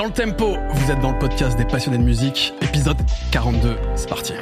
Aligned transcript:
Dans 0.00 0.06
le 0.06 0.12
tempo, 0.12 0.56
vous 0.72 0.90
êtes 0.90 0.98
dans 1.00 1.12
le 1.12 1.18
podcast 1.18 1.58
des 1.58 1.66
passionnés 1.66 1.98
de 1.98 2.02
musique, 2.02 2.54
épisode 2.62 2.96
42, 3.32 3.76
c'est 3.96 4.08
parti. 4.08 4.32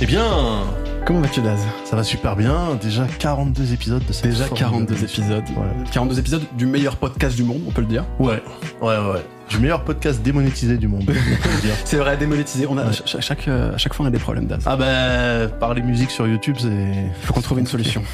Eh 0.00 0.06
bien, 0.06 0.64
Comment 1.10 1.22
vas-tu 1.22 1.40
Daz? 1.40 1.58
Ça 1.86 1.96
va 1.96 2.04
super 2.04 2.36
bien. 2.36 2.78
Déjà 2.80 3.04
42 3.18 3.72
épisodes 3.72 4.06
de 4.06 4.12
cette 4.12 4.26
Déjà 4.26 4.44
formidable 4.44 4.70
42 4.86 4.96
émission. 4.96 5.22
épisodes. 5.24 5.44
42 5.90 6.18
épisodes 6.20 6.42
du 6.56 6.66
meilleur 6.66 6.94
podcast 6.94 7.34
du 7.34 7.42
monde, 7.42 7.62
on 7.66 7.72
peut 7.72 7.80
le 7.80 7.88
dire. 7.88 8.04
Ouais, 8.20 8.40
ouais, 8.80 8.96
ouais, 8.96 9.12
ouais. 9.14 9.24
Du 9.48 9.58
meilleur 9.58 9.82
podcast 9.82 10.22
démonétisé 10.22 10.76
du 10.76 10.86
monde. 10.86 11.12
C'est 11.84 11.96
vrai, 11.96 12.16
démonétisé. 12.16 12.68
On 12.70 12.78
a, 12.78 12.84
Ouais. 12.84 12.92
chaque, 13.18 13.48
euh, 13.48 13.74
à 13.74 13.76
chaque 13.76 13.92
fois, 13.92 14.04
on 14.04 14.08
a 14.08 14.12
des 14.12 14.20
problèmes, 14.20 14.46
Daz. 14.46 14.62
Ah 14.66 14.76
bah, 14.76 15.48
parler 15.58 15.82
musique 15.82 16.12
sur 16.12 16.28
YouTube, 16.28 16.54
c'est. 16.60 16.94
Faut 17.22 17.32
qu'on 17.32 17.40
trouve 17.40 17.58
une 17.58 17.66
solution. 17.66 18.04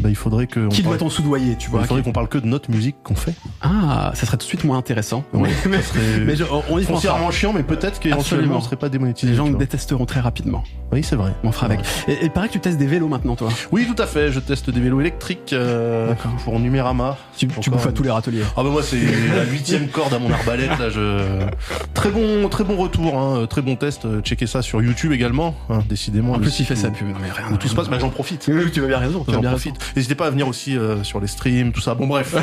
Bah, 0.00 0.08
il 0.08 0.14
faudrait 0.16 0.46
que. 0.46 0.68
Qui 0.68 0.82
doit-on 0.82 1.10
soudoyer, 1.10 1.56
tu 1.56 1.70
vois 1.70 1.80
Il 1.82 1.86
faudrait 1.86 2.02
qu'on 2.02 2.12
parle 2.12 2.28
que 2.28 2.38
de 2.38 2.46
notre 2.46 2.70
musique 2.70 2.96
qu'on 3.02 3.14
fait. 3.16 3.34
Ah, 3.60 4.12
ça 4.14 4.26
serait 4.26 4.36
tout 4.36 4.44
de 4.44 4.48
suite 4.48 4.64
moins 4.64 4.78
intéressant. 4.78 5.24
Ouais, 5.32 5.50
mais, 5.68 5.82
ça 5.82 5.94
mais 6.24 6.36
je- 6.36 6.44
on 6.70 6.78
y 6.78 6.84
foncièrement 6.84 7.30
chiant, 7.30 7.52
mais 7.52 7.62
peut-être 7.62 7.98
qu'éventuellement 8.00 8.56
on 8.56 8.60
serait 8.60 8.76
pas 8.76 8.88
démonétisé. 8.88 9.32
Les 9.32 9.36
gens 9.36 9.48
détesteront 9.48 10.06
très 10.06 10.20
rapidement. 10.20 10.62
Oui, 10.92 11.02
c'est 11.02 11.16
vrai. 11.16 11.32
On 11.44 11.52
fera 11.52 11.66
avec. 11.66 11.80
Et, 12.06 12.12
et 12.12 12.24
il 12.24 12.30
paraît 12.30 12.48
que 12.48 12.52
tu 12.54 12.60
testes 12.60 12.78
des 12.78 12.86
vélos 12.86 13.08
maintenant, 13.08 13.36
toi. 13.36 13.48
Oui, 13.72 13.86
tout 13.86 14.00
à 14.00 14.06
fait. 14.06 14.30
Je 14.32 14.40
teste 14.40 14.70
des 14.70 14.80
vélos 14.80 15.00
électriques 15.00 15.52
euh, 15.52 16.14
pour 16.44 16.58
Numérama. 16.60 17.16
Tu, 17.36 17.46
tu 17.48 17.70
bouffes 17.70 17.86
à 17.86 17.92
tous 17.92 18.02
les 18.02 18.10
râteliers. 18.10 18.42
Ah 18.56 18.62
bah 18.62 18.70
moi 18.70 18.82
c'est 18.82 18.96
la 19.36 19.44
huitième 19.44 19.88
corde 19.92 20.14
à 20.14 20.18
mon 20.18 20.30
arbalète 20.30 20.78
là 20.78 20.90
je 20.90 21.40
très 21.94 22.10
bon 22.10 22.48
très 22.48 22.64
bon 22.64 22.76
retour 22.76 23.18
hein, 23.18 23.46
très 23.48 23.62
bon 23.62 23.76
test 23.76 24.04
euh, 24.04 24.20
checkez 24.20 24.46
ça 24.46 24.62
sur 24.62 24.82
YouTube 24.82 25.12
également 25.12 25.54
hein, 25.70 25.80
décidément 25.88 26.32
En 26.34 26.38
plus, 26.38 26.58
il 26.60 26.66
fait 26.66 26.76
sa 26.76 26.90
pub. 26.90 27.08
Non, 27.08 27.14
mais 27.20 27.30
rien. 27.30 27.56
tout 27.56 27.68
se 27.68 27.74
passe 27.74 27.88
bah 27.88 27.98
j'en 28.00 28.10
profite 28.10 28.48
Oui, 28.52 28.70
tu 28.72 28.80
vas 28.80 28.86
bien 28.88 28.98
raison. 28.98 29.24
Tu 29.24 29.30
as 29.30 29.34
j'en 29.34 29.42
profite 29.42 29.77
n'hésitez 29.96 30.14
pas 30.14 30.26
à 30.26 30.30
venir 30.30 30.46
aussi 30.48 30.76
euh, 30.76 31.02
sur 31.04 31.20
les 31.20 31.26
streams 31.26 31.72
tout 31.72 31.80
ça. 31.80 31.94
Bon 31.94 32.06
bref. 32.06 32.34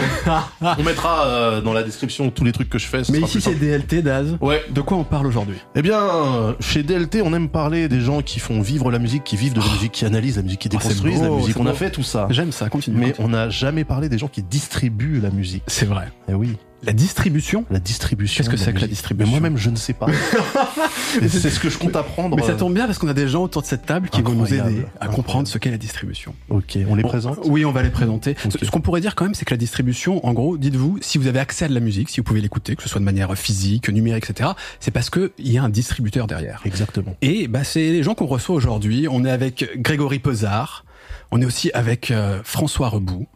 On 0.61 0.83
mettra 0.83 1.25
euh, 1.27 1.61
dans 1.61 1.73
la 1.73 1.83
description 1.83 2.29
tous 2.31 2.43
les 2.43 2.51
trucs 2.51 2.69
que 2.69 2.77
je 2.79 2.87
fais 2.87 3.01
Mais 3.09 3.19
ici, 3.19 3.41
c'est. 3.41 3.55
DLT, 3.55 4.01
Daz. 4.01 4.37
ouais. 4.41 4.63
De 4.69 4.81
quoi 4.81 4.97
on 4.97 5.03
parle 5.03 5.27
aujourd'hui? 5.27 5.57
Eh 5.75 5.81
bien 5.81 6.55
chez 6.59 6.83
DLT 6.83 7.21
on 7.23 7.33
aime 7.33 7.49
parler 7.49 7.87
des 7.87 8.01
gens 8.01 8.21
qui 8.21 8.39
font 8.39 8.61
vivre 8.61 8.91
la 8.91 8.99
musique 8.99 9.23
qui 9.23 9.35
vivent 9.35 9.53
de 9.53 9.59
la 9.61 9.67
musique 9.67 9.91
qui 9.91 10.05
analysent 10.05 10.37
la 10.37 10.43
musique 10.43 10.59
qui 10.59 10.69
Oh, 10.73 10.77
déconstruisent 10.77 11.21
la 11.21 11.29
musique. 11.29 11.57
on 11.59 11.65
a 11.67 11.73
fait 11.73 11.89
tout 11.91 12.03
ça. 12.03 12.27
J'aime 12.29 12.51
ça, 12.51 12.69
continue. 12.69 12.97
mais 12.97 13.05
continue. 13.11 13.25
on 13.25 13.29
n'a 13.29 13.49
jamais 13.49 13.83
parlé 13.83 14.09
des 14.09 14.17
gens 14.17 14.27
qui 14.27 14.43
distribuent 14.43 15.19
la 15.21 15.29
musique. 15.29 15.63
C'est 15.67 15.85
vrai. 15.85 16.09
eh 16.29 16.33
oui 16.33 16.57
La 16.85 16.93
distribution 16.93 17.65
la 17.69 17.79
distribution 17.79 18.43
Qu'est-ce 18.43 18.49
que 18.49 18.57
c'est 18.57 18.73
que 18.73 18.79
la 18.79 18.87
distribution 18.87 19.31
Mais 19.31 19.39
moi-même, 19.39 19.57
je 19.57 19.69
ne 19.69 19.75
sais 19.75 19.93
pas. 19.93 20.07
C'est 21.21 21.49
ce 21.49 21.59
que 21.59 21.69
je 21.69 21.77
compte 21.77 21.95
apprendre. 21.95 22.35
Mais 22.35 22.43
ça 22.43 22.51
euh, 22.51 22.57
tombe 22.57 22.73
bien 22.73 22.85
parce 22.85 22.97
qu'on 22.97 23.07
a 23.07 23.13
des 23.13 23.27
gens 23.27 23.43
autour 23.43 23.61
de 23.61 23.67
cette 23.67 23.85
table 23.85 24.09
qui 24.09 24.21
vont 24.21 24.33
nous 24.33 24.53
aider 24.53 24.85
à 24.99 25.07
comprendre 25.07 25.47
ce 25.47 25.57
qu'est 25.57 25.71
la 25.71 25.77
distribution. 25.77 26.35
Ok, 26.49 26.77
on 26.89 26.95
les 26.95 27.03
présente? 27.03 27.39
Oui, 27.45 27.65
on 27.65 27.71
va 27.71 27.83
les 27.83 27.89
présenter. 27.89 28.35
Ce, 28.49 28.65
ce 28.65 28.71
qu'on 28.71 28.81
pourrait 28.81 29.01
dire 29.01 29.15
quand 29.15 29.25
même, 29.25 29.33
c'est 29.33 29.45
que 29.45 29.53
la 29.53 29.57
distribution, 29.57 30.25
en 30.25 30.33
gros, 30.33 30.57
dites-vous, 30.57 30.97
si 31.01 31.17
vous 31.17 31.27
avez 31.27 31.39
accès 31.39 31.65
à 31.65 31.67
de 31.67 31.73
la 31.73 31.79
musique, 31.79 32.09
si 32.09 32.19
vous 32.19 32.23
pouvez 32.23 32.41
l'écouter, 32.41 32.75
que 32.75 32.83
ce 32.83 32.89
soit 32.89 32.99
de 32.99 33.05
manière 33.05 33.35
physique, 33.35 33.89
numérique, 33.89 34.29
etc., 34.29 34.51
c'est 34.79 34.91
parce 34.91 35.09
que 35.09 35.31
il 35.37 35.51
y 35.51 35.57
a 35.57 35.63
un 35.63 35.69
distributeur 35.69 36.27
derrière. 36.27 36.61
Exactement. 36.65 37.15
Et 37.21 37.47
bah, 37.47 37.63
c'est 37.63 37.91
les 37.91 38.03
gens 38.03 38.15
qu'on 38.15 38.25
reçoit 38.25 38.55
aujourd'hui. 38.55 39.07
On 39.09 39.25
est 39.25 39.31
avec 39.31 39.69
Grégory 39.77 40.19
Pesard. 40.19 40.85
On 41.31 41.41
est 41.41 41.45
aussi 41.45 41.71
avec 41.73 42.11
euh, 42.11 42.41
François 42.43 42.89
Rebout. 42.89 43.27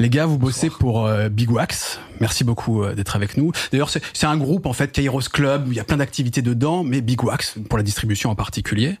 Les 0.00 0.10
gars, 0.10 0.26
vous 0.26 0.38
bossez 0.38 0.70
pour 0.70 1.06
euh, 1.06 1.28
Big 1.28 1.50
Wax. 1.50 2.00
Merci 2.20 2.42
beaucoup 2.42 2.82
euh, 2.82 2.94
d'être 2.94 3.14
avec 3.14 3.36
nous. 3.36 3.52
D'ailleurs, 3.70 3.90
c'est 3.90 4.26
un 4.26 4.36
groupe 4.36 4.66
en 4.66 4.72
fait, 4.72 4.90
Kairos 4.90 5.20
Club, 5.32 5.66
il 5.68 5.74
y 5.74 5.80
a 5.80 5.84
plein 5.84 5.98
d'activités 5.98 6.42
dedans, 6.42 6.82
mais 6.82 7.00
Big 7.00 7.22
Wax 7.22 7.54
pour 7.68 7.78
la 7.78 7.84
distribution 7.84 8.30
en 8.30 8.34
particulier. 8.34 8.98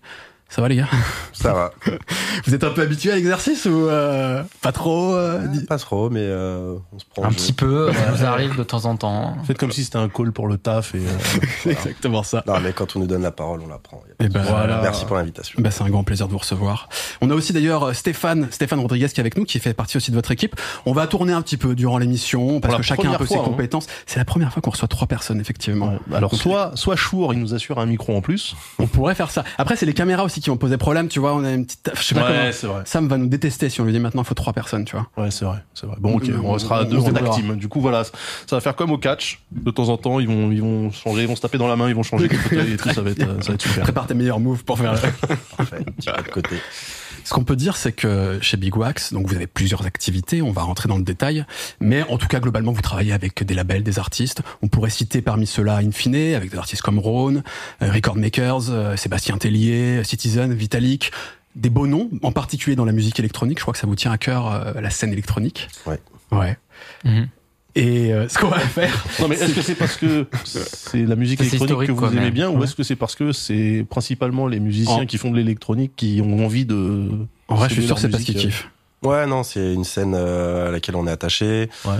Ça 0.54 0.62
va 0.62 0.68
les 0.68 0.76
gars 0.76 0.88
Ça 1.32 1.52
va. 1.52 1.72
Vous 2.46 2.54
êtes 2.54 2.62
un 2.62 2.70
peu 2.70 2.82
habitués 2.82 3.10
à 3.10 3.16
l'exercice 3.16 3.64
ou 3.64 3.88
euh, 3.88 4.40
pas 4.62 4.70
trop 4.70 5.12
euh, 5.12 5.40
Pas 5.68 5.78
trop, 5.78 6.10
mais 6.10 6.20
euh, 6.22 6.76
on 6.92 6.98
se 7.00 7.04
prend. 7.06 7.24
Un 7.24 7.32
petit 7.32 7.52
peu, 7.52 7.92
ça 7.92 8.10
nous 8.12 8.24
arrive 8.24 8.56
de 8.56 8.62
temps 8.62 8.84
en 8.84 8.94
temps. 8.94 9.36
Faites 9.48 9.58
comme 9.58 9.72
si 9.72 9.82
c'était 9.82 9.98
un 9.98 10.08
call 10.08 10.30
pour 10.30 10.46
le 10.46 10.56
taf 10.56 10.94
et 10.94 10.98
euh, 10.98 11.10
C'est 11.64 11.70
exactement 11.70 12.22
ça. 12.22 12.44
Non, 12.46 12.60
mais 12.60 12.72
quand 12.72 12.94
on 12.94 13.00
nous 13.00 13.08
donne 13.08 13.22
la 13.22 13.32
parole, 13.32 13.62
on 13.64 13.66
la 13.66 13.78
prend. 13.78 14.00
Et 14.20 14.28
ben, 14.28 14.42
souci. 14.42 14.52
voilà. 14.52 14.80
Merci 14.80 15.04
pour 15.06 15.16
l'invitation. 15.16 15.60
Bah, 15.60 15.72
c'est 15.72 15.82
un 15.82 15.90
grand 15.90 16.04
plaisir 16.04 16.28
de 16.28 16.32
vous 16.32 16.38
recevoir. 16.38 16.88
On 17.20 17.28
a 17.30 17.34
aussi 17.34 17.52
d'ailleurs 17.52 17.88
euh, 17.88 17.92
Stéphane, 17.92 18.46
Stéphane 18.52 18.78
Rodriguez 18.78 19.08
qui 19.08 19.16
est 19.16 19.20
avec 19.22 19.36
nous, 19.36 19.44
qui 19.44 19.58
fait 19.58 19.74
partie 19.74 19.96
aussi 19.96 20.12
de 20.12 20.16
votre 20.16 20.30
équipe. 20.30 20.54
On 20.86 20.92
va 20.92 21.08
tourner 21.08 21.32
un 21.32 21.42
petit 21.42 21.56
peu 21.56 21.74
durant 21.74 21.98
l'émission 21.98 22.60
parce 22.60 22.76
que 22.76 22.82
chacun 22.82 23.10
a 23.10 23.14
un 23.16 23.18
peu 23.18 23.26
ses 23.26 23.38
hein. 23.38 23.42
compétences. 23.44 23.88
C'est 24.06 24.20
la 24.20 24.24
première 24.24 24.52
fois 24.52 24.62
qu'on 24.62 24.70
reçoit 24.70 24.86
trois 24.86 25.08
personnes 25.08 25.40
effectivement. 25.40 25.98
ouais. 26.08 26.16
alors 26.16 26.32
soit 26.32 26.70
soit 26.76 26.94
Chour, 26.94 27.34
il 27.34 27.40
nous 27.40 27.54
assure 27.54 27.80
un 27.80 27.86
micro 27.86 28.16
en 28.16 28.20
plus. 28.20 28.54
On 28.78 28.86
pourrait 28.86 29.16
faire 29.16 29.32
ça. 29.32 29.42
Après, 29.58 29.74
c'est 29.74 29.84
les 29.84 29.94
caméras 29.94 30.22
aussi 30.22 30.43
qui 30.44 30.50
vont 30.50 30.56
poser 30.56 30.76
problème. 30.76 31.08
Tu 31.08 31.18
vois, 31.18 31.34
on 31.34 31.42
a 31.44 31.50
une 31.52 31.64
petite, 31.66 31.90
je 31.94 32.02
sais 32.02 32.14
pas 32.14 32.28
comment. 32.28 32.52
c'est 32.52 32.66
vrai. 32.66 32.82
Sam 32.84 33.08
va 33.08 33.16
nous 33.16 33.26
détester 33.26 33.68
si 33.68 33.80
on 33.80 33.84
lui 33.84 33.92
dit 33.92 33.98
maintenant 33.98 34.22
il 34.22 34.26
faut 34.26 34.34
trois 34.34 34.52
personnes, 34.52 34.84
tu 34.84 34.94
vois. 34.96 35.08
Ouais, 35.16 35.30
c'est 35.30 35.44
vrai, 35.44 35.58
c'est 35.74 35.86
vrai. 35.86 35.96
Bon, 35.98 36.16
ok, 36.16 36.24
On- 36.42 36.46
on 36.48 36.52
restera 36.52 36.78
à 36.78 36.82
on 36.82 36.84
deux 36.84 36.98
en 36.98 37.02
débrouillera. 37.04 37.34
active. 37.36 37.56
Du 37.56 37.68
coup, 37.68 37.80
voilà, 37.80 38.04
ça 38.04 38.12
va 38.52 38.60
faire 38.60 38.76
comme 38.76 38.92
au 38.92 38.98
catch. 38.98 39.40
De 39.50 39.70
temps 39.70 39.88
en 39.88 39.96
temps, 39.96 40.20
ils 40.20 40.28
vont, 40.28 40.52
ils 40.52 40.60
vont 40.62 40.90
changer, 40.92 41.22
ils 41.22 41.28
vont 41.28 41.36
se 41.36 41.40
taper 41.42 41.58
dans 41.58 41.68
la 41.68 41.76
main, 41.76 41.88
ils 41.88 41.94
vont 41.94 42.02
changer 42.02 42.26
et 42.52 42.76
tout. 42.76 42.90
Ça 42.92 43.00
va 43.02 43.10
être, 43.10 43.18
ça 43.42 43.48
va 43.48 43.54
être 43.54 43.62
super. 43.62 43.82
Prépare 43.84 44.06
tes 44.06 44.14
meilleurs 44.14 44.40
moves 44.40 44.62
pour 44.64 44.78
faire. 44.78 44.92
Parfait. 45.56 45.76
Un 45.80 45.92
petit 45.92 46.10
peu 46.14 46.22
de 46.22 46.28
côté. 46.28 46.56
Ce 47.24 47.32
qu'on 47.32 47.44
peut 47.44 47.56
dire, 47.56 47.76
c'est 47.76 47.92
que 47.92 48.38
chez 48.40 48.56
Big 48.56 48.76
Wax, 48.76 49.12
donc 49.12 49.26
vous 49.26 49.34
avez 49.34 49.46
plusieurs 49.46 49.86
activités, 49.86 50.42
on 50.42 50.52
va 50.52 50.62
rentrer 50.62 50.88
dans 50.88 50.98
le 50.98 51.02
détail, 51.02 51.44
mais 51.80 52.02
en 52.02 52.18
tout 52.18 52.26
cas 52.26 52.38
globalement 52.38 52.72
vous 52.72 52.82
travaillez 52.82 53.12
avec 53.12 53.42
des 53.42 53.54
labels, 53.54 53.82
des 53.82 53.98
artistes. 53.98 54.42
On 54.62 54.68
pourrait 54.68 54.90
citer 54.90 55.22
parmi 55.22 55.46
ceux-là 55.46 55.76
Infine, 55.76 56.14
avec 56.14 56.50
des 56.50 56.58
artistes 56.58 56.82
comme 56.82 56.98
Rhône, 56.98 57.42
euh, 57.82 57.90
Record 57.90 58.16
Makers, 58.16 58.70
euh, 58.70 58.96
Sébastien 58.96 59.38
Tellier, 59.38 60.04
Citizen, 60.04 60.52
Vitalik, 60.52 61.12
des 61.56 61.70
beaux 61.70 61.86
noms, 61.86 62.10
en 62.22 62.32
particulier 62.32 62.76
dans 62.76 62.84
la 62.84 62.92
musique 62.92 63.18
électronique. 63.18 63.58
Je 63.58 63.64
crois 63.64 63.72
que 63.72 63.80
ça 63.80 63.86
vous 63.86 63.96
tient 63.96 64.12
à 64.12 64.18
cœur 64.18 64.52
euh, 64.52 64.80
la 64.80 64.90
scène 64.90 65.12
électronique. 65.12 65.68
Ouais. 65.86 66.00
Ouais. 66.30 66.58
Mhm. 67.04 67.28
Et 67.76 68.12
euh, 68.12 68.28
ce 68.28 68.38
qu'on 68.38 68.48
va 68.48 68.60
faire, 68.60 69.04
Non, 69.20 69.26
mais 69.28 69.34
est-ce 69.34 69.52
que 69.54 69.62
c'est 69.62 69.74
parce 69.74 69.96
que 69.96 70.26
c'est 70.44 71.04
la 71.04 71.16
musique 71.16 71.40
électronique 71.40 71.86
que 71.88 71.92
vous 71.92 72.06
aimez 72.16 72.30
bien, 72.30 72.48
ou 72.50 72.62
est-ce 72.62 72.74
que 72.76 72.82
c'est 72.84 72.94
parce 72.96 73.16
que 73.16 73.32
c'est 73.32 73.84
principalement 73.90 74.46
les 74.46 74.60
musiciens 74.60 75.02
En- 75.02 75.06
qui 75.06 75.18
font 75.18 75.30
de 75.32 75.36
l'électronique 75.36 75.92
qui 75.96 76.20
ont 76.24 76.44
envie 76.44 76.64
de. 76.66 77.08
en 77.48 77.54
vrai, 77.56 77.68
je 77.68 77.74
suis 77.74 77.86
sûr 77.86 77.98
c'est 77.98 78.08
parce 78.10 78.22
qu'ils 78.22 78.36
euh, 78.36 78.40
kiffent. 78.40 78.70
Ouais, 79.02 79.26
non, 79.26 79.42
c'est 79.42 79.74
une 79.74 79.84
scène 79.84 80.14
euh, 80.16 80.68
à 80.68 80.70
laquelle 80.70 80.96
on 80.96 81.06
est 81.06 81.10
attaché. 81.10 81.68
Ouais. 81.84 81.92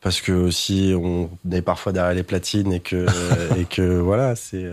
Parce 0.00 0.20
que 0.20 0.32
aussi, 0.32 0.94
on 0.96 1.30
est 1.50 1.62
parfois 1.62 1.92
derrière 1.92 2.14
les 2.14 2.22
platines 2.22 2.72
et 2.72 2.80
que, 2.80 3.06
et 3.58 3.64
que 3.64 3.98
voilà, 3.98 4.36
c'est, 4.36 4.66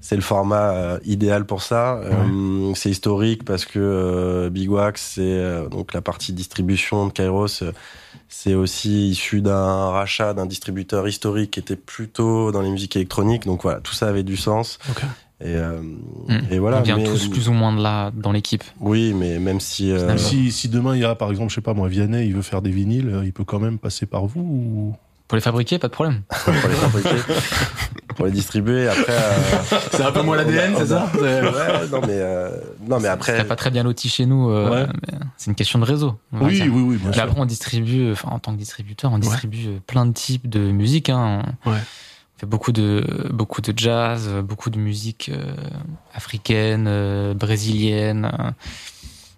c'est 0.00 0.16
le 0.16 0.22
format 0.22 0.72
euh, 0.72 0.98
idéal 1.04 1.44
pour 1.44 1.62
ça. 1.62 1.96
Euh, 1.96 2.74
c'est 2.74 2.90
historique 2.90 3.44
parce 3.44 3.64
que 3.64 3.78
euh, 3.78 4.50
Big 4.50 4.70
Wax, 4.70 5.12
c'est 5.14 5.20
euh, 5.22 5.68
donc 5.68 5.92
la 5.92 6.00
partie 6.00 6.32
distribution 6.32 7.06
de 7.06 7.12
Kairos, 7.12 7.64
c'est 8.28 8.54
aussi 8.54 9.10
issu 9.10 9.40
d'un 9.40 9.90
rachat 9.90 10.34
d'un 10.34 10.46
distributeur 10.46 11.06
historique 11.06 11.52
qui 11.52 11.60
était 11.60 11.76
plutôt 11.76 12.52
dans 12.52 12.62
les 12.62 12.70
musiques 12.70 12.96
électroniques. 12.96 13.44
Donc 13.44 13.62
voilà, 13.62 13.80
tout 13.80 13.94
ça 13.94 14.08
avait 14.08 14.22
du 14.22 14.36
sens. 14.36 14.78
Ok. 14.90 15.02
Et, 15.44 15.56
euh, 15.56 15.80
Mm. 15.82 16.38
et 16.52 16.58
voilà. 16.60 16.78
on 16.78 16.82
vient 16.82 16.96
mais- 16.98 17.04
tous 17.04 17.28
plus 17.28 17.48
ou 17.48 17.52
moins 17.52 17.74
de 17.74 17.82
là 17.82 18.12
dans 18.14 18.30
l'équipe. 18.32 18.62
Oui, 18.80 19.12
mais 19.12 19.38
même 19.40 19.58
si. 19.60 19.90
euh. 19.90 20.16
Si, 20.16 20.52
si 20.52 20.68
demain 20.68 20.94
il 20.94 21.02
y 21.02 21.04
a 21.04 21.14
par 21.16 21.30
exemple, 21.30 21.50
je 21.50 21.56
sais 21.56 21.60
pas 21.60 21.74
moi, 21.74 21.88
Vianney, 21.88 22.26
il 22.26 22.34
veut 22.34 22.42
faire 22.42 22.62
des 22.62 22.70
vinyles, 22.70 23.08
euh, 23.08 23.24
il 23.24 23.32
peut 23.32 23.44
quand 23.44 23.58
même 23.58 23.78
passer 23.78 24.06
par 24.06 24.24
vous 24.26 24.40
ou... 24.40 24.94
Pour 25.26 25.36
les 25.36 25.42
fabriquer, 25.42 25.78
pas 25.78 25.88
de 25.88 25.92
problème. 25.94 26.20
pour 26.44 26.52
les 26.52 26.74
fabriquer, 26.76 27.16
pour 28.16 28.26
les 28.26 28.32
distribuer. 28.32 28.86
Après, 28.88 29.04
euh, 29.08 29.78
C'est 29.92 30.02
un 30.02 30.12
peu 30.12 30.20
moins 30.22 30.36
l'ADN, 30.36 30.74
c'est 30.76 30.86
ça? 30.88 31.10
C'est- 31.14 31.20
ouais, 31.20 31.88
non 31.90 32.00
mais 32.02 32.08
euh, 32.10 32.50
non 32.86 33.00
mais 33.00 33.08
après, 33.08 33.32
serait 33.32 33.46
pas 33.46 33.56
très 33.56 33.70
bien 33.70 33.82
loti 33.82 34.08
chez 34.10 34.26
nous. 34.26 34.50
euh, 34.50 34.70
Ouais. 34.70 34.86
C'est 35.38 35.50
une 35.50 35.54
question 35.56 35.78
de 35.78 35.84
réseau. 35.84 36.18
Oui, 36.32 36.62
oui, 36.62 36.68
oui, 36.70 36.96
bien 36.98 37.12
sûr. 37.12 37.22
après, 37.22 37.40
on 37.40 37.46
distribue, 37.46 38.12
enfin, 38.12 38.28
en 38.30 38.38
tant 38.38 38.52
que 38.52 38.58
distributeur, 38.58 39.10
on 39.12 39.18
distribue 39.18 39.80
plein 39.86 40.06
de 40.06 40.12
types 40.12 40.48
de 40.48 40.70
musique. 40.70 41.08
Hein. 41.08 41.42
Ouais. 41.66 41.78
Fait 42.42 42.46
beaucoup 42.46 42.72
de, 42.72 43.28
beaucoup 43.32 43.60
de 43.60 43.72
jazz, 43.76 44.28
beaucoup 44.42 44.70
de 44.70 44.78
musique 44.78 45.30
euh, 45.32 45.54
africaine, 46.12 46.86
euh, 46.88 47.34
brésilienne, 47.34 48.32
euh, 48.32 48.50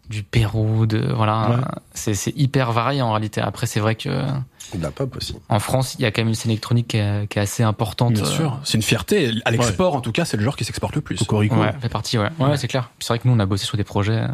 du 0.09 0.23
Pérou, 0.23 0.87
de 0.87 1.13
voilà. 1.15 1.51
Ouais. 1.51 1.57
C'est 1.93 2.15
c'est 2.15 2.33
hyper 2.35 2.73
varié 2.73 3.03
en 3.03 3.13
réalité. 3.13 3.43
Après, 3.43 3.67
c'est 3.67 3.81
vrai 3.81 3.95
que 3.95 4.09
de 4.09 4.83
la 4.83 4.91
pop 4.91 5.17
aussi. 5.17 5.37
en 5.51 5.59
France, 5.61 5.97
il 5.99 6.03
y 6.03 6.07
a 6.07 6.11
quand 6.11 6.23
même 6.23 6.29
une 6.29 6.35
scène 6.35 6.51
électronique 6.51 6.89
qui 6.89 6.97
est, 6.97 7.27
qui 7.29 7.39
est 7.39 7.43
assez 7.43 7.63
importante. 7.63 8.15
Bien 8.15 8.25
sûr, 8.25 8.59
c'est 8.65 8.79
une 8.79 8.83
fierté. 8.83 9.33
À 9.45 9.51
l'export, 9.51 9.95
en 9.95 10.01
tout 10.01 10.13
cas, 10.13 10.25
c'est 10.25 10.39
le 10.39 10.43
genre 10.43 10.57
qui 10.57 10.65
s'exporte 10.65 10.95
le 10.95 11.03
plus. 11.03 11.19
Cocorico. 11.19 11.57
Ouais, 11.57 11.73
fait 11.81 11.91
partie, 11.91 12.19
ouais. 12.19 12.31
Ouais, 12.39 12.57
c'est 12.57 12.69
clair. 12.69 12.91
C'est 13.01 13.09
vrai 13.09 13.19
que 13.19 13.29
nous, 13.29 13.35
on 13.35 13.39
a 13.39 13.47
bossé 13.47 13.67
sur 13.67 13.77
des 13.77 13.85
projets. 13.85 14.25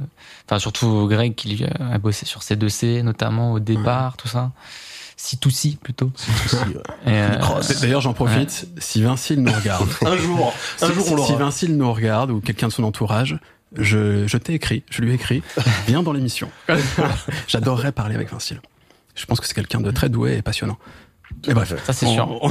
Enfin, 0.47 0.61
surtout 0.61 1.09
Greg 1.09 1.35
qui 1.35 1.57
lui, 1.57 1.65
a 1.65 1.99
bossé 1.99 2.25
sur 2.25 2.41
C2C, 2.41 3.03
notamment 3.03 3.53
au 3.53 3.59
départ, 3.59 4.17
tout 4.17 4.29
ça. 4.29 4.53
C2C 5.21 5.77
plutôt. 5.77 6.11
Si, 6.17 6.31
ouais. 6.57 6.83
Et, 7.07 7.11
euh, 7.11 7.37
D'ailleurs, 7.83 8.01
j'en 8.01 8.15
profite. 8.15 8.69
Si 8.79 9.03
Vinci 9.03 9.37
nous 9.37 9.53
regarde, 9.53 9.89
Un 10.07 10.17
jour, 10.17 10.55
un 10.81 10.89
si, 10.89 10.95
jour 10.95 11.13
on 11.13 11.27
si-. 11.27 11.35
Vinci 11.35 11.69
nous 11.69 11.93
regarde 11.93 12.31
ou 12.31 12.41
quelqu'un 12.41 12.69
de 12.69 12.73
son 12.73 12.85
entourage, 12.85 13.39
je, 13.77 14.27
je 14.27 14.37
t'ai 14.39 14.55
écrit, 14.55 14.83
je 14.91 15.03
lui 15.03 15.11
ai 15.11 15.15
écrit, 15.15 15.43
viens 15.87 16.03
dans 16.03 16.13
l'émission. 16.13 16.51
J'adorerais 17.49 17.93
parler 17.93 18.15
avec 18.15 18.31
Vinci. 18.33 18.57
Je 19.15 19.27
pense 19.27 19.41
que 19.41 19.47
c'est 19.47 19.55
quelqu'un 19.55 19.81
de 19.81 19.91
très 19.91 20.09
doué 20.09 20.37
et 20.39 20.43
passionnant. 20.43 20.79
Et 21.47 21.55
bref, 21.55 21.75
Ça, 21.85 21.93
c'est 21.93 22.07
on, 22.07 22.15
sûr. 22.15 22.29
On, 22.43 22.51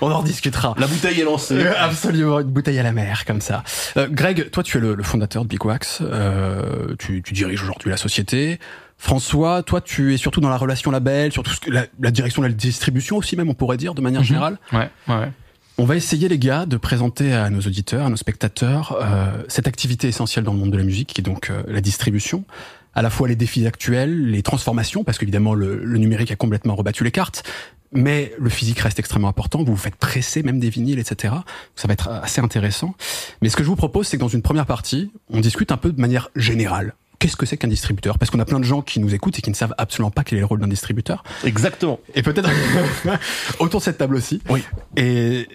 on 0.00 0.10
en 0.10 0.18
rediscutera. 0.18 0.74
La 0.78 0.86
bouteille 0.88 1.20
est 1.20 1.24
lancée. 1.24 1.54
Euh, 1.64 1.72
Absolument, 1.78 2.40
une 2.40 2.48
bouteille 2.48 2.78
à 2.78 2.82
la 2.82 2.92
mer, 2.92 3.24
comme 3.24 3.40
ça. 3.40 3.62
Euh, 3.96 4.08
Greg, 4.10 4.50
toi, 4.50 4.62
tu 4.62 4.78
es 4.78 4.80
le, 4.80 4.94
le 4.94 5.02
fondateur 5.04 5.44
de 5.44 5.48
Big 5.48 5.64
Wax. 5.64 6.00
Euh, 6.02 6.96
tu, 6.98 7.22
tu 7.22 7.34
diriges 7.34 7.62
aujourd'hui 7.62 7.88
la 7.90 7.96
société. 7.96 8.58
François, 9.02 9.62
toi, 9.62 9.80
tu 9.80 10.12
es 10.12 10.18
surtout 10.18 10.40
dans 10.42 10.50
la 10.50 10.58
relation 10.58 10.90
label, 10.90 11.32
surtout 11.32 11.50
la, 11.68 11.86
la 11.98 12.10
direction 12.10 12.42
de 12.42 12.48
la 12.48 12.52
distribution 12.52 13.16
aussi, 13.16 13.34
même, 13.34 13.48
on 13.48 13.54
pourrait 13.54 13.78
dire, 13.78 13.94
de 13.94 14.02
manière 14.02 14.20
Mhm. 14.20 14.26
générale. 14.26 14.58
Ouais, 14.74 14.90
ouais. 15.08 15.32
On 15.78 15.84
va 15.86 15.96
essayer, 15.96 16.28
les 16.28 16.38
gars, 16.38 16.66
de 16.66 16.76
présenter 16.76 17.32
à 17.32 17.48
nos 17.48 17.60
auditeurs, 17.60 18.04
à 18.04 18.10
nos 18.10 18.16
spectateurs, 18.16 18.98
euh, 19.00 19.42
cette 19.48 19.66
activité 19.66 20.06
essentielle 20.08 20.44
dans 20.44 20.52
le 20.52 20.58
monde 20.58 20.70
de 20.70 20.76
la 20.76 20.84
musique, 20.84 21.14
qui 21.14 21.22
est 21.22 21.24
donc 21.24 21.48
euh, 21.48 21.62
la 21.66 21.80
distribution. 21.80 22.44
À 22.94 23.00
la 23.00 23.08
fois 23.08 23.26
les 23.26 23.36
défis 23.36 23.66
actuels, 23.66 24.26
les 24.26 24.42
transformations, 24.42 25.02
parce 25.02 25.16
qu'évidemment, 25.16 25.54
le, 25.54 25.82
le 25.82 25.98
numérique 25.98 26.30
a 26.32 26.36
complètement 26.36 26.74
rebattu 26.74 27.02
les 27.02 27.10
cartes, 27.10 27.42
mais 27.92 28.34
le 28.38 28.50
physique 28.50 28.80
reste 28.80 28.98
extrêmement 28.98 29.28
important. 29.28 29.60
Vous 29.60 29.72
vous 29.72 29.76
faites 29.78 29.96
presser 29.96 30.42
même 30.42 30.60
des 30.60 30.68
vinyles, 30.68 30.98
etc. 30.98 31.32
Ça 31.74 31.88
va 31.88 31.94
être 31.94 32.08
assez 32.08 32.42
intéressant. 32.42 32.94
Mais 33.40 33.48
ce 33.48 33.56
que 33.56 33.62
je 33.62 33.68
vous 33.68 33.76
propose, 33.76 34.06
c'est 34.08 34.18
que 34.18 34.20
dans 34.20 34.28
une 34.28 34.42
première 34.42 34.66
partie, 34.66 35.10
on 35.30 35.40
discute 35.40 35.72
un 35.72 35.78
peu 35.78 35.90
de 35.90 36.00
manière 36.00 36.28
générale. 36.36 36.92
Qu'est-ce 37.20 37.36
que 37.36 37.44
c'est 37.44 37.58
qu'un 37.58 37.68
distributeur? 37.68 38.18
Parce 38.18 38.30
qu'on 38.30 38.40
a 38.40 38.46
plein 38.46 38.58
de 38.58 38.64
gens 38.64 38.80
qui 38.80 38.98
nous 38.98 39.14
écoutent 39.14 39.38
et 39.38 39.42
qui 39.42 39.50
ne 39.50 39.54
savent 39.54 39.74
absolument 39.76 40.10
pas 40.10 40.24
quel 40.24 40.38
est 40.38 40.40
le 40.40 40.46
rôle 40.46 40.58
d'un 40.58 40.66
distributeur. 40.66 41.22
Exactement. 41.44 42.00
Et 42.14 42.22
peut-être 42.22 42.50
autour 43.60 43.80
de 43.80 43.84
cette 43.84 43.98
table 43.98 44.16
aussi. 44.16 44.40
Oui. 44.48 44.64
Et 44.96 45.46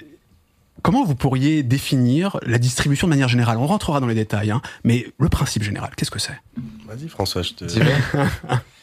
comment 0.84 1.04
vous 1.04 1.16
pourriez 1.16 1.64
définir 1.64 2.38
la 2.44 2.60
distribution 2.60 3.08
de 3.08 3.10
manière 3.10 3.30
générale? 3.30 3.58
On 3.58 3.66
rentrera 3.66 4.00
dans 4.00 4.06
les 4.06 4.14
détails, 4.14 4.52
hein, 4.52 4.62
mais 4.84 5.08
le 5.20 5.28
principe 5.28 5.64
général, 5.64 5.90
qu'est-ce 5.98 6.12
que 6.12 6.20
c'est? 6.20 6.40
Vas-y, 6.88 7.10
François, 7.10 7.42
je 7.42 7.54
te, 7.54 7.66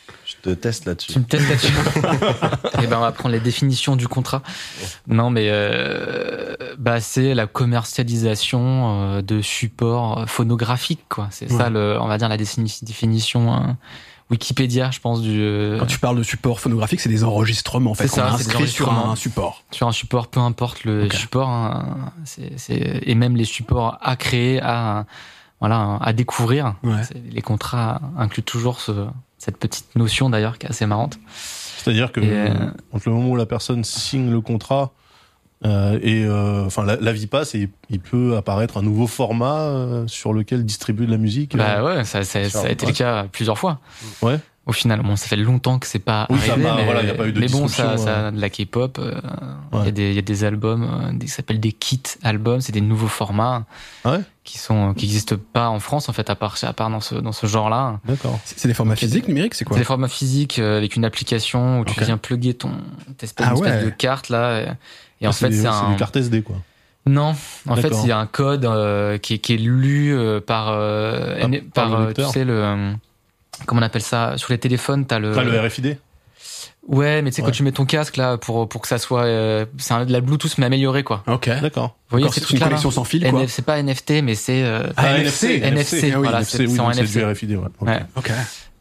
te 0.42 0.50
teste 0.50 0.84
là-dessus. 0.86 1.12
Tu 1.12 1.18
me 1.18 1.24
testes 1.24 1.48
là-dessus 1.48 1.72
Eh 2.82 2.86
ben, 2.86 2.98
on 2.98 3.00
va 3.00 3.12
prendre 3.12 3.32
les 3.34 3.40
définitions 3.40 3.96
du 3.96 4.08
contrat. 4.08 4.42
Non, 5.06 5.30
mais 5.30 5.46
euh, 5.50 6.54
bah, 6.78 7.00
c'est 7.00 7.34
la 7.34 7.46
commercialisation 7.46 8.60
euh, 9.16 9.22
de 9.22 9.40
supports 9.42 10.28
phonographiques, 10.28 11.04
quoi. 11.08 11.28
C'est 11.30 11.50
Ouais. 11.50 11.58
ça, 11.58 11.70
le, 11.70 11.98
on 12.00 12.06
va 12.08 12.18
dire 12.18 12.28
la 12.28 12.36
défini- 12.36 12.84
définition 12.84 13.52
hein, 13.52 13.76
Wikipédia, 14.30 14.90
je 14.90 14.98
pense, 15.00 15.20
du 15.20 15.76
Quand 15.78 15.86
tu 15.86 15.98
parles 15.98 16.16
de 16.16 16.22
support 16.22 16.58
phonographique, 16.60 17.00
c'est 17.00 17.10
des 17.10 17.22
enregistrements 17.24 17.90
en 17.90 17.94
fait, 17.94 18.08
C'est 18.08 18.16
ça, 18.16 18.30
inscrit 18.32 18.66
sur 18.66 18.90
un 18.90 19.14
support. 19.14 19.62
sur 19.72 19.86
un 19.88 19.92
support, 19.92 20.28
peu 20.28 20.40
importe 20.40 20.84
le 20.84 21.10
support, 21.10 21.48
hein, 21.50 22.12
et 22.68 23.14
même 23.14 23.36
les 23.36 23.44
supports 23.44 23.98
à 24.00 24.16
créer, 24.16 24.60
à 24.62 25.04
voilà, 25.60 25.98
à 26.00 26.12
découvrir. 26.14 26.74
Ouais. 26.82 27.02
Les 27.30 27.42
contrats 27.42 28.00
incluent 28.18 28.42
toujours 28.42 28.80
ce, 28.80 29.06
cette 29.44 29.56
petite 29.56 29.96
notion 29.96 30.30
d'ailleurs 30.30 30.56
qui 30.56 30.66
est 30.66 30.70
assez 30.70 30.86
marrante. 30.86 31.18
C'est-à-dire 31.78 32.12
que 32.12 32.20
Et, 32.20 32.30
euh, 32.30 32.70
entre 32.92 33.08
le 33.08 33.14
moment 33.16 33.30
où 33.30 33.36
la 33.36 33.44
personne 33.44 33.82
signe 33.82 34.30
le 34.30 34.40
contrat 34.40 34.92
euh, 35.64 35.98
et 36.00 36.24
euh, 36.24 36.64
enfin 36.64 36.84
la, 36.84 36.94
la 36.94 37.12
vie 37.12 37.26
passe 37.26 37.56
et 37.56 37.68
il 37.90 37.98
peut 37.98 38.36
apparaître 38.36 38.76
un 38.76 38.82
nouveau 38.82 39.08
format 39.08 39.62
euh, 39.62 40.06
sur 40.06 40.32
lequel 40.32 40.64
distribuer 40.64 41.06
de 41.06 41.10
la 41.10 41.18
musique. 41.18 41.56
Bah 41.56 41.82
ouais, 41.82 42.04
ça, 42.04 42.22
ça, 42.22 42.48
ça 42.48 42.66
a 42.66 42.70
été 42.70 42.86
le 42.86 42.92
cas 42.92 43.26
plusieurs 43.32 43.58
fois. 43.58 43.80
Ouais. 44.22 44.38
Au 44.64 44.72
final, 44.72 45.02
bon, 45.02 45.16
ça 45.16 45.26
fait 45.26 45.34
longtemps 45.36 45.80
que 45.80 45.88
c'est 45.88 45.98
pas 45.98 46.28
Oui, 46.30 46.38
ça 46.38 46.52
arrivé, 46.52 46.68
va, 46.68 46.76
mais, 46.76 46.84
voilà, 46.84 47.02
y 47.02 47.10
a 47.10 47.14
pas 47.14 47.26
eu 47.26 47.32
de 47.32 47.40
mais 47.40 47.48
bon, 47.48 47.66
ça, 47.66 47.96
ça, 47.96 48.30
de 48.30 48.40
la 48.40 48.48
K-pop, 48.48 48.96
euh, 49.00 49.20
il 49.72 49.78
Ouais. 49.78 49.84
y, 49.86 49.88
a 49.88 49.90
des- 49.90 50.10
il 50.10 50.14
y 50.14 50.18
a 50.20 50.22
des 50.22 50.44
albums 50.44 50.84
euh, 50.84 51.18
qui 51.18 51.26
s'appellent 51.26 51.58
des 51.58 51.72
kits 51.72 52.00
albums, 52.22 52.60
c'est 52.60 52.70
des 52.70 52.80
nouveaux 52.80 53.08
formats 53.08 53.64
Ah 54.04 54.12
ouais 54.12 54.20
qui 54.44 54.58
sont 54.58 54.92
qui 54.94 55.06
n'existent 55.06 55.36
pas 55.52 55.68
en 55.68 55.78
France 55.80 56.08
en 56.08 56.12
fait 56.12 56.28
à 56.30 56.34
part 56.36 56.56
à 56.62 56.72
part 56.72 56.90
dans 56.90 57.00
ce 57.00 57.14
dans 57.16 57.32
ce 57.32 57.46
genre-là. 57.46 57.98
D'accord. 58.04 58.38
C'est 58.44 58.66
des 58.68 58.74
formats 58.74 58.94
physiques, 58.96 59.26
numériques, 59.28 59.54
c'est 59.54 59.64
quoi 59.64 59.76
C'est 59.76 59.80
des 59.80 59.84
formats 59.86 60.08
physiques 60.08 60.58
euh, 60.60 60.78
avec 60.78 60.94
une 60.96 61.04
application 61.04 61.80
où 61.80 61.84
tu 61.84 61.98
viens 62.00 62.16
plugger 62.16 62.54
ton 62.54 62.70
Ah 62.70 63.12
espèce 63.22 63.58
ouais. 63.58 63.84
de 63.84 63.90
carte 63.90 64.28
là 64.28 64.60
et, 64.60 64.64
et 65.20 65.26
en 65.26 65.30
Ah, 65.30 65.32
fait 65.32 65.50
c'est 65.52 65.66
un 65.66 65.90
du 65.90 65.96
carte 65.96 66.16
SD 66.16 66.42
quoi. 66.42 66.56
non 67.06 67.34
en 67.68 67.76
fait 67.76 67.92
il 68.02 68.08
y 68.08 68.12
a 68.12 68.18
un 68.18 68.26
code 68.26 68.64
euh, 68.64 69.18
qui, 69.18 69.34
est, 69.34 69.38
qui 69.38 69.54
est 69.54 69.58
lu 69.58 70.12
euh, 70.16 70.40
par 70.40 70.68
euh, 70.70 71.36
Ah, 71.40 71.44
N- 71.46 71.62
par 71.74 71.90
par, 71.90 72.00
le 72.00 72.06
euh, 72.08 72.12
tu 72.12 72.22
sais 72.24 72.44
le 72.44 72.52
euh, 72.64 72.92
comment 73.66 73.80
on 73.80 73.84
appelle 73.84 74.02
ça? 74.02 74.34
Sur 74.36 74.52
les 74.52 74.58
téléphones 74.58 75.06
t'as 75.06 75.18
le 75.18 75.36
Ah, 75.38 75.42
le 75.44 75.60
RFID. 75.60 75.98
ouais 76.88 77.22
mais 77.22 77.30
tu 77.30 77.36
sais 77.36 77.42
Ouais. 77.42 77.46
quand 77.48 77.52
tu 77.52 77.62
mets 77.62 77.72
ton 77.72 77.84
casque 77.86 78.16
là 78.16 78.36
pour 78.38 78.68
pour 78.68 78.80
que 78.82 78.88
ça 78.88 78.98
soit 78.98 79.22
euh, 79.24 79.66
c'est 79.78 79.94
un- 79.94 80.04
de 80.04 80.12
la 80.12 80.20
Bluetooth 80.20 80.58
mais 80.58 80.66
améliorée 80.66 81.04
quoi 81.04 81.22
Ok. 81.28 81.48
D'accord. 81.60 81.96
vous 82.10 82.18
voyez 82.18 82.26
ces 82.28 82.34
c'est 82.34 82.40
une 82.40 82.46
trucs 82.46 82.60
là 82.60 82.66
connexion 82.66 82.90
sans 82.90 83.04
fil, 83.04 83.28
quoi. 83.30 83.44
c'est 83.48 83.64
pas 83.64 83.78
NFT 83.82 84.22
mais 84.22 84.34
c'est 84.34 84.62
euh, 84.64 84.88
Ah, 84.96 85.18
NFC, 85.18 85.60
NFC, 85.62 86.10
ah 86.12 86.18
oui, 86.18 86.22
voilà, 86.24 86.38
NFC, 86.38 86.56
c'est 86.58 86.66
oui, 86.66 86.78
NFC. 86.96 87.18
du 87.18 87.24
RFID. 87.24 87.50
Ouais. 87.56 87.66
Ok. 87.80 87.88
Ouais. 87.88 88.00
Ok. 88.16 88.30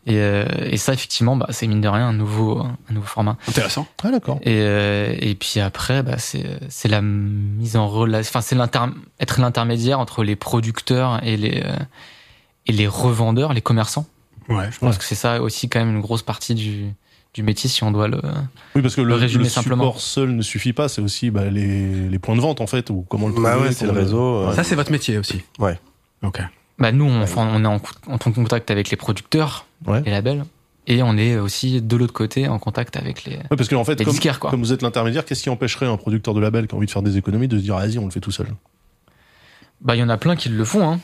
Et, 0.07 0.15
euh, 0.15 0.45
et 0.65 0.77
ça, 0.77 0.93
effectivement, 0.93 1.35
bah, 1.35 1.45
c'est 1.51 1.67
mine 1.67 1.79
de 1.79 1.87
rien 1.87 2.07
un 2.07 2.13
nouveau, 2.13 2.57
un 2.61 2.75
nouveau 2.93 3.05
format. 3.05 3.37
Intéressant. 3.47 3.85
Ah 4.03 4.09
d'accord. 4.09 4.39
Et, 4.41 4.55
euh, 4.61 5.13
et 5.19 5.35
puis 5.35 5.59
après, 5.59 6.01
bah, 6.01 6.15
c'est 6.17 6.43
c'est 6.69 6.87
la 6.87 7.03
mise 7.03 7.75
en 7.77 7.87
relation, 7.87 8.27
enfin 8.31 8.41
c'est 8.41 8.55
l'inter, 8.55 8.79
être 9.19 9.39
l'intermédiaire 9.39 9.99
entre 9.99 10.23
les 10.23 10.35
producteurs 10.35 11.19
et 11.23 11.37
les 11.37 11.61
euh, 11.63 11.75
et 12.65 12.71
les 12.71 12.87
revendeurs, 12.87 13.53
les 13.53 13.61
commerçants. 13.61 14.07
Ouais. 14.55 14.69
Je 14.71 14.79
pense 14.79 14.97
que 14.97 15.03
c'est 15.03 15.15
ça 15.15 15.41
aussi 15.41 15.69
quand 15.69 15.79
même 15.79 15.95
une 15.95 16.01
grosse 16.01 16.23
partie 16.23 16.55
du 16.55 16.93
du 17.33 17.43
métier 17.43 17.69
si 17.69 17.81
on 17.85 17.91
doit 17.91 18.09
le. 18.09 18.19
Oui, 18.75 18.81
parce 18.81 18.93
que 18.95 18.99
le, 19.01 19.07
Le 19.07 19.15
résumer 19.15 19.45
le 19.45 19.49
simplement. 19.49 19.83
support 19.85 20.01
seul 20.01 20.35
ne 20.35 20.41
suffit 20.41 20.73
pas, 20.73 20.89
c'est 20.89 21.01
aussi 21.01 21.31
bah, 21.31 21.45
les, 21.49 22.09
les 22.09 22.19
points 22.19 22.35
de 22.35 22.41
vente 22.41 22.59
en 22.59 22.67
fait, 22.67 22.89
ou 22.89 23.05
comment 23.07 23.29
le 23.29 23.33
Bah 23.41 23.57
ouais, 23.57 23.71
c'est 23.71 23.85
le 23.85 23.91
réseau. 23.93 24.19
euh, 24.21 24.53
Ça, 24.53 24.65
c'est 24.65 24.75
votre 24.75 24.91
métier 24.91 25.17
aussi. 25.17 25.41
Ouais. 25.57 25.79
Ok. 26.23 26.41
Bah 26.77 26.91
nous, 26.91 27.05
on, 27.05 27.17
Ouais. 27.19 27.23
enfin, 27.23 27.47
on 27.53 27.63
est 27.63 27.67
en, 27.67 28.17
contact 28.31 28.69
avec 28.69 28.89
les 28.89 28.97
producteurs, 28.97 29.65
Ouais. 29.87 30.01
les 30.03 30.11
labels, 30.11 30.43
et 30.87 31.01
on 31.03 31.15
est 31.15 31.37
aussi 31.37 31.81
de 31.81 31.95
l'autre 31.95 32.11
côté 32.11 32.49
en 32.49 32.59
contact 32.59 32.97
avec 32.97 33.23
les. 33.23 33.37
Ouais, 33.37 33.43
parce 33.55 33.69
que 33.69 33.75
en 33.75 33.85
fait, 33.85 33.95
comme, 34.03 34.11
disquaires, 34.11 34.39
quoi. 34.41 34.49
comme 34.51 34.59
vous 34.59 34.73
êtes 34.73 34.81
l'intermédiaire, 34.81 35.23
qu'est-ce 35.23 35.43
qui 35.43 35.49
empêcherait 35.49 35.85
un 35.85 35.95
producteur 35.95 36.33
de 36.33 36.41
label 36.41 36.67
qui 36.67 36.75
a 36.75 36.77
envie 36.77 36.87
de 36.87 36.91
faire 36.91 37.01
des 37.01 37.15
économies 37.15 37.47
de 37.47 37.57
se 37.57 37.63
dire, 37.63 37.75
vas-y, 37.77 37.97
on 37.97 38.03
le 38.05 38.11
fait 38.11 38.19
tout 38.19 38.31
seul? 38.31 38.47
Bah 39.79 39.95
il 39.95 39.99
y 39.99 40.03
en 40.03 40.09
a 40.09 40.17
plein 40.17 40.35
qui 40.35 40.49
le 40.49 40.65
font. 40.65 40.91
Hein. 40.91 40.99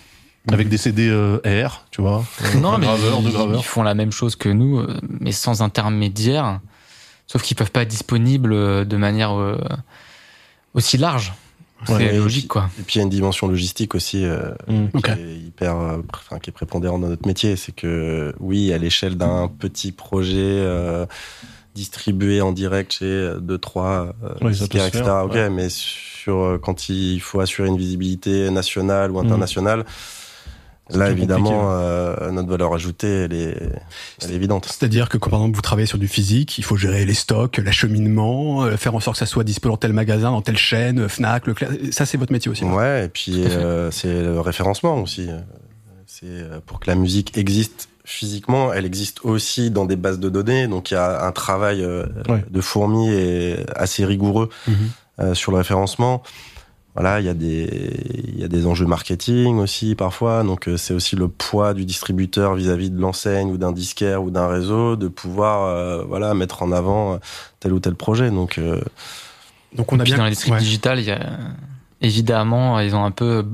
Avec 0.51 0.69
des 0.69 0.77
CD 0.77 1.09
euh, 1.09 1.39
AR, 1.45 1.85
tu 1.91 2.01
vois 2.01 2.23
Non, 2.61 2.77
mais 2.77 2.85
graveur, 2.85 3.19
ils, 3.21 3.31
graveurs. 3.31 3.59
ils 3.59 3.63
font 3.63 3.83
la 3.83 3.94
même 3.95 4.11
chose 4.11 4.35
que 4.35 4.49
nous, 4.49 4.79
euh, 4.79 4.97
mais 5.19 5.31
sans 5.31 5.61
intermédiaire. 5.61 6.59
Sauf 7.27 7.41
qu'ils 7.41 7.57
peuvent 7.57 7.71
pas 7.71 7.81
être 7.81 7.89
disponibles 7.89 8.53
euh, 8.53 8.85
de 8.85 8.95
manière 8.97 9.33
euh, 9.38 9.57
aussi 10.73 10.97
large. 10.97 11.33
C'est 11.85 11.94
Ouais, 11.94 12.15
et 12.15 12.17
logique, 12.17 12.44
puis- 12.44 12.47
quoi. 12.47 12.69
Et 12.79 12.83
puis 12.83 12.95
il 12.95 12.97
y 12.97 13.01
a 13.01 13.03
une 13.03 13.09
dimension 13.09 13.47
logistique 13.47 13.94
aussi 13.94 14.23
euh, 14.25 14.51
Mm. 14.67 14.88
Qui 15.01 15.11
est 15.11 15.35
hyper, 15.47 15.75
enfin, 16.15 16.39
qui 16.39 16.49
est 16.49 16.53
prépondérante 16.53 17.01
dans 17.01 17.09
notre 17.09 17.27
métier. 17.27 17.55
C'est 17.55 17.73
que 17.75 18.33
oui, 18.39 18.71
à 18.73 18.77
l'échelle 18.77 19.15
d'un 19.15 19.47
petit 19.47 19.91
projet 19.91 20.38
euh, 20.39 21.05
distribué 21.75 22.41
en 22.41 22.51
direct 22.51 22.94
chez 22.94 23.05
euh, 23.05 23.39
deux 23.39 23.59
trois 23.59 24.15
euh, 24.23 24.33
Oui, 24.41 24.55
ça 24.55 24.61
disquaires, 24.65 24.85
peut 24.85 24.91
se 24.91 24.97
etc. 24.97 25.03
faire, 25.03 25.25
ok, 25.25 25.33
ouais. 25.33 25.49
mais 25.51 25.67
sur 25.69 26.57
quand 26.63 26.89
il 26.89 27.19
faut 27.19 27.41
assurer 27.41 27.67
une 27.67 27.77
visibilité 27.77 28.49
nationale 28.49 29.11
ou 29.11 29.19
internationale. 29.19 29.85
C'est 29.88 30.17
Là, 30.94 31.10
évidemment, 31.12 31.69
euh, 31.72 32.31
notre 32.31 32.48
valeur 32.50 32.74
ajoutée, 32.74 33.24
elle 33.25 33.34
est, 33.34 33.57
elle 34.23 34.31
est 34.31 34.35
évidente. 34.35 34.66
C'est-à-dire 34.66 35.09
que 35.09 35.18
quand 35.18 35.30
par 35.30 35.40
exemple 35.40 35.56
vous 35.56 35.61
travaillez 35.61 35.85
sur 35.88 35.97
du 35.97 36.07
physique, 36.07 36.57
il 36.57 36.64
faut 36.64 36.78
gérer 36.78 37.04
les 37.06 37.14
stocks, 37.14 37.57
l'acheminement, 37.57 38.64
euh, 38.64 38.78
faire 38.78 38.95
en 38.95 39.00
sorte 39.00 39.16
que 39.16 39.19
ça 39.19 39.26
soit 39.26 39.44
dispo 39.44 39.69
dans 39.69 39.78
tel 39.78 39.94
magasin, 39.94 40.31
dans 40.31 40.42
telle 40.42 40.57
chaîne, 40.57 41.00
euh, 41.00 41.09
Fnac, 41.09 41.45
Leclerc. 41.47 41.71
Ça, 41.92 42.06
c'est 42.06 42.18
votre 42.18 42.31
métier 42.31 42.50
aussi. 42.50 42.64
Ouais, 42.64 43.06
et 43.06 43.09
puis 43.09 43.44
euh, 43.45 43.92
c'est 43.92 44.21
le 44.21 44.40
référencement 44.40 45.02
aussi. 45.02 45.30
C'est 46.06 46.26
euh, 46.26 46.59
pour 46.66 46.80
que 46.80 46.90
la 46.90 46.95
musique 46.95 47.38
existe 47.38 47.90
physiquement, 48.06 48.71
elle 48.71 48.85
existe 48.85 49.19
aussi 49.26 49.69
dans 49.69 49.83
des 49.85 49.97
bases 49.97 50.19
de 50.19 50.30
données. 50.30 50.68
Donc 50.68 50.92
il 50.92 50.94
y 50.94 50.97
a 50.97 51.26
un 51.26 51.31
travail 51.33 51.83
euh, 51.83 52.06
Ouais. 52.30 52.44
de 52.50 52.61
fourmi 52.61 53.09
et 53.11 53.57
assez 53.76 54.06
rigoureux 54.06 54.50
Mhm. 54.68 54.76
euh, 55.19 55.33
sur 55.33 55.52
le 55.52 55.57
référencement. 55.57 56.23
Voilà, 56.97 57.19
il 57.19 57.27
y 57.27 57.30
a 57.30 57.35
des 57.35 58.25
il 58.27 58.39
y 58.39 58.44
a 58.44 58.47
des 58.47 58.66
enjeux 58.66 58.87
marketing 58.87 59.57
aussi 59.59 59.94
parfois. 59.94 60.42
Donc 60.42 60.68
euh, 60.68 60.77
c'est 60.77 60.95
aussi 60.95 61.16
le 61.16 61.27
poids 61.27 61.75
du 61.75 61.85
distributeur 61.85 62.56
vis-à-vis 62.56 62.89
de 62.89 62.99
l'enseigne 62.99 63.51
ou 63.51 63.57
d'un 63.57 63.71
disquaire 63.71 64.23
ou 64.23 64.31
d'un 64.31 64.47
réseau 64.47 64.95
de 64.95 65.07
pouvoir 65.07 65.66
euh, 65.66 66.04
voilà 66.06 66.33
mettre 66.33 66.63
en 66.63 66.71
avant 66.71 67.13
euh, 67.13 67.18
tel 67.59 67.73
ou 67.73 67.80
tel 67.80 67.94
projet. 67.94 68.31
Donc 68.31 68.57
euh, 68.57 68.81
Donc 69.75 69.94
on 69.94 69.99
a 69.99 70.04
Puis 70.04 70.13
bien. 70.13 70.18
dans 70.18 70.23
les 70.23 70.31
districts 70.31 70.56
ouais. 70.56 70.59
digitales, 70.59 70.99
il 70.99 71.06
y 71.06 71.11
a 71.11 71.19
évidemment, 72.01 72.80
ils 72.80 72.95
ont 72.95 73.06
un 73.06 73.11
peu. 73.11 73.45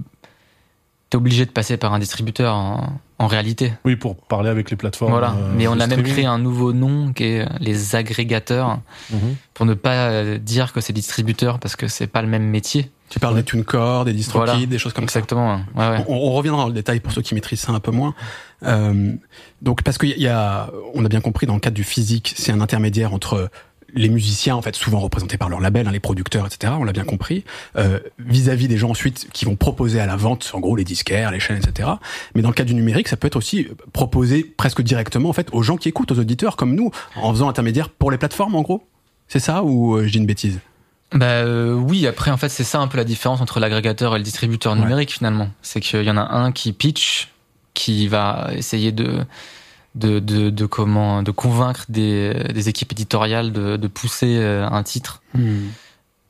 T'es 1.10 1.18
obligé 1.18 1.46
de 1.46 1.52
passer 1.52 1.76
par 1.76 1.94
un 1.94 2.00
distributeur 2.00 2.56
en, 2.56 2.94
en 3.24 3.28
réalité. 3.28 3.74
Oui, 3.86 3.96
pour 3.96 4.16
parler 4.16 4.50
avec 4.50 4.70
les 4.70 4.78
plateformes. 4.78 5.12
voilà. 5.12 5.32
euh, 5.32 5.54
Mais 5.56 5.68
on 5.68 5.80
a 5.80 5.88
même 5.88 6.04
créé 6.04 6.26
un 6.26 6.40
nouveau 6.40 6.74
nom 6.74 7.14
qui 7.14 7.24
est 7.24 7.46
les 7.60 7.96
agrégateurs 7.96 8.80
Mhm. 9.12 9.36
pour 9.54 9.66
ne 9.66 9.74
pas 9.74 10.10
euh, 10.10 10.38
dire 10.38 10.74
que 10.74 10.82
c'est 10.82 10.94
distributeur 10.94 11.60
parce 11.60 11.76
que 11.76 11.88
c'est 11.88 12.08
pas 12.08 12.22
le 12.22 12.28
même 12.28 12.44
métier. 12.46 12.90
Tu 13.10 13.20
parles 13.20 13.36
des 13.36 13.44
TuneCore, 13.44 14.06
des 14.06 14.14
DistroKid, 14.14 14.50
Voilà. 14.54 14.66
des 14.66 14.78
choses 14.80 14.94
comme 14.94 15.08
ça. 15.08 15.20
Exactement. 15.20 15.62
Ouais, 15.76 15.88
ouais. 15.90 16.04
On, 16.08 16.16
on 16.16 16.32
reviendra 16.34 16.64
dans 16.64 16.68
le 16.68 16.74
détail 16.74 17.00
pour 17.00 17.12
ceux 17.12 17.22
qui 17.22 17.36
maîtrisent 17.36 17.60
ça 17.62 17.72
un 17.72 17.80
peu 17.80 17.92
moins. 17.92 18.16
Euh, 18.64 19.14
donc 19.62 19.84
parce 19.84 19.98
qu'il 19.98 20.18
y 20.18 20.28
a, 20.28 20.70
on 20.96 21.06
a 21.06 21.10
bien 21.10 21.22
compris 21.22 21.46
dans 21.46 21.54
le 21.54 21.60
cadre 21.60 21.76
du 21.76 21.84
physique, 21.84 22.34
c'est 22.36 22.52
un 22.52 22.62
intermédiaire 22.62 23.14
entre 23.14 23.50
les 23.94 24.10
musiciens, 24.10 24.56
en 24.56 24.62
fait, 24.62 24.76
souvent 24.76 25.00
représentés 25.00 25.38
par 25.38 25.50
leur 25.50 25.60
label, 25.60 25.88
hein, 25.88 25.92
les 25.92 26.00
producteurs, 26.00 26.46
etc. 26.46 26.74
On 26.80 26.84
l'a 26.84 26.92
bien 26.94 27.04
compris. 27.04 27.44
euh, 27.78 28.00
Vis-à-vis 28.20 28.68
des 28.68 28.78
gens 28.78 28.90
ensuite 28.90 29.28
qui 29.34 29.46
vont 29.46 29.56
proposer 29.56 30.00
à 30.00 30.06
la 30.06 30.16
vente, 30.16 30.52
en 30.54 30.60
gros 30.60 30.76
les 30.76 30.84
disquaires, 30.84 31.32
les 31.32 31.40
chaînes, 31.40 31.58
etc. 31.64 31.90
Mais 32.36 32.42
dans 32.42 32.50
le 32.50 32.56
cas 32.56 32.64
du 32.64 32.74
numérique, 32.74 33.08
ça 33.08 33.18
peut 33.18 33.28
être 33.28 33.36
aussi 33.36 33.68
proposé 33.94 34.44
presque 34.44 34.82
directement, 34.82 35.30
en 35.30 35.34
fait, 35.34 35.48
aux 35.52 35.62
gens 35.64 35.78
qui 35.78 35.90
écoutent, 35.90 36.12
aux 36.12 36.20
auditeurs 36.20 36.56
comme 36.56 36.76
nous, 36.76 36.92
en 37.16 37.32
faisant 37.32 37.50
intermédiaire 37.50 37.90
pour 37.90 38.10
les 38.12 38.18
plateformes, 38.18 38.56
en 38.56 38.62
gros. 38.62 38.88
C'est 39.28 39.40
ça 39.40 39.64
ou 39.64 39.96
euh, 39.96 40.06
je 40.06 40.12
dis 40.12 40.18
une 40.18 40.26
bêtise? 40.26 40.60
Bah 41.14 41.26
euh, 41.28 41.74
oui, 41.76 42.08
après 42.08 42.32
en 42.32 42.38
fait 42.38 42.50
c'est 42.50 42.64
ça 42.64 42.80
un 42.80 42.88
peu 42.88 42.98
la 42.98 43.04
différence 43.04 43.40
entre 43.40 43.60
l'agrégateur 43.60 44.16
et 44.16 44.18
le 44.18 44.24
distributeur 44.24 44.74
Ouais. 44.74 44.80
numérique 44.80 45.12
finalement. 45.12 45.48
C'est 45.62 45.80
qu'il 45.80 46.02
y 46.04 46.10
en 46.10 46.18
a 46.18 46.22
un 46.34 46.52
qui 46.52 46.74
pitch, 46.74 47.30
qui 47.76 48.08
va 48.08 48.50
essayer 48.56 48.92
de 48.92 49.24
de, 49.96 50.20
de, 50.20 50.50
de 50.50 50.66
comment 50.66 51.22
de 51.24 51.32
convaincre 51.32 51.86
des, 51.90 52.34
des 52.54 52.70
équipes 52.70 52.92
éditoriales 52.94 53.52
de, 53.52 53.78
de 53.78 53.88
pousser 53.88 54.38
euh, 54.40 54.68
un 54.68 54.84
titre 54.84 55.22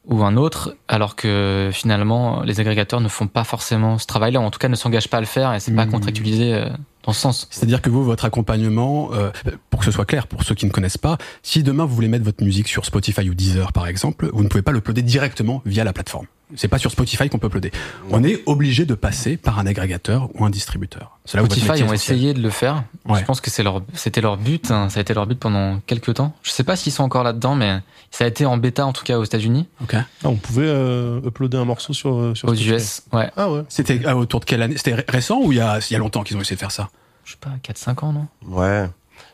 ou 0.05 0.21
un 0.25 0.35
autre, 0.35 0.75
alors 0.89 1.15
que 1.15 1.69
finalement 1.71 2.41
les 2.43 2.59
agrégateurs 2.59 2.99
ne 2.99 3.07
font 3.07 3.27
pas 3.27 3.45
forcément 3.45 3.97
ce 3.97 4.05
travail-là, 4.05 4.41
ou 4.41 4.43
en 4.43 4.51
tout 4.51 4.59
cas 4.59 4.67
ne 4.67 4.75
s'engagent 4.75 5.07
pas 5.07 5.17
à 5.17 5.21
le 5.21 5.25
faire 5.25 5.53
et 5.53 5.61
c'est 5.61 5.73
pas 5.73 5.85
Mhm. 5.85 5.91
contractualisé 5.91 6.53
euh, 6.53 6.67
dans 7.03 7.13
ce 7.13 7.21
sens. 7.21 7.47
C'est-à-dire 7.49 7.81
que 7.81 7.89
vous, 7.89 8.03
votre 8.03 8.25
accompagnement, 8.25 9.11
euh, 9.13 9.31
pour 9.69 9.79
que 9.79 9.85
ce 9.85 9.91
soit 9.91 10.03
clair, 10.05 10.27
pour 10.27 10.43
ceux 10.43 10.55
qui 10.55 10.65
ne 10.65 10.71
connaissent 10.71 10.97
pas, 10.97 11.17
si 11.41 11.63
demain 11.63 11.85
vous 11.85 11.95
voulez 11.95 12.09
mettre 12.09 12.25
votre 12.25 12.43
musique 12.43 12.67
sur 12.67 12.83
Spotify 12.85 13.29
ou 13.29 13.33
Deezer 13.33 13.71
par 13.71 13.87
exemple, 13.87 14.29
vous 14.33 14.43
ne 14.43 14.49
pouvez 14.49 14.61
pas 14.61 14.73
l'uploader 14.73 15.03
directement 15.03 15.61
via 15.65 15.85
la 15.85 15.93
plateforme. 15.93 16.25
C'est 16.55 16.67
pas 16.67 16.77
sur 16.77 16.91
Spotify 16.91 17.29
qu'on 17.29 17.39
peut 17.39 17.47
uploader. 17.47 17.71
On 18.11 18.23
est 18.23 18.41
obligé 18.45 18.85
de 18.85 18.93
passer 18.95 19.37
par 19.37 19.59
un 19.59 19.65
agrégateur 19.65 20.29
ou 20.35 20.45
un 20.45 20.49
distributeur. 20.49 21.17
C'est 21.25 21.37
là 21.37 21.43
Spotify 21.45 21.83
ont 21.83 21.93
essayé 21.93 22.33
de 22.33 22.41
le 22.41 22.49
faire. 22.49 22.83
Ouais. 23.05 23.19
Je 23.19 23.25
pense 23.25 23.41
que 23.41 23.49
c'est 23.49 23.63
leur, 23.63 23.81
c'était 23.93 24.21
leur 24.21 24.37
but. 24.37 24.71
hein. 24.71 24.89
Ça 24.89 24.99
a 24.99 25.01
été 25.01 25.13
leur 25.13 25.25
but 25.27 25.39
pendant 25.39 25.79
quelques 25.87 26.13
temps. 26.15 26.33
Je 26.43 26.51
sais 26.51 26.63
pas 26.63 26.75
s'ils 26.75 26.91
sont 26.91 27.03
encore 27.03 27.23
là-dedans, 27.23 27.55
mais 27.55 27.79
ça 28.11 28.25
a 28.25 28.27
été 28.27 28.45
en 28.45 28.57
bêta 28.57 28.85
en 28.85 28.93
tout 28.93 29.03
cas 29.03 29.17
aux 29.17 29.23
États-Unis, 29.23 29.67
Ok. 29.81 29.95
Ah, 29.95 30.05
on 30.25 30.35
pouvait 30.35 30.65
euh, 30.67 31.21
uploader 31.25 31.57
un 31.57 31.65
morceau 31.65 31.93
sur, 31.93 32.13
euh, 32.15 32.35
sur 32.35 32.47
aux 32.49 32.53
Spotify. 32.55 32.75
US. 32.75 33.01
Ouais. 33.11 33.31
Ah 33.37 33.49
ouais. 33.51 33.61
C'était 33.69 34.01
ah, 34.05 34.15
autour 34.15 34.39
de 34.41 34.45
quelle 34.45 34.61
année? 34.61 34.77
C'était 34.77 34.95
ré- 34.95 35.05
récent 35.07 35.39
ou 35.41 35.51
il 35.51 35.57
y 35.57 35.61
a, 35.61 35.79
il 35.79 35.93
y 35.93 35.95
a 35.95 35.99
longtemps 35.99 36.23
qu'ils 36.23 36.37
ont 36.37 36.41
essayé 36.41 36.55
de 36.55 36.59
faire 36.59 36.71
ça? 36.71 36.89
Je 37.25 37.31
sais 37.31 37.37
pas, 37.39 37.51
4-5 37.63 38.05
ans, 38.05 38.11
non? 38.13 38.27
Ouais. 38.45 38.87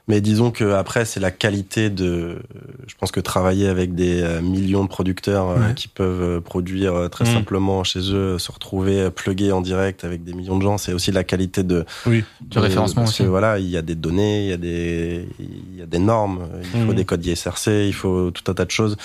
Mais 0.10 0.20
disons 0.22 0.50
que 0.52 0.74
après 0.74 1.06
c'est 1.06 1.20
la 1.22 1.32
qualité 1.32 1.90
de. 1.90 2.40
Je 2.88 2.96
pense 3.00 3.12
que 3.12 3.20
travailler 3.22 3.68
avec 3.70 3.94
des 3.96 4.22
euh, 4.22 4.42
millions 4.42 4.84
de 4.84 4.90
producteurs 4.90 5.50
euh, 5.52 5.56
Ouais. 5.60 5.74
qui 5.76 5.88
peuvent 5.88 6.22
euh, 6.22 6.42
produire 6.42 7.10
très 7.12 7.26
Mm. 7.26 7.34
simplement 7.36 7.84
chez 7.84 8.00
eux, 8.12 8.38
se 8.40 8.52
retrouver 8.52 9.10
plugués 9.12 9.52
en 9.52 9.62
direct 9.62 10.04
avec 10.04 10.24
des 10.24 10.34
millions 10.34 10.58
de 10.58 10.64
gens, 10.64 10.78
c'est 10.80 10.94
aussi 10.94 11.12
la 11.12 11.24
qualité 11.24 11.64
de. 11.64 11.86
Oui. 12.08 12.24
Du 12.42 12.56
de- 12.58 12.60
référencement 12.60 13.04
parce 13.04 13.12
aussi. 13.12 13.24
que 13.24 13.28
voilà, 13.30 13.60
il 13.60 13.70
y 13.70 13.78
a 13.78 13.82
des 13.84 13.96
données, 13.96 14.46
il 14.46 14.50
y 14.50 14.54
a 14.54 14.58
des, 14.58 15.30
il 15.40 15.78
y 15.78 15.82
a 15.82 15.86
des 15.86 16.00
normes, 16.00 16.40
il 16.74 16.82
faut 16.86 16.92
Mm. 16.92 16.96
des 16.96 17.06
codes 17.06 17.26
ISRC, 17.26 17.68
il 17.88 17.94
faut 17.94 18.32
tout 18.32 18.50
un 18.52 18.56
tas 18.56 18.66
de 18.66 18.72
choses 18.72 18.98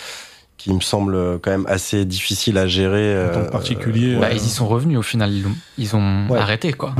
qui 0.56 0.72
me 0.72 0.80
semblent 0.80 1.38
quand 1.42 1.50
même 1.50 1.66
assez 1.68 2.04
difficiles 2.04 2.56
à 2.58 2.66
gérer. 2.66 3.12
En 3.28 3.32
tant 3.32 3.40
que 3.40 3.46
euh, 3.46 3.50
particulier. 3.50 4.16
Bah, 4.16 4.30
ils 4.32 4.36
y 4.38 4.48
sont 4.48 4.66
revenus 4.66 4.96
au 4.98 5.02
final. 5.02 5.30
Ils 5.32 5.46
ont, 5.46 5.54
ils 5.78 5.96
ont 5.96 6.28
Ouais. 6.30 6.38
arrêté, 6.38 6.72
quoi. 6.72 6.94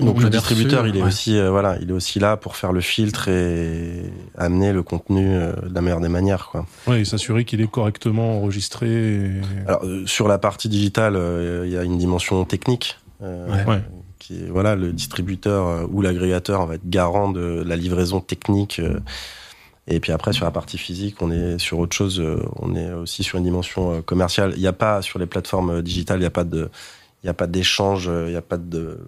Donc 0.00 0.16
On 0.16 0.20
le 0.20 0.30
distributeur, 0.30 0.82
reçu, 0.82 0.92
il 0.94 0.98
est 0.98 1.02
ouais. 1.02 1.06
aussi 1.08 1.38
euh, 1.38 1.50
voilà, 1.50 1.76
il 1.80 1.90
est 1.90 1.92
aussi 1.92 2.18
là 2.18 2.36
pour 2.36 2.56
faire 2.56 2.72
le 2.72 2.80
filtre 2.80 3.28
et 3.28 4.02
amener 4.36 4.72
le 4.72 4.82
contenu 4.82 5.28
euh, 5.28 5.52
de 5.68 5.72
la 5.74 5.80
meilleure 5.80 6.00
des 6.00 6.08
manières 6.08 6.48
quoi. 6.50 6.66
Ouais, 6.88 7.02
et 7.02 7.04
s'assurer 7.04 7.44
qu'il 7.44 7.60
est 7.60 7.70
correctement 7.70 8.38
enregistré. 8.38 8.88
et- 8.88 9.30
Alors 9.68 9.84
euh, 9.84 10.02
sur 10.06 10.26
la 10.26 10.38
partie 10.38 10.68
digitale, 10.68 11.14
euh, 11.16 11.62
il 11.66 11.72
y 11.72 11.76
a 11.76 11.84
une 11.84 11.98
dimension 11.98 12.44
technique. 12.44 12.98
euh, 13.22 13.46
Ouais. 13.48 13.64
Ouais. 13.74 13.80
Qui 14.18 14.38
est, 14.42 14.48
voilà, 14.50 14.74
le 14.74 14.92
distributeur 14.92 15.68
euh, 15.68 15.86
ou 15.90 16.00
l'agrégateur 16.02 16.66
va 16.66 16.74
être 16.76 16.88
garant 16.88 17.30
de 17.30 17.62
la 17.64 17.76
livraison 17.76 18.20
technique. 18.20 18.80
euh, 18.80 18.98
et 19.86 20.00
puis 20.00 20.12
après, 20.12 20.32
sur 20.32 20.44
la 20.44 20.50
partie 20.50 20.78
physique, 20.78 21.16
on 21.20 21.30
est 21.30 21.58
sur 21.58 21.78
autre 21.78 21.94
chose. 21.94 22.20
euh, 22.20 22.42
on 22.56 22.74
est 22.74 22.92
aussi 22.92 23.22
sur 23.22 23.38
une 23.38 23.44
dimension 23.44 23.96
euh, 23.96 24.00
commerciale. 24.00 24.52
Il 24.56 24.60
n'y 24.60 24.66
a 24.66 24.72
pas 24.72 25.02
sur 25.02 25.18
les 25.18 25.26
plateformes 25.26 25.70
euh, 25.70 25.82
digitales, 25.82 26.18
il 26.18 26.20
n'y 26.22 26.26
a 26.26 26.30
pas 26.30 26.44
de, 26.44 26.70
il 27.22 27.26
n'y 27.26 27.30
a 27.30 27.34
pas 27.34 27.46
d'échange, 27.46 28.06
il 28.06 28.30
n'y 28.30 28.36
a 28.36 28.42
pas 28.42 28.56
de, 28.56 28.98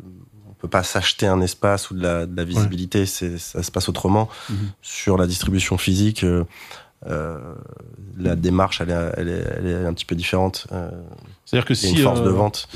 on 0.49 0.53
peut 0.55 0.69
pas 0.69 0.83
s'acheter 0.83 1.27
un 1.27 1.41
espace 1.41 1.91
ou 1.91 1.95
de 1.95 2.03
la, 2.03 2.27
de 2.27 2.37
la 2.37 2.45
visibilité. 2.45 3.07
C'est, 3.07 3.39
ça 3.39 3.63
se 3.63 3.71
passe 3.71 3.89
autrement. 3.89 4.29
Mhm. 4.51 4.57
Sur 4.83 5.17
la 5.17 5.27
distribution 5.27 5.79
physique, 5.79 6.25
euh, 7.07 7.55
la 8.19 8.37
démarche, 8.37 8.81
elle 8.81 8.91
est, 8.91 9.13
elle 9.17 9.29
est, 9.29 9.45
elle 9.59 9.67
est 9.67 9.87
un 9.87 9.93
petit 9.93 10.07
peu 10.07 10.15
différente. 10.15 10.67
C'est-à-dire 11.45 11.67
que 11.67 11.75
il 11.75 11.83
y 11.83 11.87
a 11.87 11.89
si, 11.91 11.97
une 11.97 12.03
force 12.03 12.21
euh, 12.21 12.25
de 12.25 12.31
vente. 12.31 12.69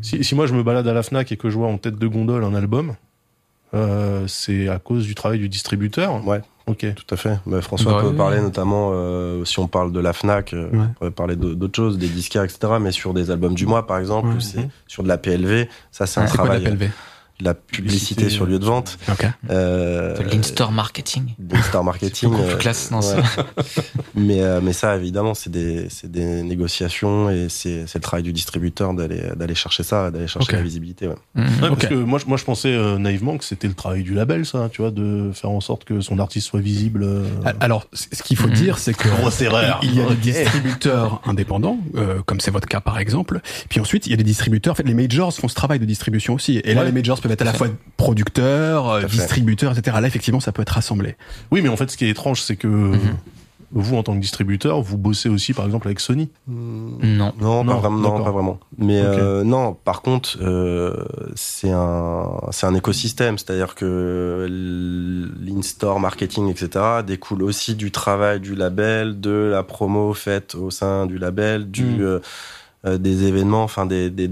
si, 0.00 0.22
si 0.24 0.34
moi 0.34 0.46
je 0.46 0.54
me 0.54 0.62
balade 0.62 0.86
à 0.86 0.92
la 0.92 1.02
Fnac 1.02 1.30
et 1.32 1.36
que 1.36 1.50
je 1.50 1.56
vois 1.56 1.68
en 1.68 1.78
tête 1.78 1.96
de 1.96 2.06
gondole 2.06 2.44
un 2.44 2.54
album, 2.54 2.94
euh, 3.74 4.26
c'est 4.26 4.68
à 4.68 4.78
cause 4.78 5.04
du 5.04 5.14
travail 5.14 5.38
du 5.38 5.48
distributeur. 5.48 6.26
Ouais. 6.26 6.40
Ok. 6.68 6.86
Tout 6.94 7.14
à 7.14 7.16
fait. 7.16 7.38
Bah, 7.46 7.60
François 7.62 7.92
Bah 7.94 7.98
peut 8.02 8.08
oui. 8.10 8.16
parler 8.16 8.40
notamment, 8.40 8.90
euh, 8.92 9.44
si 9.44 9.58
on 9.58 9.66
parle 9.68 9.90
de 9.92 10.00
la 10.00 10.12
FNAC, 10.12 10.52
euh, 10.52 10.68
Ouais. 10.70 10.78
on 10.80 10.88
pourrait 10.94 11.10
parler 11.10 11.34
d'au- 11.36 11.54
d'autres 11.54 11.76
choses, 11.76 11.98
des 11.98 12.08
disquaires, 12.08 12.44
etc. 12.44 12.74
Mais 12.80 12.92
sur 12.92 13.14
des 13.14 13.30
albums 13.30 13.54
du 13.54 13.66
mois, 13.66 13.86
par 13.86 13.98
exemple, 13.98 14.28
Ouais. 14.28 14.34
ou 14.34 14.40
c'est 14.40 14.68
sur 14.86 15.02
de 15.02 15.08
la 15.08 15.18
PLV, 15.18 15.68
ça 15.90 16.06
c'est 16.06 16.20
un 16.20 16.26
quoi 16.26 16.30
la 16.30 16.60
travail. 16.60 16.62
PLV 16.62 16.90
la 17.40 17.54
publicité 17.54 17.78
Publicité, 17.88 18.30
sur 18.30 18.46
lieu 18.46 18.58
de 18.58 18.64
vente. 18.64 18.98
Ok. 19.10 19.26
Euh, 19.50 20.16
l'in-store 20.32 20.72
marketing. 20.72 21.34
d'in-store 21.38 21.84
marketing. 21.84 22.30
Beaucoup 22.30 22.42
plus 22.42 22.52
euh, 22.54 22.56
classe, 22.56 22.90
non, 22.90 23.00
ouais. 23.00 23.22
mais, 24.14 24.42
euh, 24.42 24.60
mais 24.62 24.72
ça, 24.72 24.96
évidemment, 24.96 25.34
c'est 25.34 25.50
des, 25.50 25.88
c'est 25.90 26.10
des 26.10 26.42
négociations 26.42 27.30
et 27.30 27.46
c'est 27.48 27.86
c'est 27.86 27.98
le 27.98 28.02
travail 28.02 28.22
du 28.24 28.32
distributeur 28.32 28.92
d'aller 28.94 29.22
d'aller 29.36 29.54
chercher 29.54 29.82
ça, 29.82 30.10
d'aller 30.10 30.26
chercher 30.26 30.52
la 30.52 30.62
visibilité. 30.62 31.06
Ouais. 31.08 31.14
Ouais, 31.36 31.44
Ok. 31.62 31.68
Parce 31.80 31.86
que 31.86 31.94
moi, 31.94 32.18
je- 32.18 32.26
moi 32.26 32.36
je 32.36 32.44
pensais 32.44 32.72
euh, 32.72 32.98
naïvement 32.98 33.38
que 33.38 33.44
c'était 33.44 33.68
le 33.68 33.74
travail 33.74 34.02
du 34.02 34.14
label, 34.14 34.44
ça, 34.44 34.68
tu 34.72 34.82
vois, 34.82 34.90
de 34.90 35.30
faire 35.32 35.50
en 35.50 35.60
sorte 35.60 35.84
que 35.84 36.00
son 36.00 36.18
artiste 36.18 36.46
soit 36.48 36.60
visible. 36.60 37.02
euh. 37.04 37.24
Alors, 37.60 37.86
ce 37.92 38.22
qu'il 38.22 38.36
faut 38.36 38.48
Mhm. 38.48 38.54
dire, 38.54 38.78
c'est 38.78 38.94
que 38.94 39.08
Grosse 39.08 39.40
erreur. 39.42 39.80
il 39.82 39.94
y 39.94 40.00
a 40.00 40.08
des 40.08 40.14
distributeurs 40.16 41.20
indépendants, 41.26 41.78
euh, 41.96 42.20
comme 42.26 42.40
c'est 42.40 42.50
votre 42.50 42.66
cas 42.68 42.80
par 42.80 42.98
exemple. 42.98 43.40
Puis 43.68 43.80
ensuite, 43.80 44.06
il 44.06 44.10
y 44.10 44.14
a 44.14 44.16
des 44.16 44.24
distributeurs. 44.24 44.72
En 44.72 44.76
fait, 44.76 44.82
les 44.82 44.94
majors 44.94 45.32
font 45.34 45.48
ce 45.48 45.54
travail 45.54 45.78
de 45.78 45.84
distribution 45.84 46.34
aussi. 46.34 46.60
Et 46.64 46.74
là, 46.74 46.84
les 46.84 46.92
majors 46.92 47.20
peuvent 47.20 47.27
être 47.32 47.42
à 47.42 47.44
la 47.44 47.52
fois 47.54 47.68
producteurs, 47.96 48.88
euh, 48.90 49.02
distributeurs, 49.04 49.76
etc. 49.76 49.96
Là, 50.00 50.06
effectivement, 50.08 50.40
ça 50.40 50.52
peut 50.52 50.62
être 50.62 50.70
rassemblé. 50.74 51.16
Oui, 51.50 51.60
mais 51.62 51.68
en 51.68 51.76
fait, 51.76 51.90
ce 51.90 51.96
qui 51.96 52.04
est 52.06 52.10
étrange, 52.10 52.40
c'est 52.42 52.56
que 52.56 52.66
Mhm. 52.68 52.98
vous, 53.72 53.96
en 53.96 54.02
tant 54.02 54.14
que 54.14 54.20
distributeur, 54.20 54.80
vous 54.80 54.96
bossez 54.96 55.28
aussi, 55.28 55.52
par 55.52 55.66
exemple, 55.66 55.88
avec 55.88 56.00
Sony. 56.00 56.30
Non. 56.46 57.32
Non, 57.38 57.64
Non, 57.64 57.64
pas 57.64 57.74
vraiment. 57.80 57.96
Non, 57.98 58.02
d'accord. 58.10 58.24
pas 58.24 58.30
vraiment. 58.30 58.60
Mais 58.78 59.00
euh, 59.02 59.44
non, 59.44 59.74
par 59.74 60.00
contre, 60.02 60.38
euh, 60.40 61.04
c'est 61.34 61.70
un 61.70 62.30
c'est 62.50 62.66
un 62.66 62.74
écosystème, 62.74 63.36
c'est-à-dire 63.36 63.74
que 63.74 64.46
l'in-store 65.40 66.00
marketing, 66.00 66.48
etc., 66.48 66.84
découle 67.06 67.42
aussi 67.42 67.74
du 67.74 67.90
travail 67.90 68.40
du 68.40 68.54
label, 68.54 69.20
de 69.20 69.30
la 69.52 69.62
promo 69.62 70.14
faite 70.14 70.54
au 70.54 70.70
sein 70.70 71.06
du 71.06 71.18
label, 71.18 71.70
du 71.70 71.84
Mm. 71.84 72.00
euh, 72.00 72.04
euh, 72.04 72.20
des 72.84 73.24
événements. 73.24 73.64
Enfin, 73.64 73.86
des, 73.86 74.08
des 74.10 74.30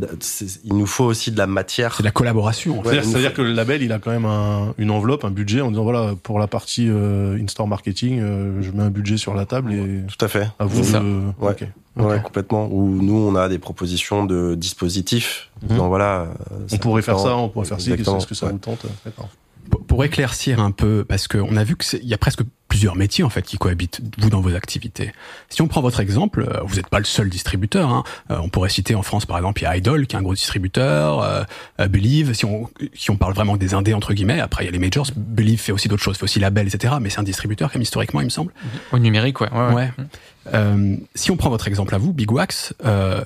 il 0.64 0.74
nous 0.76 0.86
faut 0.86 1.04
aussi 1.04 1.30
de 1.32 1.38
la 1.38 1.46
matière. 1.46 1.94
C'est 1.94 2.02
de 2.02 2.06
la 2.08 2.12
collaboration. 2.12 2.78
en 2.78 2.82
fait. 2.82 2.88
Ouais, 2.98 3.02
C'est-à-dire 3.02 3.30
faut- 3.30 3.36
que 3.38 3.42
le 3.42 3.52
label, 3.52 3.82
il 3.82 3.92
a 3.92 3.98
quand 3.98 4.10
même 4.12 4.24
un- 4.24 4.74
une 4.78 4.90
enveloppe, 4.90 5.24
un 5.24 5.30
budget, 5.30 5.60
en 5.60 5.70
disant 5.70 5.82
voilà, 5.82 6.14
pour 6.22 6.38
la 6.38 6.46
partie 6.46 6.88
euh, 6.88 7.36
in-store 7.42 7.66
marketing, 7.68 8.20
euh, 8.20 8.62
je 8.62 8.70
mets 8.70 8.82
un 8.84 8.90
budget 8.90 9.16
sur 9.16 9.34
la 9.34 9.46
table 9.46 9.72
et 9.72 10.02
Tout 10.06 10.24
à 10.24 10.28
fait. 10.28 10.48
à 10.58 10.64
vous 10.64 10.84
ça. 10.84 11.00
de. 11.00 11.22
Ouais. 11.40 11.50
Ok. 11.52 11.64
Ouais, 11.98 12.20
complètement. 12.22 12.68
Où 12.70 13.00
nous, 13.02 13.16
on 13.16 13.34
a 13.36 13.48
des 13.48 13.58
propositions 13.58 14.26
de 14.26 14.54
dispositifs. 14.54 15.48
Mhm. 15.62 15.68
disant, 15.70 15.88
voilà. 15.88 16.20
euh, 16.20 16.26
On 16.72 16.76
pourrait 16.76 17.00
faire 17.02 17.18
ça, 17.18 17.34
on 17.36 17.48
pourrait 17.48 17.66
faire 17.66 17.80
ci, 17.80 17.90
Exactement. 17.90 18.18
est-ce 18.18 18.26
que 18.26 18.34
ça 18.34 18.46
Ouais. 18.46 18.52
vous 18.52 18.58
tente 18.58 18.84
D'accord. 19.04 19.28
Pour- 19.70 20.04
éclaircir 20.04 20.61
un 20.61 20.73
peu, 20.73 21.06
parce 21.08 21.26
qu'on 21.26 21.56
a 21.56 21.64
vu 21.64 21.75
qu'il 21.75 22.04
y 22.06 22.12
a 22.12 22.18
presque 22.18 22.42
plusieurs 22.68 22.96
métiers 22.96 23.25
en 23.25 23.30
fait 23.30 23.40
qui 23.40 23.56
cohabitent 23.56 24.02
vous 24.18 24.28
dans 24.28 24.42
vos 24.42 24.54
activités. 24.54 25.12
Si 25.49 25.62
on 25.62 25.68
prend 25.68 25.80
votre 25.80 26.00
exemple, 26.00 26.42
euh, 26.46 26.61
vous 26.64 26.76
n'êtes 26.76 26.88
pas 26.88 26.99
le 26.99 27.06
seul 27.06 27.30
distributeur. 27.30 27.88
Hein. 27.90 28.04
Euh, 28.30 28.38
on 28.42 28.50
pourrait 28.50 28.68
citer 28.68 28.94
en 28.94 29.02
France 29.02 29.25
par 29.25 29.38
exemple, 29.38 29.62
il 29.62 29.64
y 29.64 29.66
a 29.68 29.75
Idol 29.76 30.06
qui 30.06 30.14
est 30.14 30.18
un 30.18 30.23
gros 30.23 30.35
distributeur, 30.35 31.23
euh, 31.23 31.44
euh, 31.80 31.88
Believe. 31.88 32.35
Si 32.35 32.44
on 32.44 32.68
si 32.92 33.11
on 33.11 33.16
parle 33.16 33.32
vraiment 33.32 33.56
des 33.56 33.73
indés 33.73 33.94
entre 33.94 34.12
guillemets, 34.12 34.38
après 34.38 34.64
il 34.64 34.66
y 34.66 34.68
a 34.68 34.73
les 34.73 34.78
majors. 34.78 35.06
Believe 35.16 35.61
fait 35.61 35.73
aussi 35.73 35.88
d'autres 35.88 36.02
choses, 36.02 36.18
fait 36.18 36.25
aussi 36.25 36.40
label, 36.40 36.66
etc. 36.68 36.94
Mais 37.00 37.08
c'est 37.08 37.20
un 37.20 37.23
distributeur 37.25 37.70
quand 37.73 37.76
même 37.78 37.82
historiquement, 37.82 38.20
il 38.20 38.25
me 38.26 38.30
semble. 38.30 38.52
Au 38.92 38.99
numérique, 38.99 39.40
ouais. 39.40 39.50
ouais, 39.50 39.68
ouais. 39.68 39.75
Ouais. 39.75 39.90
Euh, 40.52 40.96
si 41.14 41.30
on 41.30 41.38
prend 41.38 41.49
votre 41.49 41.68
exemple 41.68 41.94
à 41.94 41.99
vous, 41.99 42.12
Big 42.12 42.30
Wax, 42.30 42.75
euh, 42.85 43.25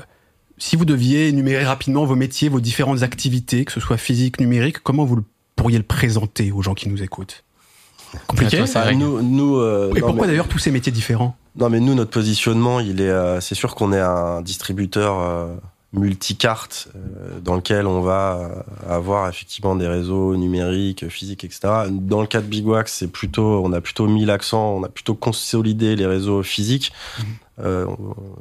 si 0.57 0.77
vous 0.77 0.85
deviez 0.85 1.29
énumérer 1.29 1.65
rapidement 1.65 2.05
vos 2.05 2.15
métiers, 2.17 2.49
vos 2.49 2.61
différentes 2.61 3.03
activités, 3.03 3.65
que 3.65 3.73
ce 3.73 3.81
soit 3.81 3.97
physique, 3.97 4.41
numérique, 4.41 4.79
comment 4.79 5.05
vous 5.05 5.17
le- 5.17 5.25
pourriez 5.63 5.79
le 5.79 5.85
présenter 5.85 6.51
aux 6.53 6.63
gens 6.63 6.75
qui 6.75 6.89
nous 6.89 7.03
écoutent 7.03 7.45
Compliqué 8.27 8.57
toi, 8.57 8.67
ça- 8.67 8.93
nous, 8.93 9.23
nous, 9.23 9.57
euh, 9.59 9.93
Et 9.95 10.01
non, 10.01 10.07
pourquoi 10.09 10.27
mais- 10.27 10.33
d'ailleurs 10.33 10.49
tous 10.49 10.59
ces 10.59 10.71
métiers 10.73 10.91
différents? 10.91 11.37
Non, 11.57 11.69
mais 11.69 11.79
nous, 11.81 11.95
notre 11.95 12.11
positionnement, 12.11 12.81
il 12.81 13.01
est, 13.01 13.09
euh, 13.09 13.41
c'est 13.41 13.55
sûr 13.55 13.75
qu'on 13.77 13.93
est 13.93 14.01
un 14.01 14.41
distributeur 14.43 15.21
euh, 15.21 15.55
multicarte 15.93 16.89
euh, 16.97 17.39
dans 17.41 17.55
lequel 17.57 17.87
on 17.87 18.01
va 18.01 18.65
avoir 18.89 19.29
effectivement 19.29 19.77
des 19.77 19.87
réseaux 19.87 20.37
numériques, 20.37 21.09
physiques, 21.09 21.45
etc. 21.45 21.61
Dans 21.91 22.21
le 22.21 22.27
cas 22.27 22.41
de 22.41 22.47
Big 22.47 22.67
Wax, 22.67 22.93
c'est 22.93 23.09
plutôt, 23.09 23.63
on 23.65 23.73
a 23.73 23.81
plutôt 23.81 24.07
mis 24.09 24.25
l'accent, 24.25 24.75
on 24.77 24.83
a 24.85 24.89
plutôt 24.89 25.15
consolidé 25.15 25.95
les 25.97 26.07
réseaux 26.07 26.43
physiques. 26.43 26.93
Mhm. 27.19 27.25
Euh, 27.63 27.87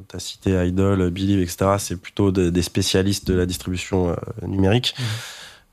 tu 0.08 0.16
as 0.16 0.20
cité 0.20 0.66
Idol, 0.68 1.10
Believe, 1.12 1.42
etc. 1.42 1.76
C'est 1.78 2.00
plutôt 2.00 2.32
de- 2.32 2.50
des 2.50 2.62
spécialistes 2.62 3.28
de 3.28 3.34
la 3.34 3.46
distribution 3.46 4.10
euh, 4.10 4.16
numérique. 4.48 4.96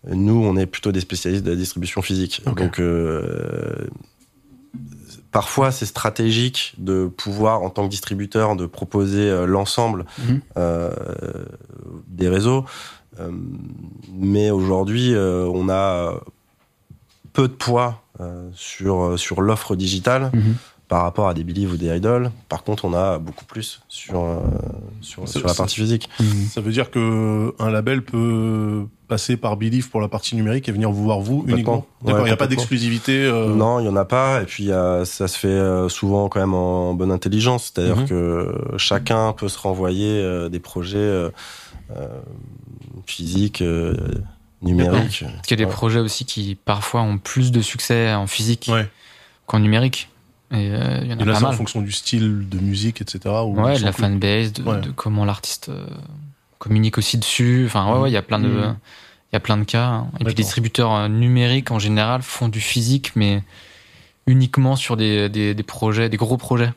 Nous, 0.09 0.35
on 0.35 0.57
est 0.57 0.67
plutôt 0.67 0.93
des 0.93 1.01
spécialistes 1.01 1.45
de 1.45 1.51
la 1.51 1.57
distribution 1.57 2.01
physique. 2.03 2.43
Donc, 2.45 2.79
euh, 2.79 3.87
parfois, 5.33 5.71
c'est 5.73 5.87
stratégique 5.87 6.75
de 6.79 7.07
pouvoir, 7.07 7.63
en 7.63 7.71
tant 7.71 7.85
que 7.85 7.91
distributeur, 7.91 8.57
de 8.57 8.67
proposer 8.67 9.29
euh, 9.31 9.47
l'ensemble 9.47 10.05
Mhm. 10.19 10.41
euh, 10.57 10.91
des 12.09 12.29
réseaux. 12.29 12.65
Euh, 13.21 13.31
mais 14.13 14.51
aujourd'hui, 14.51 15.15
on 15.17 15.69
a 15.69 16.21
peu 17.33 17.49
de 17.49 17.53
poids 17.55 18.03
sur, 18.55 19.19
sur 19.19 19.43
l'offre 19.43 19.77
digitale. 19.77 20.31
Mhm. 20.33 20.55
Par 20.89 21.03
rapport 21.03 21.27
à 21.29 21.35
des 21.35 21.43
Believe 21.43 21.73
ou 21.73 21.77
des 21.77 21.95
Idol. 21.97 22.31
Par 22.49 22.63
contre, 22.63 22.85
on 22.85 22.95
a 22.95 23.19
beaucoup 23.19 23.45
plus 23.45 23.81
sur, 23.89 24.21
euh, 24.21 24.37
sur, 25.01 25.27
Ça- 25.27 25.39
sur 25.41 25.49
la 25.49 25.53
ça- 25.55 25.57
partie 25.63 25.77
physique. 25.77 26.09
Ça 26.51 26.61
veut 26.61 26.71
dire 26.71 26.91
que 26.93 27.53
un 27.59 27.71
label 27.71 28.03
peut 28.03 28.87
passer 29.09 29.37
par 29.37 29.57
Believe 29.57 29.89
pour 29.91 30.01
la 30.01 30.07
partie 30.09 30.37
numérique 30.37 30.69
et 30.69 30.73
venir 30.73 30.91
vous 30.93 31.03
voir 31.03 31.19
vous 31.21 31.45
uniquement. 31.49 31.87
D'accord, 32.03 32.21
il 32.21 32.23
Ouais, 32.23 32.29
n'y 32.29 32.33
a 32.33 32.37
pas 32.37 32.47
d'exclusivité. 32.47 33.25
euh, 33.25 33.53
Non, 33.55 33.81
il 33.81 33.87
y 33.87 33.89
en 33.89 33.97
a 33.97 34.05
pas. 34.05 34.43
Et 34.43 34.45
puis 34.47 34.71
a- 34.71 35.05
ça 35.05 35.27
se 35.27 35.37
fait 35.39 35.49
euh, 35.49 35.89
souvent 35.89 36.29
quand 36.29 36.39
même 36.39 36.55
en 36.55 36.95
bonne 36.95 37.11
intelligence, 37.11 37.73
c'est-à-dire 37.75 37.97
Mhm. 37.99 38.09
que 38.09 38.55
chacun 38.77 39.33
peut 39.33 39.49
se 39.49 39.59
renvoyer 39.59 40.49
des 40.51 40.61
projets 40.61 41.31
physiques, 43.07 43.63
numériques. 44.63 45.25
Parce 45.25 45.43
qu'il 45.47 45.51
y 45.51 45.55
a 45.55 45.57
des 45.57 45.65
Ouais. 45.65 45.71
projets 45.71 46.01
aussi 46.01 46.25
qui 46.25 46.55
parfois 46.65 47.03
ont 47.03 47.19
plus 47.19 47.53
de 47.53 47.61
succès 47.61 48.13
en 48.15 48.27
physique 48.27 48.69
Ouais. 48.73 48.89
qu'en 49.47 49.59
numérique. 49.61 50.09
Et 50.53 50.71
euh, 50.71 51.01
il 51.03 51.11
y 51.11 51.13
en 51.15 51.19
a 51.19 51.23
Et 51.23 51.25
là, 51.25 51.33
pas 51.33 51.39
c'est 51.41 51.45
en 51.45 51.49
mal. 51.49 51.57
fonction 51.57 51.83
du 51.83 51.93
style 51.93 52.49
de 52.49 52.59
musique, 52.59 53.01
etc. 53.01 53.35
ou 53.45 53.61
Ouais, 53.61 53.79
de 53.79 53.85
la 53.85 53.93
fanbase, 53.93 54.53
de, 54.53 54.63
Ouais. 54.63 54.81
de 54.81 54.91
comment 54.91 55.25
l'artiste 55.25 55.69
euh, 55.71 55.87
communique 56.59 56.99
aussi 56.99 57.19
dessus. 57.19 57.65
Enfin, 57.67 57.93
ouais, 57.93 57.99
ouais, 58.01 58.11
il 58.11 58.15
y 58.15 58.17
a 58.17 58.23
plein 58.23 58.39
de, 58.39 58.49
il 58.49 59.35
y 59.35 59.37
a 59.37 59.41
plein 59.41 59.57
de 59.57 59.65
cas. 59.65 59.87
hein. 59.87 60.07
Et 60.15 60.25
puis, 60.25 60.27
les 60.29 60.35
distributeurs 60.35 60.93
euh, 60.95 61.09
numériques 61.09 61.71
en 61.73 61.79
général 61.81 62.23
font 62.23 62.49
du 62.49 62.61
physique, 62.61 63.13
mais 63.17 63.43
uniquement 64.27 64.77
sur 64.77 64.97
des, 64.97 65.29
des, 65.29 65.55
des 65.55 65.63
projets, 65.63 66.09
des 66.09 66.17
gros 66.17 66.37
projets. 66.37 66.73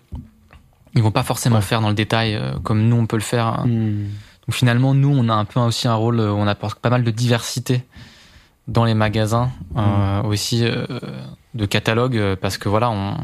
Ils 0.95 1.03
vont 1.03 1.11
pas 1.11 1.23
forcément 1.23 1.57
Ouais. 1.57 1.61
faire 1.61 1.81
dans 1.81 1.89
le 1.89 1.95
détail 1.95 2.33
euh, 2.35 2.53
comme 2.63 2.87
nous 2.87 2.95
on 2.95 3.05
peut 3.05 3.17
le 3.17 3.21
faire. 3.23 3.45
hein. 3.45 3.65
Hmm. 3.67 4.05
Donc 4.47 4.55
finalement, 4.55 4.95
nous, 4.95 5.15
on 5.15 5.29
a 5.29 5.33
un 5.35 5.45
peu 5.45 5.59
aussi 5.59 5.87
un 5.87 5.93
rôle, 5.93 6.19
on 6.19 6.47
apporte 6.47 6.79
pas 6.79 6.89
mal 6.89 7.03
de 7.03 7.11
diversité 7.11 7.83
dans 8.67 8.83
les 8.83 8.95
magasins, 8.95 9.51
euh, 9.77 10.23
aussi 10.23 10.63
euh, 10.65 10.85
de 11.53 11.65
catalogue, 11.67 12.35
parce 12.41 12.57
que 12.57 12.67
voilà, 12.69 12.89
on, 12.89 13.15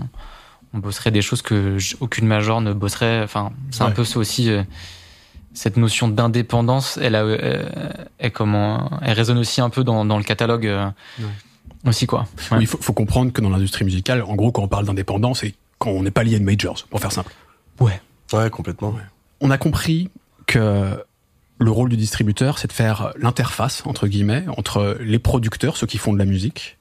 on 0.75 0.79
bosserait 0.79 1.11
des 1.11 1.21
choses 1.21 1.41
que 1.41 1.77
aucune 2.01 2.27
major 2.27 2.61
ne 2.61 2.73
bosserait. 2.73 3.23
Enfin, 3.23 3.51
c'est 3.71 3.81
un 3.83 3.87
Ouais. 3.87 3.93
peu 3.93 4.03
ça 4.03 4.19
aussi. 4.19 4.49
euh, 4.51 4.63
cette 5.53 5.77
notion 5.77 6.09
d'indépendance, 6.09 6.97
elle, 7.01 7.15
a, 7.15 7.23
euh, 7.23 7.69
elle, 8.17 8.31
comment, 8.33 8.91
elle 9.01 9.13
résonne 9.13 9.37
aussi 9.37 9.61
un 9.61 9.69
peu 9.69 9.85
dans, 9.85 10.03
dans 10.03 10.17
le 10.17 10.23
catalogue 10.25 10.67
euh, 10.67 10.87
Ouais. 11.19 11.25
aussi, 11.87 12.07
quoi. 12.07 12.21
Ouais. 12.51 12.57
Oui, 12.57 12.57
il 12.61 12.67
faut, 12.67 12.77
faut 12.81 12.91
comprendre 12.91 13.31
que 13.31 13.39
dans 13.39 13.49
l'industrie 13.49 13.85
musicale, 13.85 14.21
en 14.21 14.35
gros, 14.35 14.51
quand 14.51 14.63
on 14.63 14.67
parle 14.67 14.85
d'indépendance, 14.85 15.39
c'est 15.39 15.55
quand 15.79 15.91
on 15.91 16.03
n'est 16.03 16.11
pas 16.11 16.23
lié 16.23 16.33
à 16.35 16.37
une 16.39 16.43
majors, 16.43 16.85
pour 16.89 16.99
faire 16.99 17.11
simple. 17.13 17.31
Ouais, 17.79 18.01
complètement. 18.49 18.93
On 19.39 19.49
a 19.49 19.57
compris 19.57 20.09
que 20.45 21.01
le 21.59 21.71
rôle 21.71 21.87
du 21.89 21.95
distributeur, 21.95 22.57
c'est 22.57 22.67
de 22.67 22.73
faire 22.73 23.13
l'interface, 23.17 23.81
entre 23.85 24.07
guillemets, 24.07 24.43
entre 24.57 24.97
les 24.99 25.19
producteurs, 25.19 25.77
ceux 25.77 25.87
qui 25.87 25.97
font 25.99 26.11
de 26.11 26.17
la 26.19 26.25
musique, 26.25 26.77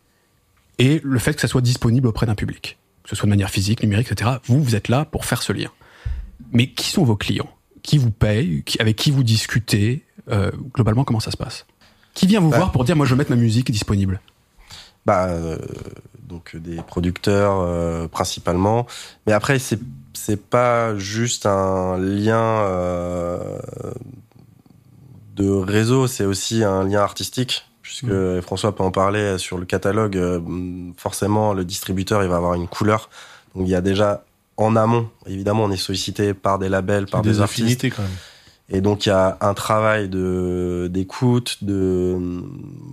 et 0.79 1.01
le 1.05 1.19
fait 1.21 1.35
que 1.35 1.41
ça 1.41 1.47
soit 1.49 1.61
disponible 1.61 2.09
auprès 2.09 2.27
d'un 2.27 2.35
public. 2.35 2.77
Que 3.05 3.11
ce 3.11 3.17
soit 3.17 3.27
de 3.27 3.31
manière 3.31 3.51
physique, 3.51 3.83
numérique, 3.83 4.11
etc. 4.11 4.33
Vous, 4.47 4.63
vous 4.63 4.75
êtes 4.75 4.89
là 4.89 5.05
pour 5.05 5.25
faire 5.27 5.43
ce 5.43 5.53
lien. 5.53 5.71
Mais 6.53 6.69
qui 6.71 6.89
sont 6.89 7.05
vos 7.05 7.17
clients? 7.17 7.49
Qui 7.83 7.99
vous 7.99 8.11
paye? 8.11 8.63
Qui- 8.65 8.81
Avec 8.81 8.97
qui 8.97 9.11
vous 9.11 9.23
discutez? 9.23 10.05
Euh, 10.31 10.51
Globalement, 10.75 11.05
comment 11.05 11.21
ça 11.21 11.31
se 11.31 11.37
passe? 11.37 11.67
Qui 12.15 12.27
vient 12.27 12.41
vous 12.41 12.51
Bah. 12.51 12.57
voir 12.57 12.73
pour 12.73 12.85
dire, 12.85 12.97
moi, 12.97 13.05
je 13.07 13.11
veux 13.11 13.17
mettre 13.19 13.31
ma 13.31 13.37
musique 13.37 13.71
disponible? 13.71 14.21
Bah, 15.05 15.27
euh, 15.27 15.59
donc 16.23 16.57
des 16.57 16.77
producteurs 16.77 17.61
euh, 17.61 18.09
principalement. 18.09 18.87
Mais 19.27 19.33
après, 19.33 19.59
c'est 19.59 19.79
c'est 20.17 20.41
pas 20.49 20.97
juste 20.97 21.45
un 21.45 21.99
lien 21.99 22.65
de 25.37 25.49
réseau, 25.51 26.07
c'est 26.07 26.25
aussi 26.25 26.63
un 26.65 26.85
lien 26.85 27.01
artistique. 27.03 27.67
Puisque. 27.85 28.07
François 28.41 28.75
peut 28.75 28.83
en 28.83 28.91
parler 28.91 29.39
sur 29.39 29.57
le 29.59 29.67
catalogue, 29.67 30.17
euh, 30.17 30.41
forcément 30.97 31.53
le 31.55 31.65
distributeur 31.65 32.23
il 32.25 32.29
va 32.29 32.37
avoir 32.37 32.55
une 32.55 32.67
couleur. 32.67 33.09
Donc 33.55 33.69
il 33.69 33.71
y 33.71 33.77
a 33.77 33.81
déjà 33.81 34.25
en 34.57 34.75
amont, 34.75 35.09
évidemment, 35.27 35.65
on 35.65 35.71
est 35.71 35.77
sollicité 35.77 36.33
par 36.33 36.59
des 36.59 36.69
labels, 36.69 37.07
par 37.07 37.23
des, 37.23 37.31
des, 37.31 37.41
artistes. 37.41 37.63
affinités 37.65 37.91
quand 37.91 38.03
même. 38.03 38.11
Et 38.71 38.81
donc 38.81 39.05
il 39.05 39.11
y 39.11 39.13
a 39.13 39.37
un 39.43 39.53
travail 39.53 40.09
de 40.09 40.89
d'écoute, 40.91 41.59
de 41.63 42.17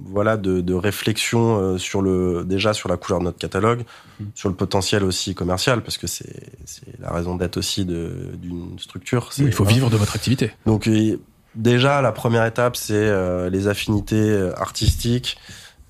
voilà, 0.06 0.36
de, 0.36 0.60
de 0.60 0.74
réflexion 0.74 1.58
euh, 1.58 1.78
sur 1.78 2.02
le 2.02 2.44
déjà 2.44 2.74
sur 2.74 2.90
la 2.90 2.98
couleur 2.98 3.20
de 3.20 3.26
notre 3.26 3.38
catalogue, 3.38 3.84
Mhm. 4.20 4.28
sur 4.36 4.50
le 4.50 4.56
potentiel 4.56 5.04
aussi 5.06 5.34
commercial 5.34 5.82
parce 5.82 5.98
que 5.98 6.08
c'est 6.08 6.52
c'est 6.66 7.00
la 7.00 7.12
raison 7.12 7.36
d'être 7.38 7.56
aussi 7.58 7.86
d'une 7.86 8.78
structure. 8.80 9.32
C'est- 9.32 9.44
Il 9.44 9.54
faut 9.54 9.64
voilà. 9.64 9.76
vivre 9.76 9.90
de 9.90 9.96
votre 9.98 10.16
activité. 10.16 10.52
Donc 10.66 10.88
euh, 10.88 11.18
déjà 11.56 12.02
la 12.02 12.12
première 12.12 12.46
étape 12.46 12.76
c'est 12.76 12.94
euh, 12.94 13.50
les 13.50 13.68
affinités 13.68 14.16
euh, 14.16 14.54
artistiques. 14.58 15.38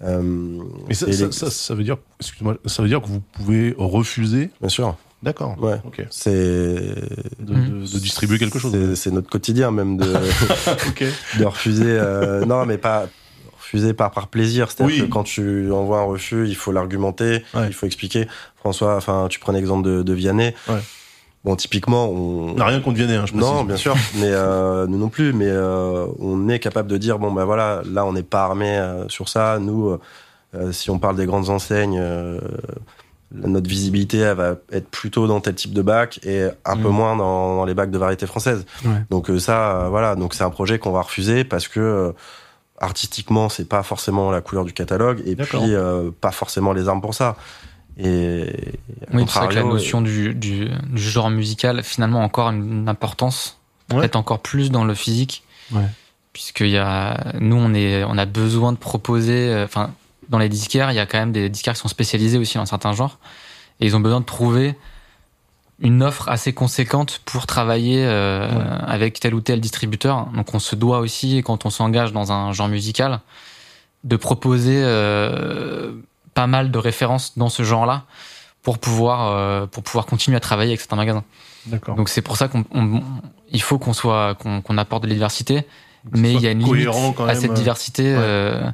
euh, 0.04 0.58
ça, 0.92 1.08
et 1.08 1.14
ça, 1.14 1.26
les- 1.28 1.32
ça, 1.32 1.52
ça 1.52 1.76
veut 1.76 1.84
dire, 1.84 1.98
excuse-moi, 2.20 2.58
ça 2.66 2.82
veut 2.82 2.88
dire 2.90 3.02
que 3.02 3.08
vous 3.08 3.22
pouvez 3.34 3.76
refuser. 3.78 4.50
bien 4.60 4.70
sûr, 4.70 4.96
D'accord. 5.22 5.56
ouais. 5.62 5.80
Ok. 5.86 6.04
C'est 6.10 6.34
De, 7.40 7.54
de- 7.54 7.54
de 7.94 8.00
distribuer 8.00 8.40
quelque 8.40 8.58
chose. 8.58 8.72
c'est- 8.72 8.96
C'est 8.96 9.12
notre 9.12 9.30
quotidien 9.30 9.70
même 9.72 9.98
de 9.98 10.06
de 11.40 11.46
refuser. 11.46 11.86
euh, 11.86 12.46
non, 12.46 12.66
mais 12.66 12.78
pas 12.80 13.08
refuser 13.58 13.94
par 13.94 14.10
par 14.12 14.28
plaisir. 14.28 14.72
C'est-à-dire 14.72 14.96
Oui. 14.96 15.02
que 15.02 15.12
quand 15.14 15.24
tu 15.24 15.72
envoies 15.72 16.00
un 16.00 16.04
refus, 16.06 16.48
il 16.48 16.56
faut 16.56 16.72
l'argumenter, 16.72 17.44
Ouais. 17.54 17.68
il 17.68 17.74
faut 17.74 17.86
expliquer. 17.86 18.28
François, 18.58 18.96
enfin, 18.96 19.28
tu 19.30 19.40
prends 19.40 19.52
l'exemple 19.54 19.88
de, 19.88 20.02
de 20.04 20.14
Vianney. 20.14 20.54
Ouais. 20.68 20.80
Bon, 21.44 21.56
typiquement, 21.56 22.06
on. 22.06 22.52
On 22.52 22.54
n'a 22.54 22.66
rien 22.66 22.82
contre 22.82 22.98
Vianney, 22.98 23.16
hein, 23.16 23.26
je 23.26 23.34
précise. 23.34 23.52
Non, 23.52 23.64
bien 23.64 23.78
sûr, 23.78 23.96
mais 24.16 24.30
euh, 24.30 24.86
nous 24.88 24.98
non 24.98 25.10
plus, 25.10 25.34
mais 25.34 25.48
euh, 25.48 26.06
on 26.20 26.48
est 26.50 26.60
capable 26.60 26.88
de 26.90 26.98
dire 26.98 27.18
bon 27.18 27.32
ben 27.32 27.46
voilà, 27.46 27.82
là 27.92 28.06
on 28.06 28.14
n'est 28.14 28.22
pas 28.22 28.44
armé 28.44 28.78
euh, 28.78 29.08
sur 29.10 29.28
ça. 29.28 29.58
Nous, 29.60 29.90
euh, 29.90 30.00
euh, 30.54 30.72
si 30.72 30.90
on 30.92 31.00
parle 31.00 31.16
des 31.16 31.26
grandes 31.26 31.50
enseignes, 31.50 31.98
euh, 32.00 32.40
notre 33.34 33.68
visibilité 33.70 34.18
elle 34.20 34.36
va 34.36 34.56
être 34.72 34.90
plutôt 34.90 35.26
dans 35.26 35.40
tel 35.40 35.56
type 35.56 35.74
de 35.74 35.82
bac 35.82 36.20
et 36.24 36.48
un 36.66 36.78
peu 36.78 36.90
Mm. 36.90 36.94
moins 36.94 37.16
dans, 37.16 37.56
dans 37.56 37.66
les 37.66 37.74
bacs 37.74 37.90
de 37.90 37.98
variété 37.98 38.28
française. 38.28 38.66
Ouais. 38.86 38.92
Donc 39.10 39.30
euh, 39.32 39.40
ça, 39.40 39.88
voilà, 39.90 40.16
donc 40.16 40.34
c'est 40.36 40.44
un 40.44 40.50
projet 40.52 40.78
qu'on 40.78 40.92
va 40.92 41.02
refuser 41.02 41.44
parce 41.44 41.68
que 41.68 41.80
euh, 41.80 42.12
artistiquement 42.80 43.48
c'est 43.50 43.68
pas 43.68 43.84
forcément 43.84 44.32
la 44.32 44.42
couleur 44.42 44.66
du 44.66 44.74
catalogue 44.74 45.22
et 45.26 45.36
puis 45.36 45.58
euh, 45.74 46.12
pas 46.20 46.32
forcément 46.32 46.74
les 46.74 46.88
armes 46.88 47.02
pour 47.02 47.14
ça. 47.14 47.36
Et 48.04 48.52
Oui, 49.14 49.24
c'est 49.28 49.40
vrai 49.40 49.48
que 49.50 49.54
la 49.56 49.64
notion 49.64 50.02
du, 50.02 50.34
du, 50.34 50.70
du 50.90 51.02
genre 51.02 51.30
musical, 51.30 51.84
finalement, 51.84 52.24
encore 52.24 52.50
une 52.50 52.90
importance, 52.90 53.58
Ouais. 53.92 54.00
peut-être 54.00 54.16
encore 54.16 54.40
plus 54.40 54.72
dans 54.72 54.86
le 54.86 54.94
physique. 54.96 55.44
Ouais. 55.72 55.86
Puisque 56.34 56.62
y 56.62 56.78
a, 56.78 57.34
nous, 57.40 57.58
on, 57.58 57.74
est, 57.74 58.04
on 58.06 58.18
a 58.18 58.26
besoin 58.26 58.72
de 58.72 58.78
proposer, 58.78 59.50
euh, 59.50 59.66
enfin, 59.66 59.92
dans 60.30 60.38
les 60.40 60.48
disquaires, 60.50 60.92
il 60.92 60.96
y 60.96 61.00
a 61.00 61.06
quand 61.06 61.18
même 61.20 61.34
des 61.34 61.50
disquaires 61.50 61.74
qui 61.74 61.82
sont 61.82 61.90
spécialisés 61.90 62.38
aussi 62.38 62.58
dans 62.58 62.66
certains 62.66 62.94
genres. 62.94 63.20
Et 63.82 63.86
ils 63.86 63.96
ont 63.96 64.00
besoin 64.00 64.22
de 64.22 64.26
trouver 64.26 64.76
une 65.82 66.04
offre 66.04 66.30
assez 66.30 66.54
conséquente 66.54 67.22
pour 67.26 67.48
travailler 67.48 68.06
euh, 68.06 68.48
Ouais. 68.48 68.64
avec 68.88 69.20
tel 69.20 69.34
ou 69.36 69.42
tel 69.42 69.60
distributeur. 69.60 70.28
Donc 70.36 70.54
on 70.54 70.60
se 70.60 70.76
doit 70.76 71.00
aussi, 71.00 71.42
quand 71.44 71.66
on 71.66 71.70
s'engage 71.70 72.14
dans 72.14 72.32
un 72.32 72.54
genre 72.54 72.70
musical, 72.70 73.20
de 74.06 74.16
proposer 74.16 74.82
euh, 74.84 75.92
pas 76.34 76.48
mal 76.48 76.72
de 76.72 76.78
références 76.78 77.38
dans 77.38 77.50
ce 77.50 77.64
genre-là 77.64 78.04
pour 78.64 78.78
pouvoir 78.80 79.32
euh, 79.32 79.66
pour 79.68 79.84
pouvoir 79.84 80.06
continuer 80.06 80.38
à 80.38 80.40
travailler 80.40 80.72
avec 80.72 80.80
certains 80.82 80.96
magasins. 80.96 81.24
D'accord. 81.68 81.96
Donc 81.96 82.10
c'est 82.10 82.22
pour 82.22 82.38
ça 82.38 82.48
qu'on 82.48 82.64
on- 82.74 83.02
il 83.52 83.62
faut 83.62 83.78
qu'on 83.80 83.94
soit 83.94 84.36
qu'on 84.36 84.62
qu'on 84.62 84.78
apporte 84.78 85.04
de 85.04 85.08
la 85.08 85.14
diversité, 85.16 85.66
mais 86.12 86.34
il 86.34 86.42
y 86.42 86.48
a 86.48 86.52
une 86.52 86.64
limite 86.64 86.88
à 87.28 87.36
cette 87.36 87.54
diversité. 87.54 88.04
ouais. 88.04 88.16
euh, 88.20 88.72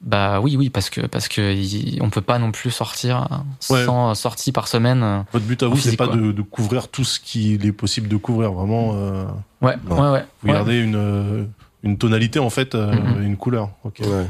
bah 0.00 0.38
oui 0.42 0.56
oui 0.58 0.68
parce 0.68 0.90
que 0.90 1.00
parce 1.06 1.28
que 1.28 1.54
il- 1.54 1.98
on 2.02 2.10
peut 2.10 2.20
pas 2.20 2.38
non 2.38 2.52
plus 2.52 2.70
sortir 2.70 3.26
Ouais. 3.70 3.84
100 3.86 4.14
sorties 4.14 4.52
par 4.52 4.68
semaine. 4.68 5.24
Votre 5.32 5.46
but 5.46 5.62
à 5.62 5.68
vous, 5.68 5.78
c'est 5.78 5.96
pas 5.96 6.08
de, 6.08 6.30
de 6.32 6.42
couvrir 6.42 6.88
tout 6.88 7.04
ce 7.04 7.18
qu'il 7.18 7.64
est 7.64 7.72
possible 7.72 8.08
de 8.08 8.16
couvrir. 8.18 8.52
Vraiment, 8.52 8.90
euh, 8.94 9.24
Ouais 9.62 9.76
ouais 9.88 10.10
ouais. 10.10 10.24
vous 10.42 10.48
ouais. 10.48 10.54
gardez 10.54 10.78
une, 10.78 10.96
euh, 10.96 11.44
une 11.82 11.96
tonalité, 11.96 12.38
en 12.38 12.50
fait, 12.50 12.74
euh, 12.74 12.92
Mhm. 12.92 13.22
une 13.22 13.36
couleur. 13.38 13.70
Ok. 13.84 14.00
ouais. 14.04 14.26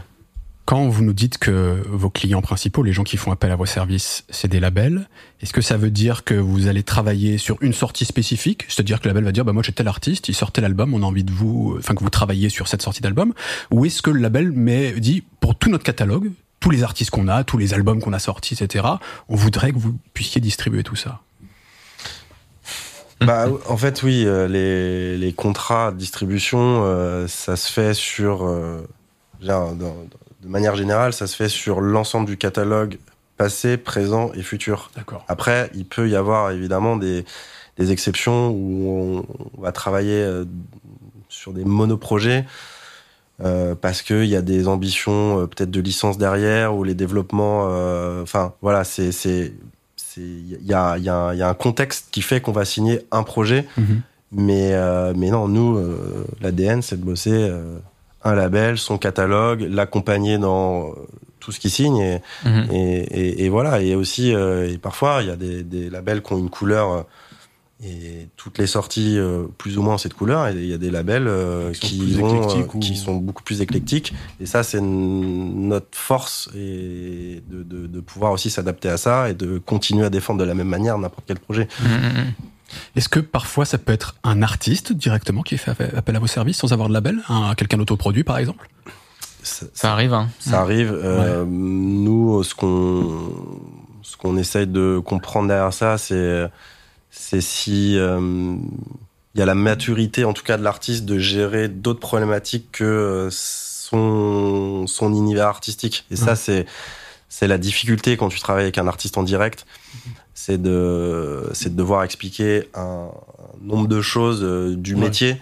Quand 0.65 0.89
vous 0.89 1.05
nous 1.05 1.13
dites 1.13 1.37
que 1.37 1.83
vos 1.91 2.09
clients 2.09 2.41
principaux, 2.41 2.83
les 2.83 2.95
gens 2.95 3.05
qui 3.05 3.19
font 3.19 3.31
appel 3.31 3.51
à 3.51 3.57
vos 3.57 3.67
services, 3.67 4.25
c'est 4.31 4.49
des 4.49 4.61
labels, 4.61 5.09
est-ce 5.43 5.53
que 5.53 5.61
ça 5.61 5.77
veut 5.77 5.91
dire 5.91 6.25
que 6.25 6.35
vous 6.35 6.69
allez 6.69 6.83
travailler 6.83 7.37
sur 7.37 7.59
une 7.61 7.75
sortie 7.75 8.07
spécifique? 8.07 8.65
C'est-à-dire 8.69 9.01
que 9.01 9.05
le 9.05 9.11
label 9.11 9.25
va 9.25 9.33
dire, 9.33 9.45
bah 9.45 9.53
moi 9.53 9.63
j'ai 9.63 9.73
tel 9.73 9.89
artiste, 9.89 10.29
il 10.29 10.35
sort 10.35 10.53
tel 10.53 10.65
album, 10.65 10.95
on 10.95 11.03
a 11.03 11.07
envie 11.07 11.25
de 11.25 11.33
vous, 11.33 11.77
enfin 11.79 11.95
que 11.95 12.03
vous 12.03 12.09
travaillez 12.09 12.49
sur 12.49 12.67
cette 12.67 12.81
sortie 12.81 13.03
d'album 13.03 13.35
Ou 13.71 13.85
est-ce 13.85 14.01
que 14.01 14.11
le 14.11 14.21
label 14.21 14.53
met, 14.53 14.93
dit, 14.93 15.23
pour 15.41 15.55
tout 15.55 15.69
notre 15.69 15.85
catalogue, 15.85 16.31
tous 16.61 16.71
les 16.71 16.83
artistes 16.83 17.11
qu'on 17.11 17.29
a, 17.29 17.45
tous 17.45 17.59
les 17.59 17.75
albums 17.75 18.01
qu'on 18.01 18.15
a 18.15 18.19
sortis, 18.19 18.55
etc., 18.55 18.87
on 19.29 19.37
voudrait 19.37 19.71
que 19.71 19.79
vous 19.79 19.99
puissiez 20.15 20.41
distribuer 20.41 20.83
tout 20.83 20.97
ça? 20.97 21.21
Bah, 23.21 23.49
en 23.69 23.77
fait, 23.77 24.03
oui, 24.03 24.25
euh, 24.27 24.49
les, 24.49 25.33
contrats 25.35 25.93
de 25.93 25.99
distribution, 25.99 26.83
euh, 26.85 27.27
ça 27.29 27.57
se 27.57 27.71
fait 27.71 27.93
sur, 27.93 28.47
euh, 28.47 28.87
de 30.45 30.49
manière 30.49 30.77
générale, 30.77 31.13
ça 31.13 31.27
se 31.27 31.35
fait 31.35 31.49
sur 31.49 31.81
l'ensemble 31.81 32.27
du 32.27 32.37
catalogue 32.37 32.99
passé, 33.37 33.77
présent 33.77 34.31
et 34.35 34.43
futur. 34.43 34.91
D'accord. 34.95 35.25
Après, 35.27 35.71
il 35.75 35.87
peut 35.87 36.09
y 36.09 36.15
avoir 36.17 36.51
évidemment 36.53 36.97
des, 36.97 37.25
des 37.79 37.91
exceptions 37.91 38.51
où 38.51 38.89
on, 38.89 39.27
on 39.59 39.61
va 39.63 39.73
travailler 39.73 40.23
euh, 40.23 40.45
sur 41.29 41.53
des 41.53 41.65
monoprojets 41.65 42.45
euh, 43.43 43.75
parce 43.75 44.03
qu'il 44.03 44.27
y 44.27 44.37
a 44.37 44.43
des 44.43 44.69
ambitions 44.69 45.41
euh, 45.41 45.47
peut-être 45.47 45.71
de 45.71 45.81
licence 45.81 46.19
derrière 46.19 46.77
ou 46.77 46.85
les 46.85 46.95
développements. 46.95 47.67
euh, 47.71 48.23
Enfin, 48.23 48.53
voilà, 48.63 48.85
c'est 48.85 49.11
c'est 49.11 49.53
il 50.17 50.59
y 50.65 50.73
a, 50.73 50.97
y, 50.99 51.09
a, 51.09 51.35
y 51.35 51.43
a 51.43 51.49
un 51.49 51.55
contexte 51.55 52.07
qui 52.13 52.23
fait 52.23 52.41
qu'on 52.41 52.53
va 52.53 52.65
signer 52.65 53.01
un 53.11 53.25
projet. 53.25 53.67
Mhm. 53.77 54.03
Mais, 54.31 54.73
mais 55.17 55.31
non, 55.31 55.49
nous, 55.49 55.81
l'ADN, 56.41 56.83
c'est 56.83 56.99
de 57.01 57.05
bosser 57.05 57.51
un 58.25 58.35
label, 58.35 58.79
son 58.79 58.99
catalogue, 58.99 59.61
l'accompagner 59.71 60.39
dans 60.39 60.95
tout 61.41 61.53
ce 61.53 61.61
qu'il 61.61 61.71
signe. 61.71 61.99
Et, 61.99 62.21
Mhm. 62.45 62.69
et, 62.73 62.99
et, 63.03 63.45
et 63.45 63.49
voilà. 63.51 63.81
Et 63.83 63.95
aussi, 63.95 64.35
euh, 64.35 64.71
et 64.73 64.79
parfois, 64.79 65.19
il 65.23 65.29
y 65.29 65.31
a 65.31 65.37
des, 65.37 65.63
des 65.63 65.91
labels 65.91 66.23
qui 66.23 66.33
ont 66.33 66.39
une 66.39 66.51
couleur. 66.51 66.91
euh, 66.93 67.03
et 67.85 68.29
toutes 68.37 68.57
les 68.59 68.69
sorties, 68.69 69.19
euh, 69.19 69.45
plus 69.59 69.77
ou 69.77 69.83
moins, 69.83 69.99
cette 69.99 70.15
couleur. 70.15 70.47
Et 70.49 70.53
il 70.55 70.67
y 70.69 70.73
a 70.73 70.79
des 70.79 70.91
labels 70.91 71.27
euh, 71.29 71.71
Qui 71.73 72.15
sont 72.15 72.25
euh, 72.25 72.63
ou- 72.63 72.79
qui 72.79 73.05
beaucoup 73.21 73.43
plus 73.43 73.61
éclectiques. 73.61 74.15
Et 74.41 74.47
ça, 74.47 74.63
c'est 74.63 74.81
notre 74.81 75.89
force 75.93 76.49
et 76.57 77.43
de, 77.51 77.63
de, 77.63 77.87
de 77.87 78.01
pouvoir 78.01 78.33
aussi 78.33 78.49
s'adapter 78.49 78.89
à 78.89 78.97
ça 78.97 79.29
et 79.29 79.35
de 79.35 79.59
continuer 79.59 80.07
à 80.07 80.11
défendre 80.11 80.41
de 80.41 80.45
la 80.45 80.55
même 80.55 80.69
manière 80.69 80.97
n'importe 80.97 81.25
quel 81.27 81.39
projet. 81.41 81.69
Mhm, 81.81 81.89
mhm. 81.89 82.33
Est-ce 82.97 83.09
que 83.09 83.21
parfois 83.21 83.65
ça 83.65 83.79
peut 83.79 83.93
être 83.93 84.17
un 84.25 84.43
artiste 84.43 84.93
directement 84.93 85.43
qui 85.43 85.59
fait 85.59 85.73
appel 85.95 86.17
à 86.17 86.19
vos 86.19 86.27
services 86.27 86.59
sans 86.59 86.73
avoir 86.73 86.89
de 86.89 86.95
label, 86.95 87.21
un, 87.29 87.55
quelqu'un 87.55 87.79
d'autoproduit 87.79 88.25
par 88.25 88.39
exemple? 88.39 88.69
Ça, 89.43 89.67
Ça 89.75 89.93
arrive, 89.93 90.15
hein. 90.15 90.29
Ça 90.39 90.61
arrive. 90.63 90.91
Euh, 90.93 91.45
Nous, 91.47 92.43
ce 92.43 92.55
qu'on 92.55 93.33
ce 94.03 94.17
qu'on 94.17 94.37
essaye 94.37 94.67
de 94.67 95.01
comprendre 95.05 95.49
derrière 95.49 95.73
ça, 95.73 95.99
c'est 95.99 96.47
c'est 97.11 97.41
si 97.41 97.97
euh, 97.99 98.57
il 99.35 99.39
y 99.39 99.43
a 99.43 99.47
la 99.47 99.55
maturité, 99.55 100.25
en 100.25 100.33
tout 100.33 100.43
cas 100.43 100.57
de 100.57 100.63
l'artiste, 100.63 101.05
de 101.05 101.19
gérer 101.19 101.69
d'autres 101.69 102.01
problématiques 102.01 102.73
que 102.73 102.85
euh, 102.85 103.29
son 103.31 104.87
son 104.87 105.15
univers 105.15 105.47
artistique. 105.47 106.07
Et 106.11 106.17
ça, 106.17 106.37
c'est 106.37 106.67
c'est 107.37 107.49
la 107.49 107.59
difficulté 107.59 108.17
quand 108.17 108.29
tu 108.29 108.39
travailles 108.39 108.63
avec 108.65 108.79
un 108.79 108.87
artiste 108.87 109.19
en 109.19 109.25
direct, 109.25 109.67
c'est 110.35 110.61
de 110.63 111.43
c'est 111.53 111.71
de 111.71 111.77
devoir 111.77 112.05
expliquer 112.05 112.69
un, 112.75 113.09
nombre 113.61 113.89
de 113.89 114.01
choses 114.01 114.41
euh, 114.45 114.77
du 114.77 114.95
Ouais. 114.95 115.01
métier. 115.01 115.37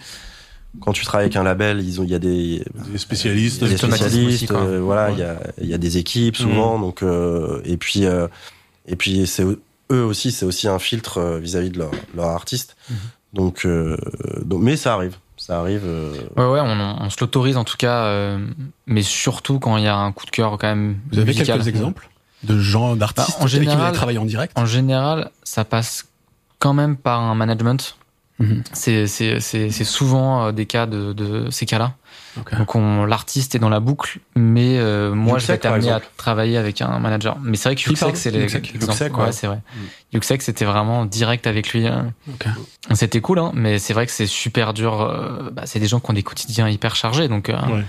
Quand 0.81 0.91
tu 0.91 1.05
travailles 1.05 1.25
avec 1.25 1.35
un 1.35 1.43
label, 1.43 1.81
ils 1.85 2.01
ont 2.01 2.03
il 2.03 2.09
y 2.09 2.15
a 2.15 2.19
des 2.19 2.63
Des 2.91 2.97
spécialistes. 2.97 3.63
des 3.63 3.77
spécialistes, 3.77 4.49
aussi, 4.51 4.53
euh, 4.59 4.79
voilà, 4.81 5.11
il 5.11 5.17
Ouais. 5.17 5.19
y, 5.19 5.23
a, 5.23 5.39
il 5.61 5.67
y 5.67 5.73
a 5.75 5.77
des 5.77 5.97
équipes 5.99 6.35
souvent, 6.35 6.79
donc 6.79 7.03
euh, 7.03 7.61
et 7.63 7.77
puis 7.77 8.05
euh, 8.05 8.27
et 8.87 8.95
puis 8.95 9.27
c'est 9.27 9.43
eux 9.91 10.03
aussi, 10.03 10.31
c'est 10.31 10.45
aussi 10.47 10.67
un 10.67 10.79
filtre 10.79 11.19
euh, 11.19 11.37
vis-à-vis 11.39 11.69
de 11.69 11.77
leur, 11.77 11.91
leur 12.15 12.25
artiste. 12.25 12.75
Mhm. 12.89 12.95
Donc, 13.33 13.65
euh, 13.65 13.97
donc, 14.45 14.61
mais 14.63 14.77
ça 14.77 14.95
arrive, 14.95 15.15
ça 15.45 15.59
arrive. 15.59 15.81
euh, 15.85 16.13
Ouais, 16.37 16.45
ouais, 16.45 16.59
on, 16.61 16.97
on 17.01 17.09
se 17.09 17.17
l'autorise 17.19 17.57
en 17.57 17.63
tout 17.63 17.77
cas, 17.77 18.03
euh, 18.05 18.39
mais 18.87 19.01
surtout 19.01 19.59
quand 19.59 19.77
il 19.77 19.83
y 19.83 19.87
a 19.87 19.95
un 19.97 20.11
coup 20.11 20.25
de 20.25 20.31
cœur 20.31 20.51
quand 20.57 20.67
même. 20.67 20.97
Vous 21.11 21.17
avez 21.19 21.27
musical. 21.27 21.57
quelques 21.57 21.67
exemples 21.67 22.09
de 22.43 22.57
gens, 22.59 22.95
d'artistes 22.95 23.29
Bah, 23.31 23.35
en 23.39 23.41
avec 23.41 23.51
qui 23.51 23.57
vous 23.59 23.63
général- 23.71 23.87
avez 23.87 23.95
travaillé 23.95 24.17
en 24.19 24.25
direct? 24.25 24.53
En 24.57 24.65
général, 24.65 25.29
ça 25.43 25.63
passe 25.65 26.05
quand 26.59 26.73
même 26.73 26.95
par 26.97 27.19
un 27.21 27.35
management. 27.35 27.97
Mhm. 28.39 28.63
C'est 28.73 29.05
c'est- 29.07 29.39
c'est- 29.39 29.69
c'est 29.69 29.83
souvent 29.83 30.47
euh, 30.47 30.51
des 30.51 30.65
cas 30.65 30.85
de, 30.87 31.13
de 31.13 31.49
ces 31.51 31.65
cas-là. 31.67 31.93
Ok. 32.39 32.57
Donc 32.57 32.73
on- 32.75 33.05
l'artiste 33.05 33.53
est 33.53 33.59
dans 33.59 33.69
la 33.69 33.79
boucle, 33.79 34.19
mais 34.35 34.79
euh, 34.79 35.13
moi 35.13 35.37
je 35.37 35.45
vais 35.45 35.53
Yuxek, 35.53 35.55
être 35.55 35.61
par 35.63 35.73
amené 35.73 35.91
à 35.91 36.01
travailler 36.17 36.57
avec 36.57 36.81
un 36.81 36.97
manager. 36.97 37.37
Mais 37.43 37.57
c'est 37.57 37.69
vrai 37.69 37.75
que 37.75 37.87
Yuxek, 37.87 38.17
c'est 38.17 38.31
les 38.31 38.41
Yuxek. 38.41 38.73
ouais, 39.17 39.31
c'est 39.31 39.45
vrai. 39.47 39.57
Mm. 39.57 39.79
Yuxek, 40.13 40.41
c'était 40.41 40.65
vraiment 40.65 41.05
direct 41.05 41.45
avec 41.45 41.71
lui. 41.73 41.85
hein. 41.87 42.11
Ok. 42.27 42.47
C'était 42.95 43.21
cool, 43.21 43.37
hein, 43.37 43.51
mais 43.53 43.77
c'est 43.77 43.93
vrai 43.93 44.07
que 44.07 44.11
c'est 44.11 44.25
super 44.27 44.73
dur. 44.73 44.99
euh, 45.01 45.51
bah, 45.51 45.63
c'est 45.65 45.79
des 45.79 45.87
gens 45.87 45.99
qui 45.99 46.09
ont 46.09 46.13
des 46.15 46.23
quotidiens 46.23 46.67
hyper 46.67 46.95
chargés, 46.95 47.27
donc 47.27 47.49
euh, 47.49 47.53
Ouais. 47.67 47.83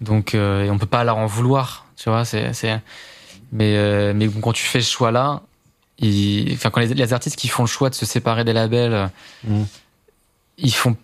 donc 0.00 0.34
euh, 0.34 0.64
et 0.64 0.70
on 0.70 0.78
peut 0.78 0.86
pas 0.86 1.04
leur 1.04 1.18
en 1.18 1.26
vouloir, 1.26 1.84
tu 1.96 2.08
vois. 2.08 2.24
C'est 2.24 2.54
c'est 2.54 2.80
mais 3.52 3.76
euh, 3.76 4.12
mais 4.16 4.28
quand 4.40 4.52
tu 4.52 4.64
fais 4.64 4.80
ce 4.80 4.90
choix-là, 4.90 5.42
ils- 5.98 6.52
enfin 6.54 6.70
quand 6.70 6.80
les, 6.80 6.94
les 6.94 7.12
artistes 7.12 7.36
qui 7.36 7.48
font 7.48 7.62
le 7.62 7.68
choix 7.68 7.90
de 7.90 7.94
se 7.94 8.06
séparer 8.06 8.44
des 8.44 8.52
labels, 8.52 9.10
Mhm. 9.44 9.66
ils 10.58 10.74
font, 10.74 10.96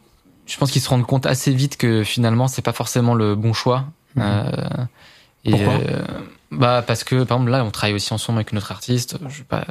je 0.46 0.56
pense 0.56 0.70
qu'ils 0.70 0.82
se 0.82 0.88
rendent 0.88 1.06
compte 1.06 1.26
assez 1.26 1.52
vite 1.52 1.76
que 1.76 2.02
finalement 2.04 2.48
c'est 2.48 2.62
pas 2.62 2.72
forcément 2.72 3.14
le 3.14 3.34
bon 3.34 3.52
choix. 3.52 3.86
Mhm. 4.16 4.22
Euh, 4.24 4.84
et 5.44 5.50
Pourquoi? 5.52 5.72
euh, 5.74 6.02
bah 6.50 6.82
parce 6.86 7.04
que 7.04 7.22
par 7.24 7.38
exemple 7.38 7.50
là 7.52 7.64
on 7.64 7.70
travaille 7.70 7.94
aussi 7.94 8.12
ensemble 8.12 8.38
avec 8.38 8.52
notre 8.52 8.72
artiste. 8.72 9.18
Je 9.28 9.38
vais 9.38 9.44
pas 9.44 9.64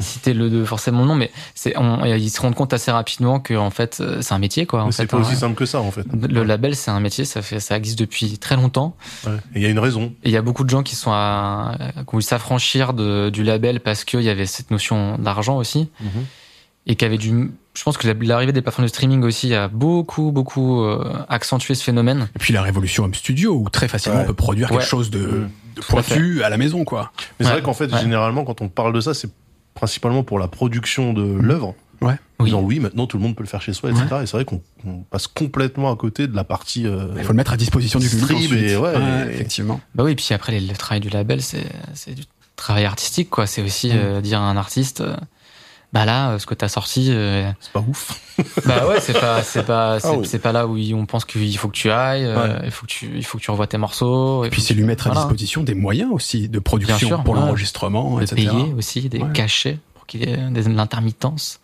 citer 0.00 0.34
le 0.34 0.50
de 0.50 0.64
forcément 0.64 1.02
le 1.02 1.06
nom, 1.08 1.14
mais 1.14 1.30
c'est 1.54 1.76
on- 1.78 2.04
ils 2.04 2.30
se 2.30 2.40
rendent 2.40 2.54
compte 2.56 2.72
assez 2.72 2.90
rapidement 2.90 3.38
que 3.40 3.54
en 3.54 3.70
fait 3.70 3.98
euh, 4.00 4.20
c'est 4.22 4.34
un 4.34 4.38
métier 4.38 4.66
quoi. 4.66 4.86
C'est 4.90 5.06
pas 5.06 5.16
hein. 5.16 5.20
aussi 5.20 5.36
simple 5.36 5.54
que 5.54 5.66
ça, 5.66 5.80
en 5.80 5.90
fait. 5.90 6.04
Le 6.12 6.42
label, 6.42 6.74
c'est 6.74 6.90
un 6.90 7.00
métier, 7.00 7.24
ça 7.24 7.42
fait, 7.42 7.60
ça 7.60 7.76
existe 7.76 7.98
depuis 7.98 8.38
très 8.38 8.56
longtemps. 8.56 8.96
Ouais. 9.26 9.32
Et 9.54 9.60
il 9.60 9.62
y 9.62 9.66
a 9.66 9.68
une 9.68 9.78
raison. 9.78 10.12
Et 10.24 10.28
il 10.28 10.32
y 10.32 10.36
a 10.36 10.42
beaucoup 10.42 10.64
de 10.64 10.70
gens 10.70 10.82
qui 10.82 10.96
sont 10.96 11.12
à, 11.12 11.76
qui 11.94 12.00
ont 12.00 12.04
voulu 12.12 12.22
s'affranchir 12.22 12.92
de, 12.92 13.30
du 13.30 13.42
label 13.44 13.80
parce 13.80 14.04
qu'il 14.04 14.22
y 14.22 14.28
avait 14.28 14.46
cette 14.46 14.70
notion 14.70 15.18
d'argent 15.18 15.56
aussi. 15.56 15.88
Et 16.88 16.94
qui 16.94 17.04
avait 17.04 17.18
du, 17.18 17.50
je 17.74 17.82
pense 17.82 17.96
que 17.98 18.06
l'arrivée 18.06 18.52
des 18.52 18.62
plateformes 18.62 18.86
de 18.86 18.88
streaming 18.88 19.24
aussi 19.24 19.52
a 19.54 19.66
beaucoup, 19.66 20.30
beaucoup 20.30 20.82
euh, 20.84 21.04
accentué 21.28 21.74
ce 21.74 21.82
phénomène. 21.82 22.28
Et 22.36 22.38
puis 22.38 22.52
la 22.52 22.62
révolution 22.62 23.02
Home 23.04 23.14
Studio, 23.14 23.54
où 23.56 23.68
très 23.70 23.88
facilement 23.88 24.18
Ouais. 24.18 24.24
on 24.24 24.28
peut 24.28 24.34
produire 24.34 24.68
quelque 24.68 24.84
chose 24.84 25.10
de, 25.10 25.18
Mhm. 25.18 25.42
de 25.42 25.48
pointu 25.88 26.42
à 26.42 26.48
la 26.48 26.56
maison, 26.56 26.84
quoi. 26.84 27.12
Mais 27.38 27.46
c'est 27.46 27.52
vrai 27.52 27.62
qu'en 27.62 27.74
fait, 27.74 27.92
Ouais. 27.92 28.00
généralement, 28.00 28.44
quand 28.44 28.60
on 28.62 28.68
parle 28.68 28.92
de 28.92 29.00
ça, 29.00 29.14
c'est 29.14 29.30
principalement 29.74 30.22
pour 30.22 30.38
la 30.38 30.48
production 30.48 31.12
de 31.12 31.22
l'œuvre. 31.40 31.74
Ouais. 32.02 32.12
En 32.38 32.44
Oui. 32.44 32.50
disant 32.50 32.60
oui, 32.60 32.78
maintenant 32.78 33.06
tout 33.06 33.16
le 33.16 33.22
monde 33.22 33.34
peut 33.36 33.42
le 33.42 33.48
faire 33.48 33.62
chez 33.62 33.72
soi, 33.72 33.90
etc. 33.90 34.04
Et 34.22 34.26
c'est 34.26 34.32
vrai 34.36 34.44
qu'on 34.44 34.60
on 34.86 34.98
passe 35.10 35.26
complètement 35.26 35.90
à 35.90 35.96
côté 35.96 36.26
de 36.26 36.36
la 36.36 36.44
partie. 36.44 36.86
euh, 36.86 37.06
Il 37.16 37.22
faut 37.24 37.32
le 37.32 37.36
mettre 37.36 37.52
à 37.52 37.56
disposition 37.56 37.98
du 37.98 38.08
public 38.10 38.52
et 38.52 38.76
ouais, 38.76 38.92
et- 39.28 39.34
effectivement. 39.34 39.80
Bah 39.94 40.04
oui, 40.04 40.14
puis 40.14 40.26
après, 40.34 40.52
les- 40.52 40.60
le 40.60 40.76
travail 40.76 41.00
du 41.00 41.08
label, 41.08 41.40
c'est, 41.40 41.64
du 42.14 42.24
travail 42.56 42.84
artistique, 42.84 43.30
quoi. 43.30 43.46
C'est 43.46 43.62
aussi 43.62 43.88
Mm. 43.88 43.92
euh, 43.96 44.20
dire 44.20 44.40
à 44.40 44.44
un 44.50 44.56
artiste, 44.58 45.00
euh, 45.00 45.16
bah 45.92 46.04
là, 46.04 46.30
euh, 46.32 46.38
ce 46.38 46.46
que 46.46 46.54
t'as 46.54 46.68
sorti, 46.68 47.08
euh, 47.10 47.50
c'est 47.60 47.72
pas 47.72 47.84
ouf. 47.86 48.20
Bah 48.66 48.86
ouais, 48.86 49.00
c'est 49.00 49.18
pas, 49.18 49.42
c'est 49.42 49.62
pas, 49.64 49.98
c'est, 49.98 50.08
Ah 50.08 50.12
oui. 50.18 50.26
c'est 50.26 50.38
pas 50.38 50.52
là 50.52 50.66
où 50.66 50.76
on 50.94 51.06
pense 51.06 51.24
qu'il 51.24 51.56
faut 51.56 51.68
que 51.68 51.74
tu 51.76 51.90
ailles. 51.90 52.24
euh, 52.24 52.58
Ouais. 52.58 52.62
il 52.66 52.70
faut 52.70 52.84
que 52.86 52.90
tu, 52.90 53.10
il 53.16 53.24
faut 53.24 53.38
que 53.38 53.42
tu 53.42 53.50
revoies 53.50 53.66
tes 53.66 53.78
morceaux. 53.78 54.44
Et 54.44 54.50
puis 54.50 54.60
c'est 54.60 54.74
lui 54.74 54.84
mettre 54.84 55.06
à 55.06 55.10
Voilà. 55.10 55.22
disposition 55.26 55.62
des 55.62 55.74
moyens 55.74 56.10
aussi 56.12 56.48
de 56.50 56.58
production 56.58 56.98
sûr, 57.08 57.24
pour 57.24 57.34
ouais. 57.34 57.40
l'enregistrement, 57.40 58.16
de 58.18 58.22
etc. 58.24 58.34
payer 58.48 58.74
aussi 58.76 59.08
des 59.08 59.18
Ouais. 59.20 59.32
cachets 59.32 59.78
pour 59.94 60.04
qu'il 60.06 60.20
y 60.20 60.30
ait 60.30 60.36
des, 60.50 60.64
de 60.64 60.68
l'intermittence. 60.70 61.60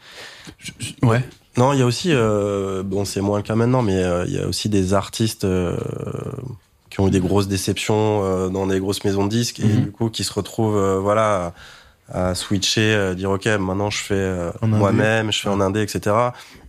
Ouais. 1.03 1.23
Non, 1.59 1.75
il 1.75 1.81
y 1.81 1.83
a 1.83 1.87
aussi, 1.87 2.09
euh, 2.13 2.83
bon, 2.83 3.05
c'est 3.05 3.21
moins 3.21 3.37
le 3.37 3.43
cas 3.43 3.55
maintenant, 3.55 3.83
mais 3.83 3.97
euh, 4.03 4.25
il 4.27 4.33
y 4.35 4.39
a 4.39 4.47
aussi 4.47 4.71
des 4.71 4.95
artistes 4.95 5.45
euh, 5.45 5.77
qui 6.89 7.01
ont 7.01 7.09
eu 7.09 7.11
des 7.11 7.21
grosses 7.21 7.49
déceptions 7.49 8.25
euh, 8.25 8.49
dans 8.49 8.67
des 8.67 8.81
grosses 8.81 9.05
maisons 9.05 9.25
de 9.25 9.31
disques 9.31 9.61
et 9.61 9.65
Mhm. 9.65 9.83
du 9.83 9.91
coup 9.91 10.09
qui 10.09 10.25
se 10.25 10.33
retrouvent, 10.33 10.77
euh, 10.79 10.99
voilà, 10.99 11.53
à, 12.11 12.35
switcher, 12.35 12.95
euh, 12.95 13.15
dire 13.15 13.31
ok, 13.31 13.47
maintenant 13.47 13.91
je 13.91 13.99
fais 13.99 14.15
euh, 14.15 14.51
moi-même, 14.63 15.33
je 15.33 15.41
fais 15.41 15.49
en 15.49 15.61
indé, 15.61 15.83
etc. 15.83 16.17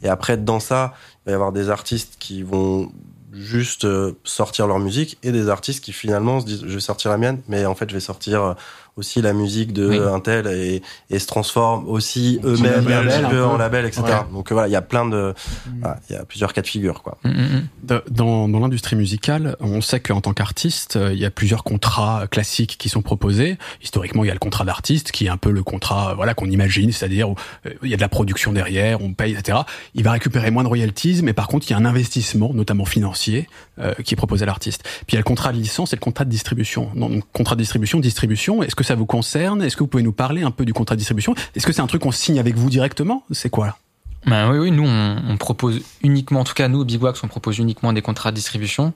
Et 0.01 0.09
après, 0.09 0.37
dans 0.37 0.59
ça, 0.59 0.93
il 0.95 1.25
va 1.27 1.31
y 1.31 1.35
avoir 1.35 1.51
des 1.51 1.69
artistes 1.69 2.15
qui 2.19 2.43
vont 2.43 2.91
juste 3.31 3.85
euh, 3.85 4.13
sortir 4.23 4.67
leur 4.67 4.79
musique 4.79 5.17
et 5.23 5.31
des 5.31 5.49
artistes 5.49 5.83
qui 5.83 5.91
finalement 5.91 6.39
se 6.39 6.45
disent 6.45 6.63
je 6.67 6.73
vais 6.73 6.79
sortir 6.79 7.09
la 7.09 7.17
mienne 7.17 7.41
mais 7.47 7.65
en 7.65 7.73
fait 7.73 7.89
je 7.89 7.95
vais 7.95 7.99
sortir 7.99 8.55
aussi 8.95 9.21
la 9.21 9.33
musique 9.33 9.73
de 9.73 9.87
Oui. 9.89 9.97
un 9.99 10.19
tel 10.19 10.47
et, 10.47 10.81
et 11.09 11.19
se 11.19 11.25
transforment 11.27 11.87
aussi 11.87 12.39
eux-mêmes 12.43 12.87
label, 12.87 13.09
un 13.09 13.21
petit 13.21 13.29
peu 13.31 13.43
en 13.43 13.57
label 13.57 13.85
etc 13.85 14.03
Ouais. 14.05 14.13
donc 14.31 14.51
euh, 14.51 14.53
voilà 14.55 14.67
il 14.67 14.71
y 14.71 14.75
a 14.75 14.81
plein 14.81 15.05
de 15.07 15.33
voilà, 15.81 15.99
il 16.09 16.13
y 16.13 16.15
a 16.15 16.25
plusieurs 16.25 16.53
cas 16.53 16.61
de 16.61 16.67
figure 16.67 17.01
quoi 17.01 17.17
Mm, 17.23 17.29
mm, 17.29 17.33
mm. 17.33 18.01
Dans, 18.09 18.47
dans 18.49 18.59
l'industrie 18.59 18.95
musicale, 18.95 19.55
on 19.59 19.81
sait 19.81 19.99
qu'en 19.99 20.21
tant 20.21 20.33
qu'artiste, 20.33 20.95
euh, 20.95 21.11
il 21.13 21.19
y 21.19 21.25
a 21.25 21.31
plusieurs 21.31 21.63
contrats 21.63 22.27
classiques 22.29 22.77
qui 22.77 22.87
sont 22.89 23.01
proposés. 23.01 23.57
Historiquement, 23.81 24.23
il 24.23 24.27
y 24.27 24.29
a 24.29 24.33
le 24.33 24.39
contrat 24.39 24.63
d'artiste, 24.65 25.11
qui 25.11 25.25
est 25.25 25.29
un 25.29 25.37
peu 25.37 25.51
le 25.51 25.63
contrat 25.63 26.11
euh, 26.11 26.13
voilà 26.15 26.33
qu'on 26.33 26.49
imagine, 26.49 26.91
c'est-à-dire 26.91 27.29
où 27.29 27.35
il 27.83 27.89
y 27.89 27.93
a 27.93 27.97
de 27.97 28.01
la 28.01 28.09
production 28.09 28.51
derrière, 28.53 29.01
on 29.01 29.13
paye, 29.13 29.33
etc. 29.33 29.59
Il 29.95 30.03
va 30.03 30.11
récupérer 30.11 30.49
moins 30.51 30.63
de 30.63 30.67
royalties, 30.69 31.21
mais 31.23 31.33
par 31.33 31.47
contre, 31.47 31.67
il 31.67 31.71
y 31.71 31.73
a 31.73 31.77
un 31.77 31.85
investissement, 31.85 32.51
notamment 32.53 32.85
financier, 32.85 33.47
euh, 33.79 33.93
qui 34.03 34.13
est 34.13 34.17
proposé 34.17 34.43
à 34.43 34.45
l'artiste. 34.45 34.83
Puis 34.83 35.09
il 35.09 35.13
y 35.13 35.17
a 35.17 35.19
le 35.19 35.23
contrat 35.25 35.51
de 35.51 35.57
licence 35.57 35.93
et 35.93 35.95
le 35.95 36.01
contrat 36.01 36.25
de 36.25 36.29
distribution. 36.29 36.89
Donc, 36.95 37.23
contrat 37.33 37.55
de 37.55 37.61
distribution, 37.61 37.99
distribution, 37.99 38.63
est-ce 38.63 38.75
que 38.75 38.82
ça 38.83 38.95
vous 38.95 39.05
concerne? 39.05 39.61
Est-ce 39.61 39.75
que 39.75 39.83
vous 39.83 39.87
pouvez 39.87 40.03
nous 40.03 40.13
parler 40.13 40.43
un 40.43 40.51
peu 40.51 40.65
du 40.65 40.73
contrat 40.73 40.95
de 40.95 40.99
distribution? 40.99 41.35
Est-ce 41.55 41.65
que 41.65 41.73
c'est 41.73 41.81
un 41.81 41.87
truc 41.87 42.01
qu'on 42.01 42.11
signe 42.11 42.39
avec 42.39 42.55
vous 42.55 42.69
directement? 42.69 43.23
C'est 43.31 43.49
quoi 43.49 43.67
là? 43.67 43.77
Ben 44.25 44.49
oui, 44.49 44.57
oui, 44.57 44.71
nous, 44.71 44.87
on, 44.87 45.17
on 45.27 45.37
propose 45.37 45.81
uniquement, 46.01 46.41
en 46.41 46.43
tout 46.45 46.53
cas, 46.53 46.67
nous, 46.69 46.79
au 46.79 46.85
Big 46.85 47.01
Wax, 47.01 47.23
on 47.23 47.27
propose 47.27 47.57
uniquement 47.57 47.91
des 47.91 48.01
contrats 48.01 48.31
de 48.31 48.35
distribution. 48.35 48.93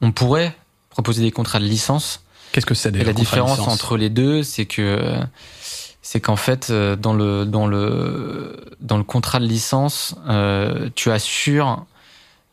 On 0.00 0.12
pourrait 0.12 0.54
proposer 0.90 1.22
des 1.22 1.32
contrats 1.32 1.58
de 1.58 1.64
licence. 1.64 2.22
Qu'est-ce 2.52 2.66
que 2.66 2.74
c'est 2.74 2.94
Et 2.94 3.04
la 3.04 3.12
différence 3.12 3.60
entre 3.60 3.96
les 3.96 4.10
deux, 4.10 4.42
c'est 4.42 4.66
que 4.66 5.18
c'est 6.02 6.20
qu'en 6.20 6.36
fait 6.36 6.70
euh, 6.70 6.96
dans 6.96 7.12
le 7.12 7.44
dans 7.44 7.66
le 7.66 8.56
dans 8.80 8.96
le 8.96 9.04
contrat 9.04 9.40
de 9.40 9.44
licence, 9.44 10.14
euh, 10.28 10.88
tu 10.94 11.10
assures 11.10 11.84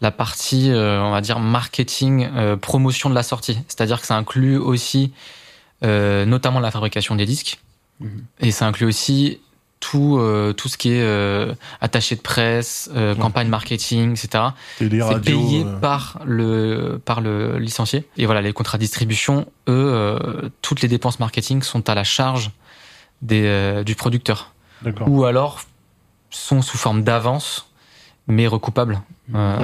la 0.02 0.12
partie 0.12 0.72
euh, 0.72 1.02
on 1.02 1.12
va 1.12 1.22
dire 1.22 1.40
marketing 1.40 2.28
euh, 2.36 2.58
promotion 2.58 3.10
de 3.10 3.16
la 3.16 3.24
sortie. 3.24 3.58
C'est-à-dire 3.68 4.02
que 4.02 4.08
ça 4.08 4.18
inclut 4.18 4.58
aussi 4.58 5.14
notamment 6.26 6.60
la 6.60 6.72
fabrication 6.72 7.16
des 7.16 7.26
disques 7.26 7.60
Mhm. 8.02 8.24
et 8.42 8.52
ça 8.52 8.68
inclut 8.68 8.88
aussi 8.88 9.40
tout 9.80 10.18
euh, 10.18 10.52
tout 10.52 10.68
ce 10.68 10.78
qui 10.78 10.90
est 10.92 11.02
euh, 11.02 11.54
attaché 11.80 12.16
de 12.16 12.22
presse, 12.22 12.90
euh, 12.96 13.14
Ouais. 13.14 13.20
campagne 13.22 13.48
marketing, 13.48 14.12
etc. 14.12 14.46
C'est 14.80 14.90
payé 15.22 15.64
euh, 15.64 15.80
par 15.80 16.20
le 16.26 17.00
par 17.06 17.22
le 17.22 17.58
licencié. 17.60 18.06
Et 18.18 18.26
voilà, 18.26 18.42
les 18.42 18.52
contrats 18.52 18.78
de 18.78 18.84
distribution, 18.84 19.46
eux, 19.70 19.72
euh, 19.94 20.50
toutes 20.62 20.82
les 20.82 20.88
dépenses 20.90 21.20
marketing 21.20 21.62
sont 21.62 21.88
à 21.90 21.96
la 21.96 22.04
charge 22.04 22.52
des, 23.22 23.44
euh, 23.46 23.84
du 23.84 23.96
producteur. 23.96 24.54
Ou 25.08 25.24
alors 25.26 25.62
sont 26.32 26.62
sous 26.62 26.78
forme 26.78 27.04
d'avance, 27.04 27.70
mais 28.28 28.48
recoupables 28.48 29.02
euh, 29.36 29.60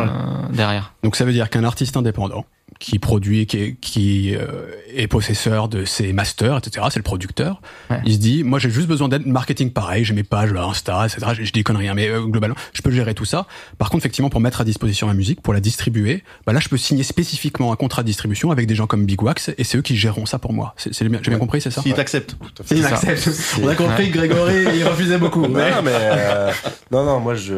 derrière. 0.54 0.94
Donc 1.04 1.16
ça 1.18 1.26
veut 1.26 1.34
dire 1.34 1.50
qu'un 1.50 1.64
artiste 1.66 1.98
indépendant 1.98 2.46
qui 2.82 2.98
produit, 2.98 3.46
qui 3.46 3.58
est, 3.58 3.76
qui 3.80 4.36
euh, 4.36 4.48
est 4.96 5.06
possesseur 5.08 5.68
de 5.70 5.86
ses 5.86 6.14
masters, 6.14 6.58
etc. 6.58 6.88
C'est 6.90 6.98
le 7.00 7.04
producteur. 7.04 7.62
Ouais. 7.92 8.02
Il 8.06 8.14
se 8.14 8.18
dit, 8.18 8.44
moi 8.44 8.58
j'ai 8.58 8.72
juste 8.72 8.88
besoin 8.88 9.08
d'aide 9.08 9.28
marketing 9.28 9.70
pareil, 9.72 10.04
j'ai 10.04 10.16
mes 10.16 10.24
pages 10.24 10.52
là, 10.52 10.64
Insta, 10.66 11.06
etc. 11.06 11.28
Je, 11.38 11.44
je 11.44 11.52
dis 11.54 11.64
conneries, 11.64 11.90
hein, 11.90 11.94
mais 11.96 12.10
euh, 12.10 12.22
globalement, 12.22 12.56
je 12.74 12.82
peux 12.82 12.90
gérer 12.90 13.14
tout 13.14 13.24
ça. 13.24 13.46
Par 13.78 13.92
contre, 13.92 14.02
effectivement, 14.02 14.32
pour 14.32 14.42
mettre 14.42 14.62
à 14.62 14.64
disposition 14.64 15.06
la 15.08 15.14
musique, 15.14 15.42
pour 15.42 15.54
la 15.54 15.60
distribuer, 15.60 16.24
bah 16.48 16.54
là, 16.54 16.60
je 16.60 16.70
peux 16.70 16.78
signer 16.78 17.04
spécifiquement 17.04 17.72
un 17.72 17.76
contrat 17.76 18.02
de 18.02 18.08
distribution 18.08 18.50
avec 18.50 18.66
des 18.66 18.74
gens 18.76 18.88
comme 18.88 19.06
Big 19.06 19.22
Wax, 19.22 19.52
et 19.58 19.64
c'est 19.64 19.78
eux 19.78 19.82
qui 19.84 19.96
géreront 19.96 20.26
ça 20.26 20.40
pour 20.40 20.52
moi. 20.52 20.74
C'est, 20.78 20.92
c'est 20.94 21.08
bien, 21.08 21.20
j'ai 21.22 21.30
bien 21.30 21.40
compris, 21.40 21.62
c'est 21.62 21.70
ça? 21.72 21.82
S'il 21.84 21.94
t'accepte. 21.94 22.36
Il 22.72 22.78
C'est 22.78 22.78
ça. 22.82 22.96
accepte. 22.96 23.20
C'est- 23.20 23.64
On 23.64 23.68
a 23.68 23.76
compris 23.76 24.10
que 24.10 24.18
Grégory, 24.18 24.66
il 24.76 24.84
refusait 24.86 25.20
beaucoup. 25.20 25.42
Non, 25.48 25.50
mais 25.84 25.92
euh, 25.94 26.52
non, 26.92 27.06
non, 27.06 27.20
moi 27.20 27.36
je, 27.36 27.54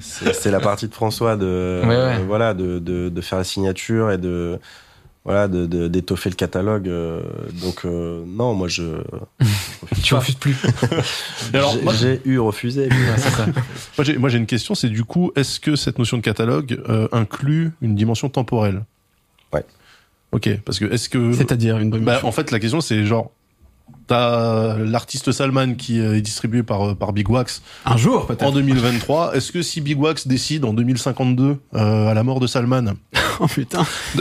c'est 0.00 0.34
c'est 0.34 0.50
la 0.50 0.60
partie 0.60 0.88
de 0.88 0.94
François 0.94 1.36
de, 1.36 1.80
Ouais, 1.84 1.88
ouais. 1.88 1.94
euh, 1.94 2.18
voilà, 2.26 2.54
de, 2.54 2.78
de, 2.78 3.08
de 3.08 3.20
faire 3.20 3.38
la 3.38 3.44
signature 3.44 4.10
et 4.10 4.18
de, 4.18 4.47
voilà, 5.24 5.48
de 5.48 5.66
de- 5.66 5.88
d'étoffer 5.88 6.30
le 6.30 6.34
catalogue. 6.36 6.88
euh, 6.88 7.22
donc 7.62 7.84
euh, 7.84 8.22
non, 8.26 8.54
moi 8.54 8.68
je, 8.68 8.82
Tu 10.02 10.14
refuses 10.14 10.36
plus. 10.36 10.56
J'ai- 11.52 11.82
moi- 11.82 11.92
j'ai 11.94 12.20
eu 12.24 12.38
refusé. 12.38 12.88
mais- 12.90 13.16
c'est 13.18 13.30
ça. 13.30 13.46
Moi, 13.46 14.04
j'ai, 14.04 14.16
moi, 14.18 14.28
j'ai 14.28 14.38
une 14.38 14.46
question, 14.46 14.74
c'est 14.74 14.88
du 14.88 15.04
coup, 15.04 15.32
est-ce 15.36 15.60
que 15.60 15.76
cette 15.76 15.98
notion 15.98 16.16
de 16.16 16.22
catalogue 16.22 16.80
euh, 16.88 17.08
inclut 17.12 17.72
une 17.82 17.94
dimension 17.94 18.28
temporelle? 18.28 18.84
Ouais. 19.52 19.64
Ok, 20.32 20.48
parce 20.64 20.78
que 20.78 20.84
est-ce 20.86 21.08
que... 21.08 21.32
C'est-à-dire 21.32 21.78
une 21.78 21.90
Bah, 21.90 22.20
en 22.22 22.32
fait, 22.32 22.50
la 22.50 22.60
question, 22.60 22.80
c'est 22.80 23.04
genre, 23.04 23.30
t'as 24.08 24.76
l'artiste 24.78 25.30
Salman 25.30 25.74
qui 25.74 26.00
euh, 26.00 26.16
est 26.16 26.20
distribué 26.20 26.62
par, 26.64 26.88
euh, 26.90 26.94
par 26.94 27.12
Big 27.12 27.28
Wax 27.30 27.62
un 27.86 27.96
jour 27.96 28.26
peut-être. 28.26 28.42
en 28.44 28.50
2023. 28.52 29.36
Est-ce 29.36 29.52
que 29.52 29.62
si 29.62 29.80
Big 29.80 30.00
Wax 30.00 30.26
décide 30.26 30.64
en 30.64 30.72
2052, 30.72 31.58
euh, 31.74 32.08
à 32.08 32.14
la 32.14 32.22
mort 32.24 32.40
de 32.40 32.46
Salman, 32.46 32.94
Oh 33.40 33.46
putain. 33.46 33.84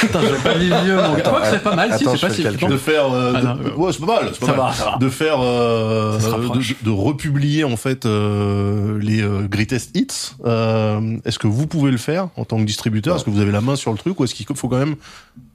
putain, 0.00 0.20
je 0.20 0.26
vais 0.34 0.42
pas 0.42 0.54
vivre 0.58 0.78
vieux, 0.82 0.96
mon 0.96 1.14
gars. 1.14 1.32
C'est 1.50 1.62
pas 1.62 1.74
mal, 1.74 1.92
si, 1.96 2.04
c'est 2.04 2.20
pas 2.20 2.30
si 2.30 2.42
de 2.42 2.76
faire... 2.76 3.10
euh, 3.12 3.32
Ah 3.34 3.40
de- 3.54 3.64
de- 3.70 3.74
ouais, 3.76 3.92
c'est 3.92 4.04
pas 4.04 4.20
mal, 4.20 4.30
c'est 4.34 4.40
pas 4.40 4.46
Ça 4.46 4.52
mal. 4.52 4.60
va, 4.60 4.72
ça 4.72 4.84
va. 4.90 4.96
de 4.98 5.08
faire 5.08 5.36
euh, 5.40 6.18
de, 6.18 6.84
de 6.84 6.90
republier 6.90 7.64
en 7.64 7.76
fait 7.76 8.04
euh, 8.04 8.98
les 9.00 9.22
euh, 9.22 9.46
greatest 9.48 9.96
hits 9.96 10.34
euh, 10.44 11.16
est-ce 11.24 11.38
que 11.38 11.46
vous 11.46 11.66
pouvez 11.66 11.90
le 11.90 11.96
faire 11.96 12.28
en 12.36 12.44
tant 12.44 12.58
que 12.58 12.64
distributeur? 12.64 13.16
Est-ce 13.16 13.24
que 13.24 13.30
vous 13.30 13.40
avez 13.40 13.52
la 13.52 13.60
main 13.62 13.76
sur 13.76 13.90
le 13.92 13.96
truc 13.98 14.20
ou 14.20 14.24
est-ce 14.24 14.34
qu'il 14.34 14.46
faut 14.54 14.68
quand 14.68 14.78
même 14.78 14.96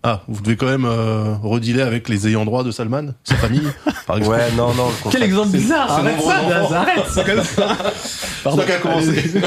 ah 0.02 0.22
vous 0.28 0.42
devez 0.42 0.56
quand 0.58 0.66
même 0.66 0.86
euh, 0.86 1.36
redealer 1.42 1.82
avec 1.84 2.10
les 2.10 2.28
ayants 2.28 2.46
droit 2.46 2.64
de 2.64 2.72
Salman 2.72 3.14
sa 3.24 3.36
famille? 3.36 3.68
Par 4.08 4.18
exemple 4.18 4.38
Ouais, 4.38 4.52
non, 4.56 4.74
non. 4.74 4.88
Quel 5.12 5.24
exemple 5.24 5.50
bizarre 5.50 5.88
c'est 5.96 6.02
Arrête 6.08 6.22
ça. 6.22 6.50
Daz, 6.50 6.74
arrête 6.74 7.06
C'est 7.10 7.26
comme 7.26 7.44
ça 7.44 7.78
c'est 8.04 8.50
toi 8.50 8.66
qui 8.66 8.72
as 8.72 8.78
commencé 8.80 9.42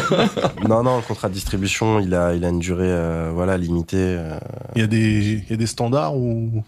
Non, 0.69 0.83
non, 0.83 0.97
le 0.97 1.03
contrat 1.03 1.29
de 1.29 1.35
distribution, 1.35 2.01
il 2.01 2.15
a, 2.15 2.35
il 2.35 2.45
a 2.45 2.49
une 2.49 2.59
durée, 2.59 2.85
euh, 2.89 3.31
voilà, 3.35 3.57
limitée. 3.59 3.97
euh. 3.99 4.39
il 4.75 4.81
y 4.81 4.85
a 4.85 4.87
des 4.87 5.43
il 5.45 5.51
y 5.51 5.53
a 5.53 5.57
des 5.57 5.67
standards 5.67 6.17
ou? 6.17 6.63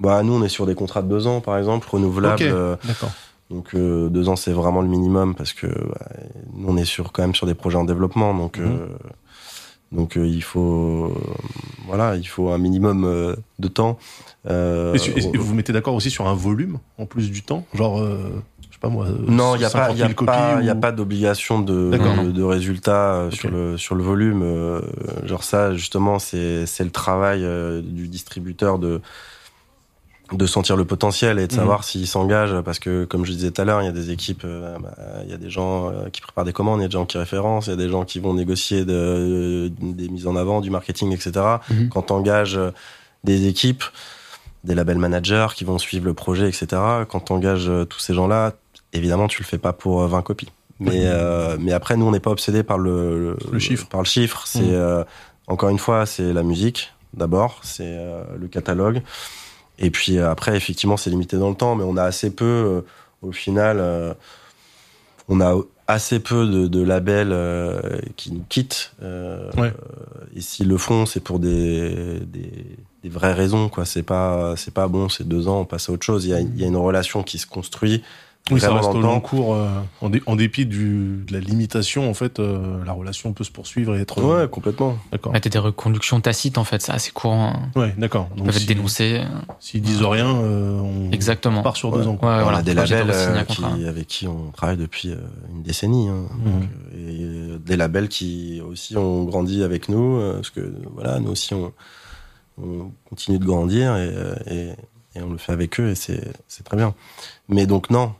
Bah, 0.00 0.22
nous, 0.22 0.32
on 0.34 0.42
est 0.42 0.48
sur 0.48 0.66
des 0.66 0.74
contrats 0.74 1.02
de 1.02 1.08
deux 1.08 1.26
ans, 1.28 1.40
par 1.40 1.56
exemple, 1.58 1.86
renouvelables. 1.90 2.34
Ok. 2.34 2.48
euh, 2.48 2.76
d'accord 2.84 3.10
Donc 3.50 3.74
euh, 3.74 4.08
deux 4.08 4.28
ans 4.28 4.36
c'est 4.36 4.52
vraiment 4.52 4.80
le 4.80 4.88
minimum 4.88 5.34
parce 5.34 5.52
que 5.52 5.66
bah, 5.66 6.06
nous 6.54 6.68
on 6.68 6.76
est 6.76 6.84
sur 6.86 7.12
quand 7.12 7.22
même 7.22 7.34
sur 7.34 7.46
des 7.46 7.54
projets 7.54 7.76
en 7.78 7.84
développement 7.84 8.32
donc 8.34 8.58
Mhm. 8.58 8.64
euh, 8.66 8.86
donc 9.92 10.16
euh, 10.16 10.26
il 10.26 10.42
faut 10.42 11.12
euh, 11.14 11.34
voilà 11.86 12.16
il 12.16 12.26
faut 12.26 12.50
un 12.50 12.58
minimum 12.58 13.04
euh, 13.04 13.36
de 13.58 13.68
temps. 13.68 13.98
Euh, 14.50 14.94
et, 14.94 14.98
su- 14.98 15.12
et 15.16 15.20
vous 15.36 15.44
vous 15.44 15.54
mettez 15.54 15.72
d'accord 15.72 15.94
aussi 15.94 16.10
sur 16.10 16.26
un 16.26 16.34
volume 16.34 16.78
en 16.98 17.06
plus 17.06 17.30
du 17.30 17.42
temps? 17.42 17.64
Genre 17.74 18.00
euh, 18.00 18.42
je 18.68 18.74
sais 18.74 18.80
pas 18.80 18.88
moi 18.88 19.06
non 19.28 19.54
il 19.54 19.62
y 19.62 19.64
a 19.64 19.70
pas 19.70 19.88
50 19.94 19.96
il 19.96 20.00
y 20.00 20.02
a 20.02 20.08
000 20.08 20.80
pas 20.80 20.90
ou- 20.90 20.96
d'obligation 20.96 21.60
de, 21.60 21.90
de 21.92 22.30
de 22.32 22.42
résultats 22.42 23.26
Ok. 23.26 23.34
sur 23.34 23.50
le 23.50 23.76
sur 23.76 23.94
le 23.94 24.02
volume 24.02 24.80
genre 25.24 25.44
ça 25.44 25.74
justement 25.76 26.18
c'est 26.18 26.66
c'est 26.66 26.82
le 26.84 26.90
travail 26.90 27.46
du 27.84 28.08
distributeur 28.08 28.78
de 28.80 29.00
de 30.32 30.46
sentir 30.46 30.76
le 30.76 30.84
potentiel 30.84 31.38
et 31.38 31.46
de 31.46 31.52
Mhm. 31.52 31.58
savoir 31.58 31.84
s'il 31.84 32.06
s'engage 32.06 32.54
parce 32.64 32.78
que 32.78 33.04
comme 33.04 33.24
je 33.24 33.32
disais 33.32 33.50
tout 33.50 33.60
à 33.60 33.64
l'heure 33.64 33.82
il 33.82 33.84
y 33.84 33.88
a 33.88 33.92
des 33.92 34.10
équipes 34.10 34.42
euh, 34.44 34.78
bah, 34.78 34.94
il 35.24 35.30
y 35.30 35.34
a 35.34 35.36
des 35.36 35.50
gens 35.50 35.90
euh, 35.90 36.08
qui 36.10 36.20
préparent 36.20 36.44
des 36.44 36.52
commandes 36.52 36.80
il 36.80 36.82
y 36.82 36.86
a 36.86 36.88
des 36.88 36.92
gens 36.92 37.06
qui 37.06 37.18
référencent 37.18 37.66
il 37.66 37.70
y 37.70 37.74
a 37.74 37.76
des 37.76 37.88
gens 37.88 38.04
qui 38.04 38.18
vont 38.18 38.32
négocier 38.34 38.84
de, 38.84 39.70
des 39.80 40.08
mises 40.08 40.26
en 40.26 40.36
avant 40.36 40.60
du 40.60 40.70
marketing 40.70 41.12
etc 41.12 41.30
Mhm. 41.70 41.88
quand 41.90 42.02
t'engages 42.02 42.56
euh, 42.56 42.70
des 43.24 43.46
équipes 43.46 43.84
des 44.64 44.74
labels 44.74 44.98
managers 44.98 45.48
qui 45.54 45.64
vont 45.64 45.78
suivre 45.78 46.04
le 46.06 46.14
projet 46.14 46.48
etc 46.48 46.80
quand 47.08 47.20
t'engages 47.20 47.68
euh, 47.68 47.84
tous 47.84 47.98
ces 47.98 48.14
gens 48.14 48.26
là 48.28 48.52
évidemment 48.92 49.28
tu 49.28 49.42
le 49.42 49.46
fais 49.46 49.58
pas 49.58 49.72
pour 49.72 50.02
euh, 50.02 50.06
20 50.06 50.22
copies 50.22 50.48
mais 50.80 51.02
euh, 51.04 51.56
mais 51.60 51.72
après 51.72 51.96
nous 51.96 52.06
on 52.06 52.10
n'est 52.10 52.20
pas 52.20 52.30
obsédé 52.30 52.62
par 52.62 52.78
le, 52.78 53.36
Le 53.52 53.58
chiffre. 53.58 53.86
par 53.88 54.00
le 54.00 54.06
chiffre 54.06 54.42
c'est 54.46 54.60
Mhm. 54.62 54.70
euh, 54.72 55.04
encore 55.46 55.68
une 55.68 55.78
fois 55.78 56.06
c'est 56.06 56.32
la 56.32 56.42
musique 56.42 56.92
d'abord 57.14 57.58
c'est 57.62 57.84
euh, 57.86 58.22
le 58.40 58.48
catalogue 58.48 59.02
et 59.82 59.90
puis 59.90 60.16
euh, 60.16 60.30
après, 60.30 60.56
effectivement, 60.56 60.96
c'est 60.96 61.10
limité 61.10 61.36
dans 61.36 61.50
le 61.50 61.54
temps, 61.56 61.74
mais 61.74 61.84
on 61.84 61.96
a 61.98 62.04
assez 62.04 62.30
peu, 62.30 62.44
euh, 62.44 62.80
au 63.20 63.32
final, 63.32 63.76
euh, 63.80 64.14
on 65.28 65.40
a 65.42 65.54
assez 65.88 66.20
peu 66.20 66.46
de, 66.46 66.68
de 66.68 66.82
labels 66.82 67.32
euh, 67.32 67.98
qui 68.16 68.32
nous 68.32 68.44
quittent. 68.48 68.92
euh, 69.02 69.50
Ouais. 69.58 69.72
et 70.34 70.40
s'ils 70.40 70.68
le 70.68 70.78
font, 70.78 71.04
c'est 71.04 71.20
pour 71.20 71.38
des, 71.38 72.20
des, 72.20 72.64
des 73.02 73.08
vraies 73.08 73.32
raisons, 73.34 73.68
quoi. 73.68 73.84
C'est 73.84 74.02
pas, 74.04 74.54
c'est 74.56 74.72
pas 74.72 74.88
bon, 74.88 75.08
c'est 75.08 75.26
deux 75.26 75.48
ans, 75.48 75.60
on 75.60 75.64
passe 75.64 75.88
à 75.90 75.92
autre 75.92 76.06
chose. 76.06 76.24
Il 76.24 76.30
y 76.30 76.34
a, 76.34 76.40
il 76.40 76.58
y 76.58 76.64
a 76.64 76.68
une 76.68 76.76
relation 76.76 77.22
qui 77.22 77.38
se 77.38 77.46
construit. 77.46 78.02
Oui, 78.50 78.58
ça 78.60 78.74
reste 78.74 78.88
au 78.90 79.00
long 79.00 79.20
cours. 79.20 79.54
euh, 79.54 79.68
en, 80.00 80.10
dé- 80.10 80.22
en 80.26 80.34
dépit 80.34 80.66
du, 80.66 81.24
de 81.26 81.32
la 81.32 81.38
limitation, 81.38 82.10
en 82.10 82.12
fait, 82.14 82.40
euh, 82.40 82.84
la 82.84 82.92
relation 82.92 83.32
peut 83.32 83.44
se 83.44 83.52
poursuivre 83.52 83.94
et 83.96 84.00
être. 84.00 84.20
Ouais, 84.20 84.48
complètement. 84.48 84.98
D'accord. 85.12 85.32
Mettre 85.32 85.48
des 85.48 85.58
reconductions 85.60 86.20
tacites, 86.20 86.58
en 86.58 86.64
fait, 86.64 86.82
c'est 86.82 86.90
assez 86.92 87.12
courant. 87.12 87.54
Ouais, 87.76 87.94
d'accord. 87.96 88.28
Ils 88.36 88.42
peuvent 88.42 88.56
être 88.56 88.66
dénoncés. 88.66 89.20
S'ils 89.60 89.80
disent 89.80 90.02
rien, 90.02 90.26
euh, 90.26 90.78
on 90.80 91.12
Exactement. 91.12 91.62
part 91.62 91.76
sur 91.76 91.92
Ouais. 91.92 91.98
deux 92.00 92.08
ans. 92.08 92.12
Ouais, 92.14 92.18
quoi. 92.18 92.38
on 92.38 92.42
voilà. 92.42 92.58
a 92.58 92.62
des 92.62 92.74
labels 92.74 93.10
euh, 93.10 93.42
qui, 93.44 93.64
avec 93.86 94.06
qui 94.08 94.26
on 94.26 94.50
travaille 94.50 94.76
depuis 94.76 95.10
euh, 95.12 95.18
une 95.54 95.62
décennie. 95.62 96.08
hein. 96.08 96.24
Mhm. 96.44 96.52
Donc, 96.52 96.62
euh, 96.62 96.98
et 96.98 97.22
euh, 97.54 97.58
des 97.58 97.76
labels 97.76 98.08
qui 98.08 98.60
aussi 98.68 98.96
ont 98.96 99.22
grandi 99.22 99.62
avec 99.62 99.88
nous, 99.88 100.16
euh, 100.18 100.34
parce 100.34 100.50
que 100.50 100.74
voilà, 100.94 101.20
nous 101.20 101.30
aussi 101.30 101.54
on, 101.54 101.72
on 102.60 102.90
continue 103.08 103.38
de 103.38 103.44
grandir 103.44 103.96
et, 103.96 104.10
euh, 104.12 104.34
et, 104.50 104.68
et 105.18 105.22
on 105.22 105.30
le 105.30 105.38
fait 105.38 105.52
avec 105.52 105.78
eux 105.78 105.90
et 105.90 105.94
c'est 105.94 106.32
c'est 106.48 106.64
très 106.64 106.76
bien. 106.76 106.92
Mais 107.48 107.66
donc 107.66 107.88
non, 107.90 108.12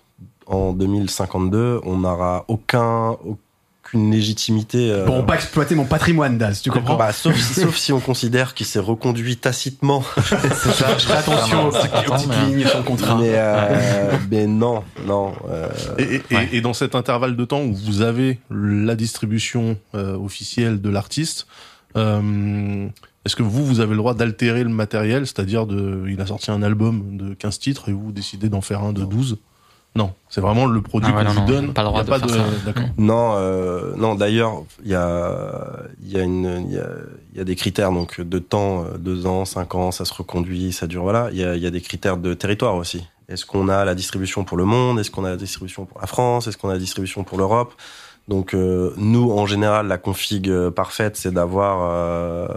en 0.47 0.73
2052, 0.73 1.81
on 1.85 1.99
n'aura 1.99 2.45
aucun 2.49 3.17
aucune 3.25 4.11
légitimité. 4.11 4.91
euh, 4.91 5.05
Pour 5.05 5.27
pas 5.27 5.35
exploiter 5.35 5.75
mon 5.75 5.85
patrimoine, 5.85 6.39
Daz, 6.39 6.63
tu 6.63 6.71
comprends 6.71 6.97
bah, 6.97 7.13
sauf, 7.13 7.37
sauf 7.41 7.77
si 7.77 7.93
on 7.93 8.01
considère 8.01 8.55
qu'il 8.55 8.65
s'est 8.67 8.79
reconduit 8.79 9.37
tacitement. 9.37 10.03
ça. 10.25 10.99
Je 10.99 11.13
attention 11.13 11.69
aux 11.69 11.73
Ah, 11.75 11.81
petites, 11.89 12.09
aux 12.09 12.13
petites 12.15 12.29
mais- 12.29 12.47
lignes 12.57 12.67
sur 12.67 12.79
le 12.79 12.85
contrat. 12.85 13.17
Mais, 13.21 13.33
euh, 13.35 14.17
mais 14.31 14.47
non, 14.47 14.83
non. 15.07 15.33
euh, 15.51 15.69
Et, 15.99 16.03
et- 16.03 16.23
et- 16.31 16.35
Ouais. 16.37 16.49
et 16.53 16.61
dans 16.61 16.73
cet 16.75 16.95
intervalle 16.95 17.37
de 17.37 17.45
temps 17.45 17.61
où 17.63 17.75
vous 17.75 18.01
avez 18.03 18.39
la 18.51 18.95
distribution 18.95 19.77
euh, 19.95 20.17
officielle 20.17 20.81
de 20.81 20.89
l'artiste, 20.89 21.47
euh, 21.97 22.89
est-ce 23.27 23.37
que 23.37 23.43
vous, 23.43 23.65
vous 23.67 23.81
avez 23.81 23.91
le 23.93 23.99
droit 23.99 24.15
d'altérer 24.15 24.63
le 24.65 24.71
matériel, 24.71 25.27
c'est-à-dire 25.27 25.67
de, 25.67 26.05
il 26.09 26.21
a 26.21 26.27
sorti 26.27 26.51
un 26.51 26.63
album 26.63 27.17
de 27.19 27.35
15 27.35 27.59
titres 27.59 27.89
et 27.89 27.93
vous 27.93 28.11
décidez 28.13 28.49
d'en 28.49 28.63
faire 28.63 28.83
un 28.83 28.93
de 28.93 29.05
12 29.05 29.37
Non, 29.95 30.13
c'est 30.31 30.41
vraiment 30.41 30.65
le 30.65 30.81
produit 30.81 31.13
Ah 31.15 31.19
ouais, 31.19 31.25
qu'on 31.27 31.33
vous 31.33 31.41
non, 31.41 31.47
donne. 31.47 31.73
pas 31.75 31.83
le 31.83 31.89
droit 31.89 32.03
Il 32.03 32.09
y 32.09 32.13
a 32.15 32.19
de 32.19 32.27
faire 32.31 32.35
ça. 32.47 32.51
D'accord. 32.65 32.85
Non, 32.97 33.35
euh, 33.37 33.93
non. 33.97 34.15
D'ailleurs, 34.15 34.63
il 34.83 34.91
y 34.91 34.95
a, 34.95 35.67
il 36.03 36.11
y 36.11 36.19
a 36.19 36.23
une, 36.23 36.65
il 36.69 36.75
y 36.75 36.79
a, 36.79 36.87
il 37.33 37.39
y 37.39 37.41
a 37.43 37.45
des 37.45 37.57
critères 37.57 37.93
donc 37.93 38.19
de 38.19 38.39
temps, 38.39 38.85
euh, 38.85 38.97
deux 38.97 39.27
ans, 39.27 39.45
cinq 39.45 39.75
ans, 39.75 39.91
ça 39.91 40.07
se 40.07 40.15
reconduit, 40.15 40.73
ça 40.73 40.87
dure. 40.87 41.03
Voilà. 41.03 41.29
Il 41.33 41.39
y 41.39 41.45
a, 41.45 41.57
il 41.57 41.63
y 41.63 41.67
a 41.67 41.71
des 41.71 41.83
critères 41.83 42.17
de 42.17 42.33
territoire 42.33 42.75
aussi. 42.77 43.07
Est-ce 43.29 43.45
qu'on 43.45 43.69
a 43.69 43.85
la 43.85 43.95
distribution 43.95 44.45
pour 44.45 44.57
le 44.57 44.65
monde? 44.65 44.99
Est-ce 44.99 45.11
qu'on 45.11 45.25
a 45.27 45.31
la 45.31 45.37
distribution 45.37 45.85
pour 45.85 46.01
la 46.01 46.07
France? 46.07 46.47
Est-ce 46.47 46.57
qu'on 46.57 46.71
a 46.71 46.75
la 46.75 46.79
distribution 46.79 47.23
pour 47.23 47.37
l'Europe? 47.37 47.75
Donc 48.29 48.55
euh, 48.55 48.95
nous, 48.97 49.31
en 49.33 49.45
général, 49.47 49.89
la 49.89 49.99
config 49.99 50.51
parfaite, 50.71 51.17
c'est 51.19 51.33
d'avoir, 51.35 51.81
euh, 51.93 52.49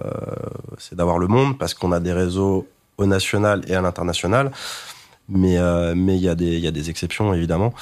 c'est 0.77 0.95
d'avoir 0.95 1.17
le 1.17 1.27
monde 1.27 1.57
parce 1.57 1.73
qu'on 1.73 1.91
a 1.91 1.99
des 1.99 2.13
réseaux 2.13 2.65
au 2.97 3.05
national 3.05 3.61
et 3.67 3.75
à 3.75 3.81
l'international. 3.81 4.51
Mais 5.27 5.57
euh, 5.57 5.95
mais 5.95 6.17
y 6.17 6.29
a 6.29 6.35
des 6.35 6.53
il 6.53 6.59
y 6.59 6.67
a 6.67 6.71
des 6.71 6.89
exceptions 6.89 7.33
évidemment. 7.33 7.73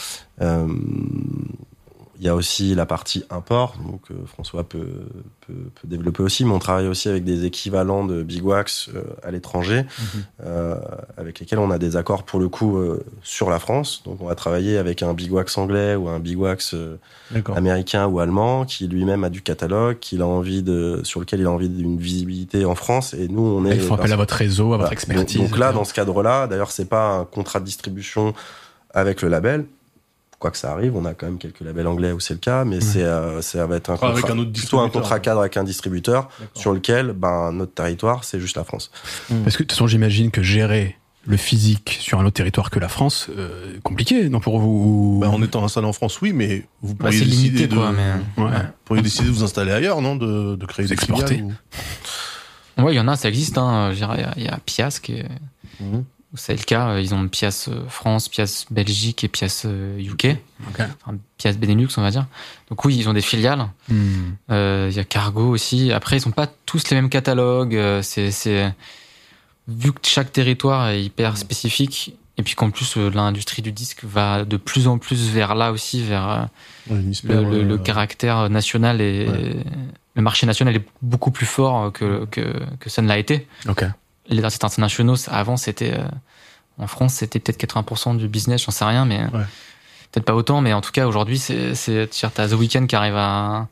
Il 2.23 2.27
y 2.27 2.29
a 2.29 2.35
aussi 2.35 2.73
la 2.73 2.85
partie 2.85 3.25
import, 3.29 3.75
donc 3.85 3.99
euh, 4.09 4.13
François 4.25 4.63
peut, 4.63 4.87
peut, 5.45 5.53
peut 5.75 5.87
développer 5.89 6.23
aussi, 6.23 6.45
mais 6.45 6.53
on 6.53 6.59
travaille 6.59 6.87
aussi 6.87 7.09
avec 7.09 7.25
des 7.25 7.43
équivalents 7.43 8.05
de 8.05 8.23
Big 8.23 8.45
Wax 8.45 8.87
euh, 8.95 9.03
à 9.23 9.29
l'étranger, 9.31 9.81
Mhm. 9.99 10.23
euh, 10.45 10.75
avec 11.17 11.41
lesquels 11.41 11.59
on 11.59 11.69
a 11.69 11.77
des 11.77 11.97
accords 11.97 12.23
pour 12.23 12.39
le 12.39 12.47
coup 12.47 12.79
sur 13.23 13.49
la 13.49 13.59
France. 13.59 14.03
Donc 14.05 14.21
on 14.21 14.25
va 14.27 14.35
travailler 14.35 14.77
avec 14.77 15.03
un 15.03 15.13
Big 15.13 15.33
Wax 15.33 15.57
anglais 15.57 15.95
ou 15.97 16.07
un 16.07 16.21
Big 16.21 16.39
Wax 16.39 16.73
américain 17.55 18.07
ou 18.07 18.21
allemand 18.21 18.63
qui 18.63 18.87
lui-même 18.87 19.25
a 19.25 19.29
du 19.29 19.41
catalogue, 19.41 19.99
qu'il 19.99 20.21
a 20.21 20.25
envie 20.25 20.63
de, 20.63 21.01
sur 21.03 21.19
lequel 21.19 21.41
il 21.41 21.45
a 21.45 21.51
envie 21.51 21.67
d'une 21.67 21.97
visibilité 21.97 22.63
en 22.63 22.75
France. 22.75 23.13
Et 23.13 23.27
nous, 23.27 23.41
on 23.41 23.65
est. 23.65 23.75
Ils 23.75 23.81
font 23.81 23.95
appel 23.95 24.13
à 24.13 24.15
votre 24.15 24.35
réseau, 24.35 24.71
à 24.73 24.77
votre 24.77 24.93
expertise. 24.93 25.39
Donc, 25.41 25.49
donc 25.49 25.59
là, 25.59 25.73
dans 25.73 25.83
ce 25.83 25.93
cadre-là, 25.93 26.47
d'ailleurs, 26.47 26.71
c'est 26.71 26.85
pas 26.85 27.17
un 27.17 27.25
contrat 27.25 27.59
de 27.59 27.65
distribution 27.65 28.33
avec 28.93 29.21
le 29.21 29.27
label. 29.27 29.65
Quoi 30.43 30.51
que 30.51 30.57
ça 30.57 30.71
arrive, 30.73 30.95
on 30.95 31.05
a 31.05 31.13
quand 31.13 31.25
même 31.25 31.37
quelques 31.37 31.61
labels 31.61 31.87
anglais 31.87 32.11
où 32.11 32.19
c'est 32.19 32.33
le 32.33 32.39
cas, 32.39 32.65
mais 32.65 32.81
c'est 32.81 33.01
euh, 33.01 33.41
ça 33.41 33.65
va 33.65 33.77
être 33.77 33.89
un 33.89 33.93
Enfin, 33.93 34.07
contrat, 34.11 34.19
avec 34.27 34.29
un 34.35 34.39
autre 34.39 34.51
plutôt 34.51 34.79
un 34.81 34.89
contrat 34.89 35.19
cadre 35.21 35.39
avec 35.39 35.55
un 35.57 35.63
distributeur 35.63 36.27
sur 36.53 36.73
lequel 36.73 37.13
ben 37.13 37.51
notre 37.53 37.73
territoire 37.73 38.25
c'est 38.25 38.39
juste 38.41 38.57
la 38.57 38.63
France. 38.65 38.91
Parce 39.43 39.55
que 39.57 39.63
de 39.63 39.67
toute 39.67 39.71
façon, 39.71 39.87
j'imagine 39.87 40.31
que 40.31 40.43
gérer 40.43 40.97
le 41.25 41.37
physique 41.37 41.97
sur 42.01 42.19
un 42.19 42.25
autre 42.25 42.33
territoire 42.35 42.69
que 42.69 42.79
la 42.79 42.89
France, 42.89 43.27
euh, 43.37 43.77
compliqué, 43.83 44.27
non 44.27 44.41
pour 44.41 44.59
vous 44.59 45.19
Bah, 45.21 45.29
en 45.29 45.41
étant 45.41 45.63
installé 45.63 45.87
en 45.87 45.93
France, 45.93 46.19
oui, 46.21 46.33
mais 46.33 46.65
vous 46.81 46.93
Bah, 46.95 47.05
pourriez 47.05 47.19
c'est 47.19 47.25
décider 47.25 47.47
limité, 47.59 47.67
de, 47.67 47.75
quoi, 47.77 47.91
mais. 47.93 48.43
Ouais. 48.43 48.51
vous 48.51 48.63
pourriez 48.83 49.01
décider 49.01 49.29
de 49.29 49.33
vous 49.33 49.43
installer 49.45 49.71
ailleurs, 49.71 50.01
non, 50.01 50.17
de, 50.17 50.57
de 50.57 50.65
créer 50.65 50.83
Vous 50.83 50.89
des 50.89 50.93
exporter. 50.95 51.35
filiales 51.35 51.55
Ouais, 52.77 52.93
il 52.93 52.97
y 52.97 52.99
en 52.99 53.07
a, 53.07 53.15
ça 53.15 53.29
existe. 53.29 53.57
Hein. 53.57 53.91
Il 53.93 54.43
y 54.43 54.47
a 54.49 54.57
Pias, 54.65 54.99
qui 55.01 55.13
est- 55.19 55.25
ou-. 55.79 56.03
C'est 56.35 56.55
le 56.57 56.63
cas. 56.63 56.99
Ils 56.99 57.13
ont 57.13 57.27
Pias 57.27 57.67
euh, 57.69 57.87
France, 57.89 58.29
Pias 58.29 58.65
Belgique 58.71 59.23
et 59.23 59.31
euh, 59.65 59.99
UK. 59.99 60.37
Ok. 60.69 60.81
Enfin, 61.05 61.17
Pias 61.37 61.53
Benelux, 61.53 61.89
on 61.97 62.01
va 62.01 62.11
dire. 62.11 62.25
Donc 62.69 62.83
oui, 62.85 62.95
ils 62.97 63.07
ont 63.09 63.13
des 63.13 63.21
filiales. 63.21 63.67
Hmm. 63.89 64.31
Euh, 64.51 64.87
Il 64.91 64.95
y 64.95 64.99
a 64.99 65.03
Cargo 65.03 65.47
aussi. 65.49 65.91
Après, 65.91 66.17
ils 66.17 66.27
ont 66.27 66.31
pas 66.31 66.47
tous 66.65 66.89
les 66.89 66.95
mêmes 66.95 67.09
catalogues. 67.09 67.75
Euh, 67.75 68.01
C'est, 68.01 68.31
c'est 68.31 68.73
vu 69.67 69.93
que 69.93 69.99
chaque 70.03 70.31
territoire 70.31 70.89
est 70.89 71.03
hyper 71.03 71.37
spécifique. 71.37 72.15
Et 72.37 72.41
puis 72.41 72.55
qu'en 72.55 72.71
plus 72.71 72.97
euh, 72.97 73.11
l'industrie 73.13 73.61
du 73.61 73.71
disque 73.71 74.03
va 74.03 74.43
de 74.43 74.57
plus 74.57 74.87
en 74.87 74.97
plus 74.97 75.29
vers 75.29 75.53
là 75.53 75.71
aussi, 75.71 76.03
vers 76.03 76.27
euh, 76.29 76.41
Ouais, 76.89 76.97
une 76.99 77.05
le, 77.05 77.11
espère, 77.11 77.41
le- 77.43 77.57
euh, 77.59 77.63
le 77.63 77.77
caractère 77.77 78.49
national 78.49 79.01
et 79.01 79.27
Ouais. 79.29 79.55
le 80.15 80.21
marché 80.23 80.47
national 80.47 80.75
est 80.75 80.83
beaucoup 81.03 81.29
plus 81.29 81.45
fort 81.45 81.93
que, 81.93 82.25
que, 82.31 82.59
que 82.79 82.89
ça 82.89 83.03
ne 83.03 83.07
l'a 83.07 83.19
été. 83.19 83.47
Ok. 83.69 83.85
Les 84.29 84.43
artistes 84.43 84.63
internationaux, 84.63 85.15
ça, 85.15 85.31
avant, 85.33 85.57
c'était 85.57 85.93
euh, 85.93 86.03
en 86.77 86.87
France, 86.87 87.15
c'était 87.15 87.39
peut-être 87.39 87.59
80% 87.61 88.17
du 88.17 88.27
business, 88.27 88.63
j'en 88.65 88.71
sais 88.71 88.85
rien, 88.85 89.05
mais 89.05 89.19
peut-être 90.11 90.25
pas 90.25 90.35
autant. 90.35 90.61
Mais 90.61 90.73
en 90.73 90.81
tout 90.81 90.91
cas, 90.91 91.07
aujourd'hui, 91.07 91.37
c'est 91.37 91.75
c'est 91.75 92.09
tu 92.09 92.25
as 92.25 92.29
The 92.49 92.53
Weeknd 92.53 92.87
qui 92.87 92.95
arrive 92.95 93.15
à, 93.15 93.67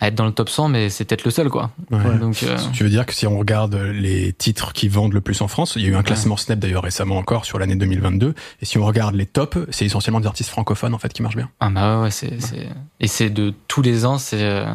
à 0.00 0.06
être 0.06 0.14
dans 0.14 0.24
le 0.26 0.30
top 0.32 0.48
100, 0.48 0.68
mais 0.68 0.88
c'est 0.90 1.04
peut-être 1.04 1.24
le 1.24 1.30
seul, 1.32 1.48
quoi. 1.50 1.72
Ouais. 1.90 2.16
Donc, 2.18 2.42
euh, 2.44 2.56
Tu 2.72 2.84
veux 2.84 2.88
dire 2.90 3.04
que 3.04 3.12
si 3.12 3.26
on 3.26 3.36
regarde 3.38 3.74
les 3.74 4.32
titres 4.32 4.72
qui 4.72 4.86
vendent 4.88 5.12
le 5.12 5.20
plus 5.20 5.40
en 5.42 5.48
France, 5.48 5.72
il 5.76 5.82
y 5.82 5.86
a 5.86 5.88
eu 5.88 5.96
un 5.96 6.02
classement 6.04 6.36
Snap 6.36 6.58
d'ailleurs 6.60 6.84
récemment 6.84 7.16
encore 7.18 7.44
sur 7.44 7.58
l'année 7.58 7.74
2022, 7.74 8.34
et 8.62 8.64
si 8.64 8.78
on 8.78 8.84
regarde 8.86 9.16
les 9.16 9.26
tops, 9.26 9.58
c'est 9.70 9.84
essentiellement 9.86 10.20
des 10.20 10.28
artistes 10.28 10.50
francophones 10.50 10.94
en 10.94 10.98
fait 10.98 11.12
qui 11.12 11.22
marchent 11.22 11.36
bien. 11.36 11.50
ah 11.58 11.68
bah 11.70 11.96
ouais, 11.96 12.02
ouais, 12.04 12.10
c'est 12.12 12.40
c'est- 12.40 12.68
et 13.00 13.08
c'est 13.08 13.30
de 13.30 13.52
tous 13.66 13.82
les 13.82 14.06
ans, 14.06 14.18
c'est 14.18 14.42
euh, 14.42 14.66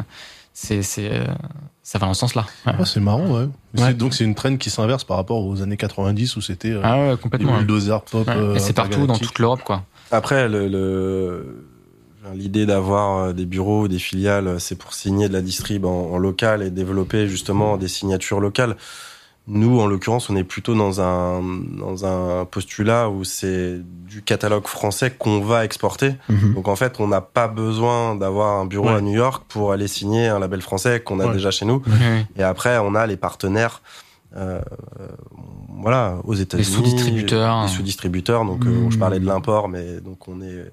c'est 0.54 0.82
c'est 0.82 1.12
euh, 1.12 1.24
ça 1.82 1.98
va 1.98 2.06
dans 2.06 2.14
ce 2.14 2.20
sens-là. 2.20 2.46
Ouais. 2.66 2.72
Ah, 2.78 2.84
c'est 2.86 3.00
marrant, 3.00 3.26
ouais. 3.74 3.92
Donc 3.94 4.14
c'est 4.14 4.24
une 4.24 4.34
trend 4.34 4.56
qui 4.56 4.70
s'inverse 4.70 5.04
par 5.04 5.18
rapport 5.18 5.44
aux 5.44 5.60
années 5.60 5.76
90 5.76 6.36
où 6.36 6.40
c'était 6.40 6.70
euh, 6.70 6.80
Ah 6.82 6.98
ouais, 7.08 7.16
complètement. 7.18 7.52
pop. 8.10 8.26
Ouais. 8.26 8.34
euh, 8.34 8.54
et 8.54 8.58
c'est 8.60 8.72
partout 8.72 9.06
dans 9.06 9.18
toute 9.18 9.38
l'Europe, 9.38 9.62
quoi. 9.64 9.82
Après, 10.10 10.48
le, 10.48 11.66
l'idée 12.34 12.66
d'avoir 12.66 13.18
euh, 13.18 13.32
des 13.32 13.44
bureaux 13.46 13.88
des 13.88 13.98
filiales, 13.98 14.60
c'est 14.60 14.76
pour 14.76 14.94
signer 14.94 15.28
de 15.28 15.32
la 15.34 15.42
distrib 15.42 15.84
en, 15.84 16.12
en 16.12 16.18
local 16.18 16.62
et 16.62 16.70
développer 16.70 17.26
justement 17.28 17.76
des 17.76 17.88
signatures 17.88 18.40
locales. 18.40 18.76
Nous, 19.46 19.78
en 19.78 19.86
l'occurrence, 19.86 20.30
on 20.30 20.36
est 20.36 20.44
plutôt 20.44 20.74
dans 20.74 21.02
un, 21.02 21.42
dans 21.78 22.06
un 22.06 22.46
postulat 22.46 23.10
où 23.10 23.24
c'est 23.24 23.78
du 23.82 24.22
catalogue 24.22 24.66
français 24.66 25.10
qu'on 25.10 25.40
va 25.40 25.66
exporter. 25.66 26.14
Mhm. 26.30 26.54
Donc 26.54 26.66
en 26.68 26.76
fait, 26.76 26.98
on 26.98 27.08
n'a 27.08 27.20
pas 27.20 27.46
besoin 27.46 28.14
d'avoir 28.16 28.58
un 28.58 28.64
bureau 28.64 28.86
Ouais. 28.88 28.94
à 28.94 29.00
New 29.02 29.12
York 29.12 29.44
pour 29.48 29.72
aller 29.72 29.86
signer 29.86 30.28
un 30.28 30.38
label 30.38 30.62
français 30.62 31.00
qu'on 31.00 31.20
a 31.20 31.26
Ouais. 31.26 31.34
déjà 31.34 31.50
chez 31.50 31.66
nous. 31.66 31.82
Et 32.38 32.42
après, 32.42 32.78
on 32.78 32.94
a 32.94 33.06
les 33.06 33.18
partenaires, 33.18 33.82
euh, 34.34 34.62
euh, 35.00 35.06
voilà, 35.80 36.16
aux 36.24 36.34
États-Unis, 36.34 36.64
sous-distributeurs. 36.74 37.62
les 37.64 37.68
sous-distributeurs. 37.68 38.44
Donc, 38.46 38.64
euh, 38.64 38.70
Mmh. 38.70 38.92
je 38.92 38.98
parlais 38.98 39.20
de 39.20 39.26
l'import, 39.26 39.68
mais 39.68 40.00
donc 40.00 40.26
on 40.26 40.40
est, 40.40 40.64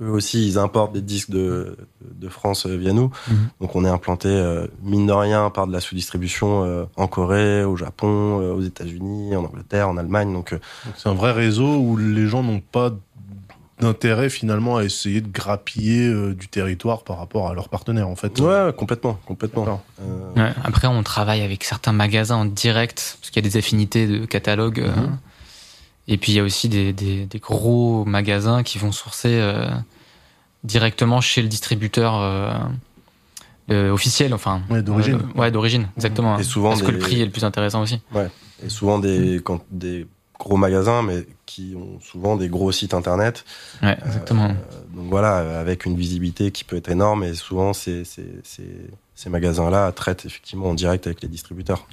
eux 0.00 0.10
aussi, 0.10 0.46
ils 0.46 0.58
importent 0.58 0.92
des 0.92 1.02
disques 1.02 1.30
de, 1.30 1.76
de 2.02 2.28
France 2.28 2.66
euh, 2.66 2.76
via 2.76 2.92
nous. 2.92 3.10
Mhm. 3.28 3.48
Donc, 3.60 3.74
on 3.76 3.84
est 3.84 3.88
implanté 3.88 4.28
euh, 4.28 4.66
mine 4.82 5.06
de 5.06 5.12
rien 5.12 5.50
par 5.50 5.66
de 5.66 5.72
la 5.72 5.80
sous-distribution 5.80 6.64
euh, 6.64 6.84
en 6.96 7.06
Corée, 7.08 7.64
au 7.64 7.76
Japon, 7.76 8.40
euh, 8.40 8.52
aux 8.52 8.62
États-Unis, 8.62 9.34
en 9.36 9.44
Angleterre, 9.44 9.88
en 9.88 9.96
Allemagne. 9.96 10.32
Donc, 10.32 10.52
euh, 10.52 10.58
C'est 10.96 11.08
un 11.08 11.14
vrai 11.14 11.32
réseau 11.32 11.76
où 11.78 11.96
les 11.96 12.26
gens 12.26 12.42
n'ont 12.42 12.60
pas 12.60 12.90
d'intérêt 13.80 14.28
finalement 14.28 14.76
à 14.78 14.82
essayer 14.84 15.20
de 15.20 15.28
grappiller 15.28 16.08
euh, 16.08 16.34
du 16.34 16.48
territoire 16.48 17.04
par 17.04 17.18
rapport 17.18 17.48
à 17.48 17.54
leurs 17.54 17.68
partenaires 17.68 18.08
en 18.08 18.16
fait. 18.16 18.40
ouais, 18.40 18.72
complètement, 18.76 19.18
complètement. 19.24 19.80
Euh, 20.00 20.04
Ouais. 20.36 20.52
Après, 20.64 20.88
on 20.88 21.02
travaille 21.04 21.42
avec 21.42 21.62
certains 21.62 21.92
magasins 21.92 22.36
en 22.36 22.44
direct, 22.44 23.18
parce 23.20 23.30
qu'il 23.30 23.44
y 23.44 23.46
a 23.46 23.48
des 23.48 23.56
affinités 23.56 24.06
de 24.08 24.24
catalogue. 24.26 24.80
euh, 24.80 24.88
Mhm. 24.96 25.18
Et 26.08 26.16
puis, 26.16 26.32
il 26.32 26.34
y 26.36 26.40
a 26.40 26.42
aussi 26.42 26.68
des, 26.68 26.92
des, 26.92 27.26
des 27.26 27.38
gros 27.38 28.04
magasins 28.06 28.62
qui 28.62 28.78
vont 28.78 28.92
sourcer 28.92 29.38
euh, 29.40 29.68
directement 30.64 31.20
chez 31.20 31.42
le 31.42 31.48
distributeur 31.48 32.16
euh, 32.16 32.50
euh, 33.70 33.90
officiel, 33.90 34.32
enfin. 34.32 34.62
Ouais, 34.70 34.82
d'origine. 34.82 35.16
Euh, 35.16 35.38
ouais, 35.38 35.50
d'origine, 35.50 35.88
exactement. 35.96 36.38
Et 36.38 36.44
souvent 36.44 36.70
Parce 36.70 36.82
que 36.82 36.90
le 36.90 36.98
prix 36.98 37.20
est 37.20 37.26
le 37.26 37.30
plus 37.30 37.44
intéressant 37.44 37.82
aussi. 37.82 38.00
Et 38.64 38.70
souvent 38.70 38.98
des, 38.98 39.40
quand, 39.44 39.60
des 39.70 40.06
gros 40.38 40.56
magasins, 40.56 41.02
mais 41.02 41.26
qui 41.44 41.74
ont 41.76 42.00
souvent 42.00 42.36
des 42.36 42.48
gros 42.48 42.72
sites 42.72 42.94
internet. 42.94 43.44
Ouais, 43.82 43.98
exactement. 44.06 44.46
Euh, 44.46 44.96
donc 44.96 45.10
voilà, 45.10 45.60
avec 45.60 45.84
une 45.84 45.96
visibilité 45.96 46.50
qui 46.50 46.64
peut 46.64 46.76
être 46.76 46.90
énorme. 46.90 47.22
Et 47.24 47.34
souvent, 47.34 47.74
ces, 47.74 48.04
ces, 49.18 49.30
magasins-là 49.30 49.92
traitent 49.92 50.24
effectivement 50.26 50.66
en 50.70 50.74
direct 50.74 51.06
avec 51.06 51.20
les 51.22 51.28
distributeurs. 51.28 51.86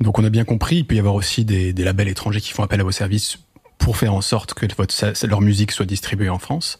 Donc 0.00 0.18
on 0.18 0.24
a 0.24 0.30
bien 0.30 0.44
compris, 0.44 0.76
il 0.78 0.84
peut 0.86 0.94
y 0.94 0.98
avoir 0.98 1.14
aussi 1.14 1.44
des, 1.44 1.72
des 1.72 1.84
labels 1.84 2.08
étrangers 2.08 2.40
qui 2.40 2.52
font 2.52 2.62
appel 2.62 2.80
à 2.80 2.84
vos 2.84 2.90
services 2.92 3.38
pour 3.78 3.96
faire 3.96 4.14
en 4.14 4.20
sorte 4.20 4.54
que 4.54 4.66
votre, 4.76 5.26
leur 5.26 5.40
musique 5.40 5.72
soit 5.72 5.86
distribuée 5.86 6.28
en 6.28 6.38
France. 6.38 6.78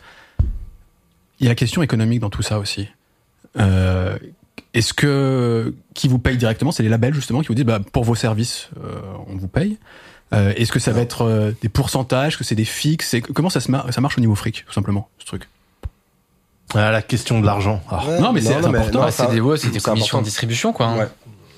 Il 1.40 1.44
y 1.44 1.46
a 1.46 1.50
la 1.50 1.56
question 1.56 1.82
économique 1.82 2.20
dans 2.20 2.30
tout 2.30 2.42
ça 2.42 2.58
aussi. 2.58 2.88
Euh, 3.58 4.16
Est-ce 4.74 4.94
que 4.94 5.74
qui 5.94 6.08
vous 6.08 6.18
paye 6.18 6.36
directement, 6.36 6.70
c'est 6.72 6.82
les 6.84 6.88
labels 6.88 7.14
justement 7.14 7.40
qui 7.42 7.48
vous 7.48 7.54
disent 7.54 7.64
bah, 7.64 7.80
pour 7.92 8.04
vos 8.04 8.14
services, 8.14 8.70
euh, 8.82 9.00
on 9.26 9.36
vous 9.36 9.48
paye. 9.48 9.78
Euh, 10.32 10.54
Est-ce 10.56 10.72
que 10.72 10.78
ça 10.78 10.92
va 10.92 11.00
être 11.00 11.22
euh, 11.22 11.52
des 11.60 11.68
pourcentages, 11.68 12.38
que 12.38 12.44
c'est 12.44 12.54
des 12.54 12.64
fixes 12.64 13.16
Comment 13.34 13.50
ça, 13.50 13.60
se 13.60 13.70
mar- 13.70 13.92
ça 13.92 14.00
marche 14.00 14.16
au 14.16 14.20
niveau 14.20 14.34
fric, 14.34 14.64
tout 14.66 14.72
simplement, 14.72 15.08
ce 15.18 15.26
truc? 15.26 15.48
Ah, 16.74 16.90
la 16.90 17.02
question 17.02 17.40
de 17.40 17.46
l'argent. 17.46 17.80
Ah. 17.90 18.06
Ouais, 18.06 18.20
Non, 18.20 18.32
mais 18.32 18.40
c'est 18.40 18.58
mais- 18.60 18.66
important. 18.66 19.04
Ouais, 19.04 19.10
c'est 19.10 19.30
des, 19.30 19.40
ouais, 19.40 19.56
c'est 19.56 19.70
des 19.70 19.80
commissions 19.80 20.18
de 20.20 20.24
distribution, 20.24 20.72
quoi. 20.72 20.86
hein. 20.86 20.98
Ouais. 20.98 21.08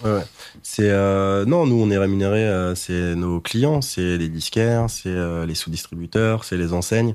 Ouais, 0.05 0.17
ouais. 0.19 0.25
C'est 0.63 0.89
euh, 0.91 1.45
non, 1.47 1.67
nous 1.67 1.77
on 1.83 1.91
est 1.91 1.99
rémunérés, 1.99 2.45
euh, 2.47 2.75
c'est 2.75 3.15
nos 3.15 3.41
clients, 3.41 3.81
c'est 3.81 4.19
les 4.19 4.29
disquaires, 4.29 4.87
c'est 4.89 5.09
euh, 5.09 5.47
les 5.47 5.55
sous-distributeurs, 5.55 6.45
c'est 6.45 6.57
les 6.57 6.73
enseignes. 6.73 7.15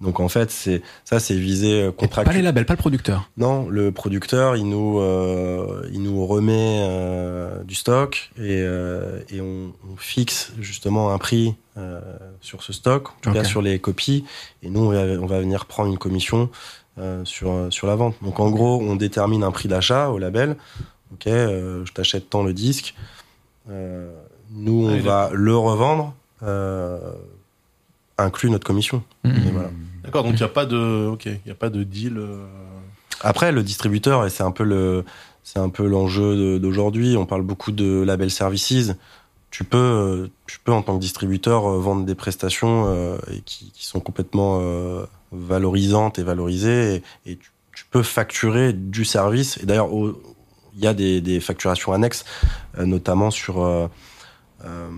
Donc 0.00 0.20
en 0.20 0.28
fait, 0.28 0.50
c'est 0.52 0.82
ça, 1.04 1.18
c'est 1.18 1.34
visé 1.34 1.82
euh, 1.82 1.90
Et 2.00 2.06
Pas 2.06 2.22
les 2.32 2.40
labels, 2.42 2.64
pas 2.66 2.74
le 2.74 2.78
producteur. 2.78 3.28
Non, 3.36 3.68
le 3.68 3.90
producteur, 3.90 4.56
il 4.56 4.68
nous, 4.68 5.00
euh, 5.00 5.88
il 5.92 6.02
nous 6.02 6.24
remet 6.24 6.54
euh, 6.82 7.64
du 7.64 7.74
stock 7.74 8.30
et, 8.36 8.62
euh, 8.62 9.18
et 9.30 9.40
on, 9.40 9.72
on 9.92 9.96
fixe 9.96 10.52
justement 10.60 11.12
un 11.12 11.18
prix 11.18 11.56
euh, 11.76 12.00
sur 12.40 12.62
ce 12.62 12.72
stock, 12.72 13.08
en 13.08 13.12
tout 13.22 13.32
cas 13.32 13.42
sur 13.42 13.60
les 13.60 13.80
copies. 13.80 14.24
Et 14.62 14.70
nous, 14.70 14.80
on 14.84 14.90
va, 14.90 15.00
on 15.20 15.26
va 15.26 15.40
venir 15.40 15.66
prendre 15.66 15.90
une 15.90 15.98
commission 15.98 16.48
euh, 16.98 17.24
sur 17.24 17.66
sur 17.70 17.86
la 17.86 17.94
vente. 17.96 18.14
Donc 18.22 18.40
en 18.40 18.50
gros, 18.50 18.80
on 18.82 18.96
détermine 18.96 19.42
un 19.42 19.50
prix 19.50 19.68
d'achat 19.68 20.08
au 20.10 20.18
label. 20.18 20.56
Ok, 21.14 21.26
euh, 21.26 21.84
je 21.86 21.92
t'achète 21.92 22.28
tant 22.30 22.42
le 22.42 22.52
disque. 22.52 22.94
Euh, 23.70 24.10
nous, 24.52 24.86
on 24.88 24.98
Ah, 24.98 25.02
va 25.02 25.30
le 25.32 25.56
revendre, 25.56 26.14
euh, 26.42 26.98
inclus 28.16 28.50
notre 28.50 28.66
commission. 28.66 29.02
Voilà. 29.24 29.70
D'accord, 30.04 30.24
donc 30.24 30.32
il 30.34 30.36
n'y 30.38 30.42
a 30.42 30.48
pas 30.48 30.64
de, 30.66 31.06
ok, 31.06 31.26
il 31.26 31.40
y 31.46 31.50
a 31.50 31.54
pas 31.54 31.68
de 31.70 31.82
deal. 31.82 32.16
euh, 32.18 32.44
Après, 33.20 33.52
le 33.52 33.62
distributeur, 33.62 34.24
et 34.26 34.30
c'est 34.30 34.42
un 34.42 34.50
peu 34.50 34.64
le, 34.64 35.04
c'est 35.44 35.58
un 35.58 35.68
peu 35.68 35.86
l'enjeu 35.86 36.58
d'aujourd'hui. 36.58 37.16
On 37.16 37.26
parle 37.26 37.42
beaucoup 37.42 37.72
de 37.72 38.02
label 38.02 38.30
services. 38.30 38.94
Tu 39.50 39.64
peux, 39.64 39.76
euh, 39.78 40.28
tu 40.46 40.58
peux 40.60 40.72
en 40.72 40.82
tant 40.82 40.94
que 40.96 41.00
distributeur 41.00 41.66
euh, 41.66 41.78
vendre 41.78 42.04
des 42.04 42.14
prestations 42.14 42.84
euh, 42.88 43.18
et 43.32 43.40
qui, 43.40 43.70
qui 43.72 43.86
sont 43.86 44.00
complètement 44.00 44.60
valorisantes 45.32 46.18
et 46.18 46.22
valorisées, 46.22 47.02
et, 47.26 47.36
tu, 47.36 47.50
tu 47.74 47.84
peux 47.90 48.02
facturer 48.02 48.72
du 48.72 49.04
service. 49.04 49.58
Et 49.62 49.66
d'ailleurs, 49.66 49.88
il 50.78 50.84
y 50.84 50.86
a 50.86 50.94
des, 50.94 51.40
facturations 51.40 51.92
annexes, 51.92 52.24
euh, 52.78 52.86
notamment 52.86 53.30
sur, 53.30 53.62
euh, 53.62 53.88
euh, 54.64 54.88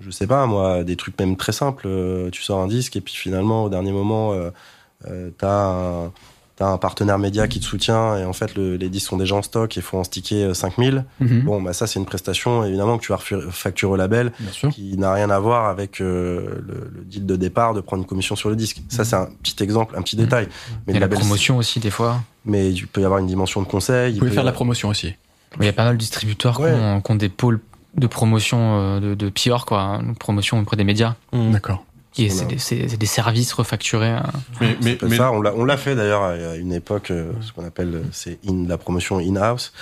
je 0.00 0.10
sais 0.10 0.26
pas 0.26 0.46
moi, 0.46 0.84
des 0.84 0.96
trucs 0.96 1.18
même 1.18 1.36
très 1.36 1.52
simples. 1.52 1.86
Euh, 1.86 2.30
tu 2.30 2.42
sors 2.42 2.60
un 2.60 2.66
disque 2.66 2.96
et 2.96 3.00
puis 3.00 3.14
finalement, 3.14 3.64
au 3.64 3.68
dernier 3.68 3.92
moment, 3.92 4.32
euh, 4.32 5.30
t'as 5.36 6.06
un 6.06 6.12
T'as 6.56 6.66
un 6.68 6.78
partenaire 6.78 7.18
média 7.18 7.48
qui 7.48 7.58
te 7.58 7.64
soutient 7.64 8.16
et 8.16 8.24
en 8.24 8.32
fait 8.32 8.54
le- 8.54 8.76
les 8.76 8.88
disques 8.88 9.08
sont 9.08 9.16
déjà 9.16 9.34
en 9.34 9.42
stock 9.42 9.76
et 9.76 9.80
il 9.80 9.82
faut 9.82 9.98
en 9.98 10.04
sticker 10.04 10.50
euh, 10.50 10.54
5000. 10.54 11.04
Mhm. 11.18 11.40
Bon, 11.42 11.60
bah 11.60 11.72
ça 11.72 11.88
c'est 11.88 11.98
une 11.98 12.06
prestation 12.06 12.64
évidemment 12.64 12.96
que 12.96 13.04
tu 13.04 13.10
vas 13.10 13.18
facturer 13.50 13.90
au 13.90 13.96
label 13.96 14.30
qui 14.72 14.96
n'a 14.96 15.12
rien 15.12 15.30
à 15.30 15.38
voir 15.40 15.66
avec 15.68 16.00
euh, 16.00 16.60
le, 16.66 16.90
le 16.94 17.04
deal 17.04 17.26
de 17.26 17.34
départ 17.34 17.74
de 17.74 17.80
prendre 17.80 18.02
une 18.02 18.08
commission 18.08 18.36
sur 18.36 18.50
le 18.50 18.56
disque. 18.56 18.82
Ça 18.88 19.04
c'est 19.04 19.16
un 19.16 19.26
petit 19.42 19.60
exemple, 19.64 19.96
un 19.98 20.02
petit 20.02 20.14
détail. 20.14 20.46
Mais 20.86 20.92
Il 20.92 20.96
y 20.96 20.98
le 20.98 20.98
a 20.98 21.00
la 21.00 21.06
label, 21.06 21.18
promotion 21.18 21.56
aussi, 21.56 21.80
des 21.80 21.90
fois. 21.90 22.20
mais 22.44 22.70
il 22.72 22.86
peut 22.86 23.00
y 23.00 23.04
avoir 23.04 23.18
une 23.18 23.26
dimension 23.26 23.60
de 23.60 23.66
conseil. 23.66 24.12
Vous 24.12 24.16
il 24.16 24.18
pouvez 24.20 24.30
faire 24.30 24.44
de 24.44 24.48
la 24.48 24.52
promotion 24.52 24.90
aussi. 24.90 25.12
Il 25.58 25.66
y 25.66 25.68
a 25.68 25.72
pas 25.72 25.84
mal 25.84 25.94
de 25.94 25.98
distributeurs 25.98 26.60
Ouais. 26.60 26.70
qui, 26.72 26.78
ont, 26.80 27.00
qui 27.00 27.10
ont 27.12 27.16
des 27.16 27.28
pôles 27.30 27.60
de 27.96 28.06
promotion 28.06 28.58
euh, 28.80 29.00
de, 29.00 29.14
de 29.14 29.28
PR, 29.28 29.64
quoi. 29.66 30.00
Une 30.02 30.14
promotion 30.16 30.58
auprès 30.60 30.76
des 30.76 30.82
médias. 30.84 31.14
D'accord. 31.32 31.84
A- 32.18 32.58
c'est 32.58 32.76
des, 32.76 32.96
des 32.96 33.06
services 33.06 33.52
refacturés. 33.52 34.08
hein. 34.10 34.22
Mais, 34.60 34.76
mais, 34.82 34.98
mais- 35.02 35.16
ça, 35.16 35.32
on 35.32 35.40
l'a, 35.42 35.52
on 35.54 35.64
l'a 35.64 35.76
fait 35.76 35.94
d'ailleurs 35.96 36.22
à 36.22 36.56
une 36.56 36.72
époque, 36.72 37.10
euh, 37.10 37.32
ce 37.40 37.52
qu'on 37.52 37.64
appelle, 37.64 37.94
euh, 37.94 38.02
c'est 38.12 38.38
in, 38.48 38.66
la 38.68 38.78
promotion 38.78 39.18
in-house. 39.18 39.72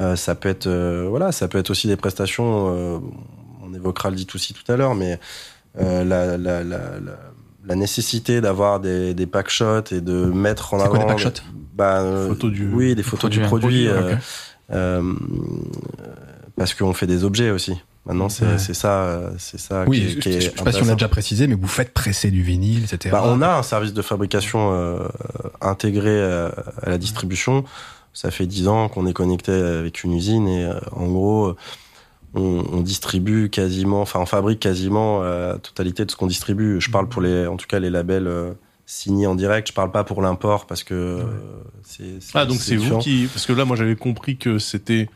Euh, 0.00 0.16
ça 0.16 0.34
peut 0.34 0.48
être, 0.48 0.66
euh, 0.68 1.06
voilà, 1.08 1.32
ça 1.32 1.48
peut 1.48 1.58
être 1.58 1.70
aussi 1.70 1.86
des 1.88 1.96
prestations. 1.96 2.74
euh, 2.74 2.98
on 3.62 3.74
évoquera 3.74 4.10
le 4.10 4.16
D2C 4.16 4.52
tout 4.54 4.70
à 4.72 4.76
l'heure, 4.76 4.94
mais 4.94 5.18
euh, 5.80 6.04
la, 6.04 6.36
la, 6.38 6.62
la, 6.62 6.80
la, 7.00 7.00
la 7.64 7.74
nécessité 7.74 8.40
d'avoir 8.40 8.80
des, 8.80 9.12
des 9.14 9.26
pack 9.26 9.48
shots 9.50 9.92
et 9.92 10.00
de 10.00 10.24
mettre 10.26 10.74
en 10.74 10.80
avant. 10.80 10.90
quoi 10.90 10.98
des 11.00 11.06
pack 11.06 11.18
shots 11.18 11.42
bah, 11.74 12.00
euh, 12.00 12.28
Photos 12.28 12.52
du- 12.52 12.68
Oui, 12.72 12.94
des 12.94 13.02
photos 13.02 13.30
du 13.30 13.38
du 13.40 13.44
produit. 13.46 13.86
produit, 13.86 13.88
euh, 13.88 14.12
ok. 14.14 14.18
euh, 14.72 15.12
parce 16.56 16.74
qu'on 16.74 16.92
fait 16.92 17.06
des 17.06 17.24
objets 17.24 17.50
aussi. 17.50 17.74
Maintenant, 18.04 18.28
c'est, 18.28 18.44
Ouais. 18.44 18.58
c'est 18.58 18.74
ça, 18.74 19.02
euh, 19.04 19.30
c'est 19.38 19.60
ça. 19.60 19.84
Oui, 19.86 20.00
qui 20.00 20.06
est- 20.06 20.10
je, 20.10 20.18
qui 20.18 20.28
est 20.30 20.40
je 20.40 20.46
sais 20.46 20.64
pas 20.64 20.72
si 20.72 20.82
on 20.82 20.86
l'a 20.86 20.94
déjà 20.94 21.08
précisé, 21.08 21.46
mais 21.46 21.54
vous 21.54 21.68
faites 21.68 21.92
presser 21.94 22.30
du 22.32 22.42
vinyle, 22.42 22.82
etc. 22.84 23.10
Bah, 23.12 23.22
on 23.26 23.40
a 23.42 23.56
un 23.58 23.62
service 23.62 23.92
de 23.92 24.02
fabrication 24.02 24.72
euh, 24.72 25.06
intégré 25.60 26.08
euh, 26.10 26.50
à 26.82 26.90
la 26.90 26.98
distribution. 26.98 27.64
Ça 28.12 28.30
fait 28.32 28.46
10 28.46 28.66
ans 28.68 28.88
qu'on 28.88 29.06
est 29.06 29.12
connecté 29.12 29.52
avec 29.52 30.02
une 30.04 30.12
usine 30.14 30.48
et 30.48 30.64
euh, 30.64 30.74
en 30.90 31.06
gros, 31.06 31.54
on, 32.34 32.64
on 32.72 32.80
distribue 32.80 33.50
quasiment, 33.50 34.02
enfin 34.02 34.18
on 34.20 34.26
fabrique 34.26 34.58
quasiment 34.60 35.22
euh, 35.22 35.52
la 35.52 35.58
totalité 35.58 36.04
de 36.04 36.10
ce 36.10 36.16
qu'on 36.16 36.26
distribue. 36.26 36.80
Je 36.80 36.90
parle 36.90 37.08
pour 37.08 37.22
les, 37.22 37.46
en 37.46 37.56
tout 37.56 37.66
cas 37.68 37.78
les 37.78 37.88
labels 37.90 38.26
euh, 38.26 38.52
signés 38.84 39.26
en 39.28 39.34
direct. 39.36 39.68
Je 39.68 39.72
parle 39.74 39.92
pas 39.92 40.02
pour 40.02 40.22
l'import 40.22 40.66
parce 40.66 40.82
que 40.82 40.92
euh, 40.94 41.22
c'est, 41.84 42.20
c'est- 42.20 42.32
Ah, 42.34 42.46
donc 42.46 42.56
c'est 42.58 42.76
vous 42.76 42.98
qui. 42.98 43.28
Parce 43.32 43.46
que 43.46 43.52
là, 43.52 43.64
moi, 43.64 43.76
j'avais 43.76 43.96
compris 43.96 44.36
que 44.38 44.58
c'était 44.58 45.08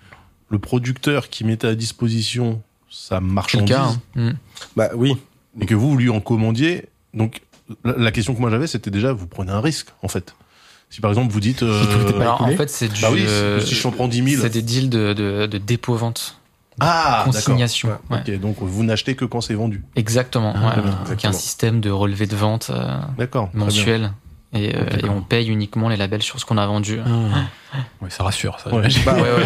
le 0.51 0.59
producteur 0.61 1.29
qui 1.29 1.43
mettait 1.45 1.67
à 1.67 1.75
disposition 1.75 2.63
sa 2.97 3.21
marchandise 3.21 3.75
cas. 3.77 3.83
hein. 3.85 4.01
Mm. 4.15 4.31
Bah 4.77 4.89
oui, 4.95 5.17
et 5.61 5.67
que 5.67 5.75
vous, 5.75 5.91
vous 5.91 5.97
lui 5.97 6.11
en 6.11 6.21
commandiez. 6.21 6.87
Donc, 7.15 7.41
la, 7.85 7.95
la 7.97 8.13
question 8.13 8.35
que 8.35 8.41
moi 8.41 8.51
j'avais, 8.51 8.67
c'était 8.67 8.91
déjà, 8.91 9.13
vous 9.13 9.27
prenez 9.27 9.53
un 9.53 9.61
risque, 9.61 9.89
en 10.03 10.09
fait. 10.09 10.35
Si 10.91 11.01
par 11.01 11.11
exemple, 11.11 11.33
vous 11.33 11.41
dites. 11.41 11.63
euh, 11.63 12.21
Alors, 12.21 12.43
en 12.43 12.49
fait, 12.57 12.71
c'est 12.71 12.89
du. 12.89 13.01
bah 13.01 13.09
oui, 13.13 13.25
euh, 13.27 13.61
si 13.61 13.75
je 13.75 13.89
prends 13.89 14.07
10 14.09 14.31
000. 14.31 14.43
C'est 14.43 14.51
des 14.51 14.63
deals 14.63 14.89
de, 14.91 15.13
de, 15.13 15.47
de 15.47 15.59
dépôt-vente. 15.59 16.39
Ah, 16.79 17.25
d'accord. 17.27 17.33
consignation. 17.33 17.89
ouais. 18.11 18.19
Ok, 18.35 18.39
donc 18.41 18.57
vous 18.61 18.85
n'achetez 18.85 19.15
que 19.17 19.25
quand 19.25 19.41
c'est 19.41 19.55
vendu. 19.55 19.83
Exactement. 19.97 20.53
Ah, 20.55 20.77
ouais. 20.77 20.83
bien, 20.83 20.93
Avec 20.93 20.97
un 21.09 21.13
exactement. 21.13 21.33
système 21.33 21.81
de 21.81 21.91
relevé 21.91 22.27
de 22.27 22.37
vente 22.37 22.71
euh, 22.71 22.99
mensuel. 23.55 24.13
Et, 24.53 24.75
euh, 24.75 24.85
et 25.05 25.09
on 25.09 25.21
paye 25.23 25.49
uniquement 25.49 25.89
les 25.89 25.97
labels 25.97 26.23
sur 26.23 26.39
ce 26.41 26.45
qu'on 26.47 26.57
a 26.57 26.67
vendu. 26.67 27.01
Ah. 27.05 27.79
Ouais, 28.01 28.09
ça 28.11 28.23
rassure. 28.25 28.59
Ça, 28.61 28.73
Ouais. 28.75 28.89
j'imagine. 28.89 29.03
Bah, 29.05 29.15
Ouais, 29.15 29.45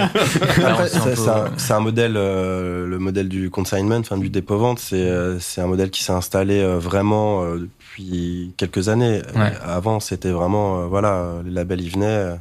ouais. 0.56 0.64
Alors, 0.64 0.80
Après, 0.80 1.16
c'est 1.56 1.72
un 1.72 1.76
peu- 1.78 1.82
modèle, 1.84 2.14
euh, 2.16 2.86
le 2.86 2.98
modèle 2.98 3.28
du 3.28 3.50
consignment, 3.50 3.96
enfin 3.96 4.18
du 4.18 4.28
dépôt-vente, 4.30 4.78
c'est 4.78 4.96
euh, 4.96 5.38
c'est 5.40 5.60
un 5.62 5.66
modèle 5.66 5.90
qui 5.90 6.04
s'est 6.04 6.12
installé 6.12 6.60
euh, 6.60 6.78
vraiment 6.78 7.42
euh, 7.42 7.58
depuis 7.58 8.52
quelques 8.56 8.88
années. 8.88 9.22
Ouais. 9.34 9.52
Avant, 9.64 10.00
c'était 10.00 10.30
vraiment, 10.30 10.80
euh, 10.82 10.86
voilà, 10.86 11.34
les 11.44 11.50
labels 11.50 11.80
ils 11.80 11.90
venaient, 11.90 12.06
euh, 12.06 12.34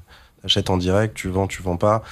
achètes 0.44 0.70
en 0.70 0.78
direct, 0.78 1.16
tu 1.16 1.30
vends, 1.30 1.48
tu 1.48 1.62
vends 1.64 1.78
pas. 1.78 2.04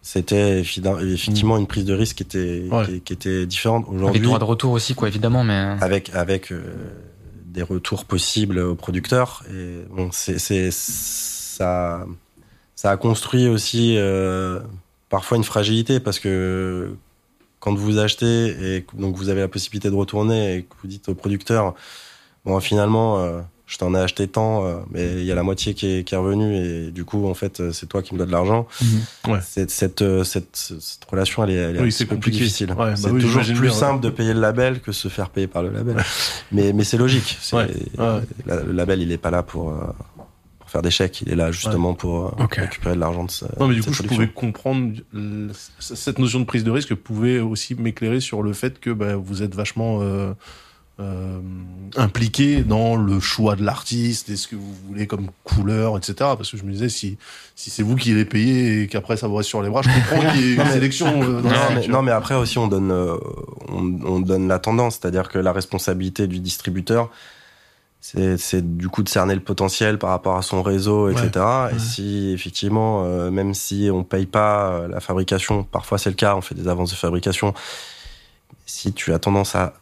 C'était 0.00 0.60
effectivement 0.60 1.58
une 1.58 1.66
prise 1.66 1.84
de 1.84 1.92
risque 1.92 2.18
qui 2.18 2.22
était, 2.22 2.64
Ouais. 2.70 2.86
qui, 2.86 3.00
qui 3.02 3.12
était 3.12 3.44
différente. 3.46 3.84
Avec 3.88 3.96
Aujourd'hui, 3.98 4.20
droit 4.22 4.38
de 4.38 4.44
retour 4.44 4.72
aussi, 4.72 4.94
quoi, 4.94 5.08
évidemment, 5.08 5.44
mais. 5.44 5.74
avec 5.82 6.10
avec 6.14 6.50
euh, 6.52 6.62
des 7.48 7.62
retours 7.62 8.04
possibles 8.04 8.58
aux 8.58 8.74
producteurs. 8.74 9.42
Et 9.50 9.84
bon 9.90 10.10
c'est 10.12 10.70
ça 10.70 12.06
ça 12.78 12.92
a 12.92 12.96
construit 12.96 13.48
aussi 13.48 13.96
euh, 13.96 14.60
parfois 15.08 15.36
une 15.36 15.42
fragilité 15.42 15.98
parce 15.98 16.20
que 16.20 16.94
quand 17.58 17.74
vous 17.74 17.98
achetez 17.98 18.76
et 18.76 18.86
donc 18.94 19.16
vous 19.16 19.30
avez 19.30 19.40
la 19.40 19.48
possibilité 19.48 19.90
de 19.90 19.96
retourner 19.96 20.54
et 20.54 20.62
que 20.62 20.74
vous 20.80 20.86
dites 20.86 21.08
au 21.08 21.14
producteur 21.16 21.74
bon 22.44 22.60
finalement 22.60 23.18
euh, 23.18 23.40
je 23.68 23.76
t'en 23.78 23.94
ai 23.94 23.98
acheté 23.98 24.26
tant 24.26 24.64
euh, 24.64 24.76
mais 24.90 25.12
il 25.20 25.24
y 25.24 25.30
a 25.30 25.34
la 25.34 25.42
moitié 25.42 25.74
qui 25.74 25.86
est, 25.86 26.02
qui 26.04 26.14
est 26.14 26.18
revenue 26.18 26.56
et 26.56 26.90
du 26.90 27.04
coup 27.04 27.28
en 27.28 27.34
fait 27.34 27.60
euh, 27.60 27.70
c'est 27.70 27.86
toi 27.86 28.02
qui 28.02 28.14
me 28.14 28.18
donnes 28.18 28.28
de 28.28 28.32
l'argent 28.32 28.66
Mhm. 28.82 29.32
Ouais. 29.32 29.38
cette, 29.46 29.70
cette, 29.70 30.00
euh, 30.02 30.24
cette, 30.24 30.56
cette 30.56 31.04
relation 31.04 31.44
elle 31.44 31.50
est, 31.50 31.54
elle 31.54 31.76
est 31.76 31.80
Oui, 31.80 31.88
un 31.88 31.90
c'est 31.90 32.06
petit 32.06 32.14
peu 32.14 32.20
plus 32.20 32.30
difficile 32.30 32.70
Ouais, 32.70 32.76
bah 32.92 32.96
c'est 32.96 33.10
oui, 33.10 33.20
toujours 33.20 33.42
plus 33.42 33.70
simple 33.70 34.02
de 34.02 34.08
payer 34.10 34.32
le 34.34 34.40
label 34.40 34.80
que 34.80 34.90
se 34.92 35.08
faire 35.08 35.28
payer 35.30 35.46
par 35.46 35.62
le 35.62 35.70
label 35.70 35.96
mais, 36.50 36.72
mais 36.72 36.82
c'est 36.84 36.96
logique. 36.96 37.38
Ouais, 37.52 37.68
la- 38.46 38.62
le 38.62 38.72
label, 38.72 39.02
il 39.02 39.12
est 39.12 39.18
pas 39.18 39.30
là 39.30 39.42
pour, 39.42 39.74
pour 40.58 40.70
faire 40.70 40.80
des 40.82 40.90
chèques. 40.90 41.20
Il 41.22 41.30
est 41.30 41.36
là 41.36 41.50
justement 41.52 41.92
pour 41.94 42.26
euh, 42.40 42.44
Ok. 42.44 42.54
récupérer 42.56 42.94
de 42.94 43.00
l'argent 43.00 43.24
de 43.24 43.30
sa, 43.30 43.46
Non, 43.60 43.68
mais 43.68 43.74
du 43.74 43.82
coup, 43.82 43.92
je 43.92 43.98
production. 44.02 44.16
pouvais 44.16 44.28
comprendre 44.32 44.94
cette 45.78 46.18
notion 46.18 46.40
de 46.40 46.44
prise 46.44 46.64
de 46.64 46.70
risque 46.70 46.94
pouvait 46.94 47.38
aussi 47.40 47.74
m'éclairer 47.74 48.20
sur 48.20 48.42
le 48.42 48.52
fait 48.54 48.80
que 48.80 48.90
bah, 48.90 49.16
vous 49.16 49.42
êtes 49.42 49.54
vachement 49.54 49.98
euh, 50.02 50.32
euh, 51.00 51.38
impliqué 51.96 52.62
dans 52.64 52.96
le 52.96 53.20
choix 53.20 53.54
de 53.54 53.62
l'artiste 53.64 54.30
et 54.30 54.36
ce 54.36 54.48
que 54.48 54.56
vous 54.56 54.74
voulez 54.88 55.06
comme 55.06 55.28
couleur, 55.44 55.96
etc. 55.96 56.14
Parce 56.18 56.50
que 56.50 56.56
je 56.56 56.64
me 56.64 56.72
disais, 56.72 56.88
si, 56.88 57.18
si 57.54 57.70
c'est 57.70 57.84
vous 57.84 57.94
qui 57.96 58.12
les 58.14 58.24
payez 58.24 58.82
et 58.82 58.86
qu'après 58.88 59.16
ça 59.16 59.28
vous 59.28 59.36
reste 59.36 59.48
sur 59.48 59.62
les 59.62 59.70
bras, 59.70 59.82
je 59.82 59.88
comprends 59.88 60.32
qu'il 60.32 60.40
y 60.40 60.52
ait 60.52 60.54
une 60.56 60.66
sélection. 60.66 61.22
euh, 61.22 61.40
dans 61.40 61.48
Non, 61.48 61.50
mais, 61.50 61.66
structure. 61.68 61.92
non, 61.94 62.02
mais 62.02 62.10
après 62.12 62.34
aussi, 62.34 62.58
on 62.58 62.66
donne, 62.66 62.90
euh, 62.90 63.16
on, 63.68 63.98
on 64.04 64.20
donne 64.20 64.48
la 64.48 64.58
tendance, 64.58 64.98
c'est-à-dire 65.00 65.28
que 65.28 65.38
la 65.38 65.52
responsabilité 65.52 66.26
du 66.26 66.40
distributeur, 66.40 67.10
c'est 68.00 68.76
du 68.76 68.88
coup 68.88 69.02
de 69.02 69.08
cerner 69.08 69.34
le 69.34 69.40
potentiel 69.40 69.98
par 69.98 70.10
rapport 70.10 70.36
à 70.36 70.42
son 70.42 70.62
réseau, 70.62 71.10
etc. 71.10 71.30
ouais. 71.36 71.76
Et 71.76 71.78
si 71.78 72.30
effectivement, 72.32 73.02
euh, 73.04 73.30
même 73.30 73.54
si 73.54 73.90
on 73.92 74.04
paye 74.04 74.26
pas 74.26 74.70
euh, 74.70 74.88
la 74.88 75.00
fabrication, 75.00 75.64
parfois 75.64 75.98
c'est 75.98 76.08
le 76.10 76.16
cas, 76.16 76.36
on 76.36 76.40
fait 76.40 76.54
des 76.54 76.68
avances 76.68 76.90
de 76.90 76.96
fabrication. 76.96 77.54
Si 78.66 78.92
tu 78.92 79.12
as 79.12 79.18
tendance 79.18 79.54
à 79.56 79.74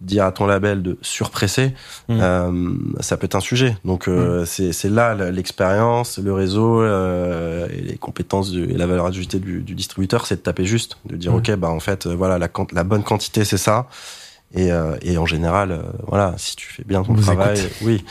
dire 0.00 0.24
à 0.24 0.32
ton 0.32 0.46
label 0.46 0.82
de 0.82 0.96
surpresser, 1.02 1.74
Mm. 2.08 2.18
euh, 2.20 2.72
ça 3.00 3.16
peut 3.16 3.24
être 3.26 3.34
un 3.34 3.40
sujet. 3.40 3.76
Donc 3.84 4.06
euh, 4.08 4.44
c'est 4.46 4.72
c'est 4.72 4.88
là 4.90 5.14
l'expérience, 5.30 6.18
le 6.18 6.32
réseau 6.32 6.80
euh, 6.80 7.66
et 7.70 7.80
les 7.80 7.96
compétences 7.98 8.50
du- 8.50 8.64
et 8.70 8.74
la 8.76 8.86
valeur 8.86 9.06
ajoutée 9.06 9.40
du, 9.40 9.60
du 9.62 9.74
distributeur, 9.74 10.26
c'est 10.26 10.36
de 10.36 10.40
taper 10.40 10.64
juste, 10.64 10.98
de 11.04 11.16
dire 11.16 11.32
Mm. 11.32 11.36
ok 11.36 11.54
bah 11.56 11.70
en 11.70 11.80
fait 11.80 12.06
voilà 12.06 12.38
la, 12.38 12.48
la 12.72 12.84
bonne 12.84 13.02
quantité 13.02 13.44
c'est 13.44 13.58
ça. 13.58 13.88
Et, 14.54 14.72
euh, 14.72 14.96
et 15.02 15.18
en 15.18 15.26
général, 15.26 15.72
euh, 15.72 15.82
voilà, 16.06 16.34
si 16.38 16.56
tu 16.56 16.72
fais 16.72 16.82
bien 16.82 17.02
ton 17.02 17.12
vous 17.12 17.20
travail, 17.20 17.58
oui. 17.82 18.02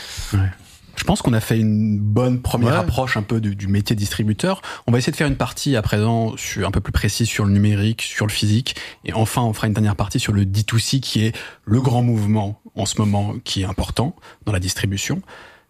Je 0.98 1.04
pense 1.04 1.22
qu'on 1.22 1.32
a 1.32 1.40
fait 1.40 1.58
une 1.58 1.98
bonne 1.98 2.42
première 2.42 2.72
Ouais. 2.72 2.78
approche 2.80 3.16
un 3.16 3.22
peu 3.22 3.40
du, 3.40 3.54
du 3.54 3.68
métier 3.68 3.94
distributeur. 3.96 4.60
On 4.86 4.92
va 4.92 4.98
essayer 4.98 5.12
de 5.12 5.16
faire 5.16 5.28
une 5.28 5.36
partie 5.36 5.76
à 5.76 5.80
présent 5.82 6.36
sur, 6.36 6.66
un 6.66 6.70
peu 6.72 6.80
plus 6.80 6.92
précise 6.92 7.28
sur 7.28 7.44
le 7.44 7.52
numérique, 7.52 8.02
sur 8.02 8.26
le 8.26 8.32
physique. 8.32 8.74
Et 9.04 9.12
enfin, 9.12 9.42
on 9.42 9.52
fera 9.52 9.68
une 9.68 9.72
dernière 9.72 9.96
partie 9.96 10.18
sur 10.20 10.32
le 10.32 10.44
D2C 10.44 11.00
qui 11.00 11.24
est 11.24 11.36
le 11.64 11.80
grand 11.80 12.02
mouvement 12.02 12.60
en 12.74 12.84
ce 12.84 13.00
moment 13.00 13.34
qui 13.44 13.62
est 13.62 13.64
important 13.64 14.16
dans 14.44 14.52
la 14.52 14.60
distribution. 14.60 15.22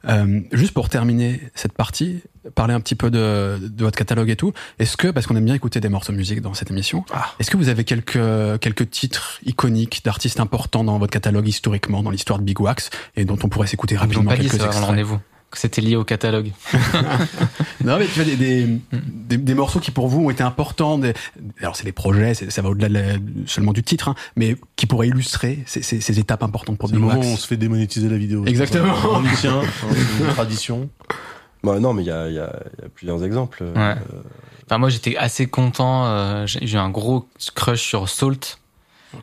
Euh, 0.06 0.40
juste 0.52 0.72
pour 0.72 0.88
terminer 0.88 1.40
cette 1.54 1.72
partie, 1.72 2.20
parler 2.54 2.72
un 2.72 2.80
petit 2.80 2.94
peu 2.94 3.10
de, 3.10 3.58
de 3.60 3.84
votre 3.84 3.98
catalogue 3.98 4.30
et 4.30 4.36
tout. 4.36 4.52
Est-ce 4.78 4.96
que, 4.96 5.08
parce 5.08 5.26
qu'on 5.26 5.34
aime 5.36 5.44
bien 5.44 5.54
écouter 5.54 5.80
des 5.80 5.88
morceaux 5.88 6.12
de 6.12 6.16
musique 6.18 6.40
dans 6.40 6.54
cette 6.54 6.70
émission, 6.70 7.04
Ah. 7.12 7.26
est-ce 7.40 7.50
que 7.50 7.56
vous 7.56 7.68
avez 7.68 7.82
quelques, 7.84 8.18
quelques 8.60 8.90
titres 8.90 9.40
iconiques 9.44 10.02
d'artistes 10.04 10.38
importants 10.40 10.84
dans 10.84 10.98
votre 10.98 11.12
catalogue 11.12 11.48
historiquement, 11.48 12.02
dans 12.02 12.10
l'histoire 12.10 12.38
de 12.38 12.44
Big 12.44 12.60
Wax, 12.60 12.90
et 13.16 13.24
dont 13.24 13.38
on 13.42 13.48
pourrait 13.48 13.66
s'écouter 13.66 13.96
rapidement 13.96 14.30
quelques 14.30 14.54
extraits 14.54 14.84
rendez-vous. 14.84 15.18
Que 15.50 15.58
c'était 15.58 15.80
lié 15.80 15.96
au 15.96 16.04
catalogue. 16.04 16.52
Non, 17.84 17.96
mais 17.98 18.06
tu 18.06 18.20
vois, 18.20 18.24
des, 18.24 18.36
des, 18.36 18.80
des, 18.92 19.36
des 19.38 19.54
morceaux 19.54 19.78
qui 19.80 19.90
pour 19.92 20.08
vous 20.08 20.24
ont 20.24 20.30
été 20.30 20.42
importants. 20.42 20.98
Des, 20.98 21.14
alors, 21.60 21.76
c'est 21.76 21.84
des 21.84 21.92
projets, 21.92 22.34
c'est- 22.34 22.50
ça 22.50 22.60
va 22.60 22.68
au-delà 22.70 22.88
de 22.88 23.20
seulement 23.46 23.72
du 23.72 23.82
titre, 23.82 24.08
hein, 24.08 24.14
mais 24.36 24.56
qui 24.76 24.86
pourraient 24.86 25.08
illustrer 25.08 25.60
ces, 25.64 25.80
ces, 25.82 26.00
ces 26.00 26.18
étapes 26.18 26.42
importantes 26.42 26.76
pour 26.76 26.88
Big 26.90 27.00
où 27.00 27.08
on 27.08 27.36
se 27.36 27.46
fait 27.46 27.56
démonétiser 27.56 28.08
la 28.08 28.18
vidéo. 28.18 28.44
Exactement. 28.46 28.92
On 29.12 29.24
y 29.24 29.32
tient, 29.36 29.60
hein, 29.60 29.94
une 30.20 30.26
tradition. 30.34 30.90
Bah, 31.64 31.78
non, 31.80 31.92
mais 31.94 32.02
il 32.02 32.06
y 32.06 32.32
y, 32.32 32.34
y 32.34 32.38
a 32.40 32.52
plusieurs 32.94 33.24
exemples. 33.24 33.62
Ouais. 33.62 33.72
Euh, 33.80 33.94
Enfin, 34.66 34.76
moi, 34.76 34.90
j'étais 34.90 35.16
assez 35.16 35.46
content. 35.46 36.04
euh, 36.06 36.46
j'ai 36.46 36.66
j'ai 36.66 36.76
eu 36.76 36.80
un 36.80 36.90
gros 36.90 37.26
crush 37.54 37.80
sur 37.80 38.06
Salt, 38.08 38.58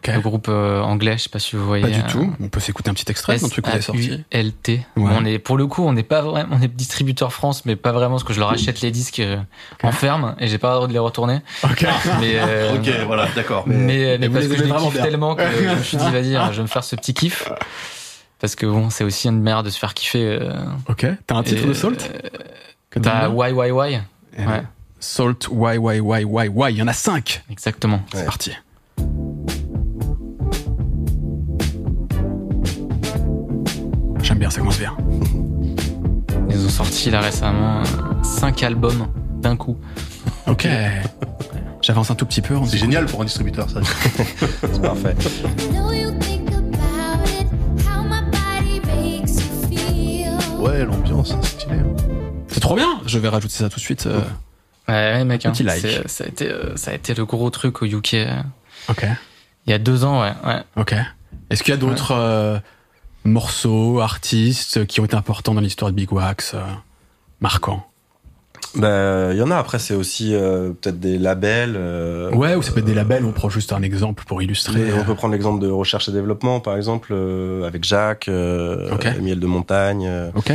Le 0.08 0.20
groupe 0.20 0.48
euh, 0.50 0.82
anglais. 0.82 1.18
Je 1.18 1.24
sais 1.24 1.30
pas 1.30 1.40
si 1.40 1.56
vous 1.56 1.66
voyez. 1.66 1.84
Pas 1.84 1.90
du 1.90 2.00
euh, 2.00 2.12
tout. 2.12 2.34
On 2.40 2.48
peut 2.50 2.60
s'écouter 2.60 2.90
un 2.90 2.94
petit 2.94 3.10
extrait 3.10 3.38
d'un 3.38 3.48
truc 3.50 3.66
qu'on 3.66 3.72
est 3.72 3.82
sorti. 3.82 4.06
S-A-U-L-T. 4.06 4.86
Ouais. 4.98 5.12
On 5.16 5.26
est, 5.26 5.40
pour 5.40 5.58
le 5.58 5.68
coup, 5.68 5.84
on 5.84 5.94
n'est 5.94 6.04
pas 6.04 6.22
vraiment, 6.22 6.56
on 6.58 6.62
est 6.62 6.68
distributeur 6.68 7.32
France, 7.32 7.66
mais 7.66 7.76
pas 7.76 7.92
vraiment, 7.92 8.16
parce 8.16 8.24
que 8.24 8.34
je 8.34 8.40
leur 8.40 8.50
achète 8.50 8.82
les 8.82 8.92
disques 8.92 9.20
euh, 9.20 9.38
en 9.84 9.92
ferme 9.92 10.36
et 10.40 10.48
j'ai 10.48 10.58
pas 10.58 10.70
le 10.70 10.76
droit 10.76 10.88
de 10.88 10.94
les 10.94 11.00
retourner. 11.00 11.40
Ok. 11.64 11.86
Mais, 12.20 12.34
euh, 12.36 12.76
Ok, 12.80 12.90
voilà, 13.06 13.28
d'accord. 13.36 13.64
mais, 13.68 13.76
mais, 13.76 14.18
mais 14.18 14.28
vous 14.28 14.34
parce 14.34 14.48
que 14.48 14.58
je 14.58 14.64
les 14.64 14.70
vraiment 14.70 14.90
kiffe 14.90 15.02
tellement 15.02 15.36
que 15.36 15.44
je 15.44 15.76
me 15.76 15.84
suis 15.84 15.98
dit, 15.98 16.12
vas-y, 16.12 16.34
je 16.34 16.58
vais 16.58 16.62
me 16.64 16.68
faire 16.68 16.84
ce 16.84 16.96
petit 16.96 17.14
kiff. 17.14 17.50
Parce 18.40 18.56
que 18.56 18.66
bon, 18.66 18.90
c'est 18.90 19.04
aussi 19.04 19.28
une 19.28 19.42
merde 19.42 19.66
de 19.66 19.72
se 19.72 19.80
faire 19.80 19.94
kiffer. 19.94 20.38
euh, 20.42 20.64
Ok. 20.90 21.06
T'as 21.26 21.36
un 21.36 21.44
titre 21.44 21.64
et, 21.64 21.68
de 21.68 21.74
Salt 21.74 22.12
euh, 22.14 23.00
T'as 23.02 23.30
Why 23.30 23.52
Why 23.52 23.72
Why 23.72 24.00
Eh 24.38 24.42
ouais. 24.46 24.64
Salt, 25.00 25.48
why, 25.50 25.78
why, 25.78 26.00
why, 26.00 26.24
why, 26.24 26.48
why. 26.48 26.72
Il 26.72 26.78
y 26.78 26.82
en 26.82 26.88
a 26.88 26.94
cinq. 26.94 27.44
Exactement. 27.50 28.02
C'est 28.14 28.26
parti. 28.26 28.52
J'aime 34.36 34.40
bien, 34.42 34.50
ça 34.50 34.60
commence 34.60 34.80
bien. 34.80 34.98
Ils 36.50 36.66
ont 36.66 36.70
sorti 36.70 37.10
là 37.10 37.22
récemment 37.22 37.82
5 38.22 38.64
albums 38.64 39.08
d'un 39.40 39.56
coup. 39.56 39.78
Ok. 40.46 40.68
J'avance 41.82 42.12
un 42.12 42.16
tout 42.16 42.26
petit 42.26 42.42
peu. 42.42 42.54
C'est 42.66 42.78
génial 42.78 43.06
pour 43.06 43.22
un 43.22 43.24
distributeur, 43.24 43.70
ça. 43.70 43.80
c'est 44.62 44.82
parfait. 44.82 45.16
Ouais, 50.60 50.84
l'ambiance, 50.84 51.34
c'est 51.42 51.48
stylé. 51.62 51.78
C'est 52.50 52.60
trop 52.60 52.76
bien. 52.76 53.00
Je 53.06 53.18
vais 53.20 53.30
rajouter 53.30 53.54
ça 53.56 53.70
tout 53.70 53.76
de 53.78 53.82
suite. 53.82 54.06
euh. 54.08 54.20
Ouais, 54.90 54.94
ouais, 55.18 55.24
mec. 55.24 55.46
hein. 55.46 55.52
Petit 55.52 55.64
like. 55.64 55.86
Ça 56.08 56.26
a, 56.26 56.28
été, 56.28 56.50
euh, 56.50 56.76
ça 56.76 56.92
a 56.92 56.94
été 56.94 57.14
le 57.14 57.24
gros 57.26 57.50
truc 57.52 57.82
au 57.82 57.86
UK 57.86 58.16
euh, 58.16 58.34
Ok. 58.90 59.06
il 59.66 59.72
y 59.72 59.74
a 59.74 59.78
deux 59.80 60.04
ans, 60.04 60.22
ouais. 60.22 60.34
ouais. 60.46 60.62
Ok. 60.76 60.94
Est-ce 61.50 61.64
qu'il 61.64 61.74
y 61.74 61.78
a 61.78 61.80
d'autres 61.80 62.12
euh, 62.12 62.60
morceaux, 63.26 63.99
artistes 63.99 64.86
qui 64.86 64.99
ont 65.01 65.05
été 65.05 65.15
importants 65.15 65.53
dans 65.53 65.61
l'histoire 65.61 65.91
de 65.91 65.95
Big 65.95 66.11
Wax, 66.11 66.53
euh, 66.53 66.59
marquants 67.41 67.86
Bah, 68.76 69.32
il 69.34 69.38
y 69.38 69.41
en 69.41 69.51
a. 69.51 69.57
Après, 69.57 69.80
c'est 69.80 69.95
aussi 69.95 70.34
euh, 70.36 70.71
peut-être 70.71 70.99
des 70.99 71.17
labels. 71.17 71.76
euh, 71.76 72.32
Ouais, 72.32 72.55
ou 72.55 72.61
ça 72.61 72.71
peut 72.71 72.80
être 72.80 72.86
des 72.86 72.93
labels. 72.93 73.26
On 73.26 73.32
prend 73.32 73.49
juste 73.49 73.73
un 73.73 73.82
exemple 73.82 74.23
pour 74.26 74.41
illustrer. 74.41 74.93
On 74.93 75.03
peut 75.03 75.15
prendre 75.15 75.34
l'exemple 75.34 75.61
de 75.61 75.69
recherche 75.69 76.07
et 76.09 76.11
développement, 76.11 76.59
par 76.59 76.76
exemple, 76.78 77.09
euh, 77.11 77.67
avec 77.67 77.84
Jacques, 77.84 78.28
euh, 78.28 78.93
Ok. 78.93 79.07
Miel 79.21 79.39
de 79.39 79.47
Montagne. 79.47 80.05
euh, 80.07 80.32
Ok. 80.36 80.51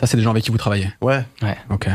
Ça, 0.00 0.06
c'est 0.06 0.16
des 0.16 0.22
gens 0.22 0.30
avec 0.30 0.42
qui 0.44 0.50
vous 0.50 0.58
travaillez? 0.58 0.88
ouais, 1.00 1.24
Ok. 1.70 1.88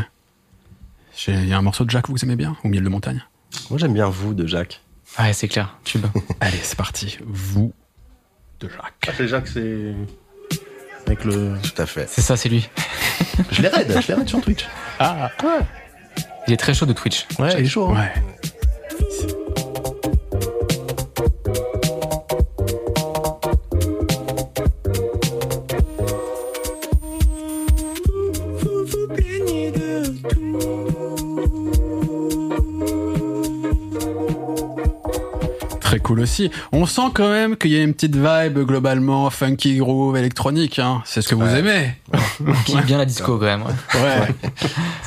J'ai- 1.16 1.34
Il 1.34 1.48
y 1.48 1.54
a 1.54 1.58
un 1.58 1.62
morceau 1.62 1.84
de 1.86 1.90
Jacques 1.90 2.08
que 2.08 2.12
vous 2.12 2.24
aimez 2.24 2.36
bien, 2.36 2.56
ou 2.64 2.70
Miel 2.70 2.84
de 2.84 2.90
montagne? 2.90 3.24
Moi 3.70 3.78
j'aime 3.78 3.94
bien 3.94 4.08
vous 4.10 4.34
de 4.34 4.48
Jacques. 4.48 4.82
Ouais, 5.20 5.32
c'est 5.34 5.48
clair. 5.48 5.78
Tube. 5.84 6.06
Allez, 6.42 6.58
c'est 6.64 6.76
parti. 6.78 7.18
Vous 7.26 7.72
de 8.64 8.70
Jacques. 8.70 8.94
Ah, 9.08 9.12
c'est 9.16 9.28
Jacques, 9.28 9.48
c'est. 9.48 9.94
Avec 11.06 11.24
le. 11.26 11.54
Tout 11.62 11.82
à 11.82 11.86
fait. 11.86 12.08
c'est 12.10 12.22
ça, 12.22 12.38
c'est 12.38 12.50
lui. 12.50 12.70
Je 13.52 13.62
les 13.62 13.68
raid, 13.68 13.88
je 14.02 14.08
les 14.08 14.14
raid 14.14 14.28
sur 14.28 14.42
Twitch. 14.42 14.66
Ah, 15.00 15.30
Il 16.48 16.54
est 16.54 16.58
très 16.58 16.74
chaud 16.74 16.86
de 16.86 16.94
Twitch. 16.94 17.26
Ouais, 17.40 17.54
il 17.60 17.66
est 17.66 17.70
chaud. 17.70 17.90
hein. 17.90 18.00
ouais. 18.00 19.34
Aussi. 36.34 36.52
On 36.72 36.86
sent 36.86 37.12
quand 37.14 37.30
même 37.30 37.56
qu'il 37.58 37.72
y 37.72 37.78
a 37.80 37.84
une 37.84 37.94
petite 37.94 38.16
vibe 38.16 38.60
globalement 38.60 39.30
funky 39.30 39.78
groove 39.78 40.18
électronique. 40.18 40.80
Hein. 40.80 41.02
C'est 41.06 41.22
ce 41.22 41.30
que 41.30 41.36
vous 41.36 41.44
Ouais. 41.44 41.60
aimez. 41.60 41.96
On 42.46 42.52
kiffe 42.66 42.86
bien 42.86 42.98
la 42.98 43.06
disco 43.06 43.38
quand 43.38 43.46
même. 43.46 43.62
Ouais, 43.64 44.00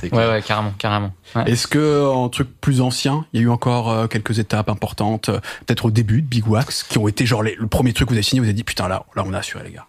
Ouais. 0.02 0.10
Ouais, 0.12 0.26
ouais, 0.30 0.42
carrément, 0.42 0.72
carrément. 0.78 1.12
Ouais. 1.34 1.50
Est-ce 1.50 1.66
que 1.66 2.06
en 2.06 2.28
truc 2.28 2.48
plus 2.60 2.80
ancien, 2.80 3.24
il 3.32 3.40
y 3.40 3.42
a 3.42 3.46
eu 3.46 3.50
encore 3.50 3.90
euh, 3.90 4.06
quelques 4.06 4.38
étapes 4.38 4.68
importantes, 4.68 5.28
euh, 5.28 5.40
peut-être 5.66 5.86
au 5.86 5.90
début 5.90 6.22
de 6.22 6.26
Big 6.26 6.46
Wax, 6.48 6.84
qui 6.84 6.98
ont 6.98 7.08
été 7.08 7.26
genre 7.26 7.42
les- 7.42 7.56
le 7.58 7.66
premier 7.66 7.92
truc 7.92 8.08
que 8.08 8.12
vous 8.12 8.16
avez 8.16 8.22
signé, 8.22 8.40
vous 8.40 8.46
avez 8.46 8.54
dit 8.54 8.64
putain 8.64 8.86
là, 8.88 9.04
là 9.16 9.24
on 9.26 9.32
a 9.32 9.38
assuré 9.38 9.64
les 9.64 9.72
gars. 9.72 9.86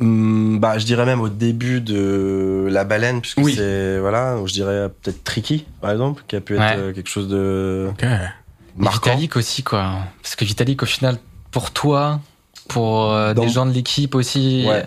Hum, 0.00 0.58
bah, 0.58 0.76
je 0.78 0.84
dirais 0.84 1.06
même 1.06 1.20
au 1.20 1.28
début 1.28 1.80
de 1.80 2.66
La 2.70 2.84
Baleine, 2.84 3.20
puisque 3.20 3.38
Oui. 3.38 3.54
c'est, 3.56 3.98
voilà, 4.00 4.36
je 4.44 4.52
dirais 4.52 4.88
peut-être 5.02 5.22
Tricky, 5.22 5.66
par 5.80 5.92
exemple, 5.92 6.24
qui 6.26 6.34
a 6.36 6.40
pu 6.40 6.54
être 6.54 6.60
Ouais. 6.60 6.74
euh, 6.76 6.92
quelque 6.92 7.08
chose 7.08 7.28
de 7.28 7.86
Ok. 7.90 8.04
Marquant. 8.76 9.10
Vitalik 9.10 9.36
aussi, 9.36 9.62
quoi. 9.62 9.92
Parce 10.22 10.36
que 10.36 10.44
Vitalik, 10.44 10.82
au 10.82 10.86
final, 10.86 11.18
pour 11.50 11.70
toi, 11.70 12.20
pour 12.68 13.10
euh, 13.12 13.34
Dans- 13.34 13.42
des 13.42 13.48
gens 13.48 13.66
de 13.66 13.72
l'équipe 13.72 14.14
aussi, 14.14 14.64
Ouais. 14.66 14.84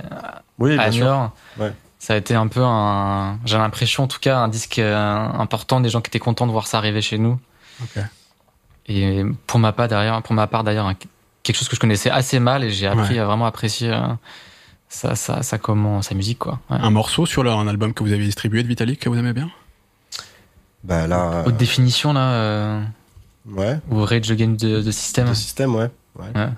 Oui, 0.60 0.74
à 0.74 0.78
bien 0.78 0.88
New 0.88 0.94
sûr. 0.94 1.06
York, 1.06 1.32
Ouais. 1.60 1.74
ça 2.00 2.14
a 2.14 2.18
été 2.18 2.34
un 2.36 2.48
peu 2.48 2.64
un, 2.64 3.38
j'ai 3.46 3.58
l'impression 3.58 4.04
en 4.04 4.08
tout 4.08 4.20
cas, 4.20 4.40
un 4.40 4.48
disque 4.48 4.80
euh, 4.80 4.96
important 5.38 5.80
des 5.80 5.90
gens 5.90 6.02
qui 6.02 6.10
étaient 6.10 6.18
contents 6.20 6.48
de 6.48 6.52
voir 6.52 6.66
ça 6.68 6.80
arriver 6.80 7.02
chez 7.02 7.18
nous. 7.20 7.40
Et 8.88 9.24
pour 9.46 9.60
ma 9.60 9.72
part 9.72 9.88
d'ailleurs, 9.88 10.22
pour 10.24 10.34
ma 10.34 10.48
part 10.48 10.64
d'ailleurs, 10.64 10.92
quelque 11.44 11.56
chose 11.56 11.68
que 11.70 11.76
je 11.76 11.80
connaissais 11.80 12.10
assez 12.10 12.40
mal 12.40 12.64
et 12.64 12.72
j'ai 12.72 12.88
appris 12.88 13.16
Ouais. 13.16 13.20
à 13.20 13.26
vraiment 13.26 13.46
apprécier 13.46 13.92
euh, 13.94 14.00
sa, 14.90 15.16
sa, 15.16 15.44
sa, 15.44 15.58
comment, 15.60 16.02
sa 16.02 16.16
musique, 16.16 16.40
quoi. 16.40 16.60
Ouais. 16.70 16.78
Un 16.82 16.90
morceau 16.90 17.26
sur 17.26 17.44
leur, 17.44 17.60
un 17.60 17.68
album 17.68 17.94
que 17.94 18.02
vous 18.04 18.12
avez 18.14 18.24
distribué 18.26 18.64
de 18.64 18.68
Vitalik 18.68 19.00
que 19.00 19.10
vous 19.10 19.18
aimez 19.18 19.34
bien? 19.34 19.50
Bah 20.84 21.06
là, 21.08 21.44
Haute 21.46 21.58
définition 21.58 22.14
là, 22.14 22.80
ouais, 23.48 23.78
ou 23.90 24.04
Rage 24.04 24.32
Against 24.32 24.60
the, 24.62 24.84
the 24.86 24.92
System. 24.92 25.28
le 25.28 25.34
système, 25.36 25.76
ouais. 25.76 25.90
ouais. 26.20 26.26
Ouais, 26.36 26.50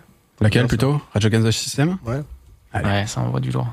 Laquelle 0.41 0.61
Bien, 0.63 0.67
plutôt? 0.67 1.01
Rage 1.13 1.25
Against 1.25 1.47
the 1.47 1.51
System? 1.51 1.97
Ouais. 2.05 2.21
Allez. 2.73 2.87
ouais, 2.87 3.07
ça 3.07 3.21
envoie 3.21 3.39
du 3.39 3.51
lourd. 3.51 3.67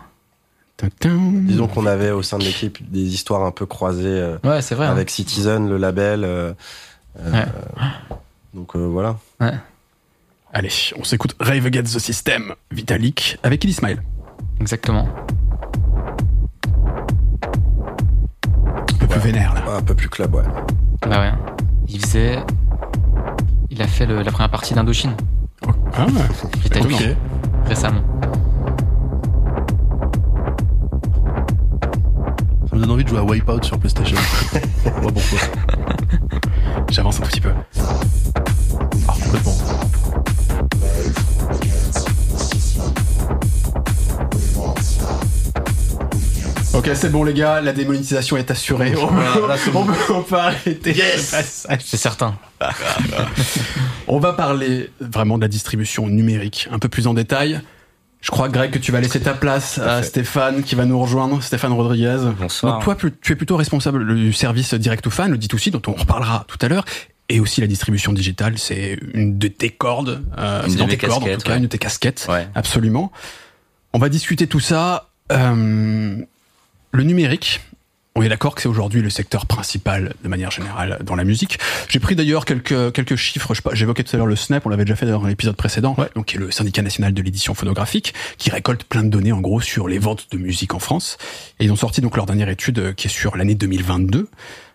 Disons 1.00 1.68
qu'on 1.68 1.86
avait 1.86 2.10
au 2.10 2.22
sein 2.22 2.36
de 2.38 2.44
l'équipe 2.44 2.78
des 2.90 3.14
histoires 3.14 3.42
un 3.44 3.50
peu 3.50 3.64
croisées 3.64 4.04
euh, 4.06 4.36
Ouais, 4.44 4.60
c'est 4.60 4.74
vrai. 4.74 4.86
hein. 4.86 4.90
avec 4.90 5.08
Citizen, 5.10 5.68
le 5.68 5.78
label. 5.78 6.22
euh, 6.24 6.52
euh, 7.20 7.32
Ouais. 7.32 7.44
Donc 8.52 8.76
euh, 8.76 8.80
voilà. 8.86 9.16
Allez, 10.52 10.70
on 10.98 11.04
s'écoute 11.04 11.34
Rave 11.40 11.64
Against 11.66 11.94
the 11.94 11.98
System, 11.98 12.54
Vitalik, 12.70 13.38
avec 13.42 13.64
Illy 13.64 13.72
Smile. 13.72 14.02
Exactement. 14.60 15.08
Un 18.78 18.96
peu 18.98 19.06
plus 19.06 19.20
vénère 19.20 19.54
là. 19.54 19.76
Un 19.76 19.82
peu 19.82 19.94
plus 19.94 20.08
club, 20.08 20.34
ouais. 20.34 20.42
Bah 21.08 21.20
ouais. 21.20 21.32
Il 21.88 22.00
faisait. 22.00 22.38
Il 23.76 23.82
a 23.82 23.86
fait 23.86 24.06
le- 24.06 24.22
la 24.22 24.32
première 24.32 24.48
partie 24.48 24.72
d'Indochine, 24.72 25.12
Ah, 25.94 26.06
Vitalik, 26.62 26.92
ok. 26.98 27.16
récemment. 27.66 28.00
Ça 32.70 32.74
me 32.74 32.80
donne 32.80 32.90
envie 32.90 33.04
de 33.04 33.08
jouer 33.10 33.18
à 33.18 33.22
Wipeout 33.22 33.62
sur 33.62 33.78
PlayStation. 33.78 34.16
Pas 34.84 34.90
pourquoi. 34.90 35.38
J'avance 36.90 37.18
un 37.20 37.24
tout 37.24 37.28
petit 37.28 37.40
peu. 37.42 37.50
Ah, 39.08 39.14
complètement. 39.22 39.52
Ok, 46.76 46.90
c'est 46.94 47.10
bon 47.10 47.24
les 47.24 47.32
gars, 47.32 47.62
la 47.62 47.72
démonétisation 47.72 48.36
est 48.36 48.50
assurée. 48.50 48.94
On, 48.96 49.04
on 49.74 49.84
peut, 49.86 49.94
on 50.10 50.22
peut 50.22 50.36
arrêter 50.36 50.92
passage. 50.92 51.78
C'est 51.82 51.96
certain. 51.96 52.36
On 54.08 54.18
va 54.18 54.34
parler 54.34 54.90
vraiment 55.00 55.38
de 55.38 55.42
la 55.42 55.48
distribution 55.48 56.06
numérique 56.06 56.68
un 56.70 56.78
peu 56.78 56.90
plus 56.90 57.06
en 57.06 57.14
détail. 57.14 57.60
Je 58.20 58.30
crois, 58.30 58.50
Greg, 58.50 58.72
que 58.72 58.78
tu 58.78 58.92
vas 58.92 59.00
laisser 59.00 59.20
ta 59.20 59.32
place 59.32 59.78
à. 59.78 60.02
Stéphane 60.02 60.62
qui 60.62 60.74
va 60.74 60.84
nous 60.84 60.98
rejoindre, 61.00 61.42
Stéphane 61.42 61.72
Rodriguez. 61.72 62.18
Bonsoir. 62.38 62.74
Donc 62.74 62.84
toi, 62.84 63.10
tu 63.22 63.32
es 63.32 63.36
plutôt 63.36 63.56
responsable 63.56 64.14
du 64.14 64.34
service 64.34 64.74
Direct 64.74 65.02
to 65.02 65.10
Fan, 65.10 65.30
le 65.30 65.38
D2C, 65.38 65.70
dont 65.70 65.82
on 65.86 65.92
reparlera 65.92 66.44
tout 66.46 66.58
à 66.60 66.68
l'heure, 66.68 66.84
et 67.30 67.40
aussi 67.40 67.62
la 67.62 67.68
distribution 67.68 68.12
digitale. 68.12 68.58
C'est 68.58 68.98
une 69.14 69.38
de 69.38 69.48
tes 69.48 69.70
cordes, 69.70 70.22
euh, 70.36 70.62
Une 70.64 70.70
c'est 70.70 70.76
de 70.76 70.80
dans 70.80 70.88
tes 70.88 70.98
cordes, 70.98 71.12
en 71.12 71.20
casquettes, 71.20 71.38
tout 71.38 71.46
cas, 71.46 71.50
ouais. 71.52 71.56
une 71.56 71.62
de 71.62 71.68
tes 71.68 71.78
casquettes. 71.78 72.26
Ouais. 72.28 72.46
Absolument. 72.54 73.12
On 73.94 73.98
va 73.98 74.10
discuter 74.10 74.46
tout 74.46 74.60
ça. 74.60 75.08
Euh, 75.32 76.16
le 76.96 77.04
numérique. 77.04 77.60
On 78.14 78.22
est 78.22 78.30
d'accord 78.30 78.54
que 78.54 78.62
c'est 78.62 78.68
aujourd'hui 78.68 79.02
le 79.02 79.10
secteur 79.10 79.44
principal 79.44 80.14
de 80.24 80.28
manière 80.28 80.50
générale 80.50 80.98
dans 81.04 81.14
la 81.14 81.24
musique. 81.24 81.58
J'ai 81.90 82.00
pris 82.00 82.16
d'ailleurs 82.16 82.46
quelques 82.46 82.92
quelques 82.94 83.16
chiffres. 83.16 83.52
J'évoquais 83.74 84.02
tout 84.02 84.16
à 84.16 84.18
l'heure 84.18 84.26
le 84.26 84.36
SNAP, 84.36 84.64
on 84.64 84.70
l'avait 84.70 84.86
déjà 84.86 84.96
fait 84.96 85.04
dans 85.04 85.22
l'épisode 85.22 85.54
précédent, 85.54 85.94
donc 86.14 86.24
qui 86.24 86.36
est 86.36 86.40
le 86.40 86.50
syndicat 86.50 86.80
national 86.80 87.12
de 87.12 87.20
l'édition 87.20 87.52
phonographique, 87.52 88.14
qui 88.38 88.48
récolte 88.48 88.84
plein 88.84 89.02
de 89.02 89.10
données 89.10 89.32
en 89.32 89.42
gros 89.42 89.60
sur 89.60 89.86
les 89.86 89.98
ventes 89.98 90.28
de 90.32 90.38
musique 90.38 90.72
en 90.72 90.78
France. 90.78 91.18
Et 91.60 91.66
ils 91.66 91.72
ont 91.72 91.76
sorti 91.76 92.00
donc 92.00 92.16
leur 92.16 92.24
dernière 92.24 92.48
étude 92.48 92.78
euh, 92.78 92.92
qui 92.94 93.08
est 93.08 93.10
sur 93.10 93.36
l'année 93.36 93.54
2022. 93.54 94.30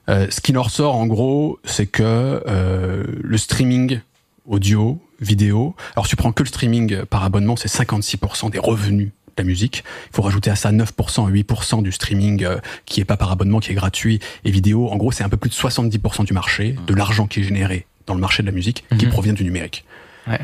Euh, 0.09 0.27
ce 0.29 0.39
qui 0.39 0.51
leur 0.51 0.69
sort 0.69 0.95
en 0.95 1.07
gros, 1.07 1.59
c'est 1.65 1.87
que 1.87 2.43
euh, 2.47 3.03
le 3.23 3.37
streaming 3.39 4.01
audio, 4.45 5.01
vidéo. 5.19 5.75
Alors, 5.95 6.05
si 6.05 6.11
tu 6.11 6.15
prends 6.15 6.31
que 6.31 6.43
le 6.43 6.47
streaming 6.47 7.05
par 7.05 7.23
abonnement, 7.23 7.55
c'est 7.55 7.71
56% 7.71 8.51
des 8.51 8.59
revenus 8.59 9.11
la 9.37 9.43
musique. 9.43 9.83
Il 10.11 10.15
faut 10.15 10.21
rajouter 10.21 10.49
à 10.49 10.55
ça 10.55 10.71
9% 10.71 11.27
à 11.27 11.31
8% 11.31 11.83
du 11.83 11.91
streaming 11.91 12.43
euh, 12.43 12.57
qui 12.85 12.99
est 13.01 13.05
pas 13.05 13.17
par 13.17 13.31
abonnement, 13.31 13.59
qui 13.59 13.71
est 13.71 13.75
gratuit 13.75 14.19
et 14.45 14.51
vidéo. 14.51 14.89
En 14.89 14.97
gros, 14.97 15.11
c'est 15.11 15.23
un 15.23 15.29
peu 15.29 15.37
plus 15.37 15.49
de 15.49 15.55
70% 15.55 16.25
du 16.25 16.33
marché, 16.33 16.75
de 16.87 16.93
l'argent 16.93 17.27
qui 17.27 17.39
est 17.41 17.43
généré 17.43 17.85
dans 18.07 18.13
le 18.13 18.19
marché 18.19 18.43
de 18.43 18.47
la 18.47 18.53
musique, 18.53 18.83
qui 18.97 19.05
Mhm. 19.05 19.11
provient 19.11 19.33
du 19.33 19.43
numérique. 19.43 19.85
Ouais. 20.27 20.39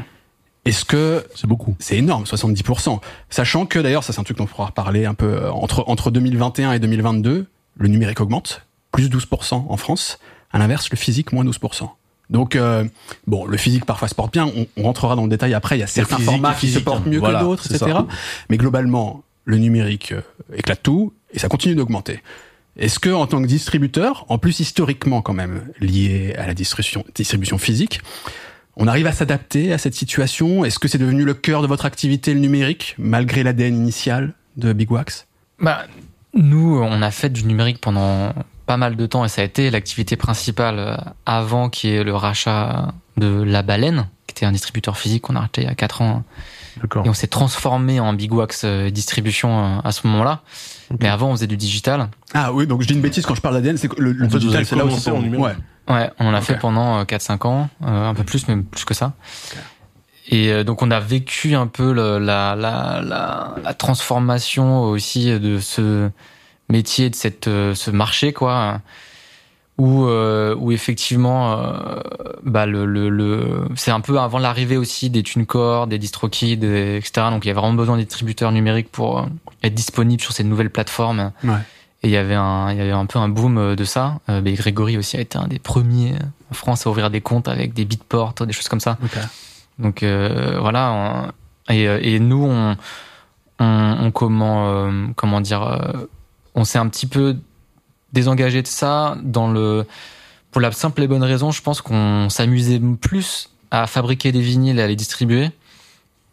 Est-ce 0.65 0.83
que 0.85 1.25
C'est 1.35 1.47
beaucoup. 1.47 1.75
c'est 1.79 1.97
énorme, 1.97 2.25
70%. 2.25 2.99
Sachant 3.29 3.65
que 3.65 3.79
d'ailleurs, 3.79 4.03
ça 4.03 4.11
c'est 4.13 4.19
un 4.19 4.23
truc 4.23 4.37
dont 4.37 4.43
on 4.43 4.47
pourra 4.47 4.65
reparler 4.67 5.05
un 5.05 5.13
peu 5.13 5.25
euh, 5.25 5.51
entre 5.51 5.83
entre 5.87 6.11
2021 6.11 6.73
et 6.73 6.79
2022, 6.79 7.47
le 7.77 7.87
numérique 7.87 8.19
augmente, 8.21 8.65
plus 8.91 9.09
12% 9.09 9.65
en 9.69 9.77
France. 9.77 10.19
À 10.51 10.57
l'inverse, 10.59 10.89
le 10.91 10.97
physique 10.97 11.31
moins 11.31 11.43
12%. 11.45 11.89
Donc 12.29 12.55
euh, 12.55 12.83
bon, 13.25 13.45
le 13.45 13.57
physique 13.57 13.85
parfois 13.85 14.07
se 14.07 14.15
porte 14.15 14.33
bien. 14.33 14.45
On, 14.47 14.67
on 14.77 14.83
rentrera 14.83 15.15
dans 15.15 15.23
le 15.23 15.29
détail 15.29 15.53
après. 15.53 15.77
Il 15.77 15.79
y 15.79 15.83
a 15.83 15.87
certains 15.87 16.17
physique 16.17 16.31
formats 16.31 16.53
qui 16.53 16.69
se 16.69 16.79
portent 16.79 17.07
hein. 17.07 17.09
mieux 17.09 17.19
Voilà, 17.19 17.39
que 17.39 17.43
d'autres, 17.43 17.65
etc. 17.67 17.91
ça. 17.91 18.07
Mais 18.49 18.57
globalement, 18.57 19.23
le 19.45 19.57
numérique 19.57 20.11
euh, 20.11 20.21
éclate 20.53 20.83
tout 20.83 21.13
et 21.33 21.39
ça 21.39 21.47
continue 21.47 21.75
d'augmenter. 21.75 22.21
Est-ce 22.77 22.99
que, 22.99 23.09
en 23.09 23.25
tant 23.25 23.41
que 23.41 23.47
distributeur, 23.47 24.25
en 24.29 24.37
plus 24.37 24.59
historiquement 24.59 25.21
quand 25.21 25.33
même 25.33 25.71
lié 25.79 26.35
à 26.37 26.45
la 26.45 26.53
distribution, 26.53 27.03
distribution 27.15 27.57
physique, 27.57 28.01
on 28.75 28.87
arrive 28.87 29.07
à 29.07 29.11
s'adapter 29.11 29.73
à 29.73 29.79
cette 29.79 29.95
situation? 29.95 30.63
Est-ce 30.63 30.77
que 30.77 30.87
c'est 30.87 30.99
devenu 30.99 31.23
le 31.23 31.33
cœur 31.33 31.63
de 31.63 31.67
votre 31.67 31.85
activité, 31.85 32.33
le 32.35 32.39
numérique, 32.39 32.93
malgré 32.99 33.41
l'ADN 33.41 33.75
initial 33.75 34.33
de 34.57 34.73
Big 34.73 34.91
Wax? 34.91 35.25
Bah, 35.59 35.87
nous, 36.35 36.79
on 36.79 37.01
a 37.01 37.09
fait 37.09 37.31
du 37.31 37.45
numérique 37.45 37.81
pendant 37.81 38.33
pas 38.67 38.77
mal 38.77 38.95
de 38.95 39.05
temps 39.07 39.25
et 39.25 39.29
ça 39.29 39.41
a 39.41 39.45
été 39.45 39.71
l'activité 39.71 40.15
principale 40.15 40.75
euh, 40.77 40.95
avant 41.25 41.69
qui 41.69 41.89
est 41.89 42.03
le 42.03 42.13
rachat 42.15 42.93
de 43.17 43.41
La 43.41 43.63
Baleine, 43.63 44.07
qui 44.27 44.33
était 44.33 44.45
un 44.45 44.51
distributeur 44.51 44.97
physique 44.97 45.23
qu'on 45.23 45.35
a 45.35 45.39
racheté 45.39 45.61
il 45.63 45.67
y 45.67 45.71
a 45.71 45.73
4 45.75 46.01
ans 46.03 46.23
D'accord. 46.81 47.03
et 47.05 47.09
on 47.09 47.13
s'est 47.15 47.27
transformé 47.27 47.99
en 47.99 48.13
Big 48.13 48.31
Wax 48.31 48.61
euh, 48.65 48.89
distribution 48.91 49.49
euh, 49.77 49.79
à 49.83 49.91
ce 49.91 50.05
moment-là. 50.05 50.41
Mais 50.99 51.07
avant, 51.09 51.29
on 51.29 51.31
faisait 51.35 51.47
du 51.47 51.57
digital. 51.57 52.09
Ah 52.33 52.53
oui, 52.53 52.67
donc 52.67 52.81
je 52.83 52.87
dis 52.87 52.93
une 52.93 53.01
bêtise 53.01 53.25
quand 53.25 53.33
je 53.35 53.41
parle 53.41 53.55
d'ADN, 53.55 53.77
c'est 53.77 53.87
que 53.87 53.99
le, 53.99 54.11
le 54.13 54.27
digital, 54.27 54.65
c'est 54.65 54.75
là 54.75 54.85
où 54.85 54.91
c'est 54.91 55.09
en 55.11 55.21
numérique. 55.21 55.43
Ouais. 55.45 55.55
Ouais, 55.93 56.11
on 56.19 56.27
en 56.27 56.33
a 56.33 56.39
Ok. 56.39 56.43
fait 56.43 56.55
pendant 56.59 56.99
euh, 56.99 57.03
4-5 57.03 57.47
ans, 57.47 57.69
euh, 57.83 58.09
un 58.09 58.13
peu 58.13 58.23
plus, 58.23 58.47
mais 58.49 58.57
plus 58.57 58.83
que 58.85 58.93
ça. 58.93 59.13
Et 60.29 60.51
euh, 60.51 60.63
donc 60.65 60.81
on 60.81 60.91
a 60.91 60.99
vécu 60.99 61.55
un 61.55 61.67
peu 61.67 61.93
le- 61.93 62.19
la, 62.19 62.55
la, 62.55 63.01
la, 63.01 63.55
la 63.63 63.73
transformation 63.73 64.81
aussi 64.83 65.27
de 65.39 65.59
ce 65.59 66.09
métier, 66.69 67.09
de 67.09 67.15
cette, 67.15 67.47
euh, 67.47 67.73
ce 67.75 67.91
marché, 67.91 68.33
quoi, 68.33 68.81
où, 69.77 70.05
euh, 70.05 70.55
où 70.57 70.71
effectivement, 70.71 71.53
euh, 71.59 71.99
bah 72.43 72.65
le, 72.65 72.85
le, 72.85 73.09
le, 73.09 73.67
c'est 73.75 73.91
un 73.91 74.01
peu 74.01 74.19
avant 74.19 74.39
l'arrivée 74.39 74.75
aussi 74.77 75.09
des 75.09 75.21
TuneCore, 75.23 75.85
des 75.87 75.99
DistroKid, 75.99 76.63
et 76.63 76.97
etc. 76.97 77.27
Donc 77.29 77.45
il 77.45 77.49
y 77.49 77.51
a 77.51 77.53
vraiment 77.53 77.73
besoin 77.73 77.97
des 77.97 78.05
distributeurs 78.05 78.51
numériques 78.51 78.91
pour 78.91 79.27
être 79.63 79.75
disponibles 79.75 80.21
sur 80.21 80.31
ces 80.31 80.43
nouvelles 80.43 80.71
plateformes. 80.71 81.31
Ouais. 81.43 81.57
Et 82.03 82.07
il 82.09 82.11
y 82.11 82.17
avait 82.17 82.35
un, 82.35 82.71
il 82.71 82.77
y 82.77 82.81
avait 82.81 82.91
un 82.91 83.05
peu 83.05 83.19
un 83.19 83.29
boom 83.29 83.75
de 83.75 83.83
ça. 83.83 84.19
Mais 84.27 84.53
Grégory 84.53 84.97
aussi 84.97 85.17
a 85.17 85.19
été 85.21 85.37
un 85.37 85.47
des 85.47 85.57
premiers 85.59 86.13
en 86.51 86.53
France 86.53 86.85
à 86.85 86.89
ouvrir 86.89 87.09
des 87.09 87.21
comptes 87.21 87.47
avec 87.47 87.73
des 87.73 87.85
bitports, 87.85 88.33
des 88.45 88.53
choses 88.53 88.67
comme 88.69 88.79
ça. 88.79 88.97
Donc 89.79 90.01
euh, 90.03 90.57
voilà. 90.59 90.91
on- 90.91 91.73
et, 91.73 91.83
et 92.13 92.19
nous, 92.19 92.45
on, 92.45 92.77
on, 93.59 93.97
on 93.99 94.11
comment, 94.11 94.69
euh, 94.69 95.07
comment 95.15 95.41
dire, 95.41 95.63
euh, 95.63 96.07
on 96.57 96.65
s'est 96.65 96.79
un 96.79 96.89
petit 96.89 97.05
peu 97.05 97.37
désengagé 98.11 98.61
de 98.61 98.67
ça 98.67 99.15
dans 99.23 99.49
le, 99.49 99.85
pour 100.51 100.59
la 100.59 100.71
simple 100.71 101.01
et 101.03 101.07
bonne 101.07 101.23
raison, 101.23 101.51
je 101.51 101.61
pense 101.61 101.81
qu'on 101.81 102.29
s'amusait 102.29 102.81
plus 102.99 103.49
à 103.71 103.85
fabriquer 103.87 104.31
des 104.31 104.41
vinyles 104.41 104.79
et 104.79 104.81
à 104.81 104.87
les 104.87 104.95
distribuer 104.95 105.51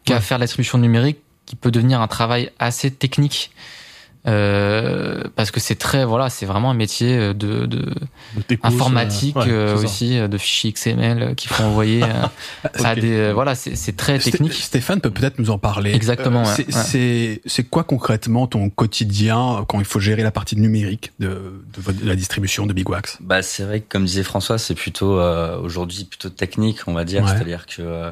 qu'à 0.04 0.14
Ouais. 0.14 0.20
faire 0.20 0.38
de 0.38 0.40
la 0.40 0.46
distribution 0.46 0.78
numérique, 0.78 1.18
qui 1.46 1.56
peut 1.56 1.70
devenir 1.70 2.00
un 2.00 2.08
travail 2.08 2.50
assez 2.58 2.90
technique. 2.90 3.50
Euh, 4.26 5.22
parce 5.36 5.50
que 5.50 5.60
c'est 5.60 5.74
très 5.74 6.06
voilà 6.06 6.30
c'est 6.30 6.46
vraiment 6.46 6.70
un 6.70 6.74
métier 6.74 7.18
de, 7.34 7.66
de 7.66 7.66
De 7.68 8.58
informatique 8.62 9.36
euh, 9.36 9.74
ouais, 9.74 9.80
euh, 9.80 9.84
aussi 9.84 10.18
euh, 10.18 10.28
de 10.28 10.38
fichiers 10.38 10.72
XML 10.72 11.22
euh, 11.22 11.34
qu'il 11.34 11.50
faut 11.50 11.62
envoyer 11.62 12.02
euh, 12.02 12.06
à 12.84 12.94
des 12.94 13.12
euh, 13.18 13.32
voilà 13.34 13.54
c'est 13.54 13.76
c'est 13.76 13.96
très 13.96 14.18
technique 14.18 14.54
Stéphane 14.54 15.02
peut 15.02 15.10
peut-être 15.10 15.38
nous 15.38 15.50
en 15.50 15.58
parler. 15.58 15.92
Exactement, 15.92 16.44
ouais, 16.44 16.54
c'est, 16.56 16.66
ouais. 16.66 16.72
c'est 16.72 17.42
c'est 17.44 17.64
quoi 17.64 17.84
concrètement 17.84 18.46
ton 18.46 18.70
quotidien 18.70 19.64
quand 19.68 19.78
il 19.78 19.84
faut 19.84 20.00
gérer 20.00 20.22
la 20.22 20.30
partie 20.30 20.56
numérique 20.56 21.12
de, 21.18 21.28
de, 21.28 21.80
votre- 21.82 22.00
de 22.00 22.08
la 22.08 22.16
distribution 22.16 22.64
de 22.66 22.72
Big 22.72 22.88
Wax? 22.88 23.18
Bah, 23.20 23.42
c'est 23.42 23.64
vrai 23.64 23.80
que 23.80 23.86
comme 23.90 24.06
disait 24.06 24.22
François, 24.22 24.56
c'est 24.56 24.74
plutôt 24.74 25.18
euh, 25.18 25.58
aujourd'hui 25.60 26.04
plutôt 26.04 26.30
technique, 26.30 26.78
on 26.86 26.94
va 26.94 27.04
dire. 27.04 27.22
Ouais. 27.24 27.28
C'est-à-dire 27.30 27.66
que 27.66 27.82
euh, 27.82 28.10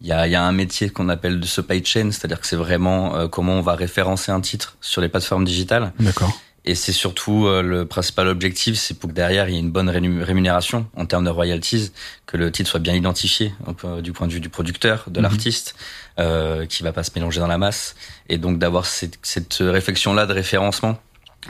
il 0.00 0.06
y, 0.08 0.12
a, 0.12 0.26
y 0.26 0.34
a 0.34 0.42
un 0.42 0.52
métier 0.52 0.88
qu'on 0.90 1.08
appelle 1.08 1.40
de 1.40 1.46
supply 1.46 1.84
chain, 1.84 2.10
c'est-à-dire 2.10 2.40
que 2.40 2.46
c'est 2.46 2.56
vraiment 2.56 3.16
euh, 3.16 3.28
comment 3.28 3.54
on 3.54 3.60
va 3.60 3.74
référencer 3.74 4.32
un 4.32 4.40
titre 4.40 4.76
sur 4.80 5.00
les 5.00 5.08
plateformes 5.08 5.44
digitales. 5.44 5.92
D'accord. 6.00 6.32
Et 6.66 6.74
c'est 6.74 6.92
surtout 6.92 7.46
euh, 7.46 7.62
le 7.62 7.86
principal 7.86 8.28
objectif, 8.28 8.76
c'est 8.76 8.92
pour 8.98 9.08
que 9.08 9.14
derrière 9.14 9.48
il 9.48 9.54
y 9.54 9.56
ait 9.56 9.60
une 9.60 9.70
bonne 9.70 9.88
rému- 9.90 10.22
rémunération 10.22 10.86
en 10.94 11.06
termes 11.06 11.24
de 11.24 11.30
royalties, 11.30 11.90
que 12.26 12.36
le 12.36 12.52
titre 12.52 12.68
soit 12.70 12.80
bien 12.80 12.94
identifié 12.94 13.54
du 14.02 14.12
point 14.12 14.26
de 14.26 14.32
vue 14.32 14.40
du 14.40 14.50
producteur, 14.50 15.04
de 15.08 15.20
Mhm. 15.20 15.22
l'artiste, 15.22 15.74
euh, 16.18 16.66
qui 16.66 16.82
va 16.82 16.92
pas 16.92 17.02
se 17.02 17.10
mélanger 17.14 17.40
dans 17.40 17.46
la 17.46 17.56
masse, 17.58 17.94
et 18.28 18.36
donc 18.36 18.58
d'avoir 18.58 18.84
cette, 18.86 19.18
cette 19.22 19.56
réflexion-là 19.60 20.26
de 20.26 20.34
référencement. 20.34 20.98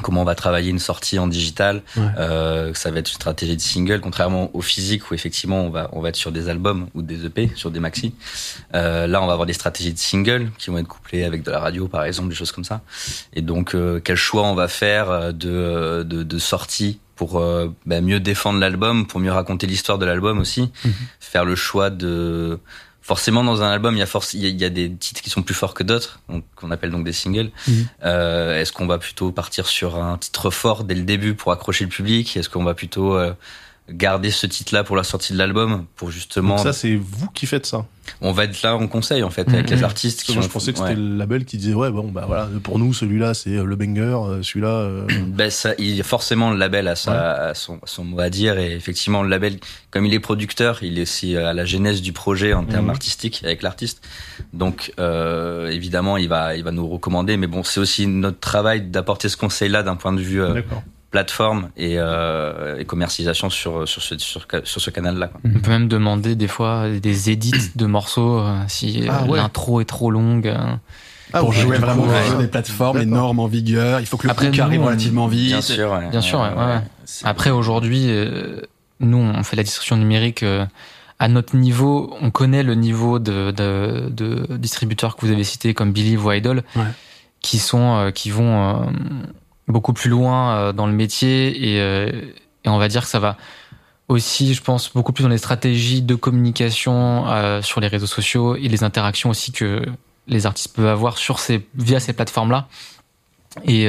Comment 0.03 0.22
on 0.22 0.24
va 0.24 0.36
travailler 0.36 0.70
une 0.70 0.78
sortie 0.78 1.18
en 1.18 1.26
digital 1.26 1.82
Ouais. 1.97 2.03
euh, 2.18 2.72
Ça 2.74 2.91
va 2.93 3.01
être 3.01 3.09
une 3.11 3.14
stratégie 3.16 3.57
de 3.57 3.61
single, 3.61 4.01
contrairement 4.01 4.49
au 4.55 4.61
physique 4.62 5.11
où 5.11 5.14
effectivement 5.14 5.62
on 5.64 5.70
va 5.70 5.88
on 5.93 6.01
va 6.01 6.11
être 6.11 6.16
sur 6.16 6.30
des 6.30 6.49
albums 6.49 6.86
ou 6.95 7.03
des 7.03 7.26
EP, 7.26 7.51
sur 7.57 7.70
des 7.72 7.80
maxi. 7.80 8.14
Euh, 8.74 9.07
là, 9.09 9.20
on 9.20 9.26
va 9.26 9.32
avoir 9.32 9.47
des 9.47 9.53
stratégies 9.53 9.93
de 9.93 9.99
single 9.99 10.51
qui 10.59 10.70
vont 10.70 10.78
être 10.78 10.86
couplées 10.86 11.24
avec 11.24 11.43
de 11.43 11.51
la 11.51 11.59
radio, 11.59 11.88
par 11.88 12.05
exemple, 12.05 12.28
des 12.28 12.34
choses 12.36 12.53
comme 12.53 12.64
ça. 12.64 12.82
Et 13.34 13.43
donc, 13.43 13.74
euh, 13.74 14.01
quel 14.03 14.16
choix 14.16 14.45
on 14.45 14.55
va 14.55 14.68
faire 14.68 15.11
euh, 15.11 15.32
de, 15.32 15.51
euh, 15.51 16.05
de, 16.05 16.22
de 16.22 16.38
sortie 16.38 17.01
pour 17.16 17.38
euh, 17.41 17.68
bah, 17.84 18.01
mieux 18.01 18.20
défendre 18.20 18.61
l'album, 18.61 19.07
pour 19.07 19.18
mieux 19.20 19.32
raconter 19.32 19.66
l'histoire 19.66 19.99
de 19.99 20.07
l'album 20.07 20.38
aussi. 20.38 20.70
Mhm. 20.84 20.93
Faire 21.18 21.45
le 21.45 21.57
choix 21.57 21.91
de... 21.91 22.59
Forcément, 23.03 23.42
dans 23.42 23.62
un 23.62 23.70
album, 23.70 23.96
il 23.96 23.98
y 23.98 24.03
a, 24.03 24.07
force, 24.07 24.34
il 24.34 24.42
y 24.42 24.46
a, 24.46 24.48
il 24.51 24.61
y 24.61 24.64
a 24.64 24.68
des 24.68 24.90
titres 24.92 25.22
qui 25.22 25.30
sont 25.30 25.42
plus 25.42 25.55
forts 25.55 25.74
que 25.74 25.82
d'autres, 25.82 26.20
qu'on 26.55 26.70
appelle 26.70 26.90
donc 26.90 27.05
des 27.05 27.12
singles. 27.12 27.51
Mhm. 27.66 27.88
Euh, 28.05 28.61
Est-ce 28.61 28.72
qu'on 28.72 28.86
va 28.86 28.98
plutôt 28.98 29.32
partir 29.32 29.66
sur 29.66 29.96
un 29.96 30.18
titre 30.18 30.51
fort 30.51 30.84
dès 30.84 30.94
le 30.94 31.03
début 31.03 31.34
pour 31.34 31.51
accrocher 31.51 31.84
le 31.84 31.90
public? 31.90 32.36
Est-ce 32.36 32.48
qu'on 32.48 32.64
va 32.64 32.74
plutôt 32.74 33.16
euh, 33.16 33.32
garder 33.93 34.30
ce 34.30 34.47
titre-là 34.47 34.84
pour 34.84 34.97
la 34.97 35.03
sortie 35.05 35.32
de 35.32 35.38
l'album 35.38 35.84
pour 35.97 36.11
justement 36.11 36.57
Donc 36.57 36.64
ça, 36.64 36.72
c'est 36.72 36.95
vous 36.97 37.28
qui 37.34 37.47
faites 37.47 37.66
ça. 37.66 37.84
on 38.20 38.32
va 38.32 38.45
être 38.45 38.62
là 38.62 38.76
en 38.76 38.86
conseil 38.88 39.22
en 39.22 39.30
fait 39.30 39.49
avec 39.49 39.68
Mhm. 39.70 39.76
les 39.76 39.82
artistes 39.84 40.18
Parce 40.18 40.24
qui 40.26 40.32
que 40.32 40.36
moi, 40.38 40.45
ont 40.45 40.49
je 40.49 40.53
pensais 40.53 40.72
que 40.72 40.78
ouais. 40.80 40.88
c'était 40.88 41.01
le 41.01 41.16
label 41.16 41.45
qui 41.45 41.57
disait 41.57 41.74
ouais 41.74 41.91
bon 41.91 42.09
bah 42.11 42.24
voilà 42.26 42.49
pour 42.62 42.78
nous 42.78 42.93
celui-là 42.95 43.34
c'est 43.34 43.57
euh, 43.57 43.64
le 43.64 43.76
banger, 43.76 44.01
euh, 44.28 44.43
celui-là. 44.43 44.68
euh, 44.68 45.07
Ben, 45.26 45.51
ça, 45.51 45.74
il 45.78 45.95
y 45.95 46.01
a 46.01 46.05
forcément 46.05 46.51
le 46.51 46.57
label 46.59 46.88
à, 46.88 46.97
sa, 46.97 47.49
à 47.51 47.55
son, 47.55 47.78
mot 48.05 48.20
à 48.20 48.30
dire 48.30 48.59
et 48.59 48.72
effectivement 48.74 49.22
le 49.22 49.28
label, 49.28 49.59
comme 49.91 50.07
il 50.07 50.14
est 50.14 50.20
producteur, 50.20 50.82
il 50.82 50.99
est 50.99 51.03
aussi 51.03 51.36
à 51.36 51.53
la 51.53 51.64
genèse 51.64 52.03
du 52.03 52.12
projet 52.12 52.53
en 52.55 52.64
termes 52.64 52.84
Mhm. 52.84 52.91
artistiques 52.91 53.41
avec 53.45 53.62
l'artiste. 53.62 54.03
Donc 54.53 54.93
euh, 54.99 55.68
évidemment 55.68 56.16
il 56.16 56.28
va, 56.28 56.57
il 56.57 56.64
va 56.64 56.70
nous 56.72 56.88
recommander, 56.88 57.36
mais 57.36 57.47
bon 57.47 57.62
c'est 57.64 57.80
aussi 57.80 58.07
notre 58.07 58.41
travail 58.41 58.82
d'apporter 58.82 59.28
ce 59.28 59.36
conseil-là 59.36 59.82
d'un 59.82 59.97
point 59.97 60.12
de 60.12 60.20
vue 60.20 60.43
euh, 60.43 60.55
D'accord. 60.55 60.82
Plateforme 61.11 61.70
et, 61.76 61.94
euh, 61.98 62.78
et 62.78 62.84
commercialisation 62.84 63.50
sur 63.50 63.88
sur 63.88 64.02
ce 64.02 64.16
sur, 64.18 64.46
sur 64.64 64.80
ce 64.80 64.90
canal-là. 64.90 65.28
quoi. 65.28 65.40
on 65.44 65.58
peut 65.61 65.70
même 65.70 65.88
demander 65.88 66.36
des 66.36 66.46
fois 66.48 66.88
des 66.88 67.30
édits 67.30 67.72
de 67.74 67.86
morceaux 67.86 68.38
euh, 68.40 68.56
si 68.68 69.02
euh, 69.02 69.11
Ah 69.12 69.24
ouais. 69.24 69.38
l'intro 69.38 69.80
est 69.80 69.84
trop 69.86 70.11
longue 70.11 70.46
euh. 70.48 70.56
Ah, 71.32 71.40
pour 71.40 71.52
jouer 71.52 71.78
vraiment 71.78 72.04
ouais. 72.06 72.38
des 72.40 72.48
plateformes, 72.48 72.98
les 72.98 73.06
normes 73.06 73.38
en 73.38 73.46
vigueur, 73.46 74.00
il 74.00 74.06
faut 74.06 74.16
que 74.16 74.26
le 74.26 74.32
nous, 74.50 74.61
arrive 74.62 74.82
relativement 74.82 75.28
vite. 75.28 75.46
Bien 75.46 75.61
sûr, 75.61 75.92
ouais. 75.92 76.08
Bien 76.11 76.20
sûr, 76.20 76.40
ouais, 76.40 76.48
ouais. 76.48 76.80
C'est- 77.04 77.24
Après 77.24 77.50
aujourd'hui, 77.50 78.06
euh, 78.08 78.61
nous 78.98 79.18
on 79.18 79.42
fait 79.44 79.54
la 79.54 79.62
distribution 79.62 79.96
numérique 79.96 80.42
euh, 80.42 80.66
à 81.20 81.28
notre 81.28 81.54
niveau. 81.56 82.16
On 82.20 82.30
connaît 82.32 82.64
le 82.64 82.74
niveau 82.74 83.20
de, 83.20 83.52
de, 83.52 84.08
de 84.11 84.56
distributeurs 84.56 85.14
que 85.16 85.24
vous 85.24 85.30
avez 85.32 85.44
cités 85.44 85.72
comme 85.72 85.92
Believe 85.92 86.24
ou 86.26 86.32
Idol, 86.32 86.64
Ouais. 86.74 86.82
qui 87.40 87.58
sont 87.61 87.96
euh, 87.96 88.11
qui 88.11 88.30
vont 88.30 88.80
euh, 88.80 88.90
beaucoup 89.70 89.92
plus 89.92 90.10
loin 90.10 90.54
euh, 90.54 90.72
dans 90.72 90.86
le 90.86 90.92
métier 90.92 91.74
et, 91.74 91.80
euh, 91.80 92.10
et 92.64 92.68
on 92.68 92.78
va 92.78 92.88
dire 92.88 93.02
que 93.02 93.08
ça 93.08 93.18
va 93.18 93.36
aussi, 94.08 94.54
je 94.54 94.62
pense, 94.62 94.92
beaucoup 94.92 95.12
plus 95.12 95.22
dans 95.22 95.28
les 95.28 95.38
stratégies 95.38 96.02
de 96.02 96.14
communication 96.14 97.28
euh, 97.28 97.62
sur 97.62 97.80
les 97.80 97.86
réseaux 97.86 98.06
sociaux 98.06 98.56
et 98.56 98.68
les 98.68 98.82
interactions 98.82 99.30
aussi 99.30 99.52
que 99.52 99.82
les 100.26 100.46
artistes 100.46 100.74
peuvent 100.74 100.86
avoir 100.86 101.18
sur 101.18 101.38
ces 101.38 101.66
via 101.74 102.00
ces 102.00 102.12
plateformes 102.12 102.50
là 102.50 102.68
et 103.64 103.88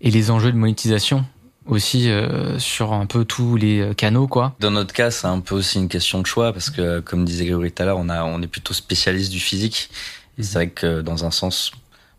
et 0.00 0.10
les 0.10 0.30
enjeux 0.30 0.50
de 0.50 0.56
monétisation 0.56 1.26
aussi 1.68 2.10
euh, 2.10 2.58
sur 2.58 2.92
un 2.92 3.06
peu 3.06 3.24
tous 3.24 3.56
les 3.56 3.92
canaux 3.96 4.26
quoi. 4.26 4.54
Dans 4.60 4.70
notre 4.70 4.92
cas, 4.92 5.10
c'est 5.10 5.26
un 5.26 5.40
peu 5.40 5.54
aussi 5.54 5.78
une 5.78 5.88
question 5.88 6.20
de 6.20 6.26
choix 6.26 6.52
parce 6.52 6.70
que, 6.70 7.00
comme 7.00 7.24
disait 7.24 7.44
Grégory 7.44 7.70
tout 7.70 7.82
à 7.82 7.86
l'heure, 7.86 7.98
on 7.98 8.08
a, 8.08 8.24
on 8.24 8.42
est 8.42 8.46
plutôt 8.46 8.74
spécialiste 8.74 9.30
du 9.30 9.40
physique. 9.40 9.90
C'est 10.38 10.54
vrai 10.54 10.70
que 10.70 11.00
dans 11.02 11.24
un 11.24 11.30
sens, 11.30 11.72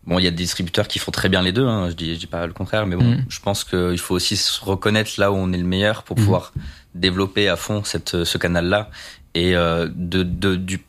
bon, 0.06 0.18
il 0.18 0.24
y 0.24 0.28
a 0.28 0.30
des 0.30 0.36
distributeurs 0.36 0.88
qui 0.88 0.98
font 0.98 1.10
très 1.10 1.28
bien 1.28 1.42
les 1.42 1.52
deux. 1.52 1.66
Hein, 1.66 1.88
je 1.90 1.94
dis, 1.94 2.14
je 2.14 2.20
dis 2.20 2.26
pas 2.26 2.46
le 2.46 2.52
contraire, 2.52 2.86
mais 2.86 2.96
bon, 2.96 3.04
Mhm. 3.04 3.24
je 3.28 3.40
pense 3.40 3.64
qu'il 3.64 3.98
faut 3.98 4.14
aussi 4.14 4.36
se 4.36 4.62
reconnaître 4.64 5.12
là 5.18 5.30
où 5.32 5.36
on 5.36 5.52
est 5.52 5.58
le 5.58 5.64
meilleur 5.64 6.02
pour 6.02 6.16
Mhm. 6.18 6.24
pouvoir 6.24 6.52
développer 6.94 7.48
à 7.48 7.56
fond 7.56 7.84
cette, 7.84 8.24
ce 8.24 8.38
canal-là 8.38 8.90
et 9.34 9.54
euh, 9.56 9.88
de, 9.94 10.22
de, 10.22 10.56
du. 10.56 10.80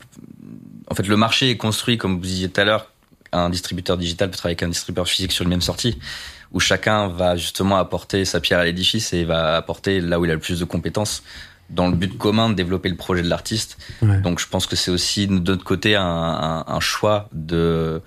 En 0.89 0.95
fait, 0.95 1.07
le 1.07 1.15
marché 1.17 1.49
est 1.51 1.57
construit, 1.57 1.97
comme 1.97 2.15
vous 2.15 2.21
disiez 2.21 2.49
tout 2.49 2.59
à 2.59 2.63
l'heure, 2.65 2.87
un 3.31 3.49
distributeur 3.49 3.97
digital 3.97 4.29
peut 4.29 4.35
travailler 4.37 4.53
avec 4.55 4.63
un 4.63 4.69
distributeur 4.69 5.07
physique 5.07 5.31
sur 5.31 5.43
une 5.43 5.49
même 5.49 5.61
sortie 5.61 5.97
où 6.51 6.59
chacun 6.59 7.07
va 7.07 7.37
justement 7.37 7.77
apporter 7.77 8.25
sa 8.25 8.41
pierre 8.41 8.59
à 8.59 8.65
l'édifice 8.65 9.13
et 9.13 9.23
va 9.23 9.55
apporter 9.55 10.01
là 10.01 10.19
où 10.19 10.25
il 10.25 10.31
a 10.31 10.33
le 10.33 10.39
plus 10.41 10.59
de 10.59 10.65
compétences 10.65 11.23
dans 11.69 11.87
le 11.87 11.95
but 11.95 12.17
commun 12.17 12.49
de 12.49 12.55
développer 12.55 12.89
le 12.89 12.97
projet 12.97 13.21
de 13.21 13.29
l'artiste. 13.29 13.77
Ouais. 14.01 14.19
Donc 14.19 14.39
je 14.39 14.47
pense 14.47 14.65
que 14.65 14.75
c'est 14.75 14.91
aussi 14.91 15.27
de 15.27 15.31
notre 15.39 15.63
côté 15.63 15.95
un, 15.95 16.03
un, 16.03 16.65
un 16.67 16.79
choix 16.81 17.29
de, 17.31 18.01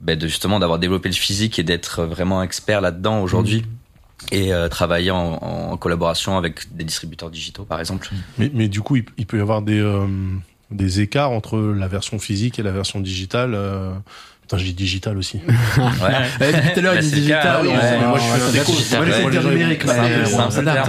ben, 0.00 0.18
de 0.18 0.26
justement 0.26 0.58
d'avoir 0.58 0.78
développé 0.78 1.08
le 1.08 1.14
physique 1.14 1.58
et 1.58 1.62
d'être 1.62 2.02
vraiment 2.04 2.42
expert 2.42 2.80
là-dedans 2.80 3.20
aujourd'hui. 3.22 3.64
Et 4.32 4.54
euh, 4.54 4.68
travailler 4.68 5.10
en, 5.10 5.34
en 5.34 5.76
collaboration 5.76 6.38
avec 6.38 6.74
des 6.74 6.84
distributeurs 6.84 7.30
digitaux, 7.30 7.64
par 7.64 7.78
exemple. 7.80 8.08
Mais, 8.38 8.50
mais 8.54 8.68
du 8.68 8.80
coup, 8.80 8.96
il, 8.96 9.04
il 9.18 9.26
peut 9.26 9.36
y 9.36 9.40
avoir 9.40 9.60
des, 9.60 9.78
euh, 9.80 10.06
des 10.70 11.00
écarts 11.00 11.30
entre 11.30 11.58
la 11.58 11.88
version 11.88 12.18
physique 12.18 12.58
et 12.58 12.62
la 12.62 12.72
version 12.72 13.00
digitale. 13.00 13.52
Euh... 13.54 13.92
Putain, 14.42 14.58
je 14.58 14.64
dis 14.64 14.74
digital 14.74 15.16
aussi. 15.18 15.38
Ouais. 15.38 15.82
Eh, 16.40 16.52
depuis 16.52 16.72
tout 16.74 16.78
à 16.78 16.82
l'heure, 16.82 16.94
Bah, 16.94 17.00
il 17.00 17.08
dit 17.10 17.14
digital. 17.16 17.64
Moi, 17.64 18.18
je 18.18 18.22
suis 18.24 18.42
un 18.42 18.50
déco. 18.52 18.72
Moi, 19.22 19.30
gens, 19.40 19.48
numérique, 19.50 19.80
ils- 19.84 19.86
mais 19.86 19.92
C'est 19.94 19.98
un 19.98 20.08
peu- 20.08 20.22
on 20.22 20.26
c'est 20.26 20.34
un 20.34 20.38
peu 20.38 20.44
le 20.44 20.50
s'adapte, 20.66 20.88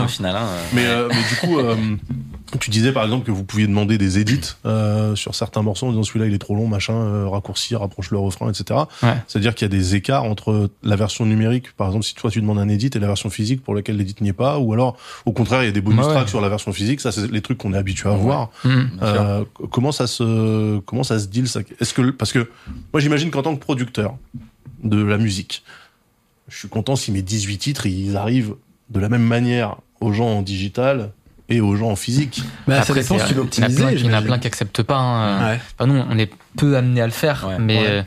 tu 2.60 2.70
disais 2.70 2.92
par 2.92 3.04
exemple 3.04 3.26
que 3.26 3.32
vous 3.32 3.44
pouviez 3.44 3.68
demander 3.68 3.98
des 3.98 4.20
edits 4.20 4.56
euh, 4.66 5.16
sur 5.16 5.36
certains 5.36 5.62
morceaux 5.62 5.88
en 5.88 5.90
disant 5.92 6.04
celui-là 6.04 6.28
il 6.28 6.34
est 6.34 6.40
trop 6.40 6.56
long, 6.56 6.68
machin, 6.68 6.94
euh, 6.94 7.28
raccourci, 7.28 7.76
rapproche 7.76 8.12
le 8.12 8.18
refrain, 8.18 8.50
etc. 8.52 8.80
Ouais. 9.04 9.16
C'est-à-dire 9.28 9.56
qu'il 9.56 9.66
y 9.66 9.70
a 9.72 9.76
des 9.78 9.96
écarts 9.96 10.24
entre 10.24 10.70
la 10.84 10.96
version 10.96 11.26
numérique, 11.26 11.72
par 11.74 11.88
exemple, 11.88 12.06
si 12.06 12.16
toi 12.16 12.30
tu 12.32 12.42
demandes 12.42 12.60
un 12.60 12.70
edit 12.70 12.90
et 12.96 13.00
la 13.00 13.08
version 13.08 13.30
physique 13.30 13.64
pour 13.64 13.76
laquelle 13.76 13.98
l'edit 13.98 14.16
n'y 14.22 14.30
est 14.30 14.34
pas, 14.34 14.60
ou 14.60 14.74
alors 14.74 14.98
au 15.26 15.32
contraire 15.32 15.64
il 15.64 15.66
y 15.66 15.70
a 15.70 15.72
des 15.72 15.82
bonus 15.82 16.00
Ouais, 16.02 16.08
ouais. 16.08 16.14
tracks 16.14 16.30
sur 16.30 16.42
la 16.42 16.50
version 16.50 16.72
physique. 16.74 17.02
Ça, 17.02 17.12
c'est 17.12 17.32
les 17.32 17.42
trucs 17.42 17.58
qu'on 17.58 17.74
est 17.74 17.78
habitué 17.78 18.10
à 18.10 18.14
voir. 18.16 18.50
Mhm. 18.64 18.90
Euh, 19.02 19.44
comment 19.72 19.92
ça 19.92 20.08
se 20.08 20.80
comment 20.80 21.04
ça 21.04 21.20
se 21.20 21.28
deal 21.28 21.48
ça? 21.48 21.62
Est-ce 21.80 21.94
que 21.94 22.10
parce 22.12 22.32
que 22.34 22.50
moi 22.94 23.00
j'imagine 23.00 23.32
qu'en 23.32 23.42
tant 23.44 23.56
que 23.56 23.62
producteur 23.62 24.16
de 24.84 25.02
la 25.04 25.18
musique, 25.18 25.64
je 26.48 26.58
suis 26.58 26.68
content 26.70 26.96
si 26.96 27.12
mes 27.12 27.22
18 27.22 27.58
titres, 27.58 27.86
ils 27.86 28.18
arrivent 28.18 28.56
de 28.90 29.00
la 29.00 29.10
même 29.10 29.24
manière 29.24 29.78
aux 30.00 30.12
gens 30.12 30.28
en 30.28 30.42
digital 30.42 31.12
et 31.50 31.62
aux 31.62 31.76
gens 31.76 31.92
en 31.92 31.96
physique. 31.96 32.42
Bah, 32.68 32.76
ça 32.76 32.82
Après, 32.92 33.02
dépend 33.02 33.18
c'est- 33.20 33.28
si 33.28 33.34
tu 33.34 33.34
il 33.34 33.36
y 33.36 33.40
en 33.40 33.42
a 33.42 33.44
l'optimises. 33.44 33.76
plein- 33.76 33.92
Il 33.92 34.06
y 34.06 34.10
en 34.10 34.14
a 34.14 34.22
plein 34.22 34.40
qui 34.40 34.48
acceptent 34.48 34.84
pas. 34.84 34.98
hein. 34.98 35.52
Ouais. 35.52 35.60
Enfin, 35.78 35.92
nous, 35.92 36.02
on 36.10 36.18
est 36.18 36.32
peu 36.58 36.76
amené 36.78 37.02
à 37.02 37.06
le 37.06 37.12
faire, 37.12 37.46
Ouais. 37.48 37.58
mais 37.60 37.78
Ouais. 37.80 37.88
euh, 37.88 38.04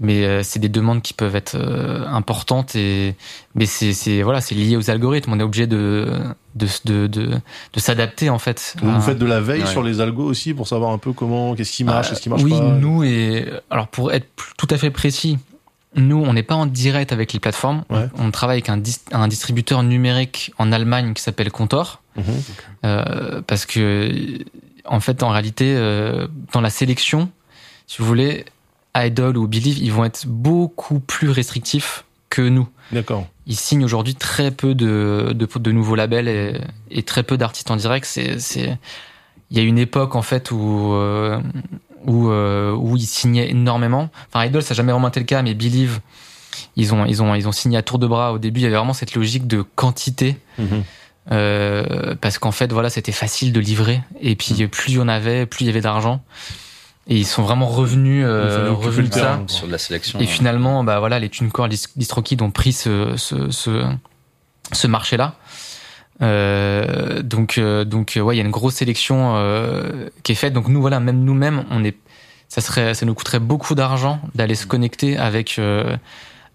mais 0.00 0.24
euh, 0.24 0.42
c'est 0.44 0.60
des 0.60 0.68
demandes 0.68 1.02
qui 1.02 1.12
peuvent 1.12 1.34
être 1.34 1.56
euh, 1.56 2.06
importantes 2.06 2.76
et 2.76 3.16
mais 3.56 3.66
c'est 3.66 3.92
c'est 3.92 4.22
voilà, 4.22 4.40
c'est 4.40 4.54
lié 4.54 4.76
aux 4.76 4.90
algorithmes. 4.90 5.32
On 5.32 5.40
est 5.40 5.42
obligé 5.42 5.66
de 5.66 6.06
de 6.54 6.66
de 6.84 7.06
de, 7.08 7.30
de 7.72 7.80
s'adapter 7.80 8.30
en 8.30 8.38
fait. 8.38 8.76
Vous, 8.80 8.88
à- 8.90 8.92
vous 8.94 9.00
faites 9.00 9.18
de 9.18 9.26
la 9.26 9.40
veille 9.40 9.62
Ouais. 9.62 9.66
sur 9.66 9.82
les 9.82 10.00
algos 10.00 10.24
aussi 10.24 10.54
pour 10.54 10.68
savoir 10.68 10.92
un 10.92 10.98
peu 10.98 11.12
comment, 11.12 11.56
qu'est-ce 11.56 11.72
qui 11.72 11.82
marche, 11.82 12.06
Euh, 12.06 12.10
qu'est-ce 12.10 12.20
qui 12.20 12.28
marche 12.28 12.42
oui, 12.44 12.50
pas. 12.52 12.60
nous 12.60 13.02
et 13.02 13.46
alors 13.70 13.88
pour 13.88 14.12
être 14.12 14.28
tout 14.56 14.68
à 14.70 14.78
fait 14.78 14.90
précis, 14.92 15.38
nous 15.96 16.22
on 16.24 16.32
n'est 16.32 16.44
pas 16.44 16.54
en 16.54 16.66
direct 16.66 17.10
avec 17.12 17.32
les 17.32 17.40
plateformes. 17.40 17.82
Ouais. 17.90 18.06
On 18.18 18.30
travaille 18.30 18.58
avec 18.58 18.68
un, 18.68 18.76
dis- 18.76 19.00
un 19.10 19.26
distributeur 19.26 19.82
numérique 19.82 20.52
en 20.58 20.70
Allemagne 20.70 21.12
qui 21.14 21.22
s'appelle 21.24 21.50
Contor. 21.50 22.02
Euh, 22.84 23.42
parce 23.46 23.66
que 23.66 24.38
en 24.84 25.00
fait 25.00 25.22
en 25.22 25.30
réalité 25.30 25.74
euh, 25.76 26.26
dans 26.52 26.60
la 26.60 26.70
sélection 26.70 27.30
si 27.86 27.98
vous 27.98 28.06
voulez 28.06 28.44
Idol 28.96 29.36
ou 29.36 29.46
Believe 29.46 29.78
ils 29.78 29.92
vont 29.92 30.04
être 30.04 30.26
beaucoup 30.26 31.00
plus 31.00 31.30
restrictifs 31.30 32.04
que 32.30 32.42
nous. 32.42 32.68
D'accord. 32.92 33.26
ils 33.46 33.56
signent 33.56 33.84
aujourd'hui 33.84 34.14
très 34.14 34.50
peu 34.50 34.74
de, 34.74 35.32
de, 35.34 35.46
de 35.58 35.72
nouveaux 35.72 35.94
labels 35.94 36.28
et, 36.28 36.60
et 36.90 37.02
très 37.02 37.22
peu 37.22 37.36
d'artistes 37.36 37.70
en 37.70 37.76
direct. 37.76 38.06
C'est 38.06 38.78
il 39.50 39.56
y 39.56 39.60
a 39.60 39.62
une 39.62 39.78
époque 39.78 40.14
en 40.14 40.22
fait 40.22 40.50
où 40.50 40.92
euh, 40.92 41.40
où 42.06 42.28
euh, 42.28 42.72
où 42.72 42.96
ils 42.96 43.06
signaient 43.06 43.50
énormément. 43.50 44.10
Enfin 44.28 44.44
Idol 44.44 44.62
ça 44.62 44.74
n'a 44.74 44.76
jamais 44.76 44.92
vraiment 44.92 45.08
été 45.08 45.20
le 45.20 45.26
cas 45.26 45.42
mais 45.42 45.54
Believe 45.54 46.00
ils 46.76 46.94
ont 46.94 47.04
ils 47.06 47.22
ont 47.22 47.34
ils 47.34 47.48
ont 47.48 47.52
signé 47.52 47.78
à 47.78 47.82
tour 47.82 47.98
de 47.98 48.06
bras 48.06 48.32
au 48.32 48.38
début. 48.38 48.60
Il 48.60 48.64
y 48.64 48.66
avait 48.66 48.76
vraiment 48.76 48.92
cette 48.92 49.14
logique 49.14 49.46
de 49.46 49.62
quantité. 49.62 50.36
Mhm. 50.58 50.82
Euh, 51.30 52.14
parce 52.20 52.38
qu'en 52.38 52.52
fait 52.52 52.72
voilà 52.72 52.90
c'était 52.90 53.12
facile 53.12 53.52
de 53.52 53.60
livrer. 53.60 54.00
Et 54.20 54.34
puis 54.36 54.54
Mm. 54.64 54.68
plus 54.68 54.92
il 54.92 54.96
y 54.96 55.00
en 55.00 55.08
avait 55.08 55.46
plus 55.46 55.64
il 55.64 55.66
y 55.66 55.70
avait 55.70 55.80
d'argent. 55.80 56.22
Et 57.10 57.16
ils 57.16 57.26
sont 57.26 57.42
vraiment 57.42 57.66
revenus 57.68 58.24
euh, 58.26 58.70
revenus 58.72 59.10
le 59.10 59.14
de 59.14 59.14
ça. 59.14 59.40
sur 59.46 59.66
de 59.66 59.72
la 59.72 59.78
sélection. 59.78 60.18
et 60.20 60.26
finalement 60.26 60.84
bah 60.84 60.98
voilà 60.98 61.18
les 61.18 61.28
TuneCore 61.30 61.68
Dis- 61.68 61.86
DistroKid 61.96 62.42
ont 62.42 62.50
pris 62.50 62.72
ce 62.72 63.14
ce 63.16 63.50
ce, 63.50 63.84
ce 64.72 64.86
marché 64.86 65.16
là 65.16 65.34
euh, 66.20 67.22
donc 67.22 67.58
euh, 67.58 67.84
donc 67.84 68.18
ouais 68.20 68.34
il 68.34 68.38
y 68.38 68.42
a 68.42 68.44
une 68.44 68.50
grosse 68.50 68.74
sélection 68.74 69.34
euh, 69.36 70.08
qui 70.22 70.32
est 70.32 70.34
faite. 70.34 70.52
Donc 70.52 70.68
nous 70.68 70.80
voilà 70.80 71.00
même 71.00 71.22
nous-mêmes 71.24 71.64
on 71.70 71.84
est 71.84 71.96
ça 72.48 72.60
serait 72.60 72.94
ça 72.94 73.06
nous 73.06 73.14
coûterait 73.14 73.40
beaucoup 73.40 73.74
d'argent 73.74 74.20
d'aller 74.34 74.54
se 74.54 74.66
connecter 74.66 75.16
avec 75.16 75.58
euh, 75.58 75.96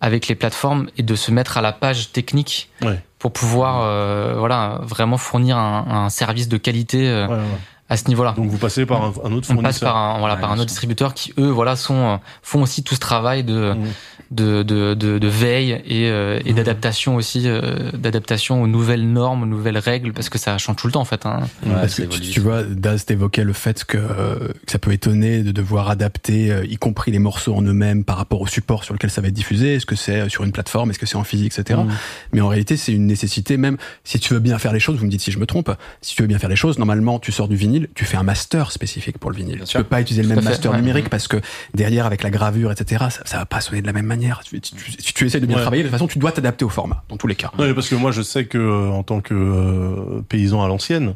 avec 0.02 0.28
les 0.28 0.36
plateformes 0.36 0.90
et 0.98 1.04
de 1.04 1.16
se 1.16 1.32
mettre 1.32 1.58
à 1.58 1.62
la 1.62 1.72
page 1.72 2.12
technique 2.12 2.70
Ouais. 2.82 3.00
Pour 3.24 3.32
pouvoir 3.32 3.84
euh, 3.84 4.36
voilà 4.38 4.82
vraiment 4.82 5.16
fournir 5.18 5.56
un, 5.58 5.86
un 5.88 6.10
service 6.10 6.50
de 6.50 6.58
qualité 6.58 7.08
euh, 7.08 7.26
Ouais, 7.28 7.36
ouais. 7.36 7.40
à 7.88 7.96
ce 7.96 8.10
niveau-là. 8.10 8.34
Donc 8.36 8.48
vous 8.50 8.58
passez 8.58 8.86
par 8.86 9.02
un, 9.02 9.14
un 9.24 9.32
autre 9.32 9.48
On 9.50 9.54
fournisseur. 9.54 9.64
passe 9.64 9.80
par 9.80 9.96
un 9.96 10.20
voilà 10.20 10.36
Ouais, 10.36 10.42
par 10.42 10.52
un 10.52 10.56
autre 10.56 10.66
distributeur 10.66 11.14
qui 11.14 11.34
eux 11.38 11.48
voilà 11.50 11.78
sont 11.78 11.96
euh, 11.96 12.18
font 12.42 12.64
aussi 12.64 12.84
tout 12.84 12.96
ce 12.96 13.00
travail 13.00 13.46
de 13.46 13.76
Mhm. 13.76 13.88
De, 14.32 14.64
de, 14.64 14.94
de, 14.94 15.20
de 15.20 15.28
veille 15.28 15.82
et, 15.86 16.10
euh, 16.10 16.40
et 16.46 16.52
Mhm. 16.52 16.58
d'adaptation 16.58 17.16
aussi 17.16 17.44
euh, 17.46 17.92
d'adaptation 17.94 18.62
aux 18.62 18.68
nouvelles 18.68 19.08
normes 19.12 19.44
aux 19.44 19.48
nouvelles 19.48 19.78
règles 19.78 20.14
parce 20.14 20.30
que 20.30 20.38
ça 20.38 20.58
change 20.58 20.76
tout 20.78 20.88
le 20.88 20.94
temps 20.94 21.02
en 21.02 21.06
fait 21.06 21.26
hein. 21.26 21.42
Ouais, 21.66 21.74
Parce 21.74 21.94
ça 21.94 22.06
que 22.06 22.16
tu, 22.18 22.40
vois, 22.40 22.64
Daz 22.64 23.06
t'évoquait 23.06 23.44
le 23.44 23.54
fait 23.54 23.84
que, 23.86 23.98
euh, 23.98 24.50
que 24.66 24.72
ça 24.72 24.80
peut 24.80 24.92
étonner 24.92 25.44
de 25.44 25.52
devoir 25.52 25.90
adapter, 25.90 26.52
euh, 26.52 26.66
y 26.66 26.78
compris 26.78 27.12
les 27.12 27.20
morceaux 27.20 27.56
en 27.56 27.62
eux-mêmes 27.62 28.04
par 28.04 28.18
rapport 28.18 28.42
au 28.42 28.48
support 28.48 28.84
sur 28.84 28.94
lequel 28.94 29.10
ça 29.10 29.22
va 29.22 29.28
être 29.30 29.34
diffusé. 29.34 29.76
Est-ce 29.76 29.86
que 29.86 29.96
c'est 29.96 30.22
euh, 30.22 30.30
sur 30.30 30.44
une 30.44 30.52
plateforme, 30.52 30.90
est-ce 30.92 31.00
que 31.00 31.06
c'est 31.06 31.16
en 31.16 31.24
physique, 31.24 31.54
etc. 31.58 31.80
Mhm. 31.84 31.92
Mais 32.34 32.42
en 32.42 32.48
réalité, 32.48 32.78
c'est 32.78 32.92
une 32.94 33.08
nécessité 33.08 33.58
même. 33.58 33.78
Si 34.04 34.20
tu 34.20 34.34
veux 34.34 34.40
bien 34.40 34.58
faire 34.60 34.74
les 34.74 34.80
choses, 34.80 34.98
vous 34.98 35.06
me 35.06 35.12
dites 35.12 35.22
si 35.22 35.32
je 35.32 35.40
me 35.40 35.46
trompe. 35.46 35.72
Si 36.02 36.16
tu 36.16 36.22
veux 36.22 36.28
bien 36.28 36.40
faire 36.40 36.50
les 36.50 36.56
choses, 36.56 36.78
normalement, 36.80 37.20
tu 37.20 37.32
sors 37.32 37.48
du 37.48 37.56
vinyle, 37.56 37.88
tu 37.96 38.06
fais 38.06 38.18
un 38.18 38.24
master 38.24 38.72
spécifique 38.72 39.18
pour 39.18 39.32
le 39.32 39.38
vinyle. 39.38 39.56
Bien 39.56 39.66
tu 39.66 39.72
sûr. 39.72 39.80
peux 39.82 39.88
pas 39.88 40.02
utiliser 40.02 40.22
le 40.24 40.30
même 40.30 40.40
fait, 40.42 40.50
master 40.50 40.72
ouais. 40.72 40.78
numérique 40.78 41.10
parce 41.10 41.28
que 41.28 41.38
derrière, 41.74 42.06
avec 42.06 42.24
la 42.24 42.30
gravure, 42.30 42.72
etc., 42.72 43.06
ça, 43.10 43.22
ça 43.26 43.38
va 43.38 43.46
pas 43.46 43.62
sonner 43.62 43.82
de 43.82 43.88
la 43.88 43.94
même 43.94 44.06
manière. 44.06 44.13
Tu- 44.44 44.62
tu- 44.62 44.72
tu- 44.76 44.92
Si 45.00 45.14
tu 45.14 45.26
essaies 45.26 45.40
de 45.40 45.46
bien 45.46 45.56
Ouais. 45.58 45.62
travailler, 45.62 45.84
de 45.84 45.88
toute 45.90 45.94
façon, 45.94 46.08
tu 46.08 46.20
dois 46.20 46.32
t'adapter 46.32 46.66
au 46.66 46.70
format, 46.70 47.04
dans 47.10 47.18
tous 47.18 47.28
les 47.28 47.36
cas. 47.36 47.52
Non, 47.58 47.66
mais 47.66 47.74
parce 47.74 47.90
que 47.90 47.96
moi, 47.96 48.12
je 48.12 48.22
sais 48.22 48.46
que 48.46 48.58
euh, 48.58 48.90
en 48.90 49.04
tant 49.04 49.22
que 49.22 49.34
euh, 49.34 50.22
paysan 50.28 50.64
à 50.64 50.68
l'ancienne, 50.68 51.16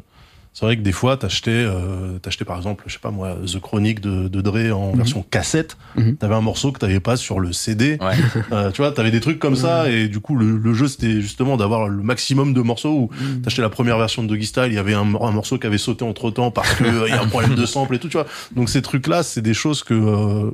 c'est 0.54 0.64
vrai 0.64 0.76
que 0.76 0.82
des 0.82 0.92
fois, 0.92 1.16
t'achetais, 1.16 1.50
euh, 1.52 2.18
t'achetais 2.18 2.44
par 2.44 2.56
exemple, 2.56 2.82
je 2.88 2.94
sais 2.94 2.98
pas 2.98 3.12
moi, 3.12 3.36
The 3.46 3.60
Chronic 3.60 4.00
de, 4.00 4.26
de 4.26 4.40
Dre 4.40 4.76
en 4.76 4.90
Mhm. 4.90 4.96
version 4.96 5.22
cassette. 5.30 5.76
Mhm. 5.96 6.16
T'avais 6.16 6.34
un 6.34 6.40
morceau 6.40 6.72
que 6.72 6.80
t'avais 6.80 6.98
pas 6.98 7.16
sur 7.16 7.38
le 7.38 7.52
CD. 7.52 7.96
Ouais. 8.00 8.14
Euh, 8.50 8.70
tu 8.72 8.82
vois, 8.82 8.90
t'avais 8.90 9.12
des 9.12 9.20
trucs 9.20 9.38
comme 9.38 9.54
ça, 9.54 9.88
et 9.88 10.08
du 10.08 10.18
coup, 10.18 10.34
le, 10.34 10.56
le 10.56 10.74
jeu, 10.74 10.88
c'était 10.88 11.20
justement 11.20 11.56
d'avoir 11.56 11.88
le 11.88 12.02
maximum 12.02 12.54
de 12.54 12.60
morceaux 12.60 12.92
où 12.92 13.10
Mhm. 13.22 13.42
t'achetais 13.42 13.62
la 13.62 13.68
première 13.70 13.98
version 13.98 14.24
de 14.24 14.28
Doggy 14.28 14.46
Style, 14.46 14.64
il 14.68 14.74
y 14.74 14.78
avait 14.78 14.94
un, 14.94 15.14
un 15.14 15.30
morceau 15.30 15.58
qui 15.58 15.66
avait 15.68 15.78
sauté 15.78 16.04
entre 16.04 16.30
temps 16.32 16.50
parce 16.50 16.74
que 16.74 16.84
euh, 16.84 17.04
il 17.06 17.10
y 17.14 17.16
a 17.16 17.22
un 17.22 17.28
problème 17.28 17.54
de 17.54 17.64
sample 17.66 17.94
et 17.94 17.98
tout, 18.00 18.08
tu 18.08 18.16
vois. 18.16 18.26
Donc 18.56 18.68
ces 18.68 18.82
trucs-là, 18.82 19.22
c'est 19.22 19.42
des 19.42 19.54
choses 19.54 19.84
que, 19.84 19.94
euh, 19.94 20.50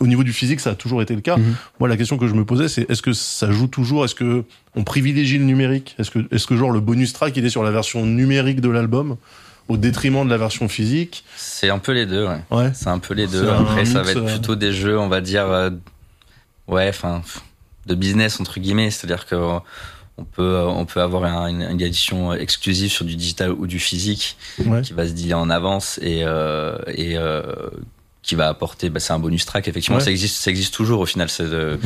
au 0.00 0.06
niveau 0.06 0.22
du 0.22 0.32
physique, 0.32 0.60
ça 0.60 0.70
a 0.70 0.74
toujours 0.74 1.02
été 1.02 1.14
le 1.14 1.20
cas. 1.20 1.36
Mhm. 1.36 1.54
Moi, 1.80 1.88
la 1.88 1.96
question 1.96 2.18
que 2.18 2.26
je 2.28 2.34
me 2.34 2.44
posais, 2.44 2.68
c'est 2.68 2.88
est-ce 2.90 3.02
que 3.02 3.12
ça 3.12 3.50
joue 3.50 3.66
toujours? 3.66 4.04
Est-ce 4.04 4.14
que 4.14 4.44
on 4.76 4.84
privilégie 4.84 5.38
le 5.38 5.44
numérique? 5.44 5.94
Est-ce 5.98 6.10
que, 6.10 6.20
est-ce 6.34 6.46
que 6.46 6.56
genre 6.56 6.70
le 6.70 6.80
bonus 6.80 7.12
track, 7.12 7.36
il 7.36 7.44
est 7.44 7.50
sur 7.50 7.62
la 7.64 7.70
version 7.70 8.04
numérique 8.06 8.60
de 8.60 8.68
l'album 8.68 9.16
au 9.68 9.76
détriment 9.76 10.24
de 10.24 10.30
la 10.30 10.38
version 10.38 10.68
physique? 10.68 11.24
C'est 11.36 11.68
un 11.70 11.78
peu 11.78 11.92
les 11.92 12.06
deux, 12.06 12.26
ouais. 12.26 12.40
Ouais. 12.50 12.70
C'est 12.74 12.88
un 12.88 12.98
peu 13.00 13.14
les 13.14 13.26
deux. 13.26 13.48
Après, 13.48 13.84
ça 13.84 14.02
va 14.02 14.10
être 14.10 14.16
euh, 14.18 14.26
plutôt 14.30 14.54
des 14.56 14.72
jeux, 14.72 14.98
on 14.98 15.08
va 15.08 15.20
dire, 15.20 15.46
euh, 15.46 15.70
ouais, 16.68 16.88
enfin, 16.88 17.22
de 17.86 17.94
business 17.94 18.40
entre 18.40 18.60
guillemets. 18.60 18.90
C'est-à-dire 18.90 19.26
que 19.26 19.34
on 20.20 20.24
peut, 20.24 20.58
on 20.66 20.84
peut 20.84 21.00
avoir 21.00 21.24
un- 21.24 21.46
une, 21.48 21.62
une 21.62 21.80
édition 21.80 22.32
exclusive 22.34 22.90
sur 22.90 23.04
du 23.04 23.14
digital 23.14 23.52
ou 23.52 23.66
du 23.68 23.78
physique 23.78 24.36
Ouais. 24.66 24.82
qui 24.82 24.92
va 24.92 25.06
se 25.06 25.12
dealer 25.12 25.34
en 25.38 25.48
avance 25.48 25.98
et 26.02 26.22
euh, 26.24 26.76
et 26.88 27.16
euh, 27.16 27.42
qui 28.28 28.34
va 28.34 28.48
apporter, 28.48 28.90
bah, 28.90 29.00
c'est 29.00 29.14
un 29.14 29.18
bonus 29.18 29.46
track. 29.46 29.68
Effectivement, 29.68 29.96
Ouais. 29.98 30.04
ça 30.04 30.10
existe, 30.10 30.36
ça 30.36 30.50
existe 30.50 30.74
toujours 30.74 31.00
au 31.00 31.06
final. 31.06 31.30
C'est 31.30 31.48
de, 31.48 31.78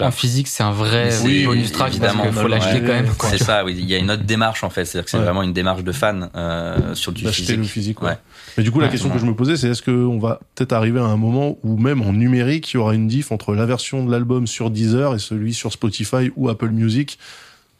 en 0.00 0.10
physique 0.10 0.48
c'est 0.48 0.62
un 0.62 0.70
vrai 0.72 1.10
Oui, 1.24 1.44
bonus 1.44 1.72
track 1.72 1.98
parce 1.98 2.12
évidemment. 2.14 2.32
faut 2.32 2.48
l'acheter 2.48 2.74
Ouais. 2.76 2.80
quand 2.80 2.92
même 2.94 3.08
quoi. 3.18 3.28
c'est 3.30 3.38
ça. 3.38 3.64
Oui, 3.64 3.76
il 3.78 3.84
y 3.84 3.94
a 3.94 3.98
une 3.98 4.10
autre 4.10 4.22
démarche 4.24 4.64
en 4.64 4.70
fait. 4.70 4.84
C'est-à-dire 4.86 5.04
que 5.04 5.10
c'est 5.10 5.18
Ouais. 5.18 5.24
vraiment 5.24 5.42
une 5.42 5.52
démarche 5.52 5.84
de 5.84 5.92
fan 5.92 6.30
euh, 6.34 6.94
sur 6.94 7.12
du 7.12 7.22
d'acheter 7.24 7.42
physique. 7.42 7.56
le 7.58 7.64
physique 7.64 8.02
ouais. 8.02 8.08
Ouais. 8.10 8.18
Mais 8.56 8.64
du 8.64 8.70
coup, 8.70 8.80
la 8.80 8.88
question 8.88 9.08
ouais. 9.10 9.14
que 9.14 9.20
je 9.20 9.26
me 9.26 9.34
posais, 9.34 9.56
c'est 9.56 9.68
est-ce 9.68 9.82
qu'on 9.82 10.18
va 10.18 10.40
peut-être 10.54 10.72
arriver 10.72 11.00
à 11.00 11.04
un 11.04 11.16
moment 11.18 11.58
où 11.62 11.76
même 11.76 12.00
en 12.02 12.12
numérique, 12.12 12.72
il 12.72 12.76
y 12.76 12.80
aura 12.80 12.94
une 12.94 13.06
diff 13.06 13.30
entre 13.30 13.54
la 13.54 13.66
version 13.66 14.04
de 14.06 14.10
l'album 14.10 14.46
sur 14.46 14.70
Deezer 14.70 15.14
et 15.14 15.18
celui 15.18 15.52
sur 15.52 15.70
Spotify 15.72 16.30
ou 16.36 16.48
Apple 16.48 16.70
Music 16.70 17.18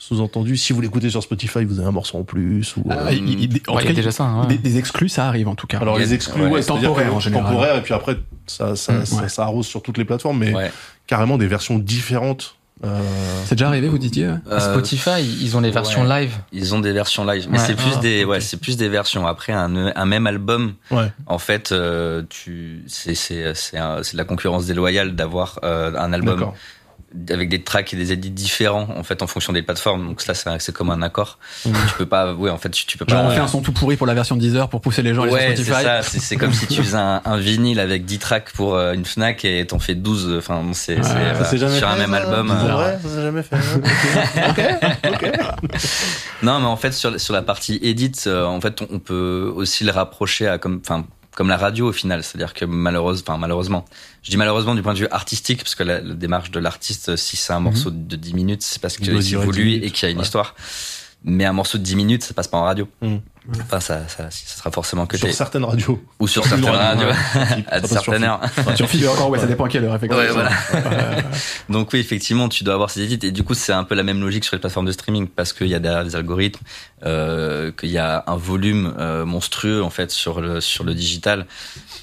Sous-entendu, 0.08 0.58
si 0.58 0.74
vous 0.74 0.82
l'écoutez 0.82 1.08
sur 1.08 1.22
Spotify, 1.22 1.64
vous 1.64 1.78
avez 1.78 1.88
un 1.88 1.92
morceau 1.92 2.18
en 2.18 2.24
plus. 2.24 2.76
Ou, 2.76 2.80
euh, 2.90 2.94
Ah, 3.06 3.12
il- 3.12 3.26
il- 3.40 3.44
en 3.44 3.46
Ouais, 3.46 3.60
tout 3.60 3.60
il 3.70 3.74
y 3.74 3.78
a 3.78 3.82
cas, 3.86 3.92
déjà 3.94 4.10
ça. 4.10 4.24
hein, 4.24 4.44
Des, 4.46 4.56
ouais. 4.56 4.60
des 4.60 4.76
exclus, 4.76 5.08
ça 5.08 5.26
arrive 5.26 5.48
en 5.48 5.54
tout 5.54 5.66
cas. 5.66 5.78
Alors 5.78 5.98
les 5.98 6.12
exclus, 6.12 6.42
ouais, 6.42 6.50
ouais, 6.50 6.62
c'est-à-dire 6.62 6.88
temporaire, 6.88 7.08
que 7.08 7.14
en 7.14 7.20
général. 7.20 7.46
temporaire, 7.46 7.76
et 7.76 7.82
puis 7.82 7.94
après 7.94 8.18
ça 8.46 8.76
ça, 8.76 9.06
ça, 9.06 9.22
ouais. 9.22 9.28
ça 9.30 9.44
arrose 9.44 9.66
sur 9.66 9.80
toutes 9.80 9.96
les 9.96 10.04
plateformes, 10.04 10.38
mais 10.40 10.54
Ouais. 10.54 10.70
carrément 11.06 11.38
des 11.38 11.46
versions 11.46 11.78
différentes. 11.78 12.56
Euh, 12.84 13.00
C'est 13.46 13.54
déjà 13.54 13.68
arrivé, 13.68 13.88
vous 13.88 13.96
disiez 13.98 14.26
Euh, 14.50 14.58
Spotify, 14.60 15.22
ils 15.40 15.56
ont 15.56 15.60
les 15.60 15.70
versions 15.70 16.02
ouais. 16.06 16.22
live. 16.22 16.32
Ils 16.52 16.74
ont 16.74 16.80
des 16.80 16.92
versions 16.92 17.24
live, 17.24 17.46
mais 17.48 17.58
Ouais. 17.58 17.64
c'est 17.64 17.74
plus 17.76 17.92
Ah, 17.96 18.00
des, 18.00 18.24
ouais, 18.26 18.40
c'est 18.40 18.58
plus 18.58 18.76
des 18.76 18.88
versions. 18.90 19.26
Après 19.26 19.52
un, 19.54 19.92
un 19.96 20.04
même 20.04 20.26
album, 20.26 20.74
ouais. 20.90 21.10
en 21.26 21.38
fait, 21.38 21.72
euh, 21.72 22.24
tu, 22.28 22.82
c'est, 22.88 23.14
c'est, 23.14 23.54
c'est, 23.54 23.78
de 23.78 24.16
la 24.18 24.24
concurrence 24.24 24.66
déloyale 24.66 25.14
d'avoir 25.14 25.60
euh, 25.64 25.92
un 25.96 26.12
album 26.12 26.34
D'accord. 26.40 26.54
Avec 27.30 27.48
des 27.48 27.62
tracks 27.62 27.92
et 27.92 27.96
des 27.96 28.12
edits 28.12 28.30
différents 28.30 28.88
en 28.96 29.02
fait 29.02 29.22
en 29.22 29.26
fonction 29.26 29.52
des 29.52 29.62
plateformes. 29.62 30.04
Donc 30.06 30.26
là, 30.26 30.34
c'est, 30.34 30.72
comme 30.72 30.90
un 30.90 31.02
accord. 31.02 31.38
Mhm. 31.64 31.74
Tu 31.88 31.94
peux 31.98 32.06
pas, 32.06 32.32
ouais, 32.34 32.50
en 32.50 32.58
fait, 32.58 32.70
tu, 32.70 32.86
tu 32.86 32.98
peux 32.98 33.04
Genre 33.08 33.22
pas. 33.22 33.28
on 33.28 33.30
fait 33.30 33.40
un 33.40 33.48
son 33.48 33.60
tout 33.62 33.72
pourri 33.72 33.96
pour 33.96 34.06
la 34.06 34.14
version 34.14 34.36
Deezer 34.36 34.68
pour 34.68 34.80
pousser 34.80 35.02
les 35.02 35.14
gens 35.14 35.22
à 35.22 35.26
aller 35.26 35.32
Ouais, 35.34 35.56
sur 35.56 35.64
c'est 35.64 35.70
Spotify. 35.70 35.84
ça. 35.84 36.02
C'est, 36.02 36.18
c'est 36.20 36.36
comme 36.36 36.52
si 36.52 36.66
tu 36.66 36.82
faisais 36.82 36.96
un, 36.96 37.22
un 37.24 37.36
vinyle 37.36 37.78
avec 37.80 38.04
10 38.04 38.18
tracks 38.18 38.50
pour 38.52 38.74
euh, 38.74 38.92
une 38.94 39.04
Fnac 39.04 39.44
et 39.44 39.66
t'en 39.66 39.78
fais 39.78 39.94
12. 39.94 40.34
Enfin, 40.38 40.60
bon, 40.62 40.72
c'est, 40.72 40.96
jamais 41.02 41.78
sur 41.78 41.88
un 41.88 41.96
même 41.96 42.10
ça 42.10 42.16
album. 42.16 42.48
C'est 42.60 42.68
euh, 42.70 42.72
vrai, 42.72 42.98
ça 43.02 43.08
s'est 43.08 43.22
jamais 43.22 43.42
fait. 43.42 43.56
ok, 44.48 45.12
ok. 45.12 45.32
Non, 46.42 46.58
mais 46.60 46.66
en 46.66 46.76
fait, 46.76 46.92
sur, 46.92 47.18
sur 47.20 47.32
la 47.32 47.42
partie 47.42 47.78
edit, 47.82 48.12
euh, 48.26 48.44
en 48.44 48.60
fait, 48.60 48.82
on, 48.82 48.88
on 48.94 48.98
peut 48.98 49.52
aussi 49.54 49.84
le 49.84 49.90
rapprocher 49.92 50.48
à 50.48 50.58
comme, 50.58 50.80
enfin, 50.84 51.04
comme 51.34 51.48
la 51.48 51.56
radio 51.56 51.88
au 51.88 51.92
final. 51.92 52.22
C'est-à-dire 52.22 52.54
que 52.54 52.64
malheureusement, 52.64 53.24
enfin, 53.28 53.38
malheureusement, 53.38 53.84
je 54.22 54.30
dis 54.30 54.36
malheureusement 54.36 54.74
du 54.74 54.82
point 54.82 54.94
de 54.94 54.98
vue 54.98 55.08
artistique, 55.10 55.58
parce 55.58 55.74
que 55.74 55.82
la, 55.82 56.00
la 56.00 56.14
démarche 56.14 56.50
de 56.50 56.60
l'artiste, 56.60 57.16
si 57.16 57.36
c'est 57.36 57.52
un 57.52 57.60
morceau 57.60 57.90
de 57.90 58.16
10 58.16 58.34
minutes, 58.34 58.62
c'est 58.62 58.80
parce 58.80 58.96
que 58.96 59.04
c'est 59.04 59.10
durer 59.10 59.22
10 59.22 59.34
voulu 59.36 59.72
et 59.74 59.90
qu'il 59.90 60.06
y 60.06 60.08
a 60.08 60.10
une 60.10 60.18
ouais. 60.18 60.24
histoire. 60.24 60.54
Mais 61.24 61.44
un 61.46 61.52
morceau 61.52 61.78
de 61.78 61.82
10 61.82 61.96
minutes, 61.96 62.22
ça 62.22 62.34
passe 62.34 62.48
pas 62.48 62.58
en 62.58 62.64
radio. 62.64 62.86
Mm. 63.00 63.16
Enfin, 63.60 63.80
ça, 63.80 64.08
ça, 64.08 64.30
ça 64.30 64.56
sera 64.58 64.70
forcément 64.70 65.06
que 65.06 65.18
Sur 65.18 65.30
certaines 65.32 65.64
radios. 65.64 66.02
ou 66.18 66.26
sur 66.26 66.44
Sur 66.46 66.56
certaines 66.56 66.74
radios, 66.74 67.08
ouais. 67.08 67.64
à 67.70 67.82
certaines 67.82 68.24
heures. 68.24 68.40
Sur 68.74 68.88
Fibre 68.88 69.12
encore, 69.12 69.28
ouais, 69.28 69.38
ça 69.38 69.46
dépend 69.46 69.64
à 69.64 69.68
quelle 69.68 69.84
heure, 69.84 69.94
effectivement. 69.94 70.22
Ouais, 70.22 70.30
voilà. 70.30 70.50
Euh, 70.74 71.20
Donc 71.68 71.90
oui, 71.92 72.00
effectivement, 72.00 72.48
tu 72.48 72.64
dois 72.64 72.74
avoir 72.74 72.88
ces 72.88 73.02
edits 73.02 73.26
et 73.26 73.32
du 73.32 73.42
coup, 73.42 73.52
c'est 73.52 73.72
un 73.72 73.84
peu 73.84 73.94
la 73.94 74.02
même 74.02 74.20
logique 74.20 74.44
sur 74.44 74.56
les 74.56 74.60
plateformes 74.60 74.86
de 74.86 74.92
streaming 74.92 75.28
parce 75.28 75.52
qu'il 75.52 75.66
y 75.68 75.74
a 75.74 75.78
derrière 75.78 76.04
des 76.04 76.16
algorithmes, 76.16 76.62
euh, 77.04 77.70
qu'il 77.72 77.90
y 77.90 77.98
a 77.98 78.24
un 78.26 78.36
volume 78.36 78.94
euh, 78.98 79.26
monstrueux 79.26 79.82
en 79.82 79.90
fait 79.90 80.10
sur 80.10 80.40
le 80.40 80.62
sur 80.62 80.84
le 80.84 80.94
digital 80.94 81.46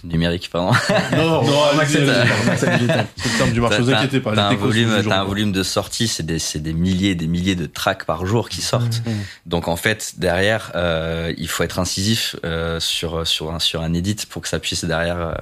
numérique, 0.03 0.49
pardon. 0.51 0.71
Non, 1.15 1.43
non, 1.43 1.63
accès 1.79 2.01
digital. 2.01 3.07
C'est 3.15 3.31
le 3.31 3.37
terme 3.37 3.51
du 3.51 3.61
marché. 3.61 3.81
Vous 3.81 3.91
inquiétez 3.91 4.19
pas. 4.19 4.33
T'as 4.33 4.47
un 4.47 4.55
volume, 4.55 5.01
t'as 5.07 5.21
un 5.21 5.23
volume 5.23 5.51
de 5.51 5.63
sorties, 5.63 6.07
c'est 6.07 6.25
des, 6.25 6.39
c'est 6.39 6.59
des 6.59 6.73
milliers, 6.73 7.15
des 7.15 7.27
milliers 7.27 7.55
de 7.55 7.65
tracks 7.65 8.05
par 8.05 8.25
jour 8.25 8.49
qui 8.49 8.61
sortent. 8.61 9.01
Mmh. 9.05 9.11
Donc 9.45 9.67
en 9.67 9.75
fait, 9.75 10.13
derrière, 10.17 10.71
euh, 10.75 11.33
il 11.37 11.47
faut 11.47 11.63
être 11.63 11.79
incisif 11.79 12.35
euh, 12.43 12.79
sur 12.79 13.25
sur 13.27 13.53
un 13.53 13.59
sur 13.59 13.81
un 13.81 13.93
edit 13.93 14.17
pour 14.29 14.41
que 14.41 14.47
ça 14.47 14.59
puisse 14.59 14.85
derrière 14.85 15.19
euh, 15.19 15.33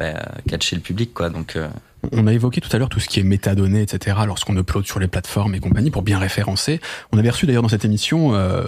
bah, 0.00 0.14
catcher 0.48 0.74
le 0.76 0.82
public, 0.82 1.12
quoi. 1.14 1.28
Donc 1.30 1.54
euh, 1.56 1.68
On 2.12 2.26
a 2.26 2.32
évoqué 2.32 2.62
tout 2.62 2.74
à 2.74 2.78
l'heure 2.78 2.88
tout 2.88 2.98
ce 3.00 3.08
qui 3.08 3.20
est 3.20 3.22
métadonnées, 3.22 3.82
etc. 3.82 4.16
Lorsqu'on 4.26 4.56
upload 4.56 4.86
sur 4.86 4.98
les 4.98 5.06
plateformes 5.08 5.54
et 5.54 5.60
compagnie 5.60 5.90
pour 5.90 6.00
bien 6.02 6.18
référencer. 6.18 6.80
On 7.12 7.18
avait 7.18 7.28
reçu 7.28 7.44
d'ailleurs 7.46 7.62
dans 7.62 7.68
cette 7.68 7.84
émission 7.84 8.34
euh, 8.34 8.64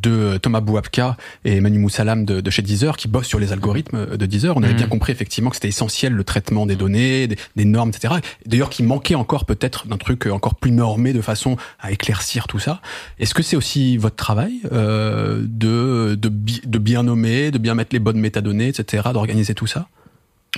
de 0.00 0.38
Thomas 0.38 0.60
Bouapka 0.60 1.16
et 1.44 1.60
Manu 1.60 1.78
Moussalam 1.80 2.24
de, 2.24 2.40
de 2.40 2.50
chez 2.50 2.62
Deezer 2.62 2.96
qui 2.96 3.08
bossent 3.08 3.26
sur 3.26 3.40
les 3.40 3.52
algorithmes 3.52 4.16
de 4.16 4.26
Deezer. 4.26 4.56
On 4.56 4.62
avait 4.62 4.72
Mhm. 4.74 4.78
bien 4.78 4.86
compris 4.86 5.10
effectivement 5.10 5.50
que 5.50 5.56
c'était 5.56 5.68
essentiel 5.68 6.12
le 6.12 6.22
traitement 6.22 6.64
des 6.64 6.76
données, 6.76 7.26
des, 7.26 7.36
des 7.56 7.64
normes, 7.64 7.88
etc. 7.90 8.14
D'ailleurs, 8.46 8.70
qui 8.70 8.84
manquait 8.84 9.16
encore 9.16 9.44
peut-être 9.44 9.88
d'un 9.88 9.98
truc 9.98 10.26
encore 10.26 10.54
plus 10.54 10.70
normé 10.70 11.12
de 11.12 11.20
façon 11.20 11.56
à 11.80 11.90
éclaircir 11.90 12.46
tout 12.46 12.60
ça. 12.60 12.80
Est-ce 13.18 13.34
que 13.34 13.42
c'est 13.42 13.56
aussi 13.56 13.96
votre 13.96 14.14
travail 14.16 14.60
euh, 14.72 15.40
de, 15.42 16.14
de, 16.14 16.28
bi- 16.28 16.62
de 16.64 16.78
bien 16.78 17.02
nommer, 17.02 17.50
de 17.50 17.58
bien 17.58 17.74
mettre 17.74 17.90
les 17.92 17.98
bonnes 17.98 18.20
métadonnées, 18.20 18.68
etc., 18.68 19.08
d'organiser 19.12 19.54
tout 19.54 19.66
ça? 19.66 19.88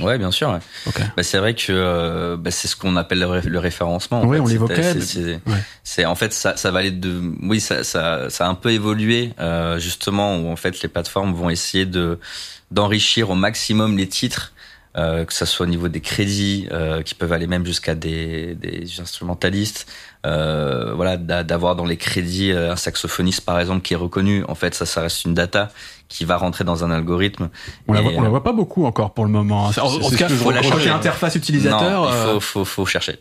Ouais, 0.01 0.19
bien 0.19 0.31
sûr. 0.31 0.51
ouais. 0.51 0.59
Ok. 0.87 1.01
Bah, 1.17 1.23
c'est 1.23 1.39
vrai 1.39 1.55
que 1.55 1.67
euh, 1.71 2.37
bah, 2.37 2.51
c'est 2.51 2.69
ce 2.69 2.77
qu'on 2.77 2.97
appelle 2.97 3.21
le, 3.21 3.27
ré- 3.27 3.43
le 3.43 3.59
référencement. 3.59 4.23
en 4.23 4.27
Oui, 4.27 4.39
on 4.41 4.47
l'évoquait, 4.47 5.01
c'est- 5.01 5.41
Ouais. 5.47 6.05
en 6.07 6.15
fait 6.15 6.33
ça, 6.33 6.57
ça 6.57 6.71
va 6.71 6.81
aller 6.81 6.91
de 6.91 7.21
oui 7.43 7.61
ça, 7.61 7.85
ça, 7.85 8.29
ça 8.31 8.47
a 8.47 8.49
un 8.49 8.55
peu 8.55 8.71
évolué 8.73 9.33
euh, 9.41 9.79
justement 9.79 10.37
où 10.39 10.51
en 10.51 10.57
fait 10.57 10.81
les 10.83 10.89
plateformes 10.89 11.33
vont 11.35 11.51
essayer 11.51 11.87
de 11.87 12.19
d'enrichir 12.71 13.31
au 13.31 13.35
maximum 13.35 13.97
les 13.97 14.09
titres. 14.09 14.51
Euh, 14.97 15.25
que 15.25 15.33
ça 15.33 15.45
soit 15.45 15.67
au 15.67 15.69
niveau 15.69 15.89
des 15.89 16.01
crédits 16.01 16.69
euh, 16.71 17.03
qui 17.03 17.17
peuvent 17.17 17.33
aller 17.33 17.49
même 17.49 17.67
jusqu'à 17.67 17.97
des, 17.97 18.55
des 18.55 18.85
instrumentalistes 19.01 19.91
euh, 20.25 20.93
voilà 20.95 21.17
d'a- 21.17 21.43
d'avoir 21.43 21.75
dans 21.75 21.85
les 21.85 21.97
crédits 21.97 22.53
euh, 22.53 22.71
un 22.71 22.77
saxophoniste 22.77 23.41
par 23.45 23.59
exemple 23.59 23.83
qui 23.83 23.95
est 23.95 23.97
reconnu 23.97 24.45
en 24.47 24.55
fait 24.55 24.73
ça 24.73 24.87
ça 24.87 25.01
reste 25.01 25.25
une 25.25 25.35
data 25.35 25.73
qui 26.09 26.25
va 26.25 26.37
rentrer 26.37 26.65
dans 26.65 26.85
un 26.85 26.91
algorithme 26.91 27.49
On 27.89 27.93
la, 27.93 28.01
voit, 28.03 28.13
on 28.17 28.21
la 28.21 28.27
euh, 28.27 28.31
voit 28.31 28.43
pas 28.45 28.53
beaucoup 28.53 28.85
encore 28.87 29.15
pour 29.15 29.25
le 29.25 29.31
moment. 29.31 29.65
En, 29.65 29.69
en 29.69 29.73
c'est 29.73 29.81
tout 29.81 30.17
cas, 30.17 30.29
que 30.29 30.35
je 30.35 30.43
quand 30.43 30.51
reproche. 30.51 30.83
il 30.83 30.87
y 30.87 30.89
a 30.91 30.97
interface 30.97 31.35
utilisateur. 31.35 32.03
non, 32.03 32.09
il 32.09 32.13
euh, 32.15 32.35
faut, 32.35 32.41
faut, 32.41 32.65
faut 32.65 32.87
chercher 32.87 33.19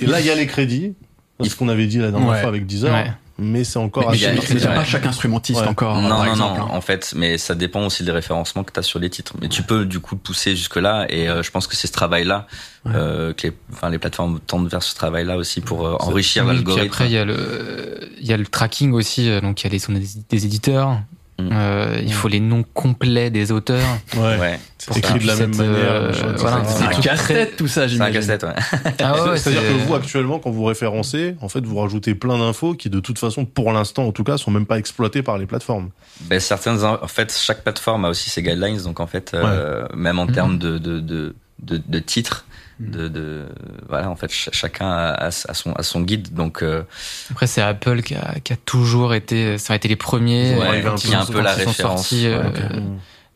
Et 0.00 0.06
là, 0.06 0.20
il 0.20 0.26
y 0.26 0.30
a 0.30 0.34
les 0.34 0.46
crédits. 0.46 0.94
C'est 1.42 1.48
ce 1.48 1.56
qu'on 1.56 1.68
avait 1.70 1.86
dit 1.86 1.98
la 1.98 2.10
dernière 2.10 2.28
Ouais. 2.30 2.40
fois 2.40 2.48
avec 2.50 2.66
Deezer. 2.66 2.92
Ouais. 2.92 3.10
Mais 3.42 3.64
c'est 3.64 3.78
encore 3.78 4.10
mais 4.10 4.18
mais 4.18 4.38
ouais. 4.38 4.74
pas 4.74 4.84
chaque 4.84 5.06
instrumentiste 5.06 5.62
Ouais. 5.62 5.66
encore, 5.66 5.98
non, 5.98 6.10
par 6.10 6.18
non, 6.26 6.30
exemple. 6.30 6.58
non, 6.58 6.66
hein. 6.66 6.70
en 6.72 6.82
fait, 6.82 7.14
mais 7.16 7.38
ça 7.38 7.54
dépend 7.54 7.86
aussi 7.86 8.04
des 8.04 8.12
référencements 8.12 8.64
que 8.64 8.70
tu 8.72 8.78
as 8.78 8.82
sur 8.82 8.98
les 8.98 9.08
titres. 9.08 9.32
Mais 9.40 9.48
tu 9.48 9.62
peux 9.62 9.86
du 9.86 9.98
coup 9.98 10.16
pousser 10.16 10.54
jusque-là, 10.54 11.06
et 11.08 11.26
euh, 11.26 11.42
je 11.42 11.50
pense 11.50 11.66
que 11.66 11.74
c'est 11.74 11.86
ce 11.86 11.92
travail-là 11.92 12.46
Ouais. 12.84 12.92
euh, 12.94 13.32
que 13.32 13.46
les, 13.46 13.52
enfin, 13.72 13.88
les 13.88 13.98
plateformes 13.98 14.40
tendent 14.40 14.68
vers 14.68 14.82
ce 14.82 14.94
travail-là 14.94 15.38
aussi 15.38 15.62
pour 15.62 15.86
euh, 15.86 15.96
enrichir 16.00 16.44
l'algorithme. 16.44 16.86
après, 16.86 17.06
il 17.06 17.12
y 17.12 17.16
a 17.16 17.24
le, 17.24 18.10
il 18.20 18.26
y 18.26 18.32
a 18.34 18.36
le 18.36 18.44
tracking 18.46 18.92
aussi. 18.92 19.30
Donc, 19.40 19.62
il 19.62 19.64
y 19.64 19.66
a 19.68 19.70
les 19.70 19.78
sons 19.78 19.92
des, 19.94 20.04
des 20.28 20.44
éditeurs. 20.44 21.00
Mm. 21.40 21.48
Euh, 21.52 22.00
il 22.02 22.12
faut 22.12 22.28
les 22.28 22.40
noms 22.40 22.64
complets 22.74 23.30
des 23.30 23.52
auteurs. 23.52 23.86
Ouais. 24.16 24.58
C'est 24.78 24.96
écrit 24.96 25.18
de 25.18 25.26
la 25.26 25.36
même 25.36 25.54
manière. 25.56 25.74
euh, 25.74 26.12
voilà. 26.38 26.62
C'est 26.64 26.84
un 26.84 26.88
tout 26.88 27.00
casse-tête 27.02 27.56
tout 27.56 27.66
ça, 27.68 27.80
c'est 27.82 27.84
un 27.84 27.88
j'imagine. 27.88 28.14
casse-tête, 28.14 28.42
ouais. 28.44 28.54
Ah 29.02 29.24
ouais, 29.30 29.36
C'est-à-dire 29.36 29.60
c'est- 29.60 29.68
que 29.68 29.86
vous, 29.86 29.94
actuellement, 29.94 30.38
quand 30.38 30.50
vous 30.50 30.64
référencez, 30.64 31.36
en 31.42 31.48
fait, 31.50 31.60
vous 31.66 31.76
rajoutez 31.76 32.14
plein 32.14 32.38
d'infos 32.38 32.72
qui, 32.74 32.88
de 32.88 32.98
toute 33.00 33.18
façon, 33.18 33.44
pour 33.44 33.72
l'instant, 33.72 34.04
en 34.06 34.12
tout 34.12 34.24
cas, 34.24 34.38
sont 34.38 34.50
même 34.50 34.64
pas 34.66 34.78
exploitées 34.78 35.22
par 35.22 35.36
les 35.36 35.44
plateformes. 35.46 35.90
Ben, 36.22 36.40
certaines, 36.40 36.82
en 36.82 37.06
fait, 37.08 37.30
chaque 37.38 37.62
plateforme 37.62 38.06
a 38.06 38.08
aussi 38.08 38.30
ses 38.30 38.42
guidelines, 38.42 38.82
donc 38.82 39.00
en 39.00 39.06
fait, 39.06 39.32
euh, 39.34 39.86
même 39.94 40.18
en 40.18 40.26
Mhm. 40.26 40.32
termes 40.32 40.58
de, 40.58 40.78
de, 40.78 40.98
de, 41.00 41.34
de, 41.62 41.80
de 41.86 41.98
titres, 41.98 42.46
de, 42.80 43.08
de, 43.08 43.46
voilà, 43.88 44.10
en 44.10 44.16
fait, 44.16 44.30
ch- 44.30 44.48
chacun 44.52 44.88
a, 44.90 45.26
a 45.26 45.30
son, 45.30 45.72
a 45.74 45.82
son 45.82 46.00
guide, 46.00 46.32
donc, 46.32 46.62
euh, 46.62 46.82
Après, 47.30 47.46
c'est 47.46 47.60
Apple 47.62 48.02
qui 48.02 48.14
a, 48.14 48.36
qui 48.42 48.52
a 48.52 48.56
toujours 48.56 49.12
été, 49.14 49.58
ça 49.58 49.74
a 49.74 49.76
été 49.76 49.86
les 49.88 49.96
premiers. 49.96 50.54
Ouais, 50.56 50.68
euh, 50.84 50.96
y 51.08 51.14
a 51.14 51.20
un 51.20 51.26
quand 51.26 51.32
peu- 51.32 51.40
la 51.42 51.52
référence. 51.54 51.76
sortis, 52.08 52.26
euh, 52.26 52.40
Ouais, 52.42 52.48
ok. 52.48 52.82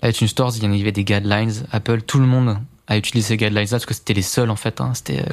Là, 0.03 0.09
iTunes 0.11 0.29
Stores, 0.29 0.53
il 0.57 0.77
y 0.77 0.81
avait 0.81 0.93
des 0.93 1.05
guidelines. 1.05 1.53
Apple, 1.73 2.03
tout 2.03 2.19
le 2.19 2.27
monde 2.27 2.59
a 2.89 2.97
utilisé 2.97 3.29
ces 3.29 3.37
guidelines-là 3.37 3.71
parce 3.71 3.87
que 3.87 3.95
c'était 3.95 4.15
les 4.15 4.23
seuls 4.23 4.51
en 4.51 4.57
fait. 4.57 4.81
Hein. 4.81 4.93
C'était, 4.95 5.21
euh, 5.21 5.33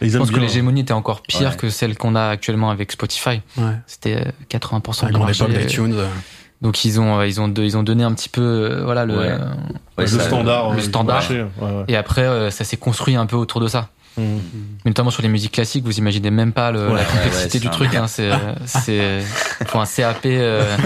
Et 0.00 0.06
ils 0.06 0.10
je 0.10 0.18
pense 0.18 0.30
que 0.30 0.38
l'hégémonie 0.38 0.82
était 0.82 0.92
encore 0.92 1.22
pire 1.22 1.50
Ouais. 1.50 1.56
que 1.56 1.70
celle 1.70 1.96
qu'on 1.96 2.14
a 2.14 2.26
actuellement 2.28 2.70
avec 2.70 2.92
Spotify. 2.92 3.40
Ouais. 3.56 3.74
C'était 3.86 4.16
euh, 4.26 4.30
80% 4.50 5.06
À 5.06 5.10
la 5.10 5.18
marché. 5.18 5.44
époque 5.44 5.56
d'iTunes. 5.56 5.94
euh, 5.94 6.06
Donc 6.62 6.84
ils 6.84 7.00
ont, 7.00 7.18
euh, 7.18 7.26
ils 7.26 7.40
ont, 7.40 7.48
de- 7.48 7.62
ils 7.62 7.76
ont 7.76 7.82
donné 7.82 8.04
un 8.04 8.12
petit 8.14 8.28
peu, 8.28 8.40
euh, 8.40 8.84
voilà 8.84 9.04
le. 9.04 9.18
Ouais. 9.18 9.28
euh, 9.30 9.38
ouais, 9.98 10.04
le 10.04 10.06
ça- 10.06 10.20
standard. 10.20 10.70
le 10.70 10.76
du 10.76 10.82
standard. 10.82 11.16
marché. 11.16 11.42
Ouais, 11.60 11.68
ouais. 11.70 11.84
Et 11.88 11.96
après, 11.96 12.50
ça 12.50 12.64
s'est 12.64 12.76
construit 12.76 13.16
un 13.16 13.26
peu 13.26 13.36
autour 13.36 13.60
de 13.60 13.68
ça. 13.68 13.88
Mais 14.18 14.24
notamment 14.84 15.10
sur 15.10 15.22
les 15.22 15.28
musiques 15.28 15.52
classiques, 15.52 15.84
vous 15.84 15.98
imaginez 15.98 16.30
même 16.30 16.52
pas 16.52 16.70
le, 16.70 16.86
Ouais, 16.88 16.96
la 16.98 17.04
complexité 17.04 17.58
du 17.58 17.66
un 17.68 17.70
truc. 17.70 17.94
Hein, 17.94 18.06
c'est, 18.06 18.30
c'est, 18.66 19.20
pour 19.68 19.80
un 19.80 19.86
CAP 19.86 20.26
euh, 20.26 20.76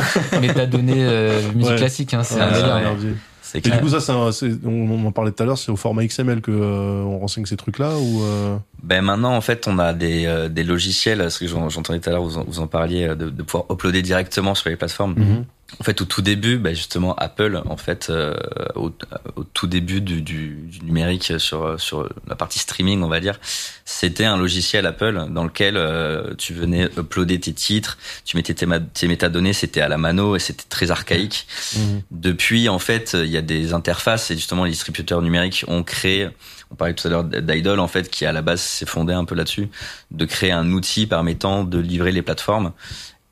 métadonnées 0.40 0.94
euh, 1.04 1.40
musique 1.52 1.72
Ouais. 1.72 1.76
classique. 1.76 2.14
Hein, 2.14 2.22
c'est 2.22 2.36
Ouais, 2.36 2.42
un 2.42 2.52
c'est 2.54 2.62
délire. 2.62 3.14
Et 3.54 3.60
du 3.70 3.78
coup, 3.78 3.88
ça, 3.88 4.00
c'est 4.00 4.12
un- 4.12 4.30
on, 4.64 4.70
on 4.90 5.06
en 5.06 5.12
parlait 5.12 5.32
tout 5.32 5.42
à 5.42 5.46
l'heure, 5.46 5.58
c'est 5.58 5.72
au 5.72 5.76
format 5.76 6.04
XML 6.06 6.40
que 6.40 6.50
euh, 6.52 7.02
on 7.04 7.18
renseigne 7.18 7.46
ces 7.46 7.56
trucs-là 7.56 7.96
ou 7.96 8.22
euh, 8.22 8.56
Ben 8.82 9.02
maintenant, 9.02 9.34
en 9.34 9.40
fait, 9.40 9.66
on 9.66 9.78
a 9.78 9.92
des, 9.92 10.26
euh, 10.26 10.48
des 10.48 10.62
logiciels, 10.64 11.18
parce 11.18 11.38
que 11.38 11.46
j'en- 11.46 11.68
j'entendais 11.68 11.98
tout 12.00 12.10
à 12.10 12.12
l'heure, 12.12 12.22
vous 12.22 12.38
en, 12.38 12.44
vous 12.46 12.60
en 12.60 12.66
parliez, 12.66 13.08
de, 13.08 13.30
de 13.30 13.42
pouvoir 13.42 13.64
uploader 13.70 14.02
directement 14.02 14.54
sur 14.54 14.68
les 14.70 14.76
plateformes. 14.76 15.14
Mhm. 15.16 15.44
En 15.80 15.84
fait, 15.84 16.00
au 16.00 16.04
tout 16.04 16.22
début, 16.22 16.58
ben 16.58 16.74
justement, 16.74 17.14
Apple, 17.16 17.60
en 17.66 17.76
fait, 17.76 18.06
euh, 18.08 18.34
au, 18.76 18.92
au 19.34 19.42
tout 19.42 19.66
début 19.66 20.00
du, 20.00 20.22
du, 20.22 20.50
du 20.68 20.84
numérique 20.84 21.32
sur 21.38 21.78
sur 21.80 22.08
la 22.28 22.36
partie 22.36 22.60
streaming, 22.60 23.02
on 23.02 23.08
va 23.08 23.18
dire, 23.18 23.38
c'était 23.84 24.24
un 24.24 24.36
logiciel 24.36 24.86
Apple 24.86 25.26
dans 25.30 25.42
lequel 25.42 25.76
euh, 25.76 26.34
tu 26.38 26.54
venais 26.54 26.88
uploader 26.96 27.40
tes 27.40 27.52
titres, 27.52 27.98
tu 28.24 28.36
mettais 28.36 28.54
tes, 28.54 28.66
tes 28.94 29.08
métadonnées, 29.08 29.52
c'était 29.52 29.80
à 29.80 29.88
la 29.88 29.98
mano 29.98 30.36
et 30.36 30.38
c'était 30.38 30.64
très 30.68 30.92
archaïque. 30.92 31.48
Mhm. 31.76 32.02
Depuis, 32.12 32.68
en 32.68 32.78
fait, 32.78 33.16
il 33.20 33.30
y 33.30 33.36
a 33.36 33.42
des 33.42 33.72
interfaces 33.72 34.30
et 34.30 34.34
justement 34.34 34.64
les 34.64 34.70
distributeurs 34.70 35.20
numériques 35.20 35.64
ont 35.66 35.82
créé. 35.82 36.28
On 36.70 36.74
parlait 36.74 36.94
tout 36.94 37.06
à 37.06 37.10
l'heure 37.10 37.24
d'Idol, 37.24 37.80
en 37.80 37.88
fait, 37.88 38.08
qui 38.10 38.24
à 38.24 38.32
la 38.32 38.42
base 38.42 38.60
s'est 38.60 38.86
fondé 38.86 39.12
un 39.12 39.24
peu 39.24 39.34
là-dessus, 39.34 39.68
de 40.10 40.24
créer 40.24 40.52
un 40.52 40.70
outil 40.72 41.06
permettant 41.06 41.64
de 41.64 41.78
livrer 41.78 42.12
les 42.12 42.22
plateformes 42.22 42.72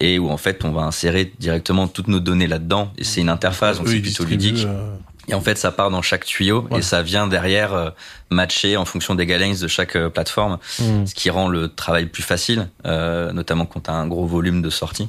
et 0.00 0.18
où 0.18 0.28
en 0.30 0.36
fait 0.36 0.64
on 0.64 0.72
va 0.72 0.82
insérer 0.82 1.32
directement 1.38 1.86
toutes 1.88 2.08
nos 2.08 2.20
données 2.20 2.46
là-dedans. 2.46 2.92
Et 2.98 3.04
c'est 3.04 3.20
une 3.20 3.28
interface 3.28 3.78
donc 3.78 3.88
c'est 3.88 4.00
plutôt 4.00 4.24
ludique. 4.24 4.64
euh, 4.66 4.96
et 5.28 5.34
en 5.34 5.40
fait 5.40 5.56
ça 5.56 5.70
part 5.72 5.90
dans 5.90 6.02
chaque 6.02 6.24
tuyau 6.24 6.66
Ouais. 6.70 6.78
et 6.78 6.82
ça 6.82 7.02
vient 7.02 7.26
derrière 7.26 7.72
euh, 7.74 7.90
matcher 8.30 8.76
en 8.76 8.84
fonction 8.84 9.14
des 9.14 9.26
guidelines 9.26 9.56
de 9.56 9.68
chaque 9.68 9.96
euh, 9.96 10.08
plateforme 10.10 10.58
mhm. 10.80 11.06
ce 11.06 11.14
qui 11.14 11.30
rend 11.30 11.48
le 11.48 11.68
travail 11.68 12.06
plus 12.06 12.22
facile, 12.22 12.68
euh, 12.86 13.32
notamment 13.32 13.66
quand 13.66 13.80
tu 13.80 13.90
as 13.90 13.94
un 13.94 14.06
gros 14.06 14.26
volume 14.26 14.60
de 14.62 14.70
sortie. 14.70 15.08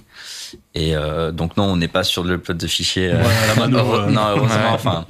Et 0.73 0.95
euh, 0.95 1.31
donc 1.31 1.57
non, 1.57 1.65
on 1.65 1.75
n'est 1.77 1.87
pas 1.87 2.03
sur 2.03 2.23
le 2.23 2.37
plot 2.37 2.53
de 2.53 2.67
fichiers. 2.67 3.11
euh, 3.11 3.21
Ouais, 3.23 3.71
heureux- 3.73 4.05
euh. 4.07 4.11
non, 4.11 4.21
heureusement, 4.29 4.55
Ouais. 4.55 4.73
enfin, 4.73 5.05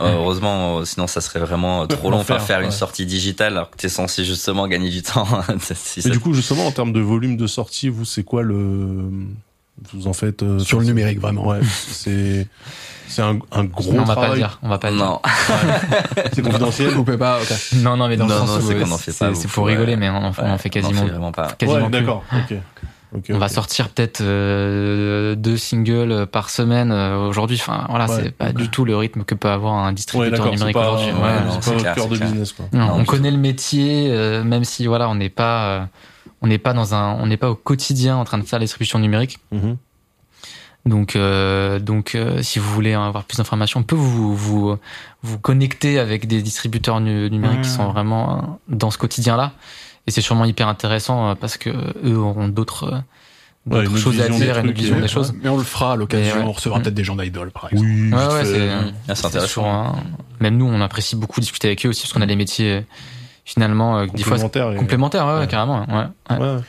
heureusement, 0.00 0.84
sinon 0.84 1.06
ça 1.06 1.20
serait 1.20 1.40
vraiment 1.40 1.86
trop 1.86 2.10
long. 2.10 2.18
Enfin, 2.18 2.34
L'enfer, 2.34 2.46
faire 2.46 2.60
une 2.60 2.66
ouais. 2.66 2.70
sortie 2.72 3.06
digitale 3.06 3.54
alors 3.54 3.70
que 3.70 3.76
t'es 3.76 3.88
censé 3.88 4.24
justement 4.24 4.66
gagner 4.68 4.90
du 4.90 5.02
temps. 5.02 5.26
si 5.74 6.00
Et 6.06 6.10
du 6.10 6.20
coup, 6.20 6.32
justement, 6.34 6.66
en 6.66 6.72
termes 6.72 6.92
de 6.92 7.00
volume 7.00 7.36
de 7.36 7.46
sortie, 7.46 7.88
vous, 7.88 8.04
c'est 8.04 8.22
quoi 8.22 8.42
le 8.42 9.10
vous 9.92 10.06
en 10.08 10.12
faites 10.12 10.42
euh, 10.42 10.58
Sur 10.58 10.80
le 10.80 10.86
numérique, 10.86 11.20
vraiment. 11.20 11.46
Ouais, 11.46 11.60
c'est 11.88 12.46
c'est 13.08 13.22
un, 13.22 13.38
un 13.52 13.64
gros 13.64 13.92
Non, 13.92 14.02
on 14.02 14.04
va 14.04 14.14
pas 14.14 14.28
le 14.28 14.34
dire. 14.36 14.58
On 14.62 14.68
va 14.68 14.78
pas 14.78 14.90
le 14.90 14.96
dire. 14.96 15.04
non, 15.06 15.20
C'est 16.32 16.42
confidentiel. 16.42 16.90
Vous 16.90 17.04
pouvez 17.04 17.16
pas. 17.18 17.38
Non, 17.76 17.96
non, 17.96 18.08
mais 18.08 18.16
dans 18.16 18.26
Non, 18.26 18.34
le 18.34 18.40
sens 18.46 18.60
c'est 19.00 19.28
où 19.28 19.34
c'est- 19.34 19.48
pour 19.48 19.66
rigoler, 19.66 19.96
mais 19.96 20.08
on 20.10 20.16
en, 20.16 20.32
on 20.42 20.50
en 20.50 20.58
fait 20.58 20.70
quasiment, 20.70 21.02
on 21.02 21.04
fait 21.06 21.10
vraiment 21.10 21.32
pas. 21.32 21.52
quasiment 21.52 21.90
d'accord. 21.90 22.24
Ok. 22.34 22.58
On 23.30 23.38
va 23.38 23.48
sortir 23.48 23.88
peut-être 23.88 24.20
euh, 24.20 25.34
deux 25.34 25.56
singles 25.56 26.26
par 26.26 26.50
semaine 26.50 26.92
euh, 26.92 27.26
aujourd'hui. 27.26 27.56
Enfin, 27.58 27.86
voilà, 27.88 28.06
Ouais, 28.06 28.20
c'est 28.24 28.30
pas 28.32 28.52
du 28.52 28.68
tout 28.68 28.84
le 28.84 28.94
rythme 28.98 29.24
que 29.24 29.34
peut 29.34 29.48
avoir 29.48 29.76
un 29.76 29.88
Ouais, 29.88 29.94
distributeur 29.94 30.50
numérique 30.50 30.74
pas, 30.74 30.92
aujourd'hui. 30.92 31.12
ouais, 31.14 31.20
Ouais, 31.22 31.40
non, 31.46 31.58
c'est 31.62 31.70
c'est 31.78 31.84
pas 31.84 31.94
cœur 31.94 32.04
c'est 32.04 32.10
de 32.10 32.16
clair. 32.16 32.28
business, 32.28 32.52
quoi. 32.52 32.66
Non, 32.74 32.86
Non, 32.86 32.92
on 32.98 33.04
connaît 33.06 33.30
le 33.30 33.38
métier, 33.38 34.08
euh, 34.10 34.44
même 34.44 34.64
si 34.64 34.86
voilà, 34.86 35.08
on 35.08 35.14
n'est 35.14 35.30
pas, 35.30 35.64
euh, 35.68 35.80
on 36.42 36.48
n'est 36.48 36.58
pas 36.58 36.74
dans 36.74 36.94
un, 36.94 37.14
on 37.14 37.26
n'est 37.26 37.38
pas 37.38 37.48
au 37.48 37.54
quotidien 37.54 38.14
en 38.18 38.24
train 38.24 38.36
de 38.36 38.42
faire 38.44 38.58
la 38.58 38.66
distribution 38.66 38.98
numérique. 38.98 39.38
Mhm. 39.52 39.78
Donc, 40.86 41.16
euh, 41.16 41.78
donc, 41.78 42.14
euh, 42.14 42.42
si 42.42 42.58
vous 42.58 42.72
voulez 42.72 42.94
avoir 42.94 43.24
plus 43.24 43.36
d'informations, 43.38 43.80
on 43.80 43.82
peut 43.82 43.96
vous 43.96 44.34
vous 44.34 44.76
vous 45.22 45.38
connecter 45.38 45.98
avec 45.98 46.26
des 46.26 46.40
distributeurs 46.40 47.00
nu- 47.00 47.28
numériques 47.30 47.62
qui 47.62 47.70
Ouais. 47.70 47.76
sont 47.76 47.90
vraiment 47.92 48.38
euh, 48.38 48.40
dans 48.68 48.90
ce 48.90 48.96
quotidien-là. 48.98 49.52
Et 50.06 50.10
c'est 50.10 50.22
sûrement 50.22 50.46
hyper 50.46 50.68
intéressant 50.68 51.30
euh, 51.30 51.34
parce 51.34 51.58
que 51.58 51.68
eux 52.04 52.16
auront 52.16 52.48
d'autres 52.48 52.84
euh, 52.92 53.00
Ouais, 53.66 53.84
choses 53.98 54.18
à 54.22 54.28
dire 54.30 54.56
et 54.56 54.60
une 54.62 54.70
vision 54.72 54.98
des 54.98 55.08
choses. 55.08 55.34
Mais 55.42 55.50
on 55.50 55.58
le 55.58 55.62
fera 55.64 55.92
à 55.92 55.96
l'occasion. 55.96 56.36
Ouais. 56.36 56.42
On 56.42 56.52
recevra 56.52 56.78
Mm. 56.78 56.82
peut-être 56.84 56.94
des 56.94 57.04
gens 57.04 57.16
d'Idol, 57.16 57.50
par 57.50 57.66
exemple. 57.70 57.86
Oui. 57.86 58.10
Ouais, 58.14 58.18
c'est 58.44 58.70
Ah, 58.70 58.80
c'est 59.08 59.14
c'est 59.16 59.26
intéressant. 59.26 59.46
toujours 59.46 59.66
un- 59.66 59.96
Même 60.40 60.56
nous, 60.56 60.64
on 60.66 60.80
apprécie 60.80 61.16
beaucoup 61.16 61.40
discuter 61.40 61.66
avec 61.68 61.84
eux 61.84 61.90
aussi 61.90 62.02
parce 62.02 62.14
qu'on 62.14 62.22
a 62.22 62.26
des 62.26 62.36
métiers 62.36 62.72
euh, 62.76 62.80
finalement 63.44 63.98
euh, 63.98 64.06
des 64.06 64.22
fois 64.22 64.38
complémentaires, 64.38 65.26
ouais, 65.26 65.32
ouais, 65.34 65.38
Ouais. 65.40 65.46
carrément. 65.48 65.80
Ouais, 65.80 66.06
ouais. 66.30 66.38
Ouais. 66.38 66.60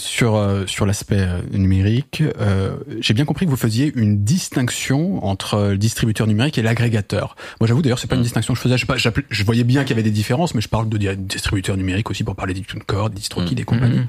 Sur 0.00 0.34
euh, 0.34 0.66
sur 0.66 0.86
l'aspect 0.86 1.20
euh, 1.20 1.40
numérique, 1.52 2.22
euh, 2.40 2.76
j'ai 3.00 3.14
bien 3.14 3.24
compris 3.24 3.44
que 3.46 3.50
vous 3.50 3.56
faisiez 3.56 3.92
une 3.94 4.24
distinction 4.24 5.24
entre 5.24 5.68
le 5.70 5.78
distributeur 5.78 6.26
numérique 6.26 6.58
et 6.58 6.62
l'agrégateur. 6.62 7.36
Moi, 7.60 7.68
j'avoue 7.68 7.82
d'ailleurs, 7.82 7.98
c'est 7.98 8.06
pas 8.08 8.14
une 8.16 8.22
Mm. 8.22 8.24
distinction 8.24 8.54
que 8.54 8.58
je 8.58 8.62
faisais. 8.62 8.78
Je, 8.78 8.86
pas, 8.86 8.96
je 8.96 9.44
voyais 9.44 9.62
bien 9.64 9.82
qu'il 9.84 9.90
y 9.90 9.92
avait 9.92 10.02
des 10.02 10.10
différences, 10.10 10.54
mais 10.54 10.60
je 10.60 10.68
parle 10.68 10.88
de 10.88 10.96
di- 10.98 11.16
distributeur 11.16 11.76
numérique 11.76 12.10
aussi 12.10 12.24
pour 12.24 12.34
parler 12.34 12.54
des 12.54 12.62
TuneCore, 12.62 13.10
des 13.10 13.16
DistroKid 13.16 13.58
Mm. 13.58 13.62
et 13.62 13.64
compagnie. 13.64 13.98
Mhm. 13.98 14.06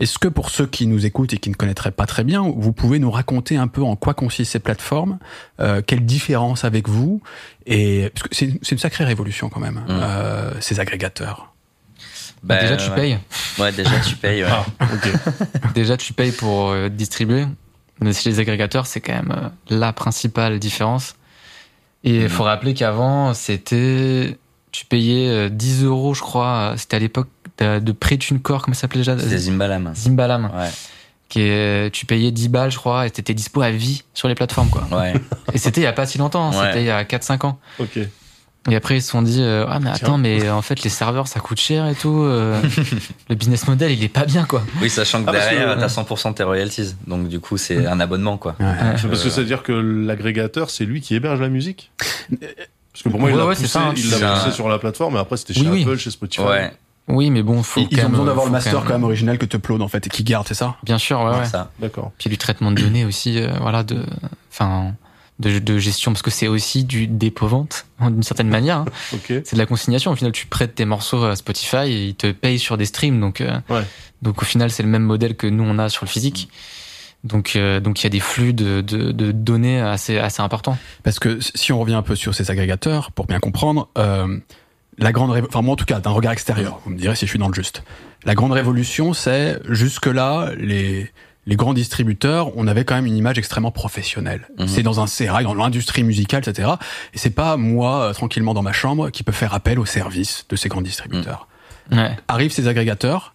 Est-ce 0.00 0.18
que 0.18 0.28
pour 0.28 0.50
ceux 0.50 0.66
qui 0.66 0.86
nous 0.86 1.04
écoutent 1.06 1.32
et 1.34 1.38
qui 1.38 1.50
ne 1.50 1.54
connaîtraient 1.54 1.90
pas 1.92 2.06
très 2.06 2.24
bien, 2.24 2.42
vous 2.56 2.72
pouvez 2.72 2.98
nous 2.98 3.10
raconter 3.10 3.56
un 3.56 3.68
peu 3.68 3.82
en 3.82 3.96
quoi 3.96 4.14
consistent 4.14 4.52
ces 4.52 4.58
plateformes, 4.60 5.18
euh, 5.60 5.82
quelle 5.86 6.04
différence 6.06 6.64
avec 6.64 6.88
vous 6.88 7.20
et 7.66 8.10
parce 8.14 8.28
que 8.28 8.34
c'est 8.34 8.72
une 8.72 8.78
sacrée 8.78 9.04
révolution 9.04 9.48
quand 9.48 9.60
même, 9.60 9.80
euh, 9.88 10.52
ces 10.60 10.80
agrégateurs. 10.80 11.51
Bah, 12.42 12.60
déjà, 12.60 12.76
tu 12.76 12.90
ouais. 12.90 12.96
payes. 12.96 13.18
Ouais, 13.58 13.72
déjà, 13.72 14.00
tu 14.00 14.16
payes. 14.16 14.42
ouais. 14.44 14.50
Ah. 14.50 14.86
Déjà, 15.74 15.96
tu 15.96 16.12
payes 16.12 16.32
pour 16.32 16.70
euh, 16.70 16.88
distribuer. 16.88 17.46
Mais 18.00 18.12
chez 18.12 18.30
les 18.30 18.40
agrégateurs, 18.40 18.86
c'est 18.86 19.00
quand 19.00 19.12
même 19.12 19.32
euh, 19.32 19.48
la 19.70 19.92
principale 19.92 20.58
différence. 20.58 21.14
Et 22.04 22.16
il 22.16 22.22
Mhm. 22.24 22.28
faut 22.28 22.42
rappeler 22.44 22.74
qu'avant, 22.74 23.32
c'était. 23.34 24.36
Tu 24.72 24.86
payais 24.86 25.28
euh, 25.28 25.48
10 25.50 25.84
euros, 25.84 26.14
je 26.14 26.20
crois. 26.22 26.74
C'était 26.76 26.96
à 26.96 27.00
l'époque 27.00 27.28
de, 27.58 27.78
de 27.78 27.92
pré-TuneCore, 27.92 28.62
comment 28.62 28.74
ça 28.74 28.82
s'appelait 28.82 29.00
déjà? 29.00 29.16
C'était 29.18 29.38
Zimbalam. 29.38 29.92
Zimbalam. 29.94 30.46
Ouais, 30.46 30.70
Qui 31.28 31.42
est, 31.42 31.90
tu 31.94 32.06
payais 32.06 32.32
10 32.32 32.48
balles, 32.48 32.70
je 32.72 32.78
crois, 32.78 33.06
et 33.06 33.10
t'étais 33.10 33.34
dispo 33.34 33.60
à 33.62 33.70
vie 33.70 34.02
sur 34.14 34.26
les 34.28 34.34
plateformes, 34.34 34.70
quoi. 34.70 34.88
ouais. 34.90 35.12
Et 35.52 35.58
c'était 35.58 35.82
il 35.82 35.84
y 35.84 35.86
a 35.86 35.92
pas 35.92 36.06
si 36.06 36.18
longtemps, 36.18 36.50
Ouais. 36.50 36.66
c'était 36.66 36.82
il 36.82 36.86
y 36.86 36.90
a 36.90 37.04
4-5 37.04 37.44
ans. 37.46 37.58
Ok. 37.78 37.98
Et 38.70 38.76
après, 38.76 38.98
ils 38.98 39.02
se 39.02 39.10
sont 39.10 39.22
dit, 39.22 39.40
euh, 39.42 39.66
ah, 39.68 39.80
mais 39.80 39.90
attends, 39.90 40.06
Tiens. 40.06 40.18
mais 40.18 40.48
en 40.48 40.62
fait, 40.62 40.84
les 40.84 40.88
serveurs, 40.90 41.26
ça 41.26 41.40
coûte 41.40 41.58
cher 41.58 41.88
et 41.88 41.94
tout. 41.96 42.22
euh, 42.22 42.60
le 43.28 43.34
business 43.34 43.66
model, 43.66 43.90
il 43.90 44.04
est 44.04 44.08
pas 44.08 44.24
bien, 44.24 44.44
quoi. 44.44 44.62
Oui, 44.80 44.88
sachant 44.88 45.24
que 45.24 45.30
Ah, 45.30 45.32
derrière, 45.32 45.76
t'as 45.78 45.88
100% 45.88 46.30
de 46.30 46.34
tes 46.36 46.44
royalties. 46.44 46.94
Donc, 47.08 47.28
du 47.28 47.40
coup, 47.40 47.56
c'est 47.58 47.86
un 47.86 47.98
abonnement, 47.98 48.36
quoi. 48.38 48.54
Ouais. 48.60 48.66
Parce 49.08 49.22
que 49.24 49.30
ça 49.30 49.40
veut 49.40 49.46
dire 49.46 49.64
que 49.64 49.72
l'agrégateur, 49.72 50.70
c'est 50.70 50.84
lui 50.84 51.00
qui 51.00 51.14
héberge 51.16 51.40
la 51.40 51.48
musique 51.48 51.90
Parce 52.92 53.02
que 53.02 53.08
pour 53.08 53.18
moi, 53.18 53.30
il 53.30 53.32
Ouais, 53.34 53.38
l'a 53.40 53.46
ouais, 53.46 53.54
c'est 53.56 53.62
poussé, 53.62 53.72
ça, 53.72 53.80
hein. 53.88 53.94
il 53.96 54.10
l'a 54.10 54.32
un- 54.32 54.38
poussé 54.38 54.52
sur 54.54 54.68
la 54.68 54.78
plateforme, 54.78 55.14
mais 55.14 55.20
après, 55.20 55.36
c'était 55.38 55.54
chez 55.54 55.62
Oui, 55.62 55.68
oui. 55.68 55.82
Apple, 55.82 55.96
chez 55.98 56.10
Spotify. 56.10 56.42
Ouais, 56.42 56.72
Oui, 57.08 57.30
mais 57.30 57.42
bon, 57.42 57.62
faut 57.64 57.80
Ils, 57.90 58.00
ont 58.04 58.10
besoin 58.10 58.26
d'avoir 58.26 58.46
le 58.46 58.52
master 58.52 58.84
quand 58.84 58.92
même 58.92 59.02
original 59.04 59.38
que 59.38 59.46
te 59.46 59.56
upload 59.56 59.82
en 59.82 59.88
fait 59.88 60.06
et 60.06 60.10
qui 60.10 60.22
garde, 60.22 60.46
c'est 60.46 60.54
ça? 60.54 60.76
Bien 60.84 60.98
sûr, 60.98 61.20
ouais, 61.20 61.36
ouais. 61.38 61.46
ça. 61.46 61.72
D'accord. 61.80 62.12
Puis 62.18 62.30
du 62.30 62.38
traitement 62.38 62.70
de 62.70 62.80
données 62.80 63.04
aussi, 63.04 63.40
euh, 63.40 63.50
voilà, 63.60 63.82
de, 63.82 64.04
enfin, 64.52 64.92
de, 65.42 65.58
de 65.58 65.78
gestion, 65.78 66.12
parce 66.12 66.22
que 66.22 66.30
c'est 66.30 66.48
aussi 66.48 66.84
du 66.84 67.06
dépôt-vente, 67.06 67.84
hein, 68.00 68.10
d'une 68.10 68.22
certaine 68.22 68.48
manière. 68.48 68.78
hein. 68.78 68.84
C'est 69.28 69.52
de 69.52 69.58
la 69.58 69.66
consignation. 69.66 70.10
Au 70.12 70.16
final, 70.16 70.32
tu 70.32 70.46
prêtes 70.46 70.74
tes 70.74 70.84
morceaux 70.86 71.24
à 71.24 71.36
Spotify 71.36 71.76
et 71.88 72.06
ils 72.06 72.14
te 72.14 72.30
payent 72.32 72.58
sur 72.58 72.76
des 72.78 72.86
streams. 72.86 73.20
Donc, 73.20 73.40
euh, 73.40 73.58
Ouais. 73.68 73.82
donc 74.22 74.40
au 74.40 74.44
final, 74.44 74.70
c'est 74.70 74.82
le 74.82 74.88
même 74.88 75.02
modèle 75.04 75.36
que 75.36 75.46
nous, 75.46 75.64
on 75.64 75.78
a 75.78 75.88
sur 75.90 76.04
le 76.04 76.08
physique. 76.10 76.48
Donc, 77.24 77.54
euh, 77.54 77.78
donc 77.78 78.00
il 78.00 78.04
y 78.04 78.06
a 78.06 78.10
des 78.10 78.18
flux 78.20 78.52
de, 78.52 78.80
de, 78.80 79.12
de 79.12 79.30
données 79.32 79.80
assez, 79.80 80.18
assez 80.18 80.42
importants. 80.42 80.76
Parce 81.04 81.18
que 81.20 81.38
si 81.54 81.72
on 81.72 81.78
revient 81.78 81.94
un 81.94 82.02
peu 82.02 82.16
sur 82.16 82.34
ces 82.34 82.50
agrégateurs, 82.50 83.12
pour 83.12 83.26
bien 83.26 83.38
comprendre, 83.38 83.88
euh, 83.96 84.38
la 84.98 85.12
grande, 85.12 85.30
révo- 85.30 85.46
enfin 85.48 85.62
moi 85.62 85.74
en 85.74 85.76
tout 85.76 85.84
cas 85.84 86.00
d'un 86.00 86.10
regard 86.10 86.32
extérieur, 86.32 86.80
vous 86.84 86.90
me 86.90 86.98
direz 86.98 87.14
si 87.14 87.24
je 87.26 87.30
suis 87.30 87.38
dans 87.38 87.48
le 87.48 87.54
juste. 87.54 87.84
La 88.24 88.34
grande 88.34 88.52
révolution, 88.52 89.12
c'est 89.14 89.60
jusque 89.68 90.06
là 90.06 90.50
les 90.58 91.10
les 91.46 91.56
grands 91.56 91.74
distributeurs, 91.74 92.56
on 92.56 92.66
avait 92.66 92.84
quand 92.84 92.94
même 92.94 93.06
une 93.06 93.16
image 93.16 93.38
extrêmement 93.38 93.72
professionnelle. 93.72 94.48
Mhm. 94.58 94.68
C'est 94.68 94.82
dans 94.82 95.00
un 95.00 95.06
sérail, 95.06 95.44
dans 95.44 95.54
l'industrie 95.54 96.04
musicale, 96.04 96.42
etc. 96.46 96.70
Et 97.14 97.18
c'est 97.18 97.30
pas 97.30 97.56
moi 97.56 98.02
euh, 98.02 98.12
tranquillement 98.12 98.54
dans 98.54 98.62
ma 98.62 98.72
chambre 98.72 99.10
qui 99.10 99.22
peut 99.22 99.32
faire 99.32 99.54
appel 99.54 99.78
au 99.78 99.86
service 99.86 100.46
de 100.48 100.56
ces 100.56 100.68
grands 100.68 100.82
distributeurs. 100.82 101.48
Ouais. 101.90 102.16
Arrivent 102.28 102.52
ces 102.52 102.68
agrégateurs. 102.68 103.34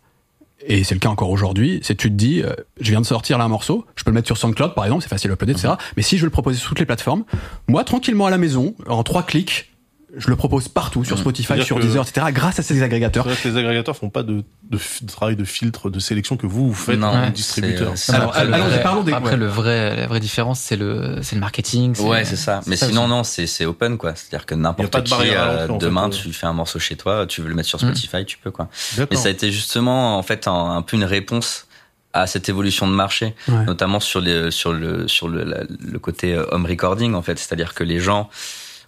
Et 0.65 0.83
c'est 0.83 0.95
le 0.95 0.99
cas 0.99 1.09
encore 1.09 1.29
aujourd'hui, 1.29 1.79
c'est 1.83 1.95
tu 1.95 2.09
te 2.09 2.15
dis, 2.15 2.41
euh, 2.41 2.51
je 2.81 2.89
viens 2.89 2.99
de 2.99 3.05
sortir 3.05 3.37
là 3.37 3.43
un 3.43 3.47
morceau, 3.47 3.85
je 3.95 4.03
peux 4.03 4.09
le 4.09 4.15
mettre 4.15 4.25
sur 4.25 4.37
SoundCloud 4.37 4.73
par 4.73 4.85
exemple, 4.85 5.03
c'est 5.03 5.09
facile 5.09 5.29
à 5.29 5.35
uploader, 5.35 5.53
etc. 5.53 5.75
Mais 5.95 6.01
si 6.01 6.17
je 6.17 6.23
veux 6.23 6.25
le 6.25 6.31
proposer 6.31 6.57
sur 6.57 6.69
toutes 6.69 6.79
les 6.79 6.85
plateformes, 6.87 7.25
moi 7.67 7.83
tranquillement 7.83 8.25
à 8.25 8.31
la 8.31 8.39
maison, 8.39 8.73
en 8.87 9.03
trois 9.03 9.21
clics, 9.21 9.71
je 10.15 10.29
le 10.29 10.35
propose 10.37 10.69
partout, 10.69 11.03
sur 11.03 11.15
Mhm. 11.17 11.21
Spotify, 11.21 11.63
sur 11.63 11.79
Deezer, 11.79 12.01
etc. 12.07 12.27
Grâce 12.31 12.59
à 12.59 12.63
ces 12.63 12.75
C'est 12.75 12.81
agrégateurs. 12.81 13.25
vrai 13.25 13.35
que 13.35 13.47
les 13.47 13.57
agrégateurs 13.57 13.95
font 13.97 14.09
pas 14.09 14.23
de, 14.23 14.43
de, 14.69 14.77
de 15.01 15.11
travail 15.11 15.35
de 15.35 15.43
filtre, 15.43 15.89
de 15.89 15.99
sélection 15.99 16.37
que 16.37 16.47
vous, 16.47 16.69
vous 16.69 16.73
faites 16.73 16.97
Non, 16.97 17.07
en 17.07 17.21
Ouais. 17.23 17.31
distributeur. 17.31 17.91
c'est- 17.97 18.13
Alors, 18.13 18.29
Après, 18.29 18.45
le 18.45 18.53
allons-y, 18.53 18.69
vrai- 18.69 18.83
parlons 18.83 19.03
des- 19.03 19.11
après 19.11 19.31
ouais. 19.31 19.37
le 19.37 19.47
vrai, 19.47 19.95
la 19.97 20.07
vraie 20.07 20.21
différence, 20.21 20.59
c'est 20.61 20.77
le, 20.77 21.17
c'est 21.23 21.35
le 21.35 21.41
marketing. 21.41 21.99
Ouais, 21.99 22.23
c'est 22.23 22.37
ça. 22.37 22.61
Mais 22.67 22.77
ça 22.77 22.87
sinon, 22.87 23.01
aussi. 23.03 23.09
non, 23.09 23.23
c'est 23.25 23.47
c'est 23.47 23.65
open, 23.65 23.97
quoi. 23.97 24.13
C'est-à-dire 24.15 24.45
que 24.45 24.55
n'importe 24.55 25.03
qui, 25.03 25.13
euh, 25.13 25.57
l'entrée, 25.67 25.73
en 25.73 25.77
demain, 25.77 26.09
fait, 26.11 26.17
euh. 26.17 26.21
tu 26.23 26.33
fais 26.33 26.47
un 26.47 26.53
morceau 26.53 26.79
chez 26.79 26.95
toi, 26.95 27.25
tu 27.27 27.41
veux 27.41 27.49
le 27.49 27.55
mettre 27.55 27.67
sur 27.69 27.77
Mm. 27.83 27.87
Spotify, 27.93 28.25
tu 28.25 28.37
peux, 28.37 28.51
quoi. 28.51 28.69
Mais 28.93 28.99
D'accord. 28.99 29.17
ça 29.19 29.27
a 29.27 29.31
été 29.31 29.51
justement, 29.51 30.17
en 30.17 30.23
fait, 30.23 30.47
un, 30.47 30.77
un 30.77 30.81
peu 30.83 30.95
une 30.95 31.03
réponse 31.03 31.65
à 32.13 32.25
cette 32.27 32.47
évolution 32.47 32.87
de 32.87 32.93
marché, 32.93 33.35
Ouais. 33.49 33.65
notamment 33.65 33.99
sur 33.99 34.21
les, 34.21 34.51
sur 34.51 34.71
le, 34.71 35.07
sur 35.09 35.27
le, 35.27 35.43
la- 35.43 35.63
le 35.85 35.99
côté 35.99 36.33
euh, 36.33 36.45
home 36.51 36.65
recording, 36.65 37.13
en 37.13 37.21
fait. 37.21 37.37
C'est-à-dire 37.37 37.73
que 37.73 37.83
les 37.83 37.99
gens 37.99 38.29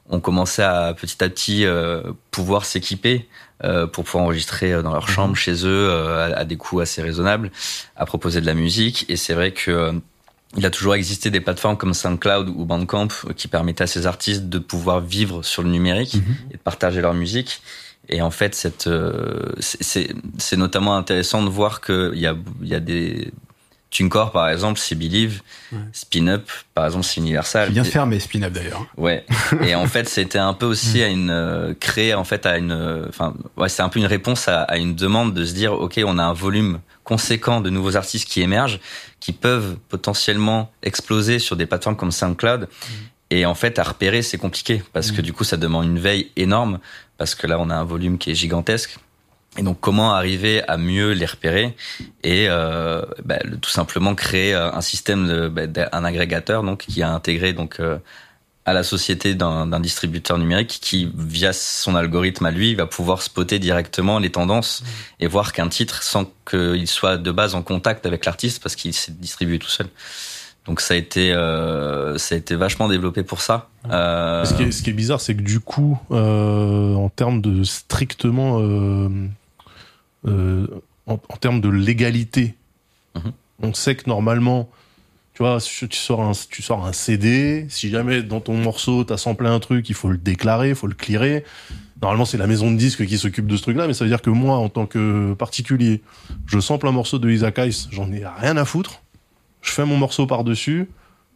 ont 0.09 0.19
commencé 0.19 0.61
à 0.61 0.93
petit 0.93 1.23
à 1.23 1.29
petit 1.29 1.65
euh, 1.65 2.01
pouvoir 2.31 2.65
s'équiper 2.65 3.27
euh, 3.63 3.85
pour 3.87 4.03
pouvoir 4.05 4.23
enregistrer 4.25 4.73
euh, 4.73 4.81
dans 4.81 4.91
leur 4.93 5.07
chambre, 5.09 5.35
chez 5.35 5.53
eux, 5.65 5.89
euh, 5.89 6.33
à, 6.33 6.39
à 6.39 6.45
des 6.45 6.57
coûts 6.57 6.79
assez 6.79 7.01
raisonnables, 7.01 7.51
à 7.95 8.05
proposer 8.05 8.41
de 8.41 8.45
la 8.45 8.53
musique. 8.55 9.05
Et 9.09 9.15
c'est 9.17 9.33
vrai 9.33 9.51
que 9.51 9.69
euh, 9.71 9.91
il 10.57 10.65
a 10.65 10.71
toujours 10.71 10.95
existé 10.95 11.29
des 11.29 11.41
plateformes 11.41 11.77
comme 11.77 11.93
SoundCloud 11.93 12.49
ou 12.49 12.65
Bandcamp 12.65 13.09
euh, 13.27 13.33
qui 13.33 13.47
permettaient 13.47 13.83
à 13.83 13.87
ces 13.87 14.07
artistes 14.07 14.49
de 14.49 14.57
pouvoir 14.59 14.99
vivre 15.01 15.43
sur 15.43 15.61
le 15.61 15.69
numérique 15.69 16.15
Mhm. 16.15 16.35
et 16.51 16.53
de 16.53 16.61
partager 16.61 17.01
leur 17.01 17.13
musique. 17.13 17.61
Et 18.11 18.23
en 18.23 18.31
fait, 18.31 18.55
cette, 18.55 18.87
euh, 18.87 19.51
c'est- 19.59 20.09
notamment 20.57 20.95
intéressant 20.97 21.43
de 21.43 21.49
voir 21.49 21.79
qu'il 21.81 22.17
y 22.17 22.25
a, 22.25 22.35
il 22.63 22.67
y 22.67 22.73
a 22.73 22.79
des 22.79 23.31
TuneCore, 23.89 24.31
par 24.31 24.49
exemple, 24.49 24.79
c'est 24.79 24.95
Believe, 24.95 25.41
Ouais. 25.71 25.79
Spin 25.93 26.27
Up, 26.27 26.49
par 26.73 26.85
exemple, 26.85 27.05
c'est 27.05 27.19
Universal. 27.19 27.67
Qui 27.67 27.73
vient 27.73 28.05
de 28.05 28.09
mes 28.09 28.19
spin-up 28.19 28.51
d'ailleurs. 28.53 28.85
Ouais. 28.97 29.25
Et 29.63 29.75
en 29.75 29.85
fait, 29.87 30.09
c'était 30.09 30.39
un 30.39 30.53
peu 30.53 30.65
aussi 30.65 31.03
à 31.03 31.07
une 31.07 31.29
euh, 31.29 31.73
créer 31.79 32.15
en 32.15 32.23
fait 32.23 32.45
à 32.47 32.57
une, 32.57 32.71
euh, 32.71 33.05
enfin, 33.07 33.35
ouais, 33.57 33.69
c'est 33.69 33.83
un 33.83 33.89
peu 33.89 33.99
une 33.99 34.07
réponse 34.07 34.47
à, 34.47 34.61
à 34.63 34.77
une 34.77 34.95
demande 34.95 35.33
de 35.33 35.45
se 35.45 35.53
dire, 35.53 35.73
ok, 35.73 35.99
on 36.05 36.17
a 36.17 36.23
un 36.23 36.33
volume 36.33 36.79
conséquent 37.03 37.61
de 37.61 37.69
nouveaux 37.69 37.95
artistes 37.95 38.27
qui 38.27 38.41
émergent, 38.41 38.79
qui 39.19 39.31
peuvent 39.31 39.77
potentiellement 39.89 40.71
exploser 40.83 41.39
sur 41.39 41.55
des 41.55 41.65
plateformes 41.65 41.95
comme 41.95 42.11
SoundCloud. 42.11 42.67
Et 43.31 43.45
en 43.45 43.53
fait, 43.55 43.77
à 43.77 43.83
repérer, 43.83 44.21
c'est 44.23 44.37
compliqué 44.39 44.81
parce 44.93 45.11
que 45.11 45.21
du 45.21 45.33
coup, 45.33 45.43
ça 45.43 45.57
demande 45.57 45.85
une 45.85 45.99
veille 45.99 46.31
énorme 46.35 46.79
parce 47.17 47.35
que 47.35 47.45
là, 47.47 47.59
on 47.59 47.69
a 47.69 47.75
un 47.75 47.83
volume 47.83 48.17
qui 48.17 48.31
est 48.31 48.35
gigantesque. 48.35 48.97
Et 49.59 49.61
donc, 49.61 49.77
comment 49.81 50.13
arriver 50.13 50.63
à 50.69 50.77
mieux 50.77 51.11
les 51.11 51.25
repérer 51.25 51.75
et 52.23 52.45
euh, 52.47 53.01
bah, 53.25 53.39
tout 53.61 53.69
simplement 53.69 54.15
créer 54.15 54.55
euh, 54.55 54.71
un 54.71 54.79
système, 54.79 55.27
de, 55.27 55.49
bah, 55.49 55.67
d'un 55.67 56.05
agrégateur 56.05 56.63
donc 56.63 56.85
qui 56.87 57.03
a 57.03 57.11
intégré 57.11 57.51
donc 57.51 57.81
euh, 57.81 57.97
à 58.63 58.71
la 58.71 58.83
société 58.83 59.35
d'un 59.35 59.79
distributeur 59.81 60.37
numérique 60.37 60.79
qui, 60.81 61.11
via 61.13 61.51
son 61.51 61.95
algorithme 61.95 62.45
à 62.45 62.51
lui, 62.51 62.73
va 62.73 62.85
pouvoir 62.85 63.21
spotter 63.21 63.59
directement 63.59 64.17
les 64.17 64.29
tendances 64.29 64.81
et 65.19 65.27
voir 65.27 65.51
qu'un 65.51 65.67
titre 65.67 66.03
sans 66.03 66.31
qu'il 66.49 66.87
soit 66.87 67.17
de 67.17 67.31
base 67.31 67.53
en 67.53 67.61
contact 67.61 68.05
avec 68.05 68.23
l'artiste 68.23 68.63
parce 68.63 68.77
qu'il 68.77 68.93
s'est 68.93 69.11
distribué 69.11 69.59
tout 69.59 69.69
seul. 69.69 69.87
Donc 70.69 70.81
ça 70.81 70.93
a 70.93 70.97
été 70.97 71.33
euh, 71.33 72.19
ça 72.19 72.35
a 72.35 72.37
été 72.37 72.55
vachement 72.55 72.87
développé 72.87 73.23
pour 73.23 73.41
ça. 73.41 73.69
Euh, 73.89 74.45
Ce 74.45 74.53
qui, 74.53 74.63
est, 74.63 74.71
ce 74.71 74.83
qui 74.83 74.91
est 74.91 74.93
bizarre, 74.93 75.19
c'est 75.19 75.33
que 75.33 75.41
du 75.41 75.59
coup, 75.59 75.97
euh, 76.11 76.93
en 76.93 77.09
termes 77.09 77.41
de 77.41 77.63
strictement, 77.63 78.59
euh, 80.27 80.67
en, 81.07 81.13
en 81.13 81.37
termes 81.37 81.61
de 81.61 81.69
légalité, 81.69 82.55
Mhm. 83.15 83.31
on 83.63 83.73
sait 83.73 83.95
que 83.95 84.07
normalement, 84.07 84.69
tu 85.33 85.41
vois, 85.43 85.59
si 85.59 85.87
tu 85.87 85.97
sors 85.97 86.21
un, 86.21 86.31
tu 86.49 86.61
sors 86.61 86.85
un 86.85 86.93
CD, 86.93 87.65
si 87.69 87.89
jamais 87.89 88.21
dans 88.21 88.39
ton 88.39 88.55
morceau 88.55 89.03
t'as 89.03 89.17
samplé 89.17 89.47
un 89.47 89.59
truc, 89.59 89.89
il 89.89 89.95
faut 89.95 90.09
le 90.09 90.17
déclarer, 90.17 90.69
il 90.69 90.75
faut 90.75 90.87
le 90.87 90.93
clearer. 90.93 91.43
Normalement, 92.01 92.25
c'est 92.25 92.37
la 92.37 92.47
maison 92.47 92.71
de 92.71 92.77
disques 92.77 93.05
qui 93.05 93.17
s'occupe 93.17 93.47
de 93.47 93.57
ce 93.57 93.61
truc-là, 93.63 93.87
mais 93.87 93.93
ça 93.93 94.05
veut 94.05 94.09
dire 94.09 94.21
que 94.21 94.29
moi, 94.29 94.55
en 94.57 94.69
tant 94.69 94.85
que 94.85 95.33
particulier, 95.33 96.01
je 96.45 96.59
sample 96.59 96.87
un 96.87 96.91
morceau 96.91 97.19
de 97.19 97.29
Isaac 97.29 97.57
Hayes, 97.59 97.87
j'en 97.91 98.11
ai 98.11 98.23
rien 98.25 98.55
à 98.55 98.63
foutre. 98.63 99.01
Je 99.61 99.71
fais 99.71 99.83
mon 99.85 99.97
morceau 99.97 100.25
par-dessus, 100.27 100.87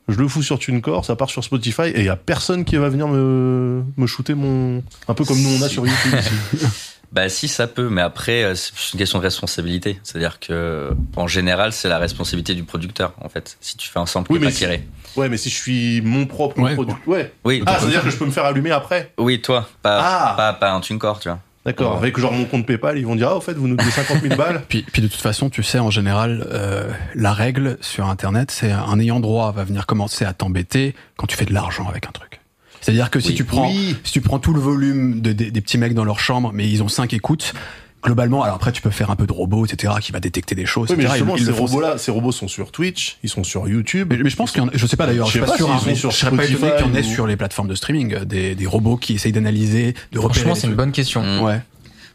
je 0.07 0.17
le 0.17 0.27
fous 0.29 0.41
sur 0.43 0.59
TuneCore, 0.59 1.03
ça 1.03 1.15
part 1.17 1.29
sur 1.29 1.43
Spotify, 1.43 1.87
et 1.87 1.99
il 1.99 2.05
y 2.05 2.09
a 2.09 2.15
personne 2.15 2.63
qui 2.63 2.77
va 2.77 2.87
venir 2.87 3.07
me, 3.09 3.83
me 3.97 4.07
shooter 4.07 4.35
mon... 4.35 4.81
Un 5.09 5.13
peu 5.13 5.25
comme 5.25 5.41
nous 5.41 5.49
on 5.59 5.61
a 5.63 5.67
sur 5.67 5.85
YouTube 5.85 6.13
ici. 6.19 6.65
Bah 7.13 7.29
si 7.29 7.47
ça 7.47 7.67
peut, 7.67 7.89
mais 7.89 8.01
après 8.01 8.43
euh, 8.43 8.55
c'est 8.55 8.73
une 8.93 8.97
question 8.99 9.19
de 9.19 9.23
responsabilité. 9.23 9.99
C'est-à-dire 10.03 10.39
que 10.39 10.91
en 11.15 11.27
général 11.27 11.71
c'est 11.71 11.87
la 11.87 11.99
responsabilité 11.99 12.55
du 12.55 12.63
producteur 12.63 13.13
en 13.21 13.29
fait. 13.29 13.55
Si 13.61 13.77
tu 13.77 13.87
fais 13.87 13.99
un 13.99 14.05
sample 14.07 14.31
Oui, 14.33 14.39
qui 14.39 14.43
est 14.43 14.45
mais 14.47 14.51
pas 14.51 14.55
si- 14.55 14.59
tiré. 14.59 14.87
Ouais, 15.15 15.29
mais 15.29 15.37
si 15.37 15.49
je 15.51 15.55
suis 15.55 16.01
mon 16.01 16.25
propre 16.25 16.59
Ouais. 16.59 16.73
producteur... 16.73 16.99
Ouais. 17.07 17.31
Oui, 17.45 17.61
Ah, 17.67 17.77
c'est-à-dire 17.79 18.03
que 18.03 18.09
je 18.09 18.17
peux 18.17 18.25
me 18.25 18.31
faire 18.31 18.45
allumer 18.45 18.71
après 18.71 19.11
oui 19.19 19.41
toi, 19.41 19.69
pas 19.83 19.99
Ah. 20.01 20.33
pas 20.35 20.53
pas 20.53 20.71
un 20.71 20.79
TuneCore, 20.81 21.19
tu 21.19 21.29
vois. 21.29 21.39
D'accord, 21.65 21.95
avec 21.95 22.17
genre 22.19 22.33
mon 22.33 22.43
compte 22.43 22.65
PayPal, 22.65 22.97
ils 22.97 23.05
vont 23.05 23.15
dire, 23.15 23.29
ah, 23.29 23.37
au 23.37 23.41
fait, 23.41 23.53
vous 23.53 23.69
nous 23.69 23.77
devez 23.77 23.89
50 23.89 24.19
000 24.21 24.35
balles 24.35 24.63
Puis, 24.67 24.81
puis 24.91 25.01
de 25.01 25.07
toute 25.07 25.21
façon, 25.21 25.49
tu 25.49 25.63
sais, 25.63 25.79
en 25.79 25.89
général, 25.91 26.45
euh, 26.51 26.91
la 27.15 27.31
règle 27.31 27.77
sur 27.79 28.09
Internet, 28.09 28.51
c'est 28.51 28.69
un 28.71 28.99
ayant 28.99 29.21
droit 29.21 29.49
va 29.53 29.63
venir 29.63 29.85
commencer 29.85 30.25
à 30.25 30.33
t'embêter 30.33 30.93
quand 31.15 31.25
tu 31.25 31.37
fais 31.37 31.45
de 31.45 31.53
l'argent 31.53 31.87
avec 31.87 32.05
un 32.05 32.11
truc. 32.11 32.41
C'est-à-dire 32.83 33.09
que 33.09 33.19
si 33.19 33.33
tu 33.33 33.43
prends, 33.45 33.69
Oui. 33.69 33.95
si 34.03 34.11
tu 34.11 34.21
prends 34.21 34.37
tout 34.39 34.53
le 34.53 34.59
volume 34.59 35.21
de, 35.21 35.31
des- 35.33 35.49
des 35.49 35.61
petits 35.61 35.77
mecs 35.79 35.93
dans 35.95 36.03
leur 36.05 36.19
chambre, 36.19 36.51
mais 36.53 36.69
ils 36.69 36.83
ont 36.83 36.87
cinq 36.87 37.13
écoutes, 37.13 37.53
globalement, 38.03 38.43
alors 38.43 38.55
après, 38.57 38.71
tu 38.73 38.81
peux 38.81 38.89
faire 38.89 39.09
un 39.11 39.15
peu 39.15 39.25
de 39.25 39.31
robot, 39.31 39.65
etc., 39.65 39.93
qui 40.01 40.11
va 40.11 40.19
détecter 40.19 40.55
des 40.55 40.65
choses. 40.65 40.89
Oui, 40.89 40.95
mais 40.97 41.03
etc. 41.05 41.13
justement, 41.19 41.35
Ils- 41.37 41.41
ils 41.43 41.45
ces 41.45 41.51
robots-là, 41.53 41.97
ces 41.97 42.11
robots 42.11 42.31
sont 42.33 42.49
sur 42.49 42.71
Twitch, 42.71 43.17
ils 43.23 43.29
sont 43.29 43.43
sur 43.45 43.67
YouTube. 43.69 44.07
Mais, 44.11 44.17
mais 44.21 44.29
je 44.29 44.35
pense 44.35 44.51
qu'il 44.51 44.61
y 44.61 44.65
en 44.65 44.67
a, 44.67 44.71
je 44.73 44.85
sais 44.85 44.97
pas 44.97 45.05
d'ailleurs, 45.05 45.27
Je 45.27 45.31
je 45.31 45.39
sais 45.39 45.45
suis 45.45 45.45
pas 45.45 45.51
pas 45.51 45.57
sûr, 45.57 45.67
s'ils 45.67 45.91
hein, 45.91 45.95
sur 45.95 46.11
je 46.11 46.17
serais 46.17 46.35
pas 46.35 46.43
étonné 46.45 46.71
qu'il 46.75 46.85
y 46.85 46.89
en 46.89 46.93
ait 46.93 46.99
ou- 46.99 47.13
sur 47.13 47.25
les 47.27 47.37
plateformes 47.37 47.69
de 47.69 47.75
streaming, 47.75 48.25
des, 48.25 48.55
des 48.55 48.65
robots 48.65 48.97
qui 48.97 49.13
essayent 49.13 49.31
d'analyser, 49.31 49.93
de 50.11 50.19
repérer. 50.19 50.39
Franchement, 50.41 50.55
c'est 50.55 50.67
une 50.67 50.75
bonne 50.75 50.91
question. 50.91 51.43
Ouais. 51.45 51.61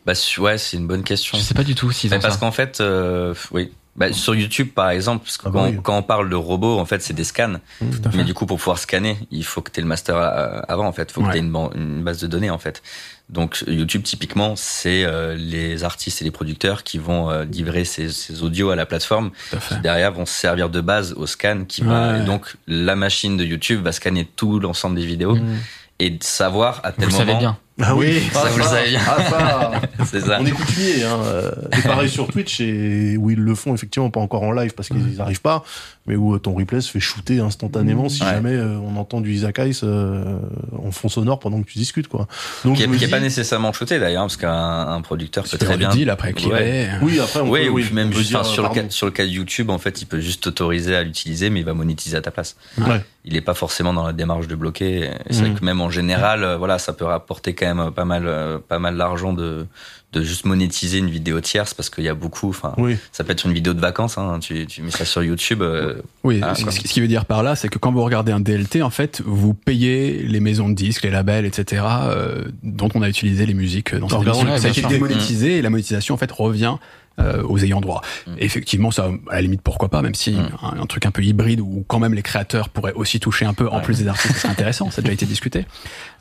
Bah, 0.05 0.13
ouais, 0.39 0.59
c'est 0.59 0.77
une 0.77 0.87
bonne 0.87 1.03
question. 1.03 1.39
Je 1.39 1.43
sais 1.43 1.55
pas 1.55 1.65
du 1.65 1.75
tout 1.75 1.87
ont 2.19 2.21
parce 2.21 2.35
ça. 2.35 2.41
qu'en 2.41 2.53
fait, 2.53 2.81
euh, 2.81 3.35
oui. 3.53 3.71
Bah, 3.99 4.13
sur 4.13 4.35
YouTube, 4.35 4.69
par 4.75 4.91
exemple, 4.91 5.25
parce 5.25 5.37
que 5.39 5.49
Ah 5.49 5.51
bah 5.51 5.61
quand, 5.65 5.69
oui. 5.71 5.79
quand 5.83 5.99
on 5.99 6.03
parle 6.03 6.31
de 6.31 6.37
robots, 6.37 6.79
en 6.79 6.85
fait, 6.85 7.03
c'est 7.03 7.13
des 7.15 7.25
scans. 7.25 7.55
Tout 7.81 7.87
à 8.05 8.11
fait. 8.11 8.17
Mais 8.19 8.25
du 8.25 8.33
coup, 8.33 8.47
pour 8.47 8.57
pouvoir 8.59 8.79
scanner, 8.79 9.19
il 9.33 9.45
faut 9.45 9.61
que 9.61 9.71
tu 9.73 9.81
aies 9.81 9.83
le 9.83 9.89
master 9.89 10.17
euh, 10.17 10.61
avant, 10.69 10.87
en 10.87 10.93
fait. 10.93 11.09
Il 11.11 11.13
faut 11.13 11.23
que 11.23 11.31
tu 11.33 11.37
aies 11.37 11.41
une, 11.41 12.03
base 12.05 12.21
de 12.21 12.29
données, 12.29 12.51
en 12.51 12.59
fait. 12.59 12.81
Donc, 13.29 13.65
YouTube, 13.67 14.05
typiquement, 14.05 14.55
c'est 14.57 15.05
euh, 15.05 15.35
les 15.35 15.83
artistes 15.85 16.23
et 16.23 16.25
les 16.25 16.31
producteurs 16.31 16.85
qui 16.85 16.99
vont 16.99 17.29
euh, 17.29 17.45
livrer 17.45 17.85
ces, 17.85 18.09
ces 18.11 18.43
audios 18.43 18.71
à 18.71 18.77
la 18.77 18.87
plateforme, 18.87 19.33
Tout 19.51 19.57
à 19.57 19.61
fait. 19.61 19.75
qui 19.75 19.81
derrière 19.83 20.13
vont 20.13 20.25
se 20.27 20.33
servir 20.33 20.71
de 20.71 20.81
base 20.81 21.13
au 21.15 21.27
scan, 21.27 21.65
qui 21.67 21.83
va, 21.83 22.13
Ouais. 22.19 22.25
donc 22.25 22.55
la 22.69 22.95
machine 22.97 23.37
de 23.37 23.45
YouTube 23.45 23.83
va 23.83 23.93
scanner 23.93 24.25
tout 24.25 24.61
l'ensemble 24.61 24.95
des 24.97 25.05
vidéos 25.05 25.35
Mm. 25.35 25.57
et 26.01 26.19
savoir 26.23 26.81
à 26.85 26.91
Vous 26.93 26.97
tel 27.01 27.07
le 27.07 27.13
moment. 27.13 27.27
savez 27.27 27.39
bien. 27.39 27.59
Ah 27.81 27.95
oui, 27.95 28.21
ça, 28.33 28.45
vous 28.49 28.59
le 28.59 28.65
savez 28.65 28.91
bien. 28.91 29.01
Ah, 29.07 29.23
ça. 29.23 29.71
C'est 30.05 30.21
ça. 30.21 30.39
On 30.41 30.47
est 30.47 30.51
coutumier, 30.51 31.05
hein. 31.05 31.19
euh, 31.25 31.51
Et 31.79 31.83
pareil 31.83 32.09
sur 32.09 32.27
Twitch, 32.29 32.61
et 32.61 33.17
où 33.17 33.31
ils 33.31 33.39
le 33.39 33.55
font 33.55 33.75
effectivement 33.75 34.11
pas 34.11 34.21
encore 34.21 34.43
en 34.43 34.53
live 34.53 34.73
parce 34.75 34.89
qu'ils 34.89 35.17
n'arrivent 35.17 35.41
pas, 35.43 35.63
mais 36.07 36.17
où 36.17 36.35
euh, 36.35 36.39
ton 36.39 36.55
replay 36.55 36.81
se 36.81 36.91
fait 36.91 36.99
shooter 37.01 37.41
instantanément 37.41 38.09
si 38.09 38.23
Ouais. 38.23 38.31
jamais 38.31 38.55
euh, 38.55 38.79
on 38.79 38.97
entend 38.97 39.21
du 39.21 39.33
Isaac 39.33 39.61
Ice 39.65 39.83
euh, 39.85 40.39
en 40.85 40.91
fond 40.91 41.09
sonore 41.09 41.39
pendant 41.39 41.63
que 41.63 41.71
tu 41.71 41.79
discutes, 41.79 42.09
quoi. 42.09 42.27
Donc, 42.65 42.75
Qui 42.77 42.81
je 42.83 42.85
est, 42.87 42.91
me 42.91 42.97
qui 42.97 43.05
est 43.05 43.07
dis- 43.07 43.11
pas 43.13 43.21
nécessairement 43.21 43.73
shooté 43.73 43.99
d'ailleurs, 44.01 44.25
parce 44.25 44.37
qu'un 44.37 44.53
un 44.89 45.01
producteur 45.03 45.45
peut 45.45 45.59
très 45.59 45.77
bien. 45.77 45.89
le 45.91 45.95
deal 45.95 46.11
après. 46.11 46.35
Ouais. 46.47 46.89
Oui, 47.03 47.21
après, 47.21 47.41
on 47.41 47.49
Oui, 47.51 47.65
peut, 47.65 47.69
ou 47.71 47.75
oui, 47.75 47.87
même 47.93 48.09
on 48.09 48.11
peut 48.11 48.19
juste, 48.19 48.31
dire, 48.31 48.45
sur, 48.45 48.63
le 48.69 48.71
cas, 48.75 48.83
sur 48.89 49.07
le 49.07 49.13
cas 49.13 49.25
de 49.25 49.29
YouTube, 49.31 49.71
en 49.71 49.79
fait, 49.79 50.03
il 50.03 50.07
peut 50.07 50.21
juste 50.21 50.43
t'autoriser 50.43 50.97
à 50.97 51.03
l'utiliser, 51.05 51.51
mais 51.51 51.61
il 51.61 51.67
va 51.67 51.75
monétiser 51.75 52.17
à 52.17 52.23
ta 52.23 52.31
place. 52.33 52.57
Ouais. 52.79 53.05
Il 53.25 53.37
est 53.37 53.41
pas 53.43 53.55
forcément 53.55 53.93
dans 53.93 54.07
la 54.07 54.13
démarche 54.15 54.47
de 54.49 54.55
bloquer. 54.55 55.11
C'est 55.31 55.41
vrai 55.41 55.51
Mhm. 55.51 55.59
que 55.59 55.65
même 55.65 55.81
en 55.83 55.91
général, 55.91 56.45
euh, 56.45 56.57
voilà, 56.57 56.79
ça 56.79 56.95
peut 56.95 57.05
rapporter 57.05 57.55
quand 57.55 57.67
même 57.67 57.68
pas 57.95 58.05
mal, 58.05 58.25
euh, 58.27 58.59
pas 58.59 58.79
mal 58.79 58.97
d'argent 58.97 59.33
de, 59.33 59.67
de 60.13 60.23
juste 60.23 60.45
monétiser 60.47 60.99
une 60.99 61.11
vidéo 61.11 61.41
tierce 61.41 61.75
parce 61.75 61.91
qu'il 61.91 62.05
y 62.05 62.09
a 62.09 62.15
beaucoup, 62.15 62.49
enfin, 62.49 62.73
Oui. 62.79 62.97
ça 63.13 63.25
peut 63.25 63.33
être 63.33 63.45
une 63.45 63.53
vidéo 63.53 63.75
de 63.75 63.81
vacances, 63.81 64.17
hein, 64.19 64.39
tu, 64.41 64.67
tu 64.67 64.83
mets 64.83 64.91
ça 64.91 65.05
sur 65.05 65.23
YouTube. 65.23 65.61
euh, 65.63 66.01
Oui, 66.25 66.41
Ah, 66.43 66.55
ce, 66.55 66.65
qui 66.81 67.01
veut 67.01 67.09
dire 67.09 67.25
par 67.27 67.43
là, 67.43 67.57
c'est 67.57 67.69
que 67.69 67.79
quand 67.79 67.93
vous 67.93 68.03
regardez 68.03 68.33
un 68.33 68.41
DLT, 68.41 68.83
en 68.83 68.91
fait, 68.91 69.23
vous 69.25 69.53
payez 69.55 70.23
les 70.23 70.41
maisons 70.41 70.69
de 70.69 70.75
disques, 70.75 71.05
les 71.05 71.11
labels, 71.11 71.45
etc., 71.45 71.83
euh, 72.05 72.45
dont 72.63 72.89
on 72.95 73.03
a 73.03 73.09
utilisé 73.09 73.45
les 73.47 73.55
musiques 73.55 73.95
dans 73.95 74.09
cette 74.09 74.23
émission. 74.23 74.57
Ça 74.59 74.69
a 74.69 74.71
été 74.71 74.83
démonétisé 74.83 75.59
et 75.59 75.63
la 75.63 75.71
monétisation, 75.71 76.15
en 76.15 76.19
fait, 76.19 76.33
revient 76.33 76.77
euh, 77.19 77.43
aux 77.43 77.59
ayants 77.59 77.81
droit. 77.81 78.03
Mm. 78.27 78.33
Effectivement, 78.39 78.91
ça, 78.91 79.11
à 79.31 79.35
la 79.37 79.43
limite, 79.43 79.63
pourquoi 79.63 79.89
pas, 79.89 80.03
même 80.03 80.15
si 80.15 80.33
Mm. 80.33 80.49
un, 80.63 80.81
un 80.83 80.87
truc 80.87 81.07
un 81.07 81.11
peu 81.11 81.23
hybride 81.23 81.61
où 81.61 81.85
quand 81.89 81.99
même 81.99 82.15
les 82.15 82.23
créateurs 82.23 82.69
pourraient 82.69 82.93
aussi 82.95 83.21
toucher 83.21 83.45
un 83.45 83.55
peu, 83.55 83.69
en 83.69 83.81
plus 83.81 83.99
des 83.99 84.09
artistes, 84.09 84.37
c'est 84.37 84.49
intéressant, 84.49 84.91
ça 84.91 85.01
a 85.01 85.03
déjà 85.03 85.15
été 85.15 85.27
discuté. 85.27 85.67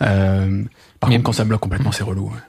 Euh, 0.02 0.64
par 1.00 1.10
Mais- 1.10 1.16
contre, 1.18 1.26
quand 1.26 1.32
ça 1.34 1.43
bloque 1.45 1.62
complètement, 1.62 1.91
c'est 1.91 2.04
relou. 2.04 2.26
ouais. 2.28 2.39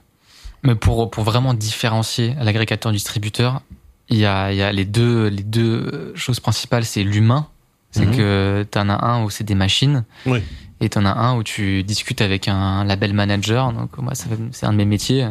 Mais 0.64 0.74
pour, 0.74 1.10
pour 1.10 1.24
vraiment 1.24 1.54
différencier 1.54 2.34
l'agrégateur 2.40 2.90
du 2.92 2.96
distributeur, 2.96 3.62
il 4.08 4.16
y 4.18 4.24
a, 4.26 4.50
il 4.52 4.56
y 4.58 4.62
a 4.62 4.72
les, 4.72 4.84
deux, 4.84 5.28
les 5.28 5.42
deux 5.44 6.12
choses 6.16 6.40
principales, 6.40 6.84
c'est 6.84 7.04
l'humain. 7.04 7.46
C'est 7.90 8.06
Mhm. 8.06 8.16
que 8.16 8.66
t'en 8.70 8.88
as 8.88 9.02
un 9.04 9.24
où 9.24 9.30
c'est 9.30 9.44
des 9.44 9.54
machines. 9.54 10.04
Oui. 10.26 10.40
Et 10.80 10.88
t'en 10.90 11.04
as 11.06 11.12
un 11.12 11.36
où 11.36 11.42
tu 11.42 11.82
discutes 11.84 12.20
avec 12.20 12.46
un 12.48 12.84
label 12.84 13.12
manager. 13.14 13.72
Donc, 13.72 13.96
moi, 13.98 14.12
c'est 14.14 14.66
un 14.66 14.72
de 14.72 14.76
mes 14.76 14.84
métiers. 14.84 15.26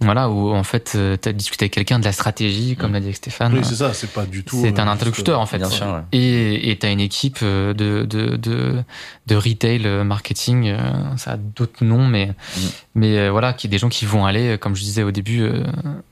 Voilà, 0.00 0.28
où 0.28 0.50
en 0.52 0.64
fait, 0.64 0.98
tu 1.22 1.28
as 1.28 1.32
discuté 1.32 1.64
avec 1.64 1.72
quelqu'un 1.72 1.98
de 1.98 2.04
la 2.04 2.12
stratégie, 2.12 2.76
comme 2.76 2.92
l'a 2.92 3.00
dit 3.00 3.12
Stéphane. 3.14 3.54
Oui, 3.54 3.60
c'est 3.62 3.76
ça, 3.76 3.94
c'est 3.94 4.12
pas 4.12 4.26
du 4.26 4.44
tout. 4.44 4.56
C'est 4.60 4.66
euh, 4.66 4.82
un 4.82 4.84
juste, 4.84 4.88
interlocuteur 4.88 5.40
en 5.40 5.46
fait. 5.46 5.58
bien 5.58 5.70
sûr, 5.70 5.86
ouais. 5.86 6.00
Et 6.12 6.70
et 6.70 6.76
t'as 6.76 6.90
une 6.92 7.00
équipe 7.00 7.38
euh, 7.42 7.72
de 7.72 8.04
de 8.04 8.36
de, 8.36 8.82
de 9.26 9.34
retail 9.36 9.86
euh, 9.86 10.04
marketing, 10.04 10.68
euh, 10.68 11.16
ça 11.16 11.32
a 11.32 11.36
d'autres 11.36 11.84
noms, 11.84 12.06
mais 12.06 12.26
Mm. 12.26 12.60
Mais 12.96 13.18
euh, 13.18 13.30
voilà, 13.30 13.52
qui 13.52 13.66
est 13.66 13.70
des 13.70 13.78
gens 13.78 13.88
qui 13.88 14.04
vont 14.06 14.24
aller, 14.24 14.56
comme 14.58 14.76
je 14.76 14.82
disais 14.82 15.02
au 15.02 15.10
début 15.10 15.42
euh, 15.42 15.60
de 15.62 15.64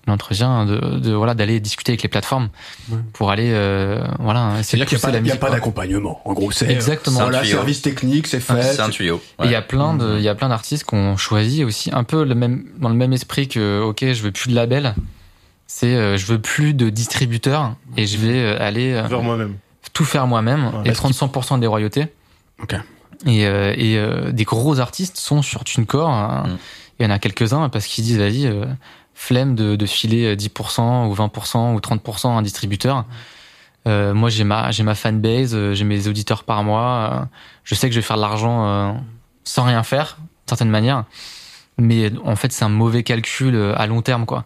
l'entretien, 0.08 0.66
de, 0.66 0.78
de 0.98 1.12
voilà 1.12 1.34
d'aller 1.34 1.60
discuter 1.60 1.92
avec 1.92 2.02
les 2.02 2.08
plateformes 2.08 2.48
Ouais. 2.90 2.98
pour 3.12 3.30
aller 3.30 3.50
euh, 3.52 4.04
voilà. 4.18 4.58
essayer 4.58 4.62
C'est-à-dire 4.64 4.84
de 4.86 4.88
qu'il 4.90 4.98
pousser 4.98 5.20
n'y 5.20 5.28
la 5.28 5.34
a, 5.34 5.36
pas- 5.38 5.50
d'accompagnement. 5.50 6.20
En 6.24 6.32
gros, 6.32 6.50
c'est 6.50 6.70
Exactement. 6.70 7.16
C'est 7.16 7.22
un 7.22 7.26
voilà, 7.26 7.42
tuyau. 7.42 7.56
service 7.56 7.82
technique, 7.82 8.26
c'est 8.26 8.40
fait. 8.40 8.62
C'est 8.62 8.80
un 8.80 8.88
tuyau. 8.90 9.20
Et 9.42 9.46
il 9.46 9.50
y 9.50 9.54
a 9.54 9.62
plein 9.62 9.94
de, 9.94 10.16
il 10.18 10.22
y 10.22 10.28
a 10.28 10.34
plein 10.34 10.48
d'artistes 10.48 10.84
qui 10.84 10.94
ont 10.94 11.16
choisi 11.16 11.62
aussi 11.64 11.90
un 11.92 12.04
peu 12.04 12.24
le 12.24 12.34
même, 12.34 12.64
dans 12.78 12.88
le 12.88 12.94
même 12.96 13.12
esprit 13.12 13.46
que, 13.48 13.80
ok, 13.80 14.00
je 14.12 14.22
veux 14.22 14.32
plus 14.32 14.48
de 14.50 14.54
label. 14.56 14.94
C'est, 15.68 15.94
euh, 15.94 16.16
je 16.18 16.26
veux 16.26 16.38
plus 16.40 16.74
de 16.74 16.90
distributeur 16.90 17.74
et 17.96 18.06
je 18.06 18.18
vais 18.18 18.38
euh, 18.40 18.60
aller 18.60 18.92
euh, 18.92 19.02
Vers 19.08 19.22
moi-même. 19.22 19.54
tout 19.94 20.04
faire 20.04 20.26
moi-même 20.26 20.66
Ouais. 20.66 20.90
et 20.90 20.92
prendre 20.92 21.14
100% 21.14 21.60
des 21.60 21.66
royautés. 21.66 22.08
Ok. 22.62 22.74
Et, 23.26 23.46
euh, 23.46 23.72
et 23.76 23.96
euh, 23.98 24.32
des 24.32 24.44
gros 24.44 24.80
artistes 24.80 25.16
sont 25.16 25.42
sur 25.42 25.64
TuneCore. 25.64 26.08
hein. 26.10 26.44
Mm. 26.46 26.58
Il 26.98 27.04
y 27.04 27.06
en 27.06 27.10
a 27.10 27.18
quelques-uns 27.18 27.68
parce 27.68 27.86
qu'ils 27.86 28.04
disent, 28.04 28.18
vas-y, 28.18 28.46
euh, 28.46 28.66
flemme 29.14 29.54
de, 29.54 29.76
de 29.76 29.86
filer 29.86 30.36
10% 30.36 31.06
ou 31.08 31.14
20% 31.14 31.74
ou 31.74 31.80
30% 31.80 32.28
à 32.28 32.38
un 32.38 32.42
distributeur. 32.42 33.04
Euh, 33.88 34.14
moi, 34.14 34.28
j'ai 34.28 34.44
ma, 34.44 34.70
j'ai 34.70 34.82
ma 34.84 34.94
fanbase, 34.94 35.54
euh, 35.54 35.74
j'ai 35.74 35.84
mes 35.84 36.06
auditeurs 36.06 36.44
par 36.44 36.62
mois. 36.62 37.10
euh, 37.12 37.24
je 37.64 37.74
sais 37.74 37.88
que 37.88 37.94
je 37.94 37.98
vais 38.00 38.06
faire 38.06 38.16
de 38.16 38.22
l'argent 38.22 38.66
euh, 38.66 38.92
sans 39.44 39.64
rien 39.64 39.82
faire, 39.82 40.16
d'une 40.18 40.48
certaine 40.48 40.70
manière. 40.70 41.04
Mais 41.78 42.12
en 42.24 42.36
fait, 42.36 42.52
c'est 42.52 42.64
un 42.64 42.68
mauvais 42.68 43.02
calcul 43.02 43.56
à 43.76 43.86
long 43.86 44.02
terme, 44.02 44.26
quoi. 44.26 44.44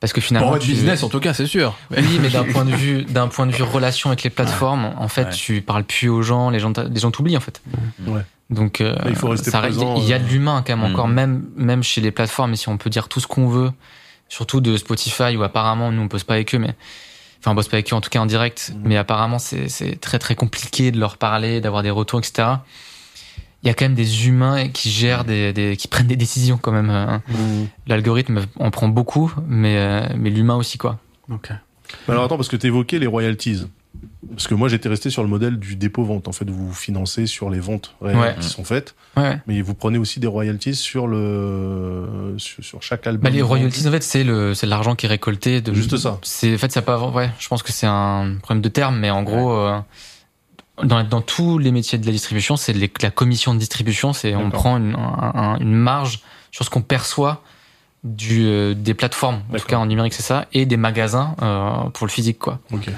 Parce 0.00 0.12
que 0.12 0.20
finalement, 0.20 0.50
Pour 0.50 0.58
tu- 0.60 0.68
business, 0.70 1.02
en 1.02 1.08
tout 1.08 1.18
cas, 1.18 1.34
c'est 1.34 1.46
sûr. 1.46 1.76
oui, 1.90 2.18
mais 2.22 2.28
d'un 2.28 2.44
point 2.52 2.64
de 2.64 2.70
vue, 2.70 3.02
d'un 3.04 3.26
point 3.26 3.46
de 3.46 3.52
vue 3.52 3.64
relation 3.64 4.10
avec 4.10 4.22
les 4.22 4.30
plateformes, 4.30 4.92
en 4.96 5.08
fait, 5.08 5.24
Ouais. 5.24 5.32
tu 5.32 5.60
parles 5.60 5.82
plus 5.84 6.08
aux 6.08 6.22
gens, 6.22 6.50
les 6.50 6.60
gens, 6.60 6.72
les 6.88 7.00
gens 7.00 7.10
t'oublient 7.10 7.36
en 7.36 7.40
fait. 7.40 7.60
Ouais. 8.06 8.20
Donc, 8.50 8.80
euh, 8.80 8.94
il 9.08 9.16
faut 9.16 9.28
rester 9.28 9.50
ça- 9.50 9.58
présent, 9.58 9.96
Il 9.96 10.04
y 10.04 10.12
a 10.12 10.16
euh. 10.16 10.18
de 10.20 10.24
l'humain 10.28 10.62
quand 10.64 10.76
même 10.76 10.88
Mm. 10.88 10.92
encore, 10.92 11.08
même 11.08 11.44
même 11.56 11.82
chez 11.82 12.00
les 12.00 12.12
plateformes. 12.12 12.52
Et 12.52 12.56
si 12.56 12.68
on 12.68 12.76
peut 12.78 12.90
dire 12.90 13.08
tout 13.08 13.18
ce 13.20 13.26
qu'on 13.26 13.48
veut, 13.48 13.72
surtout 14.28 14.60
de 14.60 14.76
Spotify 14.76 15.36
où 15.36 15.42
apparemment 15.42 15.90
nous 15.90 16.02
on 16.02 16.06
bosse 16.06 16.22
pas 16.24 16.34
avec 16.34 16.54
eux, 16.54 16.58
mais 16.58 16.74
enfin 17.40 17.50
on 17.50 17.54
bosse 17.54 17.66
pas 17.68 17.76
avec 17.78 17.92
eux 17.92 17.96
en 17.96 18.00
tout 18.00 18.10
cas 18.10 18.20
en 18.20 18.26
direct, 18.26 18.72
Mm. 18.74 18.80
mais 18.84 18.96
apparemment 18.96 19.38
c'est 19.40 19.68
c'est 19.68 20.00
très 20.00 20.18
très 20.20 20.36
compliqué 20.36 20.92
de 20.92 21.00
leur 21.00 21.16
parler, 21.16 21.60
d'avoir 21.60 21.82
des 21.82 21.90
retours, 21.90 22.20
etc. 22.20 22.48
Il 23.62 23.66
y 23.66 23.70
a 23.70 23.74
quand 23.74 23.84
même 23.86 23.94
des 23.94 24.28
humains 24.28 24.68
qui 24.68 24.88
gèrent 24.90 25.24
des, 25.24 25.52
des 25.52 25.76
qui 25.76 25.88
prennent 25.88 26.06
des 26.06 26.16
décisions 26.16 26.58
quand 26.58 26.70
même. 26.72 26.90
hein. 26.90 27.22
L'algorithme 27.86 28.40
en 28.56 28.70
prend 28.70 28.88
beaucoup, 28.88 29.32
mais 29.46 29.76
euh, 29.78 30.06
mais 30.16 30.30
l'humain 30.30 30.54
aussi 30.56 30.78
quoi. 30.78 30.98
Ok. 31.30 31.50
Mais 32.06 32.12
Alors 32.12 32.24
attends, 32.24 32.36
parce 32.36 32.48
que 32.48 32.56
tu 32.56 32.66
évoquais 32.66 32.98
les 32.98 33.06
royalties. 33.06 33.64
Parce 34.30 34.46
que 34.46 34.54
moi 34.54 34.68
j'étais 34.68 34.88
resté 34.88 35.10
sur 35.10 35.22
le 35.22 35.28
modèle 35.28 35.58
du 35.58 35.74
dépôt-vente. 35.74 36.28
En 36.28 36.32
fait, 36.32 36.48
vous 36.48 36.72
financez 36.72 37.26
sur 37.26 37.50
les 37.50 37.58
ventes 37.58 37.94
réelles 38.00 38.16
Ouais. 38.18 38.34
qui 38.38 38.46
sont 38.48 38.62
faites, 38.62 38.94
Ouais, 39.16 39.38
mais 39.46 39.60
vous 39.62 39.74
prenez 39.74 39.98
aussi 39.98 40.20
des 40.20 40.26
royalties 40.26 40.74
sur 40.76 41.06
le 41.08 42.34
sur, 42.36 42.62
sur 42.62 42.82
chaque 42.82 43.06
album. 43.06 43.22
Bah, 43.24 43.30
les 43.30 43.42
royalties, 43.42 43.88
en 43.88 43.90
fait, 43.90 44.02
c'est 44.02 44.22
le, 44.24 44.54
c'est 44.54 44.66
l'argent 44.66 44.94
qui 44.94 45.06
est 45.06 45.08
récolté. 45.08 45.60
De, 45.62 45.72
Juste 45.72 45.96
ça. 45.96 46.18
C'est, 46.22 46.54
en 46.54 46.58
fait, 46.58 46.70
ça 46.70 46.80
avoir, 46.86 47.14
ouais, 47.14 47.30
je 47.38 47.48
pense 47.48 47.62
que 47.62 47.72
c'est 47.72 47.86
un 47.88 48.36
problème 48.42 48.62
de 48.62 48.68
terme, 48.68 48.98
mais 48.98 49.10
en 49.10 49.22
gros, 49.22 49.52
euh, 49.52 49.78
dans, 50.82 51.02
dans 51.04 51.20
tous 51.20 51.58
les 51.58 51.70
métiers 51.72 51.98
de 51.98 52.06
la 52.06 52.12
distribution, 52.12 52.56
c'est 52.56 52.74
la 53.02 53.10
commission 53.10 53.54
de 53.54 53.58
distribution, 53.58 54.12
c'est 54.12 54.34
on 54.34 54.50
prend 54.50 54.76
une, 54.78 54.94
un- 54.94 55.32
un- 55.34 55.58
une 55.58 55.74
marge 55.74 56.20
sur 56.50 56.64
ce 56.64 56.70
qu'on 56.70 56.82
perçoit 56.82 57.42
du, 58.04 58.46
euh, 58.46 58.74
des 58.74 58.94
plateformes, 58.94 59.42
en 59.52 59.56
tout 59.58 59.66
cas 59.66 59.76
en 59.78 59.86
numérique, 59.86 60.14
c'est 60.14 60.22
ça, 60.22 60.46
et 60.52 60.66
des 60.66 60.76
magasins 60.76 61.34
euh, 61.42 61.90
pour 61.92 62.06
le 62.06 62.10
physique, 62.12 62.38
quoi. 62.38 62.60
Ok. 62.72 62.88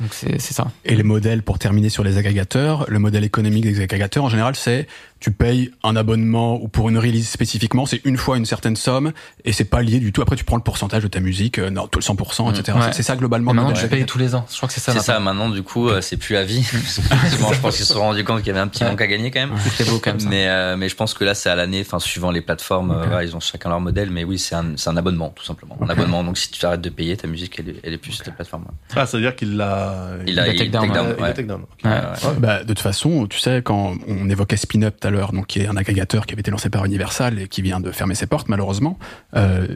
Donc 0.00 0.14
c'est, 0.14 0.40
c'est 0.40 0.54
ça. 0.54 0.70
Et 0.86 0.94
les 0.96 1.02
modèles, 1.02 1.42
pour 1.42 1.58
terminer 1.58 1.90
sur 1.90 2.02
les 2.02 2.16
agrégateurs, 2.16 2.86
le 2.88 2.98
modèle 2.98 3.22
économique 3.22 3.64
des 3.64 3.80
agrégateurs, 3.82 4.24
en 4.24 4.30
général, 4.30 4.56
c'est 4.56 4.88
tu 5.20 5.30
payes 5.30 5.70
un 5.84 5.96
abonnement 5.96 6.60
ou 6.62 6.68
pour 6.68 6.88
une 6.88 6.98
release 6.98 7.28
spécifiquement, 7.28 7.86
c'est 7.86 8.00
une 8.04 8.16
fois 8.16 8.36
une 8.38 8.46
certaine 8.46 8.74
somme 8.76 9.12
et 9.44 9.52
c'est 9.52 9.64
pas 9.64 9.82
lié 9.82 10.00
du 10.00 10.12
tout. 10.12 10.22
Après, 10.22 10.34
tu 10.36 10.44
prends 10.44 10.56
le 10.56 10.62
pourcentage 10.62 11.02
de 11.02 11.08
ta 11.08 11.20
musique, 11.20 11.58
euh, 11.58 11.70
non, 11.70 11.86
tout 11.86 11.98
le 11.98 12.04
100%, 12.04 12.50
etc. 12.52 12.76
Ouais. 12.78 12.84
C'est- 12.86 13.00
C'est 13.00 13.02
ça 13.04 13.16
globalement. 13.16 13.52
Maintenant, 13.54 13.72
tu 13.72 13.86
payes 13.88 14.04
tous 14.06 14.18
les 14.18 14.34
ans. 14.34 14.44
Je 14.50 14.56
crois 14.56 14.66
que 14.68 14.72
c'est 14.74 14.80
ça. 14.80 14.92
C'est 14.92 15.00
ça, 15.00 15.20
maintenant, 15.20 15.48
du 15.48 15.62
coup, 15.62 15.88
euh, 15.88 16.00
c'est 16.00 16.16
plus 16.16 16.36
à 16.36 16.42
vie. 16.44 16.62
Je 16.62 17.60
pense 17.60 17.76
qu'ils 17.76 17.84
se 17.84 17.92
sont 17.94 18.00
rendus 18.00 18.24
compte 18.24 18.38
qu'il 18.38 18.48
y 18.48 18.50
avait 18.50 18.60
un 18.60 18.68
petit 18.68 18.84
manque 18.84 19.00
à 19.00 19.06
gagner 19.06 19.30
quand 19.30 19.40
même. 19.40 19.50
beau 19.88 19.98
quand 20.02 20.10
même 20.12 20.20
ça. 20.20 20.28
Mais, 20.28 20.48
euh, 20.48 20.76
mais 20.76 20.88
je 20.88 20.96
pense 20.96 21.14
que 21.14 21.24
là, 21.24 21.34
c'est 21.34 21.48
à 21.50 21.54
l'année, 21.54 21.80
enfin, 21.86 21.98
suivant 21.98 22.30
les 22.30 22.40
plateformes, 22.40 22.90
euh, 22.90 23.22
ils 23.24 23.34
ont 23.36 23.40
chacun 23.40 23.68
leur 23.68 23.80
modèle, 23.80 24.10
mais 24.10 24.24
oui, 24.24 24.38
c'est 24.38 24.54
un, 24.54 24.72
c'est 24.76 24.90
un 24.90 24.96
abonnement, 24.96 25.32
tout 25.34 25.44
simplement. 25.44 25.76
Un 25.80 25.88
abonnement. 25.88 26.24
Donc, 26.24 26.38
si 26.38 26.50
tu 26.50 26.64
arrêtes 26.66 26.80
de 26.80 26.90
payer, 26.90 27.16
ta 27.16 27.26
musique, 27.28 27.58
elle 27.58 27.68
est, 27.70 27.76
elle 27.82 27.92
est 27.94 27.98
plus 27.98 28.12
sur 28.12 28.24
les 28.26 28.32
plateformes. 28.32 28.64
Ah, 28.96 29.06
ça 29.06 29.16
veut 29.16 29.22
dire 29.22 29.36
qu'il 29.36 29.56
l'a. 29.56 30.08
Il 30.26 30.34
down, 30.70 31.14
il 31.18 31.24
a 31.24 31.32
take 31.32 31.46
down. 31.48 31.62
Ouais. 31.84 31.90
Bah, 32.38 32.60
de 32.62 32.68
toute 32.68 32.80
façon, 32.80 33.26
tu 33.26 33.38
sais, 33.38 33.62
quand 33.62 33.94
on 34.08 34.28
évoquait 34.28 34.56
Spin-Up 34.56 34.96
tout 35.00 35.08
à 35.10 35.12
l'heure, 35.12 35.32
donc 35.32 35.46
qui 35.48 35.60
est 35.60 35.66
un 35.66 35.76
agrégateur 35.76 36.24
qui 36.26 36.32
avait 36.34 36.40
été 36.40 36.50
lancé 36.50 36.70
par 36.70 36.84
Universal 36.84 37.38
et 37.38 37.48
qui 37.48 37.62
vient 37.62 37.80
de 37.80 37.90
fermer 37.90 38.14
ses 38.14 38.26
portes, 38.26 38.48
malheureusement, 38.48 38.98
euh, 39.36 39.66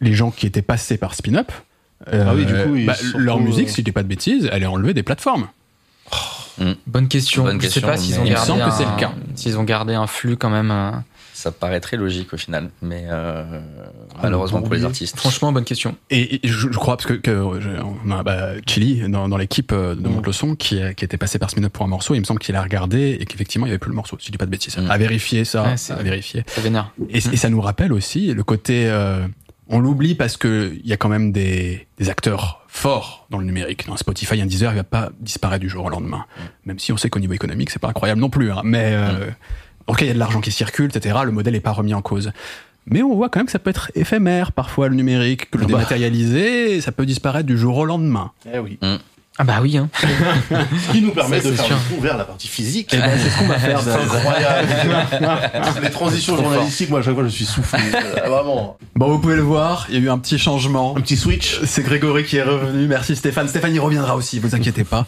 les 0.00 0.14
gens 0.14 0.30
qui 0.30 0.46
étaient 0.46 0.62
passés 0.62 0.96
par 0.96 1.14
Spin-Up, 1.14 1.50
euh, 2.12 2.24
Ah 2.28 2.34
oui, 2.34 2.46
du 2.46 2.52
coup, 2.54 2.76
ils 2.76 2.86
bah, 2.86 2.96
leur 3.16 3.40
musique, 3.40 3.68
euh, 3.68 3.70
si 3.70 3.76
je 3.80 3.84
dis 3.84 3.92
pas 3.92 4.02
de 4.02 4.08
bêtises, 4.08 4.48
elle 4.52 4.62
est 4.62 4.66
enlevée 4.66 4.94
des 4.94 5.02
plateformes. 5.02 5.48
Bonne 6.86 7.08
question. 7.08 7.42
Bonne 7.44 7.60
je 7.60 7.66
sais 7.66 7.72
question, 7.80 7.88
pas 7.88 7.96
s'ils 7.96 8.14
ont 8.18 8.24
Il 8.24 8.30
me 8.30 8.34
gardé 8.34 8.46
semble 8.46 8.64
que 8.64 8.70
c'est 8.70 8.84
un- 8.84 8.94
le 8.94 9.00
cas. 9.00 9.12
S'ils 9.34 9.58
ont 9.58 9.64
gardé 9.64 9.94
un 9.94 10.06
flux 10.06 10.36
quand 10.36 10.50
même. 10.50 11.02
Ça 11.44 11.52
paraît 11.52 11.80
très 11.80 11.96
logique 11.98 12.32
au 12.32 12.36
final, 12.38 12.70
mais 12.80 13.04
euh, 13.08 13.44
malheureusement 14.22 14.62
pour 14.62 14.72
les 14.74 14.84
artistes. 14.84 15.16
Franchement, 15.18 15.52
bonne 15.52 15.64
question. 15.64 15.94
Et, 16.10 16.36
et 16.36 16.48
je, 16.48 16.68
je 16.72 16.78
crois, 16.78 16.96
parce 16.96 17.06
que, 17.06 17.12
que 17.14 17.32
je- 17.60 17.68
on 18.06 18.10
a 18.10 18.22
bah, 18.22 18.50
Chili 18.66 19.08
dans, 19.10 19.28
dans 19.28 19.36
l'équipe 19.36 19.72
euh, 19.72 19.94
de 19.94 20.00
Mm. 20.08 20.12
Monte 20.12 20.26
le 20.26 20.32
Son 20.32 20.54
qui, 20.56 20.80
qui 20.96 21.04
était 21.04 21.16
passé 21.18 21.38
par 21.38 21.50
Smino 21.50 21.68
pour 21.68 21.84
un 21.84 21.88
morceau, 21.88 22.14
il 22.14 22.20
me 22.20 22.24
semble 22.24 22.40
qu'il 22.40 22.56
a 22.56 22.62
regardé 22.62 23.18
et 23.20 23.24
qu'effectivement 23.26 23.66
il 23.66 23.70
y 23.70 23.72
avait 23.72 23.78
plus 23.78 23.90
le 23.90 23.96
morceau, 23.96 24.16
si 24.18 24.26
je 24.28 24.32
dis 24.32 24.38
pas 24.38 24.46
de 24.46 24.50
bêtises. 24.50 24.76
Mm. 24.78 24.90
À 24.90 24.96
vérifier 24.98 25.44
ça, 25.44 25.62
Ouais, 25.64 25.76
c'est- 25.76 25.92
à 25.92 26.02
vérifier. 26.02 26.44
Ça 26.46 26.60
vénère. 26.62 26.92
Et, 27.10 27.18
et 27.18 27.36
ça 27.36 27.50
nous 27.50 27.60
rappelle 27.60 27.92
aussi 27.92 28.32
le 28.32 28.42
côté, 28.42 28.86
euh, 28.88 29.26
on 29.68 29.80
l'oublie 29.80 30.14
parce 30.14 30.36
que 30.36 30.72
il 30.82 30.86
y 30.86 30.92
a 30.92 30.96
quand 30.96 31.08
même 31.08 31.30
des, 31.32 31.86
des 31.98 32.08
acteurs 32.10 32.62
forts 32.68 33.26
dans 33.30 33.38
le 33.38 33.44
numérique. 33.44 33.86
Dans 33.86 33.96
Spotify, 33.96 34.40
un 34.40 34.46
Deezer, 34.46 34.72
il 34.72 34.76
va 34.76 34.84
pas 34.84 35.10
disparaître 35.20 35.60
du 35.60 35.68
jour 35.68 35.84
au 35.84 35.88
lendemain. 35.90 36.24
Même 36.66 36.78
si 36.78 36.92
on 36.92 36.96
sait 36.96 37.08
qu'au 37.08 37.20
niveau 37.20 37.32
économique, 37.34 37.70
c'est 37.70 37.78
pas 37.78 37.88
incroyable 37.88 38.20
non 38.20 38.30
plus. 38.30 38.50
hein. 38.50 38.60
Mais 38.64 38.90
euh, 38.94 39.30
cas, 39.92 40.04
il 40.04 40.08
y 40.08 40.10
a 40.10 40.14
de 40.14 40.18
l'argent 40.18 40.40
qui 40.40 40.50
circule, 40.50 40.90
etc. 40.94 41.16
Le 41.24 41.30
modèle 41.32 41.54
est 41.54 41.60
pas 41.60 41.72
remis 41.72 41.92
en 41.92 42.00
cause. 42.00 42.32
Mais 42.86 43.02
on 43.02 43.14
voit 43.14 43.28
quand 43.28 43.38
même 43.40 43.46
que 43.46 43.52
ça 43.52 43.58
peut 43.58 43.70
être 43.70 43.90
éphémère 43.94 44.52
parfois 44.52 44.88
le 44.88 44.94
numérique, 44.94 45.50
que 45.50 45.58
le 45.58 45.64
Ah 45.64 45.66
bah. 45.68 45.72
dématérialisé, 45.78 46.80
ça 46.80 46.92
peut 46.92 47.06
disparaître 47.06 47.46
du 47.46 47.58
jour 47.58 47.76
au 47.78 47.84
lendemain. 47.84 48.30
Eh 48.52 48.58
oui. 48.58 48.78
Ah 49.36 49.42
bah 49.42 49.58
oui, 49.60 49.76
hein. 49.76 49.88
Ce 50.00 50.92
qui 50.92 51.02
nous 51.02 51.10
permet 51.10 51.40
Ça, 51.40 51.50
de 51.50 51.54
faire 51.56 51.64
sûr. 51.64 51.76
le 51.90 51.96
pont 51.96 52.00
vers 52.00 52.16
la 52.16 52.24
partie 52.24 52.46
physique. 52.46 52.94
Et 52.94 52.98
ben, 52.98 53.10
c'est 53.18 53.30
ce 53.30 53.38
qu'on 53.38 53.46
va 53.46 53.58
faire. 53.58 53.80
C'est 53.82 53.90
incroyable. 53.90 54.68
Les 55.82 55.90
transitions 55.90 56.36
journalistiques, 56.36 56.90
moi, 56.90 57.00
à 57.00 57.02
chaque 57.02 57.14
fois, 57.14 57.24
je 57.24 57.30
suis 57.30 57.44
soufflé. 57.44 57.80
Euh, 57.94 58.28
Vraiment. 58.28 58.78
Bon, 58.94 59.08
vous 59.08 59.18
pouvez 59.18 59.34
le 59.34 59.42
voir, 59.42 59.86
il 59.88 59.94
y 59.96 59.98
a 59.98 60.00
eu 60.02 60.08
un 60.10 60.18
petit 60.18 60.38
changement. 60.38 60.94
Un 60.96 61.00
petit 61.00 61.16
switch. 61.16 61.60
C'est 61.64 61.82
Grégory 61.82 62.24
qui 62.24 62.36
est 62.36 62.42
revenu. 62.44 62.86
Merci 62.86 63.16
Stéphane. 63.16 63.48
Stéphane 63.48 63.74
y 63.74 63.78
reviendra 63.80 64.14
aussi, 64.14 64.38
vous 64.38 64.54
inquiétez 64.54 64.84
pas. 64.84 65.04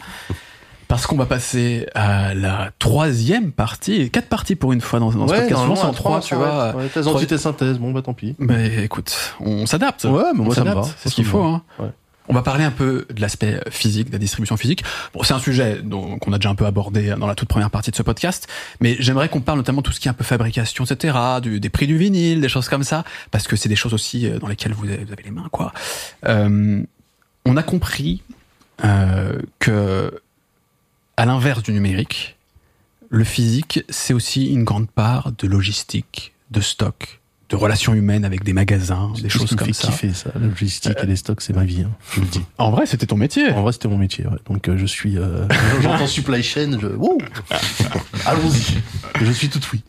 Parce 0.87 1.05
qu'on 1.05 1.17
va 1.17 1.25
passer 1.25 1.85
à 1.95 2.33
la 2.33 2.71
troisième 2.79 3.51
partie. 3.51 4.09
Quatre 4.09 4.29
parties 4.29 4.55
pour 4.55 4.71
une 4.71 4.81
fois 4.81 4.99
dans, 4.99 5.11
dans 5.11 5.27
ce 5.27 5.33
podcast. 5.33 5.61
Souvent, 5.61 5.75
c'est 5.75 5.85
en 5.85 5.93
trois, 5.93 6.19
tu 6.21 6.35
vois. 6.35 6.75
Ouais, 6.75 6.87
thèse, 6.87 7.07
antithèse, 7.07 7.41
synthèse. 7.41 7.77
Bon, 7.77 7.91
bah, 7.91 8.01
tant 8.01 8.13
pis. 8.13 8.35
Mais 8.39 8.83
écoute, 8.83 9.35
on 9.39 9.65
s'adapte. 9.65 10.05
Ouais, 10.05 10.23
mais 10.33 10.43
moi, 10.43 10.47
On 10.47 10.51
ça 10.51 10.61
me 10.61 10.67
s'adapte, 10.67 10.87
va. 10.87 10.93
C'est 10.99 11.09
ce 11.09 11.15
qu'il 11.15 11.25
faut. 11.25 11.43
Hein. 11.43 11.61
Ouais. 11.79 11.89
On 12.29 12.33
va 12.33 12.41
parler 12.41 12.65
un 12.65 12.71
peu 12.71 13.05
de 13.09 13.21
l'aspect 13.21 13.61
physique, 13.69 14.07
de 14.07 14.13
la 14.13 14.19
distribution 14.19 14.57
physique. 14.57 14.83
Bon, 15.13 15.23
c'est 15.23 15.33
un 15.33 15.39
sujet 15.39 15.81
qu'on 16.19 16.33
a 16.33 16.37
déjà 16.37 16.49
un 16.49 16.55
peu 16.55 16.65
abordé 16.65 17.15
dans 17.17 17.27
la 17.27 17.35
toute 17.35 17.47
première 17.47 17.69
partie 17.69 17.89
de 17.91 17.95
ce 17.95 18.03
podcast, 18.03 18.47
mais 18.81 18.97
j'aimerais 18.99 19.29
qu'on 19.29 19.39
parle 19.39 19.59
notamment 19.59 19.79
de 19.79 19.85
tout 19.87 19.93
ce 19.93 19.99
qui 20.01 20.09
est 20.09 20.11
un 20.11 20.13
peu 20.13 20.25
fabrication, 20.25 20.83
etc., 20.83 21.17
du, 21.41 21.61
des 21.61 21.69
prix 21.69 21.87
du 21.87 21.97
vinyle, 21.97 22.41
des 22.41 22.49
choses 22.49 22.67
comme 22.67 22.83
ça, 22.83 23.05
parce 23.31 23.47
que 23.47 23.55
c'est 23.55 23.69
des 23.69 23.77
choses 23.77 23.93
aussi 23.93 24.27
euh, 24.27 24.39
dans 24.39 24.47
lesquelles 24.47 24.73
vous 24.73 24.85
avez, 24.87 25.05
vous 25.05 25.13
avez 25.13 25.23
les 25.23 25.31
mains, 25.31 25.47
quoi. 25.51 25.71
Euh, 26.25 26.83
on 27.45 27.55
a 27.55 27.63
compris 27.63 28.23
euh, 28.83 29.39
que, 29.59 30.19
à 31.17 31.25
l'inverse 31.25 31.63
du 31.63 31.71
numérique, 31.73 32.37
le 33.09 33.23
physique, 33.23 33.83
c'est 33.89 34.13
aussi 34.13 34.47
une 34.51 34.63
grande 34.63 34.89
part 34.89 35.31
de 35.37 35.47
logistique, 35.47 36.33
de 36.51 36.61
stock, 36.61 37.19
de 37.49 37.55
relations 37.55 37.93
humaines 37.93 38.25
avec 38.25 38.43
des 38.43 38.51
magasins, 38.53 39.13
des 39.21 39.29
choses 39.29 39.55
comme 39.55 39.71
ça. 39.73 39.87
kiffer, 39.87 40.13
ça. 40.13 40.31
La 40.35 40.47
logistique 40.47 40.97
et 41.01 41.05
les 41.05 41.15
stocks, 41.15 41.41
c'est 41.41 41.53
ma 41.53 41.63
vie, 41.63 41.83
hein, 41.83 41.91
je 42.13 42.19
le 42.19 42.25
dis. 42.27 42.41
En 42.57 42.71
vrai, 42.71 42.85
c'était 42.85 43.05
ton 43.05 43.15
métier. 43.15 43.49
En 43.51 43.61
vrai, 43.61 43.71
c'était 43.71 43.87
mon 43.87 43.97
métier, 43.97 44.25
ouais. 44.27 44.37
Donc, 44.49 44.67
euh, 44.67 44.77
je 44.77 44.85
suis, 44.85 45.17
euh, 45.17 45.47
j'entends 45.81 46.07
supply 46.07 46.43
chain, 46.43 46.77
je, 46.81 46.87
wouh 46.87 47.17
Allons-y. 48.25 48.81
Je 49.25 49.31
suis 49.31 49.49
tout 49.49 49.61
oui. 49.73 49.81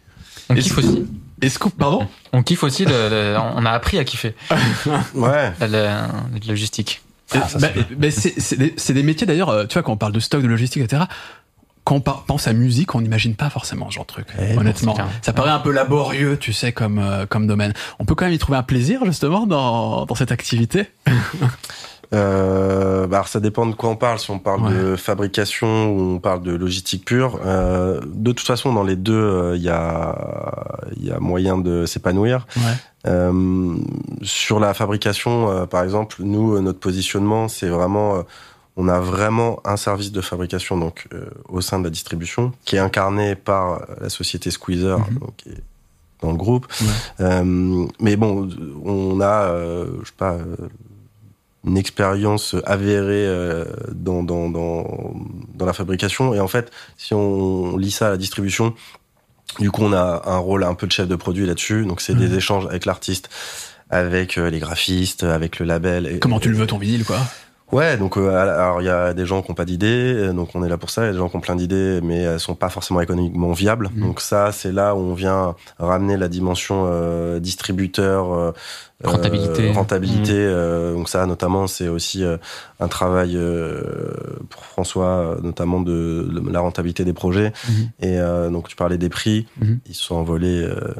On 0.50 0.54
kiffe 0.54 0.78
aussi. 0.78 1.04
Est-ce 1.42 1.58
que, 1.58 1.68
pardon? 1.68 2.08
On 2.32 2.42
kiffe 2.42 2.62
aussi. 2.62 2.84
Le, 2.84 2.90
le- 3.10 3.36
on 3.38 3.64
a 3.66 3.70
appris 3.70 3.98
à 3.98 4.04
kiffer 4.04 4.34
Ouais. 5.14 5.52
la, 5.60 5.66
la- 5.66 6.06
la 6.06 6.46
logistique. 6.48 7.02
Ah, 7.32 7.48
ça, 7.48 7.58
Bah, 7.58 8.10
c'est 8.10 8.58
bah, 8.58 8.94
des, 8.94 9.02
métiers 9.02 9.26
d'ailleurs, 9.26 9.50
euh, 9.50 9.66
tu 9.66 9.74
vois, 9.74 9.82
quand 9.82 9.92
on 9.92 9.96
parle 9.96 10.12
de 10.12 10.20
stock, 10.20 10.42
de 10.42 10.48
logistique, 10.48 10.82
etc., 10.82 11.02
quand 11.84 11.96
on 11.96 12.00
pense 12.00 12.46
à 12.46 12.52
musique, 12.52 12.94
on 12.94 13.00
n'imagine 13.00 13.34
pas 13.34 13.48
forcément 13.48 13.88
ce 13.88 13.94
genre 13.94 14.04
de 14.04 14.12
truc. 14.12 14.26
Eh 14.38 14.58
honnêtement, 14.58 14.94
ça 15.22 15.32
paraît 15.32 15.50
un 15.50 15.58
peu 15.58 15.70
laborieux, 15.70 16.36
tu 16.36 16.52
sais, 16.52 16.70
comme 16.70 16.98
euh, 16.98 17.24
comme 17.24 17.46
domaine. 17.46 17.72
On 17.98 18.04
peut 18.04 18.14
quand 18.14 18.26
même 18.26 18.34
y 18.34 18.38
trouver 18.38 18.58
un 18.58 18.62
plaisir 18.62 19.06
justement 19.06 19.46
dans 19.46 20.04
dans 20.04 20.14
cette 20.14 20.30
activité? 20.30 20.90
Euh, 22.14 23.06
bah 23.06 23.18
alors 23.18 23.28
ça 23.28 23.38
dépend 23.40 23.66
de 23.66 23.74
quoi 23.74 23.90
on 23.90 23.96
parle. 23.96 24.18
Si 24.18 24.30
on 24.30 24.38
parle 24.38 24.72
de 24.74 24.96
fabrication 24.96 25.90
ou 25.92 26.14
on 26.14 26.18
parle 26.18 26.42
de 26.42 26.52
logistique 26.54 27.04
pure, 27.04 27.38
euh, 27.44 28.00
de 28.06 28.32
toute 28.32 28.46
façon 28.46 28.72
dans 28.72 28.82
les 28.82 28.96
deux, 28.96 29.12
euh, 29.12 29.56
il 29.56 29.62
y 29.62 29.68
a 29.68 30.78
il 30.96 31.04
y 31.04 31.10
a 31.10 31.18
moyen 31.20 31.58
de 31.58 31.84
s'épanouir. 31.86 32.46
Ouais. 32.56 32.62
Euh, 33.06 33.76
sur 34.22 34.58
la 34.58 34.72
fabrication, 34.74 35.50
euh, 35.50 35.66
par 35.66 35.82
exemple, 35.84 36.16
nous 36.20 36.54
euh, 36.56 36.60
notre 36.60 36.80
positionnement, 36.80 37.48
c'est 37.48 37.68
vraiment 37.68 38.16
euh, 38.16 38.22
on 38.76 38.88
a 38.88 39.00
vraiment 39.00 39.60
un 39.64 39.76
service 39.76 40.10
de 40.12 40.20
fabrication 40.20 40.78
donc 40.78 41.08
euh, 41.12 41.26
au 41.48 41.60
sein 41.60 41.78
de 41.78 41.84
la 41.84 41.90
distribution 41.90 42.52
qui 42.64 42.76
est 42.76 42.80
incarné 42.80 43.34
par 43.34 43.82
la 44.00 44.08
société 44.08 44.50
Squeezer, 44.50 44.98
Mhm. 44.98 45.18
donc, 45.18 45.44
dans 46.22 46.30
le 46.32 46.36
groupe. 46.36 46.66
Ouais. 46.80 46.86
Euh, 47.20 47.86
mais 48.00 48.16
bon, 48.16 48.48
on 48.84 49.20
a, 49.20 49.42
euh, 49.50 49.86
je 50.02 50.06
sais 50.08 50.14
pas, 50.16 50.32
euh, 50.32 50.56
une 51.66 51.76
expérience 51.76 52.54
avérée 52.64 53.26
euh, 53.26 53.64
dans, 53.92 54.22
dans, 54.22 54.48
dans, 54.48 55.14
dans 55.54 55.66
la 55.66 55.72
fabrication. 55.72 56.34
Et 56.34 56.40
en 56.40 56.48
fait, 56.48 56.70
si 56.96 57.14
on 57.14 57.76
lit 57.76 57.90
ça 57.90 58.06
à 58.08 58.10
la 58.10 58.16
distribution, 58.16 58.74
du 59.58 59.70
coup, 59.70 59.82
on 59.82 59.92
a 59.92 60.22
un 60.26 60.38
rôle 60.38 60.62
un 60.64 60.74
peu 60.74 60.86
de 60.86 60.92
chef 60.92 61.08
de 61.08 61.16
produit 61.16 61.46
là-dessus. 61.46 61.84
Donc, 61.84 62.00
c'est 62.00 62.14
Mhm. 62.14 62.20
des 62.20 62.36
échanges 62.36 62.66
avec 62.66 62.84
l'artiste, 62.86 63.28
avec 63.90 64.38
euh, 64.38 64.50
les 64.50 64.58
graphistes, 64.60 65.24
avec 65.24 65.58
le 65.58 65.66
label. 65.66 66.06
Et, 66.06 66.18
Comment 66.20 66.38
tu 66.40 66.48
le 66.50 66.56
veux 66.56 66.66
ton 66.66 66.78
vinyle, 66.78 67.04
quoi? 67.04 67.18
Ouais, 67.70 67.98
donc 67.98 68.16
euh, 68.16 68.30
alors 68.34 68.80
il 68.80 68.86
y 68.86 68.88
a 68.88 69.12
des 69.12 69.26
gens 69.26 69.42
qui 69.42 69.50
ont 69.50 69.54
pas 69.54 69.66
d'idées, 69.66 70.14
euh, 70.14 70.32
donc 70.32 70.48
on 70.54 70.64
est 70.64 70.70
là 70.70 70.78
pour 70.78 70.88
ça. 70.88 71.02
Il 71.02 71.04
y 71.04 71.08
a 71.10 71.12
des 71.12 71.18
gens 71.18 71.28
qui 71.28 71.36
ont 71.36 71.40
plein 71.40 71.54
d'idées, 71.54 72.00
mais 72.02 72.20
elles 72.20 72.40
sont 72.40 72.54
pas 72.54 72.70
forcément 72.70 73.02
économiquement 73.02 73.52
viables. 73.52 73.90
Mhm. 73.94 74.06
Donc 74.06 74.22
ça, 74.22 74.52
c'est 74.52 74.72
là 74.72 74.94
où 74.94 75.00
on 75.00 75.12
vient 75.12 75.54
ramener 75.78 76.16
la 76.16 76.28
dimension 76.28 76.86
euh, 76.88 77.40
distributeur, 77.40 78.32
euh, 78.32 78.52
Rentabilité. 79.04 79.68
euh, 79.68 79.72
rentabilité. 79.72 80.32
euh, 80.34 80.92
donc 80.94 81.08
ça, 81.08 81.24
notamment, 81.26 81.68
c'est 81.68 81.86
aussi 81.86 82.24
euh, 82.24 82.36
un 82.80 82.88
travail 82.88 83.36
euh, 83.36 83.80
pour 84.50 84.64
François, 84.64 85.36
notamment 85.40 85.80
de, 85.80 86.28
de 86.28 86.50
la 86.52 86.58
rentabilité 86.58 87.04
des 87.04 87.12
projets. 87.12 87.52
Mhm. 87.68 87.90
Et 88.00 88.18
euh, 88.18 88.50
donc 88.50 88.66
tu 88.68 88.74
parlais 88.74 88.98
des 88.98 89.08
prix, 89.08 89.46
Mhm. 89.60 89.78
ils 89.88 89.94
sont 89.94 90.16
envolés 90.16 90.62
euh, 90.64 90.94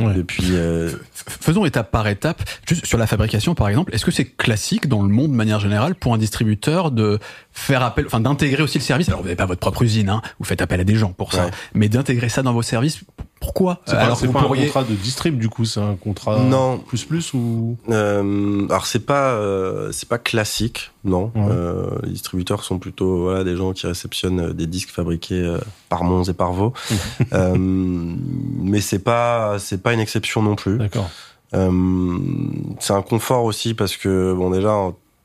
Ouais. 0.00 0.14
depuis. 0.14 0.44
euh, 0.52 0.90
Faisons 1.12 1.66
étape 1.66 1.90
par 1.90 2.08
étape. 2.08 2.42
Juste 2.66 2.86
sur 2.86 2.96
la 2.96 3.06
fabrication, 3.06 3.54
par 3.54 3.68
exemple, 3.68 3.94
est-ce 3.94 4.06
que 4.06 4.10
c'est 4.10 4.24
classique 4.24 4.88
dans 4.88 5.02
le 5.02 5.08
monde 5.10 5.30
de 5.32 5.36
manière 5.36 5.60
générale 5.60 5.94
pour 5.94 6.14
un 6.14 6.18
distributeur 6.18 6.90
de 6.92 7.18
faire 7.52 7.82
appel, 7.82 8.06
enfin 8.06 8.20
d'intégrer 8.20 8.62
aussi 8.62 8.78
le 8.78 8.84
service? 8.84 9.08
Alors 9.08 9.20
vous 9.20 9.26
n'avez 9.26 9.36
pas 9.36 9.44
votre 9.46 9.60
propre 9.60 9.82
usine, 9.82 10.08
hein, 10.08 10.22
vous 10.38 10.46
faites 10.46 10.62
appel 10.62 10.80
à 10.80 10.84
des 10.84 10.96
gens 10.96 11.12
pour 11.12 11.32
ça, 11.34 11.44
Ouais. 11.44 11.50
mais 11.74 11.88
d'intégrer 11.90 12.30
ça 12.30 12.42
dans 12.42 12.54
vos 12.54 12.62
services. 12.62 13.00
Pourquoi 13.44 13.80
C'est 13.84 13.94
pas, 13.94 14.02
Alors 14.02 14.16
c'est 14.16 14.26
un 14.26 14.32
contrat 14.32 14.84
de 14.84 14.94
distrib, 14.94 15.38
du 15.38 15.50
coup, 15.50 15.66
c'est 15.66 15.80
un 15.80 15.96
contrat 15.96 16.38
Non. 16.38 16.78
plus 16.78 17.04
plus 17.04 17.34
ou. 17.34 17.76
Euh, 17.90 18.66
alors 18.68 18.86
c'est 18.86 19.04
pas 19.04 19.32
euh, 19.32 19.92
c'est 19.92 20.08
pas 20.08 20.16
classique, 20.16 20.92
non. 21.04 21.30
Ouais. 21.34 21.42
Euh, 21.50 21.90
les 22.04 22.12
distributeurs 22.12 22.64
sont 22.64 22.78
plutôt 22.78 23.24
voilà 23.24 23.44
des 23.44 23.54
gens 23.56 23.72
qui 23.74 23.86
réceptionnent 23.86 24.52
des 24.52 24.66
disques 24.66 24.90
fabriqués 24.90 25.58
par 25.90 26.04
Mons 26.04 26.24
et 26.24 26.32
par 26.32 26.52
Vaux. 26.52 26.72
mais 27.54 28.80
c'est 28.80 28.98
pas 28.98 29.58
c'est 29.58 29.82
pas 29.82 29.92
une 29.92 30.00
exception 30.00 30.42
non 30.42 30.56
plus. 30.56 30.78
D'accord. 30.78 31.10
C'est 31.52 32.92
un 32.92 33.02
confort 33.02 33.44
aussi 33.44 33.74
parce 33.74 33.96
que 33.96 34.32
bon 34.32 34.50
déjà 34.50 34.74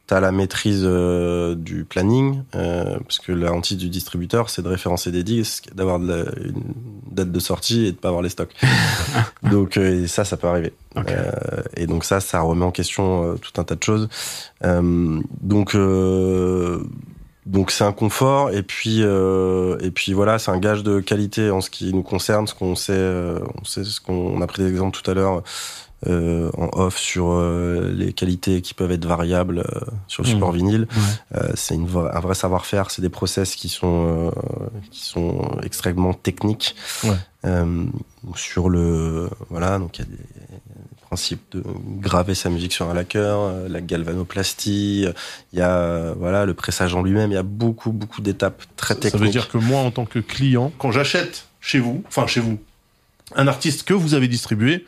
t'as 0.10 0.20
la 0.20 0.32
maîtrise 0.32 0.82
euh, 0.86 1.54
du 1.54 1.86
planning 1.86 2.42
euh, 2.56 2.98
parce 2.98 3.20
que 3.20 3.32
la 3.32 3.54
hantise 3.54 3.78
du 3.78 3.90
distributeur 3.90 4.50
c'est 4.50 4.64
de 4.64 4.68
référencer 4.68 5.12
des 5.12 5.22
disques, 5.22 5.70
d'avoir 5.76 6.00
de 6.00 6.26
une 6.44 6.64
date 7.12 7.32
de 7.32 7.40
sortie 7.40 7.86
et 7.86 7.92
de 7.92 7.98
pas 7.98 8.08
avoir 8.08 8.24
les 8.24 8.30
stocks. 8.30 8.52
donc 9.52 9.78
euh, 9.78 10.04
et 10.04 10.08
ça 10.08 10.26
ça 10.26 10.36
peut 10.36 10.48
arriver. 10.48 10.74
Euh, 10.98 11.32
et 11.78 11.86
donc 11.86 12.06
ça 12.06 12.22
ça 12.22 12.42
remet 12.42 12.66
en 12.66 12.72
question 12.72 13.24
euh, 13.24 13.36
tout 13.36 13.62
un 13.62 13.64
tas 13.64 13.76
de 13.76 13.84
choses. 13.84 14.10
Euh, 14.64 15.22
donc 15.42 15.76
euh, 15.76 16.84
donc 17.46 17.70
c'est 17.70 17.84
un 17.84 17.94
confort 17.94 18.50
et 18.50 18.64
puis 18.64 19.04
euh, 19.04 19.78
et 19.80 19.92
puis 19.92 20.14
voilà 20.14 20.40
c'est 20.40 20.50
un 20.50 20.58
gage 20.58 20.82
de 20.82 21.02
qualité 21.02 21.52
en 21.52 21.62
ce 21.62 21.70
qui 21.70 21.94
nous 21.94 22.02
concerne 22.02 22.48
ce 22.48 22.56
qu'on 22.56 22.74
sait 22.74 22.94
euh, 22.94 23.40
on 23.62 23.64
sait 23.64 23.84
ce 23.84 24.02
qu'on 24.02 24.14
on 24.14 24.42
a 24.42 24.48
pris 24.48 24.64
des 24.64 24.70
exemples 24.70 25.00
tout 25.00 25.10
à 25.10 25.14
l'heure 25.14 25.44
euh, 26.08 26.50
en 26.58 26.70
off 26.80 26.98
sur 26.98 27.32
euh, 27.32 27.92
les 27.94 28.14
qualités 28.14 28.62
qui 28.62 28.74
peuvent 28.74 28.92
être 28.92 29.06
variables 29.06 29.60
euh, 29.60 29.80
sur 30.08 30.24
le 30.24 30.30
Mhm. 30.30 30.34
support 30.36 30.52
vinyle 30.54 30.88
Ouais. 30.92 31.38
Euh, 31.42 31.52
c'est 31.56 31.76
une 31.76 31.88
un 32.14 32.20
vrai 32.22 32.36
savoir-faire 32.36 32.90
c'est 32.92 33.02
des 33.02 33.10
process 33.10 33.56
qui 33.56 33.68
sont 33.70 34.30
euh, 34.30 34.32
qui 34.92 35.04
sont 35.06 35.60
extrêmement 35.64 36.14
techniques 36.14 36.76
Ouais. 37.04 37.16
Euh, 37.46 37.86
sur 38.36 38.70
le 38.70 39.30
voilà 39.50 39.78
donc 39.80 39.98
il 40.00 40.02
y 40.02 40.06
a 40.06 40.08
des 40.12 40.24
principes 41.08 41.42
de 41.54 41.64
graver 42.00 42.36
sa 42.36 42.50
musique 42.50 42.72
sur 42.72 42.88
un 42.90 42.94
lacquer, 42.94 43.36
la 43.68 43.82
galvanoplastie, 43.82 45.08
il 45.54 45.60
y 45.60 45.62
a 45.62 46.14
voilà 46.18 46.46
le 46.46 46.54
pressage 46.54 46.94
en 46.96 47.02
lui-même, 47.02 47.32
il 47.32 47.36
y 47.36 47.38
a 47.38 47.44
beaucoup 47.44 47.92
beaucoup 47.92 48.22
d'étapes 48.22 48.64
très 48.76 48.94
Ça 48.94 49.00
techniques. 49.00 49.24
veut 49.24 49.30
dire 49.30 49.50
que 49.50 49.58
moi, 49.58 49.82
en 49.82 49.92
tant 49.92 50.06
que 50.06 50.20
client, 50.20 50.72
quand 50.78 50.92
j'achète 50.92 51.48
chez 51.62 51.80
vous, 51.80 52.04
enfin 52.08 52.28
chez 52.28 52.40
vous, 52.42 52.60
un 53.36 53.48
artiste 53.48 53.84
que 53.84 53.94
vous 53.94 54.14
avez 54.14 54.28
distribué, 54.28 54.86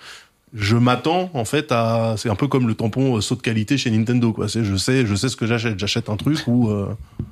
je 0.54 0.76
m'attends 0.76 1.30
en 1.34 1.46
fait 1.46 1.72
à, 1.72 2.16
c'est 2.18 2.30
un 2.30 2.36
peu 2.36 2.48
comme 2.48 2.68
le 2.68 2.76
tampon 2.76 3.18
euh, 3.18 3.22
saut 3.22 3.36
de 3.36 3.42
qualité 3.42 3.78
chez 3.78 3.90
Nintendo, 3.92 4.34
quoi. 4.34 4.50
C'est, 4.50 4.64
je 4.64 4.76
sais, 4.76 5.06
je 5.06 5.16
sais 5.16 5.30
ce 5.30 5.36
que 5.38 5.46
j'achète. 5.46 5.80
J'achète 5.80 6.10
un 6.10 6.18
truc 6.18 6.40
où, 6.48 6.70
euh, 6.70 6.88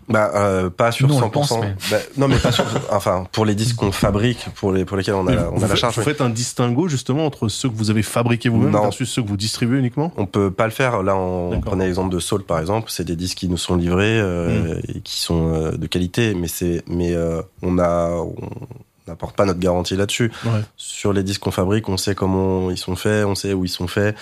Bah, 0.07 0.31
euh, 0.35 0.69
pas 0.69 0.91
sur 0.91 1.07
Nous, 1.07 1.15
on 1.15 1.19
100%. 1.19 1.25
le 1.25 1.29
pense, 1.31 1.51
mais- 1.59 1.75
Bah, 1.91 1.97
non, 2.17 2.27
mais 2.27 2.37
pas 2.37 2.51
sur. 2.51 2.63
enfin, 2.91 3.25
pour 3.31 3.45
les 3.45 3.55
disques 3.55 3.75
qu'on 3.75 3.91
fabrique, 3.91 4.45
pour 4.55 4.71
les 4.71 4.85
pour 4.85 4.95
lesquels 4.97 5.15
on 5.15 5.27
a, 5.27 5.35
la- 5.35 5.51
on 5.51 5.61
a 5.61 5.67
la 5.67 5.75
charge. 5.75 5.95
Vous 5.97 6.01
faites 6.03 6.21
un 6.21 6.29
distinguo 6.29 6.87
justement 6.87 7.25
entre 7.25 7.47
ceux 7.49 7.69
que 7.69 7.75
vous 7.75 7.89
avez 7.91 8.03
fabriqués 8.03 8.49
vous-même 8.49 8.71
Non. 8.71 8.81
versus 8.83 9.09
ceux 9.09 9.21
que 9.21 9.27
vous 9.27 9.37
distribuez 9.37 9.79
uniquement? 9.79 10.13
On 10.17 10.25
peut 10.25 10.49
pas 10.51 10.65
le 10.65 10.71
faire. 10.71 11.03
Là, 11.03 11.15
on, 11.15 11.59
prenait 11.61 11.85
l'exemple 11.85 12.13
de 12.13 12.19
Soul, 12.19 12.43
par 12.43 12.59
exemple. 12.59 12.89
C'est 12.89 13.05
des 13.05 13.15
disques 13.15 13.37
qui 13.39 13.49
nous 13.49 13.57
sont 13.57 13.75
livrés 13.75 14.19
euh, 14.19 14.79
et 14.87 15.01
qui 15.01 15.19
sont 15.19 15.53
euh, 15.53 15.71
de 15.77 15.87
qualité, 15.87 16.33
mais 16.35 16.47
c'est, 16.47 16.83
mais 16.87 17.13
euh, 17.13 17.41
on 17.61 17.77
a, 17.79 18.11
on 18.11 18.33
n'apporte 19.09 19.35
pas 19.35 19.45
notre 19.45 19.59
garantie 19.59 19.95
là-dessus. 19.95 20.31
Ouais. 20.45 20.61
Sur 20.77 21.11
les 21.13 21.23
disques 21.23 21.41
qu'on 21.41 21.51
fabrique, 21.51 21.89
on 21.89 21.97
sait 21.97 22.15
comment 22.15 22.71
ils 22.71 22.77
sont 22.77 22.95
faits, 22.95 23.25
on 23.25 23.35
sait 23.35 23.53
où 23.53 23.65
ils 23.65 23.69
sont 23.69 23.87
faits. 23.87 24.15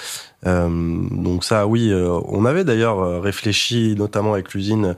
Euh, 0.45 0.68
donc 1.11 1.43
ça, 1.43 1.68
oui, 1.68 1.91
euh, 1.91 2.19
on 2.26 2.45
avait 2.45 2.64
d'ailleurs 2.64 2.99
euh, 2.99 3.19
réfléchi, 3.19 3.95
notamment 3.97 4.34
avec 4.34 4.53
l'usine, 4.53 4.95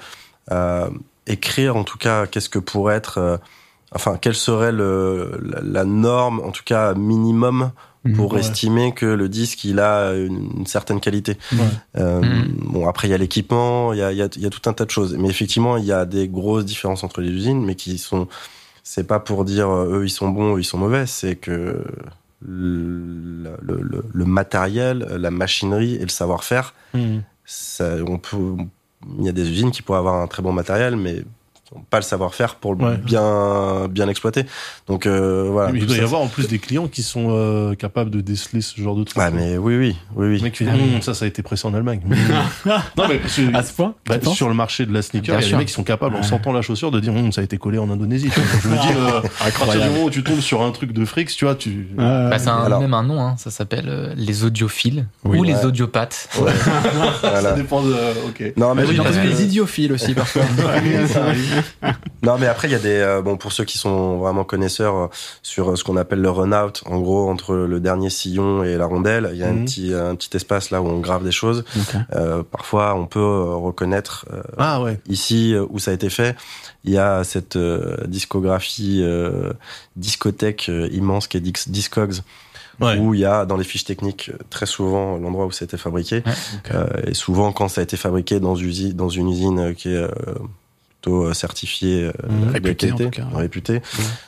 à 0.49 0.88
écrire 1.28 1.76
en 1.76 1.84
tout 1.84 1.98
cas 1.98 2.26
qu'est-ce 2.28 2.49
que 2.49 2.60
pourrait 2.60 2.95
être, 2.95 3.18
euh, 3.20 3.38
enfin, 3.91 4.18
quelle 4.20 4.36
serait 4.36 4.72
le, 4.72 5.40
la, 5.44 5.60
la 5.61 5.84
norme, 5.86 6.40
en 6.40 6.52
tout 6.52 6.64
cas 6.66 6.94
minimum 6.95 7.72
pour 8.16 8.32
Ouais. 8.34 8.40
estimer 8.40 8.94
que 8.94 9.06
le 9.06 9.28
disque 9.28 9.66
il 9.66 9.78
a 9.82 10.14
une, 10.14 10.49
une 10.60 10.66
certaine 10.66 11.02
qualité. 11.02 11.38
Ouais. 11.52 11.60
Euh, 11.98 12.22
Mhm. 12.22 12.48
Bon 12.72 12.88
après 12.88 13.10
il 13.10 13.11
y 13.11 13.14
a 13.14 13.18
l'équipement, 13.18 13.91
il 13.91 13.99
y 13.99 14.02
a, 14.02 14.11
il 14.14 14.18
y, 14.18 14.22
a, 14.22 14.30
il 14.38 14.41
y 14.41 14.45
a 14.45 14.49
tout 14.49 14.68
un 14.70 14.74
tas 14.74 14.86
de 14.86 14.90
choses, 14.90 15.18
mais 15.20 15.28
effectivement 15.28 15.76
il 15.76 15.84
y 15.84 15.91
a 15.91 16.06
des 16.06 16.30
grosses 16.30 16.64
différences 16.66 17.03
entre 17.03 17.20
les 17.20 17.30
usines, 17.30 17.61
mais 17.64 17.76
qui 17.76 17.98
sont 17.98 18.28
c'est 18.84 19.06
pas 19.07 19.19
pour 19.19 19.45
dire 19.45 19.69
euh, 19.69 19.99
eux 19.99 20.06
ils 20.06 20.10
sont 20.10 20.30
bons, 20.30 20.56
eux 20.56 20.60
ils 20.60 20.64
sont 20.64 20.77
mauvais, 20.77 21.06
c'est 21.06 21.35
que 21.35 21.84
le, 22.41 23.51
le, 23.61 23.81
le- 23.81 24.06
le 24.11 24.26
matériel, 24.26 24.99
la 25.19 25.31
machinerie 25.31 25.95
et 25.95 26.01
le 26.03 26.10
savoir-faire, 26.10 26.73
ça, 27.45 27.95
on 28.07 28.18
peut, 28.18 28.56
il 29.19 29.26
y 29.26 29.30
a 29.30 29.31
des 29.34 29.49
usines 29.49 29.72
qui 29.72 29.81
pourraient 29.81 29.99
avoir 29.99 30.15
un 30.22 30.27
très 30.27 30.41
bon 30.43 30.53
matériel, 30.53 30.95
mais 30.95 31.23
pas 31.90 31.98
le 31.98 32.04
savoir-faire 32.04 32.56
pour 32.56 32.76
le 32.76 32.84
Ouais. 32.86 32.98
bien 32.98 33.88
bien 33.90 34.06
l'exploiter. 34.06 34.46
Donc 34.88 35.06
euh, 35.06 35.48
voilà. 35.52 35.72
Mais 35.72 35.80
il 35.80 35.86
doit 35.86 35.96
y 35.96 36.00
ça, 36.00 36.06
avoir 36.06 36.22
en 36.22 36.28
plus 36.28 36.48
des 36.48 36.60
clients 36.60 36.88
qui 36.88 37.04
sont 37.04 37.28
euh, 37.32 37.76
capables 37.76 38.10
de 38.10 38.22
déceler 38.22 38.62
ce 38.62 38.80
genre 38.82 38.96
de 38.96 39.04
trucs. 39.04 39.22
Ah 39.22 39.30
mais 39.32 39.58
oui 39.58 39.76
oui 39.78 39.96
oui 40.16 40.28
oui. 40.28 40.38
Le 40.38 40.44
mec 40.44 40.58
fait 40.58 40.68
Hum, 40.68 41.02
ça, 41.02 41.14
ça 41.14 41.26
a 41.26 41.28
été 41.28 41.41
pressé 41.44 41.68
en 41.68 41.74
Allemagne. 41.74 42.02
non, 42.66 42.78
mais 43.10 43.18
parce 43.18 43.36
que, 43.36 43.56
À 43.56 43.64
ce 43.64 43.74
point 43.74 43.94
bah, 44.08 44.16
sur 44.34 44.48
le 44.48 44.54
marché 44.56 44.86
de 44.86 44.94
la 44.94 45.02
sneaker, 45.02 45.40
il 45.40 45.44
y 45.44 45.48
a 45.48 45.50
des 45.52 45.58
mecs 45.58 45.68
qui 45.68 45.74
sont 45.74 45.84
capables, 45.84 46.16
en 46.16 46.24
sentant 46.24 46.52
la 46.54 46.62
chaussure, 46.62 46.91
de 46.91 47.00
dire 47.00 47.14
Hum, 47.14 47.32
ça 47.32 47.41
a 47.41 47.44
été 47.44 47.58
collé 47.58 47.78
en 47.78 47.90
Indonésie. 47.90 48.30
tu 48.34 48.40
vois. 48.40 48.60
Je 48.64 48.68
me 48.70 48.76
dis, 48.82 48.98
euh, 48.98 49.20
à 49.41 49.52
partir 49.52 49.82
du 49.82 49.90
moment 49.90 50.04
où 50.06 50.10
tu 50.10 50.24
tombes 50.24 50.40
sur 50.40 50.62
un 50.62 50.72
truc 50.72 50.91
de 50.94 51.06
frics, 51.06 51.30
tu 51.36 51.46
vois, 51.46 51.56
tu. 51.56 51.88
Euh, 52.00 52.30
Bah, 52.30 52.40
c'est 52.40 52.50
alors- 52.50 52.80
même 52.82 52.94
un 52.94 53.04
nom, 53.04 53.20
hein. 53.22 53.36
ça 53.38 53.52
s'appelle 53.52 53.86
euh, 53.90 54.14
les 54.16 54.44
audiophiles 54.44 55.06
Oui. 55.26 55.38
ou 55.40 55.44
les 55.44 55.66
audiopathes. 55.66 56.30
Ouais. 56.40 56.52
Ça 57.22 57.30
Voilà. 57.30 57.52
dépend 57.54 57.82
de. 57.82 57.94
Ok. 58.28 58.54
Non 58.58 58.74
mais 58.76 58.82
mais 58.84 58.88
oui, 58.90 58.94
il 58.96 58.98
y 58.98 59.00
a 59.02 59.04
parce 59.04 59.18
que- 59.18 59.28
des 59.28 59.44
idiophiles 59.44 59.91
aussi 59.94 60.14
parfois. 60.14 60.44
Non, 62.22 62.38
mais 62.38 62.48
après, 62.48 62.68
il 62.68 62.72
y 62.72 62.76
a 62.76 62.80
des. 62.80 62.98
euh, 62.99 63.22
bon, 63.22 63.38
pour 63.38 63.53
ceux 63.53 63.64
qui 63.64 63.77
sont 63.77 64.18
vraiment 64.18 64.44
connaisseurs 64.44 64.95
euh, 64.95 65.07
sur 65.41 65.69
euh, 65.72 65.76
ce 65.77 65.86
qu'on 65.86 65.95
appelle 65.95 66.19
le 66.22 66.30
run-out, 66.30 66.84
en 66.86 66.99
gros, 66.99 67.30
entre 67.30 67.56
le 67.56 67.80
dernier 67.80 68.10
sillon 68.10 68.61
et 68.64 68.76
la 68.77 68.86
rondelle, 68.88 69.30
il 69.31 69.38
y 69.40 69.44
a 69.44 69.48
un, 69.48 69.53
Mhm. 69.53 69.65
petit, 69.65 69.94
un 69.94 70.15
petit 70.15 70.36
espace 70.36 70.69
là 70.72 70.81
où 70.81 70.88
on 70.88 70.99
grave 70.99 71.23
des 71.23 71.31
choses. 71.31 71.64
Parfois, 72.52 72.95
on 72.95 73.06
peut 73.06 73.23
reconnaître 73.53 74.26
Ah 74.57 74.81
ouais. 74.81 74.99
ici 75.07 75.56
où 75.69 75.80
ça 75.80 75.91
a 75.91 75.94
été 75.94 76.10
fait. 76.10 76.36
Il 76.84 76.91
y 76.91 76.98
a 76.98 77.23
cette 77.23 77.57
discographie, 78.07 79.03
discothèque 79.95 80.68
immense 80.91 81.27
qui 81.27 81.38
est 81.38 81.41
Dis- 81.41 81.53
Discogs, 81.68 82.15
Ouais. 82.81 82.98
où 82.98 83.14
il 83.14 83.19
y 83.19 83.26
a 83.26 83.45
dans 83.45 83.57
les 83.57 83.65
fiches 83.65 83.84
techniques 83.84 84.31
très 84.49 84.65
souvent 84.65 85.18
l'endroit 85.18 85.45
où 85.45 85.52
ça 85.52 85.64
a 85.64 85.65
été 85.65 85.77
fabriqué. 85.77 86.23
Ouais, 86.26 86.34
Euh, 86.73 86.88
et 87.07 87.14
souvent, 87.14 87.52
quand 87.52 87.68
ça 87.68 87.81
a 87.81 87.84
été 87.84 87.98
fabriqué 87.98 88.40
dans, 88.40 88.56
une 88.56 89.30
usine 89.30 89.76
qui 89.76 89.90
est 89.90 89.95
euh, 89.98 90.07
plutôt 92.88 92.94
en 92.94 92.98
tout 92.98 93.10
cas, 93.10 93.24
ouais. 93.34 93.42
réputée. 93.42 93.82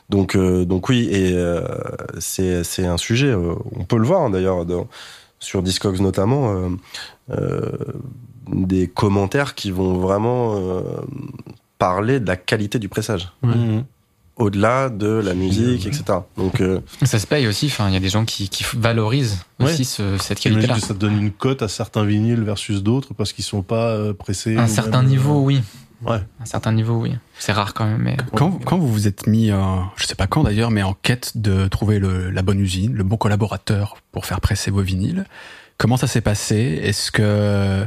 Donc, 0.09 0.35
euh, 0.35 0.65
donc 0.65 0.89
oui, 0.89 1.07
et 1.11 1.33
euh, 1.33 1.61
c'est 2.19 2.63
c'est 2.63 2.85
un 2.85 2.97
sujet. 2.97 3.27
euh, 3.27 3.53
on 3.75 3.83
peut 3.83 3.97
le 3.97 4.05
voir 4.05 4.21
hein, 4.21 4.29
d'ailleurs 4.29 4.65
sur 5.39 5.61
Discogs 5.63 5.99
notamment. 5.99 6.53
euh, 6.53 6.69
euh, 7.31 7.71
des 8.51 8.87
commentaires 8.87 9.55
qui 9.55 9.71
vont 9.71 9.93
vraiment 9.99 10.55
euh, 10.57 10.81
parler 11.77 12.19
de 12.19 12.27
la 12.27 12.35
qualité 12.35 12.79
du 12.79 12.89
pressage 12.89 13.31
Mhm. 13.43 13.85
au-delà 14.35 14.89
de 14.89 15.07
la 15.07 15.33
musique, 15.35 15.85
etc. 15.85 16.03
Donc, 16.35 16.59
euh, 16.59 16.79
Ça 17.03 17.19
se 17.19 17.27
paye 17.27 17.47
aussi, 17.47 17.67
enfin, 17.67 17.87
il 17.87 17.93
y 17.93 17.97
a 17.97 17.99
des 18.01 18.09
gens 18.09 18.25
qui, 18.25 18.49
qui 18.49 18.65
valorisent 18.75 19.37
Ouais. 19.59 19.67
aussi 19.67 19.85
ce- 19.85 20.17
cette 20.17 20.41
J'imagine 20.41 20.67
qualité-là. 20.67 20.75
que 20.81 20.85
ça 20.87 20.93
donne 20.95 21.17
une 21.21 21.31
cote 21.31 21.61
à 21.61 21.67
certains 21.69 22.03
vinyles 22.03 22.41
versus 22.43 22.81
d'autres 22.83 23.13
parce 23.13 23.31
qu'ils 23.31 23.45
sont 23.45 23.61
pas 23.61 24.13
pressés. 24.15 24.57
Un 24.57 24.67
certain 24.67 25.01
même, 25.01 25.11
niveau, 25.11 25.41
oui. 25.41 25.61
Ouais. 26.05 26.19
Un 26.39 26.45
certain 26.45 26.71
niveau, 26.71 26.95
oui. 26.99 27.13
C'est 27.37 27.51
rare 27.51 27.73
quand 27.73 27.85
même, 27.85 28.01
mais. 28.01 28.17
Quand, 28.35 28.51
quand 28.65 28.77
vous 28.77 28.87
vous 28.87 29.07
êtes 29.07 29.27
mis, 29.27 29.51
euh, 29.51 29.57
je 29.97 30.05
sais 30.05 30.15
pas 30.15 30.27
quand 30.27 30.43
d'ailleurs, 30.43 30.71
mais 30.71 30.83
en 30.83 30.93
quête 30.93 31.37
de 31.37 31.67
trouver 31.67 31.99
le, 31.99 32.29
la 32.31 32.41
bonne 32.41 32.59
usine, 32.59 32.93
le 32.93 33.03
bon 33.03 33.17
collaborateur 33.17 33.97
pour 34.11 34.25
faire 34.25 34.41
presser 34.41 34.71
vos 34.71 34.81
vinyles, 34.81 35.25
comment 35.77 35.97
ça 35.97 36.07
s'est 36.07 36.21
passé? 36.21 36.79
Est-ce 36.83 37.11
que 37.11 37.85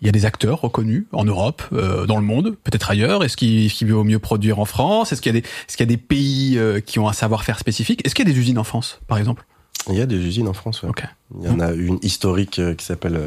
il 0.00 0.06
y 0.06 0.08
a 0.08 0.12
des 0.12 0.24
acteurs 0.26 0.60
reconnus 0.60 1.04
en 1.12 1.24
Europe, 1.24 1.62
euh, 1.72 2.06
dans 2.06 2.16
le 2.16 2.24
monde, 2.24 2.56
peut-être 2.64 2.90
ailleurs? 2.90 3.22
Est-ce 3.22 3.36
qu'il 3.36 3.70
qu'il 3.70 3.92
vaut 3.92 4.02
mieux 4.02 4.18
produire 4.18 4.58
en 4.58 4.64
France? 4.64 5.12
Est-ce 5.12 5.20
qu'il 5.22 5.32
y 5.34 5.38
a 5.38 5.40
des, 5.40 5.46
est-ce 5.46 5.76
qu'il 5.76 5.86
y 5.86 5.88
a 5.88 5.94
des 5.94 6.02
pays 6.02 6.58
euh, 6.58 6.80
qui 6.80 6.98
ont 6.98 7.08
un 7.08 7.12
savoir-faire 7.12 7.58
spécifique? 7.58 8.04
Est-ce 8.04 8.14
qu'il 8.14 8.26
y 8.26 8.30
a 8.30 8.32
des 8.32 8.38
usines 8.38 8.58
en 8.58 8.64
France, 8.64 9.00
par 9.06 9.18
exemple? 9.18 9.44
Il 9.88 9.94
y 9.96 10.00
a 10.00 10.06
des 10.06 10.16
usines 10.16 10.48
en 10.48 10.52
France. 10.52 10.82
ouais. 10.82 10.90
Il 11.40 11.46
y 11.46 11.50
en 11.50 11.60
a 11.60 11.72
une 11.72 11.98
historique 12.02 12.58
euh, 12.58 12.74
qui 12.74 12.84
s'appelle 12.84 13.20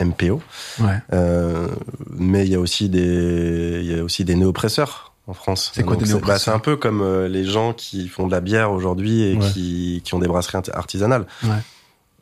MPO. 0.00 0.40
Ouais. 0.80 0.86
Euh, 1.12 1.68
mais 2.10 2.44
il 2.46 2.52
y 2.52 2.54
a 2.54 2.60
aussi 2.60 2.88
des, 2.88 3.80
il 3.82 3.96
y 3.96 3.98
a 3.98 4.02
aussi 4.04 4.24
des 4.24 4.34
néopresseurs 4.36 5.12
en 5.26 5.34
France. 5.34 5.70
C'est 5.74 5.82
quoi 5.84 5.96
des 5.96 6.04
bah, 6.04 6.08
néopresseurs 6.12 6.40
C'est 6.40 6.50
un 6.50 6.58
peu 6.60 6.76
comme 6.76 7.02
euh, 7.02 7.28
les 7.28 7.44
gens 7.44 7.72
qui 7.72 8.08
font 8.08 8.26
de 8.26 8.32
la 8.32 8.40
bière 8.40 8.72
aujourd'hui 8.72 9.22
et 9.22 9.34
Ouais. 9.36 9.46
qui, 9.52 10.00
qui 10.04 10.14
ont 10.14 10.18
des 10.18 10.28
brasseries 10.28 10.58
art- 10.58 10.76
artisanales. 10.76 11.26
Ouais. 11.44 11.50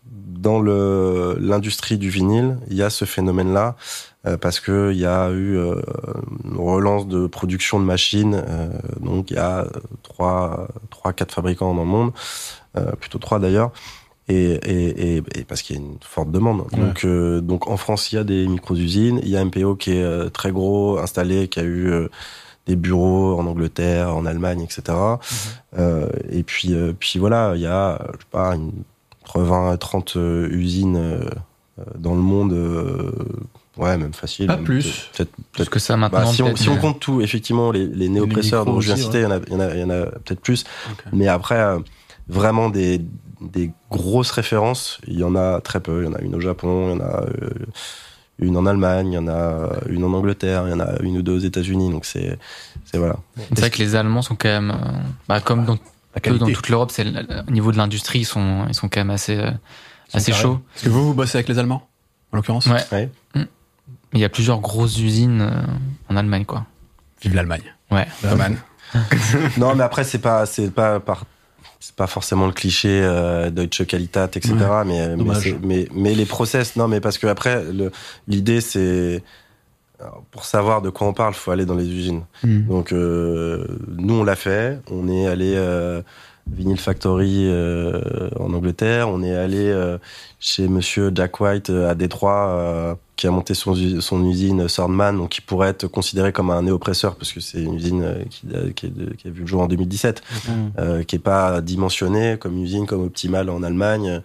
Dans 0.09 0.61
le 0.61 1.37
l'industrie 1.41 1.99
du 1.99 2.11
vinyle, 2.11 2.59
il 2.71 2.77
y 2.77 2.83
a 2.83 2.91
ce 2.91 3.05
phénomène-là 3.05 3.75
euh, 4.27 4.37
parce 4.37 4.61
que 4.61 4.93
il 4.93 4.99
y 4.99 5.07
a 5.07 5.31
eu 5.31 5.57
une 5.59 6.57
relance 6.57 7.09
de 7.09 7.27
production 7.27 7.81
de 7.81 7.85
machines. 7.85 8.43
donc 9.01 9.31
il 9.31 9.35
y 9.35 9.39
a 9.41 9.67
trois, 10.05 10.69
trois, 10.91 11.13
quatre 11.13 11.33
fabricants 11.35 11.75
dans 11.75 11.83
le 11.83 11.89
monde, 11.89 12.13
plutôt 13.01 13.19
trois 13.19 13.39
d'ailleurs. 13.41 13.73
Et, 14.29 14.35
et, 14.55 15.17
et, 15.17 15.23
et 15.37 15.45
parce 15.45 15.63
qu'il 15.63 15.77
y 15.77 15.79
a 15.79 15.83
une 15.83 15.99
forte 16.01 16.31
demande. 16.33 16.63
Ouais. 16.73 16.79
Donc, 16.81 17.05
euh, 17.05 17.41
donc 17.41 17.69
en 17.69 17.77
France, 17.77 18.11
il 18.11 18.17
y 18.17 18.19
a 18.19 18.25
des 18.25 18.47
micro-usines. 18.49 19.21
Il 19.23 19.29
y 19.29 19.37
a 19.37 19.45
MPO 19.45 19.77
qui 19.77 19.93
est 19.93 20.03
euh, 20.03 20.29
très 20.31 20.51
gros, 20.51 20.99
installé, 20.99 21.47
qui 21.49 21.61
a 21.61 21.63
eu 21.63 21.89
euh, 21.89 22.09
des 22.67 22.75
bureaux 22.75 23.39
en 23.39 23.47
Angleterre, 23.47 24.17
en 24.17 24.27
Allemagne, 24.27 24.63
etc. 24.63 24.99
Euh, 25.79 26.09
et 26.31 26.43
puis, 26.43 26.75
euh, 26.75 26.93
puis 26.99 27.19
voilà, 27.21 27.53
il 27.55 27.61
y 27.63 27.67
a, 27.67 28.05
je 28.15 28.19
sais 28.19 28.27
pas, 28.33 28.55
une, 28.57 28.73
entre 29.23 29.41
20 29.43 29.75
et 29.75 29.79
30 29.79 30.17
euh, 30.17 30.49
usines 30.51 30.97
euh, 30.97 31.21
dans 31.97 32.15
le 32.17 32.21
monde. 32.21 32.53
euh, 32.53 33.13
ouais, 33.77 33.97
même 33.97 34.13
facile. 34.13 34.49
Pas 34.49 34.57
Même 34.57 34.65
plus. 34.65 35.09
peut-être- 35.17 35.31
Peut-être 35.53 35.53
Plus 35.53 35.69
que 35.69 35.79
ça 35.79 35.95
bah, 35.95 36.09
maintenant. 36.11 36.27
si, 36.33 36.43
on, 36.43 36.57
si 36.57 36.69
on 36.69 36.77
compte 36.79 36.99
tout, 36.99 37.21
effectivement, 37.21 37.71
les, 37.71 37.87
les 37.87 38.09
néopresseurs 38.09 38.65
dont 38.65 38.81
je 38.81 38.87
viens 38.93 38.97
citer, 38.97 39.19
il 39.19 39.23
y 39.23 39.27
en 39.27 39.31
a, 39.31 39.39
il 39.47 39.53
y 39.53 39.57
en 39.57 39.61
a, 39.61 39.75
il 39.75 39.81
y 39.81 39.85
en 39.85 39.91
a 39.91 40.07
peut-être 40.07 40.41
plus. 40.41 40.65
Mais 41.13 41.29
après, 41.29 41.59
euh, 41.61 41.79
vraiment 42.29 42.69
des, 42.71 43.01
des 43.41 43.73
grosses 43.91 44.31
références, 44.31 45.01
il 45.07 45.19
y 45.19 45.25
en 45.25 45.35
a 45.37 45.61
très 45.61 45.81
peu. 45.81 46.03
Il 46.03 46.07
y 46.07 46.09
en 46.09 46.15
a 46.15 46.21
une 46.21 46.35
au 46.35 46.41
Japon, 46.41 46.91
il 46.95 46.99
y 46.99 47.03
en 47.03 47.05
a 47.07 47.23
euh, 47.23 47.51
une 48.39 48.57
en 48.57 48.67
Allemagne, 48.67 49.13
il 49.13 49.15
y 49.15 49.19
en 49.19 49.29
a 49.29 49.71
une 49.89 50.05
en 50.05 50.13
Angleterre, 50.13 50.65
il 50.67 50.71
y 50.71 50.75
en 50.75 50.81
a 50.81 51.01
une 51.03 51.19
ou 51.19 51.23
deux 51.23 51.37
aux 51.37 51.39
États-Unis. 51.47 51.91
Donc 51.91 52.05
c'est, 52.05 52.39
c'est 52.85 52.99
voilà. 52.99 53.17
C'est 53.51 53.61
vrai 53.61 53.71
que 53.71 53.79
les 53.79 53.95
Allemands 53.95 54.23
sont 54.23 54.37
quand 54.37 54.49
même, 54.49 54.71
euh, 54.71 54.99
bah, 55.29 55.41
comme 55.41 55.65
dans, 55.65 55.79
peu 56.23 56.39
dans 56.39 56.47
toute 56.47 56.69
l'Europe, 56.69 56.91
c'est 56.91 57.05
le- 57.05 57.27
au 57.47 57.51
niveau 57.51 57.73
de 57.73 57.77
l'industrie, 57.77 58.21
ils 58.21 58.25
sont, 58.25 58.65
ils 58.69 58.75
sont 58.75 58.89
quand 58.89 59.01
même 59.01 59.11
assez, 59.11 59.37
euh, 59.37 59.51
assez 60.13 60.33
chauds. 60.33 60.61
Est-ce 60.77 60.85
que 60.85 60.89
vous, 60.91 61.07
vous 61.09 61.15
bossez 61.15 61.37
avec 61.39 61.49
les 61.49 61.59
Allemands, 61.59 61.87
en 62.33 62.37
l'occurrence 62.37 62.67
Ouais. 62.67 62.83
Ouais. 62.93 63.11
Il 64.13 64.21
y 64.21 64.25
a 64.25 64.29
plusieurs 64.31 64.61
grosses 64.61 64.99
usines 64.99 65.43
euh, 65.43 65.63
en 66.09 66.17
Allemagne, 66.17 66.45
quoi. 66.47 66.65
Vive 67.23 67.35
l'Allemagne. 67.35 67.63
Ouais. 67.91 68.07
Roman. 68.25 68.55
non, 69.59 69.75
mais 69.75 69.83
après 69.83 70.05
c'est 70.05 70.19
pas, 70.21 70.47
c'est 70.47 70.71
pas 70.71 71.01
par 71.01 71.25
c'est 71.87 71.95
pas 71.95 72.09
forcément 72.09 72.47
le 72.47 72.53
cliché 72.53 72.89
euh, 72.91 73.49
Deutsche 73.51 73.87
Qualität, 73.87 74.37
etc. 74.37 74.55
Mais, 74.85 75.09
mais, 75.09 75.17
Dommage. 75.17 75.43
c'est- 75.45 75.59
mais, 75.63 75.87
mais 75.95 76.15
les 76.17 76.25
process, 76.27 76.75
non, 76.75 76.89
mais 76.89 77.01
parce 77.01 77.17
que 77.17 77.29
après, 77.29 77.63
l'idée 78.27 78.61
c'est 78.61 79.23
pour 80.33 80.45
savoir 80.45 80.83
de 80.83 80.91
quoi 80.91 81.07
on 81.07 81.13
parle, 81.13 81.33
faut 81.35 81.53
aller 81.53 81.65
dans 81.65 81.77
les 81.77 81.89
usines. 81.89 82.25
Hmm. 82.43 82.67
Donc 82.67 82.93
euh, 82.93 83.67
nous 83.97 84.15
on 84.15 84.25
l'a 84.25 84.35
fait, 84.37 84.81
on 84.91 85.09
est 85.09 85.27
allé 85.29 85.55
euh, 85.57 86.03
Vinyl 86.51 86.79
Factory 86.79 87.49
euh, 87.49 88.31
en 88.39 88.53
Angleterre, 88.55 89.09
on 89.09 89.23
est 89.23 89.35
allé 89.35 89.59
euh, 89.69 89.99
chez 90.39 90.69
Monsieur 90.69 91.11
Jack 91.15 91.41
White 91.41 91.71
euh, 91.71 91.91
à 91.91 91.95
Détroit 91.95 92.49
euh, 92.51 92.95
qui 93.17 93.27
a 93.27 93.31
monté 93.31 93.53
son, 93.55 93.75
son 94.01 94.25
usine 94.25 94.69
Swordman, 94.69 95.17
donc 95.17 95.31
qui 95.31 95.41
pourrait 95.41 95.71
être 95.71 95.87
considéré 95.89 96.33
comme 96.33 96.51
un 96.51 96.63
néopresseur 96.63 97.17
parce 97.17 97.33
que 97.33 97.41
c'est 97.41 97.61
une 97.63 97.75
usine 97.75 98.25
qui, 98.31 98.47
a- 98.55 98.71
qui, 98.71 98.87
est 98.87 98.91
de- 98.91 99.13
qui 99.15 99.27
a 99.27 99.31
vu 99.31 99.41
le 99.41 99.47
jour 99.47 99.61
en 99.63 99.67
2017, 99.67 100.23
Mhm. 100.49 100.73
euh, 100.79 101.03
qui 101.03 101.17
est 101.17 101.21
pas 101.21 101.61
dimensionnée 101.61 102.37
comme 102.39 102.57
usine 102.63 102.87
comme 102.87 103.03
Optimal 103.03 103.51
en 103.51 103.63
Allemagne. 103.65 104.23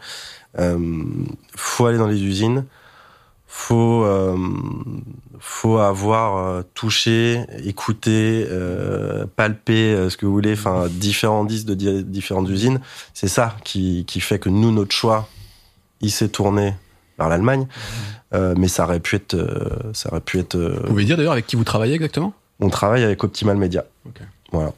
Euh, 0.60 0.78
faut 1.56 1.86
aller 1.88 1.98
dans 1.98 2.08
les 2.08 2.22
usines, 2.24 2.66
faut 3.54 4.04
euh, 4.06 4.38
faut 5.40 5.78
avoir 5.78 6.38
euh, 6.38 6.62
touché, 6.74 7.42
écouté, 7.66 8.48
euh, 8.50 9.26
palpé, 9.36 9.94
euh, 9.94 10.10
ce 10.10 10.16
que 10.16 10.26
vous 10.26 10.32
voulez, 10.32 10.54
enfin 10.54 10.88
différents 10.90 11.44
disques 11.44 11.66
de 11.68 11.74
di- 11.74 12.04
différentes 12.06 12.48
usines. 12.50 12.80
C'est 13.14 13.28
ça 13.28 13.58
qui 13.66 14.06
qui 14.08 14.22
fait 14.22 14.40
que 14.40 14.48
nous 14.50 14.72
notre 14.72 14.96
choix, 14.96 15.28
il 16.00 16.12
s'est 16.12 16.30
tourné 16.30 16.74
vers 17.20 17.28
l'Allemagne, 17.30 17.68
Euh, 18.34 18.56
mais 18.58 18.70
ça 18.70 18.86
aurait 18.86 19.02
pu 19.02 19.18
être 19.18 19.34
euh, 19.34 19.92
ça 19.94 20.08
aurait 20.10 20.22
pu 20.22 20.40
être. 20.40 20.56
euh, 20.56 20.80
Vous 20.84 20.88
pouvez 20.92 21.04
dire 21.04 21.18
d'ailleurs 21.18 21.34
avec 21.34 21.46
qui 21.46 21.58
vous 21.58 21.66
travaillez 21.66 21.96
exactement? 21.96 22.32
On 22.62 22.70
travaille 22.70 23.04
avec 23.04 23.22
Optimal 23.26 23.58
Media. 23.58 23.84
Ok. 24.06 24.22
Voilà. 24.54 24.72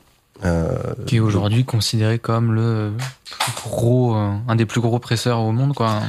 Euh, 0.43 0.95
Qui 1.05 1.17
est 1.17 1.19
aujourd'hui 1.19 1.63
considéré 1.63 2.17
comme 2.17 2.53
le 2.55 2.91
plus 3.29 3.69
gros, 3.69 4.15
euh, 4.15 4.31
un 4.47 4.55
des 4.55 4.65
plus 4.65 4.81
gros 4.81 4.97
presseurs 4.97 5.39
au 5.41 5.51
monde, 5.51 5.73
quoi. 5.75 6.01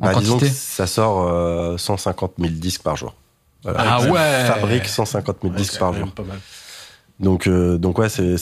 En 0.00 0.06
bah, 0.06 0.14
disons 0.20 0.38
que 0.38 0.46
ça 0.46 0.86
sort 0.86 1.28
euh, 1.28 1.76
150 1.76 2.34
000 2.38 2.50
disques 2.54 2.82
par 2.82 2.96
jour. 2.96 3.14
Voilà. 3.62 3.80
Ah 3.80 3.98
Ils 4.04 4.10
ouais 4.10 4.44
Fabrique 4.46 4.86
150 4.86 5.38
000 5.42 5.52
Ouais, 5.52 5.58
disques 5.58 5.72
c'est 5.72 5.78
par 5.80 5.88
quand 5.90 5.96
jour. 5.96 6.06
même 6.06 6.14
pas 6.14 6.22
mal. 6.22 6.38
Donc, 7.20 7.48
euh, 7.48 7.78
donc 7.78 7.98
ouais, 7.98 8.08
c'est, 8.08 8.36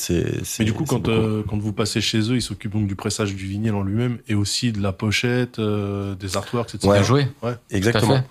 Mais 0.59 0.65
du 0.67 0.75
coup, 0.75 0.85
quand, 0.85 1.09
euh, 1.09 1.43
quand 1.49 1.57
vous 1.57 1.73
passez 1.73 2.03
chez 2.03 2.19
eux, 2.31 2.37
ils 2.37 2.43
s'occupent 2.43 2.75
donc 2.75 2.87
du 2.87 2.95
pressage 2.95 3.35
du 3.35 3.47
vinyle 3.47 3.73
en 3.73 3.83
lui-même 3.83 4.19
et 4.29 4.35
aussi 4.35 4.71
de 4.71 4.83
la 4.83 4.93
pochette, 4.93 5.59
euh, 5.59 6.15
des 6.15 6.37
artworks, 6.37 6.75
etc. 6.75 6.87
Ouais. 6.89 6.97
Bien 6.99 7.03
joué. 7.03 7.29
Exactement. 7.71 8.23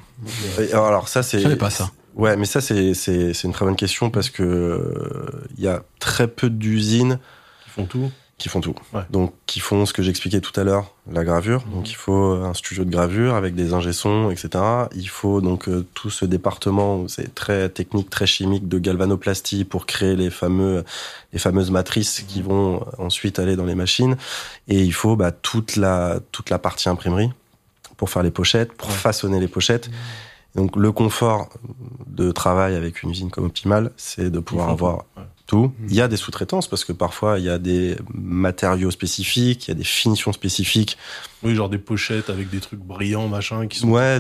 Et 0.60 0.72
alors 0.73 1.07
ça, 1.07 1.23
c'est. 1.23 1.39
Je 1.39 1.43
savais 1.43 1.56
pas 1.56 1.72
ça. 1.72 1.89
Ouais, 2.14 2.38
mais 2.38 2.45
ça, 2.45 2.61
c'est, 2.61 2.93
c'est, 2.93 3.34
c'est 3.34 3.47
une 3.47 3.53
très 3.53 3.65
bonne 3.65 3.76
question 3.76 4.10
parce 4.11 4.30
que 4.30 4.43
euh, 4.43 5.43
il 5.57 5.64
y 5.64 5.68
a 5.68 5.81
très 5.99 6.27
peu 6.27 6.49
d'usines 6.52 7.19
Ils 7.68 7.72
font 7.72 7.85
tout. 7.85 8.11
Qui 8.37 8.49
font 8.49 8.59
tout. 8.59 8.75
Ouais. 8.93 9.01
Donc, 9.11 9.33
qui 9.45 9.61
font 9.61 9.85
ce 9.85 9.93
que 9.93 10.03
j'expliquais 10.03 10.41
tout 10.41 10.51
à 10.59 10.65
l'heure, 10.65 10.91
la 11.09 11.23
gravure. 11.23 11.63
Donc, 11.73 11.89
il 11.89 11.95
faut 11.95 12.33
un 12.33 12.53
studio 12.53 12.83
de 12.83 12.89
gravure 12.89 13.33
avec 13.35 13.55
des 13.55 13.73
ingé-sons, 13.73 14.29
etc. 14.29 14.61
Il 14.93 15.07
faut 15.07 15.39
donc 15.39 15.69
euh, 15.69 15.85
tout 15.93 16.09
ce 16.09 16.25
département 16.25 17.07
c'est 17.07 17.33
très 17.33 17.69
technique, 17.69 18.09
très 18.09 18.27
chimique 18.27 18.67
de 18.67 18.77
galvanoplastie 18.77 19.63
pour 19.63 19.85
créer 19.85 20.17
les 20.17 20.29
fameux, 20.29 20.83
les 21.31 21.39
fameuses 21.39 21.71
matrices 21.71 22.25
qui 22.27 22.41
vont 22.41 22.85
ensuite 22.97 23.39
aller 23.39 23.55
dans 23.55 23.63
les 23.65 23.75
machines. 23.75 24.17
Et 24.67 24.81
il 24.81 24.93
faut 24.93 25.15
bah, 25.15 25.31
toute 25.31 25.77
la 25.77 26.19
toute 26.33 26.49
la 26.49 26.59
partie 26.59 26.89
imprimerie 26.89 27.31
pour 27.95 28.09
faire 28.09 28.23
les 28.23 28.31
pochettes, 28.31 28.73
pour 28.73 28.89
Ouais. 28.89 28.93
façonner 28.95 29.39
les 29.39 29.47
pochettes. 29.47 29.89
Donc, 30.55 30.75
le 30.75 30.91
confort 30.91 31.49
de 32.07 32.31
travail 32.33 32.75
avec 32.75 33.03
une 33.03 33.11
usine 33.11 33.29
comme 33.29 33.45
Optimal, 33.45 33.91
c'est 33.95 34.29
de 34.29 34.39
pouvoir 34.39 34.69
avoir 34.69 35.05
ouais. 35.15 35.23
Tout. 35.45 35.72
Il 35.88 35.93
y 35.95 36.01
a 36.01 36.07
des 36.07 36.17
sous-traitances 36.17 36.67
parce 36.67 36.84
que 36.85 36.91
parfois 36.91 37.38
il 37.39 37.45
y 37.45 37.49
a 37.49 37.57
des 37.57 37.95
matériaux 38.13 38.91
spécifiques, 38.91 39.67
il 39.67 39.72
y 39.72 39.72
a 39.72 39.76
des 39.76 39.84
finitions 39.84 40.34
spécifiques. 40.34 40.97
Oui, 41.43 41.53
genre 41.55 41.69
des 41.69 41.77
pochettes 41.77 42.30
avec 42.30 42.49
des 42.49 42.59
trucs 42.59 42.80
brillants, 42.80 43.27
machin, 43.27 43.67
qui 43.67 43.80
sont. 43.80 43.89
Ouais, 43.89 44.19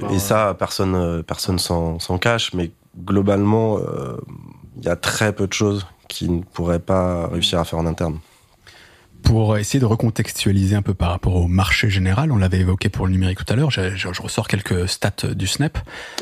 par- 0.00 0.12
et 0.12 0.18
ça 0.18 0.54
personne 0.58 0.94
euh, 0.94 1.22
personne 1.22 1.58
s'en 1.58 1.98
cache, 2.20 2.52
mais 2.54 2.70
globalement 3.04 3.78
euh, 3.78 4.16
il 4.78 4.84
y 4.84 4.88
a 4.88 4.96
très 4.96 5.32
peu 5.32 5.46
de 5.46 5.52
choses 5.52 5.86
qui 6.08 6.28
ne 6.28 6.42
pourraient 6.42 6.78
pas 6.80 7.28
réussir 7.28 7.58
à 7.60 7.64
faire 7.64 7.78
en 7.78 7.86
interne. 7.86 8.18
Pour 9.22 9.58
essayer 9.58 9.78
de 9.80 9.84
recontextualiser 9.84 10.74
un 10.76 10.82
peu 10.82 10.94
par 10.94 11.10
rapport 11.10 11.36
au 11.36 11.46
marché 11.46 11.90
général, 11.90 12.32
on 12.32 12.36
l'avait 12.38 12.60
évoqué 12.60 12.88
pour 12.88 13.06
le 13.06 13.12
numérique 13.12 13.44
tout 13.44 13.52
à 13.52 13.54
l'heure, 13.56 13.70
je, 13.70 13.94
je- 13.94 14.12
je 14.12 14.22
ressors 14.22 14.48
quelques 14.48 14.88
stats 14.88 15.34
du 15.34 15.46
SNEP. 15.46 15.78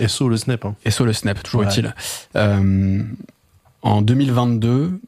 SO, 0.09 0.29
le 0.29 0.37
snap. 0.37 0.65
Hein. 0.65 0.75
Et 0.85 0.91
sur 0.91 1.05
le 1.05 1.13
Snap, 1.13 1.41
toujours 1.43 1.61
Ouais. 1.61 1.69
utile. 1.69 1.95
Euh, 2.35 3.03
en 3.89 4.03
2022, 4.03 5.01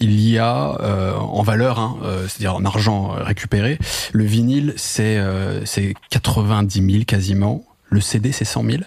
il 0.00 0.20
y 0.20 0.38
a 0.38 0.76
euh, 0.80 1.14
en 1.14 1.42
valeur, 1.42 1.78
hein, 1.78 1.96
euh, 2.02 2.26
c'est-à-dire 2.26 2.56
en 2.56 2.64
argent 2.64 3.14
euh, 3.14 3.22
récupéré, 3.22 3.78
le 4.12 4.24
vinyle 4.24 4.74
c'est 4.76 5.18
euh, 5.18 5.64
c'est 5.64 5.94
90 6.10 6.90
000 6.92 7.04
quasiment, 7.04 7.64
le 7.88 8.00
CD 8.00 8.32
c'est 8.32 8.44
100 8.44 8.64
000. 8.64 8.78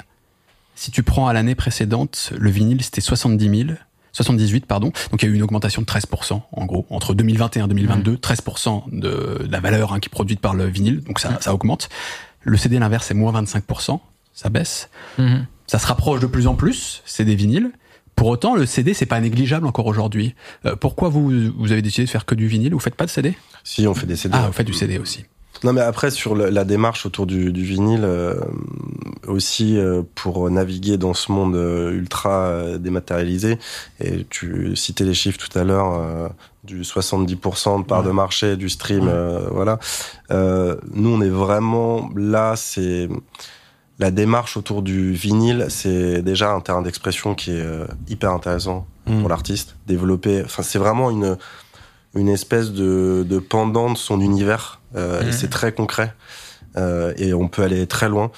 Si 0.75 0.91
tu 0.91 1.03
prends 1.03 1.27
à 1.27 1.33
l'année 1.33 1.55
précédente, 1.55 2.33
le 2.37 2.49
vinyle 2.49 2.83
c'était 2.83 3.01
70 3.01 3.57
000. 3.67 3.77
78 4.11 4.65
pardon 4.65 4.93
donc 5.11 5.21
il 5.21 5.25
y 5.25 5.29
a 5.29 5.31
eu 5.33 5.35
une 5.35 5.43
augmentation 5.43 5.81
de 5.81 5.85
13% 5.85 6.39
en 6.49 6.65
gros 6.65 6.85
entre 6.89 7.13
2021 7.13 7.65
et 7.65 7.67
2022 7.67 8.15
13% 8.15 8.83
de, 8.97 9.43
de 9.45 9.51
la 9.51 9.59
valeur 9.59 9.91
hein, 9.91 9.99
qui 9.99 10.07
est 10.07 10.09
produite 10.09 10.39
par 10.39 10.53
le 10.55 10.67
vinyle 10.67 11.01
donc 11.01 11.19
ça, 11.19 11.37
ça 11.41 11.53
augmente 11.53 11.89
le 12.43 12.55
CD 12.55 12.79
l'inverse 12.79 13.07
c'est 13.07 13.13
moins 13.13 13.33
25% 13.41 13.99
ça 14.33 14.47
baisse 14.49 14.89
Mhm. 15.17 15.45
ça 15.67 15.79
se 15.79 15.87
rapproche 15.87 16.21
de 16.21 16.27
plus 16.27 16.47
en 16.47 16.55
plus, 16.55 17.01
c'est 17.05 17.25
des 17.25 17.35
vinyles. 17.35 17.71
Pour 18.15 18.27
autant, 18.27 18.55
le 18.55 18.65
CD, 18.65 18.93
c'est 18.93 19.05
pas 19.05 19.19
négligeable 19.19 19.67
encore 19.67 19.87
aujourd'hui. 19.87 20.35
Euh, 20.65 20.75
pourquoi 20.75 21.09
vous, 21.09 21.29
vous 21.57 21.71
avez 21.71 21.81
décidé 21.81 22.05
de 22.05 22.09
faire 22.09 22.25
que 22.25 22.35
du 22.35 22.47
vinyle 22.47 22.73
Vous 22.73 22.79
faites 22.79 22.95
pas 22.95 23.05
de 23.05 23.09
CD 23.11 23.35
Si 23.63 23.87
on 23.87 23.93
fait 23.93 24.07
des 24.07 24.15
CD. 24.15 24.35
Ah, 24.39 24.47
vous 24.47 24.53
faites 24.53 24.67
du 24.67 24.73
CD 24.73 24.97
aussi. 24.99 25.25
Non, 25.63 25.71
mais 25.73 25.81
après, 25.81 26.11
sur 26.11 26.35
le- 26.35 26.49
la 26.49 26.65
démarche 26.65 27.05
autour 27.05 27.25
du, 27.25 27.51
du 27.53 27.63
vinyle, 27.63 28.01
euh, 28.03 28.35
aussi 29.27 29.77
euh, 29.77 30.01
pour 30.13 30.49
naviguer 30.49 30.97
dans 30.97 31.13
ce 31.13 31.31
monde 31.31 31.55
euh, 31.55 31.91
ultra 31.93 32.29
euh, 32.47 32.77
dématérialisé, 32.77 33.57
et 34.03 34.25
tu 34.29 34.75
citais 34.75 35.05
les 35.05 35.13
chiffres 35.13 35.37
tout 35.39 35.57
à 35.57 35.63
l'heure 35.63 35.93
euh, 35.93 36.27
du 36.65 36.81
70% 36.81 37.81
de 37.81 37.85
part 37.85 38.03
de 38.03 38.11
marché 38.11 38.57
du 38.57 38.69
stream, 38.69 39.05
Ouais. 39.05 39.11
euh, 39.13 39.47
voilà. 39.51 39.79
Euh, 40.31 40.75
nous, 40.93 41.09
on 41.09 41.21
est 41.21 41.29
vraiment 41.29 42.09
là, 42.15 42.55
c'est 42.57 43.07
la 43.99 44.11
démarche 44.11 44.57
autour 44.57 44.81
du 44.81 45.13
vinyle, 45.13 45.67
c'est 45.69 46.21
déjà 46.21 46.51
un 46.51 46.61
terrain 46.61 46.81
d'expression 46.81 47.33
qui 47.35 47.51
est 47.51 47.61
euh, 47.61 47.85
hyper 48.07 48.31
intéressant 48.31 48.85
pour 49.05 49.29
l'artiste. 49.29 49.75
Développer, 49.87 50.41
enfin, 50.43 50.63
c'est 50.63 50.79
vraiment 50.79 51.11
une 51.11 51.37
une 52.15 52.29
espèce 52.29 52.71
de, 52.71 53.25
de 53.27 53.39
pendant 53.39 53.91
de 53.91 53.97
son 53.97 54.21
univers. 54.21 54.79
Euh, 54.95 55.27
et 55.27 55.31
C'est 55.31 55.49
très 55.49 55.73
concret 55.73 56.13
euh, 56.77 57.13
et 57.17 57.33
on 57.33 57.47
peut 57.47 57.61
aller 57.61 57.85
très 57.87 58.09
loin. 58.09 58.31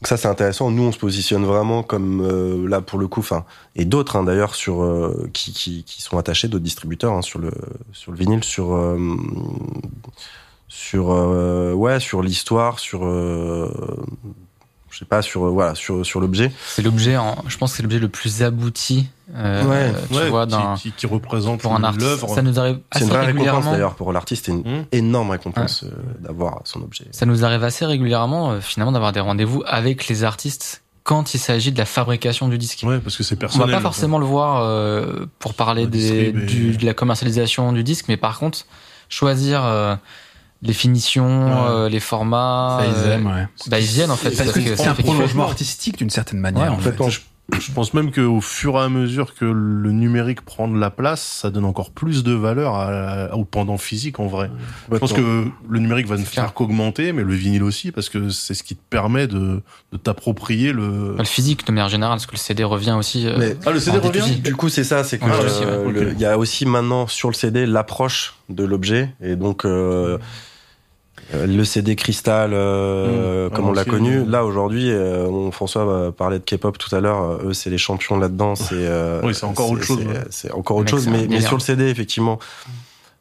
Donc 0.00 0.06
ça 0.06 0.16
c'est 0.16 0.28
intéressant. 0.28 0.70
Nous 0.70 0.82
on 0.82 0.92
se 0.92 0.98
positionne 0.98 1.44
vraiment 1.44 1.82
comme 1.82 2.22
euh, 2.22 2.68
là 2.68 2.80
pour 2.80 2.98
le 2.98 3.08
coup, 3.08 3.20
enfin 3.20 3.44
et 3.74 3.84
d'autres 3.84 4.16
hein, 4.16 4.22
d'ailleurs 4.24 4.54
sur 4.54 4.82
euh, 4.82 5.28
qui, 5.32 5.52
qui 5.52 5.84
qui 5.84 6.02
sont 6.02 6.18
attachés 6.18 6.48
d'autres 6.48 6.64
distributeurs 6.64 7.12
hein, 7.12 7.22
sur 7.22 7.38
le 7.40 7.50
sur 7.92 8.12
le 8.12 8.18
vinyle, 8.18 8.44
sur 8.44 8.74
euh, 8.74 8.96
sur 10.68 11.10
euh, 11.10 11.72
ouais 11.72 11.98
sur 11.98 12.22
l'histoire, 12.22 12.78
sur 12.78 13.04
euh, 13.04 13.68
je 14.98 15.04
sais 15.04 15.08
pas 15.08 15.22
sur 15.22 15.46
euh, 15.46 15.50
voilà 15.50 15.76
sur 15.76 16.04
sur 16.04 16.18
l'objet. 16.20 16.50
C'est 16.66 16.82
l'objet, 16.82 17.16
en- 17.16 17.36
je 17.46 17.56
pense 17.56 17.70
que 17.70 17.76
c'est 17.76 17.82
l'objet 17.84 18.00
le 18.00 18.08
plus 18.08 18.42
abouti, 18.42 19.06
euh, 19.36 19.64
Ouais. 19.64 19.92
tu 20.10 20.14
Ouais, 20.16 20.28
vois, 20.28 20.44
qui, 20.44 20.50
d'un- 20.50 20.74
qui, 20.76 20.90
qui 20.90 21.06
représente 21.06 21.60
pour 21.60 21.72
un 21.72 21.84
artiste. 21.84 22.04
l'œuvre. 22.04 22.34
Ça 22.34 22.42
nous 22.42 22.58
arrive 22.58 22.80
C'est 22.90 22.96
assez 22.96 23.04
une 23.04 23.10
vraie 23.10 23.20
récompense 23.26 23.44
régulièrement. 23.44 23.70
d'ailleurs 23.72 23.94
pour 23.94 24.12
l'artiste. 24.12 24.46
C'est 24.46 24.52
une 24.52 24.62
Mmh. 24.80 24.84
énorme 24.90 25.30
récompense 25.30 25.84
euh, 25.84 25.90
d'avoir 26.18 26.62
son 26.64 26.82
objet. 26.82 27.04
Ça 27.12 27.26
nous 27.26 27.44
arrive 27.44 27.62
assez 27.62 27.84
régulièrement, 27.86 28.50
euh, 28.50 28.60
finalement, 28.60 28.90
d'avoir 28.90 29.12
des 29.12 29.20
rendez-vous 29.20 29.62
avec 29.66 30.08
les 30.08 30.24
artistes 30.24 30.82
quand 31.04 31.32
il 31.32 31.38
s'agit 31.38 31.70
de 31.70 31.78
la 31.78 31.84
fabrication 31.86 32.48
du 32.48 32.58
disque. 32.58 32.80
Ouais, 32.84 32.98
parce 32.98 33.16
que 33.16 33.22
c'est 33.22 33.36
On 33.36 33.38
personnel. 33.38 33.70
va 33.70 33.76
pas 33.76 33.82
forcément 33.82 34.18
le 34.18 34.26
voir 34.26 34.62
euh, 34.64 35.26
pour 35.38 35.54
parler 35.54 35.84
Le 35.84 35.90
des, 35.90 36.32
du- 36.32 36.76
de 36.76 36.84
la 36.84 36.92
commercialisation 36.92 37.70
du 37.72 37.84
disque, 37.84 38.06
mais 38.08 38.16
par 38.16 38.40
contre, 38.40 38.66
choisir 39.08 39.64
euh, 39.64 39.94
les 40.62 40.72
finitions, 40.72 41.46
Ouais. 41.46 41.70
euh, 41.70 41.88
les 41.88 42.00
formats, 42.00 42.78
Ça, 42.80 42.86
ils 42.86 43.08
euh, 43.08 43.14
aiment, 43.14 43.26
ouais. 43.26 43.46
bah, 43.68 43.78
ils 43.78 43.86
viennent 43.86 44.10
en 44.10 44.16
fait. 44.16 44.30
Parce 44.30 44.52
que 44.52 44.76
c'est 44.76 44.86
un 44.86 44.94
prolongement 44.94 45.44
artistique 45.44 45.98
d'une 45.98 46.10
certaine 46.10 46.40
manière. 46.40 46.72
Ouais, 46.72 46.76
en 46.76 46.78
fait. 46.78 46.96
Je, 47.08 47.20
je 47.58 47.72
pense 47.72 47.94
même 47.94 48.12
qu'au 48.12 48.40
fur 48.42 48.74
et 48.74 48.80
à 48.82 48.88
mesure 48.90 49.34
que 49.34 49.44
le 49.46 49.90
numérique 49.90 50.42
prend 50.42 50.68
de 50.68 50.78
la 50.78 50.90
place, 50.90 51.22
ça 51.22 51.50
donne 51.50 51.64
encore 51.64 51.90
plus 51.90 52.22
de 52.22 52.32
valeur 52.32 52.74
à- 52.74 53.34
au 53.34 53.44
pendant 53.44 53.78
physique 53.78 54.20
en 54.20 54.26
vrai. 54.26 54.50
Je 54.92 54.98
pense 54.98 55.12
que 55.14 55.46
le 55.68 55.78
numérique 55.78 56.06
va 56.06 56.18
ne 56.18 56.24
faire 56.24 56.52
qu'augmenter, 56.52 57.12
mais 57.12 57.22
le 57.22 57.32
vinyle 57.34 57.62
aussi, 57.62 57.90
parce 57.90 58.10
que 58.10 58.28
c'est 58.28 58.52
ce 58.54 58.62
qui 58.62 58.76
te 58.76 58.82
permet 58.90 59.26
de, 59.26 59.62
de 59.92 59.96
t'approprier 59.96 60.72
le. 60.72 61.14
Le 61.16 61.24
physique 61.24 61.66
de 61.66 61.72
manière 61.72 61.88
générale, 61.88 62.16
parce 62.16 62.26
que 62.26 62.32
le 62.32 62.38
CD 62.38 62.64
revient 62.64 62.94
aussi. 62.98 63.26
euh, 63.26 63.36
Mais- 63.38 63.56
Ah, 63.64 63.70
le 63.70 63.80
CD 63.80 63.96
en 63.98 64.00
revient 64.02 64.20
D2C. 64.20 64.42
Du 64.42 64.54
coup, 64.54 64.68
c'est 64.68 64.84
ça, 64.84 65.02
c'est 65.02 65.18
que 65.18 65.24
Ouais, 65.24 65.30
euh, 65.62 65.86
ouais. 65.86 66.12
il 66.12 66.20
y 66.20 66.26
a 66.26 66.36
aussi 66.36 66.66
maintenant 66.66 67.06
sur 67.06 67.28
le 67.30 67.34
CD 67.34 67.64
l'approche 67.64 68.34
de 68.50 68.64
l'objet 68.64 69.14
et 69.22 69.36
donc 69.36 69.64
euh, 69.64 70.16
euh, 70.16 70.18
le 71.34 71.64
CD 71.64 71.94
cristal 71.96 72.50
euh, 72.54 73.48
Mmh. 73.48 73.50
comme 73.50 73.64
Ah, 73.66 73.68
on 73.68 73.72
l'a 73.72 73.84
connu. 73.84 74.24
Là 74.24 74.44
aujourd'hui, 74.44 74.90
euh, 74.90 75.26
on, 75.26 75.50
François 75.50 75.86
euh, 75.86 76.10
parlait 76.10 76.38
de 76.38 76.44
K-pop 76.44 76.78
tout 76.78 76.94
à 76.94 77.00
l'heure. 77.00 77.22
euh, 77.22 77.48
Eux, 77.48 77.52
c'est 77.54 77.70
les 77.70 77.78
champions 77.78 78.18
là-dedans. 78.18 78.54
C'est 78.54 78.72
euh, 78.74 79.20
Oui, 79.24 79.34
c'est 79.34 79.44
encore 79.44 79.70
autre 79.70 79.82
chose, 79.84 80.00
c'est- 80.30 80.50
encore 80.52 80.76
autre 80.78 80.84
Mec, 80.94 81.04
chose, 81.04 81.08
mais, 81.08 81.26
mais 81.28 81.40
sur 81.40 81.56
le 81.56 81.60
CD, 81.62 81.84
effectivement. 81.88 82.38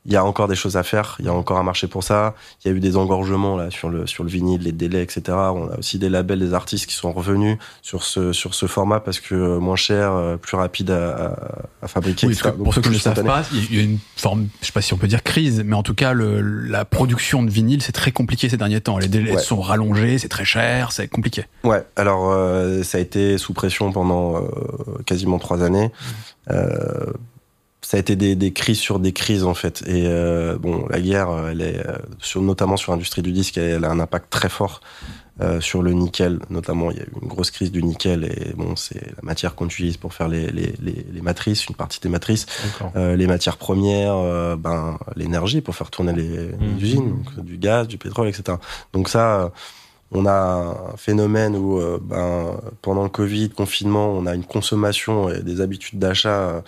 Il 0.08 0.14
y 0.14 0.16
a 0.16 0.24
encore 0.26 0.48
des 0.48 0.56
choses 0.56 0.78
à 0.78 0.84
faire, 0.84 1.16
il 1.20 1.26
y 1.26 1.30
a 1.30 1.34
encore 1.34 1.58
un 1.58 1.64
marché 1.64 1.88
pour 1.88 2.04
ça. 2.04 2.34
Il 2.64 2.72
y 2.72 2.74
a 2.74 2.76
eu 2.76 2.80
des 2.80 2.96
engorgements 2.98 3.58
là 3.58 3.70
sur 3.70 3.90
le 3.90 4.08
sur 4.08 4.24
le 4.24 4.30
vinyle, 4.30 4.62
les 4.62 4.72
délais, 4.72 5.04
etc. 5.04 5.22
On 5.30 5.70
a 5.70 5.78
aussi 5.78 6.00
des 6.00 6.10
labels, 6.10 6.40
des 6.40 6.54
artistes 6.54 6.86
qui 6.88 6.96
sont 6.96 7.12
revenus 7.12 7.58
sur 7.82 8.04
ce 8.04 8.32
sur 8.34 8.56
ce 8.56 8.66
format 8.68 9.00
parce 9.02 9.20
que 9.20 9.36
euh, 9.36 9.60
moins 9.60 9.76
cher, 9.76 10.14
euh, 10.14 10.38
plus 10.38 10.56
rapide 10.58 10.92
à, 10.92 11.16
à, 11.82 11.86
à 11.86 11.88
fabriquer. 11.88 12.26
Oui, 12.28 12.38
pour 12.64 12.74
ceux 12.74 12.82
qui 12.82 12.90
ne 12.90 12.94
le 12.94 13.00
savent 13.00 13.24
pas, 13.24 13.44
il 13.52 13.76
y 13.76 13.80
a 13.80 13.84
une 13.84 14.00
forme, 14.16 14.48
je 14.62 14.68
sais 14.68 14.72
pas 14.72 14.82
si 14.82 14.94
on 14.94 14.98
peut 14.98 15.08
dire 15.08 15.24
crise, 15.24 15.62
mais 15.66 15.76
en 15.76 15.84
tout 15.84 15.94
cas, 15.96 16.14
le, 16.14 16.40
la 16.42 16.86
production 16.86 17.44
de 17.44 17.50
vinyle, 17.50 17.82
c'est 17.82 17.92
très 17.92 18.12
compliqué 18.12 18.48
ces 18.50 18.58
derniers 18.58 18.82
temps. 18.82 18.98
Les 18.98 19.08
délais 19.10 19.34
Ouais. 19.34 19.42
sont 19.42 19.60
rallongés, 19.60 20.18
c'est 20.20 20.30
très 20.30 20.46
cher, 20.46 20.92
c'est 20.94 21.10
compliqué. 21.10 21.46
Ouais, 21.66 21.84
alors 21.98 22.32
euh, 22.32 22.82
ça 22.84 22.98
a 22.98 23.02
été 23.02 23.38
sous 23.38 23.52
pression 23.54 23.92
pendant 23.92 24.38
euh, 24.38 24.42
quasiment 25.06 25.38
trois 25.38 25.64
années. 25.64 25.92
Euh, 26.50 27.08
ça 27.88 27.96
a 27.96 28.02
été 28.02 28.18
des, 28.18 28.36
des 28.36 28.52
crises 28.52 28.80
sur 28.80 29.00
des 29.00 29.14
crises 29.14 29.46
en 29.46 29.54
fait. 29.54 29.82
Et 29.88 30.08
euh, 30.08 30.58
bon, 30.58 30.86
la 30.90 31.00
guerre, 31.00 31.30
elle 31.50 31.62
est 31.62 31.88
euh, 31.88 31.96
sur, 32.20 32.42
notamment 32.42 32.76
sur 32.76 32.92
l'industrie 32.92 33.22
du 33.22 33.32
disque, 33.32 33.58
elle 33.58 33.86
a 33.86 33.90
un 33.90 34.02
impact 34.02 34.30
très 34.30 34.50
fort 34.50 34.82
euh, 35.40 35.62
sur 35.62 35.82
le 35.82 35.94
nickel. 35.94 36.40
Notamment, 36.50 36.92
il 36.92 36.98
y 36.98 37.00
a 37.00 37.04
eu 37.04 37.14
une 37.22 37.30
grosse 37.30 37.50
crise 37.50 37.72
du 37.72 37.82
nickel 37.82 38.26
et 38.26 38.54
bon, 38.58 38.76
c'est 38.76 39.02
la 39.16 39.24
matière 39.24 39.56
qu'on 39.56 39.68
utilise 39.68 39.96
pour 39.96 40.14
faire 40.14 40.28
les, 40.28 40.48
les, 40.52 40.74
les, 40.82 41.06
les 41.14 41.22
matrices, 41.22 41.68
une 41.68 41.76
partie 41.76 42.02
des 42.02 42.10
matrices. 42.10 42.46
Euh, 42.98 43.16
les 43.16 43.26
matières 43.26 43.56
premières, 43.56 44.18
euh, 44.18 44.58
ben 44.58 45.00
l'énergie 45.16 45.62
pour 45.62 45.74
faire 45.74 45.90
tourner 45.90 46.12
les, 46.12 46.50
les 46.50 46.84
usines, 46.84 47.24
donc, 47.38 47.46
du 47.46 47.58
gaz, 47.58 47.88
du 47.88 47.98
pétrole, 47.98 48.28
etc. 48.28 48.58
Donc 48.92 49.08
ça. 49.08 49.44
euh, 49.44 49.50
on 50.12 50.26
a 50.26 50.92
un 50.94 50.98
phénomène 50.98 51.58
où, 51.58 51.80
euh, 51.80 52.00
ben, 52.02 52.58
pendant 52.82 53.04
le 53.04 53.10
Covid, 53.10 53.50
confinement, 53.50 54.08
on 54.10 54.26
a 54.26 54.36
une 54.36 54.46
consommation 54.46 55.30
et 55.30 55.42
des 55.42 55.60
habitudes 55.60 56.00
d'achat 56.00 56.64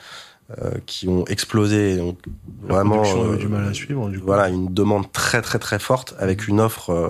euh, 0.62 0.72
qui 0.86 1.08
ont 1.08 1.26
explosé. 1.26 1.98
Donc, 1.98 2.18
La 2.68 2.76
vraiment, 2.76 2.96
production 2.98 3.32
euh, 3.34 3.38
du 3.38 3.48
mal 3.48 3.68
à 3.68 3.74
suivre, 3.74 4.10
du 4.10 4.20
coup. 4.20 4.26
voilà, 4.26 4.50
une 4.50 4.74
demande 4.74 5.12
très 5.12 5.42
très 5.42 5.60
très 5.60 5.78
forte 5.80 6.16
avec 6.20 6.48
une 6.48 6.60
offre 6.60 6.90
euh, 6.90 7.10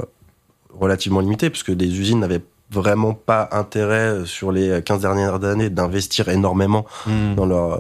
relativement 0.78 1.20
limitée, 1.22 1.49
puisque 1.49 1.70
les 1.70 1.99
usines 1.99 2.20
n'avaient 2.20 2.41
vraiment 2.72 3.14
pas 3.14 3.49
intérêt 3.52 4.26
sur 4.26 4.52
les 4.52 4.82
15 4.84 5.02
dernières 5.02 5.44
années 5.44 5.70
d'investir 5.72 6.30
énormément 6.30 6.86
Hmm. 7.07 7.34
dans 7.36 7.45
leur, 7.45 7.80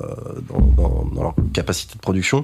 dans, 0.49 0.59
dans- 0.83 1.05
dans 1.13 1.23
leur 1.23 1.35
capacité 1.53 1.93
de 1.95 1.99
production. 1.99 2.43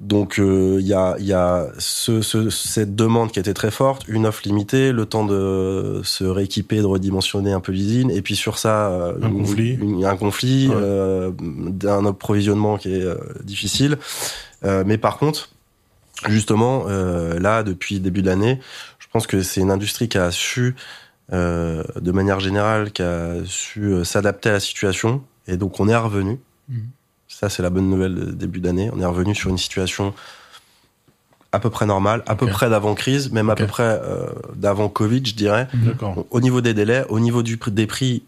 Euh, 0.00 0.06
donc 0.06 0.38
euh, 0.38 0.76
il 0.80 0.86
y 0.86 0.94
a, 0.94 1.16
y 1.18 1.32
a 1.32 1.66
ce, 1.78 2.22
ce- 2.22 2.50
cette 2.50 2.94
demande 2.94 3.32
qui 3.32 3.40
était 3.40 3.54
très 3.54 3.70
forte, 3.70 4.06
une 4.08 4.26
offre 4.26 4.42
limitée, 4.44 4.92
le 4.92 5.06
temps 5.06 5.24
de 5.24 6.00
se 6.04 6.24
rééquiper, 6.24 6.78
de 6.80 6.86
redimensionner 6.86 7.52
un 7.52 7.60
peu 7.60 7.72
l'usine, 7.72 8.10
et 8.10 8.22
puis 8.22 8.36
sur 8.36 8.58
ça 8.58 8.88
euh, 8.90 9.14
Un 9.22 9.28
une- 9.28 9.38
conflit. 9.38 9.72
une- 9.74 10.04
un 10.04 10.16
conflit, 10.16 10.68
Ouais. 10.68 10.74
euh, 10.76 11.30
d'un 11.40 12.06
approvisionnement 12.06 12.76
qui 12.78 12.94
est 12.94 13.02
euh, 13.02 13.16
difficile. 13.44 13.98
Euh, 14.64 14.84
mais 14.86 14.98
par 14.98 15.18
contre, 15.18 15.50
justement, 16.28 16.84
euh, 16.88 17.38
là 17.38 17.62
depuis 17.62 17.96
le 17.96 18.00
début 18.00 18.22
de 18.22 18.26
l'année, 18.28 18.60
je 18.98 19.06
pense 19.12 19.26
que 19.26 19.42
c'est 19.42 19.60
une 19.60 19.70
industrie 19.70 20.08
qui 20.08 20.18
a 20.18 20.30
su 20.30 20.74
euh, 21.32 21.82
de 22.00 22.10
manière 22.12 22.40
générale, 22.40 22.90
qui 22.90 23.02
a 23.02 23.34
su 23.44 23.92
euh, 23.92 24.02
s'adapter 24.04 24.48
à 24.48 24.52
la 24.52 24.60
situation. 24.60 25.22
Et 25.46 25.56
donc, 25.58 25.78
on 25.80 25.86
est 25.88 25.94
revenu. 25.96 26.38
Mhm. 26.70 26.86
Ça, 27.38 27.48
c'est 27.48 27.62
la 27.62 27.70
bonne 27.70 27.88
nouvelle 27.88 28.16
de 28.16 28.32
début 28.32 28.58
d'année. 28.58 28.90
On 28.92 29.00
est 29.00 29.06
revenu 29.06 29.32
sur 29.32 29.48
une 29.48 29.58
situation 29.58 30.12
à 31.52 31.60
peu 31.60 31.70
près 31.70 31.86
normale, 31.86 32.24
à 32.26 32.34
peu 32.34 32.48
près 32.48 32.68
d'avant-crise, 32.68 33.30
même 33.30 33.48
à 33.48 33.54
peu 33.54 33.68
près 33.68 33.84
euh, 33.84 34.26
d'avant 34.56 34.88
Covid, 34.88 35.22
je 35.24 35.36
dirais. 35.36 35.68
D'accord. 35.72 36.26
Au 36.30 36.40
niveau 36.40 36.60
des 36.60 36.74
délais, 36.74 37.04
au 37.10 37.20
niveau 37.20 37.44
du, 37.44 37.56
des 37.68 37.86
prix, 37.86 38.24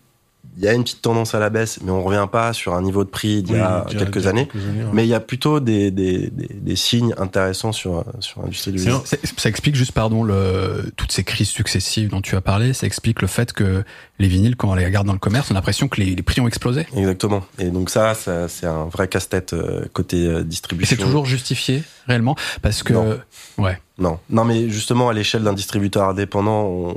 il 0.57 0.65
y 0.65 0.69
a 0.69 0.75
une 0.75 0.83
petite 0.83 1.01
tendance 1.01 1.35
à 1.35 1.39
la 1.39 1.49
baisse, 1.49 1.79
mais 1.83 1.91
on 1.91 2.03
revient 2.03 2.27
pas 2.31 2.53
sur 2.53 2.75
un 2.75 2.83
niveau 2.83 3.03
de 3.05 3.09
prix 3.09 3.43
d'il 3.43 3.57
y 3.57 3.59
a 3.59 3.87
Oui, 3.89 3.97
quelques 3.97 4.19
d'il 4.19 4.25
y 4.25 4.27
a 4.27 4.31
années. 4.31 4.47
quelques 4.47 4.67
années, 4.67 4.83
ouais. 4.85 4.91
Mais 4.93 5.05
il 5.07 5.09
y 5.09 5.15
a 5.15 5.21
plutôt 5.21 5.59
des, 5.61 5.91
des, 5.91 6.29
des, 6.31 6.49
des 6.53 6.77
signes 6.77 7.15
intéressants 7.19 7.73
sur, 7.73 8.05
sur 8.19 8.43
l'industrie 8.43 8.73
du 8.73 8.79
C'est- 9.05 9.21
Ça 9.39 9.49
explique 9.49 9.75
juste, 9.77 9.93
pardon, 9.93 10.23
le, 10.23 10.93
toutes 10.97 11.13
ces 11.13 11.25
crises 11.25 11.49
successives 11.49 12.11
dont 12.11 12.21
tu 12.21 12.37
as 12.37 12.41
parlé. 12.43 12.73
Ça 12.75 12.87
explique 12.87 13.23
le 13.23 13.29
fait 13.29 13.53
que 13.55 13.85
les 14.19 14.29
vinyles, 14.29 14.57
quand 14.57 14.71
on 14.71 14.75
les 14.75 14.85
regarde 14.85 15.07
dans 15.07 15.13
le 15.15 15.19
commerce, 15.19 15.51
on 15.51 15.55
a 15.55 15.59
l'impression 15.59 15.89
que 15.89 16.01
les, 16.01 16.15
les 16.15 16.23
prix 16.23 16.41
ont 16.43 16.49
explosé. 16.49 16.87
Exactement. 16.95 17.43
Et 17.59 17.71
donc 17.71 17.89
ça, 17.89 18.13
ça 18.15 18.49
c'est 18.49 18.67
un 18.67 18.85
vrai 18.85 19.09
casse-tête 19.09 19.55
euh, 19.55 19.87
côté 19.95 20.27
euh, 20.27 20.43
distribution. 20.45 20.95
c'est 20.97 21.03
toujours 21.03 21.25
justifié, 21.27 21.83
réellement, 22.07 22.37
parce 22.61 22.83
que, 22.83 22.93
Non. 22.93 23.19
ouais, 23.59 23.79
Non, 24.01 24.19
non, 24.31 24.45
mais 24.45 24.69
justement 24.71 25.09
à 25.11 25.13
l'échelle 25.13 25.43
d'un 25.43 25.53
distributeur 25.53 26.09
indépendant, 26.09 26.65
on, 26.65 26.97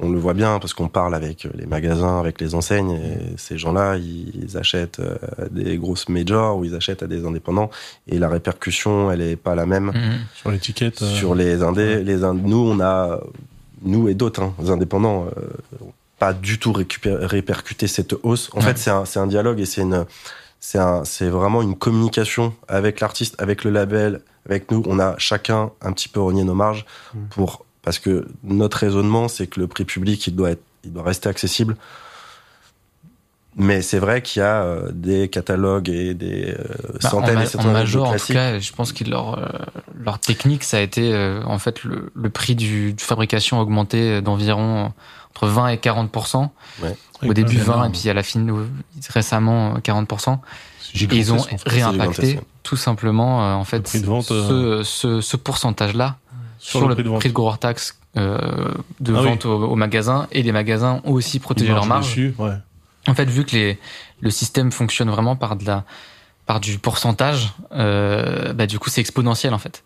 on 0.00 0.10
le 0.10 0.18
voit 0.18 0.34
bien 0.34 0.58
parce 0.58 0.74
qu'on 0.74 0.88
parle 0.88 1.14
avec 1.14 1.48
les 1.54 1.64
magasins, 1.66 2.20
avec 2.20 2.40
les 2.40 2.54
enseignes, 2.54 2.92
et 2.92 3.34
ces 3.38 3.56
gens-là, 3.56 3.96
ils 3.96 4.56
achètent 4.58 5.00
euh, 5.00 5.16
des 5.50 5.78
grosses 5.78 6.08
majors 6.10 6.58
ou 6.58 6.64
ils 6.66 6.74
achètent 6.74 7.02
à 7.02 7.06
des 7.06 7.24
indépendants, 7.24 7.70
et 8.06 8.18
la 8.18 8.28
répercussion, 8.28 9.10
elle 9.10 9.22
est 9.22 9.36
pas 9.36 9.54
la 9.54 9.64
même 9.66 9.86
Mhm. 9.86 10.18
Sur 10.34 10.50
l'étiquette. 10.50 11.00
euh, 11.02 11.14
sur 11.14 11.34
les 11.34 11.62
indés. 11.62 11.96
ouais. 11.96 12.02
Les 12.04 12.22
ind- 12.22 12.42
nous, 12.44 12.58
on 12.58 12.78
a, 12.80 13.20
nous 13.82 14.08
et 14.08 14.14
d'autres 14.14 14.42
hein, 14.42 14.54
les 14.62 14.70
indépendants, 14.70 15.26
euh, 15.36 15.40
pas 16.18 16.32
du 16.34 16.58
tout 16.58 16.74
répercuté 16.74 17.86
cette 17.86 18.14
hausse. 18.22 18.50
En 18.52 18.58
Ouais. 18.58 18.64
fait, 18.66 18.78
c'est 18.78 18.90
un, 18.90 19.04
c'est 19.06 19.18
un 19.20 19.26
dialogue 19.28 19.60
et 19.60 19.64
c'est 19.66 19.82
une, 19.82 20.04
c'est 20.60 20.78
un, 20.78 21.04
c'est 21.04 21.28
vraiment 21.28 21.62
une 21.62 21.76
communication 21.76 22.54
avec 22.68 23.00
l'artiste, 23.00 23.34
avec 23.38 23.64
le 23.64 23.70
label, 23.70 24.20
avec 24.48 24.70
nous. 24.70 24.82
On 24.86 24.98
a 24.98 25.14
chacun 25.18 25.70
un 25.82 25.92
petit 25.92 26.08
peu 26.08 26.20
rogné 26.20 26.44
nos 26.44 26.54
marges 26.54 26.84
Mm. 27.14 27.18
pour, 27.30 27.64
parce 27.82 27.98
que 27.98 28.26
notre 28.42 28.78
raisonnement, 28.78 29.28
c'est 29.28 29.46
que 29.46 29.60
le 29.60 29.66
prix 29.66 29.84
public, 29.84 30.26
il 30.26 30.34
doit 30.36 30.50
être, 30.50 30.62
il 30.84 30.92
doit 30.92 31.02
rester 31.04 31.28
accessible. 31.28 31.76
Mais 33.60 33.82
c'est 33.82 33.98
vrai 33.98 34.22
qu'il 34.22 34.38
y 34.40 34.44
a 34.44 34.62
euh, 34.62 34.90
des 34.92 35.28
catalogues 35.28 35.88
et 35.88 36.14
des 36.14 36.54
euh, 36.56 36.64
Bah, 37.02 37.08
en, 37.08 37.10
centaines 37.10 37.38
et 37.40 37.42
en 37.42 37.46
centaines 37.46 37.68
de 37.68 37.72
major, 37.72 38.02
en 38.02 38.06
tout 38.06 38.10
classiques. 38.12 38.34
cas, 38.36 38.58
je 38.60 38.72
pense 38.72 38.92
que 38.92 39.02
leur, 39.04 39.36
euh, 39.38 39.48
leur 40.04 40.20
technique, 40.20 40.62
ça 40.62 40.76
a 40.76 40.80
été 40.80 41.12
euh, 41.12 41.42
en 41.44 41.58
fait 41.58 41.82
le, 41.82 42.12
le 42.14 42.30
prix 42.30 42.54
du, 42.54 42.92
de 42.92 43.00
fabrication 43.00 43.58
a 43.58 43.62
augmenté 43.62 44.22
d'environ 44.22 44.92
entre 45.34 45.46
20 45.48 45.68
et 45.68 45.78
40 45.78 46.10
Ouais. 46.82 46.96
Au 47.26 47.34
début 47.34 47.56
c'est 47.56 47.62
20 47.62 47.72
énorme. 47.74 47.86
et 47.88 47.98
puis 47.98 48.08
à 48.10 48.14
la 48.14 48.22
fin 48.22 48.40
euh, 48.48 48.66
récemment 49.10 49.74
euh, 49.76 49.80
40 49.80 50.08
C'est 50.80 51.02
Et 51.02 51.16
ils 51.16 51.32
ont 51.32 51.44
réimpacté 51.66 52.40
tout 52.62 52.76
simplement 52.76 53.42
euh, 53.42 53.54
en 53.54 53.64
fait 53.64 53.80
prix 53.80 54.00
de 54.00 54.06
vente, 54.06 54.24
ce, 54.26 54.34
euh, 54.34 54.84
ce, 54.84 55.20
ce 55.20 55.36
pourcentage-là 55.36 56.16
Sur, 56.58 56.80
sur, 56.80 56.88
le 56.88 56.94
prix 56.94 57.04
de 57.04 57.10
prix 57.18 57.28
de 57.28 57.34
gros 57.34 57.48
hors 57.48 57.58
taxe 57.58 57.98
euh, 58.16 58.72
de 59.00 59.14
Ah 59.14 59.20
oui. 59.20 59.28
vente 59.28 59.46
au, 59.46 59.64
au 59.64 59.74
magasin 59.76 60.26
et 60.32 60.42
les 60.42 60.52
magasins 60.52 61.00
ont 61.04 61.12
aussi 61.12 61.38
protégé 61.40 61.72
leur 61.72 61.86
marge. 61.86 62.06
dessus, 62.06 62.34
ouais. 62.38 62.52
En 63.06 63.14
fait, 63.14 63.26
vu 63.26 63.44
que 63.44 63.52
les, 63.56 63.78
le 64.20 64.30
système 64.30 64.70
fonctionne 64.72 65.08
vraiment 65.10 65.34
par 65.36 65.56
de 65.56 65.64
la, 65.64 65.84
par 66.46 66.60
du 66.60 66.78
pourcentage, 66.78 67.52
euh, 67.72 68.52
bah 68.54 68.66
du 68.66 68.78
coup 68.78 68.90
c'est 68.90 69.00
exponentiel 69.00 69.54
en 69.54 69.58
fait. 69.58 69.82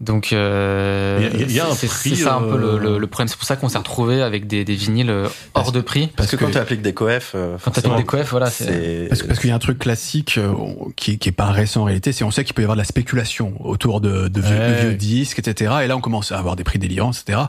Donc 0.00 0.32
euh, 0.32 1.30
Il 1.38 1.52
y 1.52 1.60
a- 1.60 1.68
un 1.68 1.74
c'est 1.74 1.86
prix, 1.86 2.16
c'est 2.16 2.24
ça 2.24 2.34
un 2.34 2.40
peu 2.42 2.58
le, 2.58 2.66
euh, 2.74 2.78
le, 2.78 2.98
le 2.98 3.06
problème. 3.06 3.28
C'est 3.28 3.36
pour 3.36 3.46
ça 3.46 3.54
qu'on 3.56 3.68
s'est 3.68 3.78
retrouvé 3.78 4.22
avec 4.22 4.46
des, 4.48 4.64
des 4.64 4.74
vinyles 4.74 5.08
euh, 5.08 5.28
hors 5.54 5.70
de 5.72 5.80
prix. 5.80 6.08
Parce 6.16 6.30
que, 6.30 6.36
que- 6.36 6.44
quand 6.44 6.50
tu 6.50 6.58
appliques 6.58 6.82
des 6.82 6.92
coefs, 6.94 7.32
euh, 7.36 7.52
Quand 7.62 7.70
t'as 7.70 7.80
forcément, 7.80 7.96
des 7.96 8.04
coefs, 8.04 8.28
voilà, 8.30 8.50
c'est 8.50 9.06
Parce, 9.08 9.22
que- 9.22 9.28
parce 9.28 9.38
qu'il 9.38 9.50
y 9.50 9.52
a 9.52 9.56
un 9.56 9.60
truc 9.60 9.78
classique 9.78 10.36
euh, 10.36 10.52
qui, 10.96 11.18
qui 11.18 11.28
est 11.28 11.32
pas 11.32 11.46
récent 11.52 11.82
en 11.82 11.84
réalité, 11.84 12.12
c'est 12.12 12.24
on 12.24 12.30
sait 12.32 12.42
qu'il 12.44 12.54
peut 12.54 12.62
y 12.62 12.64
avoir 12.64 12.76
de 12.76 12.80
la 12.80 12.86
spéculation 12.86 13.54
autour 13.64 14.00
de, 14.00 14.26
de 14.28 14.40
vieux, 14.40 14.56
Ouais. 14.56 14.68
de 14.82 14.88
vieux 14.88 14.94
disques, 14.94 15.38
etc. 15.38 15.72
Et 15.84 15.86
là, 15.86 15.96
on 15.96 16.00
commence 16.00 16.32
à 16.32 16.38
avoir 16.38 16.56
des 16.56 16.64
prix 16.64 16.78
délirants, 16.80 17.12
etc. 17.12 17.42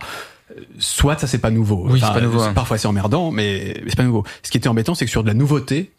Soit 0.78 1.20
ça 1.20 1.26
c'est 1.28 1.40
pas 1.40 1.50
nouveau. 1.50 1.88
Oui, 1.90 2.00
c'est 2.00 2.06
pas 2.14 2.22
nouveau, 2.22 2.42
hein. 2.42 2.54
Parfois 2.54 2.78
c'est 2.78 2.88
emmerdant, 2.88 3.32
mais, 3.32 3.74
mais 3.84 3.90
c'est 3.90 3.96
pas 3.98 4.04
nouveau. 4.04 4.24
Ce 4.44 4.52
qui 4.52 4.58
était 4.58 4.70
embêtant, 4.70 4.94
c'est 4.94 5.06
que 5.06 5.12
sur 5.12 5.24
de 5.24 5.28
la 5.28 5.34
nouveauté, 5.34 5.92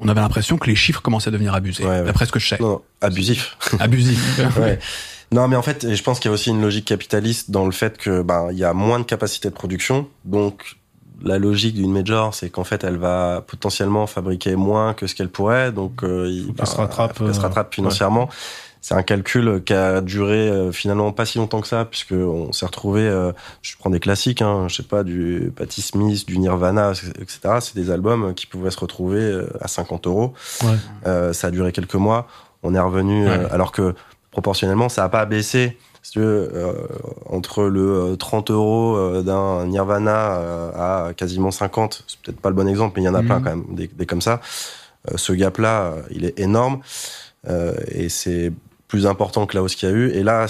on 0.00 0.08
avait 0.08 0.20
l'impression 0.20 0.56
que 0.58 0.68
les 0.68 0.76
chiffres 0.76 1.02
commençaient 1.02 1.28
à 1.28 1.32
devenir 1.32 1.54
abusés. 1.54 1.84
Ouais, 1.84 1.90
ouais. 1.98 2.04
D'après 2.04 2.24
ce 2.24 2.30
que 2.32 2.38
je 2.38 2.46
sais. 2.48 2.58
non, 2.60 2.68
non, 2.68 2.82
abusif. 3.00 3.56
Abusif. 3.80 4.40
Ouais. 4.58 4.78
Non, 5.32 5.46
mais 5.48 5.56
en 5.56 5.62
fait, 5.62 5.94
je 5.94 6.02
pense 6.02 6.20
qu'il 6.20 6.30
y 6.30 6.32
a 6.32 6.34
aussi 6.34 6.50
une 6.50 6.62
logique 6.62 6.86
capitaliste 6.86 7.50
dans 7.50 7.66
le 7.66 7.72
fait 7.72 7.98
que 7.98 8.22
ben 8.22 8.48
il 8.50 8.58
y 8.58 8.64
a 8.64 8.72
moins 8.72 8.98
de 8.98 9.04
capacité 9.04 9.48
de 9.50 9.54
production, 9.54 10.08
donc 10.24 10.76
la 11.22 11.38
logique 11.38 11.74
d'une 11.74 11.92
major, 11.92 12.32
c'est 12.34 12.48
qu'en 12.48 12.64
fait, 12.64 12.84
elle 12.84 12.96
va 12.96 13.42
potentiellement 13.46 14.06
fabriquer 14.06 14.54
moins 14.56 14.94
que 14.94 15.06
ce 15.06 15.14
qu'elle 15.14 15.28
pourrait, 15.28 15.72
donc 15.72 16.02
euh, 16.04 16.28
il- 16.30 16.46
Faut 16.46 16.52
qu'elle 16.52 16.66
se 16.66 16.76
rattrape, 16.76 17.18
se 17.18 17.24
euh, 17.24 17.32
rattrape 17.32 17.74
financièrement. 17.74 18.28
C'est 18.80 18.94
un 18.94 19.02
calcul 19.02 19.60
qui 19.66 19.74
a 19.74 20.00
duré 20.00 20.48
euh, 20.48 20.70
finalement 20.70 21.10
pas 21.10 21.26
si 21.26 21.36
longtemps 21.38 21.60
que 21.60 21.66
ça, 21.66 21.84
puisque 21.84 22.12
on 22.12 22.52
s'est 22.52 22.64
retrouvé. 22.64 23.02
euh, 23.02 23.32
je 23.60 23.74
prends 23.76 23.90
des 23.90 23.98
classiques, 24.00 24.40
hein, 24.40 24.66
je 24.68 24.76
sais 24.76 24.82
pas 24.84 25.02
du 25.02 25.52
Patti 25.56 25.82
Smith, 25.82 26.24
du 26.26 26.38
Nirvana, 26.38 26.92
etc. 27.20 27.40
C'est 27.60 27.74
des 27.74 27.90
albums 27.90 28.32
qui 28.34 28.46
pouvaient 28.46 28.70
se 28.70 28.78
retrouver 28.78 29.20
euh, 29.20 29.48
à 29.60 29.66
50 29.68 30.06
euros. 30.06 30.32
Ouais. 30.62 30.68
Euh, 31.06 31.32
ça 31.32 31.48
a 31.48 31.50
duré 31.50 31.72
quelques 31.72 31.96
mois. 31.96 32.28
On 32.62 32.74
est 32.74 32.80
revenu, 32.80 33.26
euh, 33.28 33.38
Ouais. 33.44 33.50
alors 33.50 33.72
que 33.72 33.94
proportionnellement, 34.42 34.88
ça 34.88 35.02
a 35.02 35.08
pas 35.08 35.24
baissé. 35.26 35.76
Si 36.02 36.12
tu 36.12 36.20
veux, 36.20 36.48
euh, 36.54 36.72
entre 37.26 37.64
le 37.64 38.12
euh, 38.12 38.16
30 38.16 38.50
euros 38.52 38.96
euh, 38.96 39.22
d'un 39.22 39.66
Nirvana 39.66 40.36
euh, 40.36 41.08
à 41.08 41.12
quasiment 41.12 41.50
50, 41.50 42.04
c'est 42.06 42.20
peut-être 42.20 42.40
pas 42.40 42.48
le 42.50 42.54
bon 42.54 42.68
exemple, 42.68 42.94
mais 42.96 43.02
il 43.02 43.06
y 43.06 43.08
en 43.08 43.14
a 43.14 43.20
Mhm. 43.22 43.26
plein 43.26 43.40
quand 43.40 43.50
même, 43.50 43.64
des, 43.74 43.88
des 43.88 44.06
comme 44.06 44.20
ça. 44.22 44.40
Euh, 45.10 45.16
ce 45.16 45.32
gap-là, 45.32 45.82
euh, 45.82 46.02
il 46.12 46.24
est 46.24 46.38
énorme 46.38 46.80
euh, 47.48 47.74
et 47.88 48.08
c'est 48.08 48.52
plus 48.86 49.06
important 49.06 49.44
que 49.46 49.56
la 49.56 49.62
hausse 49.64 49.74
qu'il 49.74 49.88
y 49.88 49.92
a 49.92 49.94
eu. 49.94 50.10
Et 50.12 50.22
là, 50.22 50.46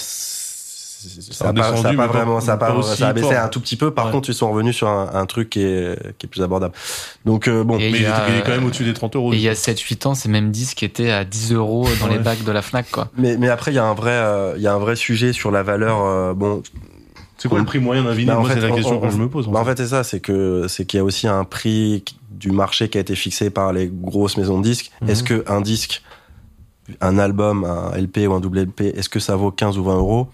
Ça 1.30 1.44
a 1.44 1.48
a 1.48 1.52
pas, 1.52 1.60
descendu, 1.70 1.82
ça 1.82 1.88
a 1.88 1.90
pas 1.90 1.90
mais 1.90 1.96
pas- 1.96 2.06
vraiment, 2.12 2.40
ça 2.40 2.52
a, 2.54 2.56
pas, 2.56 2.66
pas 2.68 2.74
aussi 2.74 2.96
ça 2.96 3.08
a 3.08 3.12
baissé 3.12 3.32
fort. 3.34 3.44
un 3.44 3.48
tout 3.48 3.60
petit 3.60 3.76
peu. 3.76 3.92
Par 3.92 4.06
Ouais. 4.06 4.12
contre, 4.12 4.30
ils 4.30 4.34
sont 4.34 4.50
revenus 4.50 4.74
sur 4.74 4.88
un, 4.88 5.10
un 5.14 5.26
truc 5.26 5.50
qui 5.50 5.62
est, 5.62 5.96
qui 6.18 6.26
est 6.26 6.28
plus 6.28 6.42
abordable. 6.42 6.74
Donc 7.24 7.46
euh, 7.46 7.62
bon, 7.62 7.76
Et 7.78 7.90
Mais 7.90 7.90
il 7.90 7.96
il, 7.96 8.02
y 8.02 8.06
a, 8.06 8.24
était- 8.24 8.32
il 8.32 8.38
est 8.38 8.42
quand 8.42 8.50
même 8.50 8.64
au-dessus 8.64 8.84
des 8.84 8.94
30 8.94 9.14
euros. 9.14 9.32
Et 9.32 9.36
il 9.36 9.42
y 9.42 9.48
a 9.48 9.54
7-8 9.54 10.06
ans, 10.06 10.14
ces 10.14 10.28
mêmes 10.28 10.50
disques 10.50 10.82
étaient 10.82 11.10
à 11.12 11.24
10 11.24 11.52
euros 11.52 11.86
dans 12.00 12.08
les 12.08 12.18
bacs 12.18 12.42
de 12.42 12.50
la 12.50 12.62
Fnac, 12.62 12.90
quoi. 12.90 13.10
Mais, 13.16 13.36
mais 13.36 13.48
après, 13.48 13.70
il 13.70 13.74
y 13.74 13.78
a 13.78 13.84
un 13.84 13.94
vrai, 13.94 14.10
euh, 14.10 14.54
il 14.56 14.62
y 14.62 14.66
a 14.66 14.74
un 14.74 14.78
vrai 14.78 14.96
sujet 14.96 15.32
sur 15.32 15.50
la 15.52 15.62
valeur. 15.62 16.00
euh, 16.02 16.34
bon, 16.34 16.62
C'est 17.36 17.48
quoi 17.48 17.60
le 17.60 17.64
prix 17.64 17.78
moyen 17.78 18.02
d'un 18.02 18.10
vinyle 18.10 18.26
Bah, 18.26 18.34
Moi, 18.40 18.50
c'est 18.52 18.60
la 18.60 18.70
on- 18.70 18.74
question 18.74 18.96
on- 18.98 19.06
que 19.06 19.10
je 19.12 19.18
me 19.18 19.28
pose. 19.28 19.46
en 19.46 19.52
bah, 19.52 19.60
en 19.60 19.64
fait. 19.64 19.76
c'est 19.78 19.86
ça, 19.86 20.02
c'est 20.02 20.18
que 20.18 20.66
c'est 20.68 20.84
qu'il 20.84 20.98
y 20.98 21.00
a 21.00 21.04
aussi 21.04 21.28
un 21.28 21.44
prix 21.44 22.04
du 22.32 22.50
marché 22.50 22.88
qui 22.88 22.98
a 22.98 23.00
été 23.00 23.14
fixé 23.14 23.50
par 23.50 23.72
les 23.72 23.86
grosses 23.88 24.36
maisons 24.36 24.58
de 24.58 24.64
disques. 24.64 24.90
Mhm. 25.02 25.10
Est-ce 25.10 25.22
que 25.22 25.44
un 25.46 25.60
disque, 25.60 26.02
un 27.00 27.18
album, 27.18 27.64
un 27.64 27.92
LP 27.96 28.26
ou 28.26 28.32
un 28.32 28.40
double 28.40 28.60
LP, 28.60 28.92
est-ce 28.96 29.08
que 29.08 29.20
ça 29.20 29.36
vaut 29.36 29.50
15 29.52 29.78
ou 29.78 29.84
20 29.84 29.96
euros? 29.96 30.28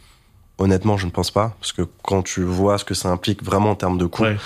Honnêtement, 0.59 0.97
je 0.97 1.07
ne 1.07 1.11
pense 1.11 1.31
pas, 1.31 1.57
parce 1.61 1.73
que 1.73 1.83
quand 2.03 2.23
tu 2.23 2.43
vois 2.43 2.79
ce 2.79 2.85
que 2.85 2.95
ça 2.95 3.09
implique 3.11 3.43
vraiment 3.43 3.71
en 3.71 3.75
termes 3.75 3.99
de 3.99 4.07
coût, 4.07 4.23
Ouais. 4.23 4.37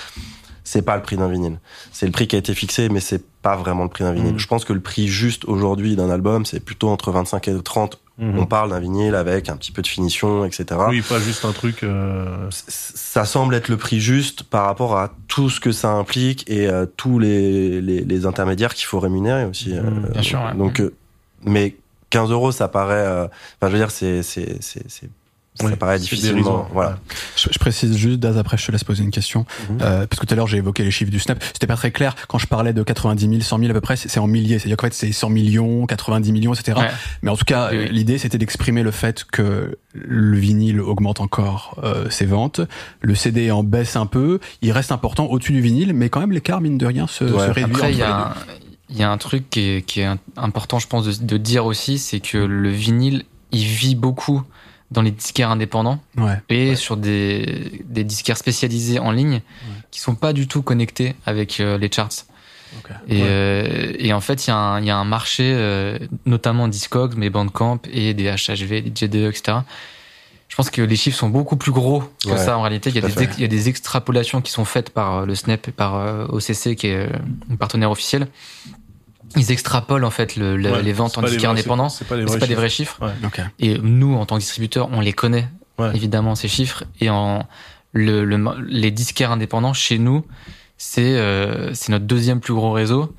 c'est 0.63 0.81
pas 0.81 0.95
le 0.95 1.03
prix 1.03 1.17
d'un 1.17 1.27
vinyle. 1.27 1.59
C'est 1.91 2.05
le 2.07 2.11
prix 2.11 2.27
qui 2.27 2.35
a 2.35 2.39
été 2.39 2.53
fixé, 2.55 2.89
mais 2.89 2.99
c'est 2.99 3.23
pas 3.43 3.55
vraiment 3.55 3.83
le 3.83 3.89
prix 3.89 4.03
d'un 4.03 4.13
vinyle. 4.13 4.33
Mhm. 4.33 4.39
Je 4.39 4.47
pense 4.47 4.65
que 4.65 4.73
le 4.73 4.79
prix 4.81 5.07
juste 5.07 5.45
aujourd'hui 5.45 5.95
d'un 5.95 6.09
album, 6.09 6.45
c'est 6.45 6.59
plutôt 6.59 6.89
entre 6.89 7.11
25 7.11 7.47
et 7.47 7.61
30. 7.61 7.99
Mhm. 8.17 8.37
On 8.39 8.45
parle 8.47 8.71
d'un 8.71 8.79
vinyle 8.79 9.13
avec 9.15 9.49
un 9.49 9.55
petit 9.55 9.71
peu 9.71 9.81
de 9.81 9.87
finition, 9.87 10.43
etc. 10.45 10.65
Oui, 10.89 11.01
pas 11.01 11.19
juste 11.19 11.45
un 11.45 11.53
truc. 11.53 11.83
euh, 11.83 12.47
Ça 12.49 13.23
semble 13.25 13.53
être 13.55 13.69
le 13.69 13.77
prix 13.77 14.01
juste 14.01 14.43
par 14.43 14.65
rapport 14.65 14.97
à 14.97 15.13
tout 15.27 15.49
ce 15.49 15.59
que 15.61 15.71
ça 15.71 15.91
implique 15.91 16.49
et 16.49 16.67
euh, 16.67 16.85
tous 16.97 17.17
les, 17.19 17.79
les, 17.81 18.01
les 18.01 18.25
intermédiaires 18.25 18.73
qu'il 18.73 18.87
faut 18.87 18.99
rémunérer 18.99 19.45
aussi. 19.45 19.73
euh, 19.77 19.83
Mhm. 19.83 20.09
Bien 20.11 20.21
sûr, 20.23 20.41
ouais. 20.43 20.55
Donc, 20.57 20.81
euh, 20.81 20.93
mais 21.45 21.75
15 22.09 22.31
euros, 22.31 22.51
ça 22.51 22.67
paraît. 22.67 22.95
euh, 22.95 23.25
Enfin, 23.25 23.67
je 23.67 23.71
veux 23.71 23.77
dire, 23.77 23.91
c'est 23.91 24.21
c'est 24.23 24.57
c'est 24.61 24.83
c'est 24.89 25.09
ça 25.55 25.65
Oui, 25.65 25.75
paraît 25.75 25.97
c'est 25.97 26.03
difficilement. 26.03 26.67
Voilà. 26.71 26.99
Je, 27.35 27.49
je 27.51 27.59
précise 27.59 27.97
juste, 27.97 28.19
Daz, 28.19 28.37
après 28.37 28.57
je 28.57 28.65
te 28.65 28.71
laisse 28.71 28.83
poser 28.83 29.03
une 29.03 29.11
question. 29.11 29.45
Mhm. 29.69 29.79
Euh, 29.81 30.07
parce 30.07 30.19
que 30.19 30.25
tout 30.25 30.33
à 30.33 30.35
l'heure 30.35 30.47
j'ai 30.47 30.57
évoqué 30.57 30.83
les 30.83 30.91
chiffres 30.91 31.11
du 31.11 31.19
Snap. 31.19 31.43
C'était 31.43 31.67
pas 31.67 31.75
très 31.75 31.91
clair. 31.91 32.15
Quand 32.27 32.37
je 32.37 32.47
parlais 32.47 32.71
de 32.71 32.81
90 32.83 33.27
000, 33.27 33.41
100 33.41 33.57
000 33.59 33.69
à 33.71 33.73
peu 33.73 33.81
près, 33.81 33.95
c'est 33.97 34.19
en 34.19 34.27
milliers. 34.27 34.59
C'est-à-dire 34.59 34.77
qu'en 34.77 34.87
fait 34.87 34.93
c'est 34.93 35.11
100 35.11 35.29
millions, 35.29 35.85
90 35.85 36.31
millions, 36.31 36.53
etc. 36.53 36.77
Ouais. 36.79 36.87
Mais 37.23 37.31
en 37.31 37.35
tout 37.35 37.45
cas, 37.45 37.69
Oui, 37.71 37.89
l'idée 37.91 38.17
c'était 38.17 38.37
d'exprimer 38.37 38.83
le 38.83 38.91
fait 38.91 39.25
que 39.25 39.77
le 39.93 40.37
vinyle 40.37 40.79
augmente 40.79 41.19
encore 41.19 41.79
euh, 41.83 42.09
ses 42.09 42.25
ventes. 42.25 42.61
Le 43.01 43.15
CD 43.15 43.51
en 43.51 43.63
baisse 43.63 43.95
un 43.95 44.05
peu. 44.05 44.39
Il 44.61 44.71
reste 44.71 44.91
important 44.91 45.25
au-dessus 45.25 45.51
du 45.51 45.61
vinyle, 45.61 45.93
mais 45.93 46.09
quand 46.09 46.19
même 46.21 46.31
l'écart, 46.31 46.61
mine 46.61 46.77
de 46.77 46.85
rien, 46.85 47.07
se, 47.07 47.23
Ouais. 47.25 47.47
se 47.47 47.51
réduit 47.51 47.63
Après, 47.75 47.91
il 47.91 47.95
y, 47.95 47.97
les 47.97 48.03
a 48.03 48.27
un- 48.29 48.33
il 48.91 48.97
y 48.97 49.03
a 49.03 49.11
un 49.11 49.17
truc 49.17 49.49
qui 49.49 49.59
est, 49.61 49.81
qui 49.81 49.99
est 50.01 50.09
important, 50.37 50.79
je 50.79 50.87
pense, 50.87 51.05
de, 51.05 51.25
de 51.25 51.37
dire 51.37 51.65
aussi, 51.65 51.97
c'est 51.99 52.19
que 52.19 52.37
le 52.37 52.69
vinyle, 52.69 53.23
il 53.51 53.65
vit 53.65 53.95
beaucoup 53.95 54.41
dans 54.91 55.01
les 55.01 55.11
disquaires 55.11 55.51
indépendants. 55.51 55.99
Ouais. 56.17 56.41
et 56.49 56.75
sur 56.75 56.97
des, 56.97 57.83
des 57.85 58.03
disquaires 58.03 58.37
spécialisés 58.37 58.99
en 58.99 59.11
ligne 59.11 59.41
qui 59.91 59.99
sont 59.99 60.15
pas 60.15 60.33
du 60.33 60.47
tout 60.47 60.61
connectés 60.61 61.15
avec 61.25 61.59
euh, 61.59 61.77
les 61.77 61.91
charts. 61.91 62.25
Et, 63.07 63.15
Ouais. 63.21 63.27
euh, 63.27 63.93
et 63.97 64.13
en 64.13 64.21
fait, 64.21 64.45
il 64.45 64.49
y, 64.49 64.53
a 64.53 64.57
un- 64.57 64.79
il 64.79 64.85
y 64.85 64.91
a 64.91 64.97
un 64.97 65.03
marché, 65.05 65.43
euh, 65.55 65.97
notamment 66.27 66.67
Discogs, 66.67 67.15
mais 67.17 67.29
Bandcamp 67.31 67.79
et 67.91 68.13
des 68.13 68.25
HHV, 68.29 68.81
des 68.83 68.91
J2E, 68.91 69.29
etc. 69.29 69.57
Je 70.49 70.55
pense 70.55 70.69
que 70.69 70.81
les 70.81 70.95
chiffres 70.95 71.17
sont 71.17 71.29
beaucoup 71.29 71.57
plus 71.57 71.71
gros 71.71 72.03
que 72.23 72.29
Ouais, 72.29 72.37
ça 72.37 72.57
en 72.57 72.61
réalité. 72.61 72.89
Il 72.89 72.95
y, 72.95 72.99
a 72.99 73.01
des 73.07 73.27
il 73.37 73.41
y 73.41 73.43
a 73.43 73.47
des 73.47 73.69
extrapolations 73.69 74.41
qui 74.41 74.51
sont 74.51 74.65
faites 74.65 74.89
par 74.91 75.25
le 75.25 75.33
SNEP 75.35 75.67
et 75.67 75.71
par 75.71 75.95
euh, 75.95 76.25
OCC, 76.29 76.75
qui 76.75 76.87
est 76.87 76.95
euh, 76.95 77.09
un 77.51 77.55
partenaire 77.55 77.89
officiel. 77.91 78.27
Ils 79.35 79.51
extrapolent 79.51 80.05
en 80.05 80.11
fait 80.11 80.35
le- 80.35 80.57
le- 80.57 80.71
ouais, 80.71 80.81
les 80.81 80.93
ventes 80.93 81.17
en 81.17 81.21
vrais- 81.21 81.45
indépendant. 81.45 81.89
C'est 81.89 82.05
pas 82.07 82.15
les 82.15 82.21
C'est 82.23 82.29
vrais 82.29 82.39
pas 82.39 82.45
des 82.47 82.69
chiffres. 82.69 82.97
vrais 82.99 83.13
chiffres. 83.13 83.25
Ok. 83.25 83.41
Et 83.59 83.77
nous, 83.77 84.15
en 84.15 84.25
tant 84.25 84.35
que 84.35 84.41
distributeurs, 84.41 84.89
on 84.91 85.01
les 85.01 85.13
connaît, 85.13 85.47
Ouais. 85.77 85.91
évidemment, 85.95 86.35
ces 86.35 86.47
chiffres. 86.47 86.83
Et 86.99 87.09
en 87.09 87.45
le, 87.93 88.23
le- 88.25 88.55
les 88.67 88.91
disquaires 88.91 89.31
indépendants, 89.31 89.73
chez 89.73 89.97
nous, 89.99 90.25
c'est 90.77 91.17
euh, 91.17 91.73
c'est 91.73 91.89
notre 91.91 92.05
deuxième 92.05 92.39
plus 92.39 92.53
gros 92.53 92.71
réseau. 92.71 93.15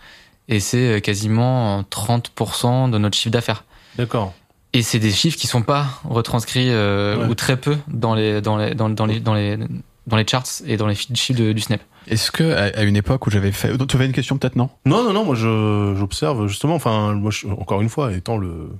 Et 0.48 0.58
c'est 0.60 0.96
euh, 0.96 1.00
quasiment 1.00 1.82
30% 1.84 2.88
de 2.90 2.98
notre 2.98 3.16
chiffre 3.16 3.32
d'affaires. 3.32 3.64
D'accord. 3.96 4.32
Et 4.72 4.82
c'est 4.82 4.98
des 5.00 5.10
chiffres 5.10 5.36
qui 5.36 5.46
sont 5.48 5.62
pas 5.62 6.00
retranscrits 6.04 6.70
euh, 6.70 7.16
Ouais. 7.18 7.26
ou 7.26 7.34
très 7.34 7.56
peu 7.56 7.76
dans 7.88 8.14
les 8.14 8.40
dans 8.40 8.56
les 8.56 8.74
dans, 8.74 8.88
dans 8.90 9.06
les 9.06 9.20
dans 9.20 9.34
les 9.34 9.58
dans 10.06 10.16
les 10.16 10.26
charts 10.26 10.44
et 10.66 10.76
dans 10.76 10.86
les 10.86 10.94
chiffres 10.94 11.38
de- 11.40 11.52
du 11.52 11.60
Snap. 11.60 11.80
Est-ce 12.06 12.30
que 12.30 12.52
à 12.74 12.82
une 12.82 12.96
époque 12.96 13.26
où 13.26 13.30
j'avais 13.30 13.52
fait, 13.52 13.76
tu 13.86 13.96
avais 13.96 14.06
une 14.06 14.12
question 14.12 14.38
peut-être 14.38 14.56
non? 14.56 14.70
Non, 14.86 15.04
non, 15.04 15.12
non, 15.12 15.24
moi 15.24 15.34
je 15.34 15.94
j'observe 15.98 16.46
justement, 16.48 16.74
enfin, 16.74 17.12
moi, 17.14 17.30
je- 17.30 17.46
encore 17.46 17.80
une 17.82 17.88
fois, 17.90 18.12
étant 18.12 18.36
le 18.38 18.70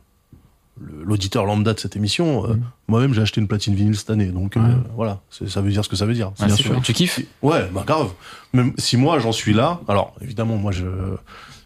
l'auditeur 1.03 1.45
lambda 1.45 1.75
de 1.75 1.79
cette 1.79 1.95
émission, 1.97 2.45
euh, 2.47 2.55
Mhm. 2.55 2.63
moi-même 2.89 3.13
j'ai 3.13 3.21
acheté 3.21 3.39
une 3.41 3.49
platine 3.49 3.75
vinyle 3.75 3.95
cette 3.97 4.09
année, 4.09 4.27
donc 4.29 4.57
euh, 4.57 4.61
voilà, 4.97 5.21
ça 5.29 5.61
veut 5.61 5.71
dire 5.71 5.85
ce 5.85 5.91
que 5.91 5.97
ça 5.97 6.07
veut 6.07 6.15
dire. 6.15 6.33
Ah, 6.39 6.47
bien 6.47 6.57
sûr. 6.57 6.81
Tu 6.81 6.95
kiffes? 6.95 7.21
Ouais, 7.43 7.69
bah 7.75 7.85
grave. 7.87 8.09
Même 8.55 8.73
si 8.79 8.97
moi 8.97 9.19
j'en 9.19 9.33
suis 9.33 9.53
là, 9.53 9.81
alors 9.89 10.15
évidemment 10.23 10.57
moi 10.57 10.73
je 10.73 10.87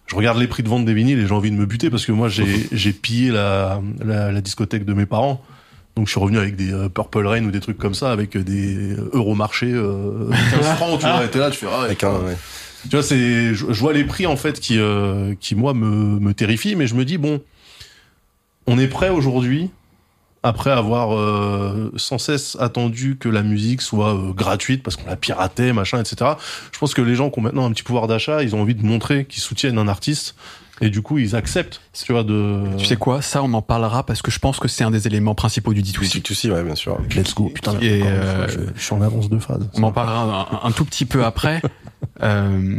je 0.07 0.17
regarde 0.17 0.39
les 0.39 0.49
prix 0.49 0.65
de 0.65 0.69
vente 0.69 0.85
des 0.85 0.95
vinyles 0.95 1.21
et 1.21 1.27
j'ai 1.29 1.33
envie 1.35 1.53
de 1.53 1.57
me 1.57 1.65
buter 1.65 1.91
parce 1.91 2.05
que 2.05 2.11
moi 2.13 2.29
j'ai 2.29 2.45
j'ai 2.73 2.93
pillé 2.93 3.31
la, 3.31 3.81
la 4.05 4.33
la 4.33 4.41
discothèque 4.41 4.85
de 4.85 4.95
mes 4.95 5.07
parents. 5.07 5.41
Donc 5.97 6.07
je 6.07 6.11
suis 6.11 6.21
revenu 6.21 6.39
avec 6.39 6.57
des 6.57 6.73
euh, 6.73 6.89
Purple 6.89 7.27
Rain 7.27 7.45
ou 7.45 7.51
des 7.51 7.61
trucs 7.61 7.79
comme 7.79 7.95
ça 7.95 8.11
avec 8.11 8.37
des 8.37 8.97
Euromarché 9.13 9.71
euh, 9.73 10.31
15 10.51 10.77
francs, 10.77 11.01
tu 11.01 11.07
vois, 11.07 11.25
et 11.25 11.29
t'es 11.29 11.39
là, 11.39 11.51
tu 11.51 11.59
fais 11.59 11.67
ah, 11.71 11.83
Avec 11.83 12.03
un, 12.03 12.13
ouais. 12.13 12.37
tu 12.83 12.91
vois, 12.91 13.03
c'est, 13.03 13.55
je, 13.55 13.67
je 13.73 13.81
vois 13.81 13.93
les 13.93 14.05
prix 14.05 14.27
en 14.27 14.37
fait 14.37 14.59
qui, 14.59 14.79
euh, 14.79 15.35
qui 15.41 15.55
moi 15.55 15.73
me, 15.73 16.19
me 16.19 16.35
terrifient, 16.35 16.75
mais 16.75 16.87
je 16.87 16.95
me 16.95 17.05
dis 17.05 17.19
bon, 17.19 17.41
on 18.67 18.79
est 18.79 18.89
prêt 18.89 19.11
aujourd'hui, 19.11 19.71
après 20.45 20.71
avoir 20.71 21.17
euh, 21.17 21.91
sans 21.97 22.19
cesse 22.19 22.57
attendu 22.61 23.17
que 23.19 23.31
la 23.31 23.43
musique 23.43 23.81
soit 23.81 24.15
euh, 24.15 24.33
gratuite 24.33 24.83
parce 24.83 24.95
qu'on 24.95 25.09
la 25.09 25.17
piratait, 25.17 25.73
machin, 25.73 25.99
etc. 25.99 26.33
Je 26.71 26.79
pense 26.79 26.93
que 26.93 27.01
les 27.01 27.15
gens 27.15 27.31
qui 27.31 27.39
ont 27.39 27.43
maintenant 27.43 27.65
un 27.65 27.73
petit 27.73 27.83
pouvoir 27.83 28.07
d'achat, 28.07 28.43
ils 28.43 28.55
ont 28.55 28.61
envie 28.61 28.75
de 28.75 28.85
montrer 28.85 29.25
qu'ils 29.25 29.43
soutiennent 29.43 29.79
un 29.79 29.89
artiste 29.89 30.37
et 30.81 30.91
du 30.91 31.03
coup 31.03 31.19
ils 31.19 31.37
acceptent, 31.37 31.81
tu 31.93 32.13
vois, 32.13 32.25
de. 32.25 32.63
Tu 32.79 32.85
sais 32.87 32.97
quoi? 32.97 33.23
Ça, 33.23 33.43
on 33.43 33.53
en 33.55 33.63
parlera 33.63 34.05
parce 34.05 34.23
que 34.23 34.31
je 34.31 34.39
pense 34.39 34.59
que 34.59 34.69
c'est 34.69 34.85
un 34.85 34.91
des 34.91 35.07
éléments 35.07 35.35
principaux 35.35 35.73
du 35.75 35.83
Du 35.83 35.91
D2C. 35.93 36.21
D2C, 36.23 36.51
ouais, 36.53 36.63
bien 36.65 36.75
sûr. 36.75 36.99
Let's 37.15 37.35
go, 37.35 37.51
putain. 37.55 37.79
Et, 37.81 38.03
euh, 38.05 38.49
je, 38.49 38.59
je 38.75 38.83
suis 38.83 38.95
en 38.95 39.01
avance 39.03 39.29
de 39.31 39.39
phase. 39.39 39.69
On 39.75 39.83
en 39.85 39.93
parlera 39.93 40.49
un, 40.65 40.69
un 40.69 40.73
tout 40.73 40.85
petit 40.85 41.05
peu 41.05 41.25
après. 41.25 41.61
Euh, 42.23 42.79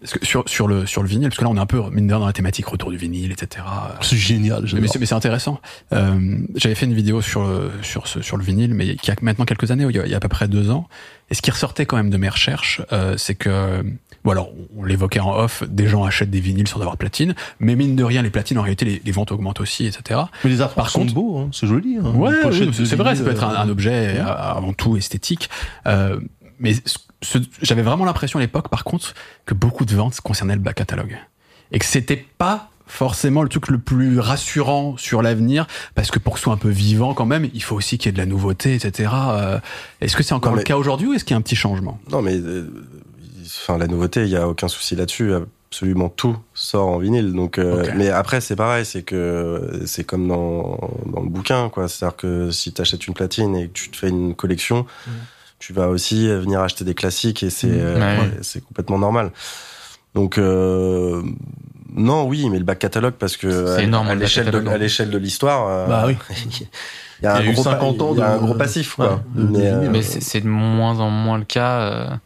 parce 0.00 0.12
que 0.14 0.24
sur, 0.26 0.44
sur, 0.48 0.66
le, 0.68 0.84
sur 0.86 1.02
le 1.02 1.08
vinyle, 1.08 1.28
parce 1.28 1.38
que 1.38 1.44
là, 1.44 1.50
on 1.50 1.56
est 1.56 1.60
un 1.60 1.66
peu, 1.66 1.80
mine 1.90 2.06
de 2.06 2.12
rien, 2.12 2.20
dans 2.20 2.26
la 2.26 2.32
thématique 2.32 2.66
retour 2.66 2.90
du 2.90 2.96
vinyle, 2.96 3.32
etc. 3.32 3.64
C'est 4.02 4.16
génial. 4.16 4.64
Mais 4.80 4.88
c'est, 4.88 4.98
mais 4.98 5.06
c'est 5.06 5.14
intéressant. 5.14 5.60
Euh, 5.92 6.38
j'avais 6.56 6.74
fait 6.74 6.86
une 6.86 6.94
vidéo 6.94 7.22
sur, 7.22 7.44
le- 7.44 7.70
sur, 7.82 8.06
ce, 8.08 8.20
sur 8.20 8.36
le 8.36 8.44
vinyle, 8.44 8.74
mais 8.74 8.96
qui 8.96 9.10
a 9.10 9.16
maintenant 9.22 9.44
quelques 9.44 9.70
années, 9.70 9.84
il 9.88 9.96
y 9.96 9.98
a, 10.00 10.04
il 10.06 10.10
y 10.10 10.14
a 10.14 10.16
à 10.16 10.20
peu 10.20 10.28
près 10.28 10.48
deux 10.48 10.70
ans. 10.70 10.88
Et 11.30 11.34
ce 11.34 11.42
qui 11.42 11.50
ressortait 11.50 11.86
quand 11.86 11.96
même 11.96 12.10
de 12.10 12.16
mes 12.16 12.28
recherches, 12.28 12.82
euh, 12.92 13.16
c'est 13.16 13.34
que, 13.36 13.82
bon 14.24 14.30
alors, 14.30 14.50
on 14.76 14.84
l'évoquait 14.84 15.20
en 15.20 15.32
off, 15.36 15.62
des 15.68 15.86
gens 15.88 16.04
achètent 16.04 16.30
des 16.30 16.40
vinyles 16.40 16.68
sans 16.68 16.78
avoir 16.80 16.94
de 16.94 16.98
platine, 16.98 17.34
mais 17.60 17.74
mine 17.76 17.96
de 17.96 18.04
rien, 18.04 18.22
les 18.22 18.30
platines, 18.30 18.58
en 18.58 18.62
réalité, 18.62 18.84
les, 18.84 19.02
les 19.04 19.12
ventes 19.12 19.32
augmentent 19.32 19.60
aussi, 19.60 19.86
etc. 19.86 20.20
Mais 20.44 20.50
les 20.50 20.60
artworks 20.60 20.76
Par 20.76 20.90
sont 20.90 21.00
contre- 21.00 21.14
beaux, 21.14 21.38
hein, 21.38 21.48
c'est 21.52 21.66
joli. 21.66 21.96
Hein, 21.98 22.12
Ouais, 22.14 22.30
oui, 22.46 22.70
c'est 22.86 22.96
vrai, 22.96 23.16
ça 23.16 23.24
peut 23.24 23.30
être 23.30 23.44
un, 23.44 23.54
un 23.56 23.68
euh, 23.68 23.72
objet 23.72 23.90
ouais. 23.90 24.18
euh, 24.20 24.24
avant 24.26 24.72
tout 24.72 24.96
esthétique. 24.96 25.50
Euh, 25.86 26.20
mais 26.60 26.74
j'avais 27.62 27.82
vraiment 27.82 28.04
l'impression 28.04 28.38
à 28.38 28.42
l'époque, 28.42 28.68
par 28.68 28.84
contre, 28.84 29.14
que 29.46 29.54
beaucoup 29.54 29.84
de 29.84 29.94
ventes 29.94 30.20
concernaient 30.20 30.54
le 30.56 30.60
back 30.60 30.76
catalogue. 30.76 31.16
Et 31.72 31.78
que 31.78 31.84
c'était 31.84 32.24
pas 32.38 32.68
forcément 32.86 33.42
le 33.42 33.48
truc 33.48 33.68
le 33.68 33.78
plus 33.78 34.18
rassurant 34.20 34.96
sur 34.98 35.22
l'avenir, 35.22 35.66
parce 35.94 36.10
que 36.10 36.18
pour 36.18 36.34
que 36.34 36.38
ce 36.40 36.44
soit 36.44 36.52
un 36.52 36.58
peu 36.58 36.68
vivant 36.68 37.14
quand 37.14 37.24
même, 37.24 37.48
il 37.54 37.62
faut 37.62 37.74
aussi 37.74 37.96
qu'il 37.96 38.06
y 38.06 38.10
ait 38.10 38.12
de 38.12 38.18
la 38.18 38.26
nouveauté, 38.26 38.74
etc. 38.74 39.10
Euh, 39.14 39.58
est-ce 40.02 40.14
que 40.14 40.22
c'est 40.22 40.34
encore 40.34 40.52
Non, 40.52 40.58
le 40.58 40.62
cas 40.64 40.76
aujourd'hui 40.76 41.08
ou 41.08 41.14
est-ce 41.14 41.24
qu'il 41.24 41.32
y 41.32 41.36
a 41.36 41.38
un 41.38 41.42
petit 41.42 41.56
changement? 41.56 41.98
Non, 42.10 42.20
mais 42.20 42.34
euh, 42.36 42.70
enfin 43.62 43.78
la 43.78 43.86
nouveauté, 43.86 44.22
il 44.22 44.28
y 44.28 44.36
a 44.36 44.48
aucun 44.48 44.68
souci 44.68 44.96
là-dessus. 44.96 45.32
Absolument 45.70 46.10
tout 46.10 46.36
sort 46.52 46.88
en 46.88 46.98
vinyle. 46.98 47.32
Donc, 47.32 47.56
euh, 47.58 47.86
mais 47.96 48.10
après 48.10 48.42
c'est 48.42 48.56
pareil, 48.56 48.84
c'est 48.84 49.02
que 49.02 49.80
c'est 49.86 50.04
comme 50.04 50.28
dans 50.28 50.78
dans 51.06 51.22
le 51.22 51.28
bouquin, 51.30 51.70
quoi. 51.70 51.88
C'est-à-dire 51.88 52.16
que 52.16 52.50
si 52.50 52.72
tu 52.74 52.82
achètes 52.82 53.06
une 53.06 53.14
platine 53.14 53.56
et 53.56 53.68
que 53.68 53.72
tu 53.72 53.88
te 53.90 53.96
fais 53.96 54.10
une 54.10 54.34
collection, 54.34 54.84
tu 55.58 55.72
vas 55.72 55.88
aussi 55.88 56.28
venir 56.28 56.60
acheter 56.60 56.84
des 56.84 56.94
classiques 56.94 57.42
et 57.42 57.48
c'est 57.50 57.70
euh, 57.70 57.94
Ouais. 57.98 58.30
c'est 58.42 58.62
complètement 58.62 58.98
normal. 58.98 59.30
Donc 60.14 60.36
euh, 60.36 61.22
non, 61.94 62.24
oui, 62.26 62.50
mais 62.50 62.58
le 62.58 62.64
back 62.64 62.78
catalogue 62.80 63.14
parce 63.18 63.38
que 63.38 63.66
C'est 63.68 63.80
à- 63.80 63.82
énorme, 63.82 64.08
à 64.08 64.14
l'échelle 64.14 64.44
de, 64.46 64.50
catalogue. 64.50 64.74
à 64.74 64.76
l'échelle 64.78 65.08
de 65.10 65.16
l'histoire. 65.18 65.88
Bah 65.88 66.04
oui. 66.06 66.16
Il 67.22 67.24
y 67.24 67.28
a, 67.28 67.40
Il 67.40 67.44
y 67.44 67.46
un 67.46 67.48
a 67.48 67.50
eu 67.50 67.52
gros 67.54 67.62
pa- 67.64 67.70
50 67.70 68.02
ans 68.02 68.10
il 68.14 68.18
y 68.18 68.22
a 68.22 68.28
de- 68.30 68.32
un 68.34 68.44
gros 68.44 68.54
passif, 68.54 68.96
quoi. 68.96 69.12
Ouais, 69.14 69.18
de- 69.36 69.42
de 69.46 69.46
mais, 69.58 69.66
euh, 69.68 69.74
vinyle. 69.76 69.90
Mais 69.92 70.02
c'est 70.02 70.20
c'est 70.20 70.40
de 70.40 70.48
moins 70.48 70.98
en 70.98 71.08
moins 71.08 71.38
le 71.38 71.44
cas. 71.44 72.18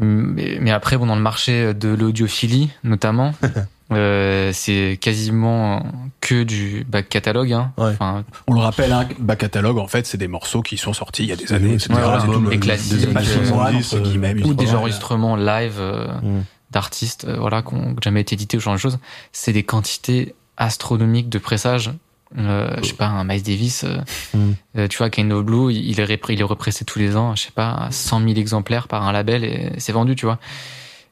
Euh, 0.00 0.04
Mais, 0.04 0.58
mais 0.60 0.70
après, 0.70 0.96
bon, 0.96 1.06
dans 1.06 1.16
le 1.16 1.20
marché 1.22 1.74
de 1.74 1.88
l'audiophilie, 1.88 2.70
notamment, 2.84 3.32
euh, 3.92 4.50
c'est 4.54 4.98
quasiment 5.00 5.84
que 6.20 6.44
du 6.44 6.84
back 6.88 7.08
catalogue. 7.08 7.52
Hein. 7.52 7.72
Ouais. 7.76 7.90
Enfin, 7.90 8.24
On 8.46 8.54
le 8.54 8.60
rappelle, 8.60 8.92
hein, 8.92 9.06
back 9.18 9.38
catalogue, 9.40 9.78
en 9.78 9.88
fait, 9.88 10.06
c'est 10.06 10.18
des 10.18 10.28
morceaux 10.28 10.62
qui 10.62 10.76
sont 10.78 10.92
sortis 10.92 11.24
il 11.24 11.28
y 11.28 11.32
a 11.32 11.36
des 11.36 11.52
années. 11.52 11.78
c'est 11.78 11.92
etc. 11.92 12.00
tout 12.24 12.40
le- 12.40 12.50
des 12.50 12.58
classiques, 12.58 13.06
euh, 13.08 13.44
70, 13.44 13.92
entre 13.94 14.02
guillemets, 14.02 14.30
euh, 14.30 14.34
musique 14.34 14.50
ou 14.50 14.54
des 14.54 14.74
enregistrements 14.74 15.36
live 15.36 15.76
euh, 15.78 16.06
Mm. 16.22 16.44
d'artistes 16.70 17.24
euh, 17.26 17.36
voilà, 17.38 17.60
qui 17.62 17.74
n'ont 17.74 17.94
jamais 18.02 18.20
été 18.22 18.34
édités 18.34 18.56
ou 18.56 18.60
ce 18.60 18.64
genre 18.64 18.74
de 18.74 18.78
choses. 18.80 18.98
C'est 19.32 19.52
des 19.52 19.62
quantités 19.64 20.34
astronomiques 20.56 21.28
de 21.28 21.38
pressages. 21.38 21.90
Euh, 22.38 22.70
je 22.82 22.88
sais 22.88 22.94
pas, 22.94 23.06
un 23.06 23.24
Miles 23.24 23.42
Davis, 23.42 23.84
euh, 23.84 23.98
Mm. 24.34 24.52
euh, 24.78 24.88
tu 24.88 24.98
vois, 24.98 25.10
Kind 25.10 25.30
of 25.32 25.44
Blue, 25.44 25.72
il 25.72 26.00
est, 26.00 26.18
il 26.30 26.40
est 26.40 26.44
repressé 26.44 26.84
tous 26.84 26.98
les 26.98 27.16
ans, 27.16 27.34
je 27.36 27.42
sais 27.42 27.50
pas, 27.54 27.70
à 27.72 27.90
100 27.90 28.20
000 28.20 28.32
exemplaires 28.36 28.88
par 28.88 29.06
un 29.06 29.12
label 29.12 29.44
et 29.44 29.70
c'est 29.78 29.92
vendu, 29.92 30.14
tu 30.16 30.24
vois. 30.26 30.38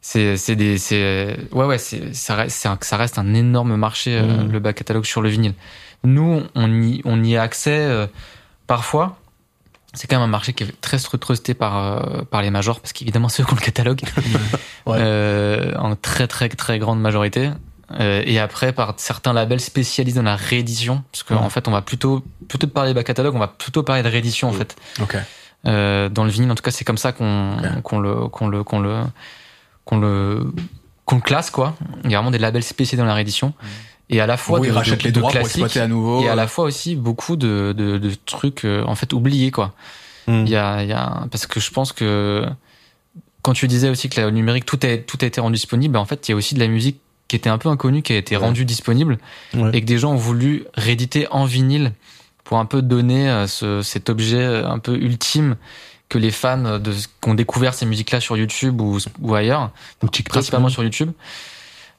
C'est, 0.00 0.38
c'est 0.38 0.56
des, 0.56 0.78
c'est, 0.78 1.36
ouais, 1.52 1.66
ouais, 1.66 1.76
c'est, 1.76 2.14
ça 2.14 2.34
reste, 2.36 2.56
c'est 2.56 2.68
un- 2.68 2.78
ça 2.80 2.96
reste 2.96 3.18
un 3.18 3.34
énorme 3.34 3.76
marché, 3.76 4.16
euh, 4.16 4.44
Mm. 4.44 4.52
le 4.52 4.58
back 4.60 4.76
catalogue 4.76 5.04
sur 5.04 5.20
le 5.20 5.28
vinyle. 5.28 5.52
Nous, 6.04 6.42
on 6.54 6.82
y, 6.82 7.02
on 7.04 7.22
y 7.22 7.36
a 7.36 7.42
accès 7.42 7.76
euh, 7.78 8.06
parfois. 8.66 9.18
C'est 9.92 10.06
quand 10.06 10.16
même 10.16 10.24
un 10.24 10.30
marché 10.30 10.52
qui 10.54 10.62
est 10.62 10.80
très 10.80 10.96
trusté 10.98 11.52
par, 11.52 11.76
euh, 11.76 12.22
par 12.22 12.40
les 12.42 12.50
majors, 12.50 12.80
parce 12.80 12.92
qu'évidemment, 12.94 13.28
c'est 13.28 13.42
eux 13.42 13.44
qui 13.46 13.52
ont 13.52 13.56
le 13.56 13.64
catalogue. 13.64 14.00
Ouais. 14.86 14.96
Euh, 14.98 15.74
en 15.76 15.94
très, 15.94 16.26
très, 16.26 16.48
très 16.48 16.78
grande 16.78 17.00
majorité. 17.02 17.50
Euh, 17.98 18.22
et 18.24 18.38
après, 18.38 18.72
par 18.72 18.94
certains 18.98 19.32
labels 19.32 19.60
spécialisés 19.60 20.16
dans 20.18 20.22
la 20.24 20.36
réédition, 20.36 21.02
parce 21.10 21.22
qu'en 21.24 21.42
Ouais. 21.44 21.50
fait, 21.50 21.66
on 21.66 21.72
va 21.72 21.82
plutôt, 21.82 22.22
plutôt 22.48 22.66
de 22.66 22.72
parler 22.72 22.90
de 22.90 22.94
back 22.94 23.06
catalogue, 23.06 23.34
on 23.34 23.38
va 23.40 23.48
plutôt 23.48 23.82
parler 23.82 24.02
de 24.02 24.08
réédition, 24.08 24.48
en 24.48 24.52
Mm. 24.52 24.56
fait. 24.58 24.76
Ok. 25.00 25.16
Euh, 25.66 26.08
dans 26.08 26.24
le 26.24 26.30
vinyle, 26.30 26.50
en 26.50 26.54
tout 26.54 26.62
cas, 26.62 26.70
c'est 26.70 26.84
comme 26.84 26.98
ça 26.98 27.12
qu'on 27.12 27.56
qu'on 27.82 27.98
le 27.98 28.28
qu'on 28.28 28.48
le 28.48 28.62
qu'on 28.64 28.78
le 28.80 29.02
qu'on 29.84 29.98
le 29.98 30.52
qu'on 31.04 31.16
le 31.16 31.20
classe 31.22 31.50
quoi. 31.50 31.74
Il 32.04 32.10
y 32.10 32.14
a 32.14 32.18
vraiment 32.18 32.30
des 32.30 32.38
labels 32.38 32.62
spécialisés 32.62 33.02
dans 33.02 33.08
la 33.08 33.14
réédition. 33.14 33.52
Et 34.08 34.20
à 34.20 34.26
la 34.26 34.36
fois 34.36 34.58
ils 34.62 34.72
de, 34.72 35.10
de- 35.10 35.20
les 35.20 35.28
classiques, 35.28 35.76
à 35.76 35.86
nouveau. 35.86 36.22
et 36.22 36.28
à 36.28 36.34
la 36.34 36.46
fois 36.48 36.64
aussi 36.64 36.96
beaucoup 36.96 37.36
de, 37.36 37.74
de, 37.76 37.98
de 37.98 38.12
trucs 38.26 38.64
euh, 38.64 38.82
en 38.86 38.94
fait 38.94 39.12
oubliés 39.12 39.50
quoi. 39.50 39.72
Hmm. 40.26 40.44
Il 40.46 40.48
y 40.50 40.56
a, 40.56 40.82
il 40.82 40.88
y 40.88 40.92
a 40.92 41.24
parce 41.30 41.46
que 41.46 41.60
je 41.60 41.70
pense 41.70 41.92
que 41.92 42.44
quand 43.42 43.52
tu 43.52 43.68
disais 43.68 43.88
aussi 43.88 44.08
que 44.08 44.20
le 44.20 44.30
numérique 44.30 44.64
tout 44.66 44.78
a 44.82 44.96
tout 44.98 45.18
a 45.20 45.26
été 45.26 45.40
rendu 45.40 45.54
disponible, 45.56 45.96
en 45.96 46.04
fait 46.06 46.26
il 46.28 46.32
y 46.32 46.34
a 46.34 46.36
aussi 46.36 46.54
de 46.54 46.60
la 46.60 46.68
musique 46.68 47.00
qui 47.30 47.36
était 47.36 47.48
un 47.48 47.58
peu 47.58 47.68
inconnue 47.68 48.02
qui 48.02 48.12
a 48.12 48.16
été 48.16 48.36
Ouais. 48.36 48.42
rendue 48.44 48.64
disponible 48.64 49.18
Ouais. 49.54 49.70
et 49.72 49.80
que 49.80 49.86
des 49.86 49.98
gens 49.98 50.10
ont 50.12 50.16
voulu 50.16 50.64
rééditer 50.74 51.28
en 51.30 51.44
vinyle 51.44 51.92
pour 52.42 52.58
un 52.58 52.64
peu 52.66 52.82
donner 52.82 53.30
euh, 53.30 53.46
ce, 53.46 53.82
cet 53.82 54.10
objet 54.10 54.40
euh, 54.42 54.68
un 54.68 54.80
peu 54.80 54.96
ultime 54.96 55.54
que 56.08 56.18
les 56.18 56.32
fans 56.32 56.80
de 56.80 56.90
qui 56.92 57.28
ont 57.28 57.34
découvert 57.34 57.72
ces 57.72 57.86
musiques 57.86 58.10
là 58.10 58.18
sur 58.18 58.36
YouTube 58.36 58.80
ou, 58.80 58.98
ou 59.20 59.34
ailleurs, 59.36 59.70
Ou 60.02 60.08
TikTok, 60.08 60.32
principalement 60.32 60.66
même. 60.66 60.72
sur 60.72 60.82
YouTube. 60.82 61.12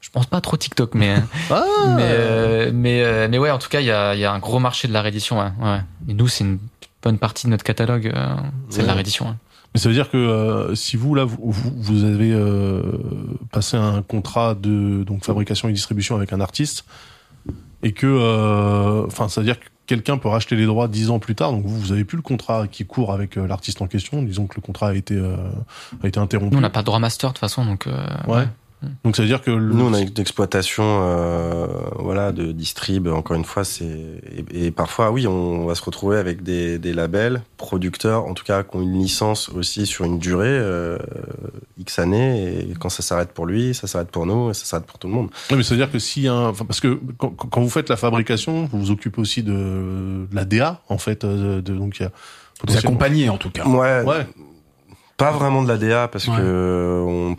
Je 0.02 0.10
pense 0.10 0.26
pas 0.26 0.42
trop 0.42 0.58
TikTok, 0.58 0.96
mais 0.96 1.16
Ah 1.50 1.64
mais 1.96 2.02
euh, 2.04 2.72
mais 2.74 3.02
euh, 3.04 3.28
mais 3.32 3.38
ouais, 3.38 3.52
en 3.52 3.58
tout 3.60 3.70
cas, 3.70 3.80
il 3.80 3.86
y 3.86 3.92
a, 3.92 4.14
il 4.16 4.20
y 4.20 4.26
a 4.26 4.34
un 4.34 4.40
gros 4.40 4.60
marché 4.60 4.90
de 4.90 4.94
la 4.94 5.02
réédition. 5.02 5.40
Ouais, 5.40 5.52
ouais. 5.62 5.80
Et 6.10 6.14
nous, 6.14 6.28
c'est 6.28 6.44
une 6.44 6.60
bonne 7.02 7.18
partie 7.20 7.46
de 7.46 7.52
notre 7.52 7.64
catalogue, 7.64 8.12
euh, 8.14 8.36
c'est 8.70 8.82
de 8.82 8.88
la 8.88 8.94
réédition. 8.96 9.38
Ouais. 9.72 9.76
Mais 9.76 9.80
ça 9.80 9.90
veut 9.90 9.96
dire 9.96 10.10
que 10.10 10.18
euh, 10.18 10.76
si 10.76 10.98
vous 10.98 11.16
là 11.16 11.24
vous, 11.26 11.38
vous, 11.52 12.04
avez 12.04 12.32
euh, 12.34 12.82
passé 13.52 13.78
un 13.78 14.02
contrat 14.02 14.54
de 14.56 15.04
donc 15.04 15.24
fabrication 15.26 15.70
et 15.70 15.74
distribution 15.74 16.16
avec 16.16 16.34
un 16.34 16.42
artiste 16.42 16.86
et 17.84 17.94
que 17.94 18.08
euh, 18.08 19.06
enfin 19.08 19.30
ça 19.30 19.42
veut 19.42 19.46
dire 19.46 19.60
que 19.60 19.66
quelqu'un 19.88 20.18
peut 20.18 20.30
racheter 20.30 20.56
les 20.56 20.66
droits 20.66 20.88
dix 20.88 21.10
ans 21.10 21.20
plus 21.20 21.36
tard 21.36 21.52
donc 21.52 21.66
vous 21.66 21.80
vous 21.80 21.92
avez 21.92 22.04
plus 22.06 22.16
le 22.18 22.22
contrat 22.22 22.68
qui 22.68 22.86
court 22.86 23.12
avec 23.12 23.38
euh, 23.38 23.48
l'artiste 23.48 23.82
en 23.82 23.88
question 23.88 24.22
disons 24.22 24.48
que 24.48 24.56
le 24.56 24.62
contrat 24.62 24.90
a 24.90 24.94
été 24.94 25.16
euh, 25.16 25.36
a 26.04 26.08
été 26.08 26.20
interrompu 26.20 26.52
Nous, 26.54 26.58
on 26.60 26.62
n'a 26.62 26.70
pas 26.70 26.82
de 26.82 26.86
droit 26.86 27.00
master 27.00 27.30
de 27.30 27.34
toute 27.34 27.40
façon, 27.40 27.66
donc. 27.66 27.88
euh, 27.88 28.06
ouais 28.28 28.48
donc 29.04 29.16
ça 29.16 29.22
veut 29.22 29.28
dire 29.28 29.42
que 29.42 29.52
le- 29.52 29.74
Nous, 29.74 29.86
on 29.86 29.94
a 29.94 30.00
une 30.00 30.10
exploitation, 30.20 30.84
euh, 31.04 31.68
voilà, 32.00 32.32
de 32.32 32.52
distrib. 32.52 33.08
Encore 33.08 33.36
une 33.38 33.46
fois, 33.46 33.64
c'est 33.64 33.86
et, 33.86 34.66
et 34.68 34.72
parfois, 34.72 35.12
oui, 35.12 35.28
on 35.28 35.66
va 35.66 35.76
se 35.76 35.84
retrouver 35.84 36.18
avec 36.18 36.42
des, 36.42 36.80
des 36.80 36.92
labels, 36.94 37.44
producteurs, 37.58 38.26
en 38.26 38.34
tout 38.34 38.44
cas, 38.44 38.64
qui 38.64 38.76
ont 38.76 38.82
une 38.82 38.94
licence 39.00 39.50
aussi 39.50 39.86
sur 39.86 40.06
une 40.06 40.18
durée 40.18 40.48
euh, 40.50 40.98
x 41.78 42.00
années. 42.00 42.60
Et 42.70 42.74
quand 42.80 42.90
ça 42.90 43.04
s'arrête 43.04 43.34
pour 43.34 43.46
lui, 43.46 43.74
ça 43.76 43.86
s'arrête 43.88 44.10
pour 44.10 44.26
nous, 44.26 44.50
et 44.50 44.54
ça 44.56 44.66
s'arrête 44.66 44.88
pour 44.88 44.98
tout 44.98 45.08
le 45.08 45.14
monde. 45.14 45.30
Ouais, 45.52 45.58
mais 45.58 45.64
ça 45.64 45.76
veut 45.76 45.78
dire 45.82 45.92
que 45.92 46.00
si 46.00 46.28
un, 46.28 46.48
enfin, 46.48 46.66
parce 46.66 46.80
que 46.80 47.00
quand, 47.18 47.30
quand 47.30 47.62
vous 47.62 47.70
faites 47.70 47.90
la 47.90 47.98
fabrication, 47.98 48.66
vous 48.72 48.80
vous 48.80 48.92
occupez 48.92 49.22
aussi 49.22 49.44
de, 49.44 49.52
de 49.52 50.28
la 50.36 50.44
DA 50.46 50.82
en 50.90 50.98
fait, 50.98 51.24
euh, 51.24 51.62
de, 51.62 51.74
donc 51.76 52.00
il 52.00 52.04
y 52.04 52.06
a 52.06 52.12
Vous 52.68 52.78
accompagnez 52.78 53.30
en 53.30 53.38
tout 53.38 53.50
cas. 53.52 53.66
Ouais, 53.68 54.02
Ouais. 54.04 54.26
pas 55.18 55.32
vraiment 55.32 55.62
de 55.62 55.68
la 55.68 55.78
DA 55.78 56.08
parce 56.08 56.28
Ouais. 56.28 56.36
que 56.38 57.04
on 57.08 57.36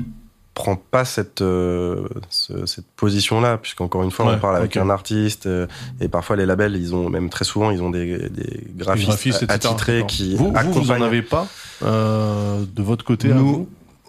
prend 0.54 0.76
pas 0.76 1.04
cette 1.06 1.40
euh, 1.40 2.06
ce- 2.28 2.66
cette 2.66 2.84
position 2.96 3.40
là 3.40 3.56
puisqu'encore 3.56 4.02
une 4.02 4.10
fois 4.10 4.26
Ouais, 4.26 4.34
on 4.36 4.38
parle 4.38 4.56
avec 4.56 4.76
un 4.76 4.90
artiste 4.90 5.46
euh, 5.46 5.66
et 6.00 6.08
parfois 6.08 6.36
les 6.36 6.44
labels 6.46 6.76
ils 6.76 6.94
ont 6.94 7.08
même 7.08 7.30
très 7.30 7.44
souvent 7.46 7.70
ils 7.70 7.82
ont 7.82 7.88
des, 7.90 8.28
des 8.28 8.60
graphistes, 8.76 9.08
graphistes, 9.08 9.46
attitrés 9.48 10.04
qui 10.06 10.36
vous, 10.36 10.46
vous, 10.46 10.50
vous 10.50 10.56
en 10.56 10.60
accompagnent 10.60 11.02
avez 11.04 11.22
pas 11.22 11.46
euh, 11.82 12.64
de 12.74 12.82
votre 12.82 13.04
côté 13.04 13.30
à 13.32 13.34
Nous, 13.34 13.46
vous? 13.46 13.68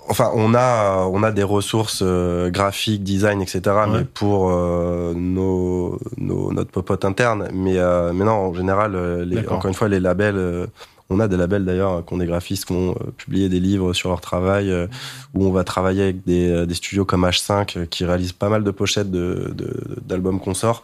Enfin, 0.09 0.31
on 0.35 0.53
a 0.53 1.05
on 1.09 1.23
a 1.23 1.31
des 1.31 1.43
ressources 1.43 2.01
euh, 2.05 2.49
graphiques, 2.49 3.03
design, 3.05 3.41
etc. 3.41 3.61
Ouais. 3.67 3.87
Mais 3.99 4.03
pour 4.03 4.49
euh, 4.51 5.13
nos, 5.15 5.97
nos 6.17 6.51
notre 6.51 6.71
popote 6.71 7.05
interne. 7.05 7.47
Mais 7.53 7.77
euh, 7.77 8.11
mais 8.13 8.25
non, 8.25 8.33
en 8.33 8.53
général, 8.53 8.97
les, 9.23 9.39
encore 9.47 9.67
une 9.67 9.73
fois, 9.73 9.87
les 9.87 10.01
labels. 10.01 10.67
On 11.09 11.19
a 11.19 11.27
des 11.27 11.37
labels 11.37 11.65
d'ailleurs 11.65 12.05
qui 12.05 12.13
ont 12.13 12.17
des 12.17 12.25
graphistes 12.25 12.65
qui 12.65 12.73
ont 12.73 12.91
euh, 12.91 13.11
publié 13.17 13.49
des 13.49 13.59
livres 13.59 13.93
sur 13.93 14.09
leur 14.09 14.21
travail 14.21 14.71
euh, 14.71 14.87
où 15.33 15.45
on 15.45 15.51
va 15.51 15.63
travailler 15.63 16.01
avec 16.03 16.23
des, 16.25 16.49
euh, 16.49 16.65
des 16.65 16.73
studios 16.75 17.05
comme 17.05 17.25
H5 17.25 17.77
euh, 17.77 17.85
qui 17.85 18.05
réalisent 18.05 18.31
pas 18.33 18.49
mal 18.49 18.63
de 18.63 18.71
pochettes 18.71 19.11
de 19.11 19.51
de- 19.55 19.97
d'albums 20.01 20.39
qu'on 20.39 20.53
sort. 20.53 20.81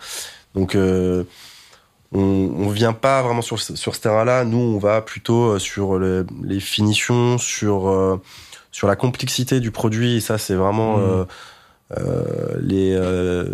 Donc 0.55 0.75
euh, 0.75 1.23
on, 2.11 2.19
on 2.21 2.69
vient 2.69 2.93
pas 2.93 3.21
vraiment 3.21 3.41
sur 3.41 3.59
ce- 3.59 3.75
sur 3.75 3.95
ce 3.95 4.01
terrain-là. 4.01 4.43
Nous, 4.43 4.57
on 4.57 4.77
va 4.79 5.01
plutôt 5.01 5.57
sur 5.59 5.97
le- 5.99 6.25
les 6.43 6.59
finitions, 6.59 7.37
sur 7.37 7.87
euh, 7.89 8.17
sur 8.71 8.87
la 8.87 8.95
complexité 8.95 9.59
du 9.59 9.71
produit. 9.71 10.15
Et 10.17 10.19
ça, 10.19 10.37
c'est 10.37 10.55
vraiment 10.55 10.97
euh, 10.99 11.23
les 12.61 12.93
euh, 12.95 13.45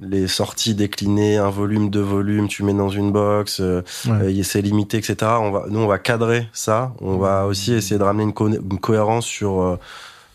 les 0.00 0.28
sorties 0.28 0.74
déclinées, 0.74 1.36
un 1.38 1.50
volume, 1.50 1.90
deux 1.90 2.00
volumes, 2.02 2.46
tu 2.48 2.62
mets 2.62 2.72
dans 2.72 2.88
une 2.88 3.10
box, 3.10 3.58
euh, 3.60 3.82
Ouais. 4.06 4.38
euh, 4.38 4.42
c'est 4.44 4.62
limité, 4.62 4.96
etc. 4.96 5.16
On 5.40 5.50
va, 5.50 5.64
nous, 5.68 5.80
on 5.80 5.86
va 5.88 5.98
cadrer 5.98 6.48
ça. 6.52 6.92
On 7.00 7.16
va 7.18 7.46
aussi 7.46 7.74
essayer 7.74 7.98
de 7.98 8.04
ramener 8.04 8.22
une, 8.24 8.32
co- 8.32 8.48
une 8.48 8.78
cohérence 8.78 9.26
sur 9.26 9.60
euh, 9.60 9.76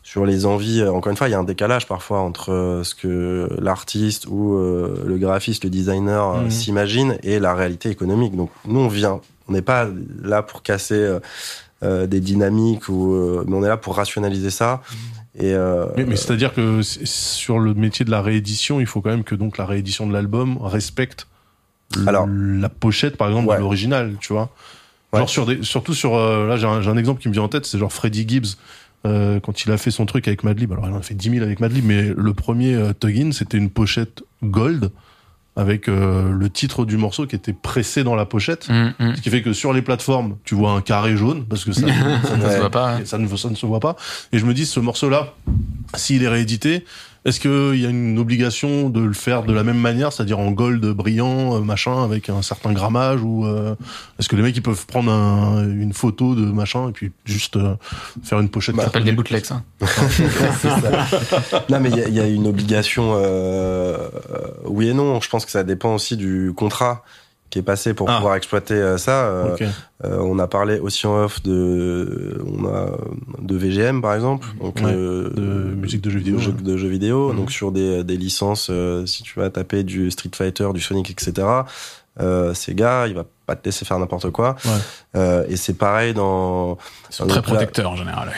sur 0.04 0.26
les 0.26 0.46
envies. 0.46 0.82
Euh, 0.82 0.92
Encore 0.92 1.12
une 1.12 1.18
fois, 1.18 1.30
il 1.30 1.32
y 1.32 1.34
a 1.34 1.40
un 1.40 1.46
décalage 1.46 1.88
parfois 1.88 2.20
entre 2.20 2.52
euh, 2.52 2.84
ce 2.84 2.94
que 2.94 3.48
l'artiste 3.60 4.28
ou 4.28 4.56
euh, 4.56 5.02
le 5.08 5.18
graphiste, 5.18 5.64
le 5.64 5.70
designer 5.70 6.30
euh, 6.36 6.42
Mhm. 6.44 6.52
s'imagine 6.52 7.18
et 7.24 7.40
la 7.40 7.56
réalité 7.56 7.90
économique. 7.90 8.36
Donc, 8.36 8.52
nous, 8.68 8.82
on 8.82 8.90
vient. 8.90 9.22
On 9.48 9.54
n'est 9.54 9.62
pas 9.62 9.88
là 10.22 10.42
pour 10.44 10.62
casser 10.62 10.96
euh, 10.96 11.20
euh, 11.84 12.06
des 12.06 12.20
dynamiques 12.20 12.90
ou, 12.90 13.14
euh, 13.14 13.44
mais 13.48 13.56
on 13.56 13.64
est 13.64 13.68
là 13.70 13.78
pour 13.78 13.96
rationaliser 13.96 14.50
ça. 14.50 14.82
Et 15.40 15.54
euh, 15.54 15.88
Mais, 15.98 16.06
mais 16.06 16.16
c'est-à-dire 16.16 16.54
que 16.54 16.82
sur 16.84 17.60
le 17.60 17.74
métier 17.74 18.06
de 18.06 18.12
la 18.12 18.22
réédition, 18.22 18.80
il 18.80 18.86
faut 18.86 19.02
quand 19.02 19.10
même 19.10 19.24
que 19.24 19.34
donc 19.36 19.58
la 19.58 19.66
réédition 19.66 20.06
de 20.08 20.14
l'album 20.14 20.58
respecte 20.62 21.28
Alors. 22.08 22.28
la 22.28 22.70
pochette, 22.70 23.18
par 23.18 23.28
exemple, 23.30 23.48
Ouais. 23.50 23.56
de 23.56 23.62
l'original, 23.62 24.16
tu 24.20 24.34
vois. 24.34 24.50
Ouais. 25.12 25.20
Genre 25.20 25.30
sur 25.30 25.46
des, 25.46 25.64
surtout 25.64 25.94
sur 25.94 26.16
euh, 26.16 26.48
là 26.48 26.58
j'ai 26.58 26.66
un, 26.68 26.82
j'ai 26.82 26.90
un 26.90 26.98
exemple 26.98 27.22
qui 27.22 27.28
me 27.30 27.34
vient 27.34 27.44
en 27.44 27.48
tête, 27.50 27.66
c'est 27.66 27.78
genre 27.78 27.94
Freddie 27.94 28.26
Gibbs 28.28 28.58
euh, 29.06 29.40
quand 29.40 29.64
il 29.66 29.72
a 29.72 29.78
fait 29.78 29.92
son 29.92 30.06
truc 30.08 30.28
avec 30.28 30.44
Madlib. 30.44 30.72
Alors 30.72 30.88
il 30.88 30.94
en 30.94 30.98
a 30.98 31.02
fait 31.04 31.14
10 31.14 31.30
000 31.32 31.44
avec 31.44 31.60
Madlib, 31.60 31.86
mais 31.86 32.12
le 32.16 32.34
premier 32.34 32.74
euh, 32.74 32.94
Tuggin 32.94 33.32
c'était 33.32 33.58
une 33.60 33.70
pochette 33.70 34.24
gold 34.44 34.90
avec 35.56 35.88
euh, 35.88 36.32
le 36.32 36.50
titre 36.50 36.84
du 36.86 36.98
morceau 36.98 37.28
qui 37.28 37.36
était 37.36 37.54
pressé 37.54 38.04
dans 38.04 38.16
la 38.16 38.26
pochette. 38.26 38.68
Hum, 38.70 38.94
hum. 39.00 39.16
Ce 39.16 39.22
qui 39.22 39.30
fait 39.30 39.42
que 39.44 39.54
sur 39.54 39.72
les 39.74 39.82
plateformes, 39.84 40.38
tu 40.46 40.56
vois 40.56 40.72
un 40.72 40.82
carré 40.82 41.16
jaune 41.16 41.46
parce 41.46 41.64
que 41.64 41.72
ça, 41.74 41.82
ça 42.24 42.36
ne 42.38 42.42
Ça 42.42 42.50
se 42.50 42.54
Ouais. 42.54 42.60
voit 42.60 42.70
pas. 42.72 42.96
hein. 42.96 43.02
ça 43.06 43.18
ne, 43.18 43.28
ça 43.36 43.50
ne 43.50 43.56
se 43.56 43.66
voit 43.66 43.80
pas. 43.80 43.96
Et 44.32 44.40
je 44.40 44.46
me 44.46 44.54
dis, 44.54 44.66
ce 44.66 44.80
morceau-là, 44.80 45.34
s'il 45.96 46.24
est 46.24 46.28
réédité, 46.28 46.86
est-ce 47.26 47.40
qu'il 47.40 47.80
y 47.82 47.86
a 47.86 47.90
une 47.90 48.20
obligation 48.20 48.90
de 48.90 49.00
le 49.02 49.14
faire 49.14 49.44
de 49.44 49.54
la 49.54 49.64
même 49.64 49.78
manière, 49.80 50.12
c'est-à-dire 50.12 50.40
en 50.40 50.52
gold 50.52 50.86
brillant, 50.92 51.56
euh, 51.56 51.60
machin, 51.62 52.04
avec 52.04 52.30
un 52.30 52.42
certain 52.42 52.74
grammage, 52.74 53.22
ou 53.22 53.46
euh, 53.46 53.76
est-ce 54.20 54.28
que 54.30 54.36
les 54.36 54.42
mecs 54.42 54.56
ils 54.58 54.62
peuvent 54.62 54.86
prendre 54.86 55.12
un- 55.12 55.64
une 55.64 55.94
photo 55.94 56.36
de 56.36 56.42
machin 56.46 56.90
et 56.90 56.92
puis 56.92 57.12
juste 57.26 57.56
euh, 57.56 57.76
faire 58.24 58.40
une 58.40 58.50
pochette 58.50 58.76
Bah, 58.76 58.84
Ça 58.84 58.88
s'appelle 58.88 59.04
des 59.06 59.12
bootlegs, 59.14 59.46
ça. 59.46 59.62
non, 61.70 61.80
mais 61.80 61.90
il 61.92 62.10
y 62.10 62.14
y 62.14 62.20
a 62.20 62.28
une 62.28 62.48
obligation, 62.48 63.14
euh, 63.16 63.98
euh, 64.32 64.48
oui 64.66 64.90
et 64.90 64.94
non. 64.94 65.20
Je 65.22 65.30
pense 65.30 65.46
que 65.46 65.52
ça 65.52 65.64
dépend 65.64 65.96
aussi 65.96 66.18
du 66.18 66.52
contrat 66.56 67.04
qui 67.54 67.60
est 67.60 67.62
passé 67.64 67.94
pour 67.94 68.10
Ah. 68.10 68.16
pouvoir 68.16 68.34
exploiter 68.36 68.74
euh, 68.74 68.98
ça. 68.98 69.26
Euh, 69.28 69.56
euh, 70.04 70.18
on 70.22 70.40
a 70.40 70.48
parlé 70.48 70.80
aussi 70.80 71.06
en 71.06 71.16
off 71.24 71.44
de, 71.44 72.42
on 72.48 72.66
a 72.66 72.90
de 73.40 73.56
VGM 73.56 74.02
par 74.02 74.16
exemple, 74.16 74.48
donc 74.60 74.78
Ouais, 74.78 74.92
euh, 74.92 75.30
de 75.30 75.42
musique 75.76 76.02
de 76.02 76.10
jeux 76.10 76.18
vidéo, 76.18 76.36
de 76.38 76.42
jeux, 76.42 76.52
ouais. 76.52 76.62
de 76.64 76.78
jeux 76.78 76.88
vidéo. 76.88 77.30
Mhm. 77.30 77.38
Donc 77.38 77.52
sur 77.52 77.72
des, 77.72 78.04
des 78.04 78.18
licences, 78.18 78.70
euh, 78.72 79.06
si 79.06 79.22
tu 79.22 79.38
vas 79.40 79.52
taper 79.52 79.84
du 79.84 80.10
Street 80.10 80.32
Fighter, 80.36 80.68
du 80.74 80.82
Sonic, 80.82 81.12
etc. 81.12 81.48
Euh, 82.20 82.54
ces 82.56 82.74
gars, 82.74 83.06
il 83.08 83.14
va 83.14 83.26
pas 83.46 83.56
te 83.56 83.66
laisser 83.66 83.86
faire 83.86 84.00
n'importe 84.00 84.32
quoi. 84.32 84.56
Ouais. 84.66 84.72
Euh, 85.16 85.46
et 85.48 85.56
c'est 85.56 85.74
pareil 85.78 86.14
dans 86.16 86.78
Ils 87.12 87.16
sont 87.16 87.28
très 87.28 87.42
protecteurs 87.44 87.92
en 87.92 87.96
général. 87.96 88.30
ouais. 88.30 88.34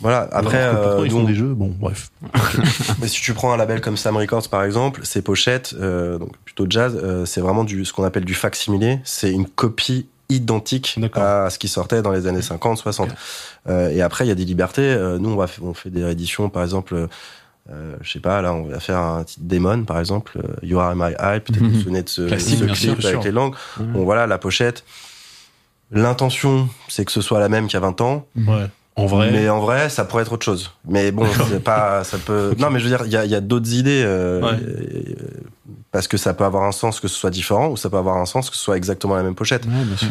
Voilà. 0.00 0.28
Après, 0.32 0.62
Alors 0.62 1.00
euh, 1.00 1.06
ils 1.06 1.10
font 1.10 1.24
des 1.24 1.34
jeux. 1.34 1.54
Bon, 1.54 1.74
bref. 1.78 2.10
Mais 3.00 3.08
si 3.08 3.20
tu 3.20 3.34
prends 3.34 3.52
un 3.52 3.56
label 3.56 3.80
comme 3.80 3.96
Sam 3.96 4.16
Records 4.16 4.48
par 4.48 4.64
exemple, 4.64 5.04
ses 5.04 5.22
pochettes, 5.22 5.74
euh, 5.78 6.18
donc 6.18 6.36
plutôt 6.44 6.66
jazz, 6.68 6.98
euh, 7.02 7.26
c'est 7.26 7.40
vraiment 7.40 7.64
du 7.64 7.84
ce 7.84 7.92
qu'on 7.92 8.04
appelle 8.04 8.24
du 8.24 8.34
facsimilé. 8.34 9.00
C'est 9.04 9.30
une 9.30 9.46
copie 9.46 10.06
identique 10.30 10.98
à 11.14 11.50
ce 11.50 11.58
qui 11.58 11.68
sortait 11.68 12.02
dans 12.02 12.12
les 12.12 12.26
années 12.26 12.42
50, 12.42 12.78
60. 12.78 13.10
Euh, 13.68 13.90
et 13.90 14.00
après, 14.00 14.24
il 14.24 14.28
y 14.28 14.32
a 14.32 14.36
des 14.36 14.44
libertés. 14.44 14.82
Euh, 14.82 15.18
nous, 15.18 15.30
on, 15.30 15.36
va, 15.36 15.46
on 15.60 15.74
fait 15.74 15.90
des 15.90 16.04
rééditions, 16.04 16.48
par 16.48 16.62
exemple. 16.62 17.08
Euh, 17.70 17.94
je 18.00 18.10
sais 18.10 18.20
pas, 18.20 18.40
là, 18.40 18.54
on 18.54 18.64
va 18.64 18.80
faire 18.80 18.98
un 18.98 19.24
titre 19.24 19.42
Demon, 19.44 19.84
par 19.84 20.00
exemple, 20.00 20.38
euh, 20.38 20.56
You 20.62 20.78
Are 20.78 20.94
My 20.96 21.12
Eye, 21.18 21.40
peut-être 21.40 21.58
vous 21.60 21.70
vous 21.70 21.80
souvenez 21.80 22.02
de 22.02 22.08
ce, 22.08 22.22
clip 22.22 22.40
sûr, 22.74 22.92
avec 22.92 23.04
sûr. 23.04 23.22
les 23.22 23.30
langues. 23.30 23.54
Bon, 23.78 24.04
voilà, 24.04 24.26
la 24.26 24.38
pochette. 24.38 24.84
L'intention, 25.92 26.68
c'est 26.88 27.04
que 27.04 27.12
ce 27.12 27.20
soit 27.20 27.38
la 27.38 27.48
même 27.48 27.66
qu'il 27.66 27.74
y 27.74 27.76
a 27.76 27.80
20 27.80 28.00
ans. 28.00 28.26
En 29.00 29.06
vrai. 29.06 29.30
Mais 29.32 29.48
en 29.48 29.60
vrai, 29.60 29.88
ça 29.88 30.04
pourrait 30.04 30.22
être 30.22 30.32
autre 30.32 30.44
chose. 30.44 30.70
Mais 30.86 31.10
bon, 31.10 31.26
c'est 31.48 31.62
pas, 31.64 32.04
ça 32.04 32.18
peut. 32.18 32.54
Non, 32.58 32.70
mais 32.70 32.78
je 32.80 32.84
veux 32.84 32.90
dire, 32.90 33.06
il 33.06 33.12
y 33.12 33.16
a, 33.16 33.24
il 33.24 33.30
y 33.30 33.34
a 33.34 33.40
d'autres 33.40 33.72
idées 33.72 34.02
euh, 34.04 34.40
Ouais. 34.42 34.58
euh, 34.60 35.14
parce 35.90 36.06
que 36.06 36.16
ça 36.16 36.34
peut 36.34 36.44
avoir 36.44 36.64
un 36.64 36.72
sens 36.72 37.00
que 37.00 37.08
ce 37.08 37.16
soit 37.16 37.30
différent 37.30 37.68
ou 37.68 37.76
ça 37.76 37.88
peut 37.90 37.96
avoir 37.96 38.16
un 38.18 38.26
sens 38.26 38.50
que 38.50 38.56
ce 38.56 38.62
soit 38.62 38.76
exactement 38.76 39.16
la 39.16 39.22
même 39.22 39.34
pochette. 39.34 39.64
Ouais, 39.64 39.84
bien 39.84 39.96
sûr. 39.96 40.08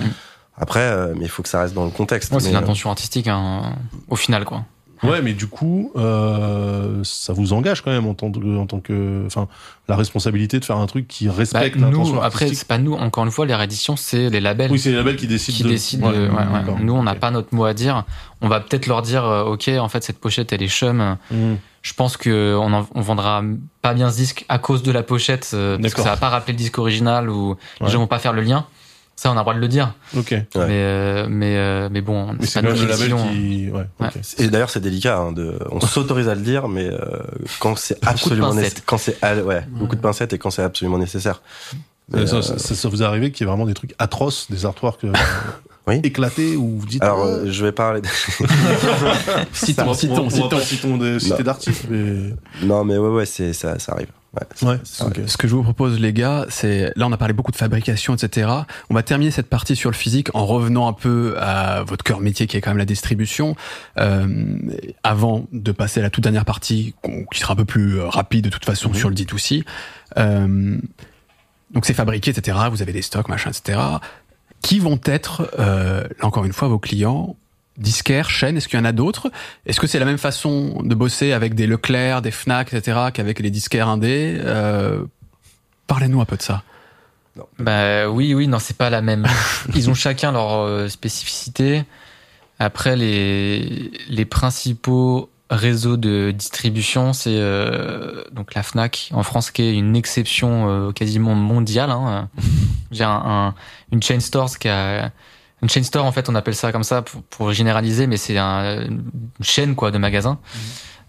Après, 0.58 0.82
euh, 0.82 1.14
mais 1.16 1.26
il 1.26 1.30
faut 1.30 1.42
que 1.44 1.48
ça 1.50 1.62
reste 1.62 1.74
dans 1.74 1.86
le 1.86 1.92
contexte. 1.92 2.34
Ouais, 2.34 2.40
c'est 2.42 2.52
l'intention 2.52 2.90
artistique, 2.90 3.28
hein, 3.28 3.76
au 4.10 4.16
final, 4.18 4.44
quoi. 4.44 4.64
Ouais, 5.04 5.22
mais 5.22 5.34
du 5.34 5.48
coup, 5.48 5.92
euh, 5.96 7.02
ça 7.04 7.34
vous 7.34 7.54
engage 7.54 7.82
quand 7.82 7.92
même 7.92 8.08
en 8.08 8.14
tant 8.14 8.32
que, 8.32 8.58
en 8.58 8.66
tant 8.66 8.80
que, 8.80 9.24
enfin, 9.26 9.48
la 9.88 9.96
responsabilité 9.96 10.60
de 10.60 10.66
faire 10.66 10.78
un 10.78 10.86
truc 10.88 11.08
qui 11.08 11.28
Bah, 11.28 11.34
respecte 11.38 11.76
l'intention 11.78 12.16
nous, 12.16 12.22
après, 12.22 12.54
c'est 12.54 12.68
pas 12.68 12.78
nous. 12.78 12.94
Encore 12.94 13.24
une 13.26 13.32
fois, 13.32 13.46
les 13.46 13.56
rééditions, 13.56 13.96
c'est 13.96 14.30
les 14.30 14.42
labels. 14.42 14.72
Oui, 14.72 14.80
c'est 14.80 14.90
les 14.92 14.98
labels 14.98 15.16
qui 15.16 15.28
décident. 15.28 15.58
qui 15.58 15.64
de... 15.64 15.70
décident. 15.70 16.12
de- 16.12 16.18
ouais, 16.18 16.28
ouais. 16.28 16.82
Nous, 16.82 16.94
on 16.94 17.04
n'a 17.04 17.16
pas 17.16 17.32
notre 17.32 17.54
mot 17.54 17.66
à 17.66 17.74
dire. 17.74 18.04
On 18.42 18.48
va 18.48 18.60
peut-être 18.60 18.88
leur 18.88 19.02
dire, 19.02 19.26
euh, 19.26 19.44
ok, 19.44 19.70
en 19.80 19.90
fait, 19.90 20.04
cette 20.04 20.20
pochette, 20.20 20.52
elle 20.54 20.64
est 20.64 20.68
chum. 20.70 21.18
Mhm. 21.32 21.58
Je 21.82 21.94
pense 21.94 22.18
que 22.18 22.58
on, 22.60 22.74
en- 22.74 22.88
on 22.94 23.02
vendra 23.02 23.42
pas 23.82 23.94
bien 23.94 24.12
ce 24.12 24.18
disque 24.18 24.46
à 24.50 24.60
cause 24.60 24.84
de 24.84 24.92
la 24.92 25.02
pochette, 25.04 25.52
euh, 25.54 25.78
parce 25.82 25.94
que 25.94 26.02
ça 26.02 26.10
va 26.10 26.18
pas 26.18 26.28
rappeler 26.30 26.52
le 26.54 26.58
disque 26.58 26.78
original 26.78 27.30
ou 27.30 27.56
les 27.82 27.88
gens 27.88 28.00
vont 28.00 28.08
pas 28.08 28.20
faire 28.20 28.34
le 28.34 28.42
lien. 28.42 28.66
Ça, 29.22 29.30
on 29.30 29.34
a 29.34 29.36
le 29.36 29.42
droit 29.42 29.54
de 29.54 29.60
le 29.60 29.68
dire. 29.68 29.94
Ok. 30.16 30.32
Ouais. 30.32 30.46
Mais, 30.56 30.64
euh, 30.70 31.28
mais, 31.30 31.58
euh, 31.58 31.90
mais 31.92 32.00
bon, 32.00 32.32
Mais 32.40 32.46
c'est 32.46 32.62
pas 32.62 32.72
qui 32.72 32.86
label 32.86 33.16
qui, 33.16 33.70
ouais. 33.70 33.86
Ouais. 34.00 34.08
ok. 34.08 34.14
Et 34.38 34.48
d'ailleurs, 34.48 34.70
c'est 34.70 34.80
délicat. 34.80 35.18
Hein, 35.18 35.34
de, 35.34 35.60
on 35.72 35.82
s'autorise 35.82 36.30
à 36.30 36.36
le 36.36 36.42
dire, 36.42 36.70
mais 36.70 36.86
euh, 36.88 36.98
quand 37.60 37.78
c'est 37.78 37.98
absolument 38.08 38.48
pincettes. 38.52 38.64
nécessaire, 38.64 38.84
quand 38.86 38.98
c'est 38.98 39.18
al- 39.22 39.44
ouais, 39.44 39.66
beaucoup 39.72 39.98
de 39.98 40.02
pincettes 40.02 40.32
et 40.32 40.38
quand 40.38 40.52
c'est 40.52 40.64
absolument 40.64 40.98
nécessaire. 41.00 41.42
Mais, 42.14 42.20
Euh, 42.20 42.28
ça, 42.28 42.36
euh, 42.38 42.42
ça, 42.42 42.58
ça- 42.60 42.76
ça 42.76 42.88
vous 42.88 43.02
est 43.02 43.06
arrivé 43.06 43.32
qu'il 43.34 43.46
y 43.46 43.50
ait 43.50 43.52
vraiment 43.52 43.66
des 43.66 43.74
trucs 43.74 43.94
atroces, 44.00 44.48
des 44.50 44.66
artworks 44.66 45.04
euh, 45.04 45.12
Oui. 45.88 46.00
éclatés 46.02 46.56
où 46.56 46.80
vous 46.80 46.86
dites. 46.86 47.04
alors, 47.04 47.20
euh, 47.26 47.40
euh, 47.46 47.52
je 47.52 47.66
vais 47.66 47.74
parler. 47.74 48.00
de- 48.00 48.08
Citons, 49.54 49.94
citons, 49.94 50.30
citons. 50.30 50.60
citons 50.62 50.98
des 50.98 51.20
cités 51.20 51.40
Non. 51.40 51.44
d'artistes, 51.44 51.86
mais 51.90 52.34
non, 52.64 52.86
mais 52.86 52.98
ouais, 52.98 53.10
ouais, 53.10 53.26
c'est 53.26 53.52
ça, 53.52 53.78
ça 53.80 53.92
arrive. 53.92 54.08
Ouais. 54.36 54.68
ouais. 54.70 54.80
Ça 54.84 55.08
ok. 55.08 55.22
Ce 55.26 55.38
que 55.38 55.48
je 55.48 55.56
vous 55.56 55.64
propose, 55.64 56.00
les 56.00 56.14
gars, 56.14 56.46
c'est 56.50 56.92
là 56.96 57.08
on 57.08 57.12
a 57.12 57.18
parlé 57.18 57.34
beaucoup 57.34 57.52
de 57.52 57.56
fabrication, 57.58 58.14
etc. 58.16 58.48
On 58.90 58.94
va 58.94 59.02
terminer 59.02 59.32
cette 59.32 59.48
partie 59.50 59.76
sur 59.76 59.90
le 59.90 59.96
physique 59.96 60.30
en 60.36 60.46
revenant 60.46 60.88
un 60.88 60.94
peu 60.94 61.36
à 61.40 61.84
votre 61.84 62.04
cœur 62.04 62.20
métier 62.20 62.46
qui 62.46 62.56
est 62.56 62.62
quand 62.62 62.70
même 62.70 62.78
la 62.78 62.86
distribution. 62.86 63.56
Euh, 63.98 64.56
avant 65.04 65.46
de 65.52 65.72
passer 65.72 66.00
à 66.00 66.04
la 66.04 66.10
toute 66.12 66.24
dernière 66.24 66.46
partie, 66.46 66.94
qui 67.34 67.40
sera 67.40 67.54
un 67.54 67.58
peu 67.58 67.66
plus 67.66 68.00
euh, 68.00 68.08
rapide 68.08 68.46
de 68.46 68.50
toute 68.50 68.66
façon 68.66 68.90
Mhm. 68.90 68.96
sur 68.96 69.10
le 69.10 69.16
dit 69.16 69.28
aussi. 69.34 69.64
Euh, 70.18 70.78
donc 71.74 71.86
c'est 71.86 71.94
fabriqué, 71.94 72.32
etc. 72.32 72.58
Vous 72.72 72.82
avez 72.82 72.94
des 72.94 73.02
stocks, 73.02 73.30
machin, 73.30 73.50
etc. 73.52 73.80
Qui 74.62 74.80
vont 74.80 75.00
être, 75.06 75.50
euh, 75.58 76.04
là 76.04 76.26
encore 76.26 76.46
une 76.46 76.54
fois, 76.54 76.68
vos 76.68 76.80
clients 76.80 77.36
disquaires, 77.80 78.30
chaînes, 78.30 78.58
est-ce 78.58 78.68
qu'il 78.68 78.78
y 78.78 78.82
en 78.82 78.86
a 78.86 78.92
d'autres? 78.92 79.32
Est-ce 79.66 79.80
que 79.80 79.88
c'est 79.88 80.00
la 80.00 80.06
même 80.06 80.18
façon 80.18 80.82
de 80.84 80.94
bosser 80.96 81.32
avec 81.32 81.56
des 81.56 81.66
Leclerc, 81.68 82.22
des 82.22 82.32
Fnac, 82.32 82.74
etc., 82.74 82.98
qu'avec 83.14 83.40
les 83.40 83.50
disquaires 83.50 83.88
indés? 83.88 84.38
Euh, 84.44 85.04
Parlez-nous 85.88 86.22
un 86.22 86.26
peu 86.26 86.38
de 86.38 86.42
ça. 86.42 86.64
Bah 87.58 88.10
oui, 88.10 88.34
oui, 88.34 88.48
non, 88.48 88.60
c'est 88.60 88.78
pas 88.78 88.90
la 88.90 89.02
même. 89.02 89.26
Ils 89.76 89.90
ont 89.90 89.94
chacun 89.94 90.32
leur 90.32 90.60
euh, 90.60 90.88
spécificité. 90.90 91.84
Après, 92.60 92.96
les, 92.98 93.92
les 94.10 94.26
principaux 94.26 95.30
réseaux 95.50 95.98
de 95.98 96.32
distribution, 96.32 97.14
c'est 97.14 97.32
euh, 97.38 98.24
donc 98.34 98.54
la 98.54 98.62
Fnac 98.62 99.10
en 99.14 99.24
France, 99.24 99.50
qui 99.52 99.64
est 99.64 99.74
une 99.74 99.96
exception 99.96 100.70
euh, 100.70 100.92
quasiment 100.92 101.34
mondiale. 101.34 101.90
Hein. 101.92 102.28
J'ai 102.92 103.06
un, 103.06 103.10
un- 103.26 103.56
une 103.92 104.04
chain 104.04 104.20
store 104.20 104.58
qui 104.60 104.68
a 104.68 105.12
une 105.62 105.70
chain 105.70 105.84
store 105.84 106.06
en 106.06 106.12
fait, 106.12 106.30
on 106.30 106.36
appelle 106.36 106.56
ça 106.56 106.72
comme 106.72 106.84
ça 106.84 107.02
pour, 107.02 107.22
pour 107.24 107.52
généraliser, 107.54 108.08
mais 108.08 108.18
c'est 108.18 108.38
un- 108.38 108.86
une 108.86 109.04
chaîne 109.42 109.76
quoi 109.76 109.92
de 109.92 109.98
magasins. 109.98 110.40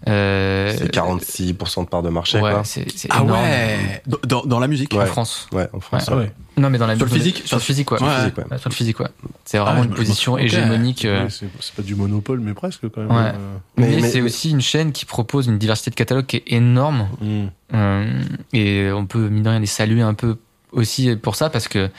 Euh, 0.08 0.74
C'est 0.78 0.90
46% 0.90 1.84
de 1.84 1.88
part 1.90 2.02
de 2.02 2.08
marché, 2.08 2.40
ouais, 2.40 2.50
quoi. 2.52 2.62
c'est 2.64 2.90
c'est 2.90 3.08
Ah 3.10 3.20
énorme. 3.22 3.38
ouais 3.42 4.02
dans, 4.26 4.42
dans 4.46 4.58
la 4.58 4.66
musique 4.66 4.94
En. 4.94 5.04
France. 5.04 5.46
Ouais, 5.52 5.68
en 5.74 5.80
France. 5.80 6.08
Ouais. 6.08 6.32
Non, 6.56 6.70
mais 6.70 6.78
dans 6.78 6.86
la 6.86 6.96
Sur 6.96 7.04
le 7.04 7.12
musique- 7.12 7.34
physique 7.34 7.46
Sur 7.48 7.56
le 7.58 7.62
physique, 7.62 7.90
ouais. 7.90 7.98
Sur 7.98 8.06
le 8.06 8.12
physique, 8.14 8.38
ouais. 8.38 8.58
Sur 8.58 8.70
le 8.70 8.74
physique, 8.74 9.00
ouais. 9.00 9.08
C'est 9.44 9.58
Ah, 9.58 9.64
vraiment 9.64 9.84
une 9.84 9.90
position 9.94 10.38
hégémonique. 10.38 11.04
euh, 11.04 11.28
c'est 11.28 11.48
c'est 11.60 11.74
pas 11.74 11.82
du 11.82 11.94
monopole, 11.96 12.40
mais 12.40 12.54
presque 12.54 12.88
quand 12.88 13.02
même. 13.02 13.10
Ouais. 13.10 13.16
euh. 13.34 13.56
mais 13.76 13.88
Mais- 13.88 13.96
mais- 14.00 14.08
c'est 14.10 14.20
mais- 14.20 14.24
aussi 14.26 14.50
une 14.50 14.62
chaîne 14.62 14.92
qui 14.92 15.04
propose 15.04 15.48
une 15.48 15.58
diversité 15.58 15.90
de 15.90 15.96
catalogues 15.96 16.24
qui 16.26 16.36
est 16.36 16.44
énorme. 16.50 17.06
Mm. 17.20 17.46
Euh, 17.74 18.22
et 18.54 18.90
on 18.92 19.04
peut, 19.04 19.28
mine 19.28 19.42
de 19.42 19.48
rien, 19.50 19.58
les 19.60 19.66
saluer 19.66 20.00
un 20.02 20.14
peu 20.14 20.38
aussi 20.72 21.14
pour 21.16 21.36
ça 21.36 21.50
parce 21.50 21.68
que 21.68 21.90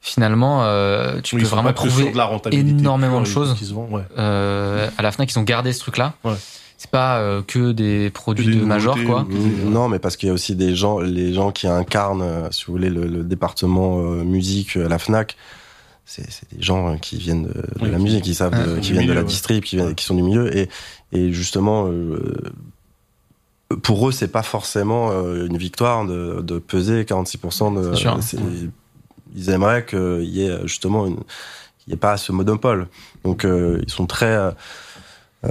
finalement, 0.00 0.64
euh, 0.64 1.20
tu 1.22 1.34
Oui, 1.36 1.42
peux 1.42 1.48
vraiment 1.48 1.72
trouver 1.72 2.10
de 2.12 2.16
la 2.16 2.30
énormément 2.52 3.20
de 3.20 3.26
choses. 3.26 3.54
ouais. 3.90 4.02
euh, 4.18 4.88
à 4.96 5.02
la 5.02 5.10
FNAC, 5.12 5.32
ils 5.32 5.38
ont 5.38 5.42
gardé 5.42 5.72
ce 5.72 5.80
truc-là. 5.80 6.14
Ouais. 6.24 6.34
C'est 6.80 6.90
pas 6.90 7.18
euh, 7.18 7.42
que 7.42 7.72
des 7.72 8.08
produits 8.10 8.46
Que 8.46 8.50
des 8.52 8.56
de 8.60 8.64
major, 8.64 8.96
quoi. 9.04 9.26
ou- 9.28 9.68
Non, 9.70 9.88
mais 9.88 9.98
parce 9.98 10.16
qu'il 10.16 10.28
y 10.28 10.30
a 10.30 10.32
aussi 10.32 10.54
des 10.54 10.76
gens, 10.76 11.00
les 11.00 11.34
gens 11.34 11.50
qui 11.50 11.66
incarnent, 11.66 12.48
si 12.52 12.64
vous 12.66 12.72
voulez, 12.72 12.88
le, 12.90 13.06
le 13.06 13.24
département 13.24 13.98
musique 14.00 14.76
à 14.76 14.88
la 14.88 14.98
Fnac. 14.98 15.36
C'est 16.06 16.24
des 16.56 16.62
gens 16.62 16.96
qui 16.96 17.16
viennent 17.18 17.48
de, 17.48 17.52
de 17.52 17.64
Oui, 17.82 17.90
la 17.90 17.98
musique, 17.98 18.22
qui 18.24 18.34
savent, 18.34 18.52
Ouais, 18.54 18.64
de- 18.66 18.74
du 18.76 18.80
qui 18.80 18.92
viennent 18.92 19.06
de 19.08 19.12
la 19.12 19.24
distrib, 19.24 19.62
qui, 19.64 19.76
viennent, 19.76 19.88
Ouais. 19.88 19.94
qui 19.94 20.04
sont 20.06 20.14
du 20.14 20.22
milieu, 20.22 20.56
et, 20.56 20.70
et 21.12 21.32
justement, 21.34 21.86
euh, 21.88 22.32
pour 23.82 24.08
eux, 24.08 24.12
c'est 24.12 24.28
pas 24.32 24.42
forcément 24.42 25.10
une 25.34 25.58
victoire 25.58 26.06
de, 26.06 26.40
de 26.40 26.58
peser 26.58 27.02
46%. 27.04 27.74
De, 27.74 27.92
C'est 27.94 28.00
sûr. 28.00 28.16
c'est- 28.22 28.38
Ils 29.36 29.50
aimeraient 29.50 29.84
qu'il 29.86 30.24
y 30.24 30.42
ait 30.46 30.58
justement 30.64 31.06
une, 31.06 31.16
qu'il 31.16 31.88
n'y 31.88 31.94
ait 31.94 31.96
pas 31.96 32.16
ce 32.16 32.32
monopole. 32.32 32.88
Donc, 33.24 33.44
euh, 33.44 33.80
ils 33.86 33.90
sont 33.90 34.06
très 34.06 34.26
euh, 34.26 34.50
euh, 35.44 35.50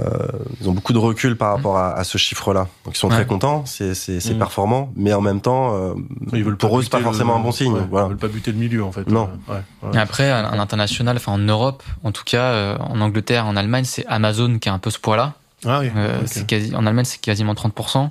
ils 0.60 0.68
ont 0.68 0.72
beaucoup 0.72 0.92
de 0.92 0.98
recul 0.98 1.34
par 1.36 1.54
rapport 1.56 1.78
à, 1.78 1.94
à 1.94 2.04
ce 2.04 2.18
chiffre-là. 2.18 2.68
Donc 2.84 2.94
ils 2.94 2.98
sont 2.98 3.08
Ouais. 3.08 3.14
très 3.14 3.26
contents, 3.26 3.64
c'est 3.64 3.94
c'est 3.94 4.20
c'est 4.20 4.34
Mm. 4.34 4.38
performant, 4.38 4.92
mais 4.96 5.14
en 5.14 5.22
même 5.22 5.40
temps, 5.40 5.74
euh, 5.74 5.94
Ils 6.34 6.44
veulent 6.44 6.58
pour 6.58 6.78
eux 6.78 6.82
c'est 6.82 6.90
pas 6.90 6.98
buter 6.98 7.04
forcément 7.08 7.32
le- 7.34 7.40
un 7.40 7.42
bon 7.42 7.52
signe. 7.52 7.72
ouais, 7.72 7.86
voilà. 7.88 8.06
Ils 8.06 8.10
veulent 8.10 8.18
pas 8.18 8.28
buter 8.28 8.52
le 8.52 8.58
milieu 8.58 8.84
en 8.84 8.92
fait. 8.92 9.08
Non. 9.08 9.30
Euh, 9.48 9.52
ouais, 9.54 9.60
ouais. 9.84 9.94
Et 9.94 9.98
après, 9.98 10.30
à 10.30 10.54
l'international, 10.54 11.16
enfin 11.16 11.32
en 11.32 11.38
Europe, 11.38 11.82
en 12.04 12.12
tout 12.12 12.24
cas, 12.24 12.42
euh, 12.52 12.76
en 12.80 13.00
Angleterre, 13.00 13.46
en 13.46 13.56
Allemagne, 13.56 13.84
c'est 13.84 14.04
Amazon 14.08 14.58
qui 14.58 14.68
a 14.68 14.74
un 14.74 14.78
peu 14.78 14.90
ce 14.90 14.98
poids-là. 14.98 15.32
Ah 15.64 15.80
oui. 15.80 15.90
Euh, 15.96 16.18
ok. 16.20 16.26
c'est 16.26 16.46
quasi, 16.46 16.76
en 16.76 16.84
Allemagne, 16.84 17.06
c'est 17.06 17.20
quasiment 17.22 17.54
30%. 17.54 18.10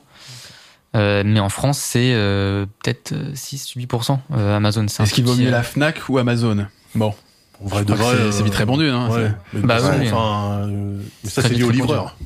Euh, 0.98 1.24
mais 1.26 1.40
en 1.40 1.50
France, 1.50 1.78
c'est 1.80 2.12
euh, 2.14 2.66
peut-être 2.84 3.14
6-8% 3.34 4.20
euh, 4.36 4.58
Amazon. 4.58 4.86
c'est 4.90 5.02
un 5.02 5.06
Est-ce 5.06 5.14
qu'il 5.14 5.24
vaut 5.26 5.36
mieux 5.36 5.50
la 5.50 5.64
Fnac 5.64 6.02
ou 6.10 6.18
Amazon? 6.18 6.66
Bon, 6.96 7.14
En 7.64 7.68
vrai 7.68 7.86
de 7.86 7.94
vrai. 7.94 8.32
c'est- 8.32 8.44
vite 8.44 8.56
répandu. 8.56 8.90
Hein, 8.90 9.08
Ouais. 9.10 9.28
c'est- 9.54 9.58
Mais 9.60 9.62
Bah 9.68 9.78
façon, 9.80 9.98
oui. 10.00 10.08
enfin, 10.12 10.68
euh, 10.68 11.00
mais 11.24 11.30
ça 11.30 11.42
c'est 11.44 11.50
lié 11.54 11.64
au 11.64 11.70
livreur. 11.72 12.18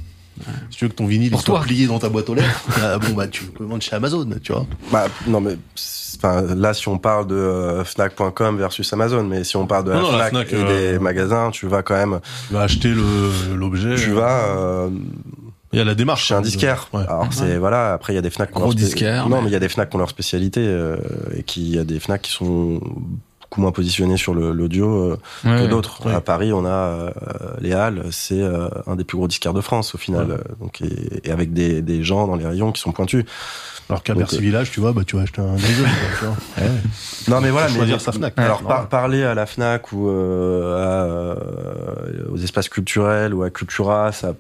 Si 0.72 0.78
tu 0.78 0.86
veux 0.86 0.90
que 0.90 0.96
ton 0.96 1.06
vinyle 1.06 1.30
Pour 1.30 1.42
soit 1.42 1.58
toi. 1.58 1.64
plié 1.66 1.86
dans 1.86 2.00
ta 2.00 2.10
boîte 2.10 2.28
aux 2.30 2.34
lettres, 2.34 2.64
ah, 2.82 2.98
bon 2.98 3.14
bah 3.14 3.28
tu 3.28 3.44
peux 3.44 3.64
vendre 3.64 3.84
chez 3.84 3.96
Amazon, 3.96 4.28
tu 4.42 4.52
vois. 4.54 4.66
Bah, 4.92 5.06
non 5.28 5.40
mais 5.42 5.56
là 6.56 6.74
si 6.74 6.88
on 6.88 6.98
parle 6.98 7.28
de 7.28 7.36
euh, 7.36 7.84
Fnac.com 7.84 8.58
versus 8.58 8.92
Amazon, 8.94 9.24
mais 9.24 9.44
si 9.44 9.56
on 9.58 9.68
parle 9.68 9.84
de 9.86 9.92
la, 9.92 9.98
Non, 9.98 10.12
non, 10.12 10.18
la 10.18 10.30
Fnac, 10.30 10.52
et 10.52 10.56
euh, 10.56 10.94
des 10.94 11.00
magasins, 11.00 11.52
tu 11.52 11.68
vas 11.68 11.84
quand 11.84 11.96
même, 11.96 12.20
Tu 12.48 12.54
vas 12.54 12.62
acheter 12.62 12.90
le 12.90 13.04
l'objet. 13.56 13.96
tu 13.96 14.12
vas 14.12 14.46
euh, 14.56 14.90
Il 15.74 15.80
y 15.80 15.82
a 15.82 15.86
la 15.86 15.96
démarche. 15.96 16.26
chez 16.28 16.34
un 16.34 16.40
hein, 16.40 16.42
disquaire. 16.42 16.88
Ouais. 16.94 17.04
Alors 17.08 17.28
c'est 17.32 17.58
voilà, 17.58 17.94
après 17.94 18.14
il 18.14 18.16
y 18.16 18.20
a 18.20 18.22
des 18.22 18.30
Fnac 18.30 18.52
qui 18.52 18.58
ont 18.58 18.62
Gros 18.62 18.74
disquaire, 18.74 19.30
Non 19.30 19.42
mais- 19.42 19.50
il 19.50 19.54
y 19.54 19.56
a 19.56 19.60
des 19.60 19.70
Fnac 19.70 19.90
qui 19.90 19.96
ont 19.96 20.00
leur 20.00 20.10
spécialité 20.10 20.62
euh, 20.66 20.98
et 21.36 21.44
qui 21.44 21.62
il 21.70 21.76
y 21.76 21.80
a 21.80 21.84
des 21.84 22.00
Fnac 22.00 22.22
qui 22.22 22.32
sont 22.32 22.82
beaucoup 23.42 23.62
moins 23.62 23.72
positionnés 23.72 24.18
sur 24.18 24.34
le- 24.34 24.52
l'audio 24.54 24.88
euh, 24.90 25.18
ouais, 25.46 25.64
que 25.64 25.68
d'autres. 25.68 26.06
Ouais. 26.06 26.14
À 26.14 26.22
Paris, 26.22 26.52
on 26.54 26.66
a 26.66 26.70
euh, 26.70 27.12
les 27.60 27.74
Halles, 27.74 28.04
c'est 28.12 28.42
euh, 28.42 28.68
un 28.88 28.96
des 28.96 29.04
plus 29.04 29.18
gros 29.18 29.28
disquaires 29.28 29.54
de 29.54 29.62
France 29.62 29.94
au 29.96 29.98
final, 29.98 30.28
Ouais. 30.32 30.38
Donc 30.60 30.82
et, 30.82 31.28
et 31.28 31.32
avec 31.32 31.54
des, 31.54 31.82
des 31.82 32.04
gens 32.04 32.28
dans 32.28 32.36
les 32.36 32.46
rayons 32.46 32.72
qui 32.72 32.82
sont 32.82 32.92
pointus. 32.92 33.26
Alors 33.90 34.04
qu'à 34.04 34.14
Bercy 34.14 34.38
euh, 34.38 34.40
Village, 34.40 34.72
tu 34.72 34.80
vois, 34.80 34.94
bah 34.94 35.02
tu 35.06 35.18
vas 35.18 35.24
acheter 35.24 35.42
un 35.42 35.56
Diesel, 35.56 35.86
tu 36.20 36.26
vois. 36.26 36.36
Ouais. 36.66 36.72
Non 37.28 37.42
mais 37.42 37.50
voilà, 37.50 37.68
mais 37.68 37.76
choisir 37.76 38.00
sa 38.00 38.12
Fnac. 38.14 38.34
Alors 38.38 38.62
par- 38.64 38.88
parler 38.88 39.24
à 39.24 39.34
la 39.36 39.46
Fnac 39.46 39.92
ou 39.92 40.08
euh, 40.10 40.76
à, 40.78 41.06
euh, 41.06 41.36
aux 42.32 42.38
espaces 42.38 42.70
culturels 42.70 43.34
ou 43.34 43.44
à 43.44 43.50
Cultura, 43.50 44.12
ça 44.14 44.34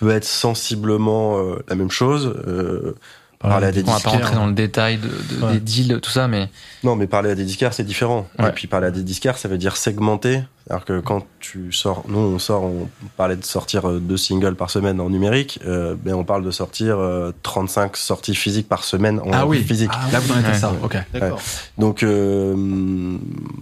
peut 0.00 0.10
être 0.10 0.24
sensiblement 0.24 1.38
euh, 1.38 1.56
la 1.68 1.74
même 1.74 1.90
chose. 1.90 2.26
Euh, 2.46 2.94
parler 3.38 3.66
à 3.66 3.72
des 3.72 3.82
On 3.86 3.92
va 3.92 4.00
pas 4.00 4.10
rentrer 4.10 4.34
dans 4.34 4.46
le 4.46 4.52
détail 4.52 4.98
de, 4.98 5.08
de- 5.08 5.42
Ouais. 5.44 5.52
des 5.54 5.60
deals, 5.60 6.00
tout 6.00 6.10
ça, 6.10 6.26
mais 6.28 6.48
Non, 6.84 6.96
mais 6.96 7.06
parler 7.06 7.30
à 7.30 7.34
des 7.34 7.44
disquaires, 7.44 7.72
c'est 7.74 7.84
différent. 7.84 8.28
Ouais. 8.38 8.48
Et 8.48 8.52
puis 8.52 8.66
parler 8.66 8.86
à 8.86 8.90
des 8.90 9.02
disquaires, 9.02 9.36
ça 9.38 9.48
veut 9.48 9.58
dire 9.58 9.76
segmenter. 9.76 10.42
Alors 10.68 10.84
que 10.84 10.98
quand 10.98 11.24
tu 11.38 11.70
sors, 11.70 12.02
nous 12.08 12.18
on 12.18 12.38
sort, 12.40 12.64
on 12.64 12.88
parlait 13.16 13.36
de 13.36 13.44
sortir 13.44 13.88
euh, 13.88 14.00
deux 14.00 14.16
singles 14.16 14.56
par 14.56 14.68
semaine 14.68 15.00
en 15.00 15.08
numérique, 15.10 15.60
euh, 15.64 15.94
mais 16.04 16.12
on 16.12 16.24
parle 16.24 16.42
de 16.44 16.50
sortir 16.50 16.98
euh, 16.98 17.30
35 17.44 17.96
sorties 17.96 18.34
physiques 18.34 18.68
par 18.68 18.82
semaine 18.82 19.20
en 19.20 19.30
Ah 19.32 19.46
oui, 19.46 19.62
physique. 19.62 19.92
Ah, 19.94 20.10
là 20.12 20.18
vous 20.18 20.32
en 20.32 20.38
êtes 20.40 20.46
à 20.46 20.48
Ouais. 20.48 20.54
ça. 20.56 20.72
Ok. 20.82 20.96
D'accord. 21.12 21.38
Donc, 21.78 22.02
euh, 22.02 23.16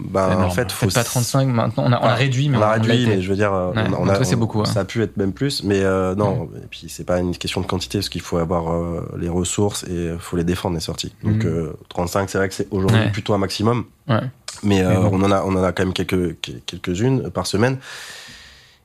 bah, 0.09 0.29
C'est 0.31 0.43
en 0.45 0.49
fait, 0.49 0.71
faut 0.71 0.87
pas 0.87 1.03
35 1.03 1.47
maintenant. 1.47 1.83
On 1.85 1.87
a, 1.87 1.89
on 1.89 1.93
a 1.93 1.99
Voilà. 1.99 2.15
réduit, 2.15 2.49
mais 2.49 2.57
on 2.57 2.61
a 2.61 2.71
réduit, 2.71 3.05
mais 3.05 3.21
je 3.21 3.29
veux 3.29 3.35
dire, 3.35 3.53
euh, 3.53 3.71
Ouais, 3.71 3.83
on 3.99 4.07
a, 4.09 4.13
a- 4.13 4.15
ça, 4.15 4.23
c'est 4.23 4.35
beaucoup, 4.35 4.61
ouais. 4.61 4.65
ça 4.65 4.79
a 4.79 4.85
pu 4.85 5.03
être 5.03 5.15
même 5.17 5.31
plus, 5.33 5.63
mais 5.63 5.81
euh, 5.83 6.15
non. 6.15 6.49
Et 6.55 6.67
puis 6.69 6.85
c'est 6.89 7.03
pas 7.03 7.19
une 7.19 7.37
question 7.37 7.61
de 7.61 7.67
quantité, 7.67 7.99
parce 7.99 8.09
qu'il 8.09 8.21
faut 8.21 8.37
avoir 8.37 8.73
euh, 8.73 9.07
les 9.19 9.29
ressources 9.29 9.83
et 9.83 10.11
il 10.13 10.19
faut 10.19 10.37
les 10.37 10.43
défendre 10.43 10.73
les 10.73 10.81
sorties. 10.81 11.13
Donc 11.23 11.43
Mhm. 11.43 11.51
euh, 11.51 11.73
35, 11.89 12.31
c'est 12.31 12.39
vrai 12.39 12.49
que 12.49 12.55
c'est 12.55 12.67
aujourd'hui 12.71 12.99
Ouais. 12.99 13.11
plutôt 13.11 13.33
un 13.35 13.37
maximum, 13.37 13.85
Ouais. 14.07 14.21
Mais, 14.63 14.81
euh, 14.81 14.89
Mais 14.89 14.97
on 15.11 15.21
en 15.23 15.31
a, 15.31 15.43
on 15.43 15.55
en 15.55 15.63
a 15.63 15.71
quand 15.71 15.83
même 15.83 15.93
quelques 15.93 16.35
quelques 16.65 16.99
unes 17.01 17.29
par 17.29 17.47
semaine. 17.47 17.77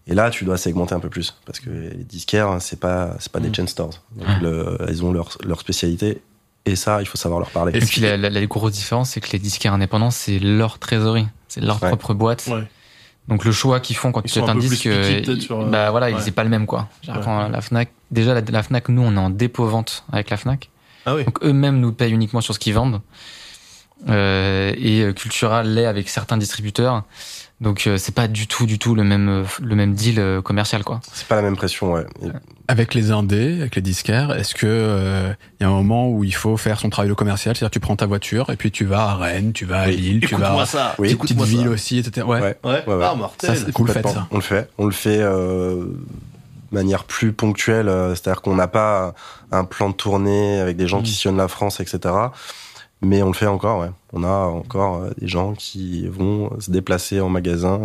Et 0.07 0.15
là, 0.15 0.31
tu 0.31 0.45
dois 0.45 0.57
segmenter 0.57 0.95
un 0.95 1.01
peu 1.01 1.09
plus, 1.11 1.37
parce 1.47 1.61
que 1.61 1.71
les 1.71 2.05
disquaires, 2.05 2.57
c'est 2.61 2.81
pas 2.81 3.17
c'est 3.21 3.31
pas 3.31 3.39
des 3.41 3.49
Mhm. 3.49 3.55
chain 3.55 3.67
stores. 3.67 4.03
Donc 4.17 4.27
le- 4.43 4.79
ils 4.89 5.05
ont 5.05 5.13
leur 5.13 5.37
leur 5.45 5.61
spécialité. 5.61 6.21
Et 6.67 6.77
ça, 6.77 7.01
il 7.01 7.07
faut 7.07 7.17
savoir 7.17 7.41
leur 7.41 7.51
parler. 7.51 7.75
Et 7.77 7.81
puis 7.81 8.01
la, 8.03 8.17
la, 8.19 8.29
la 8.29 8.47
grosse 8.47 8.73
différence, 8.73 9.11
c'est 9.11 9.21
que 9.21 9.31
les 9.33 9.39
disquaires 9.39 9.73
indépendants, 9.73 10.11
c'est 10.11 10.39
leur 10.39 10.79
trésorerie, 10.79 11.27
c'est 11.49 11.61
leur 11.63 11.83
Ouais. 11.83 11.89
propre 11.89 12.13
boîte. 12.13 12.47
Ouais. 12.49 12.65
Donc 13.29 13.45
le 13.45 13.53
choix 13.53 13.81
qu'ils 13.81 13.97
font 13.97 14.13
quand 14.13 14.21
Ils 14.25 14.31
tu 14.31 14.39
achètes 14.41 14.51
un 14.51 14.57
disque, 14.57 14.75
piqués, 14.83 14.91
euh, 15.31 15.41
sur, 15.41 15.65
bah 15.67 15.91
voilà, 15.91 16.11
ouais. 16.11 16.17
c'est 16.21 16.33
pas 16.33 16.43
le 16.45 16.51
même 16.51 16.67
quoi. 16.67 16.89
Genre, 17.03 17.17
Ouais. 17.17 17.23
quand 17.25 17.49
la 17.49 17.61
Fnac, 17.61 17.91
déjà 18.11 18.35
la, 18.35 18.41
la 18.43 18.63
Fnac, 18.63 18.89
nous 18.89 19.03
on 19.03 19.15
est 19.15 19.19
en 19.19 19.31
dépôt 19.31 19.67
vente 19.67 20.05
avec 20.13 20.29
la 20.31 20.37
Fnac, 20.37 20.69
Ah 21.07 21.15
oui. 21.15 21.25
donc 21.25 21.43
eux-mêmes 21.45 21.81
nous 21.81 21.93
payent 21.93 22.13
uniquement 22.13 22.41
sur 22.41 22.53
ce 22.55 22.59
qu'ils 22.59 22.75
vendent. 22.75 23.01
Euh, 24.09 24.73
et 24.79 25.03
euh, 25.03 25.13
Cultura 25.13 25.63
l'est 25.63 25.87
avec 25.87 26.09
certains 26.09 26.37
distributeurs. 26.39 27.05
Donc 27.61 27.87
euh, 27.87 27.99
c'est 27.99 28.15
pas 28.15 28.27
du 28.27 28.47
tout, 28.47 28.65
du 28.65 28.79
tout 28.79 28.95
le 28.95 29.05
même, 29.05 29.29
euh, 29.29 29.45
le 29.61 29.75
même 29.77 29.93
deal 29.93 30.19
euh, 30.19 30.41
commercial 30.41 30.83
quoi. 30.83 31.01
C'est 31.13 31.27
pas 31.29 31.37
la 31.37 31.43
même 31.43 31.57
pression, 31.57 31.93
ouais. 31.93 32.07
Avec 32.69 32.95
les 32.95 33.11
indés, 33.11 33.59
avec 33.61 33.77
les 33.77 33.83
disquaires, 33.83 34.33
est-ce 34.35 34.55
que 34.55 34.67
euh, 34.67 35.33
il 35.61 35.65
y 35.65 35.67
a 35.67 35.69
un 35.69 35.73
moment 35.73 36.09
où 36.09 36.25
il 36.25 36.35
faut 36.35 36.57
faire 36.57 36.81
son 36.81 36.89
travail 36.89 37.11
de 37.11 37.15
commercial, 37.15 37.55
c'est-à-dire 37.55 37.71
tu 37.73 37.81
prends 37.81 37.97
ta 37.97 38.07
voiture 38.07 38.49
et 38.49 38.57
puis 38.57 38.71
tu 38.71 38.87
vas 38.87 39.03
à 39.11 39.15
Rennes, 39.17 39.53
tu 39.53 39.67
vas 39.67 39.81
à 39.83 39.87
Oui. 39.89 39.97
Lille, 39.97 40.21
tu 40.21 40.35
vas 40.37 40.47
Écoute-moi 40.47 40.65
ça. 40.67 40.95
Oui. 40.99 41.11
Écoute-moi 41.11 41.45
villes 41.45 41.65
ça. 41.65 41.69
aussi, 41.69 41.99
etc. 41.99 42.27
Ouais. 42.27 42.41
Ouais. 42.41 42.57
Ouais. 42.65 42.83
Ouais, 42.87 42.95
ouais. 42.95 43.05
Ah, 43.07 43.15
mortel. 43.15 43.51
Ça, 43.51 43.57
c'est- 43.67 43.77
vous 43.77 43.85
le 43.85 43.93
faites 43.93 44.09
ça. 44.09 44.27
On 44.31 44.37
le 44.37 44.41
fait. 44.43 44.71
On 44.79 44.87
le 44.87 44.93
fait 44.93 45.19
euh, 45.21 45.85
de 45.85 46.75
manière 46.75 47.05
plus 47.05 47.33
ponctuelle. 47.33 47.89
euh, 47.89 48.15
C'est-à-dire 48.15 48.41
qu'on 48.41 48.55
n'a 48.55 48.69
pas 48.69 49.13
un 49.53 49.65
plan 49.65 49.91
de 49.91 49.95
tournée 49.95 50.59
avec 50.61 50.79
des 50.79 50.87
gens 50.87 51.01
Mm. 51.01 51.03
qui 51.03 51.13
sillonnent 51.13 51.37
la 51.37 51.49
France, 51.49 51.81
etc. 51.81 51.99
Mais 53.03 53.23
on 53.23 53.29
le 53.29 53.33
fait 53.33 53.47
encore, 53.47 53.81
ouais. 53.81 53.91
On 54.13 54.25
a 54.25 54.47
encore 54.47 54.97
euh, 55.03 55.11
des 55.21 55.29
gens 55.29 55.53
qui 55.55 56.07
vont 56.09 56.51
se 56.59 56.71
déplacer 56.71 57.21
en 57.21 57.29
magasin. 57.29 57.81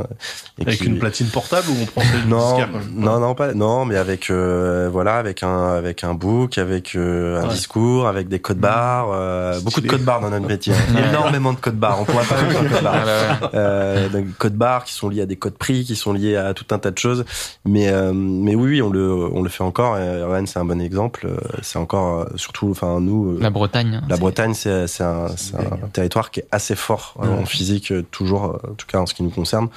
Et 0.57 0.63
Avec 0.63 0.79
qui... 0.79 0.85
une 0.85 0.97
platine 0.97 1.27
portable 1.27 1.67
ou 1.69 1.75
on 1.81 1.85
prend 1.85 2.01
non, 2.27 2.57
non, 2.93 3.19
non, 3.19 3.35
pas, 3.35 3.53
non, 3.53 3.85
mais 3.85 3.95
avec, 3.95 4.29
euh, 4.29 4.89
voilà, 4.91 5.17
avec 5.17 5.43
un, 5.43 5.73
avec 5.73 6.03
un 6.03 6.13
book, 6.15 6.57
avec 6.57 6.95
euh, 6.95 7.41
un 7.41 7.47
Ouais. 7.47 7.53
discours, 7.53 8.07
avec 8.07 8.27
des 8.27 8.39
codes 8.39 8.57
barres, 8.57 9.09
euh, 9.11 9.59
beaucoup 9.61 9.81
de 9.81 9.87
codes 9.87 10.03
barres 10.03 10.21
dans 10.21 10.29
notre 10.31 10.47
métier. 10.47 10.73
hein. 10.73 11.07
Énormément 11.09 11.53
de 11.53 11.59
codes 11.59 11.77
barres. 11.77 11.99
On 12.01 12.05
pourrait 12.05 12.25
pas 12.25 12.35
faire 12.37 12.69
code 12.71 12.83
barres. 12.83 13.51
Euh, 13.53 14.09
donc, 14.09 14.25
codes 14.39 14.55
barres 14.55 14.83
qui 14.85 14.93
sont 14.93 15.09
liés 15.09 15.21
à 15.21 15.25
des 15.27 15.35
codes 15.35 15.57
prix, 15.57 15.83
qui 15.83 15.95
sont 15.95 16.13
liés 16.13 16.35
à 16.37 16.53
tout 16.55 16.65
un 16.71 16.79
tas 16.79 16.91
de 16.91 16.97
choses. 16.97 17.23
Mais, 17.65 17.89
euh, 17.89 18.13
mais 18.13 18.55
oui, 18.55 18.69
oui, 18.71 18.81
on 18.81 18.89
le, 18.89 19.11
on 19.31 19.41
le 19.43 19.49
fait 19.49 19.63
encore. 19.63 19.97
Et 19.97 20.23
Rennes, 20.23 20.47
c'est 20.47 20.59
un 20.59 20.65
bon 20.65 20.81
exemple. 20.81 21.27
C'est 21.61 21.77
encore, 21.77 22.27
surtout, 22.35 22.69
enfin, 22.71 22.99
nous, 22.99 23.37
La 23.39 23.49
Bretagne. 23.49 23.99
hein, 24.01 24.05
la 24.09 24.17
Bretagne, 24.17 24.53
c'est 24.55 24.87
c'est 24.87 25.03
un, 25.03 25.27
c'est 25.35 25.55
un 25.55 25.87
territoire 25.93 26.14
qui 26.31 26.39
est 26.41 26.47
assez 26.51 26.75
fort 26.75 27.15
euh, 27.21 27.41
en 27.41 27.45
physique, 27.45 27.91
euh, 27.91 28.03
toujours, 28.11 28.45
euh, 28.45 28.71
en 28.71 28.73
tout 28.73 28.87
cas 28.87 28.99
en 28.99 29.05
ce 29.05 29.13
qui 29.13 29.23
nous 29.23 29.29
concerne. 29.29 29.67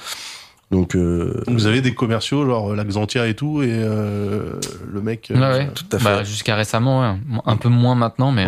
Donc, 0.71 0.95
euh, 0.95 1.43
Vous 1.47 1.65
avez 1.65 1.81
des 1.81 1.93
commerciaux, 1.95 2.45
genre 2.45 2.75
la 2.75 2.83
Xantia 2.83 3.27
et 3.27 3.33
tout, 3.35 3.63
et 3.63 3.69
euh, 3.71 4.53
le 4.91 5.01
mec. 5.01 5.27
Ouais, 5.31 5.37
euh, 5.41 5.57
ouais. 5.57 5.71
tout 5.73 5.85
à 5.91 5.97
fait. 5.97 6.03
Bah, 6.05 6.23
jusqu'à 6.23 6.55
récemment, 6.55 7.01
ouais. 7.13 7.17
un 7.45 7.57
peu 7.57 7.69
moins 7.69 7.95
maintenant, 7.95 8.31
mais 8.31 8.47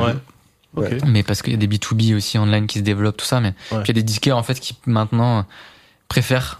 Ouais. 0.73 0.99
Mais 1.05 1.21
parce 1.23 1.41
qu'il 1.41 1.51
y 1.51 1.55
a 1.55 1.59
des 1.59 1.67
B2B 1.67 2.15
aussi 2.15 2.37
online 2.37 2.65
qui 2.65 2.79
se 2.79 2.83
développent, 2.83 3.17
tout 3.17 3.25
ça. 3.25 3.41
Mais 3.41 3.49
Ouais. 3.71 3.81
puis 3.83 3.85
il 3.85 3.87
y 3.87 3.91
a 3.91 3.93
des 3.93 4.03
disquaires 4.03 4.37
en 4.37 4.43
fait 4.43 4.57
qui 4.59 4.77
maintenant 4.85 5.45
préfèrent 6.07 6.59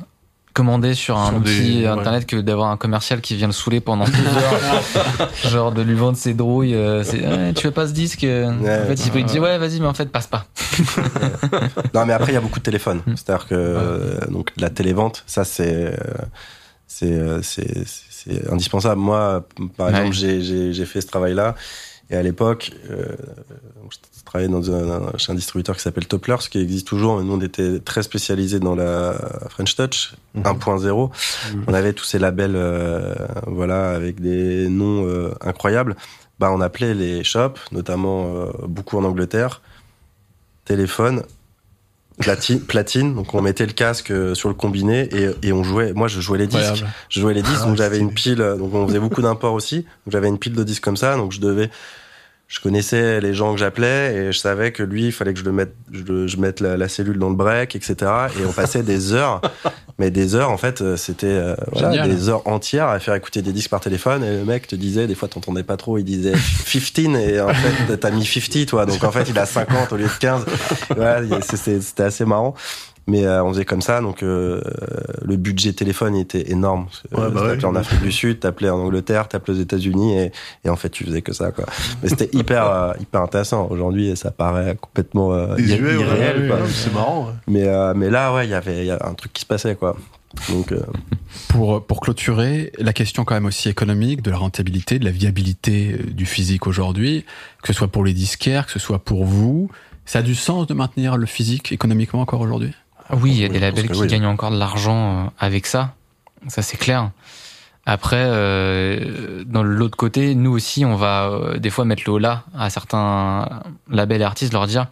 commander 0.53 0.93
sur 0.93 1.17
un 1.17 1.29
Sur 1.29 1.37
outil 1.37 1.79
des- 1.79 1.85
internet 1.87 2.25
que 2.25 2.35
d'avoir 2.37 2.69
un 2.71 2.77
commercial 2.77 3.21
qui 3.21 3.35
vient 3.35 3.47
le 3.47 3.53
saouler 3.53 3.79
pendant 3.79 4.05
deux 4.05 4.11
heures, 4.13 5.29
genre 5.49 5.71
de 5.71 5.81
lui 5.81 5.95
vendre 5.95 6.17
ses 6.17 6.33
drouilles. 6.33 6.75
euh, 6.75 7.03
c'est, 7.03 7.53
tu 7.55 7.67
veux 7.67 7.71
pas 7.73 7.87
ce 7.87 7.93
disque 7.93 8.23
euh 8.23 8.51
Ouais. 8.57 8.79
En 8.83 8.85
fait, 8.87 9.05
il 9.05 9.11
peut 9.11 9.23
dire 9.23 9.41
ouais, 9.41 9.57
vas-y, 9.57 9.79
mais 9.79 9.87
en 9.87 9.93
fait, 9.93 10.11
passe 10.11 10.27
pas. 10.27 10.45
Non, 11.93 12.05
mais 12.05 12.13
après, 12.13 12.31
il 12.31 12.35
y 12.35 12.37
a 12.37 12.41
beaucoup 12.41 12.59
de 12.59 12.63
téléphones. 12.63 13.01
Mm. 13.05 13.15
C'est-à-dire 13.15 13.47
que 13.47 13.55
euh, 13.55 14.19
donc 14.29 14.51
la 14.57 14.69
télévente, 14.69 15.23
ça 15.27 15.43
c'est 15.43 15.85
euh, 15.87 15.95
c'est 16.87 17.11
euh, 17.13 17.41
c'est 17.41 17.83
c'est 17.85 18.51
indispensable. 18.51 18.99
Moi, 19.01 19.45
par 19.77 19.87
Ouais. 19.87 19.93
exemple, 19.93 20.15
j'ai 20.15 20.41
j'ai 20.41 20.73
j'ai 20.73 20.85
fait 20.85 21.01
ce 21.01 21.07
travail-là 21.07 21.55
et 22.09 22.15
à 22.15 22.21
l'époque, 22.23 22.71
euh, 22.89 23.05
travaillais 24.31 24.49
dans 24.51 24.71
un, 24.71 25.17
chez 25.17 25.31
un 25.31 25.35
distributeur 25.35 25.75
qui 25.75 25.81
s'appelle 25.81 26.07
Toplers, 26.07 26.37
qui 26.49 26.59
existe 26.59 26.87
toujours. 26.87 27.17
Mais 27.17 27.23
nous, 27.25 27.33
on 27.33 27.41
était 27.41 27.79
très 27.79 28.01
spécialisés 28.01 28.59
dans 28.59 28.75
la 28.75 29.13
French 29.49 29.75
Touch 29.75 30.13
Mhm. 30.35 30.43
1.0. 30.43 31.11
Mhm. 31.53 31.63
On 31.67 31.73
avait 31.73 31.91
tous 31.93 32.05
ces 32.05 32.17
labels, 32.17 32.53
euh, 32.55 33.13
voilà, 33.47 33.89
avec 33.91 34.21
des 34.21 34.69
noms 34.69 35.05
euh, 35.05 35.31
incroyables. 35.41 35.95
Bah, 36.39 36.49
on 36.53 36.61
appelait 36.61 36.93
les 36.93 37.23
shops, 37.25 37.59
notamment 37.73 38.33
euh, 38.35 38.45
beaucoup 38.67 38.97
en 38.97 39.03
Angleterre, 39.03 39.61
téléphone, 40.65 41.23
platine, 42.19 42.59
platine. 42.67 43.13
Donc 43.15 43.33
on 43.33 43.41
mettait 43.41 43.65
le 43.65 43.73
casque 43.73 44.11
euh, 44.11 44.33
sur 44.35 44.49
le 44.49 44.55
combiné 44.55 45.09
et, 45.13 45.29
et 45.47 45.53
on 45.53 45.63
jouait. 45.63 45.93
Moi, 45.93 46.07
je 46.07 46.19
jouais 46.21 46.37
les 46.37 46.47
disques. 46.47 46.61
Incroyable. 46.61 46.93
Je 47.09 47.19
jouais 47.19 47.33
les 47.33 47.41
disques, 47.41 47.59
Ah, 47.63 47.67
donc 47.67 47.75
j'avais 47.77 47.99
une 47.99 48.13
pile. 48.13 48.41
euh, 48.41 48.55
Donc 48.55 48.73
on 48.73 48.87
faisait 48.87 48.99
beaucoup 48.99 49.21
d'imports 49.21 49.53
aussi. 49.53 49.77
Donc 49.81 50.13
j'avais 50.13 50.27
une 50.29 50.39
pile 50.39 50.53
de 50.53 50.63
disques 50.63 50.83
comme 50.83 50.97
ça. 50.97 51.15
Donc 51.17 51.31
je 51.31 51.39
devais. 51.41 51.69
Je 52.53 52.59
connaissais 52.59 53.21
les 53.21 53.33
gens 53.33 53.53
que 53.53 53.59
j'appelais 53.61 54.13
et 54.13 54.31
je 54.33 54.37
savais 54.37 54.73
que 54.73 54.83
lui, 54.83 55.05
il 55.05 55.11
fallait 55.13 55.33
que 55.33 55.39
je 55.39 55.45
le 55.45 55.53
mette, 55.53 55.73
je, 55.89 56.03
le- 56.03 56.27
je 56.27 56.35
mette 56.35 56.59
la, 56.59 56.75
la 56.75 56.89
cellule 56.89 57.17
dans 57.17 57.29
le 57.29 57.35
break, 57.35 57.77
etc. 57.77 57.95
Et 58.37 58.45
on 58.45 58.51
passait 58.51 58.83
des 58.83 59.13
heures, 59.13 59.39
mais 59.99 60.11
des 60.11 60.35
heures 60.35 60.49
en 60.49 60.57
fait, 60.57 60.81
euh, 60.81 60.97
c'était 60.97 61.27
euh, 61.27 61.55
voilà, 61.71 62.05
des 62.09 62.27
heures 62.27 62.45
entières 62.45 62.89
à 62.89 62.99
faire 62.99 63.15
écouter 63.15 63.41
des 63.41 63.53
disques 63.53 63.69
par 63.69 63.79
téléphone. 63.79 64.21
Et 64.25 64.31
le 64.39 64.43
mec 64.43 64.67
te 64.67 64.75
disait, 64.75 65.07
des 65.07 65.15
fois 65.15 65.29
t'entendais 65.29 65.63
pas 65.63 65.77
trop, 65.77 65.97
il 65.97 66.03
disait 66.03 66.33
15 66.33 67.15
et 67.21 67.39
en 67.39 67.53
fait 67.53 67.97
t'as 67.97 68.11
mis 68.11 68.25
50 68.25 68.65
toi, 68.67 68.85
donc 68.85 69.01
en 69.05 69.11
fait 69.13 69.29
il 69.29 69.39
a 69.39 69.45
50 69.45 69.93
au 69.93 69.95
lieu 69.95 70.03
de 70.03 70.19
15. 70.19 70.45
Voilà, 70.97 71.21
c'était 71.41 72.03
assez 72.03 72.25
marrant. 72.25 72.53
Mais 73.07 73.25
euh, 73.25 73.43
on 73.43 73.49
faisait 73.51 73.65
comme 73.65 73.81
ça, 73.81 73.99
donc 73.99 74.21
euh, 74.21 74.61
le 75.23 75.35
budget 75.35 75.73
téléphone 75.73 76.15
il 76.15 76.21
était 76.21 76.51
énorme. 76.51 76.85
Ouais, 77.11 77.23
Euh, 77.23 77.29
bah 77.29 77.41
t'appelais 77.41 77.57
ouais. 77.57 77.65
en 77.65 77.75
Afrique 77.75 78.01
du 78.01 78.11
Sud, 78.11 78.39
t'appelais 78.39 78.69
en 78.69 78.77
Angleterre, 78.77 79.27
t'appelais 79.27 79.55
aux 79.57 79.61
États-Unis, 79.61 80.17
et, 80.19 80.31
et 80.65 80.69
en 80.69 80.75
fait 80.75 80.89
tu 80.89 81.03
faisais 81.03 81.21
que 81.23 81.33
ça, 81.33 81.51
quoi. 81.51 81.65
Mais 82.03 82.09
c'était 82.09 82.29
hyper 82.37 82.65
euh, 82.67 82.93
hyper 82.99 83.21
intéressant. 83.21 83.67
Aujourd'hui, 83.71 84.15
ça 84.15 84.29
paraît 84.31 84.77
complètement 84.79 85.33
euh, 85.33 85.55
irréel, 85.59 86.51
ouais, 86.51 86.57
C'est 86.69 86.93
marrant. 86.93 87.25
ouais. 87.25 87.33
Mais 87.47 87.63
euh, 87.67 87.93
mais 87.95 88.09
là, 88.11 88.33
ouais, 88.33 88.45
il 88.45 88.51
y 88.51 88.53
avait 88.53 88.79
il 88.79 88.85
y 88.85 88.91
a 88.91 88.99
un 89.03 89.13
truc 89.15 89.33
qui 89.33 89.41
se 89.41 89.47
passait, 89.47 89.75
quoi. 89.75 89.97
Donc 90.49 90.71
euh, 90.71 90.79
Pour, 91.49 91.85
pour 91.85 91.99
clôturer, 91.99 92.71
la 92.77 92.93
question 92.93 93.25
quand 93.25 93.33
même 93.33 93.47
aussi 93.47 93.67
économique, 93.67 94.21
de 94.21 94.31
la 94.31 94.37
rentabilité, 94.37 94.97
de 94.99 95.03
la 95.05 95.11
viabilité 95.11 95.97
du 96.07 96.25
physique 96.25 96.67
aujourd'hui, 96.67 97.25
que 97.63 97.67
ce 97.67 97.73
soit 97.73 97.89
pour 97.89 98.05
les 98.05 98.13
disquaires, 98.13 98.65
que 98.67 98.71
ce 98.71 98.79
soit 98.79 98.99
pour 98.99 99.25
vous, 99.25 99.69
ça 100.05 100.19
a 100.19 100.21
du 100.21 100.35
sens 100.35 100.67
de 100.67 100.73
maintenir 100.73 101.17
le 101.17 101.25
physique 101.25 101.71
économiquement 101.73 102.21
encore 102.21 102.39
aujourd'hui? 102.41 102.73
Oui, 103.13 103.31
il 103.31 103.39
y 103.39 103.45
a 103.45 103.49
des 103.49 103.59
labels 103.59 103.89
qui 103.89 103.99
oui. 103.99 104.07
gagnent 104.07 104.25
encore 104.25 104.51
de 104.51 104.57
l'argent 104.57 105.25
euh, 105.25 105.29
avec 105.39 105.65
ça. 105.65 105.95
Ça, 106.47 106.61
c'est 106.61 106.77
clair. 106.77 107.11
Après, 107.85 108.23
euh, 108.23 109.43
dans 109.45 109.63
l'autre 109.63 109.97
côté, 109.97 110.35
nous 110.35 110.51
aussi, 110.51 110.85
on 110.85 110.95
va 110.95 111.29
euh, 111.29 111.57
des 111.57 111.69
fois 111.69 111.85
mettre 111.85 112.03
le 112.05 112.13
haut 112.13 112.19
là 112.19 112.43
à 112.57 112.69
certains 112.69 113.63
labels 113.89 114.21
et 114.21 114.25
artistes, 114.25 114.53
leur 114.53 114.67
dire 114.67 114.87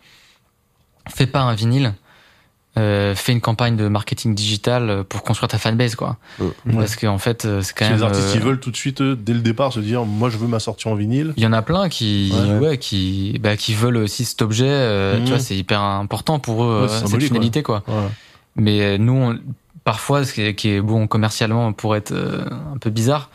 fais 1.07 1.27
pas 1.27 1.41
un 1.41 1.53
vinyle, 1.53 1.93
euh, 2.79 3.13
fais 3.15 3.31
une 3.31 3.41
campagne 3.41 3.75
de 3.75 3.87
marketing 3.87 4.33
digital 4.33 5.03
pour 5.07 5.23
construire 5.23 5.47
ta 5.49 5.57
fanbase, 5.57 5.95
quoi. 5.95 6.17
Parce 6.73 6.95
qu'en 6.95 7.17
fait, 7.17 7.45
euh, 7.45 7.61
c'est 7.61 7.73
quand 7.77 7.85
même. 7.85 7.97
les 7.97 8.03
artistes 8.03 8.27
euh, 8.29 8.35
ils 8.35 8.41
veulent 8.41 8.59
tout 8.59 8.71
de 8.71 8.75
suite, 8.77 9.01
dès 9.01 9.33
le 9.33 9.41
départ, 9.41 9.71
se 9.73 9.79
dire 9.79 10.05
moi 10.05 10.29
je 10.29 10.37
veux 10.37 10.47
ma 10.47 10.59
sortie 10.59 10.87
en 10.87 10.95
vinyle. 10.95 11.33
il 11.37 11.43
y 11.43 11.47
en 11.47 11.53
a 11.53 11.61
plein 11.61 11.89
qui, 11.89 12.33
Ouais. 12.33 12.57
ouais, 12.69 12.77
qui, 12.77 13.39
bah, 13.41 13.55
qui 13.57 13.73
veulent 13.73 13.97
aussi 13.97 14.25
cet 14.25 14.41
objet. 14.41 14.65
euh, 14.67 15.17
Mhm. 15.19 15.23
Tu 15.25 15.29
vois, 15.31 15.39
c'est 15.39 15.55
hyper 15.55 15.81
important 15.81 16.39
pour 16.39 16.63
eux, 16.63 16.85
Ouais, 16.87 16.91
euh, 16.91 16.99
c'est 17.01 17.07
cette 17.07 17.21
finalité, 17.23 17.63
quoi. 17.63 17.83
Ouais. 17.87 17.93
Mais 18.55 18.81
euh, 18.81 18.97
nous, 18.97 19.13
on- 19.13 19.39
parfois, 19.83 20.25
ce 20.25 20.33
qui 20.33 20.41
est, 20.41 20.55
qui 20.55 20.69
est 20.69 20.81
bon 20.81 21.07
commercialement 21.07 21.71
pour 21.73 21.95
être 21.95 22.11
euh, 22.11 22.45
un 22.73 22.77
peu 22.77 22.89
bizarre, 22.89 23.29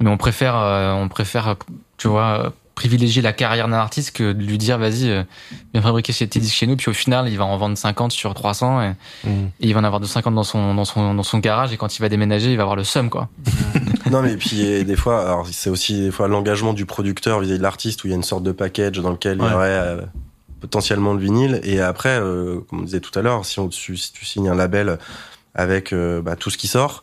mais 0.00 0.08
on 0.10 0.16
préfère, 0.16 0.56
euh, 0.56 0.92
on 0.94 1.08
préfère, 1.08 1.56
tu 1.98 2.08
vois, 2.08 2.46
euh, 2.46 2.50
privilégier 2.80 3.20
la 3.20 3.34
carrière 3.34 3.68
d'un 3.68 3.74
artiste 3.74 4.16
que 4.16 4.32
de 4.32 4.42
lui 4.42 4.56
dire, 4.56 4.78
vas-y, 4.78 5.10
euh, 5.10 5.22
viens 5.74 5.82
fabriquer 5.82 6.14
tes 6.14 6.40
disques 6.40 6.54
chez 6.54 6.66
nous, 6.66 6.76
puis 6.76 6.88
au 6.88 6.94
final, 6.94 7.28
il 7.28 7.36
va 7.36 7.44
en 7.44 7.58
vendre 7.58 7.76
50 7.76 8.10
sur 8.10 8.32
300 8.32 8.80
et, 8.80 8.92
Mm. 9.24 9.28
et 9.28 9.66
il 9.68 9.74
va 9.74 9.80
en 9.80 9.84
avoir 9.84 10.00
250 10.00 10.34
dans 10.34 10.44
son, 10.44 10.74
dans 10.74 10.86
son, 10.86 11.12
dans 11.12 11.22
son 11.22 11.38
garage 11.40 11.74
et 11.74 11.76
quand 11.76 11.94
il 11.94 12.00
va 12.00 12.08
déménager, 12.08 12.50
il 12.50 12.56
va 12.56 12.62
avoir 12.62 12.76
le 12.76 12.84
seum, 12.84 13.10
quoi. 13.10 13.28
non, 14.10 14.22
mais 14.22 14.34
puis 14.38 14.62
et 14.62 14.84
des 14.84 14.96
fois, 14.96 15.26
alors 15.26 15.46
c'est 15.52 15.68
aussi 15.68 16.00
des 16.00 16.10
fois 16.10 16.26
l'engagement 16.26 16.72
du 16.72 16.86
producteur 16.86 17.40
vis-à-vis 17.40 17.58
de 17.58 17.62
l'artiste 17.62 18.02
où 18.02 18.06
il 18.06 18.10
y 18.10 18.14
a 18.14 18.16
une 18.16 18.22
sorte 18.22 18.44
de 18.44 18.52
package 18.52 18.98
dans 18.98 19.10
lequel 19.10 19.38
il 19.38 19.44
y 19.44 19.54
aurait 19.54 19.68
euh, 19.68 20.00
potentiellement 20.60 21.12
le 21.12 21.20
vinyle. 21.20 21.60
Et 21.64 21.80
après, 21.80 22.18
euh, 22.18 22.60
comme 22.70 22.80
on 22.80 22.84
disait 22.84 23.00
tout 23.00 23.16
à 23.18 23.20
l'heure, 23.20 23.44
si, 23.44 23.60
on, 23.60 23.68
tu, 23.68 23.98
si 23.98 24.10
tu 24.10 24.24
signes 24.24 24.48
un 24.48 24.54
label 24.54 24.98
avec 25.54 25.92
euh, 25.92 26.22
bah, 26.22 26.34
tout 26.34 26.48
ce 26.48 26.56
qui 26.56 26.66
sort. 26.66 27.02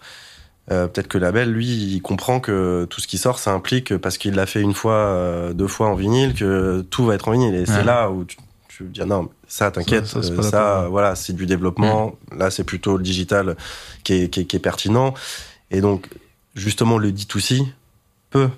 Euh, 0.72 0.88
peut-être 0.88 1.08
que 1.08 1.18
label, 1.18 1.52
lui, 1.52 1.66
il 1.68 2.02
comprend 2.02 2.40
que 2.40 2.86
tout 2.90 3.00
ce 3.02 3.08
qui 3.08 3.18
sort, 3.18 3.40
ça 3.40 3.52
implique, 3.54 3.96
parce 3.98 4.18
qu'il 4.18 4.36
l'a 4.36 4.46
fait 4.46 4.62
une 4.62 4.74
fois, 4.74 4.94
euh, 4.94 5.54
deux 5.54 5.68
fois 5.68 5.88
en 5.88 5.96
vinyle, 5.96 6.34
que 6.34 6.82
tout 6.90 7.06
va 7.06 7.16
être 7.16 7.28
en 7.30 7.32
vinyle. 7.32 7.56
Et 7.56 7.66
c'est 7.66 7.84
là 7.84 8.10
où 8.10 8.26
tu, 8.26 8.38
tu 8.68 8.84
veux 8.84 8.90
dire, 8.90 9.06
non, 9.08 9.30
ça, 9.48 9.72
t'inquiète, 9.72 10.06
Ça, 10.06 10.20
euh, 10.20 10.42
ça, 10.42 10.80
peine. 10.82 10.92
voilà, 10.92 11.16
c'est 11.16 11.34
du 11.34 11.46
développement. 11.46 12.16
Là, 12.36 12.52
c'est 12.52 12.66
plutôt 12.66 12.98
le 12.98 13.04
digital 13.04 13.56
qui 14.04 14.14
est, 14.14 14.30
qui 14.30 14.42
est, 14.42 14.46
qui 14.46 14.56
est 14.58 14.60
pertinent. 14.60 15.14
Et 15.72 15.80
donc, 15.82 16.08
justement, 16.56 16.98
le 16.98 17.12
D2C 17.12 17.66
peut 18.30 18.50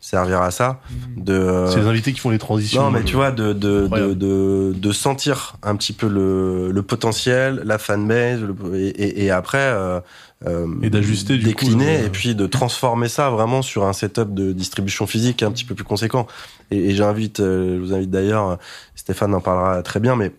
servir 0.00 0.42
à 0.42 0.50
ça. 0.50 0.80
De, 1.16 1.32
euh, 1.32 1.70
C'est 1.70 1.78
les 1.80 1.86
invités 1.86 2.12
qui 2.12 2.18
font 2.18 2.30
les 2.30 2.38
transitions. 2.38 2.82
non, 2.82 2.90
mais 2.90 3.04
tu 3.04 3.14
vois, 3.14 3.30
de, 3.30 3.52
de, 3.52 3.86
de, 3.86 4.14
de, 4.14 4.72
de 4.76 4.92
sentir 4.92 5.54
un 5.62 5.76
petit 5.76 5.92
peu 5.92 6.08
le, 6.08 6.72
le 6.72 6.82
potentiel, 6.82 7.62
la 7.64 7.78
fanbase, 7.78 8.40
et, 8.74 8.88
et, 8.88 9.24
et 9.26 9.30
après, 9.30 9.58
euh, 9.58 10.00
euh, 10.46 10.66
Et 10.82 10.90
d'ajuster, 10.90 11.38
décliner, 11.38 11.98
coup, 11.98 12.04
et 12.06 12.08
puis 12.10 12.34
de 12.34 12.46
transformer 12.46 13.08
ça 13.08 13.30
vraiment 13.30 13.62
sur 13.62 13.84
un 13.84 13.92
setup 13.92 14.34
de 14.34 14.52
distribution 14.52 15.06
physique 15.06 15.42
un 15.42 15.50
petit 15.52 15.64
peu 15.64 15.74
plus 15.74 15.84
conséquent. 15.84 16.26
Et, 16.70 16.90
et 16.90 16.94
j'invite, 16.94 17.40
euh, 17.40 17.76
je 17.76 17.80
vous 17.80 17.92
invite 17.94 18.10
d'ailleurs, 18.10 18.58
Stéphane 18.94 19.34
en 19.34 19.40
parlera 19.40 19.82
très 19.82 20.00
bien, 20.00 20.16
mais 20.16 20.32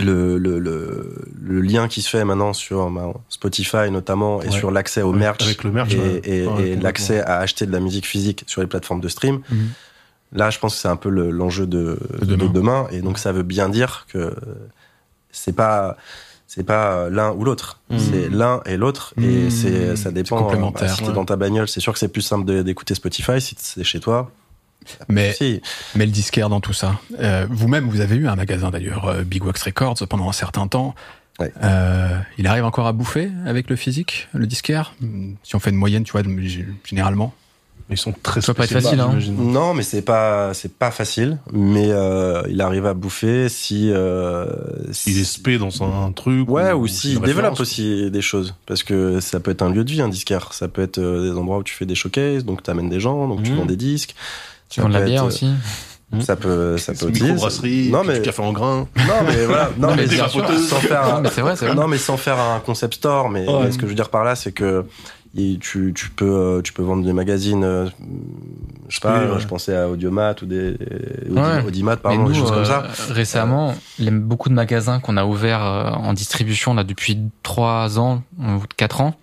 le, 0.00 0.36
le, 0.38 0.58
le, 0.58 1.14
le 1.40 1.60
lien 1.60 1.86
qui 1.88 2.02
se 2.02 2.10
fait 2.10 2.24
maintenant 2.24 2.52
sur 2.52 2.90
bah, 2.90 3.12
Spotify 3.28 3.90
notamment 3.90 4.42
et 4.42 4.46
Ouais. 4.46 4.50
sur 4.52 4.70
l'accès 4.70 5.02
au 5.02 5.12
merch 5.12 5.42
avec 5.44 5.62
le 5.64 5.70
merch, 5.70 5.94
et, 5.94 5.98
ouais. 5.98 6.04
et- 6.04 6.18
Ouais, 6.18 6.40
et 6.40 6.44
complètement. 6.46 6.82
l'accès 6.82 7.20
à 7.20 7.38
acheter 7.38 7.66
de 7.66 7.72
la 7.72 7.80
musique 7.80 8.06
physique 8.06 8.44
sur 8.46 8.60
les 8.60 8.66
plateformes 8.66 9.00
de 9.00 9.08
stream. 9.08 9.40
Mhm. 9.50 9.68
Là, 10.32 10.50
je 10.50 10.58
pense 10.58 10.74
que 10.74 10.80
c'est 10.80 10.88
un 10.88 10.96
peu 10.96 11.08
le- 11.08 11.30
l'enjeu 11.30 11.66
de, 11.66 11.98
De 12.20 12.34
de 12.34 12.46
demain. 12.48 12.88
Et 12.90 13.00
donc, 13.00 13.16
ça 13.18 13.30
veut 13.32 13.44
bien 13.44 13.68
dire 13.68 14.06
que 14.12 14.34
c'est 15.30 15.54
pas 15.54 15.96
c'est 16.46 16.64
pas 16.64 17.08
l'un 17.10 17.32
ou 17.32 17.44
l'autre, 17.44 17.80
Mhm. 17.90 17.98
c'est 17.98 18.28
l'un 18.30 18.60
et 18.66 18.76
l'autre. 18.76 19.14
Et 19.20 19.44
Mhm. 19.44 19.50
c'est 19.50 19.96
ça 19.96 20.04
C'est 20.04 20.12
dépend. 20.12 20.38
complémentaire. 20.42 20.88
Bah, 20.88 20.94
si 20.94 21.00
t'es 21.02 21.08
Ouais. 21.08 21.14
dans 21.14 21.24
ta 21.24 21.36
bagnole, 21.36 21.68
c'est 21.68 21.80
sûr 21.80 21.92
que 21.92 21.98
c'est 21.98 22.08
plus 22.08 22.22
simple 22.22 22.62
d'écouter 22.64 22.94
Spotify. 22.94 23.40
Si 23.40 23.54
c'est 23.58 23.84
chez 23.84 24.00
toi, 24.00 24.30
Mais, 25.08 25.32
si. 25.32 25.60
mais 25.96 26.06
le 26.06 26.12
disquaire 26.12 26.48
dans 26.48 26.60
tout 26.60 26.72
ça. 26.72 26.98
Euh, 27.20 27.46
Vous-même, 27.50 27.88
vous 27.88 28.00
avez 28.00 28.14
eu 28.16 28.28
un 28.28 28.36
magasin 28.36 28.70
d'ailleurs, 28.70 29.06
euh, 29.06 29.22
Big 29.24 29.44
Wax 29.44 29.62
Records, 29.62 29.96
pendant 30.08 30.28
un 30.28 30.32
certain 30.32 30.68
temps. 30.68 30.94
Ouais. 31.40 31.52
Euh, 31.62 32.16
il 32.38 32.46
arrive 32.46 32.64
encore 32.64 32.86
à 32.86 32.92
bouffer 32.92 33.30
avec 33.46 33.68
le 33.68 33.76
physique, 33.76 34.28
le 34.32 34.46
disquaire 34.46 34.94
Si 35.42 35.54
on 35.54 35.58
fait 35.58 35.70
une 35.70 35.76
moyenne, 35.76 36.04
tu 36.04 36.12
vois, 36.12 36.22
généralement. 36.84 37.34
Ils 37.88 37.96
sont 37.96 38.12
très 38.20 38.40
Ça 38.40 38.46
doit 38.52 38.56
pas 38.56 38.64
être 38.64 38.72
facile, 38.72 38.98
hein. 38.98 39.16
Non, 39.38 39.72
mais 39.72 39.84
c'est 39.84 40.02
pas 40.02 40.52
c'est 40.54 40.72
pas 40.76 40.90
facile. 40.90 41.38
Mais 41.52 41.86
euh, 41.92 42.42
il 42.48 42.60
arrive 42.60 42.84
à 42.84 42.94
bouffer 42.94 43.48
si 43.48 43.90
euh, 43.92 44.46
Il 45.06 45.20
est 45.20 45.24
spé 45.24 45.56
dans 45.56 45.82
un 45.84 46.10
truc. 46.10 46.50
Ouais, 46.50 46.72
ou 46.72 46.88
c'est 46.88 46.94
s'il 47.08 47.20
développe 47.20 47.60
aussi 47.60 48.10
des 48.10 48.22
choses. 48.22 48.54
Parce 48.66 48.82
que 48.82 49.20
ça 49.20 49.38
peut 49.38 49.52
être 49.52 49.62
un 49.62 49.70
lieu 49.70 49.84
de 49.84 49.90
vie, 49.92 50.00
un 50.02 50.08
disquaire. 50.08 50.52
Ça 50.52 50.66
peut 50.66 50.82
être 50.82 50.98
euh, 50.98 51.30
des 51.30 51.38
endroits 51.38 51.58
où 51.58 51.62
tu 51.62 51.74
fais 51.74 51.86
des 51.86 51.94
showcases, 51.94 52.44
donc 52.44 52.62
tu 52.64 52.70
amènes 52.70 52.88
des 52.88 52.98
gens, 52.98 53.28
donc 53.28 53.44
tu 53.44 53.52
Mhm. 53.52 53.58
vends 53.58 53.66
des 53.66 53.76
disques. 53.76 54.16
Tu 54.68 54.80
vends 54.80 54.88
de 54.88 54.94
la 54.94 55.00
peut 55.00 55.06
bière 55.06 55.22
être, 55.22 55.28
aussi. 55.28 55.46
euh, 55.46 56.20
Ça 56.20 56.34
peut, 56.34 56.78
ça 56.78 56.92
C'est 56.92 57.04
peut 57.04 57.10
une 57.10 57.14
aussi. 57.14 57.22
microbrasserie, 57.22 57.90
Non, 57.92 58.02
mais, 58.04 58.14
du 58.14 58.22
café 58.22 58.42
en 58.42 58.52
grain. 58.52 58.88
non, 58.96 59.04
mais 59.28 59.44
voilà. 59.46 59.70
Non, 59.78 59.88
Non, 59.90 59.94
mais 59.96 60.06
mais 60.08 60.16
sans, 60.16 60.28
faire 60.80 61.06
Non, 61.06 61.14
un, 61.14 61.20
mais 61.20 61.28
c'est 61.32 61.40
vrai, 61.40 61.54
c'est 61.56 61.66
vrai. 61.66 61.74
non, 61.76 61.86
mais 61.86 61.98
sans 61.98 62.16
faire 62.16 62.38
un 62.40 62.58
concept 62.58 62.94
store. 62.94 63.28
Mais, 63.30 63.46
Ouais. 63.46 63.64
mais 63.64 63.70
ce 63.70 63.76
que 63.78 63.82
je 63.82 63.90
veux 63.90 63.94
dire 63.94 64.08
par 64.08 64.24
là, 64.24 64.34
c'est 64.34 64.50
que 64.50 64.84
tu, 65.60 65.92
tu 65.94 66.10
peux, 66.10 66.24
euh, 66.24 66.62
tu 66.62 66.72
peux 66.72 66.82
vendre 66.82 67.04
des 67.04 67.12
magazines, 67.12 67.62
euh, 67.64 67.86
je 68.88 68.94
sais 68.94 69.00
pas, 69.00 69.24
Oui, 69.24 69.30
ouais. 69.32 69.40
je 69.40 69.46
pensais 69.46 69.76
à 69.76 69.88
Audiomat 69.88 70.34
ou 70.42 70.46
des, 70.46 70.76
Ouais. 71.28 71.62
Audimat, 71.66 71.96
pardon, 71.96 72.22
nous, 72.22 72.28
des 72.32 72.34
choses 72.38 72.50
euh, 72.52 72.54
comme 72.54 72.64
ça. 72.64 72.84
récemment, 73.12 73.74
les, 73.98 74.10
beaucoup 74.10 74.48
de 74.48 74.54
magasins 74.54 74.98
qu'on 75.00 75.16
a 75.16 75.24
ouverts 75.24 75.64
euh, 75.64 75.90
en 75.90 76.12
distribution 76.14 76.74
là 76.74 76.84
depuis 76.84 77.18
3 77.42 77.98
ans 77.98 78.22
ou 78.38 78.60
4 78.76 79.00
ans, 79.02 79.14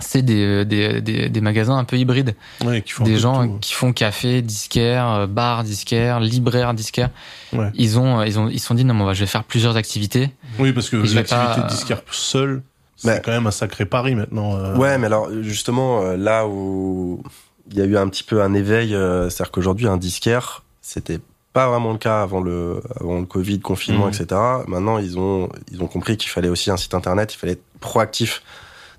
c'est 0.00 0.22
des, 0.22 0.64
des, 0.64 1.00
des, 1.00 1.28
des 1.30 1.40
magasins 1.40 1.76
un 1.78 1.84
peu 1.84 1.96
hybrides. 1.96 2.34
Ouais, 2.64 2.82
qui 2.82 2.92
font 2.92 3.04
un 3.04 3.06
peu 3.06 3.10
des 3.12 3.16
de 3.16 3.20
gens 3.22 3.46
tout. 3.46 3.58
qui 3.60 3.72
font 3.72 3.92
café, 3.92 4.42
disquaire, 4.42 5.08
euh, 5.08 5.26
bar, 5.26 5.62
disquaire, 5.64 6.20
libraire, 6.20 6.74
disquaire. 6.74 7.10
Ouais. 7.52 7.70
Ils 7.74 7.98
ont, 7.98 8.18
euh, 8.20 8.26
ils 8.26 8.38
ont, 8.38 8.48
ils 8.48 8.58
se 8.58 8.66
sont 8.66 8.74
dit 8.74 8.84
non, 8.84 8.92
mais 8.92 9.02
on 9.02 9.06
va- 9.06 9.14
je 9.14 9.20
vais 9.20 9.26
faire 9.26 9.44
plusieurs 9.44 9.76
activités. 9.76 10.30
Oui, 10.58 10.72
parce 10.72 10.90
que 10.90 10.96
l'activité 10.96 11.26
pas- 11.36 11.60
de 11.62 11.68
disquaire 11.68 12.02
seul, 12.10 12.62
c'est 12.96 13.22
quand 13.24 13.32
même 13.32 13.46
un 13.46 13.50
sacré 13.50 13.84
pari 13.86 14.14
maintenant. 14.14 14.56
euh. 14.56 14.76
Ouais, 14.76 14.98
mais 14.98 15.06
alors 15.06 15.28
justement, 15.42 16.02
euh, 16.02 16.16
là 16.16 16.46
où 16.46 17.22
il 17.70 17.78
y 17.78 17.80
a 17.80 17.84
eu 17.84 17.96
un 17.96 18.08
petit 18.08 18.22
peu 18.22 18.42
un 18.42 18.54
éveil, 18.54 18.94
euh, 18.94 19.28
c'est-à-dire 19.30 19.50
qu'aujourd'hui, 19.52 19.86
un 19.88 19.96
disquaire, 19.96 20.62
c'était 20.82 21.18
pas 21.52 21.68
vraiment 21.68 21.92
le 21.92 21.98
cas 21.98 22.20
avant 22.22 22.40
le, 22.40 22.82
avant 23.00 23.20
le 23.20 23.26
Covid, 23.26 23.60
confinement, 23.60 24.06
Mhm. 24.06 24.12
etc. 24.12 24.40
Maintenant, 24.66 24.98
ils 24.98 25.18
ont, 25.18 25.48
ils 25.70 25.82
ont 25.82 25.86
compris 25.86 26.16
qu'il 26.16 26.30
fallait 26.30 26.48
aussi 26.48 26.70
un 26.70 26.76
site 26.76 26.94
internet, 26.94 27.32
il 27.34 27.36
fallait 27.38 27.52
être 27.54 27.64
proactif. 27.80 28.42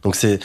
Donc 0.04 0.16
c'est. 0.16 0.40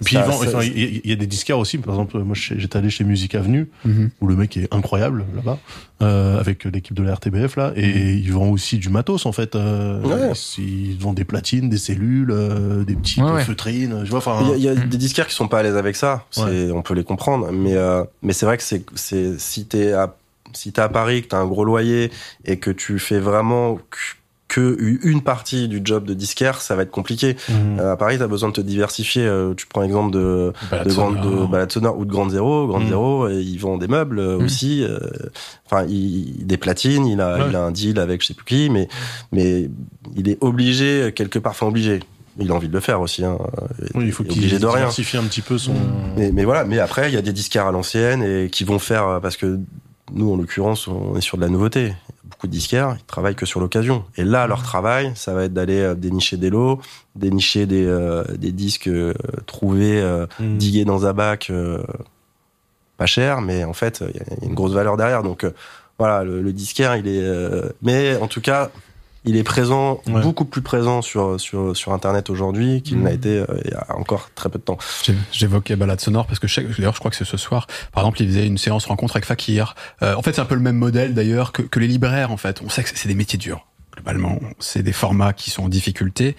Et 0.00 0.04
puis 0.04 0.16
ça- 0.16 0.24
ils 0.26 0.30
vendent- 0.32 0.42
ça- 0.48 0.56
enfin, 0.58 0.64
il 0.66 0.78
y, 0.78 0.84
a- 0.84 1.00
il 1.04 1.10
y 1.10 1.12
a 1.12 1.16
des 1.16 1.26
disquaires 1.28 1.58
aussi. 1.58 1.78
Par 1.78 1.94
exemple, 1.94 2.18
moi 2.18 2.34
j'étais 2.34 2.76
allé 2.76 2.90
chez 2.90 3.04
Musique 3.04 3.34
Avenue 3.36 3.68
Mhm. 3.84 4.10
où 4.20 4.26
le 4.26 4.34
mec 4.34 4.56
est 4.56 4.72
incroyable 4.74 5.24
là-bas 5.36 5.58
euh, 6.02 6.40
avec 6.40 6.64
l'équipe 6.64 6.94
de 6.96 7.02
la 7.04 7.14
RTBF 7.14 7.54
là 7.56 7.72
et 7.76 8.14
ils 8.14 8.32
vendent 8.32 8.52
aussi 8.52 8.78
du 8.78 8.88
matos 8.88 9.24
en 9.24 9.30
fait. 9.32 9.54
Euh, 9.54 10.02
Ouais. 10.02 10.32
ils, 10.58 10.90
ils 10.94 10.98
vendent 10.98 11.14
des 11.16 11.24
platines, 11.24 11.68
des 11.68 11.78
cellules, 11.78 12.32
euh, 12.32 12.82
des 12.84 12.96
petites 12.96 13.22
Ouais, 13.22 13.30
ouais. 13.30 13.44
feutrines. 13.44 14.00
Je 14.04 14.10
vois. 14.10 14.18
Enfin, 14.18 14.40
Il 14.42 14.48
y 14.48 14.52
a, 14.52 14.56
il 14.56 14.62
y 14.64 14.68
a 14.80 14.84
Mhm. 14.84 14.88
des 14.88 14.98
disquaires 14.98 15.28
qui 15.28 15.34
sont 15.34 15.46
pas 15.48 15.60
à 15.60 15.62
l'aise 15.62 15.76
avec 15.76 15.94
ça, 15.94 16.24
Ouais. 16.38 16.70
on 16.72 16.82
peut 16.82 16.94
les 16.94 17.04
comprendre, 17.04 17.52
mais 17.52 17.74
euh, 17.76 18.02
mais 18.22 18.32
c'est 18.32 18.46
vrai 18.46 18.56
que 18.56 18.64
c'est 18.64 18.84
c'est 18.96 19.38
si 19.38 19.66
t'es 19.66 19.92
à 19.92 20.16
si 20.52 20.72
t'es 20.72 20.82
à 20.82 20.88
Paris, 20.88 21.22
que 21.22 21.28
t'as 21.28 21.38
un 21.38 21.46
gros 21.46 21.64
loyer 21.64 22.10
et 22.44 22.58
que 22.58 22.70
tu 22.72 22.98
fais 22.98 23.18
vraiment 23.20 23.78
que- 24.54 24.76
une 25.02 25.22
partie 25.22 25.68
du 25.68 25.80
job 25.84 26.04
de 26.04 26.14
disquaire, 26.14 26.60
ça 26.60 26.76
va 26.76 26.82
être 26.82 26.90
compliqué. 26.90 27.36
mhm. 27.48 27.78
Euh, 27.80 27.92
à 27.92 27.96
Paris, 27.96 28.16
t'as 28.18 28.26
besoin 28.26 28.48
de 28.50 28.54
te 28.54 28.60
diversifier. 28.60 29.24
euh, 29.26 29.54
tu 29.54 29.66
prends 29.66 29.80
l'exemple 29.82 30.12
de 30.12 30.52
Balade 30.70 30.88
de 30.88 30.92
grande 30.94 31.16
sonore. 31.16 31.40
de 31.42 31.46
Balade 31.50 31.72
Sonore 31.72 31.98
ou 31.98 32.04
de 32.04 32.10
Grande 32.10 32.30
Zéro. 32.30 32.66
Grande 32.66 32.84
Mm. 32.84 32.88
Zéro, 32.88 33.28
et 33.28 33.40
ils 33.40 33.58
vendent 33.58 33.80
des 33.80 33.88
meubles 33.88 34.18
euh, 34.18 34.38
Mm. 34.38 34.44
aussi. 34.44 34.82
euh, 34.84 34.98
Enfin, 35.66 35.84
il, 35.88 36.46
des 36.46 36.56
platines. 36.56 37.06
Il 37.06 37.20
a 37.20 37.38
Ouais. 37.38 37.44
il 37.50 37.56
a 37.56 37.62
un 37.64 37.70
deal 37.72 37.98
avec 37.98 38.22
je 38.22 38.28
sais 38.28 38.34
plus 38.34 38.44
qui, 38.44 38.70
mais 38.70 38.86
mais 39.32 39.68
il 40.14 40.28
est 40.28 40.38
obligé 40.42 41.12
quelque 41.16 41.38
part. 41.38 41.52
Enfin 41.52 41.66
obligé. 41.66 42.00
Il 42.38 42.50
a 42.50 42.54
envie 42.54 42.68
de 42.68 42.72
le 42.72 42.80
faire 42.80 43.00
aussi. 43.00 43.24
Hein. 43.24 43.38
oui, 43.94 44.06
il 44.06 44.12
faut 44.12 44.24
qu'il 44.24 44.32
obligé 44.38 44.58
de 44.58 44.66
rien. 44.66 44.76
diversifie 44.78 45.16
un 45.16 45.22
petit 45.24 45.40
peu 45.40 45.56
son. 45.56 45.72
Mais, 46.16 46.32
mais 46.32 46.44
voilà, 46.44 46.64
mais 46.64 46.78
après, 46.80 47.08
il 47.10 47.14
y 47.14 47.16
a 47.16 47.22
des 47.22 47.32
disquaires 47.32 47.66
à 47.66 47.72
l'ancienne 47.72 48.22
et 48.24 48.48
qui 48.50 48.64
vont 48.64 48.78
faire, 48.80 49.06
euh, 49.06 49.20
parce 49.20 49.36
que 49.36 49.58
nous, 50.12 50.32
en 50.32 50.36
l'occurrence, 50.36 50.88
on 50.88 51.16
est 51.16 51.20
sur 51.20 51.36
de 51.38 51.42
la 51.42 51.48
nouveauté. 51.48 51.94
Beaucoup 52.44 52.50
de 52.52 52.58
disquaires, 52.58 52.96
ils 53.00 53.04
travaillent 53.06 53.34
que 53.36 53.46
sur 53.46 53.58
l'occasion. 53.58 54.04
Et 54.18 54.22
là, 54.24 54.46
leur 54.46 54.62
travail, 54.62 55.12
ça 55.14 55.32
va 55.32 55.44
être 55.44 55.54
d'aller 55.54 55.80
euh, 55.80 55.94
dénicher 55.94 56.36
des 56.36 56.50
lots, 56.50 56.78
dénicher 57.16 57.64
des, 57.64 57.86
euh, 57.86 58.22
des 58.36 58.52
disques 58.52 58.86
euh, 58.88 59.14
trouvés, 59.46 59.98
euh, 59.98 60.26
Mhm. 60.38 60.58
digués 60.58 60.84
dans 60.84 61.06
un 61.06 61.14
bac, 61.14 61.50
pas 62.98 63.06
cher, 63.06 63.40
mais 63.40 63.64
en 63.64 63.72
fait, 63.72 64.04
il 64.10 64.16
y 64.16 64.20
a- 64.20 64.24
il 64.36 64.42
y 64.42 64.46
a 64.46 64.48
une 64.48 64.54
grosse 64.54 64.72
valeur 64.72 64.98
derrière. 64.98 65.22
Donc, 65.22 65.46
voilà, 65.98 66.22
le, 66.22 66.42
le 66.42 66.52
disquaire, 66.52 66.96
il 66.96 67.08
est. 67.08 67.24
mais 67.80 68.16
en 68.16 68.26
tout 68.28 68.42
cas, 68.42 68.70
il 69.24 69.36
est 69.36 69.42
présent, 69.42 70.00
Ouais. 70.06 70.20
beaucoup 70.20 70.44
plus 70.44 70.60
présent 70.62 71.00
sur, 71.02 71.40
sur, 71.40 71.76
sur 71.76 71.92
Internet 71.92 72.28
aujourd'hui 72.30 72.82
qu'il 72.82 73.00
n'a 73.00 73.12
été 73.12 73.38
euh, 73.38 73.46
il 73.64 73.70
y 73.70 73.74
a 73.74 73.96
encore 73.96 74.30
très 74.34 74.48
peu 74.48 74.58
de 74.58 74.64
temps. 74.64 74.78
J'évoquais 75.32 75.76
Balade 75.76 76.00
Sonore 76.00 76.26
parce 76.26 76.38
que 76.38 76.46
d'ailleurs 76.76 76.94
je 76.94 76.98
crois 76.98 77.10
que 77.10 77.16
c'est 77.16 77.24
ce 77.24 77.36
soir. 77.36 77.66
Par 77.92 78.02
exemple, 78.04 78.22
il 78.22 78.28
faisait 78.28 78.46
une 78.46 78.58
séance 78.58 78.84
rencontre 78.86 79.16
avec 79.16 79.24
Fakir. 79.24 79.74
Euh, 80.02 80.14
en 80.14 80.22
fait, 80.22 80.34
c'est 80.34 80.40
un 80.40 80.44
peu 80.46 80.54
le 80.54 80.60
même 80.60 80.76
modèle 80.76 81.14
d'ailleurs 81.14 81.52
que, 81.52 81.62
que 81.62 81.80
les 81.80 81.86
libraires. 81.88 82.30
En 82.30 82.36
fait, 82.36 82.60
on 82.64 82.68
sait 82.68 82.82
que 82.82 82.90
c'est 82.94 83.08
des 83.08 83.14
métiers 83.14 83.38
durs. 83.38 83.66
Globalement, 83.94 84.40
c'est 84.58 84.82
des 84.82 84.92
formats 84.92 85.32
qui 85.32 85.50
sont 85.50 85.62
en 85.64 85.68
difficulté 85.68 86.36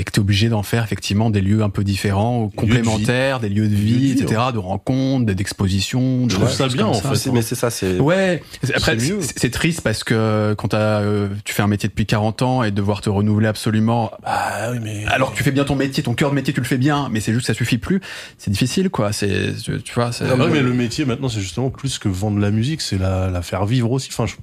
et 0.00 0.04
que 0.04 0.10
tu 0.12 0.16
es 0.18 0.20
obligé 0.22 0.48
d'en 0.48 0.62
faire 0.62 0.82
effectivement 0.82 1.28
des 1.28 1.42
lieux 1.42 1.62
un 1.62 1.68
peu 1.68 1.84
différents, 1.84 2.46
Des 2.56 2.66
lieux 2.66 2.72
de 2.72 2.72
vie. 2.72 2.82
complémentaires, 2.82 3.38
des 3.38 3.50
lieux 3.50 3.68
de 3.68 3.74
vie, 3.74 4.12
etc., 4.12 4.40
de 4.54 4.58
rencontres, 4.58 5.26
d'expositions. 5.26 6.24
de 6.24 6.30
Je 6.30 6.36
trouve 6.36 6.50
ça 6.50 6.68
bien, 6.68 6.86
en 6.86 6.94
fait. 6.94 7.14
C'est- 7.16 7.30
mais 7.30 7.42
c'est 7.42 7.54
ça, 7.54 7.68
c'est. 7.70 7.98
Ouais. 8.00 8.42
Après, 8.74 8.96
C'est 9.36 9.50
triste 9.50 9.82
parce 9.82 10.02
que 10.02 10.54
quand 10.56 10.68
t'as, 10.68 11.00
euh, 11.02 11.28
tu 11.44 11.52
fais 11.52 11.62
un 11.62 11.66
métier 11.66 11.88
depuis 11.88 12.06
40 12.06 12.40
ans 12.40 12.62
et 12.62 12.70
devoir 12.70 13.02
te 13.02 13.10
renouveler 13.10 13.48
absolument, 13.48 14.10
Ah 14.24 14.70
oui, 14.72 14.78
mais. 14.82 15.04
alors 15.08 15.32
que 15.32 15.36
tu 15.36 15.42
fais 15.42 15.52
bien 15.52 15.64
ton 15.64 15.76
métier, 15.76 16.02
ton 16.02 16.14
cœur 16.14 16.30
de 16.30 16.34
métier, 16.34 16.54
tu 16.54 16.60
le 16.60 16.66
fais 16.66 16.78
bien, 16.78 17.08
mais 17.12 17.20
c'est 17.20 17.32
juste 17.34 17.46
que 17.46 17.52
ça 17.52 17.56
suffit 17.58 17.76
plus. 17.78 18.00
C'est 18.38 18.50
difficile, 18.50 18.88
quoi. 18.88 19.12
C'est, 19.12 19.52
tu 19.62 19.92
vois, 19.94 20.12
c'est. 20.12 20.24
Ah 20.30 20.34
ouais, 20.34 20.48
mais 20.50 20.62
le 20.62 20.72
métier 20.72 21.04
maintenant, 21.04 21.28
c'est 21.28 21.40
justement 21.40 21.68
plus 21.68 21.98
que 21.98 22.08
vendre 22.08 22.38
la 22.38 22.50
musique, 22.50 22.80
c'est 22.80 22.96
la, 22.98 23.28
la 23.28 23.42
faire 23.42 23.66
vivre 23.66 23.90
aussi. 23.92 24.08
Enfin, 24.12 24.24
je- 24.26 24.36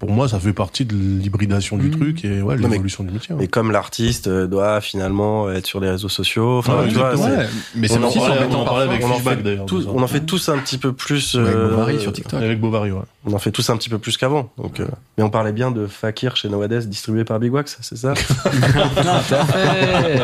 pour 0.00 0.10
moi, 0.10 0.26
ça 0.28 0.40
fait 0.40 0.52
partie 0.52 0.84
de 0.84 0.94
l'hybridation 0.94 1.76
du 1.76 1.86
Mhm. 1.88 1.96
truc 1.96 2.24
et 2.24 2.42
ouais, 2.42 2.56
l'évolution 2.56 3.04
du 3.04 3.12
métier. 3.12 3.34
hein. 3.34 3.38
Et 3.40 3.46
comme 3.46 3.70
l'artiste 3.70 4.28
doit 4.28 4.80
finalement 4.80 5.50
être 5.52 5.66
sur 5.66 5.78
les 5.78 5.90
réseaux 5.90 6.08
sociaux, 6.08 6.58
enfin, 6.58 6.78
Ouais, 6.80 6.88
tu 6.88 6.94
vois, 6.94 7.14
Ouais, 7.14 7.46
mais 7.76 7.86
c'est 7.86 7.98
on 7.98 8.04
en 8.04 8.08
aussi 8.08 8.18
en 8.18 8.22
on 8.50 8.54
en 8.54 8.64
parlait 8.64 8.84
avec 8.88 9.04
on 9.04 9.10
en 9.10 9.14
Fishback, 9.14 9.36
fait 9.36 9.42
d'ailleurs, 9.44 9.66
on 9.94 10.02
en 10.02 10.06
fait 10.08 10.20
tous 10.20 10.48
un 10.48 10.58
petit 10.58 10.78
peu 10.78 10.92
plus. 10.92 11.34
Ouais, 11.34 11.42
euh, 11.46 11.68
Bovary 11.68 12.00
sur 12.00 12.12
TikTok. 12.12 12.42
Avec 12.42 12.58
Bovary, 12.60 12.90
ouais. 12.90 13.02
On 13.26 13.32
en 13.34 13.38
fait 13.38 13.50
tous 13.52 13.68
un 13.70 13.76
petit 13.76 13.90
peu 13.90 13.98
plus 13.98 14.16
qu'avant. 14.16 14.50
Donc, 14.56 14.80
euh, 14.80 14.86
mais 15.18 15.22
on 15.24 15.28
parlait 15.30 15.52
bien 15.52 15.70
de 15.70 15.86
Fakir 15.86 16.34
chez 16.34 16.48
Noades 16.48 16.72
distribué 16.88 17.24
par 17.24 17.38
Big 17.38 17.52
Wax, 17.52 17.76
c'est 17.82 17.96
ça? 17.98 18.14
Parfait. 18.94 20.18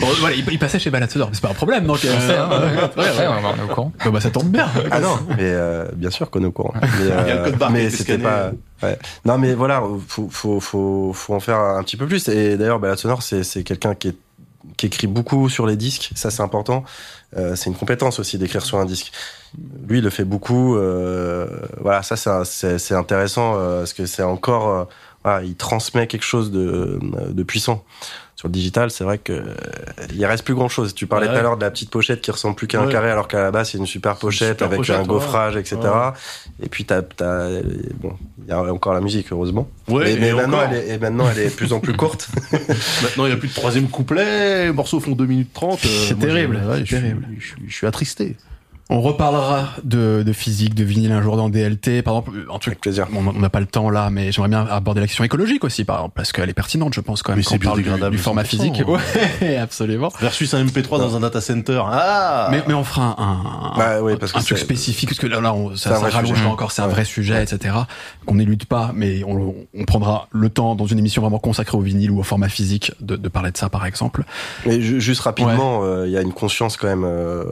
Bon, 0.00 0.08
voilà, 0.18 0.34
il, 0.34 0.44
il 0.50 0.58
passait 0.58 0.78
chez 0.80 0.90
mais 0.90 1.06
c'est 1.08 1.18
pas 1.40 1.50
un 1.50 1.54
problème, 1.54 1.86
donc. 1.86 2.04
euh, 2.04 2.10
Parfait, 2.12 2.36
hein, 2.36 2.48
ouais. 2.50 2.56
ouais, 3.04 3.08
ouais. 3.10 3.28
Ouais, 3.28 3.28
on 3.56 3.60
est 3.60 3.70
au 3.70 3.72
courant. 3.74 3.92
Bah, 4.12 4.20
ça 4.20 4.30
tombe 4.30 4.48
bien. 4.50 4.66
Ah 4.90 4.98
non, 5.00 5.16
mais 5.28 5.36
euh, 5.40 5.86
bien 5.94 6.10
sûr 6.10 6.28
qu'on 6.30 6.42
est 6.42 6.46
au 6.46 6.50
courant. 6.52 6.74
Mais, 7.70 7.86
euh, 7.86 7.90
c'était 7.90 8.18
pas. 8.18 8.50
Ouais. 8.82 8.98
Non, 9.24 9.38
mais 9.38 9.54
voilà, 9.54 9.82
faut, 10.08 10.28
faut, 10.30 10.60
faut, 10.60 11.12
faut 11.12 11.34
en 11.34 11.40
faire 11.40 11.58
un 11.58 11.82
petit 11.82 11.96
peu 11.96 12.06
plus. 12.06 12.28
Et 12.28 12.56
d'ailleurs, 12.56 12.78
Balade 12.80 12.98
Sonore, 12.98 13.22
c'est 13.22 13.64
quelqu'un 13.64 13.94
qui 13.94 14.16
qui 14.76 14.86
écrit 14.86 15.06
beaucoup 15.06 15.48
sur 15.48 15.66
les 15.66 15.76
disques, 15.76 16.12
ça 16.14 16.30
c'est 16.30 16.42
important. 16.42 16.84
Euh, 17.36 17.56
c'est 17.56 17.68
une 17.68 17.76
compétence 17.76 18.18
aussi 18.18 18.38
d'écrire 18.38 18.62
sur 18.62 18.78
un 18.78 18.84
disque. 18.84 19.12
Lui, 19.88 19.98
il 19.98 20.04
le 20.04 20.10
fait 20.10 20.24
beaucoup. 20.24 20.76
euh, 20.76 21.46
voilà, 21.80 22.02
ça 22.02 22.44
c'est 22.44 22.94
intéressant 22.94 23.54
euh, 23.56 23.80
parce 23.80 23.92
que 23.92 24.06
c'est 24.06 24.22
encore, 24.22 24.68
euh, 24.68 24.84
voilà, 25.24 25.44
il 25.44 25.56
transmet 25.56 26.06
quelque 26.06 26.24
chose 26.24 26.50
de, 26.50 26.98
de 27.28 27.42
puissant. 27.42 27.84
Sur 28.42 28.48
le 28.48 28.54
digital, 28.54 28.90
c'est 28.90 29.04
vrai 29.04 29.18
que 29.18 29.32
euh, 29.32 29.54
il 30.16 30.26
reste 30.26 30.42
plus 30.44 30.56
grand 30.56 30.68
chose. 30.68 30.94
Tu 30.96 31.06
parlais 31.06 31.28
Ouais. 31.28 31.32
tout 31.32 31.38
à 31.38 31.42
l'heure 31.42 31.56
de 31.56 31.62
la 31.64 31.70
petite 31.70 31.90
pochette 31.90 32.20
qui 32.22 32.32
ressemble 32.32 32.56
plus 32.56 32.66
qu'à 32.66 32.80
un 32.80 32.86
Ouais. 32.86 32.92
carré, 32.92 33.08
alors 33.08 33.28
qu'à 33.28 33.40
la 33.40 33.52
base 33.52 33.70
c'est 33.70 33.78
une 33.78 33.86
super 33.86 34.16
pochette 34.16 34.48
super 34.58 34.66
avec 34.66 34.78
pochette, 34.78 34.96
un 34.96 35.02
ouais. 35.02 35.06
gaufrage, 35.06 35.54
etc. 35.54 35.76
Ouais. 35.80 36.64
Et 36.64 36.68
puis 36.68 36.84
t'as, 36.84 37.02
t'as, 37.02 37.48
bon, 38.00 38.14
il 38.42 38.48
y 38.48 38.50
a 38.50 38.60
encore 38.60 38.94
la 38.94 39.00
musique 39.00 39.28
heureusement. 39.30 39.68
Ouais, 39.86 40.06
mais, 40.14 40.16
mais 40.18 40.28
et 40.30 40.32
maintenant, 40.32 40.58
encore. 40.58 40.70
elle 40.72 40.76
est, 40.76 40.88
et 40.94 40.98
maintenant 40.98 41.28
elle 41.30 41.38
est 41.38 41.50
de 41.50 41.54
plus 41.54 41.72
en 41.72 41.78
plus 41.78 41.92
courte. 41.94 42.28
Maintenant, 43.02 43.26
il 43.26 43.28
n'y 43.28 43.34
a 43.34 43.36
plus 43.36 43.46
de 43.48 43.54
troisième 43.54 43.88
couplet, 43.88 44.64
les 44.66 44.72
morceaux 44.72 44.98
font 44.98 45.12
2 45.12 45.24
minutes 45.24 45.52
30. 45.52 45.78
euh, 45.84 45.88
C'est 46.08 46.18
terrible, 46.18 46.60
je- 46.64 46.68
ouais, 46.68 46.74
c'est 46.78 46.80
je 46.80 46.84
suis- 46.86 46.96
terrible. 46.96 47.28
Je, 47.38 47.46
suis- 47.46 47.56
je 47.68 47.72
suis 47.76 47.86
attristé. 47.86 48.36
On 48.94 49.00
reparlera 49.00 49.70
de, 49.84 50.22
de 50.22 50.32
physique, 50.34 50.74
de 50.74 50.84
vinyle 50.84 51.12
un 51.12 51.22
jour 51.22 51.38
dans 51.38 51.48
DLT. 51.48 52.02
Par 52.02 52.12
exemple, 52.14 52.32
un 52.54 52.58
truc 52.58 52.66
Avec 52.72 52.80
plaisir. 52.82 53.06
On 53.14 53.32
n'a 53.32 53.48
pas 53.48 53.60
le 53.60 53.66
temps 53.66 53.88
là, 53.88 54.10
mais 54.10 54.30
j'aimerais 54.32 54.50
bien 54.50 54.66
aborder 54.66 55.00
la 55.00 55.06
question 55.06 55.24
écologique 55.24 55.64
aussi, 55.64 55.84
par 55.84 55.96
exemple, 55.96 56.12
parce 56.14 56.30
qu'elle 56.30 56.50
est 56.50 56.54
pertinente, 56.54 56.92
je 56.92 57.00
pense, 57.00 57.22
quand 57.22 57.32
même, 57.32 57.38
Mais 57.38 57.42
quand 57.44 57.50
c'est 57.52 57.56
on 57.56 57.84
parle 57.88 58.10
du, 58.10 58.16
du 58.16 58.18
format 58.22 58.42
100%, 58.42 58.46
physique. 58.46 58.82
Ouais, 59.40 59.56
absolument. 59.56 60.10
Versus 60.20 60.52
un 60.52 60.62
MP3 60.62 60.98
dans 60.98 61.16
un 61.16 61.20
data 61.20 61.40
center. 61.40 61.82
Ah 61.90 62.48
Mais, 62.50 62.62
mais 62.68 62.74
on 62.74 62.84
fera 62.84 63.18
un, 63.18 63.72
un, 63.72 63.78
Bah 63.78 64.02
ouais, 64.02 64.16
parce 64.16 64.34
un 64.36 64.40
que 64.40 64.44
truc 64.44 64.58
spécifique, 64.58 65.08
parce 65.08 65.18
que 65.20 65.26
là, 65.26 65.40
là 65.40 65.54
on, 65.54 65.74
ça, 65.74 65.96
ça 65.96 66.08
rallonge 66.10 66.44
encore, 66.44 66.70
c'est 66.70 66.82
un 66.82 66.86
Ouais. 66.88 66.92
vrai 66.92 67.04
sujet, 67.06 67.42
etc., 67.42 67.74
qu'on 68.26 68.34
n'élude 68.34 68.66
pas, 68.66 68.90
mais 68.94 69.24
on, 69.24 69.54
on 69.74 69.84
prendra 69.86 70.28
le 70.32 70.50
temps, 70.50 70.74
dans 70.74 70.86
une 70.86 70.98
émission 70.98 71.22
vraiment 71.22 71.38
consacrée 71.38 71.78
au 71.78 71.80
vinyle 71.80 72.10
ou 72.10 72.20
au 72.20 72.24
format 72.24 72.50
physique, 72.50 72.92
de, 73.00 73.16
de 73.16 73.28
parler 73.30 73.52
de 73.52 73.56
ça, 73.56 73.70
par 73.70 73.86
exemple. 73.86 74.24
Mais 74.66 74.82
ju- 74.82 75.00
juste 75.00 75.22
rapidement, 75.22 75.80
euh, 75.82 76.06
il 76.06 76.12
y 76.12 76.18
a 76.18 76.20
une 76.20 76.34
conscience 76.34 76.76
quand 76.76 76.88
même 76.88 77.04
euh, 77.06 77.44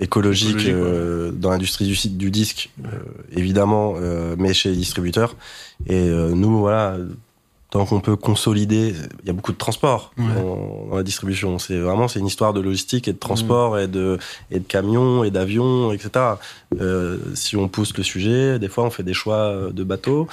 écologique, 0.00 0.37
Écologique, 0.46 0.68
euh, 0.70 1.30
dans 1.32 1.50
l'industrie 1.50 1.86
du, 1.86 1.94
site- 1.96 2.16
du 2.18 2.30
disque, 2.30 2.70
euh, 2.84 2.88
évidemment, 3.36 3.94
euh, 3.96 4.34
mais 4.38 4.54
chez 4.54 4.70
les 4.70 4.76
distributeurs. 4.76 5.34
Et 5.86 6.08
euh, 6.08 6.30
nous, 6.34 6.58
voilà, 6.58 6.96
tant 7.70 7.84
qu'on 7.84 8.00
peut 8.00 8.16
consolider, 8.16 8.94
il 9.22 9.26
y 9.26 9.30
a 9.30 9.32
beaucoup 9.34 9.52
de 9.52 9.58
transport 9.58 10.12
Ouais. 10.18 10.24
dans, 10.36 10.86
dans 10.90 10.96
la 10.96 11.02
distribution. 11.02 11.58
C'est 11.58 11.78
vraiment 11.78 12.08
c'est 12.08 12.18
une 12.18 12.26
histoire 12.26 12.52
de 12.54 12.60
logistique 12.60 13.08
et 13.08 13.12
de 13.12 13.18
transport 13.18 13.78
et 13.78 13.86
de 13.88 14.18
et 14.50 14.58
de 14.58 14.64
camions 14.64 15.22
et 15.22 15.30
d'avions, 15.30 15.92
etc. 15.92 16.10
Euh, 16.80 17.18
si 17.34 17.56
on 17.56 17.68
pousse 17.68 17.94
le 17.96 18.02
sujet, 18.02 18.58
des 18.58 18.68
fois 18.68 18.84
on 18.84 18.90
fait 18.90 19.02
des 19.02 19.12
choix 19.14 19.54
de 19.72 19.84
bateaux. 19.84 20.26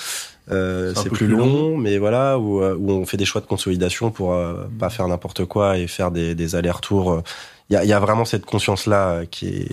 Euh, 0.52 0.94
C'est 0.96 1.10
plus 1.10 1.26
plus 1.26 1.28
long, 1.36 1.76
mais 1.78 1.98
voilà, 1.98 2.38
où, 2.38 2.64
où 2.64 2.92
on 2.92 3.06
fait 3.08 3.18
des 3.18 3.26
choix 3.26 3.42
de 3.42 3.48
consolidation 3.48 4.12
pour 4.12 4.34
euh, 4.34 4.66
pas 4.80 4.90
faire 4.92 5.08
n'importe 5.08 5.44
quoi 5.46 5.78
et 5.80 5.88
faire 5.88 6.12
des, 6.12 6.36
des 6.36 6.56
allers-retours. 6.56 7.22
Il 7.72 7.74
y 7.74 7.78
a, 7.78 7.84
il 7.84 7.90
y 7.90 7.94
a 7.94 8.00
vraiment 8.00 8.26
cette 8.26 8.46
conscience-là 8.46 9.22
qui 9.32 9.48
est. 9.48 9.68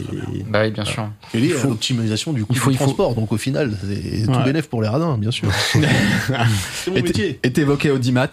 Bah 0.48 0.62
oui, 0.62 0.70
bien 0.70 0.84
sûr. 0.86 1.10
Et 1.34 1.38
lié 1.40 1.54
à 1.62 1.66
l'optimisation 1.66 2.32
du 2.32 2.42
coût 2.46 2.52
il 2.54 2.58
faut- 2.58 2.70
du 2.70 2.76
il 2.76 2.78
faut- 2.78 2.84
transport. 2.84 3.14
Donc 3.14 3.32
au 3.32 3.36
final, 3.36 3.76
c'est 3.86 4.24
tout 4.24 4.30
Ouais. 4.32 4.44
bénéf 4.44 4.68
pour 4.70 4.80
les 4.80 4.88
radins, 4.88 5.18
bien 5.18 5.30
sûr. 5.30 5.50
c'est 5.72 6.90
mon 6.90 6.94
métier. 6.94 7.38
est 7.42 7.58
évoqué 7.58 7.90
au 7.90 7.98
DIMAT 7.98 8.30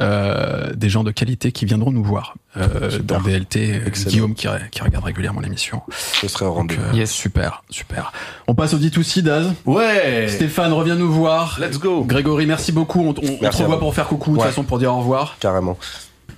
euh, 0.00 0.72
des 0.74 0.88
gens 0.88 1.02
de 1.02 1.10
qualité 1.10 1.50
qui 1.50 1.64
viendront 1.66 1.90
nous 1.90 2.04
voir 2.04 2.34
euh, 2.56 3.00
dans 3.02 3.20
DLT. 3.20 3.56
euh, 3.56 3.86
Excellent. 3.86 4.10
Guillaume 4.10 4.34
qui, 4.34 4.46
qui 4.70 4.80
regarde 4.82 5.04
régulièrement 5.04 5.40
l'émission. 5.40 5.82
Je 6.22 6.28
serai 6.28 6.44
au 6.44 6.52
rendez-vous. 6.52 6.80
euh, 6.80 6.96
Yes. 6.96 7.10
Super, 7.10 7.64
super. 7.68 8.12
On 8.46 8.54
passe 8.54 8.74
au 8.74 8.78
D2C, 8.78 9.22
Daz. 9.22 9.52
Ouais 9.66 10.28
Stéphane, 10.28 10.72
reviens 10.72 10.94
nous 10.94 11.10
voir. 11.12 11.58
Let's 11.60 11.78
go 11.80 12.04
Grégory, 12.04 12.46
merci 12.46 12.70
beaucoup. 12.70 13.00
On, 13.00 13.08
on- 13.10 13.12
on 13.12 13.50
te 13.50 13.56
revoit 13.56 13.80
pour 13.80 13.92
faire 13.92 14.06
coucou, 14.06 14.30
de 14.30 14.34
toute 14.36 14.42
Ouais. 14.44 14.48
façon, 14.50 14.62
pour 14.62 14.78
dire 14.78 14.94
au 14.94 14.98
revoir. 15.00 15.36
Carrément. 15.40 15.76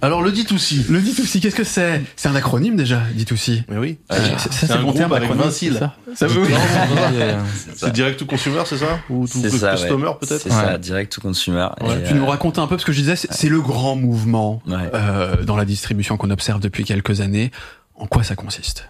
Alors 0.02 0.20
le 0.22 0.32
dit 0.32 0.46
aussi. 0.52 0.84
Le 0.88 1.00
D2C, 1.00 1.38
qu'est-ce 1.40 1.54
que 1.54 1.62
c'est? 1.64 2.02
C'est 2.16 2.28
un 2.28 2.34
acronyme 2.34 2.74
déjà, 2.76 3.00
D2C. 3.16 3.62
Mais 3.68 3.78
oui. 3.78 3.98
Euh, 4.10 4.18
c'est- 4.36 4.52
c'est 4.52 4.72
un 4.72 4.78
mon 4.78 4.82
groupe 4.82 4.96
terme, 4.96 5.12
avec 5.12 5.24
acronyme, 5.30 5.44
20 5.46 5.50
cils. 5.52 5.90
c'est 6.08 6.14
Ça, 6.16 6.28
ça 6.28 6.34
veut- 6.34 6.46
Euh, 6.50 7.40
C'est 7.76 7.92
direct 7.92 8.18
to 8.18 8.26
consumer, 8.26 8.62
c'est 8.66 8.78
ça? 8.78 8.98
Ou 9.08 9.28
to 9.28 9.38
C'est 9.40 9.50
ça, 9.50 9.72
customer 9.76 10.08
ouais. 10.08 10.14
peut-être? 10.20 10.42
C'est 10.42 10.50
ça, 10.50 10.76
direct 10.76 11.12
to 11.12 11.20
consumer. 11.20 11.68
Ouais. 11.80 12.00
Et, 12.00 12.02
Tu 12.04 12.12
euh, 12.14 12.16
nous 12.16 12.26
racontes 12.26 12.58
un 12.58 12.66
peu, 12.66 12.74
parce 12.76 12.84
que 12.84 12.92
je 12.92 12.98
disais, 13.00 13.14
c'est 13.16 13.48
le 13.48 13.60
grand 13.60 13.94
mouvement 13.94 14.60
Ouais. 14.66 14.90
euh, 14.92 15.44
dans 15.44 15.56
la 15.56 15.64
distribution 15.64 16.16
qu'on 16.16 16.30
observe 16.30 16.60
depuis 16.60 16.84
quelques 16.84 17.20
années. 17.20 17.50
En 17.94 18.06
quoi 18.06 18.24
ça 18.24 18.34
consiste? 18.34 18.88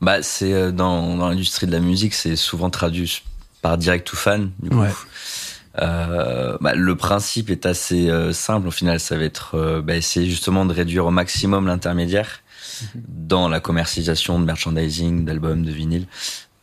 Bah, 0.00 0.22
c'est 0.22 0.52
euh, 0.54 0.70
dans, 0.72 1.16
dans 1.16 1.28
l'industrie 1.28 1.66
de 1.66 1.72
la 1.72 1.80
musique, 1.80 2.14
c'est 2.14 2.36
souvent 2.36 2.70
traduit 2.70 3.22
par 3.60 3.76
direct 3.76 4.06
to 4.06 4.16
fan. 4.16 4.50
Du 4.62 4.70
coup. 4.70 4.82
Euh, 5.80 6.56
bah, 6.60 6.74
le 6.74 6.96
principe 6.96 7.50
est 7.50 7.66
assez 7.66 8.10
euh, 8.10 8.32
simple. 8.32 8.68
Au 8.68 8.70
final, 8.70 9.00
ça 9.00 9.16
va 9.16 9.24
être 9.24 9.54
euh, 9.54 9.82
bah, 9.82 9.96
essayer 9.96 10.28
justement 10.28 10.64
de 10.64 10.72
réduire 10.72 11.06
au 11.06 11.10
maximum 11.10 11.66
l'intermédiaire 11.66 12.42
dans 12.94 13.48
la 13.48 13.60
commercialisation 13.60 14.38
de 14.38 14.44
merchandising, 14.44 15.24
d'albums, 15.24 15.64
de 15.64 15.70
vinyles, 15.70 16.06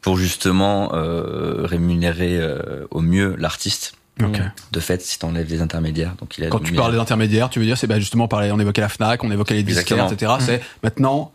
pour 0.02 0.18
justement 0.18 0.92
euh, 0.94 1.66
rémunérer 1.66 2.38
euh, 2.38 2.86
au 2.92 3.02
mieux 3.02 3.36
l'artiste. 3.38 3.94
Ok. 4.24 4.40
De 4.72 4.80
fait, 4.80 5.02
si 5.02 5.20
tu 5.20 5.26
enlèves 5.26 5.50
les 5.50 5.62
intermédiaires, 5.62 6.16
donc 6.18 6.38
il 6.38 6.46
a 6.46 6.48
Quand 6.48 6.60
tu 6.60 6.72
parles 6.72 6.94
des 6.94 7.00
intermédiaires, 7.00 7.50
tu 7.50 7.60
veux 7.60 7.66
dire, 7.66 7.78
c'est 7.78 7.88
bah, 7.88 8.00
justement 8.00 8.30
parler, 8.30 8.50
on 8.52 8.60
évoquait 8.60 8.82
la 8.82 8.88
Fnac, 8.88 9.24
on 9.24 9.32
évoquait 9.32 9.56
les 9.56 9.64
disquaires, 9.64 10.10
etc. 10.10 10.34
C'est 10.40 10.62
maintenant, 10.84 11.34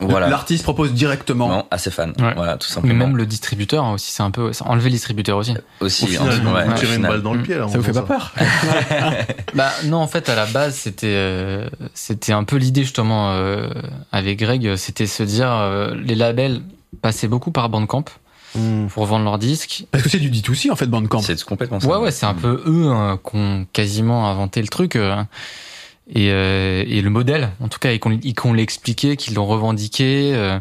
voilà, 0.00 0.28
l'artiste 0.28 0.62
propose 0.62 0.92
directement. 0.92 1.48
Non, 1.48 1.66
à 1.70 1.78
ses 1.78 1.90
fans. 1.90 2.08
Ouais. 2.18 2.34
Voilà, 2.34 2.56
tout 2.56 2.66
Mais 2.70 2.74
simplement. 2.74 3.06
même 3.06 3.16
le 3.16 3.26
distributeur 3.26 3.84
hein, 3.84 3.92
aussi, 3.94 4.10
c'est 4.12 4.22
un 4.22 4.30
peu. 4.30 4.50
Enlever 4.64 4.84
le 4.84 4.90
distributeur 4.94 5.36
aussi. 5.36 5.54
Aussi, 5.80 6.04
Au 6.04 6.06
final, 6.08 6.46
en- 6.46 6.54
ouais, 6.54 6.74
tirez 6.76 6.96
une 6.96 7.02
balle 7.02 7.22
dans 7.22 7.34
le 7.34 7.42
pied 7.42 7.56
là. 7.56 7.68
Ça 7.68 7.78
vous 7.78 7.84
fait 7.84 7.92
pas 7.92 8.02
peur 8.02 8.32
Bah 9.54 9.70
non, 9.84 9.98
en 9.98 10.06
fait, 10.06 10.28
à 10.28 10.34
la 10.34 10.46
base, 10.46 10.74
c'était 10.76 11.06
euh, 11.08 11.68
c'était 11.94 12.32
un 12.32 12.44
peu 12.44 12.56
l'idée 12.56 12.82
justement 12.82 13.32
euh, 13.32 13.68
avec 14.12 14.38
Greg, 14.38 14.76
c'était 14.76 15.06
se 15.06 15.22
dire 15.22 15.50
euh, 15.50 15.94
les 15.94 16.14
labels 16.14 16.60
passaient 17.02 17.28
beaucoup 17.28 17.50
par 17.50 17.68
Bandcamp 17.68 18.04
Hmm. 18.56 18.88
pour 18.88 19.06
vendre 19.06 19.24
leurs 19.26 19.38
disques. 19.38 19.84
Parce 19.92 20.02
que 20.02 20.10
c'est 20.10 20.18
du 20.18 20.28
D2C 20.28 20.72
en 20.72 20.74
fait, 20.74 20.86
Bandcamp. 20.88 21.20
C'est 21.20 21.40
complètement 21.44 21.78
ça. 21.78 21.86
Ouais, 21.86 21.98
ouais, 21.98 22.10
c'est 22.10 22.26
un 22.26 22.34
peu 22.34 22.60
eux 22.66 22.88
hein, 22.90 23.16
qui 23.24 23.36
ont 23.36 23.64
quasiment 23.72 24.28
inventé 24.28 24.60
le 24.60 24.66
truc. 24.66 24.96
euh, 24.96 25.22
et, 26.14 26.30
euh, 26.30 26.84
et 26.86 27.00
le 27.02 27.10
modèle, 27.10 27.50
en 27.60 27.68
tout 27.68 27.78
cas, 27.78 27.92
et 27.92 27.98
qu'on 27.98 28.52
l'a 28.52 28.62
expliqué, 28.62 29.16
qu'ils 29.16 29.34
l'ont 29.34 29.46
revendiqué, 29.46 30.32
euh, 30.34 30.58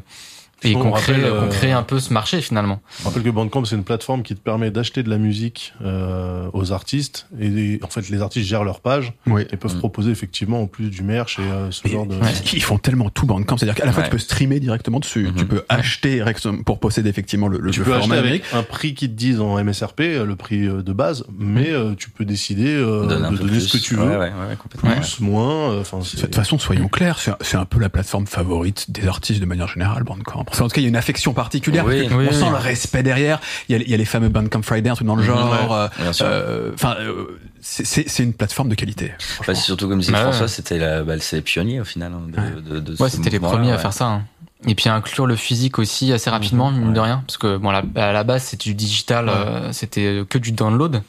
et 0.64 0.76
On 0.76 0.80
qu'on 0.80 0.92
crée, 0.92 1.14
euh, 1.24 1.48
crée 1.48 1.72
un 1.72 1.84
peu 1.84 2.00
ce 2.00 2.12
marché 2.14 2.42
finalement. 2.42 2.82
Je 3.00 3.06
rappelle 3.06 3.24
que 3.24 3.30
Bandcamp, 3.30 3.66
c'est 3.66 3.76
une 3.76 3.84
plateforme 3.84 4.24
qui 4.24 4.36
te 4.36 4.42
permet 4.42 4.72
d'acheter 4.72 5.04
de 5.04 5.10
la 5.10 5.18
musique 5.18 5.74
euh, 5.84 6.50
aux 6.54 6.72
artistes. 6.72 7.28
Et 7.40 7.80
en 7.84 7.88
fait, 7.88 8.10
les 8.10 8.22
artistes 8.22 8.48
gèrent 8.48 8.64
leur 8.64 8.82
page 8.82 9.14
Oui. 9.28 9.44
et 9.52 9.58
peuvent 9.58 9.76
Mm. 9.76 9.80
proposer 9.80 10.12
effectivement 10.12 10.62
en 10.62 10.68
plus 10.68 10.90
du 10.90 11.02
merch 11.04 11.40
et 11.40 11.44
euh, 11.44 11.72
ce 11.72 11.88
Et- 11.88 11.92
genre 11.92 12.06
de. 12.06 12.16
Ouais. 12.16 12.32
Ils 12.54 12.62
font 12.64 12.78
tellement 12.78 13.10
tout 13.10 13.26
Bandcamp, 13.26 13.58
c'est-à-dire 13.58 13.76
qu'à 13.76 13.86
la 13.86 13.92
fois 13.92 14.04
Ouais. 14.04 14.10
tu 14.10 14.12
peux 14.12 14.18
streamer 14.20 14.60
directement 14.60 15.00
dessus, 15.00 15.28
Mhm. 15.28 15.36
tu 15.36 15.46
peux 15.46 15.64
acheter 15.70 16.16
directement 16.16 16.62
pour 16.64 16.80
posséder 16.80 17.10
effectivement 17.10 17.48
le, 17.48 17.60
le 17.60 17.72
Tu 17.72 17.82
peux 17.82 17.94
acheter 17.94 18.18
avec 18.18 18.44
un 18.54 18.64
prix 18.64 18.94
qui 18.94 19.08
te 19.10 19.14
disent 19.16 19.40
en 19.40 19.58
MSRP, 19.64 20.02
euh, 20.02 20.26
le 20.26 20.36
prix 20.36 20.68
de 20.68 20.94
base, 20.94 21.24
mais 21.38 21.70
euh, 21.72 21.94
tu 21.96 22.10
peux 22.10 22.26
décider 22.26 22.68
euh, 22.76 23.04
de 23.04 23.16
donner 23.16 23.38
plus. 23.38 23.62
ce 23.62 23.78
que 23.78 23.82
tu 23.84 23.96
veux. 23.96 24.04
Ouais, 24.04 24.18
ouais, 24.18 24.32
ouais, 24.50 24.56
complètement. 24.58 24.92
Plus, 24.92 25.20
moins, 25.22 25.72
euh, 25.72 25.84
De 25.84 26.20
toute 26.22 26.36
façon, 26.36 26.58
soyons 26.60 26.88
clairs, 26.88 27.20
c'est 27.20 27.32
un- 27.32 27.38
c'est 27.42 27.58
un 27.58 27.66
peu 27.66 27.80
la 27.80 27.90
plateforme 27.90 28.28
favorite 28.28 28.90
des 28.92 29.08
artistes 29.08 29.40
de 29.40 29.46
manière 29.46 29.68
générale, 29.68 30.04
Bandcamp. 30.04 30.46
Enfin, 30.52 30.66
en 30.66 30.68
tout 30.68 30.74
cas, 30.76 30.82
il 30.82 30.84
y 30.84 30.88
a 30.88 30.90
une 30.90 30.96
affection 30.96 31.34
particulière. 31.34 31.86
Oui, 31.86 31.98
parce 32.02 32.10
que 32.14 32.14
oui, 32.20 32.26
on 32.30 32.34
oui. 32.34 32.40
sent 32.40 32.50
le 32.50 32.56
respect 32.58 33.04
derrière. 33.04 33.40
Il 33.70 33.78
y, 33.78 33.80
a, 33.80 33.84
il 33.84 33.90
y 33.90 33.94
a 33.94 33.98
les 33.98 34.06
fameux 34.06 34.30
Bandcamp 34.30 34.62
Friday, 34.62 34.90
un 34.90 34.96
truc 34.96 35.08
dans 35.08 35.16
le 35.16 35.22
Mhm, 35.24 35.28
genre. 35.28 35.74
euh, 35.74 35.88
Bien 36.00 36.14
sûr. 36.14 36.26
euh, 36.28 36.72
Enfin, 36.74 36.96
euh, 37.00 37.40
c'est- 37.62 37.86
c'est 37.86 38.10
c'est 38.10 38.24
une 38.24 38.34
plateforme 38.34 38.70
de 38.70 38.76
qualité. 38.76 39.14
Bah, 39.46 39.54
c'est 39.54 39.56
surtout 39.56 39.88
comme 39.88 40.00
disait 40.00 40.12
Bah 40.12 40.20
ouais. 40.20 40.24
François, 40.26 40.48
c'était 40.48 40.78
la, 40.78 41.04
bah, 41.04 41.16
c'est 41.20 41.36
les 41.38 41.42
pionniers 41.42 41.80
au 41.82 41.86
final 41.86 42.12
hein, 42.14 42.22
de, 42.28 42.38
Ouais. 42.40 42.62
de, 42.76 42.80
de 42.94 43.02
Ouais, 43.02 43.10
c'était 43.10 43.30
les 43.30 43.40
premiers 43.40 43.72
à 43.72 43.76
ouais. 43.76 43.82
faire 43.82 43.94
ça. 43.94 44.06
hein. 44.06 44.24
Et 44.68 44.76
puis 44.76 44.90
inclure 44.90 45.26
le 45.26 45.38
physique 45.38 45.80
aussi 45.80 46.12
assez 46.12 46.30
rapidement, 46.30 46.70
mine 46.72 46.92
de 46.92 47.00
rien, 47.00 47.24
parce 47.26 47.38
que 47.38 47.56
bon, 47.56 47.72
la- 47.72 47.84
à 47.96 48.12
la 48.12 48.24
base 48.26 48.44
c'était 48.44 48.66
du 48.66 48.74
digital, 48.76 49.28
Ouais. 49.28 49.34
euh, 49.34 49.72
c'était 49.72 50.24
que 50.30 50.38
du 50.38 50.52
download. 50.52 51.02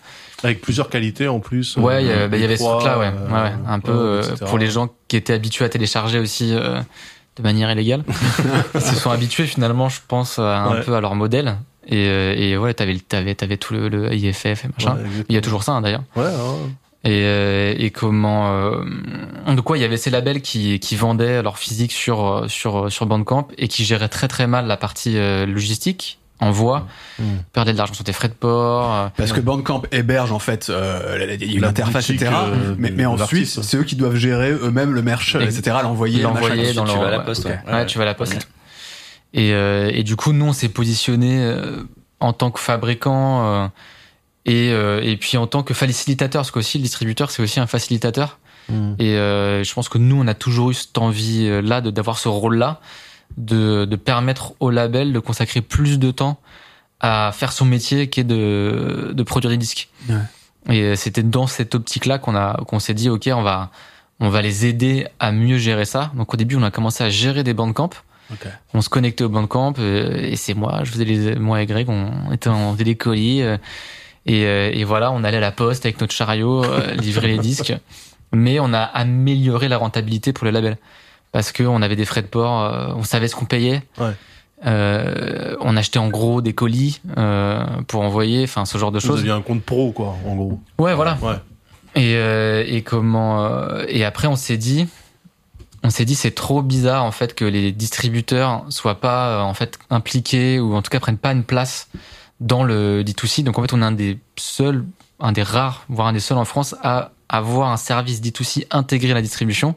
Avec 0.44 0.60
plusieurs 0.62 0.88
qualités 0.88 1.26
en 1.28 1.40
plus. 1.40 1.76
Ouais, 1.76 2.02
il 2.04 2.06
y 2.06 2.10
euh, 2.10 2.14
avait- 2.14 2.28
bah, 2.28 2.36
il 2.36 2.40
y 2.42 2.44
avait 2.44 2.56
ce 2.56 2.62
MP3, 2.62 2.78
truc-là, 2.78 2.98
ouais. 3.00 3.06
euh, 3.12 3.26
ouais, 3.28 3.42
ouais. 3.50 3.52
Un 3.66 3.80
peu 3.80 3.92
ouais, 3.92 3.98
euh, 3.98 4.22
etc. 4.22 4.44
pour 4.48 4.56
les 4.58 4.70
gens 4.70 4.88
qui 5.08 5.16
étaient 5.16 5.32
habitués 5.34 5.64
à 5.64 5.68
télécharger 5.68 6.18
aussi 6.20 6.54
euh, 6.54 6.80
de 7.36 7.42
manière 7.42 7.70
illégale. 7.70 8.04
Ils 8.74 8.80
se 8.80 8.94
sont 8.96 9.10
habitués 9.10 9.46
finalement, 9.46 9.88
je 9.88 10.00
pense, 10.06 10.38
à, 10.38 10.58
un 10.62 10.74
Ouais. 10.76 10.82
peu 10.82 10.94
à 10.94 11.00
leur 11.00 11.14
modèle. 11.14 11.56
Et, 11.86 12.06
euh, 12.08 12.34
et 12.36 12.56
ouais, 12.56 12.74
t'avais, 12.74 12.96
t'avais, 12.98 13.34
t'avais 13.34 13.56
tout 13.56 13.72
le, 13.74 13.88
le 13.88 14.12
IFF 14.14 14.64
et 14.64 14.68
machin. 14.78 14.96
Ouais. 14.96 15.24
Il 15.28 15.34
y 15.34 15.38
a 15.38 15.40
toujours 15.40 15.62
ça 15.62 15.72
hein, 15.72 15.80
d'ailleurs. 15.80 16.02
Ouais, 16.16 16.24
ouais. 16.24 16.30
Et, 17.02 17.22
euh, 17.24 17.74
et 17.78 17.90
comment 17.90 18.52
euh, 18.52 18.84
de 19.54 19.60
quoi 19.62 19.78
il 19.78 19.80
y 19.80 19.84
avait 19.84 19.96
ces 19.96 20.10
labels 20.10 20.42
qui, 20.42 20.78
qui 20.80 20.96
vendaient 20.96 21.42
leur 21.42 21.56
physique 21.56 21.92
sur 21.92 22.26
euh, 22.26 22.48
sur 22.48 22.92
sur 22.92 23.06
Bandcamp 23.06 23.48
et 23.56 23.68
qui 23.68 23.86
géraient 23.86 24.10
très 24.10 24.28
très 24.28 24.46
mal 24.46 24.66
la 24.66 24.76
partie 24.76 25.16
logistique 25.46 26.18
envoi 26.40 26.86
Mm. 27.18 27.22
perdaient 27.52 27.72
de 27.72 27.78
l'argent 27.78 27.92
sur 27.94 28.04
tes 28.04 28.12
frais 28.12 28.28
de 28.28 28.32
port 28.34 28.94
euh, 28.94 29.08
Parce 29.16 29.32
que 29.32 29.40
Bandcamp 29.40 29.82
héberge 29.92 30.32
en 30.32 30.38
fait 30.38 30.68
euh, 30.70 31.18
la- 31.18 31.26
la- 31.26 31.34
il 31.34 31.44
y 31.44 31.52
a 31.52 31.54
une 31.56 31.60
La 31.62 31.68
interface, 31.68 32.06
boutique, 32.06 32.22
etc. 32.22 32.32
euh, 32.46 32.74
mais 32.78 32.90
mais 32.90 33.04
ensuite, 33.06 33.20
l'artiste. 33.30 33.62
c'est 33.62 33.76
eux 33.76 33.84
qui 33.84 33.94
doivent 33.96 34.16
gérer 34.16 34.50
eux-mêmes 34.52 34.92
le 34.94 35.02
merch, 35.02 35.34
etc. 35.34 35.76
L'envoyer, 35.82 36.22
l'envoyer 36.22 36.62
machin, 36.62 36.74
dans 36.74 36.84
Tu 36.84 36.92
leur- 36.92 37.02
vas 37.02 37.08
à 37.08 37.10
la 37.10 37.20
poste, 37.20 37.44
ouais. 37.44 37.58
ouais, 37.70 37.86
tu 37.86 37.98
vas 37.98 38.04
à 38.04 38.06
la 38.06 38.14
poste 38.14 38.48
et, 39.32 39.52
euh, 39.52 39.90
et 39.92 40.02
du 40.02 40.16
coup 40.16 40.32
nous 40.32 40.46
on 40.46 40.52
s'est 40.52 40.68
positionné 40.70 41.38
euh, 41.40 41.82
en 42.20 42.32
tant 42.32 42.50
que 42.50 42.58
fabricant 42.58 43.44
euh, 43.44 43.66
et 44.46 44.70
euh, 44.72 45.00
et 45.02 45.16
puis 45.16 45.36
en 45.36 45.46
tant 45.46 45.62
que 45.62 45.74
facilitateur 45.74 46.40
parce 46.40 46.50
qu'aussi 46.50 46.78
le 46.78 46.82
distributeur 46.82 47.30
c'est 47.30 47.42
aussi 47.42 47.60
un 47.60 47.66
facilitateur 47.66 48.38
Mm. 48.68 48.94
Et 49.00 49.16
euh, 49.16 49.64
je 49.64 49.74
pense 49.74 49.88
que 49.88 49.98
nous, 49.98 50.14
on 50.20 50.28
a 50.28 50.34
toujours 50.34 50.70
eu 50.70 50.74
cette 50.74 50.96
envie-là 50.96 51.80
de 51.80 51.90
d'avoir 51.90 52.18
ce 52.18 52.28
rôle-là, 52.28 52.78
de, 53.36 53.84
de 53.84 53.96
permettre 53.96 54.54
au 54.60 54.70
label 54.70 55.12
de 55.12 55.18
consacrer 55.18 55.60
plus 55.60 55.98
de 55.98 56.10
temps 56.10 56.40
à 57.00 57.30
faire 57.32 57.52
son 57.52 57.64
métier 57.64 58.08
qui 58.10 58.20
est 58.20 58.24
de, 58.24 59.12
de 59.12 59.22
produire 59.22 59.50
des 59.50 59.56
disques. 59.56 59.88
Ouais. 60.08 60.16
Et 60.68 60.96
c'était 60.96 61.22
dans 61.22 61.46
cette 61.46 61.74
optique-là 61.74 62.18
qu'on 62.18 62.36
a 62.36 62.62
qu'on 62.66 62.78
s'est 62.78 62.94
dit, 62.94 63.08
ok, 63.08 63.30
on 63.32 63.42
va 63.42 63.70
on 64.20 64.28
va 64.28 64.42
les 64.42 64.66
aider 64.66 65.06
à 65.18 65.32
mieux 65.32 65.56
gérer 65.56 65.86
ça. 65.86 66.12
Donc 66.14 66.32
au 66.34 66.36
début, 66.36 66.56
on 66.56 66.62
a 66.62 66.70
commencé 66.70 67.02
à 67.02 67.08
gérer 67.08 67.42
des 67.42 67.54
bandcamps. 67.54 67.90
Ok. 68.30 68.46
On 68.74 68.82
se 68.82 68.88
connectait 68.88 69.24
au 69.24 69.28
bandcamp 69.28 69.74
euh, 69.78 70.14
et 70.16 70.36
c'est 70.36 70.54
moi, 70.54 70.80
je 70.84 70.90
faisais 70.90 71.04
les 71.04 71.36
moi 71.36 71.62
et 71.62 71.66
Greg, 71.66 71.88
on 71.88 72.30
était 72.30 72.48
on 72.48 72.74
faisait 72.74 72.84
des 72.84 72.94
colis 72.94 73.42
euh, 73.42 73.56
et, 74.26 74.44
euh, 74.44 74.70
et 74.72 74.84
voilà, 74.84 75.10
on 75.10 75.24
allait 75.24 75.38
à 75.38 75.40
la 75.40 75.50
poste 75.50 75.86
avec 75.86 76.00
notre 76.00 76.12
chariot 76.12 76.64
livrer 76.96 77.28
les 77.28 77.38
disques. 77.50 77.74
Mais 78.32 78.60
on 78.60 78.72
a 78.72 78.82
amélioré 78.82 79.66
la 79.66 79.78
rentabilité 79.78 80.32
pour 80.32 80.44
le 80.44 80.52
label 80.52 80.76
parce 81.32 81.52
que 81.52 81.62
on 81.62 81.82
avait 81.82 81.96
des 81.96 82.04
frais 82.04 82.22
de 82.22 82.26
port, 82.26 82.62
euh, 82.64 82.92
on 82.96 83.02
savait 83.04 83.28
ce 83.28 83.36
qu'on 83.36 83.44
payait. 83.44 83.82
Ouais. 83.98 84.12
Euh, 84.66 85.56
on 85.60 85.76
achetait 85.76 85.98
en 85.98 86.08
gros 86.08 86.42
des 86.42 86.52
colis 86.52 87.00
euh, 87.16 87.64
pour 87.88 88.02
envoyer, 88.02 88.44
enfin 88.44 88.64
ce 88.66 88.76
genre 88.76 88.92
de 88.92 88.98
Vous 88.98 89.06
choses. 89.06 89.20
aviez 89.20 89.30
un 89.32 89.40
compte 89.40 89.62
pro, 89.62 89.92
quoi, 89.92 90.16
en 90.26 90.34
gros. 90.34 90.60
Ouais, 90.78 90.94
voilà. 90.94 91.16
Ouais. 91.22 91.36
Et, 91.96 92.14
euh, 92.16 92.62
et 92.68 92.82
comment 92.82 93.78
et 93.88 94.04
après 94.04 94.28
on 94.28 94.36
s'est 94.36 94.56
dit 94.58 94.86
on 95.82 95.90
s'est 95.90 96.04
dit 96.04 96.14
c'est 96.14 96.30
trop 96.30 96.62
bizarre 96.62 97.04
en 97.04 97.10
fait 97.10 97.34
que 97.34 97.44
les 97.44 97.72
distributeurs 97.72 98.64
soient 98.68 99.00
pas 99.00 99.42
en 99.42 99.54
fait 99.54 99.76
impliqués 99.88 100.60
ou 100.60 100.74
en 100.76 100.82
tout 100.82 100.90
cas 100.90 101.00
prennent 101.00 101.16
pas 101.18 101.32
une 101.32 101.42
place 101.42 101.88
dans 102.38 102.62
le 102.62 103.02
D2C. 103.02 103.42
Donc 103.44 103.58
en 103.58 103.62
fait 103.62 103.72
on 103.72 103.82
est 103.82 103.84
un 103.84 103.92
des 103.92 104.18
seuls, 104.36 104.84
un 105.18 105.32
des 105.32 105.42
rares, 105.42 105.84
voire 105.88 106.06
un 106.08 106.12
des 106.12 106.20
seuls 106.20 106.38
en 106.38 106.44
France 106.44 106.76
à 106.82 107.10
avoir 107.28 107.70
un 107.72 107.76
service 107.76 108.20
D2C 108.20 108.66
intégré 108.70 109.10
à 109.10 109.14
la 109.14 109.22
distribution. 109.22 109.74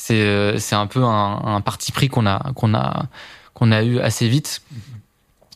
C'est 0.00 0.20
euh, 0.20 0.58
c'est 0.58 0.76
un 0.76 0.86
peu 0.86 1.02
un, 1.02 1.42
un 1.44 1.60
parti 1.60 1.90
pris 1.90 2.08
qu'on 2.08 2.24
a 2.24 2.52
qu'on 2.54 2.72
a 2.72 3.06
qu'on 3.52 3.72
a 3.72 3.82
eu 3.82 3.98
assez 3.98 4.28
vite. 4.28 4.62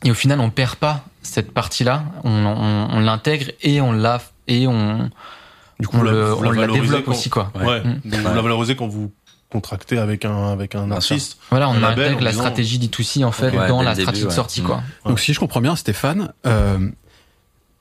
Et 0.03 0.11
au 0.11 0.13
final 0.13 0.41
on 0.41 0.49
perd 0.49 0.75
pas 0.75 1.05
cette 1.21 1.53
partie-là, 1.53 2.03
on, 2.25 2.29
on, 2.45 2.89
on 2.91 2.99
l'intègre 2.99 3.51
et 3.61 3.79
on 3.79 3.93
l'a 3.93 4.21
et 4.49 4.67
on 4.67 5.09
Du 5.79 5.87
on, 5.93 5.97
vous 5.99 6.03
la- 6.03 6.11
le, 6.11 6.19
la 6.19 6.69
on 6.69 6.73
développe 6.73 7.05
quand- 7.05 7.11
aussi 7.11 7.29
quoi. 7.29 7.53
Ouais. 7.55 7.81
Donc, 7.81 8.19
vous 8.21 8.35
la 8.35 8.41
valorisez 8.41 8.75
quand 8.75 8.87
vous 8.89 9.11
contractez 9.49 9.97
avec 9.97 10.25
un, 10.25 10.51
avec 10.51 10.75
un 10.75 10.91
artiste. 10.91 11.37
Voilà, 11.49 11.69
on 11.69 11.79
label, 11.79 12.05
intègre 12.07 12.21
la 12.23 12.31
disant- 12.31 12.41
stratégie 12.41 12.79
D2C 12.79 13.23
en 13.23 13.31
fait 13.31 13.55
Ouais, 13.55 13.67
dans 13.69 13.81
la 13.81 13.91
début, 13.93 14.01
stratégie 14.03 14.25
de 14.25 14.31
sortie 14.31 14.61
quoi. 14.61 14.83
Donc 15.05 15.21
si 15.21 15.33
je 15.33 15.39
comprends 15.39 15.61
bien, 15.61 15.77
Stéphane, 15.77 16.33
euh, 16.45 16.89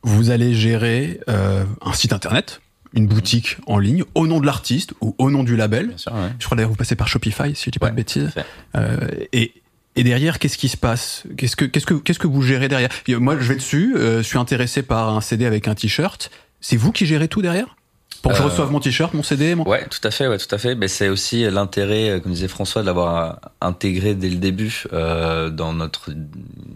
vous 0.05 0.31
allez 0.31 0.55
gérer 0.55 1.19
euh, 1.29 1.65
un 1.85 1.93
site 1.93 2.13
internet, 2.13 2.61
une 2.95 3.07
boutique 3.07 3.57
en 3.67 3.79
ligne, 3.79 4.05
au 4.15 4.27
nom 4.27 4.41
de 4.41 4.47
l'artiste 4.47 4.93
ou 5.01 5.15
au 5.19 5.31
nom 5.31 5.45
du 5.45 5.57
label. 5.57 5.89
Bien 5.89 5.99
sûr, 5.99 6.13
ouais. 6.13 6.31
Je 6.39 6.45
crois 6.45 6.57
d'ailleurs 6.57 6.71
vous 6.71 6.77
passez 6.77 6.95
par 6.97 7.09
Shopify, 7.09 7.55
si 7.55 7.65
je 7.67 7.71
dis 7.71 7.79
pas 7.79 7.87
Ouais, 7.87 7.93
de 7.93 7.97
bêtises. 7.97 8.31
Euh, 8.77 8.97
et, 9.33 9.55
et 9.97 10.05
derrière, 10.05 10.39
qu'est-ce 10.39 10.59
qui 10.59 10.69
se 10.69 10.77
passe? 10.77 11.25
Qu'est-ce 11.37 11.57
que 11.57 11.65
qu'est-ce 11.65 11.87
que 11.87 11.95
qu'est-ce 11.95 12.19
que 12.19 12.27
vous 12.27 12.43
gérez 12.43 12.69
derrière? 12.69 12.91
Moi, 13.09 13.37
je 13.41 13.49
vais 13.49 13.57
dessus, 13.57 13.95
euh, 13.97 14.19
je 14.19 14.23
suis 14.23 14.39
intéressé 14.39 14.83
par 14.83 15.09
un 15.15 15.21
CD 15.21 15.47
avec 15.47 15.69
un 15.69 15.75
t-shirt. 15.75 16.31
C'est 16.61 16.77
vous 16.77 16.93
qui 16.93 17.07
gérez 17.07 17.29
tout 17.29 17.43
derrière? 17.43 17.77
Pour 18.23 18.31
que 18.31 18.39
je 18.39 18.43
Euh, 18.43 18.47
reçoive 18.47 18.71
mon 18.71 18.79
t-shirt, 18.79 19.15
mon 19.15 19.25
CD, 19.25 19.57
mon... 19.57 19.67
Ouais, 19.69 19.85
tout 19.89 19.99
à 20.07 20.13
fait, 20.13 20.29
ouais, 20.29 20.39
tout 20.39 20.55
à 20.55 20.59
fait. 20.59 20.77
Mais 20.77 20.87
c'est 20.87 21.09
aussi 21.09 21.43
l'intérêt, 21.51 22.09
euh, 22.11 22.21
comme 22.21 22.31
disait 22.33 22.47
François, 22.47 22.83
de 22.83 22.87
l'avoir 22.87 23.17
euh, 23.17 23.49
intégré 23.61 24.15
dès 24.15 24.29
le 24.29 24.37
début 24.37 24.85
euh, 24.93 25.51
dans 25.51 25.73
notre 25.73 26.11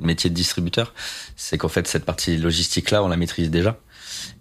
métier 0.01 0.29
de 0.29 0.35
distributeur. 0.35 0.93
C'est 1.37 1.57
qu'en 1.57 1.69
fait, 1.69 1.87
cette 1.87 2.05
partie 2.05 2.37
logistique-là, 2.37 3.05
on 3.05 3.09
la 3.09 3.17
maîtrise 3.17 3.51
déjà. 3.51 3.77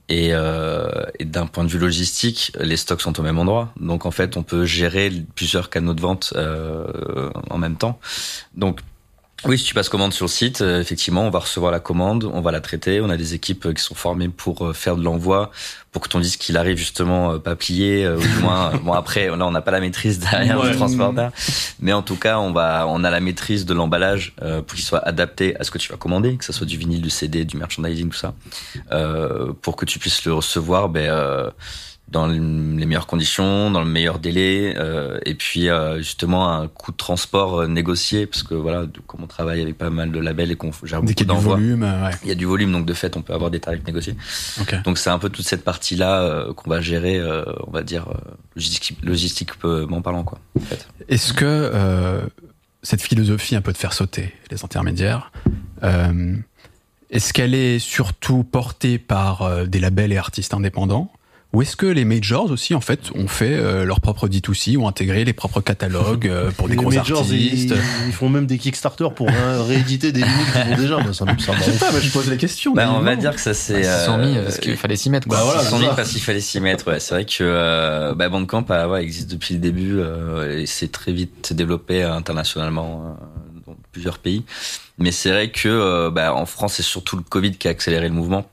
Et, 0.07 0.29
euh, 0.33 1.05
et 1.17 1.25
d'un 1.25 1.47
point 1.47 1.63
de 1.63 1.69
vue 1.69 1.79
logistique, 1.79 2.51
les 2.59 2.77
stocks 2.77 3.01
sont 3.01 3.19
au 3.19 3.23
même 3.23 3.39
endroit. 3.39 3.73
Donc 3.79 4.05
en 4.05 4.11
fait, 4.11 4.37
on 4.37 4.43
peut 4.43 4.65
gérer 4.65 5.11
plusieurs 5.33 5.69
canaux 5.69 5.95
de 5.95 6.01
vente 6.01 6.33
euh, 6.35 7.31
en 7.49 7.57
même 7.57 7.75
temps. 7.75 7.99
Donc 8.55 8.81
oui, 9.43 9.59
si 9.59 9.65
tu 9.65 9.73
passes 9.73 9.89
commande 9.89 10.13
sur 10.13 10.25
le 10.25 10.29
site, 10.31 10.61
euh, 10.61 10.79
effectivement, 10.81 11.21
on 11.27 11.29
va 11.29 11.39
recevoir 11.39 11.71
la 11.71 11.79
commande, 11.79 12.23
on 12.33 12.41
va 12.41 12.51
la 12.51 12.61
traiter. 12.61 13.01
On 13.01 13.09
a 13.09 13.17
des 13.17 13.33
équipes 13.35 13.65
euh, 13.67 13.73
qui 13.73 13.83
sont 13.83 13.93
formées 13.93 14.29
pour 14.29 14.65
euh, 14.65 14.73
faire 14.73 14.95
de 14.95 15.03
l'envoi, 15.03 15.51
pour 15.91 16.01
que 16.01 16.07
ton 16.09 16.19
disque 16.19 16.47
il 16.49 16.57
arrive 16.57 16.77
justement 16.77 17.37
pas 17.39 17.55
plié, 17.55 18.07
ou 18.07 18.19
du 18.19 18.27
moins. 18.41 18.71
bon 18.83 18.93
après, 18.93 19.27
là, 19.27 19.45
on 19.45 19.51
n'a 19.51 19.61
pas 19.61 19.71
la 19.71 19.81
maîtrise 19.81 20.19
derrière 20.19 20.59
Ouais. 20.59 20.71
du 20.71 20.77
transporteur, 20.77 21.31
mais 21.79 21.93
en 21.93 22.01
tout 22.01 22.15
cas, 22.15 22.39
on 22.39 22.51
va, 22.53 22.85
on 22.87 23.03
a 23.03 23.11
la 23.11 23.19
maîtrise 23.19 23.65
de 23.65 23.73
l'emballage 23.73 24.33
euh, 24.41 24.61
pour 24.61 24.75
qu'il 24.75 24.85
soit 24.85 25.05
adapté 25.05 25.55
à 25.59 25.63
ce 25.63 25.69
que 25.69 25.77
tu 25.77 25.91
vas 25.91 25.97
commander, 25.97 26.37
que 26.37 26.45
ça 26.45 26.53
soit 26.53 26.65
du 26.65 26.77
vinyle, 26.77 27.01
du 27.01 27.09
CD, 27.11 27.45
du 27.45 27.57
merchandising, 27.57 28.09
tout 28.09 28.17
ça, 28.17 28.33
euh, 28.91 29.51
pour 29.61 29.75
que 29.75 29.85
tu 29.85 29.99
puisses 29.99 30.25
le 30.25 30.33
recevoir. 30.33 30.89
Ben, 30.89 31.09
euh, 31.09 31.51
dans 32.07 32.27
les 32.27 32.39
meilleures 32.39 33.07
conditions, 33.07 33.71
dans 33.71 33.81
le 33.81 33.89
meilleur 33.89 34.19
délai, 34.19 34.75
euh, 34.77 35.17
et 35.25 35.33
puis 35.33 35.69
euh, 35.69 35.97
justement 35.97 36.53
un 36.53 36.67
coût 36.67 36.91
de 36.91 36.97
transport 36.97 37.61
euh, 37.61 37.67
négocié, 37.67 38.27
parce 38.27 38.43
que 38.43 38.53
voilà, 38.53 38.85
comme 39.07 39.23
on 39.23 39.27
travaille 39.27 39.59
avec 39.61 39.77
pas 39.77 39.89
mal 39.89 40.11
de 40.11 40.19
labels 40.19 40.51
et 40.51 40.55
qu'on 40.55 40.71
gère 40.83 41.01
Dès 41.01 41.13
beaucoup 41.13 41.13
qu'il 41.15 41.27
y 41.27 41.31
a 41.31 41.33
du 41.33 41.37
d'envois, 41.39 41.55
volume, 41.55 41.83
euh, 41.83 42.05
ouais. 42.05 42.11
il 42.23 42.29
y 42.29 42.31
a 42.31 42.35
du 42.35 42.45
volume, 42.45 42.71
donc 42.71 42.85
de 42.85 42.93
fait, 42.93 43.17
on 43.17 43.23
peut 43.23 43.33
avoir 43.33 43.49
des 43.49 43.59
tarifs 43.59 43.85
négociés. 43.85 44.15
Ok. 44.61 44.83
Donc 44.83 44.99
c'est 44.99 45.09
un 45.09 45.17
peu 45.17 45.29
toute 45.29 45.45
cette 45.45 45.63
partie-là 45.63 46.21
euh, 46.21 46.53
qu'on 46.53 46.69
va 46.69 46.79
gérer, 46.79 47.17
euh, 47.17 47.43
on 47.65 47.71
va 47.71 47.81
dire, 47.81 48.05
logistique, 48.55 48.99
logistiquement 49.03 50.01
parlant, 50.01 50.23
quoi. 50.23 50.39
En 50.57 50.61
fait. 50.61 50.87
Est-ce 51.09 51.33
que 51.33 51.43
euh, 51.45 52.21
cette 52.83 53.01
philosophie 53.01 53.55
un 53.55 53.61
peu 53.61 53.73
de 53.73 53.77
faire 53.77 53.93
sauter 53.93 54.31
les 54.51 54.63
intermédiaires, 54.63 55.31
euh, 55.81 56.35
est-ce 57.09 57.33
qu'elle 57.33 57.55
est 57.55 57.79
surtout 57.79 58.43
portée 58.43 58.99
par 58.99 59.65
des 59.65 59.79
labels 59.79 60.11
et 60.11 60.17
artistes 60.17 60.53
indépendants 60.53 61.11
ou 61.55 61.61
est-ce 61.61 61.75
que 61.75 61.85
les 61.85 62.03
majors 62.05 62.51
aussi, 62.51 62.73
en 62.75 62.81
fait, 62.81 62.99
ont 63.15 63.27
fait 63.27 63.53
euh, 63.53 63.85
leur 63.85 64.01
propre 64.01 64.27
D2C 64.27 64.75
ou 64.77 64.87
intégré 64.87 65.23
les 65.23 65.33
propres 65.33 65.61
catalogues 65.61 66.27
euh, 66.27 66.51
pour 66.51 66.67
des 66.67 66.75
Les 66.75 66.81
gros 66.81 66.91
majors, 66.91 67.19
artistes? 67.19 67.33
ils, 67.71 68.07
ils 68.07 68.13
font 68.13 68.27
même 68.29 68.45
des 68.45 68.57
Kickstarter 68.57 69.07
pour 69.15 69.27
ré- 69.29 69.61
rééditer 69.67 70.11
des 70.11 70.21
vinyles 70.21 70.45
qu'ils 70.51 70.73
ont 70.73 70.77
déjà. 70.77 70.97
Moi, 70.97 71.13
ça 71.13 71.25
me 71.25 71.37
ça 71.39 71.53
me 71.53 71.57
Je 71.57 71.63
sais 71.63 71.79
pas, 71.79 71.91
mais 71.93 72.01
je 72.01 72.11
pose 72.11 72.29
la 72.29 72.35
question. 72.35 72.73
Bah, 72.73 72.93
on 72.95 72.99
va 72.99 73.15
dire 73.15 73.33
que 73.33 73.41
ça 73.41 73.53
c'est. 73.53 73.79
Ils 73.79 73.85
se 73.85 74.05
sont 74.05 74.17
mis 74.17 74.37
euh, 74.37 74.43
parce 74.43 74.59
qu'il 74.59 74.75
fallait 74.75 74.95
s'y 74.97 75.09
mettre 75.09 75.27
quoi. 75.27 75.37
Bah 75.37 75.43
voilà, 75.45 75.61
ils 75.61 75.63
se 75.65 75.69
sont 75.71 75.77
c'est 75.79 75.87
mis 75.89 75.95
parce 75.95 76.11
qu'il 76.11 76.21
fallait 76.21 76.41
s'y 76.41 76.59
mettre. 76.59 76.87
Ouais, 76.87 76.99
c'est 76.99 77.15
vrai 77.15 77.25
que 77.25 77.37
euh, 77.41 78.13
bah, 78.13 78.27
Bandcamp 78.29 78.65
ah, 78.69 78.89
ouais, 78.89 79.01
existe 79.01 79.31
depuis 79.31 79.53
le 79.53 79.61
début 79.61 79.93
euh, 79.99 80.59
et 80.59 80.65
s'est 80.65 80.89
très 80.89 81.13
vite 81.13 81.53
développé 81.53 82.03
euh, 82.03 82.13
internationalement 82.13 83.15
euh, 83.21 83.23
dans 83.67 83.77
plusieurs 83.91 84.19
pays. 84.19 84.43
Mais 84.97 85.11
c'est 85.11 85.29
vrai 85.31 85.49
que 85.51 85.67
euh, 85.69 86.09
bah, 86.11 86.33
en 86.33 86.45
France, 86.45 86.73
c'est 86.75 86.83
surtout 86.83 87.15
le 87.17 87.23
Covid 87.23 87.53
qui 87.57 87.67
a 87.67 87.71
accéléré 87.71 88.07
le 88.09 88.13
mouvement. 88.13 88.45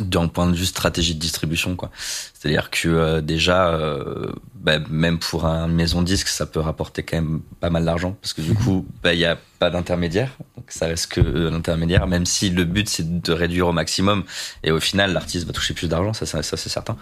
D'un 0.00 0.28
point 0.28 0.46
de 0.46 0.54
vue 0.54 0.66
stratégie 0.66 1.14
de 1.14 1.20
distribution 1.20 1.76
quoi. 1.76 1.90
C'est-à-dire 2.34 2.70
que 2.70 2.88
euh, 2.88 3.20
déjà 3.22 3.70
euh, 3.70 4.30
bah, 4.54 4.78
même 4.90 5.18
pour 5.18 5.46
un 5.46 5.66
maison 5.66 6.02
disque 6.02 6.28
ça 6.28 6.44
peut 6.44 6.60
rapporter 6.60 7.02
quand 7.02 7.16
même 7.16 7.40
pas 7.60 7.70
mal 7.70 7.84
d'argent 7.84 8.16
parce 8.20 8.34
que 8.34 8.42
du 8.42 8.52
coup 8.52 8.86
bah, 9.02 9.14
il 9.14 9.20
y 9.20 9.24
a 9.24 9.38
pas 9.58 9.70
d'intermédiaire. 9.70 10.30
Donc 10.56 10.66
ça 10.68 10.86
reste 10.86 11.12
que 11.12 11.20
euh, 11.20 11.50
l'intermédiaire 11.50 12.06
même 12.06 12.26
si 12.26 12.50
le 12.50 12.64
but 12.64 12.88
c'est 12.88 13.22
de 13.22 13.32
réduire 13.32 13.68
au 13.68 13.72
maximum. 13.72 14.24
Et 14.62 14.72
au 14.72 14.80
final 14.80 15.14
l'artiste 15.14 15.46
va 15.46 15.52
toucher 15.52 15.72
plus 15.72 15.88
d'argent 15.88 16.12
ça, 16.12 16.26
ça, 16.26 16.42
ça, 16.42 16.56
c'est 16.56 16.68
certain. 16.68 16.96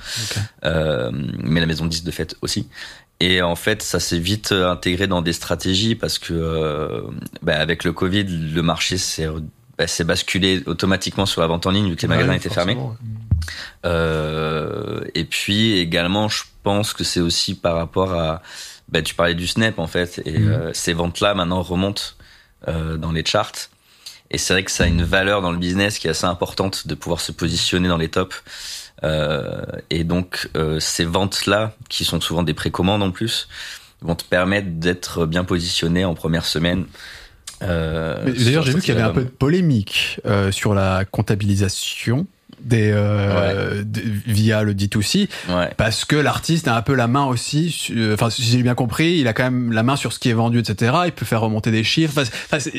Euh, 0.65 1.11
mais 1.13 1.59
la 1.61 1.67
maison 1.67 1.87
disque 1.87 2.05
de 2.05 2.11
fait 2.13 2.37
aussi. 2.43 2.69
Et 3.21 3.43
en 3.43 3.55
fait, 3.55 3.83
ça 3.83 4.01
s'est 4.01 4.19
vite 4.19 4.53
euh, 4.53 4.71
intégré 4.71 5.07
dans 5.07 5.21
des 5.21 5.35
stratégies 5.35 5.95
parce 5.95 6.19
que 6.19 6.33
euh, 6.33 7.03
bah, 7.43 7.59
avec 7.59 7.85
le 7.85 7.93
Covid, 7.93 8.25
le 8.25 8.63
marché 8.63 8.97
s'est 8.97 9.29
bah, 9.81 9.87
s'est 9.87 10.05
basculé 10.05 10.63
automatiquement 10.67 11.25
sur 11.25 11.41
la 11.41 11.47
vente 11.47 11.65
en 11.67 11.71
ligne 11.71 11.89
vu 11.89 11.97
que 11.97 12.03
les 12.03 12.09
magasins 12.09 12.35
étaient 12.35 12.51
fermés. 12.51 12.75
ouais. 12.75 12.93
Euh, 13.87 15.01
et 15.15 15.25
puis 15.25 15.79
également, 15.79 16.29
je 16.29 16.43
pense 16.63 16.93
que 16.93 17.03
c'est 17.03 17.21
aussi 17.21 17.55
par 17.55 17.77
rapport 17.77 18.13
à, 18.13 18.43
bah, 18.91 19.01
tu 19.01 19.15
parlais 19.15 19.35
du 19.35 19.47
Snap 19.47 19.79
en 19.79 19.87
fait, 19.87 20.21
et 20.27 20.39
Mhm. 20.39 20.49
euh, 20.53 20.71
ces 20.75 20.93
ventes-là 20.93 21.33
maintenant 21.33 21.63
remontent 21.63 22.03
euh, 22.69 22.99
dans 22.99 23.11
les 23.11 23.25
charts. 23.25 23.71
Et 24.31 24.37
c'est 24.37 24.53
vrai 24.53 24.65
que 24.65 24.71
ça 24.71 24.85
a 24.85 24.87
une 24.87 25.03
valeur 25.03 25.41
dans 25.41 25.51
le 25.51 25.57
business 25.57 25.99
qui 25.99 26.09
est 26.09 26.11
assez 26.11 26.27
importante 26.27 26.87
de 26.87 26.95
pouvoir 26.95 27.21
se 27.23 27.33
positionner 27.33 27.89
dans 27.89 27.97
les 27.97 28.11
tops. 28.11 28.43
Et 29.89 30.05
donc 30.05 30.51
ces 30.79 31.07
ventes-là, 31.07 31.73
qui 31.89 32.05
sont 32.05 32.21
souvent 32.21 32.43
des 32.43 32.53
précommandes 32.55 33.03
en 33.03 33.11
plus, 33.13 33.49
vont 34.03 34.15
te 34.15 34.25
permettre 34.25 34.69
d'être 34.69 35.25
bien 35.27 35.43
positionné 35.43 36.05
en 36.05 36.15
première 36.15 36.45
semaine. 36.45 36.85
D'ailleurs, 37.61 38.63
sur 38.63 38.63
j'ai 38.65 38.73
vu 38.73 38.81
qu'il 38.81 38.95
y 38.95 38.97
avait 38.97 39.07
un 39.07 39.13
peu 39.13 39.25
de 39.25 39.29
polémique 39.29 40.21
euh, 40.27 40.51
sur 40.51 40.75
la 40.75 41.05
comptabilisation 41.05 42.27
des 42.63 42.91
euh, 42.95 43.83
de- 43.85 44.03
via 44.27 44.63
le 44.63 44.75
D2C 44.75 45.29
Ouais. 45.49 45.71
parce 45.77 46.05
que 46.05 46.17
l'artiste 46.17 46.69
a 46.69 46.77
un 46.77 46.83
peu 46.83 46.95
la 46.95 47.07
main 47.07 47.25
aussi 47.25 47.89
euh, 47.97 48.15
enfin 48.15 48.31
si 48.31 48.43
j'ai 48.43 48.63
bien 48.63 48.75
compris 48.75 49.19
il 49.19 49.29
a 49.29 49.33
quand 49.33 49.45
même 49.45 49.73
la 49.73 49.83
main 49.83 49.97
sur 49.97 50.13
ce 50.13 50.19
qui 50.19 50.29
est 50.31 50.35
vendu 50.35 50.59
etc 50.61 50.93
il 51.07 51.13
peut 51.13 51.25
faire 51.27 51.41
remonter 51.41 51.71
des 51.71 51.85
chiffres 51.85 52.13
Enfin, 52.51 52.59
ça, 52.61 52.71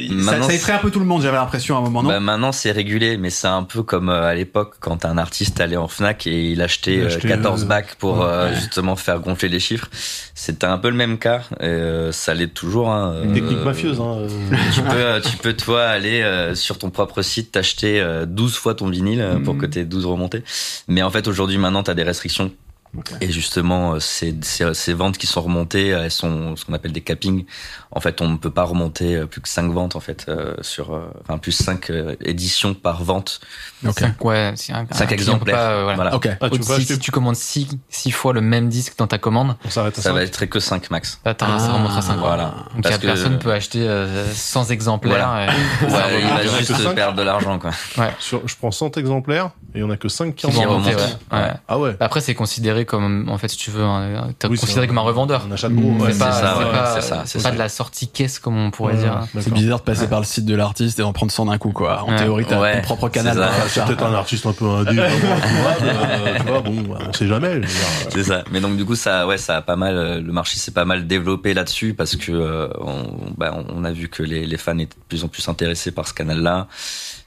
effraie 0.54 0.74
un 0.74 0.78
peu 0.80 0.92
tout 0.92 1.00
le 1.00 1.06
monde 1.06 1.22
j'avais 1.22 1.38
l'impression 1.38 1.76
à 1.76 1.80
un 1.80 1.82
moment 1.84 2.04
non? 2.04 2.10
Bah 2.10 2.20
maintenant 2.20 2.52
c'est 2.52 2.72
régulé, 2.72 3.18
mais 3.18 3.30
c'est 3.30 3.48
un 3.48 3.64
peu 3.64 3.84
comme 3.84 4.10
euh, 4.10 4.24
à 4.28 4.36
l'époque 4.36 4.76
quand 4.80 5.06
un 5.06 5.18
artiste 5.18 5.60
allait 5.60 5.78
en 5.78 5.88
Fnac 5.88 6.28
et 6.28 6.52
il 6.52 6.62
achetait, 6.62 6.96
Il 6.96 7.06
achetait, 7.06 7.28
14 7.28 7.64
euh, 7.64 7.66
bacs 7.68 7.96
pour 7.96 8.20
ouais. 8.20 8.26
euh, 8.26 8.56
justement 8.56 8.96
faire 8.96 9.20
gonfler 9.20 9.50
les 9.50 9.60
chiffres. 9.60 9.90
C'était 10.36 10.66
un 10.66 10.78
peu 10.78 10.90
le 10.90 10.96
même 10.96 11.18
cas, 11.20 11.42
et, 11.60 11.66
euh, 11.66 12.12
ça 12.12 12.34
l'est 12.34 12.48
toujours. 12.54 12.90
Hein, 12.90 13.14
euh, 13.16 13.34
Technique 13.34 13.64
mafieuse. 13.64 14.00
Hein, 14.00 14.18
euh. 14.20 14.28
Tu 14.74 14.82
peux, 14.82 15.30
tu 15.30 15.38
peux 15.38 15.54
toi 15.54 15.84
aller 15.84 16.22
euh, 16.22 16.56
sur 16.56 16.78
ton 16.78 16.90
propre 16.90 17.22
site 17.22 17.52
t'acheter 17.52 18.00
euh, 18.02 18.26
12 18.26 18.56
fois 18.56 18.74
ton 18.76 18.90
vinyle 18.90 19.24
pour 19.44 19.54
Mhm. 19.56 19.62
que 19.62 19.66
t'aies 19.72 19.86
12 19.86 20.06
remontées. 20.06 20.44
Mais 20.88 21.02
en 21.02 21.10
fait 21.10 21.28
aujourd'hui 21.28 21.58
maintenant 21.58 21.84
t'as 21.84 21.94
des 21.94 22.04
restrictions. 22.04 22.52
Ok. 22.98 23.12
Et 23.22 23.32
justement, 23.32 23.94
euh, 23.94 24.00
ces, 24.00 24.36
ces, 24.42 24.74
ces 24.74 24.94
ventes 24.94 25.18
qui 25.18 25.26
sont 25.28 25.42
remontées, 25.42 25.94
euh, 25.94 26.04
elles 26.04 26.12
sont 26.12 26.56
ce 26.58 26.66
qu'on 26.66 26.74
appelle 26.74 26.92
des 26.92 27.00
cappings. 27.02 27.46
En 27.94 28.00
fait, 28.02 28.20
on 28.22 28.28
ne 28.30 28.38
peut 28.38 28.52
pas 28.52 28.64
remonter 28.64 29.16
euh, 29.16 29.26
plus 29.26 29.40
que 29.42 29.48
5 29.50 29.72
ventes 29.72 29.96
en 29.96 30.00
fait 30.02 30.26
euh, 30.28 30.56
sur, 30.62 30.94
euh, 30.94 31.10
enfin 31.22 31.38
plus 31.38 31.52
5 31.54 31.90
éditions 32.22 32.74
par 32.74 33.04
vente. 33.04 33.40
ok 33.86 34.00
Cinq, 34.00 34.26
ouais, 34.26 34.54
c'est 34.56 34.74
un, 34.74 34.86
un 34.90 34.94
Cinq 34.96 35.08
client 35.08 35.18
peut 35.40 35.50
exemplaires. 35.50 35.56
pas, 35.56 35.70
euh, 35.72 35.84
voilà. 35.84 35.96
Voilà. 35.96 36.16
ok 36.16 36.30
Ah, 36.42 36.50
tu 36.50 36.64
si, 36.64 36.72
acheter. 36.72 36.94
si 36.94 37.00
tu 37.00 37.12
commandes 37.12 37.36
6 37.36 37.68
six, 37.90 38.12
fois 38.12 38.34
le 38.34 38.42
même 38.42 38.68
disque 38.70 38.98
dans 38.98 39.08
ta 39.08 39.18
commande, 39.18 39.56
On 39.66 39.70
Ça 39.70 39.90
ça. 39.94 40.12
va 40.14 40.24
être 40.24 40.46
que 40.46 40.60
5 40.60 40.90
max. 40.92 41.20
là, 41.26 41.34
t'as- 41.34 41.60
ça 41.60 41.72
remontera 41.74 42.00
à 42.00 42.02
5 42.02 42.18
Voilà. 42.18 42.56
Donc 42.74 42.84
Parce 42.84 42.96
la 42.96 43.00
que- 43.00 43.06
personne 43.08 43.40
peut 43.40 43.52
acheter 43.54 43.88
euh, 43.88 44.26
100 44.34 44.70
exemplaires. 44.70 45.48
et- 45.50 45.86
Ouais, 45.86 46.22
il 46.22 46.28
va 46.28 46.58
juste 46.60 46.94
perdre 46.96 47.18
de 47.18 47.24
l'argent 47.24 47.58
quoi. 47.60 47.72
Sur- 48.20 48.46
je 48.48 48.56
prends 48.58 48.72
100 48.72 48.98
exemplaires 48.98 49.52
et 49.74 49.80
il 49.80 49.82
y 49.82 49.84
en 49.84 49.90
a 49.90 49.98
que 49.98 50.10
5 50.10 50.36
qui 50.36 50.48
Qui 50.48 50.66
remontent. 50.66 50.90
ouais. 50.90 50.96
Ouais. 51.32 51.52
Ah 51.68 51.78
ouais. 51.80 51.96
Après, 52.00 52.20
c'est 52.22 52.36
considéré 52.36 52.81
considéré 52.86 52.86
comme, 52.86 53.30
en 53.30 53.38
fait, 53.38 53.48
si 53.50 53.58
tu 53.58 53.72
veux, 53.72 53.84
un- 53.84 54.30
t'as 54.38 54.48
Oui, 54.50 54.58
considéré 54.58 54.86
un- 54.86 54.88
comme 54.88 54.98
un 54.98 55.02
revendeur. 55.02 55.46
Un 55.50 55.52
achat 55.54 55.70
de 55.70 55.76
gros. 55.76 55.92
Mmh, 55.92 56.02
ouais, 56.02 56.12
C'est 56.14 56.20
pas, 56.20 56.32
ça, 56.32 56.56
c'est 56.58 56.64
ouais, 56.66 56.72
pas, 56.72 56.96
c'est 56.96 57.02
ça, 57.02 57.16
pas 57.18 57.26
ça. 57.26 57.52
de 57.52 57.58
la 57.58 57.70
sortie 57.70 58.08
caisse, 58.08 58.40
comme 58.40 58.58
on 58.58 58.72
pourrait 58.72 58.94
Ouais, 58.94 59.00
dire. 59.00 59.14
d'accord. 59.14 59.28
C'est 59.42 59.54
bizarre 59.54 59.80
de 59.80 59.84
passer 59.84 60.08
par 60.08 60.20
le 60.20 60.26
site 60.26 60.46
de 60.46 60.56
l'artiste 60.56 61.00
et 61.00 61.02
d'en 61.02 61.14
prendre 61.14 61.32
100 61.32 61.46
d'un 61.46 61.58
coup, 61.58 61.72
quoi. 61.72 62.04
En 62.04 62.12
Ouais. 62.12 62.16
théorie, 62.18 62.46
t'as 62.48 62.60
Ouais, 62.60 62.82
ton 62.82 62.88
propre 62.96 63.10
canal. 63.10 63.50
c'est 63.68 63.84
peut-être 63.86 64.04
un 64.04 64.14
artiste 64.14 64.46
un 64.46 64.54
peu 64.54 64.66
indé, 64.66 64.96
euh, 65.00 66.38
tu 66.38 66.46
vois, 66.48 66.62
bon, 66.62 66.84
on 67.08 67.14
sait 67.14 67.28
jamais. 67.28 67.62
C'est 68.10 68.24
ça. 68.24 68.44
Mais 68.52 68.60
donc 68.62 68.78
du 68.78 68.86
coup 68.86 68.96
ça 68.96 69.28
ouais 69.28 69.38
ça 69.38 69.58
a 69.58 69.62
pas 69.62 69.76
mal 69.76 69.96
euh, 69.96 70.22
le 70.22 70.32
marché 70.32 70.58
s'est 70.58 70.72
pas 70.72 70.86
mal 70.86 71.08
développé 71.08 71.54
là-dessus 71.54 71.94
parce 71.94 72.16
que 72.16 72.32
euh, 72.32 72.68
on, 72.80 73.04
bah, 73.38 73.56
on 73.70 73.84
a 73.84 73.92
vu 73.92 74.10
que 74.10 74.24
les, 74.24 74.46
les 74.46 74.58
fans 74.58 74.78
étaient 74.78 74.96
de 74.96 75.04
plus 75.08 75.24
en 75.24 75.28
plus 75.28 75.48
intéressés 75.50 75.92
par 75.92 76.08
ce 76.08 76.14
canal-là. 76.14 76.68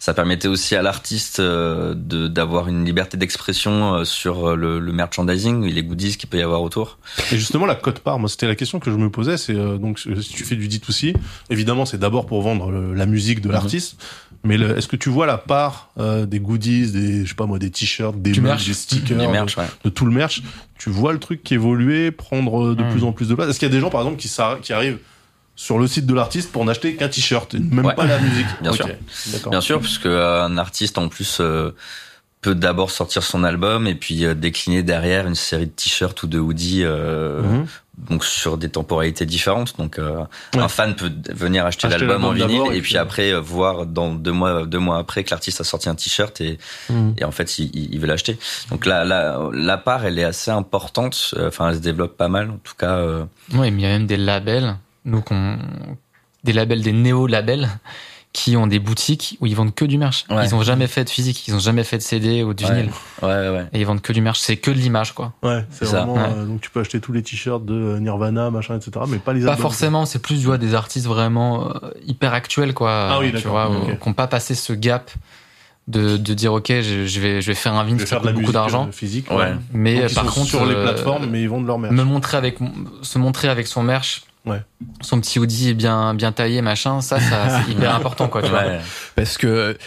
Ça 0.04 0.12
permettait 0.12 0.48
aussi 0.48 0.76
à 0.76 0.82
l'artiste 0.82 1.40
euh, 1.40 1.94
de 1.96 2.28
d'avoir 2.28 2.68
une 2.68 2.84
liberté 2.84 3.16
d'expression 3.16 3.94
euh, 3.94 4.04
sur 4.04 4.50
euh, 4.50 4.54
le, 4.54 4.78
le 4.78 4.92
merchandising 4.92 5.64
et 5.64 5.70
les 5.72 5.82
goodies 5.82 6.18
qu'il 6.18 6.28
peut 6.28 6.36
y 6.36 6.42
avoir 6.42 6.60
autour. 6.60 6.98
Et 7.32 7.38
justement, 7.38 7.64
la 7.64 7.74
cote 7.74 8.00
part, 8.00 8.18
moi, 8.18 8.28
c'était 8.28 8.46
la 8.46 8.54
question 8.54 8.80
que 8.80 8.90
je 8.90 8.96
me 8.96 9.08
posais. 9.08 9.38
C'est 9.38 9.54
euh, 9.54 9.78
donc 9.78 9.98
si 9.98 10.10
tu 10.30 10.44
fais 10.44 10.56
du 10.56 10.68
D2C, 10.68 11.14
évidemment, 11.48 11.86
c'est 11.86 11.96
d'abord 11.96 12.26
pour 12.26 12.42
vendre 12.42 12.70
le- 12.70 12.92
la 12.92 13.06
musique 13.06 13.40
de 13.40 13.48
l'artiste. 13.48 13.96
Mais 14.46 14.58
le- 14.58 14.76
est-ce 14.76 14.88
que 14.88 14.96
tu 14.96 15.08
vois 15.08 15.24
la 15.24 15.38
part 15.38 15.88
euh, 15.98 16.26
des 16.26 16.38
goodies, 16.38 16.92
des 16.92 17.24
je 17.24 17.30
sais 17.30 17.34
pas 17.34 17.46
moi, 17.46 17.58
des 17.58 17.70
t-shirts, 17.70 18.20
des 18.20 18.38
merch. 18.42 18.66
des 18.66 18.74
stickers, 18.74 19.16
de- 19.16 19.26
merch, 19.32 19.56
ouais. 19.56 19.64
de, 19.84 19.88
tout 19.88 20.04
le 20.04 20.12
merch? 20.12 20.42
Tu 20.78 20.90
vois 20.90 21.14
le 21.14 21.18
truc 21.18 21.42
qui 21.42 21.54
évoluer, 21.54 22.10
prendre 22.10 22.74
de 22.74 22.82
Mm. 22.84 22.90
plus 22.90 23.04
en 23.04 23.12
plus 23.12 23.28
de 23.28 23.34
place? 23.34 23.48
Est-ce 23.48 23.58
qu'il 23.58 23.68
y 23.68 23.72
a 23.72 23.74
des 23.74 23.80
gens, 23.80 23.88
par 23.88 24.02
exemple, 24.02 24.18
qui, 24.18 24.28
qui 24.60 24.72
arrivent 24.74 24.98
sur 25.56 25.78
le 25.78 25.86
site 25.86 26.06
de 26.06 26.14
l'artiste 26.14 26.50
pour 26.52 26.64
n'acheter 26.64 26.96
qu'un 26.96 27.08
t-shirt, 27.08 27.54
même 27.54 27.84
Ouais. 27.86 27.94
pas 27.94 28.06
la 28.06 28.18
musique 28.18 28.46
Bien 28.62 28.72
sûr. 28.72 28.88
Bien 29.50 29.60
sûr, 29.60 29.80
puisque 29.80 30.06
euh, 30.06 30.42
un 30.42 30.58
artiste 30.58 30.98
en 30.98 31.08
plus 31.08 31.38
euh, 31.40 31.70
peut 32.40 32.54
d'abord 32.54 32.90
sortir 32.90 33.22
son 33.22 33.42
album 33.44 33.86
et 33.86 33.94
puis 33.94 34.24
euh, 34.24 34.34
décliner 34.34 34.82
derrière 34.82 35.26
une 35.26 35.34
série 35.34 35.66
de 35.66 35.70
t-shirts 35.72 36.22
ou 36.22 36.26
de 36.26 36.38
hoodies 36.38 36.82
euh, 36.84 37.40
Mhm. 37.42 37.66
donc 38.08 38.24
sur 38.24 38.58
des 38.58 38.68
temporalités 38.68 39.24
différentes. 39.24 39.78
Donc 39.78 39.98
euh, 39.98 40.24
Ouais. 40.54 40.60
un 40.60 40.68
fan 40.68 40.94
peut 40.96 41.10
venir 41.32 41.64
acheter, 41.64 41.86
Acheter 41.86 42.04
l'album 42.04 42.24
en 42.24 42.32
vinyle 42.32 42.62
et 42.72 42.78
et, 42.78 42.80
puis, 42.82 42.98
après 42.98 43.32
euh, 43.32 43.40
voir 43.40 43.86
dans 43.86 44.12
deux 44.12 44.32
mois 44.32 44.66
deux 44.66 44.78
mois 44.80 44.98
après 44.98 45.24
que 45.24 45.30
l'artiste 45.30 45.60
a 45.60 45.64
sorti 45.64 45.88
un 45.88 45.94
t-shirt 45.94 46.38
et, 46.42 46.58
Mhm. 46.90 47.14
et 47.16 47.24
en 47.24 47.30
fait 47.30 47.58
il, 47.60 47.70
il- 47.74 47.94
il 47.94 48.00
veut 48.00 48.08
l'acheter. 48.08 48.36
Donc 48.70 48.84
là 48.84 49.04
la, 49.04 49.38
la 49.52 49.78
part 49.78 50.04
elle 50.04 50.18
est 50.18 50.24
assez 50.24 50.50
importante. 50.50 51.30
Euh, 51.38 51.48
Enfin 51.48 51.68
elle 51.70 51.76
se 51.76 51.80
développe 51.80 52.16
pas 52.18 52.28
mal 52.28 52.50
en 52.50 52.58
tout 52.62 52.74
cas. 52.76 52.96
euh, 52.96 53.24
Ouais, 53.54 53.70
mais 53.70 53.80
il 53.80 53.84
y 53.84 53.86
a 53.86 53.90
même 53.90 54.06
des 54.06 54.16
labels, 54.18 54.76
nous 55.04 55.20
qu'on, 55.20 55.58
des 56.44 56.52
labels, 56.52 56.82
des 56.82 56.92
néo-labels, 56.92 57.68
qui 58.32 58.56
ont 58.56 58.66
des 58.66 58.80
boutiques 58.80 59.36
où 59.40 59.46
ils 59.46 59.54
vendent 59.54 59.74
que 59.74 59.84
du 59.84 59.96
merch. 59.96 60.24
Ouais. 60.28 60.44
Ils 60.44 60.56
ont 60.56 60.62
jamais 60.64 60.88
fait 60.88 61.04
de 61.04 61.10
physique, 61.10 61.46
ils 61.46 61.54
ont 61.54 61.60
jamais 61.60 61.84
fait 61.84 61.98
de 61.98 62.02
CD 62.02 62.42
ou 62.42 62.52
de 62.52 62.64
Ouais. 62.64 62.70
vinyle. 62.72 62.90
ouais 63.22 63.28
ouais. 63.28 63.66
Et 63.72 63.78
ils 63.80 63.86
vendent 63.86 64.02
que 64.02 64.12
du 64.12 64.20
merch. 64.20 64.40
C'est 64.40 64.56
que 64.56 64.72
de 64.72 64.76
l'image, 64.76 65.12
quoi. 65.14 65.32
Ouais, 65.44 65.64
c'est 65.70 65.84
ça. 65.84 65.98
vraiment. 65.98 66.14
Ouais. 66.14 66.28
euh, 66.38 66.44
donc 66.44 66.60
tu 66.60 66.68
peux 66.70 66.80
acheter 66.80 67.00
tous 67.00 67.12
les 67.12 67.22
t-shirts 67.22 67.64
de 67.64 67.74
euh, 67.74 68.00
Nirvana, 68.00 68.50
machin, 68.50 68.76
etc. 68.76 68.90
Mais 69.08 69.18
pas 69.18 69.32
les 69.34 69.42
Pas 69.44 69.50
albums. 69.52 69.62
forcément, 69.62 70.04
c'est 70.04 70.18
plus, 70.18 70.40
tu 70.40 70.46
vois, 70.46 70.58
des 70.58 70.74
artistes 70.74 71.06
vraiment 71.06 71.68
euh, 71.76 71.90
hyper 72.04 72.34
actuels, 72.34 72.74
quoi. 72.74 73.08
Ah 73.12 73.18
oui, 73.20 73.32
tu 73.40 73.46
vois, 73.46 73.70
euh, 73.70 73.94
qui 73.94 74.08
n'ont 74.08 74.14
pas 74.14 74.26
passé 74.26 74.56
ce 74.56 74.72
gap 74.72 75.12
de, 75.86 76.16
de 76.16 76.34
dire, 76.34 76.52
ok, 76.54 76.66
je, 76.68 77.06
je 77.06 77.20
vais, 77.20 77.40
je 77.40 77.46
vais 77.46 77.54
faire 77.54 77.74
un 77.74 77.84
vinyle 77.84 78.04
la 78.10 78.18
coûte 78.18 78.32
beaucoup 78.32 78.50
d'argent. 78.52 78.88
physique. 78.90 79.30
Ouais. 79.30 79.52
Mais 79.72 80.00
Donc, 80.06 80.14
par 80.14 80.24
contre, 80.26 80.48
sur 80.48 80.66
les 80.66 80.74
euh, 80.74 80.82
plateformes, 80.82 81.26
mais 81.30 81.40
ils 81.42 81.48
vendent 81.48 81.66
leur 81.68 81.78
merch. 81.78 81.94
me 81.94 82.02
montrer 82.02 82.36
avec 82.36 82.56
se 83.02 83.18
montrer 83.18 83.46
avec 83.48 83.68
son 83.68 83.84
merch 83.84 84.24
Ouais. 84.46 84.60
son 85.00 85.20
petit 85.20 85.38
hoodie 85.38 85.72
bien 85.72 86.12
bien 86.12 86.30
taillé 86.30 86.60
machin 86.60 87.00
ça, 87.00 87.18
ça 87.18 87.62
c'est 87.66 87.72
hyper 87.72 87.94
important 87.94 88.28
quoi 88.28 88.42
tu 88.42 88.50
vois 88.50 88.64
Ouais. 88.64 88.80
Parce 89.16 89.38
que 89.38 89.78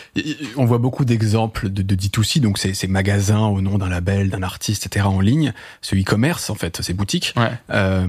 on 0.55 0.65
voit 0.65 0.79
beaucoup 0.79 1.05
d'exemples 1.05 1.69
de, 1.69 1.83
de 1.83 1.95
D2C, 1.95 2.39
donc 2.39 2.57
c'est 2.57 2.73
ces 2.73 2.87
magasins 2.87 3.45
au 3.45 3.61
nom 3.61 3.77
d'un 3.77 3.89
label, 3.89 4.29
d'un 4.31 4.41
artiste, 4.41 4.87
etc. 4.87 5.05
en 5.05 5.19
ligne, 5.21 5.53
ce 5.81 5.95
e-commerce 5.95 6.49
en 6.49 6.55
fait, 6.55 6.81
ces 6.81 6.93
boutiques. 6.93 7.33
ouais 7.37 7.51
Euh, 7.71 8.07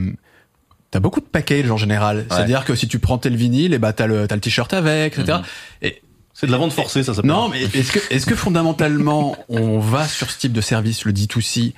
T'as 0.90 1.00
beaucoup 1.00 1.20
de 1.20 1.26
packages 1.26 1.70
en 1.70 1.76
général. 1.76 2.24
C'est-à-dire 2.30 2.64
que 2.64 2.74
si 2.74 2.88
tu 2.88 2.98
prends 2.98 3.18
tel 3.18 3.36
vinyle, 3.36 3.74
et 3.74 3.78
bah 3.78 3.92
t'as 3.92 4.06
le, 4.06 4.26
t'as 4.26 4.36
le 4.36 4.40
t-shirt 4.40 4.72
avec, 4.72 5.18
etc. 5.18 5.38
Mhm. 5.40 5.44
Et 5.82 6.02
C'est 6.32 6.46
de 6.46 6.52
la 6.52 6.56
vente 6.56 6.72
forcée, 6.72 7.02
ça 7.02 7.12
s'appelle. 7.12 7.30
non, 7.30 7.50
mais 7.50 7.60
est-ce 7.64 7.92
que, 7.92 7.98
est-ce 8.08 8.24
que 8.24 8.34
fondamentalement, 8.34 9.36
on 9.50 9.80
va 9.80 10.08
sur 10.08 10.30
ce 10.30 10.38
type 10.38 10.54
de 10.54 10.62
service, 10.62 11.04
le 11.04 11.12
D2C, 11.12 11.74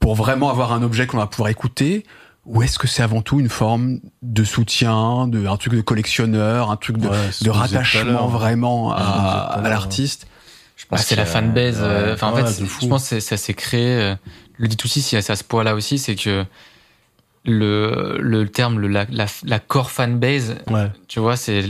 pour 0.00 0.14
vraiment 0.16 0.50
avoir 0.50 0.74
un 0.74 0.82
objet 0.82 1.06
qu'on 1.06 1.16
va 1.16 1.26
pouvoir 1.26 1.48
écouter, 1.48 2.04
ou 2.44 2.62
est-ce 2.62 2.78
que 2.78 2.88
c'est 2.88 3.02
avant 3.02 3.22
tout 3.22 3.38
une 3.40 3.48
forme 3.48 4.00
de 4.22 4.42
soutien, 4.44 5.28
de 5.28 5.46
un 5.46 5.56
truc 5.56 5.74
de 5.74 5.80
collectionneur, 5.80 6.70
un 6.70 6.76
truc 6.76 6.96
de, 6.98 7.08
Ouais, 7.08 7.16
de 7.42 7.50
rattachement 7.50 8.26
vraiment 8.26 8.92
à, 8.92 8.96
à 8.96 9.60
à 9.64 9.68
l'artiste? 9.68 10.26
Je 10.76 10.84
Bah, 10.90 10.96
c'est 10.96 11.14
la 11.16 11.26
fanbase 11.26 11.78
euh, 11.80 12.06
ouais. 12.08 12.12
enfin 12.14 12.28
en 12.32 12.36
fait 12.36 12.64
je 12.80 12.86
pense 12.88 13.08
que 13.10 13.20
ça 13.20 13.36
s'est 13.36 13.54
créé 13.54 13.86
euh, 14.00 14.14
le 14.58 14.66
D2C 14.68 15.00
c'est 15.00 15.20
c'est 15.22 15.32
à 15.32 15.36
ce 15.36 15.44
point 15.44 15.62
là 15.62 15.74
aussi 15.76 15.98
c'est 15.98 16.16
que 16.16 16.44
le 17.44 18.18
le 18.20 18.48
terme 18.48 18.78
le 18.80 18.88
la, 18.88 19.06
la, 19.10 19.26
la 19.44 19.58
core 19.60 19.90
fanbase 19.90 20.56
Ouais. 20.70 20.90
tu 21.08 21.20
vois 21.20 21.36
c'est 21.36 21.64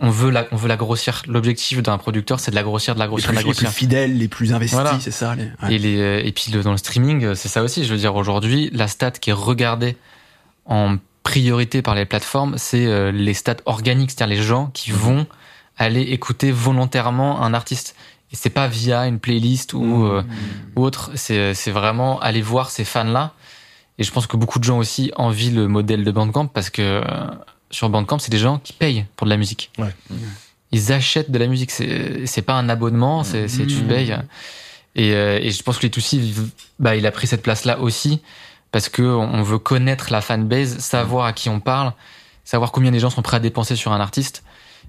on 0.00 0.10
veut 0.10 0.30
la 0.30 0.46
on 0.52 0.56
veut 0.56 0.68
la 0.68 0.76
grossir 0.76 1.22
l'objectif 1.26 1.82
d'un 1.82 1.98
producteur 1.98 2.40
c'est 2.40 2.50
de 2.50 2.56
la 2.56 2.62
grossir 2.62 2.94
de 2.94 2.98
la 3.00 3.06
grossir 3.06 3.30
de 3.30 3.34
la 3.34 3.40
les 3.40 3.44
plus 3.44 3.52
grossir 3.52 3.70
fidèles, 3.70 4.16
les 4.18 4.28
plus 4.28 4.52
investis, 4.52 4.74
Voilà. 4.78 4.98
c'est 5.00 5.10
ça. 5.10 5.34
Les, 5.34 5.44
ouais. 5.62 5.74
Et, 5.74 5.78
les, 5.78 6.22
et 6.24 6.32
puis 6.32 6.50
le- 6.52 6.62
dans 6.62 6.72
le 6.72 6.76
streaming, 6.76 7.24
euh, 7.24 7.34
c'est 7.34 7.48
ça 7.48 7.62
aussi. 7.62 7.84
Je 7.84 7.92
veux 7.92 7.98
dire, 7.98 8.14
aujourd'hui, 8.16 8.70
la 8.72 8.88
stat 8.88 9.12
qui 9.12 9.30
est 9.30 9.34
regardée 9.34 9.96
en 10.66 10.96
priorité 11.22 11.80
par 11.82 11.94
les 11.94 12.04
plateformes, 12.04 12.54
c'est 12.58 12.86
euh, 12.86 13.10
les 13.12 13.34
stats 13.34 13.56
organiques, 13.66 14.10
c'est-à-dire 14.10 14.36
les 14.36 14.42
gens 14.42 14.66
qui 14.74 14.90
Mhm. 14.92 14.96
vont 14.98 15.26
aller 15.78 16.02
écouter 16.02 16.52
volontairement 16.52 17.42
un 17.42 17.54
artiste. 17.54 17.96
Et 18.32 18.36
c'est 18.36 18.50
pas 18.50 18.66
via 18.68 19.06
une 19.06 19.18
playlist 19.20 19.74
ou, 19.74 19.82
Mhm. 19.84 20.10
euh, 20.10 20.22
ou 20.76 20.82
autre. 20.84 21.10
C'est 21.14 21.54
c'est 21.54 21.70
vraiment 21.70 22.18
aller 22.20 22.42
voir 22.42 22.70
ces 22.70 22.84
fans-là. 22.84 23.32
Et 23.98 24.02
je 24.02 24.10
pense 24.10 24.26
que 24.26 24.36
beaucoup 24.36 24.58
de 24.58 24.64
gens 24.64 24.78
aussi 24.78 25.12
envient 25.16 25.50
le 25.52 25.68
modèle 25.68 26.02
de 26.04 26.10
Bandcamp 26.10 26.46
parce 26.48 26.68
que 26.68 26.82
euh, 26.82 27.00
sur 27.74 27.88
Bandcamp, 27.90 28.18
c'est 28.18 28.30
des 28.30 28.38
gens 28.38 28.58
qui 28.58 28.72
payent 28.72 29.04
pour 29.16 29.26
de 29.26 29.30
la 29.30 29.36
musique. 29.36 29.70
Ouais. 29.78 29.94
Ils 30.72 30.92
achètent 30.92 31.30
de 31.30 31.38
la 31.38 31.46
musique. 31.46 31.70
C'est 31.70 32.42
pas 32.42 32.54
un 32.54 32.68
abonnement, 32.68 33.24
c'est 33.24 33.48
c'est 33.48 33.66
tu 33.66 33.76
Mhm. 33.82 33.86
payes. 33.88 34.16
Et, 34.96 35.12
euh, 35.14 35.38
et 35.42 35.50
je 35.50 35.62
pense 35.62 35.78
que 35.78 35.82
les 35.82 35.90
Toussi, 35.90 36.34
bah, 36.78 36.94
il 36.96 37.06
a 37.06 37.10
pris 37.10 37.26
cette 37.26 37.42
place-là 37.42 37.80
aussi 37.80 38.20
parce 38.72 38.88
que 38.88 39.02
on 39.02 39.42
veut 39.42 39.58
connaître 39.58 40.10
la 40.12 40.20
fanbase, 40.20 40.78
savoir 40.78 41.26
à 41.26 41.32
qui 41.32 41.48
on 41.48 41.60
parle, 41.60 41.92
savoir 42.44 42.70
combien 42.72 42.90
les 42.92 43.00
gens 43.00 43.10
sont 43.10 43.22
prêts 43.22 43.36
à 43.36 43.40
dépenser 43.40 43.76
sur 43.76 43.92
un 43.92 44.00
artiste. 44.00 44.44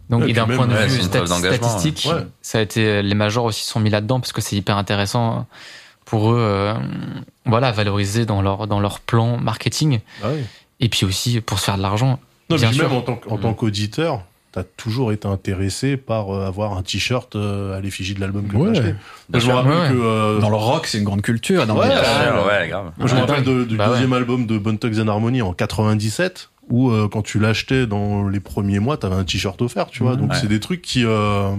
Donc, 0.10 0.22
Ouais, 0.24 0.30
et 0.30 0.34
d'un 0.34 0.46
point 0.46 0.68
de 0.68 0.74
ouais, 0.76 0.88
vue 0.88 1.02
stat- 1.02 1.26
statistique, 1.26 2.08
ouais. 2.12 2.22
ça 2.42 2.60
a 2.60 2.62
été 2.62 3.02
les 3.02 3.16
majors 3.16 3.46
aussi 3.46 3.66
sont 3.66 3.80
mis 3.80 3.90
là-dedans 3.90 4.20
parce 4.20 4.32
que 4.34 4.42
c'est 4.42 4.56
hyper 4.56 4.78
intéressant 4.78 5.48
pour 6.06 6.32
eux, 6.32 6.38
euh, 6.38 6.76
voilà, 7.46 7.72
valoriser 7.72 8.26
dans 8.28 8.42
leur 8.44 8.68
dans 8.68 8.80
leur 8.80 9.00
plan 9.00 9.38
marketing 9.38 10.02
Ah 10.24 10.28
et 10.80 10.90
puis 10.90 11.06
aussi 11.06 11.42
pour 11.42 11.58
se 11.60 11.66
faire 11.66 11.78
de 11.78 11.82
l'argent. 11.82 12.20
Non, 12.50 12.58
mais 12.60 12.72
même 12.78 12.92
en 12.92 13.02
tant, 13.02 13.20
en 13.30 13.38
tant 13.38 13.54
qu'auditeur, 13.54 14.24
t'as 14.52 14.64
toujours 14.64 15.12
été 15.12 15.28
intéressé 15.28 15.98
par 15.98 16.30
euh, 16.34 16.46
avoir 16.48 16.78
un 16.78 16.82
t-shirt 16.84 17.36
euh, 17.36 17.78
à 17.78 17.82
l'effigie 17.82 18.14
de 18.14 18.22
l'album 18.22 18.48
que 18.48 18.56
Ouais. 18.56 18.72
t'as 18.74 18.80
acheté. 18.80 18.96
Moi, 19.30 19.40
je 19.40 19.48
me 19.48 19.54
rappelle 19.54 19.72
Ouais, 19.72 19.90
que 19.90 20.02
euh, 20.02 20.40
Dans 20.40 20.50
le 20.50 20.56
rock, 20.56 20.88
c'est 20.88 21.00
une 21.00 21.04
grande 21.04 21.22
culture. 21.24 21.66
Dans 21.68 21.78
Ouais, 21.78 21.88
le- 21.88 21.94
ouais. 21.94 22.48
ouais, 22.62 22.68
grave. 22.70 22.92
moi, 22.98 23.08
je 23.08 23.16
me 23.16 23.20
rappelle 23.22 23.44
de- 23.44 23.64
du 23.66 23.76
bah 23.76 23.86
ouais. 23.88 23.90
deuxième 23.94 24.14
album 24.14 24.46
de 24.46 24.58
Bone 24.58 24.78
Thugs 24.78 25.00
and 25.00 25.08
Harmony 25.08 25.42
en 25.42 25.54
97 25.54 26.50
où 26.68 26.90
euh, 26.90 27.08
quand 27.08 27.22
tu 27.22 27.38
l'achetais 27.38 27.86
dans 27.86 28.28
les 28.28 28.40
premiers 28.40 28.80
mois, 28.80 28.98
t'avais 28.98 29.14
un 29.16 29.24
t-shirt 29.24 29.62
offert, 29.62 29.86
tu 29.88 30.02
vois. 30.02 30.14
Mhm. 30.14 30.22
Donc 30.22 30.32
Ouais. 30.32 30.38
c'est 30.42 30.48
des 30.48 30.60
trucs 30.60 30.82
qui, 30.82 31.04
euh, 31.06 31.50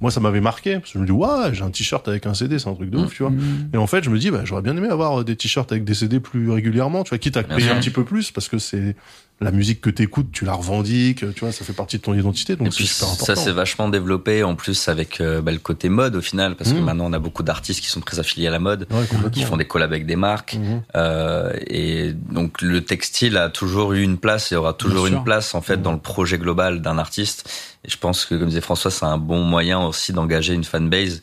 moi, 0.00 0.12
ça 0.12 0.20
m'avait 0.20 0.40
marqué 0.40 0.74
parce 0.74 0.92
que 0.92 0.98
je 0.98 1.00
me 1.00 1.06
dis, 1.06 1.12
ouais, 1.12 1.52
j'ai 1.54 1.64
un 1.64 1.70
t-shirt 1.70 2.06
avec 2.06 2.24
un 2.26 2.34
CD, 2.34 2.58
c'est 2.60 2.68
un 2.68 2.74
truc 2.74 2.88
de 2.90 2.98
ouf, 2.98 3.12
tu 3.12 3.24
vois. 3.24 3.32
Et 3.72 3.76
en 3.78 3.88
fait, 3.88 4.04
je 4.04 4.10
me 4.10 4.18
dis, 4.18 4.30
bah, 4.30 4.42
j'aurais 4.44 4.62
bien 4.62 4.76
aimé 4.76 4.86
avoir 4.88 5.24
des 5.24 5.34
t-shirts 5.34 5.72
avec 5.72 5.82
des 5.84 5.94
CD 5.94 6.20
plus 6.20 6.50
régulièrement, 6.52 7.02
tu 7.02 7.08
vois, 7.08 7.18
quitte 7.18 7.36
à 7.36 7.42
payer 7.42 7.70
un 7.70 7.80
petit 7.80 7.90
peu 7.90 8.04
plus 8.04 8.30
parce 8.30 8.48
que 8.48 8.58
c'est 8.58 8.94
la 9.40 9.50
musique 9.50 9.80
que 9.80 9.90
t'écoutes, 9.90 10.30
tu 10.32 10.44
la 10.44 10.52
revendiques, 10.54 11.18
tu 11.34 11.40
vois, 11.40 11.50
ça 11.52 11.64
fait 11.64 11.72
partie 11.72 11.98
de 11.98 12.02
ton 12.02 12.14
identité, 12.14 12.54
donc 12.56 12.68
c'est 12.72 12.76
puis 12.76 12.86
super 12.86 13.08
important. 13.08 13.26
ça 13.26 13.36
s'est 13.36 13.50
vachement 13.50 13.88
développé 13.88 14.42
en 14.44 14.54
plus 14.54 14.88
avec 14.88 15.20
euh, 15.20 15.42
bah, 15.42 15.50
le 15.52 15.58
côté 15.58 15.88
mode 15.88 16.14
au 16.16 16.20
final 16.22 16.54
parce 16.54 16.70
que 16.72 16.76
Mhm. 16.78 16.84
maintenant 16.84 17.06
on 17.06 17.12
a 17.12 17.18
beaucoup 17.18 17.42
d'artistes 17.42 17.80
qui 17.80 17.88
sont 17.88 18.00
très 18.00 18.20
affiliés 18.20 18.46
à 18.46 18.50
la 18.52 18.60
mode, 18.60 18.86
Ouais, 18.90 19.30
qui 19.32 19.42
font 19.42 19.56
des 19.56 19.66
collabs 19.66 19.92
avec 19.92 20.06
des 20.06 20.16
marques 20.16 20.54
Mhm. 20.54 20.82
euh, 20.96 21.52
et 21.66 22.12
donc 22.12 22.62
le 22.62 22.80
textile 22.82 23.36
a 23.36 23.48
toujours 23.50 23.92
eu 23.92 24.02
une 24.02 24.18
place 24.18 24.52
et 24.52 24.56
aura 24.56 24.72
toujours 24.72 25.06
une 25.08 25.24
place 25.24 25.54
en 25.54 25.60
fait 25.60 25.82
dans 25.82 25.92
le 25.92 25.98
projet 25.98 26.38
global 26.38 26.80
d'un 26.80 26.96
artiste 26.98 27.50
et 27.84 27.90
je 27.90 27.98
pense 27.98 28.24
que 28.24 28.36
comme 28.36 28.48
disait 28.48 28.60
François 28.60 28.90
c'est 28.92 29.04
un 29.04 29.18
bon 29.18 29.42
moyen 29.42 29.80
aussi 29.84 30.12
d'engager 30.12 30.54
une 30.54 30.64
fanbase 30.64 31.22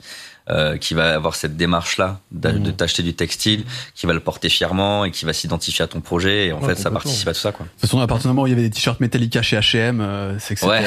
euh, 0.51 0.77
qui 0.77 0.93
va 0.93 1.13
avoir 1.15 1.35
cette 1.35 1.55
démarche 1.57 1.97
là 1.97 2.19
de 2.31 2.71
t'acheter 2.71 3.03
du 3.03 3.13
textile 3.13 3.63
qui 3.95 4.05
va 4.05 4.13
le 4.13 4.19
porter 4.19 4.49
fièrement 4.49 5.05
et 5.05 5.11
qui 5.11 5.25
va 5.25 5.33
s'identifier 5.33 5.83
à 5.83 5.87
ton 5.87 6.01
projet 6.01 6.47
et 6.47 6.51
en 6.53 6.59
Ouais, 6.61 6.75
fait 6.75 6.75
ça 6.81 6.91
participe 6.91 7.27
à 7.27 7.33
tout 7.33 7.39
ça 7.39 7.51
quoi. 7.51 7.65
De 7.65 7.71
toute 7.71 7.81
façon, 7.81 7.99
à 7.99 8.07
partir 8.07 8.23
du 8.23 8.27
moment 8.35 8.43
où 8.43 8.47
il 8.47 8.51
y 8.51 8.53
avait 8.53 8.61
des 8.63 8.69
t-shirts 8.69 8.99
Metallica 8.99 9.41
chez 9.41 9.57
H&M, 9.57 9.99
euh, 10.01 10.37
c'est 10.39 10.55
que 10.55 10.59
c'était 10.61 10.71
Ouais. 10.71 10.83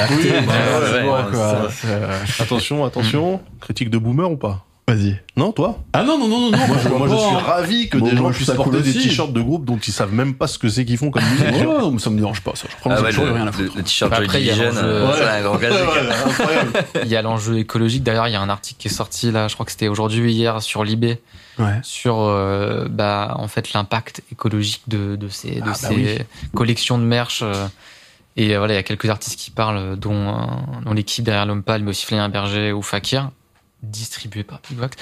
euh, 1.86 2.18
Attention, 2.40 2.84
attention, 2.84 3.40
critique 3.60 3.90
de 3.90 3.98
boomer 3.98 4.30
ou 4.30 4.36
pas? 4.36 4.64
Vas-y. 4.86 5.18
Non, 5.36 5.50
toi 5.52 5.82
Ah 5.94 6.02
non, 6.04 6.18
non, 6.18 6.28
non, 6.28 6.38
non, 6.40 6.50
non. 6.50 6.66
Moi, 6.68 6.76
je, 6.82 6.88
moi, 6.90 7.08
je 7.08 7.16
suis 7.16 7.36
ravi 7.36 7.88
que 7.88 7.96
Bon, 7.96 8.04
des 8.06 8.14
gens 8.16 8.22
moi, 8.24 8.32
puissent 8.32 8.50
porter 8.50 8.82
des 8.82 8.92
t-shirts 8.92 9.32
de 9.32 9.40
groupe 9.40 9.64
dont 9.64 9.78
ils 9.78 9.92
savent 9.94 10.12
même 10.12 10.34
pas 10.34 10.46
ce 10.46 10.58
que 10.58 10.68
c'est 10.68 10.84
qu'ils 10.84 10.98
font 10.98 11.10
comme 11.10 11.22
musique. 11.24 11.46
Ouais, 11.46 11.62
non, 11.64 11.98
ça 11.98 12.10
me 12.10 12.18
dérange 12.18 12.42
pas, 12.42 12.52
ça. 12.54 12.66
Je 12.70 12.76
prends 12.76 12.90
Ah 12.90 13.00
ouais, 13.00 13.08
toujours 13.08 13.24
le, 13.24 13.32
rien 13.32 13.42
à 13.42 13.46
le- 13.46 13.52
foutre. 13.52 13.76
le 13.78 13.82
t-shirt 13.82 14.10
Bah, 14.10 14.18
après, 14.20 14.42
il 14.42 14.46
y 14.46 14.50
a 14.50 14.54
Division, 14.54 14.72
l'enjeu- 14.74 15.22
euh, 15.22 15.38
un 15.38 15.42
grand. 15.42 15.58
Il 17.02 17.08
y 17.08 17.16
a 17.16 17.22
l'enjeu 17.22 17.58
écologique. 17.58 18.02
D'ailleurs, 18.02 18.28
il 18.28 18.32
y 18.32 18.36
a 18.36 18.40
un 18.42 18.48
article 18.50 18.78
qui 18.80 18.88
est 18.88 18.90
sorti 18.90 19.30
là, 19.30 19.48
je 19.48 19.54
crois 19.54 19.64
que 19.64 19.72
c'était 19.72 19.88
aujourd'hui 19.88 20.20
ou 20.22 20.26
hier 20.26 20.60
sur 20.62 20.84
Libé 20.84 21.20
Ouais. 21.58 21.78
sur 21.84 22.18
euh, 22.18 22.86
bah 22.90 23.36
en 23.38 23.46
fait 23.46 23.72
l'impact 23.74 24.22
écologique 24.32 24.82
de, 24.88 25.14
de 25.14 25.28
ces 25.28 25.52
de 25.56 25.60
Ah, 25.62 25.66
bah 25.66 25.74
ces 25.74 25.94
oui. 25.94 26.18
collections 26.52 26.98
de 26.98 27.04
merch 27.04 27.42
euh, 27.44 27.54
et 28.36 28.56
voilà 28.56 28.72
il 28.74 28.76
y 28.76 28.80
a 28.80 28.82
quelques 28.82 29.08
artistes 29.08 29.38
qui 29.38 29.52
parlent 29.52 29.94
dont 29.96 30.34
dont 30.84 30.92
l'équipe 30.92 31.24
derrière 31.24 31.46
l'homme 31.46 31.62
pâle 31.62 31.84
mais 31.84 31.90
aussi 31.90 32.06
Flavien 32.06 32.28
Berger 32.28 32.72
ou 32.72 32.82
Fakir 32.82 33.30
distribué 33.90 34.42
par 34.44 34.60
Big 34.68 34.78
Wax 34.80 34.96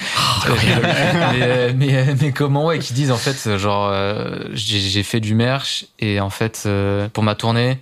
mais, 1.34 1.72
mais, 1.74 2.14
mais 2.20 2.32
comment 2.32 2.66
ouais 2.66 2.78
qui 2.78 2.92
disent 2.92 3.10
en 3.10 3.16
fait 3.16 3.56
genre 3.58 3.88
euh, 3.90 4.44
j'ai 4.52 5.02
fait 5.02 5.20
du 5.20 5.34
merch 5.34 5.86
et 5.98 6.20
en 6.20 6.30
fait 6.30 6.64
euh, 6.66 7.08
pour 7.08 7.22
ma 7.24 7.34
tournée 7.34 7.78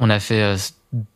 on 0.00 0.10
a 0.10 0.20
fait 0.20 0.42
euh, 0.42 0.56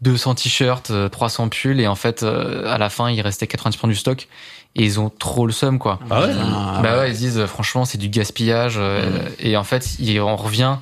200 0.03 0.35
t-shirts 0.37 0.91
euh, 0.91 1.09
300 1.09 1.49
pulls 1.49 1.81
et 1.81 1.87
en 1.87 1.95
fait 1.95 2.23
euh, 2.23 2.67
à 2.73 2.79
la 2.79 2.91
fin 2.91 3.11
il 3.11 3.21
restait 3.21 3.47
90% 3.47 3.89
du 3.89 3.95
stock 3.95 4.29
et 4.75 4.85
ils 4.85 5.01
ont 5.01 5.09
trop 5.11 5.47
le 5.47 5.53
seum 5.53 5.79
quoi. 5.79 5.99
Ah 6.11 6.21
ouais? 6.21 6.33
Ah, 6.39 6.81
bah 6.83 6.99
ouais, 6.99 7.11
ils 7.11 7.17
disent 7.17 7.39
euh, 7.39 7.47
franchement 7.47 7.85
c'est 7.85 7.99
du 7.99 8.09
gaspillage 8.09 8.75
euh, 8.77 9.29
et 9.39 9.57
en 9.57 9.65
fait 9.65 9.99
il, 9.99 10.21
on 10.21 10.37
revient. 10.37 10.77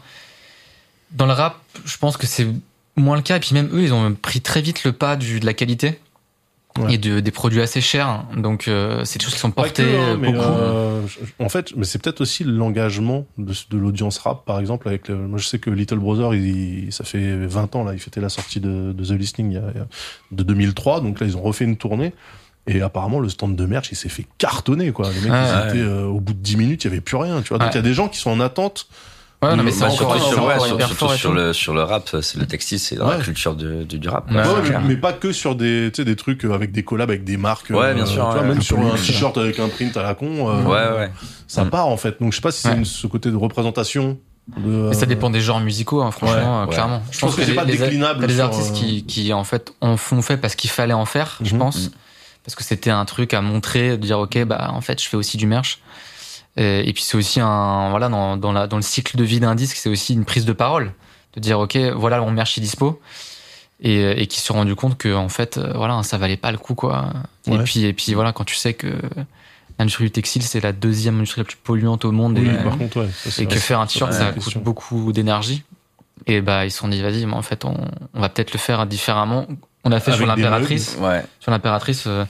Dans 1.13 1.27
le 1.27 1.33
rap 1.33 1.59
je 1.85 1.97
pense 1.99 2.17
que 2.17 2.27
c'est 2.27 2.47
moins 2.97 3.17
le 3.17 3.23
cas 3.23 3.37
et 3.37 3.41
puis 3.41 3.55
même 3.55 3.69
eux 3.73 3.83
ils 3.83 3.93
ont 3.93 4.15
pris 4.15 4.41
très 4.41 4.61
vite 4.61 4.85
le 4.85 4.93
pas 4.93 5.17
du, 5.17 5.41
de 5.41 5.47
la 5.47 5.55
qualité 5.55 6.01
Ouais. 6.79 6.95
et 6.95 6.99
de, 6.99 7.21
des 7.21 7.31
produits 7.31 7.61
assez 7.61 7.81
chers 7.81 8.25
donc 8.37 8.69
euh, 8.69 9.05
c'est 9.05 9.19
des 9.19 9.25
choses 9.25 9.35
qui 9.35 9.41
sont 9.41 9.51
portées 9.51 9.83
que, 9.85 10.13
hein, 10.13 10.19
mais, 10.21 10.33
beaucoup 10.33 10.45
euh, 10.45 11.03
en 11.39 11.49
fait, 11.49 11.73
mais 11.77 11.85
c'est 11.85 12.01
peut-être 12.03 12.21
aussi 12.21 12.45
l'engagement 12.45 13.27
de, 13.39 13.53
de 13.71 13.77
l'audience 13.79 14.19
rap, 14.19 14.45
par 14.45 14.59
exemple. 14.61 14.89
Avec 14.89 15.09
le, 15.09 15.17
moi, 15.17 15.39
je 15.39 15.47
sais 15.47 15.59
que 15.59 15.71
Little 15.71 15.99
Brother, 15.99 16.35
il, 16.35 16.93
ça 16.93 17.05
fait 17.05 17.37
20 17.47 17.77
ans 17.77 17.85
là, 17.85 17.93
il 17.93 17.99
fêtait 18.01 18.21
la 18.21 18.29
sortie 18.29 18.61
de, 18.61 18.93
de 18.93 19.05
The 19.05 19.11
Listening 19.19 19.51
il 19.53 19.55
y 19.55 19.59
a- 19.59 19.71
il 19.75 19.79
y 19.79 19.81
a- 19.81 19.87
de 20.33 20.43
2003, 20.43 21.01
donc 21.01 21.21
là 21.21 21.27
ils 21.27 21.37
ont 21.37 21.43
refait 21.43 21.65
une 21.65 21.77
tournée. 21.77 22.13
Et 22.69 22.83
apparemment, 22.83 23.21
le 23.21 23.29
stand 23.29 23.55
de 23.55 23.65
merch, 23.65 23.91
il 23.93 23.97
s'est 23.97 24.09
fait 24.09 24.27
cartonner, 24.39 24.91
quoi. 24.91 25.09
Les 25.13 25.21
mecs, 25.21 25.31
Ouais, 25.31 25.39
ils 25.49 25.57
ouais. 25.63 25.69
étaient, 25.69 25.79
euh, 25.79 26.07
au 26.07 26.19
bout 26.21 26.33
de 26.35 26.41
10 26.41 26.57
minutes, 26.57 26.83
il 26.83 26.89
y 26.89 26.91
avait 26.91 27.01
plus 27.01 27.17
rien, 27.17 27.41
tu 27.43 27.51
vois. 27.51 27.59
Donc 27.59 27.67
Ouais. 27.69 27.73
il 27.75 27.77
y 27.77 27.79
a 27.79 27.83
des 27.83 27.95
gens 27.95 28.09
qui 28.09 28.19
sont 28.19 28.31
en 28.31 28.41
attente. 28.41 28.89
Ouais 29.43 29.57
non 29.57 29.63
mais 29.63 29.71
Bah, 29.71 29.71
c'est 29.73 29.81
Bah, 29.81 29.87
encore, 29.93 30.21
sur, 30.21 30.45
ouais, 30.45 30.59
sur- 31.17 31.33
le, 31.33 31.53
sur 31.53 31.75
le 31.75 31.83
rap, 31.83 32.09
c'est 32.23 32.39
le 32.39 32.47
textile, 32.47 32.79
c'est 32.79 32.97
dans 32.97 33.09
Ouais. 33.09 33.19
la 33.19 33.25
culture 33.25 33.55
du, 33.55 33.85
du 33.85 34.09
rap. 34.09 34.31
Quoi. 34.31 34.43
Mais, 34.63 34.79
mais 34.89 34.97
pas 34.97 35.13
que 35.13 35.33
sur 35.33 35.55
des, 35.55 35.91
tu 35.93 35.97
sais, 36.03 36.05
des 36.05 36.17
trucs 36.17 36.45
avec 36.45 36.73
des 36.73 36.83
collabs 36.83 37.11
avec 37.11 37.25
des 37.25 37.37
marques. 37.37 37.71
Ouais, 37.71 37.95
bien 37.95 38.05
euh, 38.05 38.07
sûr, 38.07 38.25
tu 38.29 38.33
vois, 38.33 38.41
ouais. 38.43 38.49
même 38.49 38.63
sur 38.63 38.79
un 38.81 38.97
t-shirt 38.97 39.37
avec 39.39 39.59
un 39.59 39.69
print 39.69 39.97
à 39.97 40.03
la 40.03 40.15
con. 40.15 40.49
euh, 40.49 40.63
Ouais, 40.63 40.99
ouais. 40.99 41.11
Ça 41.47 41.65
Mm. 41.65 41.71
part, 41.71 41.87
en 41.89 41.97
fait. 41.97 42.21
Donc 42.21 42.33
je 42.33 42.37
sais 42.37 42.43
pas 42.43 42.51
si 42.53 42.63
c'est 42.63 42.85
ce 42.85 43.07
côté 43.07 43.31
de 43.31 43.37
représentation. 43.37 44.19
De, 44.57 44.89
Mais 44.89 44.95
ça 44.95 45.03
euh, 45.03 45.07
dépend 45.07 45.29
des 45.29 45.41
genres 45.41 45.59
musicaux, 45.61 46.03
hein, 46.03 46.13
franchement, 46.13 46.37
Ouais, 46.37 46.63
euh, 46.63 46.67
ouais. 46.67 46.73
clairement. 46.73 47.03
Je 47.11 47.19
pense 47.19 47.35
que 47.35 47.43
c'est 47.43 47.49
les- 47.49 47.55
pas 47.57 47.65
les- 47.65 47.77
déclinable 47.77 48.21
t'as 48.21 48.27
des 48.29 48.35
sur, 48.37 48.45
artistes 48.45 48.71
euh, 48.77 48.79
qui, 48.79 49.05
qui, 49.05 49.33
en 49.33 49.43
fait, 49.43 49.73
en 49.81 49.97
font 49.97 50.23
fait 50.23 50.37
parce 50.37 50.55
qu'il 50.55 50.71
fallait 50.71 50.95
en 50.95 51.05
faire, 51.05 51.39
je 51.43 51.53
Mhm. 51.55 51.59
pense. 51.61 51.91
Parce 52.45 52.55
que 52.55 52.63
c'était 52.63 52.91
un 52.91 53.05
truc 53.07 53.35
à 53.35 53.41
montrer, 53.41 53.91
de 53.91 53.97
dire, 53.97 54.21
OK, 54.21 54.39
bah, 54.45 54.71
en 54.73 54.81
fait, 54.81 55.03
je 55.03 55.09
fais 55.09 55.17
aussi 55.17 55.37
du 55.37 55.49
merch. 55.49 55.81
Et, 56.57 56.89
et 56.89 56.93
puis, 56.93 57.03
c'est 57.03 57.17
aussi 57.17 57.41
un, 57.41 57.91
voilà, 57.91 58.09
dans, 58.09 58.37
dans, 58.37 58.53
la, 58.53 58.67
dans 58.67 58.77
le 58.77 58.83
cycle 58.83 59.17
de 59.17 59.25
vie 59.25 59.41
d'un 59.41 59.55
disque, 59.55 59.77
c'est 59.77 59.89
aussi 59.91 60.15
une 60.15 60.25
prise 60.25 60.45
de 60.45 60.53
parole. 60.53 60.93
De 61.35 61.41
dire, 61.41 61.59
OK, 61.59 61.77
voilà, 61.95 62.21
mon 62.21 62.31
merch 62.31 62.57
est 62.57 62.61
dispo. 62.61 63.01
Et, 63.81 64.23
et 64.23 64.27
qui 64.27 64.41
se 64.41 64.47
sont 64.47 64.55
rendu 64.55 64.75
compte 64.75 64.97
que, 64.97 65.15
en 65.15 65.29
fait, 65.29 65.59
euh, 65.59 65.73
voilà, 65.75 66.03
ça 66.03 66.17
valait 66.17 66.39
pas 66.39 66.51
le 66.51 66.57
coup, 66.57 66.75
quoi. 66.75 67.13
Et 67.47 67.59
puis, 67.59 67.85
et 67.85 67.93
puis, 67.93 68.15
voilà, 68.15 68.33
quand 68.33 68.45
tu 68.45 68.55
sais 68.55 68.73
que 68.73 68.89
l'industrie 69.79 70.05
du 70.05 70.11
textile, 70.11 70.43
c'est 70.43 70.61
la 70.61 70.73
deuxième 70.73 71.17
industrie 71.17 71.43
la 71.43 71.45
plus 71.45 71.59
polluante 71.59 72.07
au 72.07 72.13
monde. 72.13 72.39
Oui, 72.39 72.49
et, 72.49 72.65
par 72.65 72.79
contre, 72.79 73.03
ouais. 73.03 73.09
ça, 73.09 73.31
c'est 73.31 73.43
et 73.43 73.47
que 73.47 73.57
faire 73.57 73.81
un 73.81 73.87
t-shirt, 73.87 74.15
ça 74.15 74.33
coûte 74.33 74.57
beaucoup 74.59 75.13
d'énergie. 75.13 75.63
Et 76.27 76.41
bah, 76.41 76.65
ils 76.65 76.71
se 76.71 76.79
sont 76.79 76.89
dit, 76.89 77.03
vas-y, 77.03 77.27
mais 77.27 77.35
en 77.35 77.43
fait, 77.43 77.67
on, 77.67 77.77
on 78.15 78.21
va 78.21 78.31
peut-être 78.31 78.55
le 78.55 78.59
faire 78.59 78.87
différemment. 78.87 79.47
On 79.85 79.93
a 79.93 80.01
fait 80.01 80.13
Avec 80.13 80.21
sur 80.21 80.27
l'impératrice. 80.27 80.97
Ouais. 80.99 81.23
Sur 81.41 81.51
l'impératrice, 81.51 82.05
euh, 82.07 82.25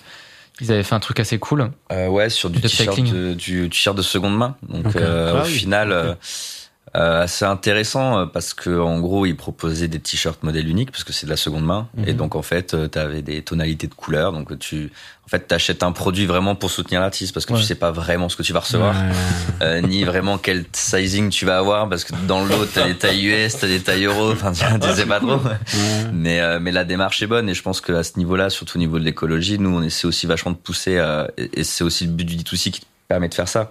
ils 0.60 0.72
avaient 0.72 0.82
fait 0.82 0.94
un 0.94 1.00
truc 1.00 1.20
assez 1.20 1.38
cool. 1.38 1.70
Euh, 1.92 2.08
ouais, 2.08 2.30
sur 2.30 2.50
du 2.50 2.60
t-shirt 2.60 2.98
de, 3.00 3.34
du 3.34 3.68
t-shirt 3.68 3.96
de 3.96 4.02
seconde 4.02 4.36
main. 4.36 4.56
Donc 4.68 4.96
euh, 4.96 5.34
Ah 5.36 5.42
au 5.42 5.46
oui, 5.46 5.52
final, 5.52 5.92
ok. 5.92 6.16
Euh, 6.96 7.26
euh, 7.42 7.46
intéressant 7.50 8.18
euh, 8.18 8.26
parce 8.26 8.54
que 8.54 8.80
en 8.80 8.98
gros, 9.00 9.26
ils 9.26 9.36
proposaient 9.36 9.88
des 9.88 10.00
t-shirts 10.00 10.42
modèle 10.42 10.68
unique 10.68 10.90
parce 10.90 11.04
que 11.04 11.12
c'est 11.12 11.26
de 11.26 11.30
la 11.30 11.36
seconde 11.36 11.64
main. 11.64 11.88
Mhm. 11.96 12.08
Et 12.08 12.12
donc 12.14 12.34
en 12.34 12.42
fait, 12.42 12.76
tu 12.90 12.98
avais 12.98 13.22
des 13.22 13.42
tonalités 13.42 13.86
de 13.86 13.94
couleurs. 13.94 14.32
Donc 14.32 14.58
tu, 14.58 14.90
en 15.24 15.28
fait, 15.28 15.40
t'achètes 15.40 15.82
un 15.82 15.92
produit 15.92 16.26
vraiment 16.26 16.54
pour 16.54 16.70
soutenir 16.70 17.00
l'artiste 17.00 17.34
parce 17.34 17.46
que 17.46 17.52
Ouais. 17.52 17.60
tu 17.60 17.64
sais 17.64 17.74
pas 17.74 17.90
vraiment 17.90 18.28
ce 18.28 18.36
que 18.36 18.42
tu 18.42 18.52
vas 18.52 18.60
recevoir. 18.60 18.94
Ouais. 18.94 19.12
Euh, 19.62 19.80
ni 19.80 20.04
vraiment 20.04 20.36
quel 20.36 20.66
sizing 20.72 21.30
tu 21.30 21.46
vas 21.46 21.56
avoir 21.56 21.88
parce 21.88 22.04
que 22.04 22.12
dans 22.26 22.44
le 22.44 22.50
lot 22.50 22.66
t'as 22.66 22.86
des 22.86 22.94
tailles 22.94 23.24
US, 23.26 23.56
t'as 23.58 23.66
des 23.66 23.80
tailles 23.80 24.04
euro, 24.04 24.32
enfin 24.32 24.52
tu 24.52 24.62
tu 24.78 24.92
sais 24.94 25.06
pas 25.06 25.18
trop. 25.18 25.36
Ouais. 25.36 25.56
Mais 26.12 26.40
euh, 26.40 26.58
mais 26.60 26.72
la 26.72 26.84
démarche 26.84 27.22
est 27.22 27.26
bonne 27.26 27.48
et 27.48 27.54
je 27.54 27.62
pense 27.62 27.80
qu'à 27.80 28.02
ce 28.02 28.18
niveau-là, 28.18 28.50
surtout 28.50 28.76
au 28.76 28.78
niveau 28.78 28.98
de 28.98 29.04
l'écologie, 29.04 29.58
nous 29.58 29.70
on 29.74 29.82
essaie 29.82 30.06
aussi 30.06 30.26
vachement 30.26 30.50
de 30.52 30.58
pousser 30.58 30.98
euh, 30.98 31.26
et, 31.38 31.60
et 31.60 31.64
c'est 31.64 31.84
aussi 31.84 32.04
le 32.04 32.10
but 32.12 32.24
du 32.24 32.36
D2C 32.36 32.70
qui 32.70 32.80
te 32.82 32.86
permet 33.08 33.28
de 33.28 33.34
faire 33.34 33.48
ça, 33.48 33.70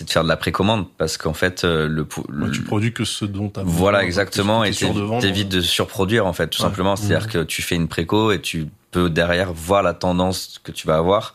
c'est 0.00 0.06
de 0.06 0.10
faire 0.10 0.22
de 0.24 0.28
la 0.28 0.38
précommande 0.38 0.86
parce 0.96 1.18
qu'en 1.18 1.34
fait 1.34 1.62
euh, 1.64 1.86
le, 1.86 2.02
Ouais, 2.04 2.24
le- 2.30 2.50
tu 2.50 2.62
produis 2.62 2.94
que 2.94 3.04
ce 3.04 3.26
dont 3.26 3.50
t'as 3.50 3.64
besoin, 3.64 3.76
voilà 3.78 4.02
exactement 4.02 4.64
et 4.64 4.70
t'évites 4.72 5.50
de 5.50 5.60
surproduire 5.60 6.24
en 6.26 6.32
fait 6.32 6.48
tout 6.48 6.62
Ouais. 6.62 6.68
simplement, 6.68 6.96
c'est-à-dire 6.96 7.28
que 7.28 7.42
tu 7.42 7.60
fais 7.60 7.74
une 7.76 7.86
préco 7.86 8.32
et 8.32 8.40
tu 8.40 8.68
peux 8.92 9.10
derrière 9.10 9.52
voir 9.52 9.82
la 9.82 9.92
tendance 9.92 10.58
que 10.64 10.72
tu 10.72 10.86
vas 10.86 10.96
avoir, 10.96 11.34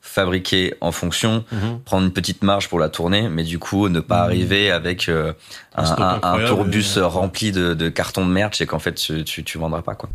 fabriquer 0.00 0.74
en 0.80 0.92
fonction 0.92 1.44
Mhm. 1.52 1.80
prendre 1.84 2.04
une 2.06 2.12
petite 2.12 2.42
marge 2.42 2.68
pour 2.70 2.78
la 2.78 2.88
tournée, 2.88 3.28
mais 3.28 3.42
du 3.44 3.58
coup 3.58 3.90
ne 3.90 4.00
pas 4.00 4.20
arriver 4.22 4.70
avec 4.70 5.10
euh, 5.10 5.34
Un 5.74 6.46
tourbus 6.46 6.96
et- 6.96 7.00
rempli 7.00 7.52
de, 7.52 7.74
de 7.74 7.88
cartons 7.90 8.24
de 8.26 8.32
merch 8.32 8.62
et 8.62 8.66
qu'en 8.66 8.78
fait 8.78 8.94
tu, 8.94 9.24
tu, 9.24 9.44
tu 9.44 9.58
vendras 9.58 9.82
pas 9.82 9.94
quoi. 9.94 10.08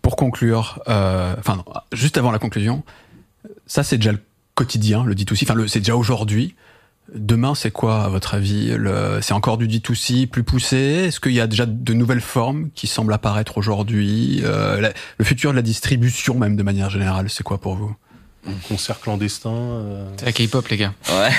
Pour 0.00 0.16
conclure, 0.16 0.80
euh, 0.88 1.34
enfin, 1.38 1.62
juste 1.92 2.16
avant 2.16 2.30
la 2.30 2.38
conclusion, 2.38 2.82
ça 3.66 3.82
c'est 3.82 3.98
déjà 3.98 4.12
le 4.12 4.20
quotidien, 4.54 5.04
le 5.04 5.14
D2C, 5.14 5.44
enfin, 5.44 5.54
le- 5.54 5.68
c'est 5.68 5.78
déjà 5.80 5.96
aujourd'hui. 5.96 6.54
Demain, 7.14 7.54
c'est 7.54 7.70
quoi, 7.70 8.04
à 8.04 8.08
votre 8.08 8.34
avis 8.34 8.68
le, 8.76 9.18
C'est 9.22 9.34
encore 9.34 9.58
du 9.58 9.66
D2C 9.68 10.26
plus 10.26 10.44
poussé? 10.44 10.76
Est-ce 10.76 11.20
qu'il 11.20 11.32
y 11.32 11.40
a 11.40 11.46
déjà 11.46 11.66
de 11.66 11.92
nouvelles 11.94 12.20
formes 12.20 12.70
qui 12.74 12.86
semblent 12.86 13.12
apparaître 13.12 13.58
aujourd'hui? 13.58 14.40
Euh, 14.44 14.80
la- 14.80 14.92
Le 15.18 15.24
futur 15.24 15.50
de 15.50 15.56
la 15.56 15.62
distribution, 15.62 16.38
même 16.38 16.56
de 16.56 16.62
manière 16.62 16.88
générale, 16.90 17.28
c'est 17.28 17.42
quoi 17.42 17.58
pour 17.60 17.74
vous? 17.76 17.94
Concert 18.68 18.98
clandestin. 19.00 19.50
euh, 19.52 20.08
C'est 20.16 20.26
la 20.26 20.32
K-pop, 20.32 20.66
les 20.68 20.76
gars. 20.76 20.94
Ouais. 21.10 21.30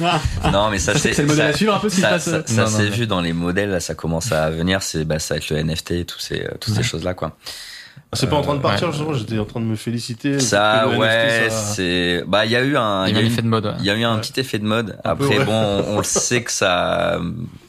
non 0.52 0.70
mais 0.70 0.78
ça, 0.78 0.94
Ça, 0.94 0.98
c'est 0.98 1.14
c'est 1.14 1.22
le 1.22 1.28
modèle 1.28 1.46
à 1.46 1.52
suivre 1.52 1.74
un 1.74 1.78
peu 1.78 1.88
ce 1.88 1.96
qui 1.96 2.00
se 2.00 2.06
ça, 2.06 2.10
passe 2.12 2.24
ça, 2.24 2.42
ça 2.46 2.54
Non, 2.54 2.62
non, 2.70 2.76
s'est 2.76 2.82
mais- 2.84 2.90
vu 2.90 3.06
dans 3.06 3.20
les 3.20 3.32
modèles, 3.32 3.70
là, 3.70 3.80
ça 3.80 3.94
commence 3.94 4.32
à 4.32 4.50
venir, 4.50 4.82
c'est 4.82 5.04
bah, 5.04 5.18
ça 5.18 5.34
va 5.34 5.38
être 5.38 5.50
le 5.50 5.58
NFT 5.58 5.90
et 5.92 6.04
tous 6.04 6.18
ces, 6.18 6.42
euh, 6.44 6.48
toutes 6.60 6.74
Ouais. 6.74 6.82
ces 6.82 6.88
choses-là 6.88 7.14
quoi. 7.14 7.36
C'est 8.12 8.28
pas 8.28 8.36
en 8.36 8.42
train 8.42 8.56
de 8.56 8.60
partir, 8.60 8.88
ouais. 8.88 8.92
justement, 8.92 9.14
j'étais 9.14 9.38
en 9.38 9.44
train 9.44 9.60
de 9.60 9.66
me 9.66 9.76
féliciter. 9.76 10.40
Ça, 10.40 10.88
ouais, 10.88 10.96
NFT, 11.06 11.50
ça- 11.50 11.56
c'est 11.74 12.24
bah 12.26 12.44
il 12.44 12.50
y 12.50 12.56
a 12.56 12.62
eu 12.62 12.76
un, 12.76 13.06
Il 13.06 13.14
y 13.14 13.16
a 13.16 13.20
eu 13.20 13.22
un 13.22 13.26
une- 13.26 13.32
effet 13.32 13.42
de 13.42 13.46
mode. 13.46 13.66
ouais. 13.66 13.72
il 13.78 13.84
y 13.84 13.90
a 13.90 13.94
eu 13.94 14.02
un 14.02 14.14
Ouais. 14.16 14.20
petit 14.20 14.40
effet 14.40 14.58
de 14.58 14.64
mode. 14.64 14.98
Peu, 15.04 15.08
Après 15.08 15.38
ouais. 15.38 15.44
bon, 15.44 15.52
on, 15.52 15.94
on 15.94 15.98
le 15.98 16.02
sait 16.04 16.42
que 16.42 16.50
ça, 16.50 17.20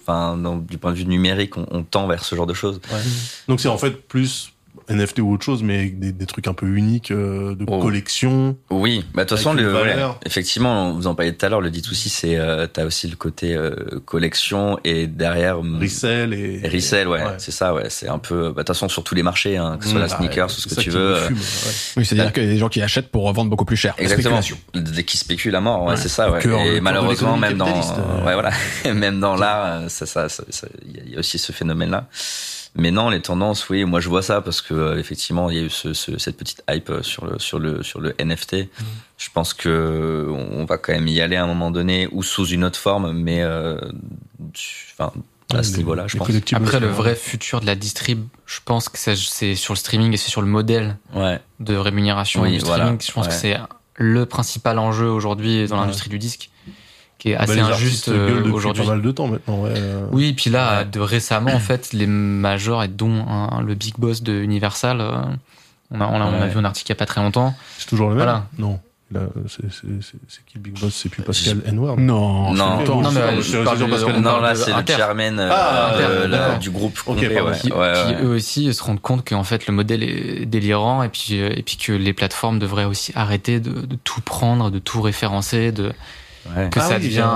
enfin 0.03 0.37
du 0.67 0.77
point 0.79 0.91
de 0.93 0.97
vue 0.97 1.05
numérique, 1.05 1.57
on, 1.57 1.67
on 1.69 1.83
tend 1.83 2.07
vers 2.07 2.23
ce 2.25 2.35
genre 2.35 2.47
de 2.47 2.53
choses. 2.55 2.81
Ouais. 2.91 2.99
Donc 3.47 3.59
c'est 3.59 3.67
en 3.69 3.77
fait 3.77 3.91
plus 4.07 4.51
NFT 4.89 5.19
ou 5.19 5.33
autre 5.33 5.43
chose, 5.45 5.63
mais 5.63 5.77
avec 5.79 5.99
des, 5.99 6.11
des 6.11 6.25
trucs 6.25 6.47
un 6.47 6.53
peu 6.53 6.65
uniques 6.67 7.11
euh, 7.11 7.55
de 7.55 7.65
Oh. 7.67 7.79
collection. 7.79 8.57
Oui, 8.69 9.05
bah 9.13 9.23
de 9.23 9.29
toute 9.29 9.37
façon, 9.37 9.53
le, 9.53 9.73
ouais, 9.73 9.95
effectivement, 10.25 10.91
vous 10.93 11.07
en 11.07 11.15
parliez 11.15 11.33
tout 11.35 11.45
à 11.45 11.49
l'heure, 11.49 11.61
le 11.61 11.69
D2C, 11.69 12.09
c'est, 12.09 12.35
euh, 12.37 12.67
t'as 12.67 12.85
aussi 12.85 13.07
le 13.07 13.15
côté 13.15 13.55
euh, 13.55 13.75
collection 14.05 14.79
et 14.83 15.07
derrière 15.07 15.59
hum, 15.59 15.77
Resell 15.79 16.33
et. 16.33 16.61
et 16.63 16.67
resell, 16.67 17.07
ouais, 17.07 17.21
Ouais. 17.21 17.33
c'est 17.37 17.51
ça, 17.51 17.73
ouais, 17.73 17.85
c'est 17.89 18.07
un 18.09 18.19
peu, 18.19 18.43
bah, 18.45 18.49
de 18.49 18.53
toute 18.57 18.67
façon, 18.67 18.89
sur 18.89 19.03
tous 19.03 19.15
les 19.15 19.23
marchés, 19.23 19.57
hein, 19.57 19.77
que 19.77 19.85
ce 19.85 19.91
soit 19.91 19.99
Mmh, 19.99 20.03
la 20.03 20.07
bah, 20.09 20.17
sneakers, 20.17 20.47
ouais, 20.47 20.53
ou 20.53 20.59
ce 20.61 20.67
que 20.67 20.75
tu 20.75 20.81
qui 20.81 20.89
veux. 20.89 21.15
euh, 21.15 21.27
fume. 21.27 21.37
Oui, 21.97 22.05
c'est-à-dire 22.05 22.33
qu'il 22.33 22.43
y 22.43 22.47
a 22.47 22.49
des 22.49 22.57
gens 22.57 22.69
qui 22.69 22.81
achètent 22.81 23.09
pour 23.09 23.23
revendre 23.23 23.49
beaucoup 23.49 23.65
plus 23.65 23.77
cher. 23.77 23.93
Exactement. 23.97 24.39
qu'ils 24.41 25.19
spéculent 25.19 25.55
à 25.55 25.61
mort, 25.61 25.83
ouais, 25.83 25.91
Ouais. 25.91 25.97
c'est 25.97 26.09
ça, 26.09 26.31
ouais. 26.31 26.39
Cœur- 26.41 26.59
et 26.61 26.81
malheureusement, 26.81 27.37
même 27.37 27.57
dans, 27.57 27.67
euh. 27.67 27.71
ouais, 28.25 28.33
voilà, 28.33 28.51
même 28.93 29.19
dans 29.19 29.35
l'art, 29.35 29.81
euh, 29.83 29.89
ça, 29.89 30.05
ça, 30.05 30.27
ça, 30.29 30.43
ça- 30.49 30.67
il 30.85 30.95
y 30.95 30.99
a- 30.99 31.03
il 31.05 31.11
y 31.13 31.15
a 31.15 31.19
aussi 31.19 31.37
ce 31.37 31.51
phénomène-là. 31.51 32.07
Mais 32.75 32.89
non, 32.91 33.09
les 33.09 33.21
tendances, 33.21 33.69
oui, 33.69 33.83
moi 33.83 33.99
je 33.99 34.07
vois 34.07 34.21
ça 34.21 34.39
parce 34.41 34.61
que 34.61 34.73
euh, 34.73 34.97
effectivement, 34.97 35.49
il 35.49 35.57
y 35.57 35.59
a 35.59 35.63
eu 35.63 35.69
ce, 35.69 35.93
ce- 35.93 36.17
cette 36.17 36.37
petite 36.37 36.63
hype 36.69 36.89
euh, 36.89 37.03
sur 37.03 37.25
le 37.25 37.37
sur 37.37 37.59
le 37.59 37.83
sur 37.83 37.99
le 37.99 38.15
NFT. 38.17 38.53
Mmh. 38.53 38.83
Je 39.17 39.29
pense 39.33 39.53
que 39.53 40.27
on 40.29 40.63
va 40.65 40.77
quand 40.77 40.93
même 40.93 41.07
y 41.09 41.19
aller 41.19 41.35
à 41.35 41.43
un 41.43 41.47
moment 41.47 41.69
donné 41.71 42.07
ou 42.13 42.23
sous 42.23 42.45
une 42.47 42.63
autre 42.63 42.79
forme, 42.79 43.11
mais 43.11 43.41
euh, 43.41 43.77
enfin 44.97 45.11
à 45.53 45.63
ce 45.63 45.75
niveau-là, 45.75 46.07
je 46.07 46.15
pense. 46.17 46.29
Après, 46.53 46.79
le 46.79 46.87
vrai 46.87 47.13
futur 47.13 47.59
de 47.59 47.65
la 47.65 47.75
distrib, 47.75 48.23
je 48.45 48.59
pense 48.63 48.87
que 48.87 48.97
c'est 48.97 49.55
sur 49.55 49.73
le 49.73 49.77
streaming 49.77 50.13
et 50.13 50.17
c'est 50.17 50.29
sur 50.29 50.41
le 50.41 50.47
modèle 50.47 50.97
Ouais. 51.13 51.41
de 51.59 51.75
rémunération 51.75 52.43
Oui, 52.43 52.53
du 52.53 52.59
streaming. 52.61 52.83
voilà. 52.83 52.97
Je 53.05 53.11
pense 53.11 53.25
Ouais. 53.25 53.31
que 53.33 53.37
c'est 53.37 53.57
le 53.95 54.25
principal 54.25 54.79
enjeu 54.79 55.07
aujourd'hui 55.09 55.67
dans 55.67 55.75
Ouais. 55.75 55.81
l'industrie 55.81 56.09
du 56.09 56.19
disque, 56.19 56.49
qui 57.21 57.29
est 57.29 57.35
Bah, 57.35 57.41
assez 57.43 57.53
les 57.55 57.61
injuste 57.61 58.09
euh, 58.09 58.51
aujourd'hui. 58.51 58.81
pas 58.83 58.89
mal 58.89 59.01
de 59.03 59.11
temps 59.11 59.27
maintenant, 59.27 59.61
ouais. 59.61 59.73
euh. 59.75 60.05
Oui, 60.11 60.29
et 60.29 60.33
puis 60.33 60.49
là, 60.49 60.79
Ouais. 60.79 60.85
de 60.85 60.99
récemment, 60.99 61.51
en 61.53 61.59
fait, 61.59 61.93
les 61.93 62.07
majors 62.07 62.83
et 62.83 62.87
dont 62.87 63.25
hein, 63.29 63.61
le 63.63 63.75
big 63.75 63.93
boss 63.99 64.23
de 64.23 64.33
Universal, 64.33 65.01
euh, 65.01 65.11
on, 65.91 66.01
a, 66.01 66.07
on, 66.07 66.19
a, 66.19 66.25
on 66.25 66.41
a 66.41 66.47
vu 66.47 66.57
un 66.57 66.65
article 66.65 66.87
il 66.87 66.93
y 66.93 66.97
a 66.97 66.99
pas 66.99 67.05
très 67.05 67.21
longtemps. 67.21 67.53
C'est 67.77 67.87
toujours 67.89 68.09
le 68.09 68.15
même 68.15 68.23
Voilà. 68.23 68.45
Non. 68.57 68.79
Là, 69.13 69.19
c'est 69.49 69.63
c'est- 69.71 69.87
c'est- 70.01 70.17
c'est 70.29 70.45
qui 70.45 70.55
le 70.55 70.61
Big 70.61 70.79
Boss? 70.79 70.93
C'est 70.95 71.09
plus 71.09 71.21
Pascal 71.21 71.57
N-Word 71.65 71.97
Non, 71.99 72.53
Non. 72.53 72.77
longtemps. 72.79 73.01
Non, 73.01 73.11
mais 73.11 73.19
Non, 73.19 73.27
euh, 73.37 73.41
je 73.41 73.57
parle 73.57 73.77
sûr 73.77 73.85
de- 73.85 73.91
parce 73.91 74.03
que- 74.05 74.09
on 74.11 74.21
Non, 74.21 74.39
là, 74.39 74.55
c'est 74.55 74.71
le 74.73 74.83
chairman 74.87 75.37
Ah, 75.51 76.57
du 76.59 76.71
groupe. 76.71 76.97
Ok, 77.05 77.15
complet, 77.17 77.29
pardon. 77.35 77.49
ouais. 77.51 77.57
qui, 77.59 77.71
Ouais, 77.73 77.91
qui, 77.93 78.13
ouais. 78.13 78.23
eux 78.23 78.29
aussi 78.33 78.73
se 78.73 78.81
rendent 78.81 79.01
compte 79.01 79.27
qu'en 79.27 79.43
fait 79.43 79.67
le 79.67 79.73
modèle 79.73 80.01
est 80.01 80.45
délirant 80.45 81.03
et 81.03 81.09
puis 81.09 81.33
et 81.35 81.61
puis 81.61 81.75
que 81.75 81.91
les 81.91 82.13
plateformes 82.13 82.57
devraient 82.57 82.85
aussi 82.85 83.11
arrêter 83.13 83.59
de, 83.59 83.81
de 83.85 83.95
tout 84.01 84.21
prendre, 84.21 84.71
de 84.71 84.79
tout 84.79 85.01
référencer, 85.01 85.73
de 85.73 85.91
Ouais. 86.55 86.69
que 86.71 86.79
Ah 86.79 86.87
ça 86.89 86.95
oui, 86.97 87.03
devient 87.03 87.27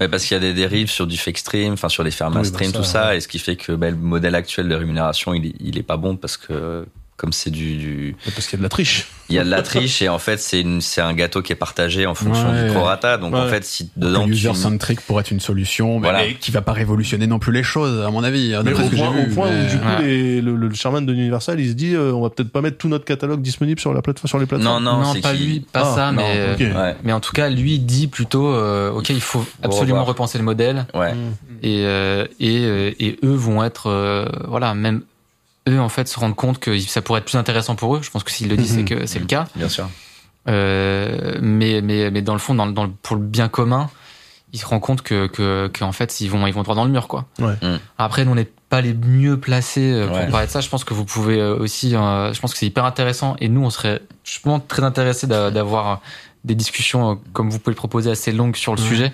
Ouais, 0.00 0.08
parce 0.08 0.24
qu'il 0.24 0.34
y 0.34 0.38
a 0.38 0.40
des 0.40 0.54
dérives 0.54 0.90
sur 0.90 1.06
du 1.06 1.16
fake 1.16 1.38
stream, 1.38 1.72
enfin 1.74 1.88
sur 1.88 2.02
les 2.02 2.10
fermes 2.10 2.34
Oui, 2.34 2.42
bah 2.42 2.48
stream, 2.48 2.72
ça, 2.72 2.78
tout 2.78 2.84
ça, 2.84 3.08
ouais. 3.08 3.16
et 3.18 3.20
ce 3.20 3.28
qui 3.28 3.38
fait 3.38 3.56
que 3.56 3.72
bah, 3.72 3.90
le 3.90 3.96
modèle 3.96 4.34
actuel 4.34 4.68
de 4.68 4.74
rémunération, 4.74 5.34
il 5.34 5.46
est, 5.46 5.54
il 5.60 5.78
est 5.78 5.82
pas 5.84 5.96
bon 5.96 6.16
parce 6.16 6.36
que 6.36 6.84
comme 7.20 7.32
c'est 7.34 7.50
du, 7.50 7.76
du- 7.76 8.16
Parce 8.34 8.46
qu'il 8.46 8.52
y 8.52 8.56
a 8.56 8.58
de 8.58 8.62
la 8.62 8.68
triche. 8.70 9.06
il 9.28 9.34
y 9.34 9.38
a 9.38 9.44
de 9.44 9.50
la 9.50 9.60
triche 9.62 10.00
et 10.00 10.08
en 10.08 10.18
fait 10.18 10.38
c'est 10.40 11.00
un 11.02 11.12
gâteau 11.12 11.42
qui 11.42 11.52
est 11.52 11.56
partagé 11.56 12.06
en 12.06 12.14
fonction 12.14 12.50
Ouais. 12.50 12.64
du 12.66 12.72
prorata. 12.72 13.18
Donc 13.18 13.34
en 13.34 13.46
fait 13.46 13.62
si 13.64 13.90
dedans 13.96 14.24
le 14.24 14.32
user 14.32 14.54
centric 14.54 15.02
pourrait 15.02 15.20
être 15.20 15.30
une 15.30 15.40
solution, 15.40 16.00
mais 16.00 16.08
Voilà. 16.10 16.32
qui 16.40 16.50
va 16.50 16.62
pas 16.62 16.72
révolutionner 16.72 17.26
non 17.26 17.38
plus 17.38 17.52
les 17.52 17.62
choses, 17.62 18.04
à 18.06 18.10
mon 18.10 18.24
avis. 18.24 18.54
hein, 18.54 18.62
Mais 18.64 18.72
au 18.72 18.76
point, 18.76 19.10
vu, 19.10 19.30
au 19.30 19.34
point 19.34 19.50
mais- 19.50 19.66
où 19.66 19.70
du 19.70 19.78
coup 19.78 19.86
Ouais. 19.86 20.02
les- 20.06 20.40
le, 20.40 20.56
le 20.56 20.74
chairman 20.74 21.02
de 21.04 21.12
Universal 21.12 21.60
il 21.60 21.68
se 21.68 21.74
dit 21.74 21.94
euh, 21.94 22.12
on 22.12 22.22
va 22.22 22.30
peut-être 22.30 22.50
pas 22.50 22.62
mettre 22.62 22.78
tout 22.78 22.88
notre 22.88 23.04
catalogue 23.04 23.42
disponible 23.42 23.78
sur 23.80 23.92
la 23.92 24.00
plateforme 24.00 24.28
sur 24.28 24.38
les 24.38 24.44
non 24.44 24.48
plateformes. 24.48 24.82
non, 24.84 24.98
non, 25.02 25.12
c'est 25.12 25.20
pas 25.20 25.32
lui, 25.34 25.60
pas 25.60 25.82
Ah, 25.84 25.94
ça, 25.94 26.12
non, 26.12 26.22
mais. 26.22 26.64
Ouais, 26.74 26.96
mais 27.04 27.12
en 27.12 27.20
tout 27.20 27.32
cas 27.32 27.50
lui 27.50 27.78
dit 27.78 28.06
plutôt 28.06 28.48
euh, 28.54 28.90
ok 28.92 29.10
il 29.10 29.20
faut 29.20 29.44
absolument 29.62 30.04
repenser 30.04 30.38
le 30.38 30.44
modèle 30.44 30.86
ouais. 30.94 31.12
et 31.62 31.84
euh, 31.84 32.24
et 32.40 32.60
euh, 32.64 32.90
et 32.98 33.18
eux 33.24 33.34
vont 33.34 33.62
être 33.62 33.88
euh, 33.88 34.24
voilà 34.48 34.74
même 34.74 35.02
eux 35.68 35.78
en 35.80 35.88
fait 35.88 36.08
se 36.08 36.18
rendent 36.18 36.36
compte 36.36 36.58
que 36.58 36.78
ça 36.78 37.02
pourrait 37.02 37.18
être 37.20 37.26
plus 37.26 37.36
intéressant 37.38 37.74
pour 37.76 37.96
eux. 37.96 38.00
Je 38.02 38.10
pense 38.10 38.24
que 38.24 38.30
s'ils 38.30 38.48
le 38.48 38.56
disent 38.56 38.76
Mhm. 38.76 38.86
c'est 38.88 38.94
que 38.94 39.06
c'est 39.06 39.18
le 39.18 39.26
cas. 39.26 39.46
bien 39.56 39.68
sûr. 39.68 39.88
Euh, 40.48 41.38
mais, 41.40 41.80
mais, 41.82 42.10
mais 42.10 42.22
dans 42.22 42.32
le 42.32 42.38
fond, 42.38 42.54
dans, 42.54 42.66
le- 42.66 42.72
dans 42.72 42.84
le- 42.84 42.90
pour 43.02 43.16
le 43.16 43.22
bien 43.22 43.48
commun, 43.48 43.90
ils 44.52 44.58
se 44.58 44.66
rendent 44.66 44.80
compte 44.80 45.02
que, 45.02 45.26
que, 45.26 45.68
qu'en 45.78 45.92
fait, 45.92 46.20
ils 46.20 46.28
vont, 46.30 46.46
ils 46.46 46.54
vont 46.54 46.62
droit 46.62 46.74
dans 46.74 46.84
le 46.84 46.90
mur, 46.90 47.06
quoi. 47.08 47.26
Ouais. 47.38 47.54
Mm. 47.62 47.78
Après, 47.98 48.24
nous, 48.24 48.32
on 48.32 48.34
n'est 48.34 48.50
pas 48.68 48.80
les 48.80 48.94
mieux 48.94 49.38
placés 49.38 49.92
euh, 49.92 50.06
pour 50.08 50.16
Ouais. 50.16 50.28
parler 50.30 50.46
de 50.46 50.50
ça. 50.50 50.60
Je 50.60 50.68
pense 50.68 50.82
que 50.84 50.94
vous 50.94 51.04
pouvez 51.04 51.38
euh, 51.40 51.56
aussi, 51.56 51.94
euh, 51.94 52.32
je 52.32 52.40
pense 52.40 52.52
que 52.52 52.58
c'est 52.58 52.66
hyper 52.66 52.84
intéressant. 52.84 53.36
Et 53.40 53.48
nous, 53.48 53.62
on 53.62 53.70
serait, 53.70 54.00
je 54.24 54.40
pense, 54.40 54.62
très 54.66 54.82
intéressés 54.82 55.26
d'a- 55.26 55.50
d'avoir 55.50 56.00
des 56.44 56.54
discussions, 56.54 57.20
comme 57.32 57.50
vous 57.50 57.58
pouvez 57.58 57.72
le 57.72 57.76
proposer, 57.76 58.10
assez 58.10 58.32
longues 58.32 58.56
sur 58.56 58.74
le 58.74 58.80
Ouais. 58.80 58.88
sujet. 58.88 59.12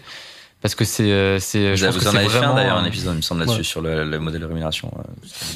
Parce 0.63 0.75
que 0.75 0.85
c'est, 0.85 1.13
euh, 1.13 1.39
c'est, 1.39 1.71
Vous, 1.71 1.77
je 1.77 1.87
pense 1.87 1.95
vous 1.97 2.01
que 2.01 2.09
en 2.09 2.11
c'est 2.13 2.17
avez 2.19 2.29
fait 2.29 2.37
un 2.37 2.41
vraiment, 2.41 2.55
d'ailleurs 2.55 2.79
un 2.79 2.85
euh, 2.85 2.89
épisode, 2.89 3.15
il 3.15 3.19
me 3.19 3.23
semble 3.23 3.41
là-dessus 3.41 3.59
Ouais. 3.59 3.65
sur 3.65 3.83
le, 3.83 4.05
le 4.05 4.19
modèle 4.19 4.41
de 4.41 4.47
rémunération. 4.47 4.91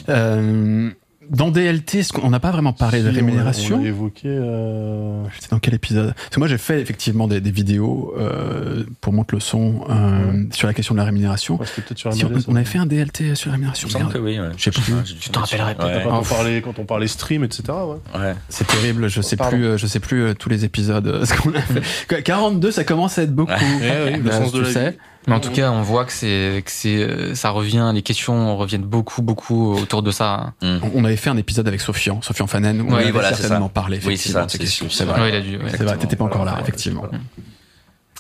euh. 0.09 0.91
Dans 1.29 1.51
DLT, 1.51 1.99
est-ce 1.99 2.13
qu'on 2.15 2.31
n'a 2.31 2.41
pas 2.41 2.51
vraiment 2.51 2.73
parlé 2.73 3.03
de 3.03 3.11
Si, 3.11 3.13
on- 3.13 3.15
rémunération 3.17 3.77
On, 3.77 3.83
l'a 3.83 3.89
évoqué. 3.89 4.23
euh, 4.29 5.23
C'était 5.39 5.51
dans 5.51 5.59
quel 5.59 5.75
épisode 5.75 6.15
Parce 6.15 6.29
que 6.31 6.39
moi 6.41 6.49
j'ai 6.49 6.57
fait 6.57 6.81
effectivement 6.81 7.29
des, 7.29 7.43
des 7.43 7.51
vidéos 7.51 8.15
euh, 8.19 8.85
pour 9.03 9.13
monter 9.13 9.37
le 9.37 9.41
son 9.41 9.85
euh, 9.91 10.45
sur 10.53 10.67
la 10.67 10.73
question 10.73 10.95
de 10.95 10.99
la 10.99 11.05
rémunération. 11.05 11.57
ouais, 11.61 11.67
C'était 11.67 11.83
peut-être 11.83 11.99
sur 11.99 12.13
Si 12.15 12.25
on, 12.25 12.31
on 12.49 12.57
avait 12.57 12.65
fait 12.65 12.79
un 12.79 12.87
DLT 12.87 13.35
sur 13.35 13.49
la 13.51 13.53
rémunération. 13.53 13.89
merde. 13.99 14.13
que 14.13 14.19
oui. 14.19 14.41
Ouais. 14.41 14.49
Je 14.57 14.71
plus. 14.71 14.83
J'ai 15.05 15.15
dû 15.15 15.21
Tu 15.21 15.29
t'en 15.29 15.41
rappellerais 15.41 15.75
là-dessus. 15.79 16.05
Quand, 16.05 16.11
Ouais. 16.11 16.19
on 16.21 16.35
parlait, 16.35 16.63
quand 16.63 16.79
on 16.79 16.85
parlait 16.87 17.07
stream, 17.07 17.45
etc. 17.45 17.63
Ouais. 17.69 18.19
Ouais. 18.19 18.35
C'est 18.49 18.67
terrible, 18.67 19.09
je 19.09 19.21
sais 19.21 19.37
Pardon. 19.37 19.57
plus, 19.57 19.67
euh, 19.67 19.77
je 19.77 19.87
sais 19.87 20.01
plus 20.01 20.23
euh, 20.25 20.35
tous 20.35 20.49
les 20.49 20.65
épisodes 20.65 21.07
euh, 21.07 21.25
ce 21.27 21.35
qu'on 21.35 21.53
a 21.55 21.61
fait. 21.61 22.23
42, 22.23 22.71
ça 22.71 22.85
commence 22.85 23.19
à 23.19 23.25
être 23.25 23.35
beaucoup. 23.35 23.53
Ouais. 23.53 24.07
Eh 24.09 24.11
oui, 24.13 24.17
le 24.17 24.23
Bah, 24.23 24.33
sens 24.39 24.53
de 24.53 24.59
tu 24.61 24.65
la 24.65 24.73
sais. 24.73 24.91
vie. 24.93 24.97
Mais 25.27 25.35
en 25.35 25.41
tout 25.41 25.51
cas, 25.51 25.71
on 25.71 25.83
voit 25.83 26.07
que 26.07 26.13
c'est, 26.13 26.63
que 26.65 26.71
c'est, 26.71 26.97
euh, 26.97 27.35
ça 27.35 27.51
revient, 27.51 27.91
les 27.95 28.03
questions 28.03 28.57
reviennent 28.57 28.83
beaucoup, 28.85 29.21
beaucoup 29.23 29.75
autour 29.75 30.03
de 30.03 30.11
ça. 30.11 30.55
Mm. 30.63 30.79
On 30.95 31.05
avait 31.05 31.17
fait 31.17 31.29
un 31.31 31.37
épisode 31.37 31.69
avec 31.69 31.81
Sofian, 31.81 32.23
Sofian 32.23 32.47
Fanen, 32.47 32.81
où 32.81 32.87
on 32.89 32.95
Oui, 32.95 33.03
avait 33.03 33.11
voilà, 33.11 33.31
c'est 33.35 33.43
certainement 33.43 33.69
parlé 33.69 33.99
Oui, 33.99 34.17
c'est 34.17 34.31
effectivement 34.31 34.41
ça, 34.41 34.47
de 34.47 34.51
ces 34.51 34.57
c'est 34.59 34.65
questions. 34.65 34.87
C'est 34.91 35.05
vrai. 35.05 35.21
Ouais, 35.21 35.29
il 35.29 35.35
a 35.35 35.41
dû. 35.41 35.57
ouais. 35.59 35.71
C'est 35.71 35.83
vrai, 35.85 35.97
t'étais 35.99 36.17
pas 36.17 36.25
encore 36.25 36.45
là, 36.47 36.59
effectivement. 36.63 37.03
voilà. 37.03 37.19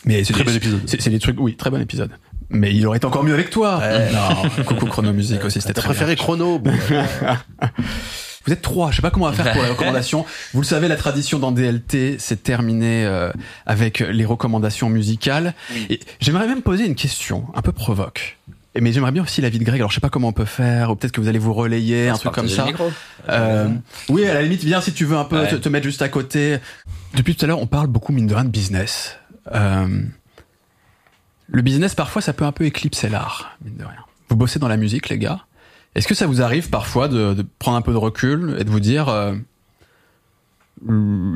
Mais 0.04 0.24
c'est 0.24 0.32
Très 0.34 0.42
des- 0.44 0.48
bel 0.50 0.56
épisode. 0.56 0.80
C'est 0.86 1.10
des 1.10 1.18
trucs, 1.18 1.40
oui, 1.40 1.56
très 1.56 1.70
bon 1.70 1.80
épisode. 1.80 2.10
Mais 2.50 2.74
il 2.74 2.86
aurait 2.86 2.96
été 2.98 3.06
encore 3.06 3.22
mieux 3.24 3.34
avec 3.34 3.48
toi. 3.50 3.80
Non, 4.12 4.64
coucou 4.64 4.86
Chrono 4.86 5.12
Music 5.12 5.42
aussi, 5.44 5.60
c'était 5.60 5.72
T'as 5.74 5.80
très 5.82 5.88
préféré 5.90 6.14
bien. 6.16 6.22
Chrono 6.24 6.58
bon, 6.58 6.72
Vous 8.50 8.54
êtes 8.54 8.62
trois, 8.62 8.90
je 8.90 8.96
sais 8.96 9.02
pas 9.02 9.12
comment 9.12 9.26
on 9.26 9.30
va 9.30 9.44
faire 9.44 9.52
pour 9.52 9.62
les 9.62 9.68
recommandations. 9.76 10.26
Vous 10.54 10.60
le 10.60 10.66
savez, 10.66 10.88
la 10.88 10.96
tradition 10.96 11.38
dans 11.38 11.52
DLT, 11.52 12.16
c'est 12.18 12.42
terminé 12.42 13.06
euh, 13.06 13.30
avec 13.64 14.00
les 14.00 14.24
recommandations 14.24 14.90
musicales. 14.90 15.54
Et 15.88 16.00
j'aimerais 16.18 16.48
même 16.48 16.60
poser 16.60 16.84
une 16.84 16.96
question, 16.96 17.46
un 17.54 17.62
peu 17.62 17.70
provoque. 17.70 18.38
Et 18.74 18.80
Mais 18.80 18.92
j'aimerais 18.92 19.12
bien 19.12 19.22
aussi 19.22 19.40
l'avis 19.40 19.60
de 19.60 19.64
Greg. 19.64 19.78
Alors 19.80 19.90
je 19.90 19.94
sais 19.94 20.00
pas 20.00 20.08
comment 20.08 20.26
on 20.26 20.32
peut 20.32 20.44
faire, 20.44 20.90
ou 20.90 20.96
peut-être 20.96 21.12
que 21.12 21.20
vous 21.20 21.28
allez 21.28 21.38
vous 21.38 21.52
relayer, 21.52 22.08
un 22.08 22.16
Se 22.16 22.22
truc 22.22 22.34
comme 22.34 22.48
ça. 22.48 22.66
Euh, 23.28 23.68
oui, 24.08 24.26
à 24.26 24.34
la 24.34 24.42
limite, 24.42 24.64
viens 24.64 24.80
si 24.80 24.92
tu 24.92 25.04
veux 25.04 25.16
un 25.16 25.24
peu 25.24 25.38
Ouais. 25.42 25.48
te, 25.48 25.54
te 25.54 25.68
mettre 25.68 25.84
juste 25.86 26.02
à 26.02 26.08
côté. 26.08 26.58
Depuis 27.14 27.36
tout 27.36 27.44
à 27.44 27.48
l'heure, 27.48 27.60
on 27.60 27.68
parle 27.68 27.86
beaucoup, 27.86 28.12
mine 28.12 28.26
de 28.26 28.34
rien, 28.34 28.42
de 28.44 28.50
business. 28.50 29.16
Euh, 29.54 29.86
le 31.46 31.62
business, 31.62 31.94
parfois, 31.94 32.20
ça 32.20 32.32
peut 32.32 32.44
un 32.44 32.52
peu 32.52 32.64
éclipser 32.64 33.08
l'art, 33.08 33.56
mine 33.64 33.76
de 33.76 33.84
rien. 33.84 34.04
Vous 34.28 34.34
bossez 34.34 34.58
dans 34.58 34.66
la 34.68 34.76
musique, 34.76 35.08
les 35.08 35.18
gars. 35.18 35.38
Est-ce 35.94 36.06
que 36.08 36.14
ça 36.14 36.26
vous 36.26 36.40
arrive 36.42 36.70
parfois 36.70 37.08
de, 37.08 37.34
de 37.34 37.44
prendre 37.58 37.76
un 37.76 37.82
peu 37.82 37.92
de 37.92 37.96
recul 37.98 38.56
et 38.60 38.64
de 38.64 38.70
vous 38.70 38.80
dire 38.80 39.08
euh, 39.08 39.34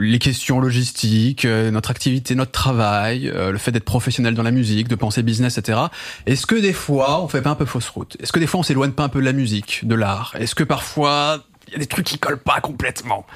les 0.00 0.18
questions 0.18 0.58
logistiques, 0.60 1.44
euh, 1.44 1.70
notre 1.70 1.90
activité, 1.90 2.34
notre 2.34 2.52
travail, 2.52 3.28
euh, 3.28 3.52
le 3.52 3.58
fait 3.58 3.72
d'être 3.72 3.84
professionnel 3.84 4.34
dans 4.34 4.42
la 4.42 4.52
musique, 4.52 4.88
de 4.88 4.94
penser 4.94 5.22
business, 5.22 5.58
etc. 5.58 5.78
Est-ce 6.26 6.46
que 6.46 6.54
des 6.54 6.72
fois, 6.72 7.20
on 7.22 7.28
fait 7.28 7.42
pas 7.42 7.50
un 7.50 7.54
peu 7.54 7.66
fausse 7.66 7.88
route? 7.90 8.16
Est-ce 8.20 8.32
que 8.32 8.38
des 8.38 8.46
fois, 8.46 8.60
on 8.60 8.62
s'éloigne 8.62 8.92
pas 8.92 9.02
un 9.04 9.08
peu 9.10 9.20
de 9.20 9.24
la 9.26 9.32
musique, 9.34 9.80
de 9.86 9.94
l'art? 9.94 10.34
Est-ce 10.38 10.54
que 10.54 10.64
parfois, 10.64 11.44
il 11.68 11.74
y 11.74 11.76
a 11.76 11.78
des 11.78 11.86
trucs 11.86 12.06
qui 12.06 12.18
collent 12.18 12.38
pas 12.38 12.60
complètement 12.60 13.26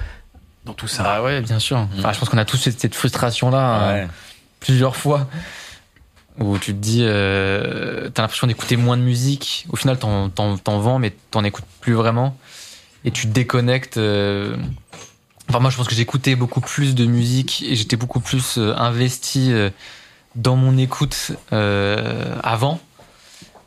dans 0.65 0.73
tout 0.73 0.87
ça? 0.87 1.03
Ah 1.05 1.21
ouais, 1.23 1.41
bien 1.41 1.59
sûr. 1.59 1.87
Enfin, 1.99 2.11
je 2.11 2.19
pense 2.19 2.29
qu'on 2.29 2.37
a 2.39 2.45
tous 2.45 2.57
cette, 2.57 2.79
cette 2.79 2.95
frustration-là 2.95 3.81
euh, 3.89 3.93
Ouais. 4.03 4.07
plusieurs 4.61 4.95
fois 4.95 5.27
où 6.39 6.57
tu 6.57 6.73
te 6.73 6.79
dis, 6.79 7.01
euh, 7.03 8.09
t'as 8.13 8.21
l'impression 8.23 8.47
d'écouter 8.47 8.77
moins 8.77 8.97
de 8.97 9.01
musique. 9.01 9.65
Au 9.69 9.75
final, 9.75 9.97
t'en, 9.99 10.29
t'en, 10.29 10.57
t'en 10.57 10.79
vends, 10.79 10.99
mais 10.99 11.13
t'en 11.31 11.43
écoutes 11.43 11.65
plus 11.81 11.93
vraiment. 11.93 12.37
Et 13.05 13.11
tu 13.11 13.27
te 13.27 13.31
déconnectes. 13.31 13.97
euh. 13.97 14.55
Enfin, 15.49 15.59
moi, 15.59 15.69
je 15.69 15.77
pense 15.77 15.87
que 15.87 15.95
j'écoutais 15.95 16.35
beaucoup 16.35 16.61
plus 16.61 16.95
de 16.95 17.05
musique 17.05 17.63
et 17.67 17.75
j'étais 17.75 17.95
beaucoup 17.95 18.19
plus 18.19 18.57
euh, 18.57 18.73
investi 18.77 19.51
dans 20.35 20.55
mon 20.55 20.77
écoute 20.77 21.31
avant 21.51 22.79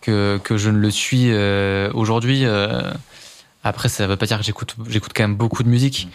que, 0.00 0.38
que 0.42 0.56
je 0.56 0.70
ne 0.70 0.78
le 0.78 0.90
suis 0.90 1.30
aujourd'hui. 1.92 2.44
Après, 3.64 3.88
ça 3.88 4.06
veut 4.06 4.16
pas 4.16 4.26
dire 4.26 4.38
que 4.38 4.44
j'écoute, 4.44 4.74
j'écoute 4.88 5.12
quand 5.14 5.24
même 5.24 5.36
beaucoup 5.36 5.62
de 5.62 5.68
musique 5.68 6.08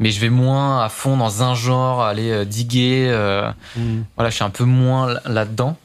mais 0.00 0.10
je 0.10 0.18
vais 0.18 0.28
moins 0.28 0.82
à 0.82 0.88
fond 0.88 1.16
dans 1.16 1.44
un 1.44 1.54
genre, 1.54 2.02
aller 2.02 2.44
diguer. 2.46 3.06
euh, 3.12 3.48
voilà, 4.16 4.28
je 4.28 4.34
suis 4.34 4.42
un 4.42 4.50
peu 4.50 4.64
moins 4.64 5.06
là- 5.12 5.20
là-dedans. 5.26 5.76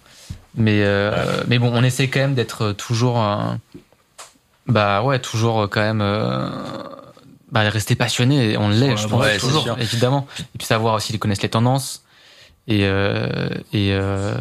Mais, 0.55 0.81
euh, 0.83 1.43
mais 1.47 1.59
bon, 1.59 1.71
on 1.73 1.83
essaie 1.83 2.07
quand 2.07 2.19
même 2.19 2.35
d'être 2.35 2.71
toujours. 2.71 3.21
euh, 3.23 3.53
bah 4.67 5.03
ouais, 5.03 5.19
toujours 5.19 5.69
quand 5.69 5.81
même. 5.81 6.01
euh, 6.01 6.47
bah, 7.51 7.61
rester 7.61 7.95
passionné, 7.95 8.57
on 8.57 8.69
l'est, 8.69 8.91
Ouais, 8.91 8.97
je 8.97 9.07
pense, 9.07 9.21
ouais, 9.25 9.37
toujours, 9.39 9.63
sûr. 9.63 9.77
évidemment. 9.79 10.27
Et 10.39 10.57
puis 10.59 10.67
savoir 10.67 10.93
aussi 10.95 11.17
connaissent 11.17 11.41
les 11.41 11.49
tendances. 11.49 12.03
Et, 12.67 12.81
euh, 12.83 13.49
et, 13.73 13.89
euh, 13.93 14.33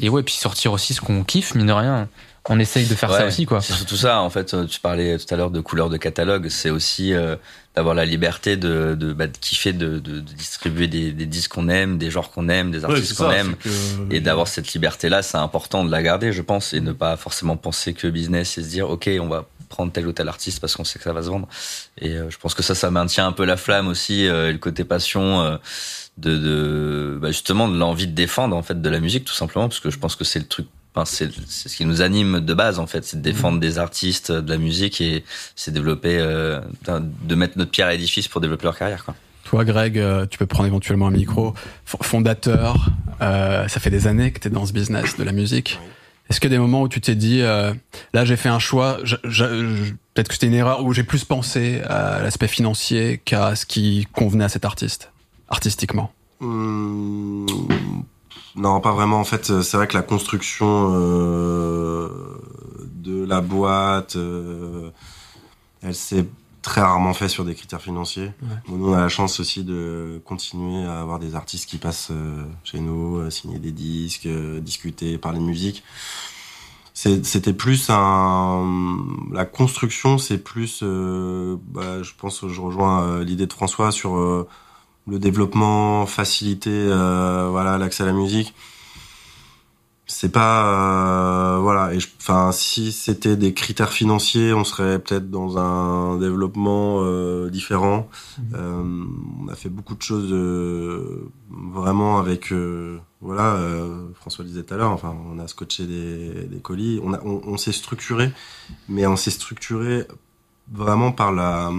et 0.00 0.08
ouais, 0.08 0.22
puis 0.22 0.34
sortir 0.34 0.72
aussi 0.72 0.94
ce 0.94 1.00
qu'on 1.00 1.24
kiffe, 1.24 1.56
mine 1.56 1.66
de 1.66 1.72
rien. 1.72 2.08
On 2.48 2.58
essaye 2.58 2.86
de 2.86 2.94
faire 2.96 3.10
ça 3.18 3.26
aussi, 3.28 3.46
quoi. 3.46 3.60
C'est 3.60 3.72
surtout 3.74 3.96
ça, 3.96 4.20
en 4.20 4.28
fait. 4.30 4.52
euh, 4.52 4.66
Tu 4.66 4.80
parlais 4.80 5.16
tout 5.18 5.32
à 5.32 5.36
l'heure 5.36 5.50
de 5.52 5.60
couleur 5.60 5.88
de 5.90 5.96
catalogue. 5.96 6.48
C'est 6.48 6.70
aussi 6.70 7.12
euh, 7.14 7.36
d'avoir 7.76 7.94
la 7.94 8.04
liberté 8.04 8.56
de, 8.56 8.96
de, 8.98 9.12
bah, 9.12 9.28
de 9.28 9.36
kiffer, 9.36 9.72
de, 9.72 10.00
de, 10.00 10.14
de 10.16 10.20
distribuer 10.20 10.88
des, 10.88 11.12
des 11.12 11.26
disques 11.26 11.52
qu'on 11.52 11.68
aime, 11.68 11.98
des 11.98 12.10
genres 12.10 12.32
qu'on 12.32 12.48
aime, 12.48 12.70
des 12.72 12.84
artistes 12.84 13.14
qu'on 13.16 13.30
aime. 13.36 13.56
que- 13.56 13.68
Et 14.14 14.20
d'avoir 14.20 14.48
cette 14.48 14.72
liberté-là, 14.72 15.22
c'est 15.22 15.38
important 15.38 15.84
de 15.84 15.90
la 15.92 16.02
garder, 16.02 16.32
je 16.32 16.42
pense, 16.42 16.72
et 16.74 16.80
ne 16.80 16.90
pas 16.92 17.16
forcément 17.16 17.56
penser 17.56 17.94
que 17.94 18.08
business 18.08 18.58
et 18.58 18.62
se 18.64 18.68
dire, 18.68 18.90
OK, 18.90 19.08
on 19.20 19.28
va 19.28 19.46
prendre 19.68 19.92
tel 19.92 20.06
ou 20.08 20.12
tel 20.12 20.28
artiste 20.28 20.58
parce 20.60 20.74
qu'on 20.74 20.84
sait 20.84 20.98
que 20.98 21.04
ça 21.04 21.12
va 21.12 21.22
se 21.22 21.28
vendre. 21.28 21.46
Et 21.98 22.10
euh, 22.10 22.28
je 22.28 22.36
pense 22.38 22.54
que 22.54 22.62
ça, 22.64 22.74
ça 22.74 22.90
maintient 22.90 23.26
un 23.26 23.32
peu 23.32 23.44
la 23.44 23.56
flamme 23.56 23.86
aussi, 23.86 24.26
euh, 24.26 24.48
et 24.50 24.52
le 24.52 24.58
côté 24.58 24.82
passion 24.84 25.40
euh, 25.42 25.56
de, 26.18 26.36
de 26.36 27.18
bah, 27.22 27.28
justement 27.28 27.68
de 27.68 27.78
l'envie 27.78 28.08
de 28.08 28.12
défendre 28.14 28.56
en 28.56 28.62
fait 28.62 28.82
de 28.82 28.88
la 28.90 28.98
musique, 29.00 29.24
tout 29.26 29.32
simplement, 29.32 29.68
parce 29.68 29.80
que 29.80 29.90
je 29.90 29.98
pense 29.98 30.16
que 30.16 30.24
c'est 30.24 30.40
le 30.40 30.46
truc. 30.46 30.66
Enfin, 30.94 31.04
c'est 31.06 31.30
c'est 31.48 31.68
ce 31.70 31.76
qui 31.76 31.86
nous 31.86 32.02
anime 32.02 32.40
de 32.40 32.54
base 32.54 32.78
en 32.78 32.86
fait, 32.86 33.04
c'est 33.04 33.16
de 33.16 33.22
défendre 33.22 33.58
des 33.60 33.78
artistes, 33.78 34.30
de 34.30 34.50
la 34.50 34.58
musique 34.58 35.00
et 35.00 35.24
c'est 35.56 35.70
développer, 35.72 36.18
euh, 36.20 36.60
de 36.88 37.34
mettre 37.34 37.56
notre 37.56 37.70
pierre 37.70 37.86
à 37.86 37.92
l'édifice 37.92 38.28
pour 38.28 38.40
développer 38.42 38.64
leur 38.64 38.76
carrière. 38.76 39.04
Quoi. 39.04 39.14
Toi, 39.44 39.64
Greg, 39.64 39.98
euh, 39.98 40.26
tu 40.26 40.36
peux 40.38 40.46
prendre 40.46 40.66
éventuellement 40.66 41.06
un 41.06 41.10
micro. 41.12 41.54
Fondateur, 41.84 42.90
euh, 43.22 43.66
ça 43.68 43.80
fait 43.80 43.90
des 43.90 44.06
années 44.06 44.32
que 44.32 44.38
tu 44.40 44.48
es 44.48 44.50
dans 44.50 44.66
ce 44.66 44.72
business 44.72 45.16
de 45.16 45.24
la 45.24 45.32
musique. 45.32 45.78
Est-ce 46.30 46.40
qu'il 46.40 46.50
y 46.50 46.54
a 46.54 46.56
des 46.56 46.60
moments 46.60 46.82
où 46.82 46.88
tu 46.88 47.00
t'es 47.00 47.14
dit, 47.14 47.40
euh, 47.42 47.72
là 48.14 48.24
j'ai 48.24 48.36
fait 48.36 48.48
un 48.48 48.58
choix, 48.58 48.98
je- 49.02 49.16
je- 49.24 49.74
je- 49.76 49.92
peut-être 50.14 50.28
que 50.28 50.34
c'était 50.34 50.46
une 50.46 50.54
erreur, 50.54 50.84
où 50.84 50.92
j'ai 50.92 51.02
plus 51.04 51.24
pensé 51.24 51.80
à 51.88 52.20
l'aspect 52.22 52.48
financier 52.48 53.20
qu'à 53.24 53.54
ce 53.56 53.66
qui 53.66 54.06
convenait 54.12 54.44
à 54.44 54.48
cet 54.48 54.64
artiste, 54.64 55.10
artistiquement? 55.48 56.12
Hum, 56.40 57.46
non, 58.56 58.80
pas 58.80 58.92
vraiment. 58.92 59.20
En 59.20 59.24
fait, 59.24 59.62
c'est 59.62 59.76
vrai 59.76 59.86
que 59.86 59.94
la 59.96 60.02
construction 60.02 60.90
euh, 60.92 62.08
de 62.94 63.24
la 63.24 63.40
boîte, 63.40 64.16
euh, 64.16 64.90
elle 65.82 65.94
s'est 65.94 66.26
très 66.60 66.80
rarement 66.80 67.12
fait 67.12 67.28
sur 67.28 67.44
des 67.44 67.54
critères 67.54 67.82
financiers. 67.82 68.30
Ouais. 68.42 68.48
Bon, 68.68 68.76
nous, 68.76 68.90
on 68.90 68.94
a 68.94 69.00
la 69.00 69.08
chance 69.08 69.40
aussi 69.40 69.64
de 69.64 70.20
continuer 70.24 70.84
à 70.86 71.00
avoir 71.00 71.18
des 71.18 71.34
artistes 71.34 71.68
qui 71.68 71.78
passent 71.78 72.10
euh, 72.12 72.44
chez 72.62 72.78
nous, 72.78 73.16
euh, 73.16 73.30
signer 73.30 73.58
des 73.58 73.72
disques, 73.72 74.26
euh, 74.26 74.60
discuter, 74.60 75.18
parler 75.18 75.40
de 75.40 75.44
musique. 75.44 75.82
C'était 76.94 77.54
plus 77.54 77.88
un... 77.88 78.98
La 79.32 79.46
construction, 79.46 80.18
c'est 80.18 80.38
plus... 80.38 80.80
euh, 80.82 81.56
bah, 81.66 82.02
je 82.02 82.12
pense 82.16 82.40
que 82.40 82.48
je 82.48 82.60
rejoins 82.60 83.02
euh, 83.02 83.24
l'idée 83.24 83.46
de 83.46 83.52
François 83.52 83.90
sur 83.90 84.16
euh, 84.16 84.46
le 85.08 85.18
développement, 85.18 86.06
faciliter 86.06 86.70
euh, 86.72 87.48
voilà 87.50 87.78
l'accès 87.78 88.02
à 88.04 88.06
la 88.06 88.12
musique. 88.12 88.54
C'est 90.06 90.30
pas... 90.30 91.56
euh, 91.56 91.58
voilà. 91.60 91.94
Et 91.94 91.98
Enfin, 92.20 92.52
si 92.52 92.92
c'était 92.92 93.36
des 93.36 93.54
critères 93.54 93.92
financiers, 93.92 94.52
on 94.52 94.62
serait 94.62 94.98
peut-être 95.00 95.30
dans 95.30 95.58
un 95.58 96.18
développement 96.18 96.98
euh, 97.00 97.50
différent. 97.50 98.08
Euh, 98.54 98.82
on 99.44 99.48
a 99.48 99.54
fait 99.54 99.68
beaucoup 99.70 99.94
de 99.96 100.02
choses 100.02 100.32
euh, 100.32 101.28
vraiment 101.50 102.18
avec 102.18 102.52
euh, 102.52 102.98
voilà 103.20 103.54
euh, 103.56 104.06
François 104.14 104.44
le 104.44 104.50
disait 104.50 104.62
tout 104.64 104.74
à 104.74 104.76
l'heure 104.76 104.90
enfin 104.90 105.16
on 105.32 105.38
a 105.38 105.46
scotché 105.48 105.86
des, 105.86 106.44
des 106.46 106.60
colis 106.60 107.00
on 107.04 107.12
a 107.14 107.20
on, 107.24 107.40
on 107.44 107.56
s'est 107.56 107.72
structuré 107.72 108.32
mais 108.88 109.06
on 109.06 109.16
s'est 109.16 109.30
structuré 109.30 110.06
vraiment 110.72 111.12
par 111.12 111.32
la 111.32 111.70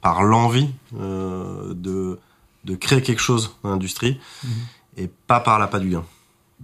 par 0.00 0.22
l'envie 0.22 0.68
euh, 0.98 1.72
de 1.74 2.18
de 2.64 2.74
créer 2.76 3.02
quelque 3.02 3.20
chose 3.22 3.54
dans 3.62 3.70
l'industrie 3.70 4.18
et 4.96 5.08
pas 5.26 5.40
par 5.40 5.58
l'appât 5.58 5.78
du 5.78 5.90
gain. 5.90 6.04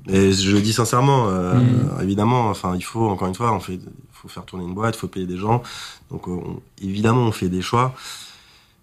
Et 0.09 0.33
je 0.33 0.51
le 0.51 0.61
dis 0.61 0.73
sincèrement 0.73 1.29
euh, 1.29 1.55
Mhm. 1.55 2.03
évidemment 2.03 2.49
enfin 2.51 2.75
il 2.77 2.83
faut 2.85 3.09
encore 3.09 3.29
une 3.29 3.35
fois 3.35 3.53
on 3.53 3.61
fait 3.61 3.79
faut 4.13 4.29
faire 4.29 4.45
tourner 4.45 4.65
une 4.65 4.75
boîte 4.75 4.97
il 4.97 4.99
faut 4.99 5.09
payer 5.09 5.27
des 5.27 5.37
gens. 5.39 5.63
Donc 6.11 6.27
on- 6.29 6.61
évidemment 6.83 7.23
on 7.23 7.33
fait 7.33 7.49
des 7.49 7.63
choix 7.63 7.95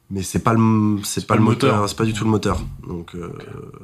mais 0.10 0.24
c'est 0.24 0.40
pas 0.40 0.54
le 0.54 1.00
c'est 1.04 1.28
pas, 1.28 1.36
pas 1.36 1.40
le 1.40 1.46
le 1.46 1.46
moteur, 1.52 1.74
moteur. 1.76 1.90
c'est 1.90 1.98
pas 1.98 2.06
du 2.06 2.14
tout 2.14 2.24
le 2.24 2.30
moteur. 2.32 2.60
Donc 2.88 3.14
euh, 3.16 3.32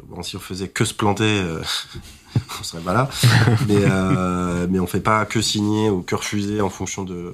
bon 0.10 0.24
si 0.24 0.36
on 0.36 0.40
faisait 0.40 0.68
que 0.70 0.84
se 0.86 0.94
planter 0.94 1.24
euh, 1.26 1.62
on 2.60 2.64
serait 2.64 2.82
pas 2.82 2.94
là. 2.94 3.10
Mais 3.68 4.68
mais 4.70 4.80
on 4.80 4.88
fait 4.88 5.02
pas 5.02 5.26
que 5.26 5.42
signer 5.42 5.90
ou 5.90 6.02
que 6.02 6.16
refuser 6.16 6.62
en 6.62 6.70
fonction 6.70 7.04
de 7.04 7.34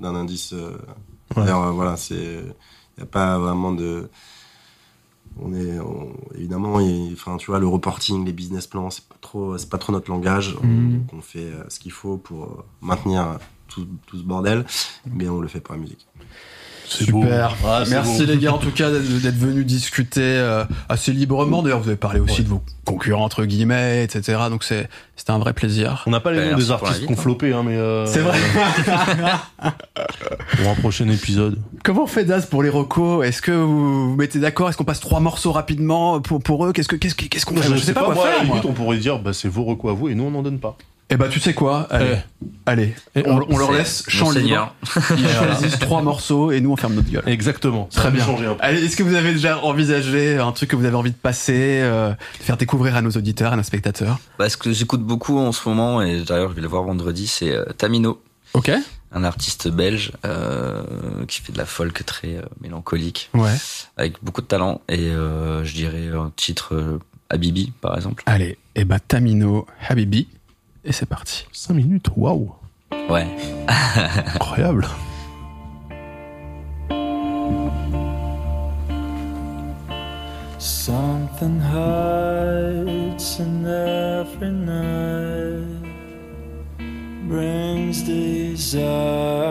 d'un 0.00 0.14
indice 0.14 0.52
Ouais. 1.36 1.44
d'ailleurs, 1.44 1.62
euh, 1.64 1.70
voilà 1.72 1.96
c'est 1.96 2.42
y 2.98 3.02
a 3.02 3.06
pas 3.06 3.38
vraiment 3.38 3.72
de 3.72 4.08
on 5.40 5.54
est 5.54 5.78
on- 5.78 6.12
évidemment 6.34 6.80
il- 6.80 7.12
enfin 7.12 7.36
tu 7.36 7.50
vois 7.50 7.60
le 7.60 7.66
reporting 7.68 8.24
les 8.24 8.32
business 8.32 8.66
plans 8.66 8.90
c'est 8.90 9.04
pas 9.06 9.14
trop 9.20 9.56
c'est 9.56 9.68
pas 9.70 9.78
trop 9.78 9.92
notre 9.92 10.10
langage. 10.10 10.54
Donc 10.56 11.12
on 11.12 11.20
fait 11.20 11.44
euh, 11.52 11.62
ce 11.68 11.78
qu'il 11.78 11.92
faut 11.92 12.16
pour 12.16 12.44
euh, 12.44 12.64
maintenir 12.80 13.38
tout, 13.68 13.86
tout 14.06 14.18
ce 14.18 14.22
bordel 14.24 14.64
mais 15.06 15.28
on 15.28 15.40
le 15.40 15.46
fait 15.48 15.60
pour 15.60 15.74
la 15.74 15.80
musique 15.80 16.07
Super. 16.88 17.12
beau. 17.60 17.66
Ah, 17.66 17.82
c'est 17.84 17.90
Merci 17.90 18.18
beau. 18.26 18.32
les 18.32 18.38
gars 18.38 18.52
en 18.52 18.58
tout 18.58 18.70
cas 18.70 18.90
d'être 18.90 19.36
venus 19.38 19.66
discuter 19.66 20.20
euh, 20.22 20.64
assez 20.88 21.12
librement. 21.12 21.62
D'ailleurs, 21.62 21.80
vous 21.80 21.88
avez 21.88 21.96
parlé 21.96 22.20
aussi 22.20 22.38
Ouais. 22.38 22.44
de 22.44 22.48
vos 22.48 22.62
concurrents 22.84 23.24
entre 23.24 23.44
guillemets, 23.44 24.04
etc. 24.04 24.38
Donc 24.50 24.64
c'est 24.64 24.88
c'était 25.16 25.32
un 25.32 25.38
vrai 25.38 25.52
plaisir. 25.52 26.02
On 26.06 26.10
n'a 26.10 26.20
pas 26.20 26.32
les 26.32 26.50
noms 26.50 26.56
des 26.56 26.70
artistes 26.70 27.04
qu'on 27.06 27.16
floppé, 27.16 27.52
hein, 27.52 27.62
mais 27.64 27.76
euh, 27.76 28.06
C'est 28.06 28.20
vrai. 28.20 28.38
pour 30.56 30.68
un 30.70 30.74
prochain 30.76 31.08
épisode. 31.08 31.58
Comment 31.84 32.04
on 32.04 32.06
fait 32.06 32.24
Daz 32.24 32.46
pour 32.46 32.62
les 32.62 32.68
recos? 32.70 33.24
Est-ce 33.26 33.42
que 33.42 33.52
vous 33.52 34.10
vous 34.10 34.16
mettez 34.16 34.38
d'accord? 34.38 34.68
Est-ce 34.68 34.76
qu'on 34.76 34.84
passe 34.84 35.00
trois 35.00 35.20
morceaux 35.20 35.52
rapidement 35.52 36.20
pour 36.20 36.40
pour 36.42 36.66
eux? 36.66 36.72
Qu'est-ce 36.72 36.88
que 36.88 36.96
qu'est-ce 36.96 37.14
que- 37.14 37.26
qu'est-ce 37.26 37.46
qu'on 37.46 37.56
fait? 37.56 37.68
Je 37.68 37.74
Je 37.76 37.80
sais 37.80 37.94
pas 37.94 38.04
quoi 38.04 38.14
moi, 38.14 38.24
faire. 38.26 38.44
moi. 38.44 38.56
limite, 38.56 38.64
on 38.70 38.72
pourrait 38.72 38.98
dire, 38.98 39.18
bah, 39.18 39.32
c'est 39.32 39.48
vos 39.48 39.64
recours 39.64 39.90
à 39.90 39.92
vous 39.94 40.08
et 40.08 40.14
nous, 40.14 40.24
on 40.24 40.30
n'en 40.30 40.42
donne 40.42 40.58
pas. 40.58 40.76
Eh 41.10 41.16
bah 41.16 41.28
tu 41.28 41.40
sais 41.40 41.54
quoi? 41.54 41.86
Allez, 41.90 42.18
allez, 42.66 42.94
Et 43.14 43.22
on, 43.26 43.38
leur 43.58 43.72
laisse 43.72 44.04
champ 44.08 44.30
libre. 44.30 44.74
Ils 45.16 45.26
choisissent 45.28 45.78
trois 45.78 46.02
morceaux 46.02 46.52
et 46.52 46.60
nous 46.60 46.70
on 46.70 46.76
ferme 46.76 46.94
notre 46.94 47.10
gueule. 47.10 47.22
Exactement. 47.26 47.88
Ça 47.90 48.02
Très 48.02 48.10
bien. 48.10 48.26
Allez, 48.60 48.84
est-ce 48.84 48.94
que 48.96 49.02
vous 49.02 49.14
avez 49.14 49.32
déjà 49.32 49.58
envisagé 49.64 50.36
un 50.36 50.52
truc 50.52 50.68
que 50.70 50.76
vous 50.76 50.84
avez 50.84 50.96
envie 50.96 51.10
de 51.12 51.16
passer, 51.16 51.80
euh, 51.82 52.10
de 52.10 52.44
faire 52.44 52.58
découvrir 52.58 52.94
à 52.94 53.00
nos 53.00 53.10
auditeurs, 53.10 53.54
à 53.54 53.56
nos 53.56 53.62
spectateurs? 53.62 54.18
Bah, 54.38 54.50
ce 54.50 54.58
que 54.58 54.70
j'écoute 54.70 55.02
beaucoup 55.02 55.38
en 55.38 55.52
ce 55.52 55.66
moment, 55.66 56.02
et 56.02 56.20
d'ailleurs 56.24 56.50
je 56.50 56.54
vais 56.56 56.62
le 56.62 56.68
voir 56.68 56.82
vendredi, 56.82 57.26
c'est 57.26 57.52
euh, 57.52 57.64
Tamino, 57.78 58.20
Ok. 58.52 58.70
un 59.12 59.24
artiste 59.24 59.68
belge 59.68 60.12
euh, 60.26 60.82
qui 61.26 61.40
fait 61.40 61.52
de 61.52 61.58
la 61.58 61.64
folk 61.66 62.04
très 62.04 62.36
euh, 62.36 62.42
mélancolique, 62.60 63.30
Ouais. 63.32 63.54
avec 63.96 64.16
beaucoup 64.22 64.42
de 64.42 64.46
talent. 64.46 64.82
Et 64.90 64.98
euh, 65.08 65.64
je 65.64 65.72
dirais 65.72 66.08
un 66.14 66.30
titre 66.36 66.74
euh, 66.74 66.98
Habibi, 67.30 67.72
par 67.80 67.96
exemple. 67.96 68.22
Allez, 68.26 68.58
et 68.74 68.84
bah 68.84 68.98
Tamino, 69.00 69.66
Habibi, 69.88 70.28
et 70.88 70.92
c'est 70.92 71.06
parti. 71.06 71.46
5 71.52 71.74
minutes, 71.74 72.06
waouh. 72.16 72.50
Ouais. 73.10 73.26
Incroyable. 74.34 74.86
Something 80.58 81.60
hides 81.60 83.38
in 83.38 83.66
every 83.66 84.50
night, 84.50 85.84
brings 87.28 88.02
desire 88.02 89.47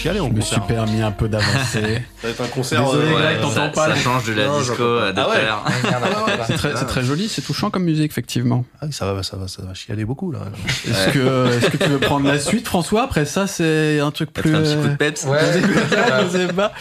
chialer 0.00 0.20
en 0.20 0.26
Je 0.28 0.32
me 0.32 0.40
concert. 0.40 0.58
suis 0.64 0.74
permis 0.74 1.02
un 1.02 1.10
peu 1.10 1.28
d'avancer. 1.28 2.02
Ça 2.20 2.26
va 2.26 2.28
être 2.30 2.40
un 2.40 2.46
concert. 2.48 2.84
Désolé, 2.84 3.08
euh, 3.08 3.14
ouais, 3.16 3.36
t'entends 3.40 3.54
ça, 3.54 3.68
pas, 3.68 3.82
ça 3.82 3.88
là 3.88 3.96
change 3.96 4.24
de 4.26 4.32
la 4.34 4.46
Non, 4.46 4.58
disco 4.60 4.82
à 4.98 5.12
deux 5.12 5.22
Ah 5.24 5.28
ouais. 5.28 5.36
terres. 5.36 6.44
c'est 6.46 6.54
très, 6.54 6.76
c'est 6.76 6.84
très 6.86 7.02
joli, 7.02 7.28
c'est 7.28 7.42
touchant 7.42 7.70
comme 7.70 7.84
musique, 7.84 8.10
effectivement. 8.10 8.64
Ah 8.80 8.86
ça 8.90 9.12
va, 9.12 9.22
ça 9.22 9.36
va, 9.36 9.48
ça 9.48 9.62
va 9.62 9.74
chialer 9.74 10.04
beaucoup 10.04 10.32
là. 10.32 10.40
Est-ce 10.88 11.08
que, 11.12 11.48
est-ce 11.58 11.70
que 11.70 11.76
tu 11.76 11.88
veux 11.90 11.98
prendre 11.98 12.26
la 12.26 12.38
suite, 12.38 12.66
François? 12.66 13.02
Après 13.04 13.24
ça, 13.24 13.46
c'est 13.46 14.00
un 14.00 14.10
truc 14.10 14.32
plus. 14.32 14.54
un 14.54 14.62
petit 14.62 14.76
coup 14.76 14.82
de 14.82 14.88
euh, 14.88 14.96
peps. 14.96 15.24
Ouais. 15.24 15.38
je 16.24 16.28
sais 16.28 16.52
pas. 16.52 16.72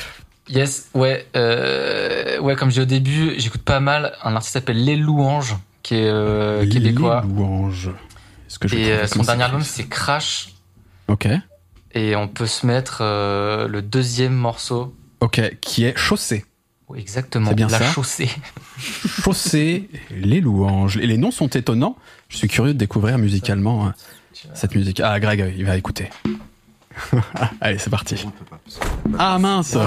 Yes, 0.49 0.87
ouais, 0.95 1.27
euh, 1.35 2.39
ouais, 2.39 2.55
comme 2.55 2.71
j'ai 2.71 2.81
au 2.81 2.85
début, 2.85 3.35
j'écoute 3.37 3.61
pas 3.61 3.79
mal 3.79 4.13
un 4.23 4.33
artiste 4.35 4.47
qui 4.49 4.53
s'appelle 4.53 4.83
Les 4.83 4.95
Louanges, 4.95 5.55
qui 5.83 5.93
est 5.95 6.07
euh, 6.09 6.67
québécois. 6.67 7.23
Les 7.23 7.33
louanges. 7.35 7.89
Est-ce 8.47 8.57
que 8.57 8.67
je 8.67 8.75
Et 8.75 8.91
euh, 8.91 9.05
son 9.05 9.21
dernier 9.21 9.43
album, 9.43 9.61
c'est 9.61 9.87
Crash. 9.87 10.49
Ok. 11.07 11.27
Et 11.93 12.15
on 12.15 12.27
peut 12.27 12.45
se 12.45 12.65
mettre 12.65 12.99
euh, 13.01 13.67
le 13.67 13.81
deuxième 13.81 14.33
morceau. 14.33 14.95
Ok, 15.21 15.41
qui 15.61 15.85
est 15.85 15.97
chaussée. 15.97 16.45
Oui, 16.87 16.99
exactement. 16.99 17.49
C'est 17.49 17.55
bien 17.55 17.67
La 17.67 17.79
ça 17.79 17.85
chaussée. 17.91 18.29
Chaussée, 19.23 19.89
les 20.09 20.41
louanges. 20.41 20.97
Et 20.97 21.05
les 21.05 21.17
noms 21.17 21.31
sont 21.31 21.49
étonnants. 21.49 21.95
Je 22.29 22.37
suis 22.37 22.47
curieux 22.47 22.73
de 22.73 22.79
découvrir 22.79 23.17
musicalement 23.17 23.87
euh, 23.87 23.89
cette 24.53 24.73
musique. 24.73 24.99
Ah, 24.99 25.19
Greg, 25.19 25.53
il 25.55 25.65
va 25.65 25.77
écouter. 25.77 26.09
Allez, 27.61 27.77
c'est 27.77 27.89
parti. 27.89 28.15
on 28.25 28.31
peut 28.31 28.45
pas 28.45 28.59
Ah 29.19 29.37
mince. 29.37 29.75
On 29.75 29.85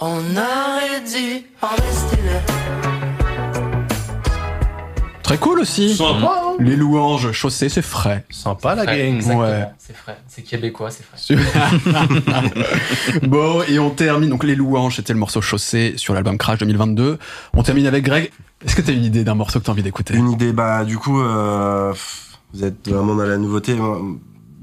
On 0.00 0.18
aurait 0.18 1.00
dû 1.00 1.44
en 1.60 1.68
rester 1.68 2.22
là. 2.22 2.40
Très 5.24 5.38
cool 5.38 5.58
aussi. 5.60 5.94
Sympa, 5.96 6.40
hein 6.42 6.56
Les 6.60 6.76
louanges 6.76 7.32
chaussées, 7.32 7.68
c'est 7.68 7.82
frais. 7.82 8.24
Sympa 8.30 8.76
la 8.76 8.84
Frais, 8.84 9.12
gang. 9.12 9.36
Ouais. 9.38 9.64
C'est 9.78 9.96
frais. 9.96 10.16
C'est 10.28 10.42
québécois, 10.42 10.90
c'est 10.90 11.02
frais. 11.04 11.18
Super. 11.18 11.70
bon, 13.28 13.62
et 13.68 13.78
on 13.78 13.90
termine. 13.90 14.30
Donc, 14.30 14.44
les 14.44 14.54
louanges, 14.54 14.96
c'était 14.96 15.12
le 15.12 15.18
morceau 15.18 15.42
chaussé 15.42 15.94
sur 15.96 16.14
l'album 16.14 16.38
Crash 16.38 16.60
2022. 16.60 17.18
On 17.54 17.62
termine 17.62 17.86
avec 17.86 18.04
Greg. 18.04 18.30
Est-ce 18.64 18.76
que 18.76 18.82
t'as 18.82 18.92
une 18.92 19.04
idée 19.04 19.24
d'un 19.24 19.34
morceau 19.34 19.58
que 19.58 19.64
t'as 19.64 19.72
envie 19.72 19.82
d'écouter? 19.82 20.14
Une 20.14 20.30
idée, 20.30 20.52
bah 20.52 20.84
du 20.84 20.96
coup, 20.96 21.20
euh, 21.20 21.92
vous 22.54 22.64
êtes 22.64 22.88
vraiment 22.88 23.14
dans 23.14 23.24
la 23.26 23.36
nouveauté. 23.36 23.76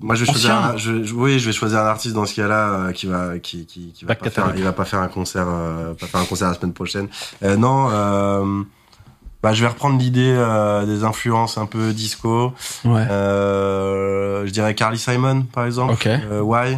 Moi, 0.01 0.15
je 0.15 0.25
vais 0.25 0.31
choisir. 0.31 0.53
Un, 0.55 0.77
je, 0.77 1.03
je- 1.03 1.13
oui, 1.13 1.39
je 1.39 1.45
vais 1.47 1.53
choisir 1.53 1.79
un 1.79 1.85
artiste 1.87 2.13
dans 2.15 2.25
ce 2.25 2.35
cas-là 2.35 2.69
euh, 2.69 2.91
qui 2.91 3.05
va, 3.07 3.39
qui, 3.39 3.65
qui, 3.65 3.91
qui 3.93 4.05
va 4.05 4.15
pas 4.15 4.29
faire, 4.29 4.53
il 4.55 4.63
va 4.63 4.73
pas 4.73 4.85
faire 4.85 4.99
un 4.99 5.07
concert, 5.07 5.45
euh, 5.47 5.93
pas 5.93 6.05
faire 6.07 6.19
un 6.21 6.25
concert 6.25 6.47
la 6.49 6.53
semaine 6.53 6.73
prochaine. 6.73 7.07
Euh, 7.43 7.55
non, 7.57 7.89
euh, 7.91 8.63
Bah, 9.41 9.53
je 9.53 9.61
vais 9.61 9.67
reprendre 9.67 9.97
l'idée 9.99 10.33
euh, 10.37 10.85
des 10.85 11.03
influences 11.03 11.57
un 11.57 11.65
peu 11.65 11.93
disco. 11.93 12.53
Ouais. 12.83 13.05
Euh, 13.09 14.45
je 14.45 14.51
dirais 14.51 14.75
Carly 14.75 14.97
Simon, 14.97 15.43
par 15.43 15.65
exemple. 15.65 15.93
Ok. 15.93 16.07
Euh, 16.07 16.41
Why? 16.41 16.77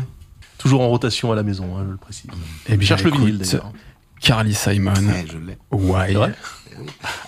Toujours 0.58 0.82
en 0.82 0.88
rotation 0.90 1.32
à 1.32 1.36
la 1.36 1.44
maison, 1.44 1.76
hein, 1.78 1.84
je 1.86 1.92
le 1.92 1.98
précise. 1.98 2.30
Eh 2.68 2.78
bien, 2.78 2.88
Cherche 2.88 3.04
le 3.04 3.12
vinyle 3.12 3.38
d'ailleurs. 3.38 3.72
Carly 4.22 4.54
Simon, 4.56 4.94
Ouais, 4.94 5.26
je 5.32 5.38
l'ai. 5.38 5.58
Why? 5.72 6.14
Vrai 6.14 6.34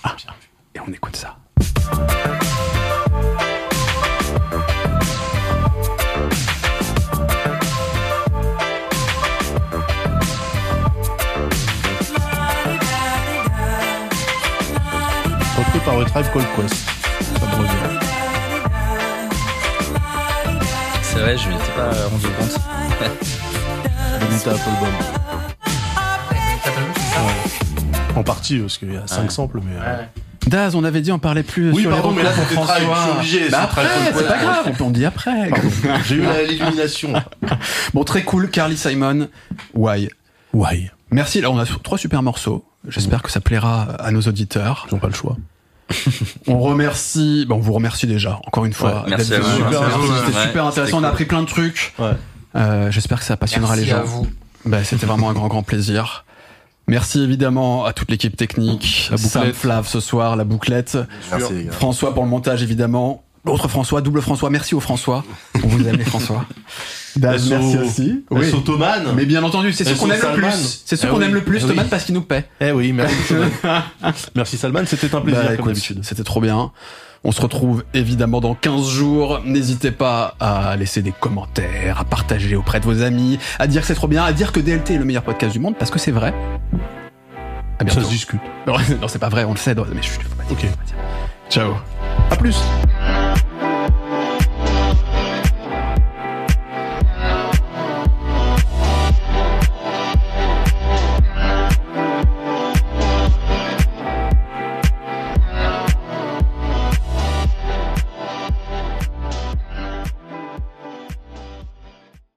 Ah, 0.04 0.16
Et 0.76 0.80
on 0.80 0.92
écoute 0.92 1.16
ça. 1.16 1.38
Repris 15.80 15.86
par 15.86 16.00
le 16.00 16.06
Tribe 16.06 16.26
Called 16.34 16.48
Quest. 16.56 16.76
Ça 17.40 17.46
me 17.46 17.56
revient. 17.56 18.00
C'est 21.02 21.20
vrai, 21.20 21.38
je 21.38 21.50
m'étais 21.50 21.72
pas 21.76 21.90
rendu 22.10 22.28
compte. 22.28 22.60
Le 24.22 24.28
Meta 24.34 24.52
Apple 24.52 24.70
Bomb. 24.80 24.94
Ouais. 27.26 28.16
En 28.18 28.24
partie, 28.24 28.60
parce 28.60 28.78
qu'il 28.78 28.94
y 28.94 28.98
a 28.98 29.08
5 29.08 29.32
samples, 29.32 29.60
mais. 29.64 29.74
euh, 29.82 30.04
Daz, 30.48 30.76
on 30.76 30.84
avait 30.84 31.02
dit 31.02 31.12
on 31.12 31.20
parlait 31.20 31.44
plus 31.44 31.72
Oui, 31.72 31.82
sur 31.84 31.92
pardon, 31.92 32.10
les 32.12 32.18
mais 32.18 32.24
là, 32.24 32.32
c'était 32.34 32.56
François. 32.56 32.76
je 32.78 32.82
suis 32.82 33.12
obligé, 33.18 33.50
Bah 33.50 33.58
c'est 33.60 33.64
après, 33.64 33.86
c'est 34.16 34.28
pas 34.28 34.38
grave, 34.38 34.72
on 34.82 34.90
dit 34.90 35.06
après. 35.06 35.50
J'ai 36.06 36.16
eu 36.16 36.22
la- 36.24 36.44
l'illumination. 36.48 37.14
bon, 37.94 38.04
très 38.04 38.24
cool, 38.24 38.50
Carly 38.50 38.78
Simon, 38.78 39.28
Why? 39.74 40.10
Why? 40.54 40.90
Merci, 41.12 41.42
là 41.42 41.52
on 41.52 41.60
a 41.60 41.66
trois 41.66 41.98
super 41.98 42.24
morceaux. 42.24 42.66
J'espère 42.88 43.22
que 43.22 43.30
ça 43.32 43.42
plaira 43.42 43.84
à 44.00 44.12
nos 44.12 44.22
auditeurs. 44.22 44.88
Ils 44.90 44.94
n'ont 44.96 45.00
pas 45.00 45.08
le 45.08 45.14
choix. 45.14 45.38
On 46.48 46.60
remercie, 46.60 47.46
bon, 47.48 47.56
on 47.56 47.60
vous 47.60 47.74
remercie 47.74 48.08
déjà, 48.08 48.40
encore 48.46 48.66
une 48.66 48.74
fois. 48.74 49.04
Ouais, 49.04 49.10
merci. 49.10 49.26
Super 49.26 49.44
C'était 49.46 50.38
ouais, 50.38 50.46
super 50.46 50.66
intéressant, 50.66 51.00
on 51.00 51.04
a 51.04 51.10
appris 51.10 51.26
plein 51.26 51.42
de 51.42 51.48
trucs. 51.48 51.94
Ouais. 52.00 52.12
Euh, 52.56 52.92
J'espère 52.92 53.20
que 53.20 53.26
ça 53.26 53.38
passionnera 53.38 53.76
les 53.76 53.82
Merci 53.84 53.92
gens. 53.96 54.02
à 54.02 54.04
vous. 54.04 54.28
Bah, 54.66 54.84
C'était 54.84 55.06
vraiment 55.06 55.30
un 55.30 55.34
grand, 55.34 55.48
grand 55.48 55.64
plaisir. 55.64 56.26
Merci 56.88 57.22
évidemment 57.22 57.86
à 57.86 57.94
toute 57.94 58.10
l'équipe 58.10 58.36
technique. 58.36 59.10
La 59.12 59.18
Sam. 59.18 59.54
Flav 59.54 59.88
ce 59.88 60.00
soir, 60.00 60.36
la 60.36 60.44
bouclette. 60.44 60.98
Merci. 61.32 61.68
François 61.70 62.14
pour 62.16 62.24
le 62.24 62.30
montage 62.30 62.64
évidemment. 62.64 63.24
L'autre 63.46 63.68
François, 63.68 64.02
double 64.02 64.22
François. 64.22 64.50
Merci 64.50 64.76
au 64.76 64.80
François. 64.80 65.24
On 65.64 65.68
vous 65.70 65.88
aime 65.88 65.96
les 65.96 66.04
François. 66.04 66.46
Merci 67.20 67.54
aussi. 67.78 68.26
Oui. 68.30 68.52
Ottoman. 68.54 69.14
Mais 69.16 69.26
bien 69.26 69.44
entendu, 69.44 69.72
c'est 69.74 69.84
ceux 69.86 69.96
qu'on 69.96 70.08
aime 70.08 70.16
le 70.18 70.22
Salman. 70.22 70.48
plus. 70.50 70.84
C'est 70.86 70.96
ceux 70.98 71.08
Eh 71.08 71.12
qu'on 71.12 71.20
oui. 71.20 71.26
aime 71.26 71.34
le 71.34 71.42
plus, 71.42 71.62
Eh 71.64 71.68
Thomas, 71.68 71.84
parce 71.90 72.04
qu'il 72.04 72.16
nous 72.16 72.22
paie. 72.22 72.46
Eh 72.62 72.72
oui, 72.72 72.92
merci 72.92 73.16
Salman. 73.28 73.50
merci 74.36 74.58
Salman, 74.58 74.82
c'était 74.86 75.14
un 75.16 75.22
plaisir 75.22 75.42
Bah, 75.42 75.48
comme 75.48 75.54
écoute, 75.56 75.68
d'habitude. 75.68 76.00
C'était 76.04 76.24
trop 76.24 76.42
bien. 76.42 76.72
On 77.24 77.32
se 77.34 77.42
retrouve 77.42 77.84
évidemment 77.94 78.40
dans 78.40 78.56
15 78.56 78.88
jours. 78.90 79.42
N'hésitez 79.46 79.92
pas 79.92 80.36
à 80.40 80.76
laisser 80.78 81.02
des 81.02 81.12
commentaires, 81.12 82.00
à 82.00 82.06
partager 82.06 82.56
auprès 82.56 82.80
de 82.80 82.86
vos 82.86 83.02
amis, 83.02 83.40
à 83.58 83.68
dire 83.68 83.82
que 83.82 83.88
c'est 83.88 83.96
trop 83.96 84.08
bien, 84.08 84.24
à 84.24 84.32
dire 84.32 84.52
que 84.54 84.60
DLT 84.60 84.94
est 84.94 84.98
le 84.98 85.06
meilleur 85.06 85.24
podcast 85.24 85.52
du 85.54 85.60
monde 85.60 85.76
parce 85.78 85.92
que 85.92 86.00
c'est 86.00 86.12
vrai. 86.12 86.34
À 87.80 87.84
bientôt. 87.84 88.02
Ça 88.02 88.06
se 88.06 88.12
discute. 88.12 88.40
Non, 88.68 88.76
non, 89.02 89.08
c'est 89.08 89.20
pas 89.20 89.30
vrai, 89.30 89.44
on 89.46 89.52
le 89.52 89.58
sait. 89.58 89.74
mais 89.76 90.02
je, 90.02 90.10
dire, 90.10 90.28
Ok. 90.52 90.66
Ciao. 91.50 91.74
À 92.30 92.36
plus. 92.36 92.58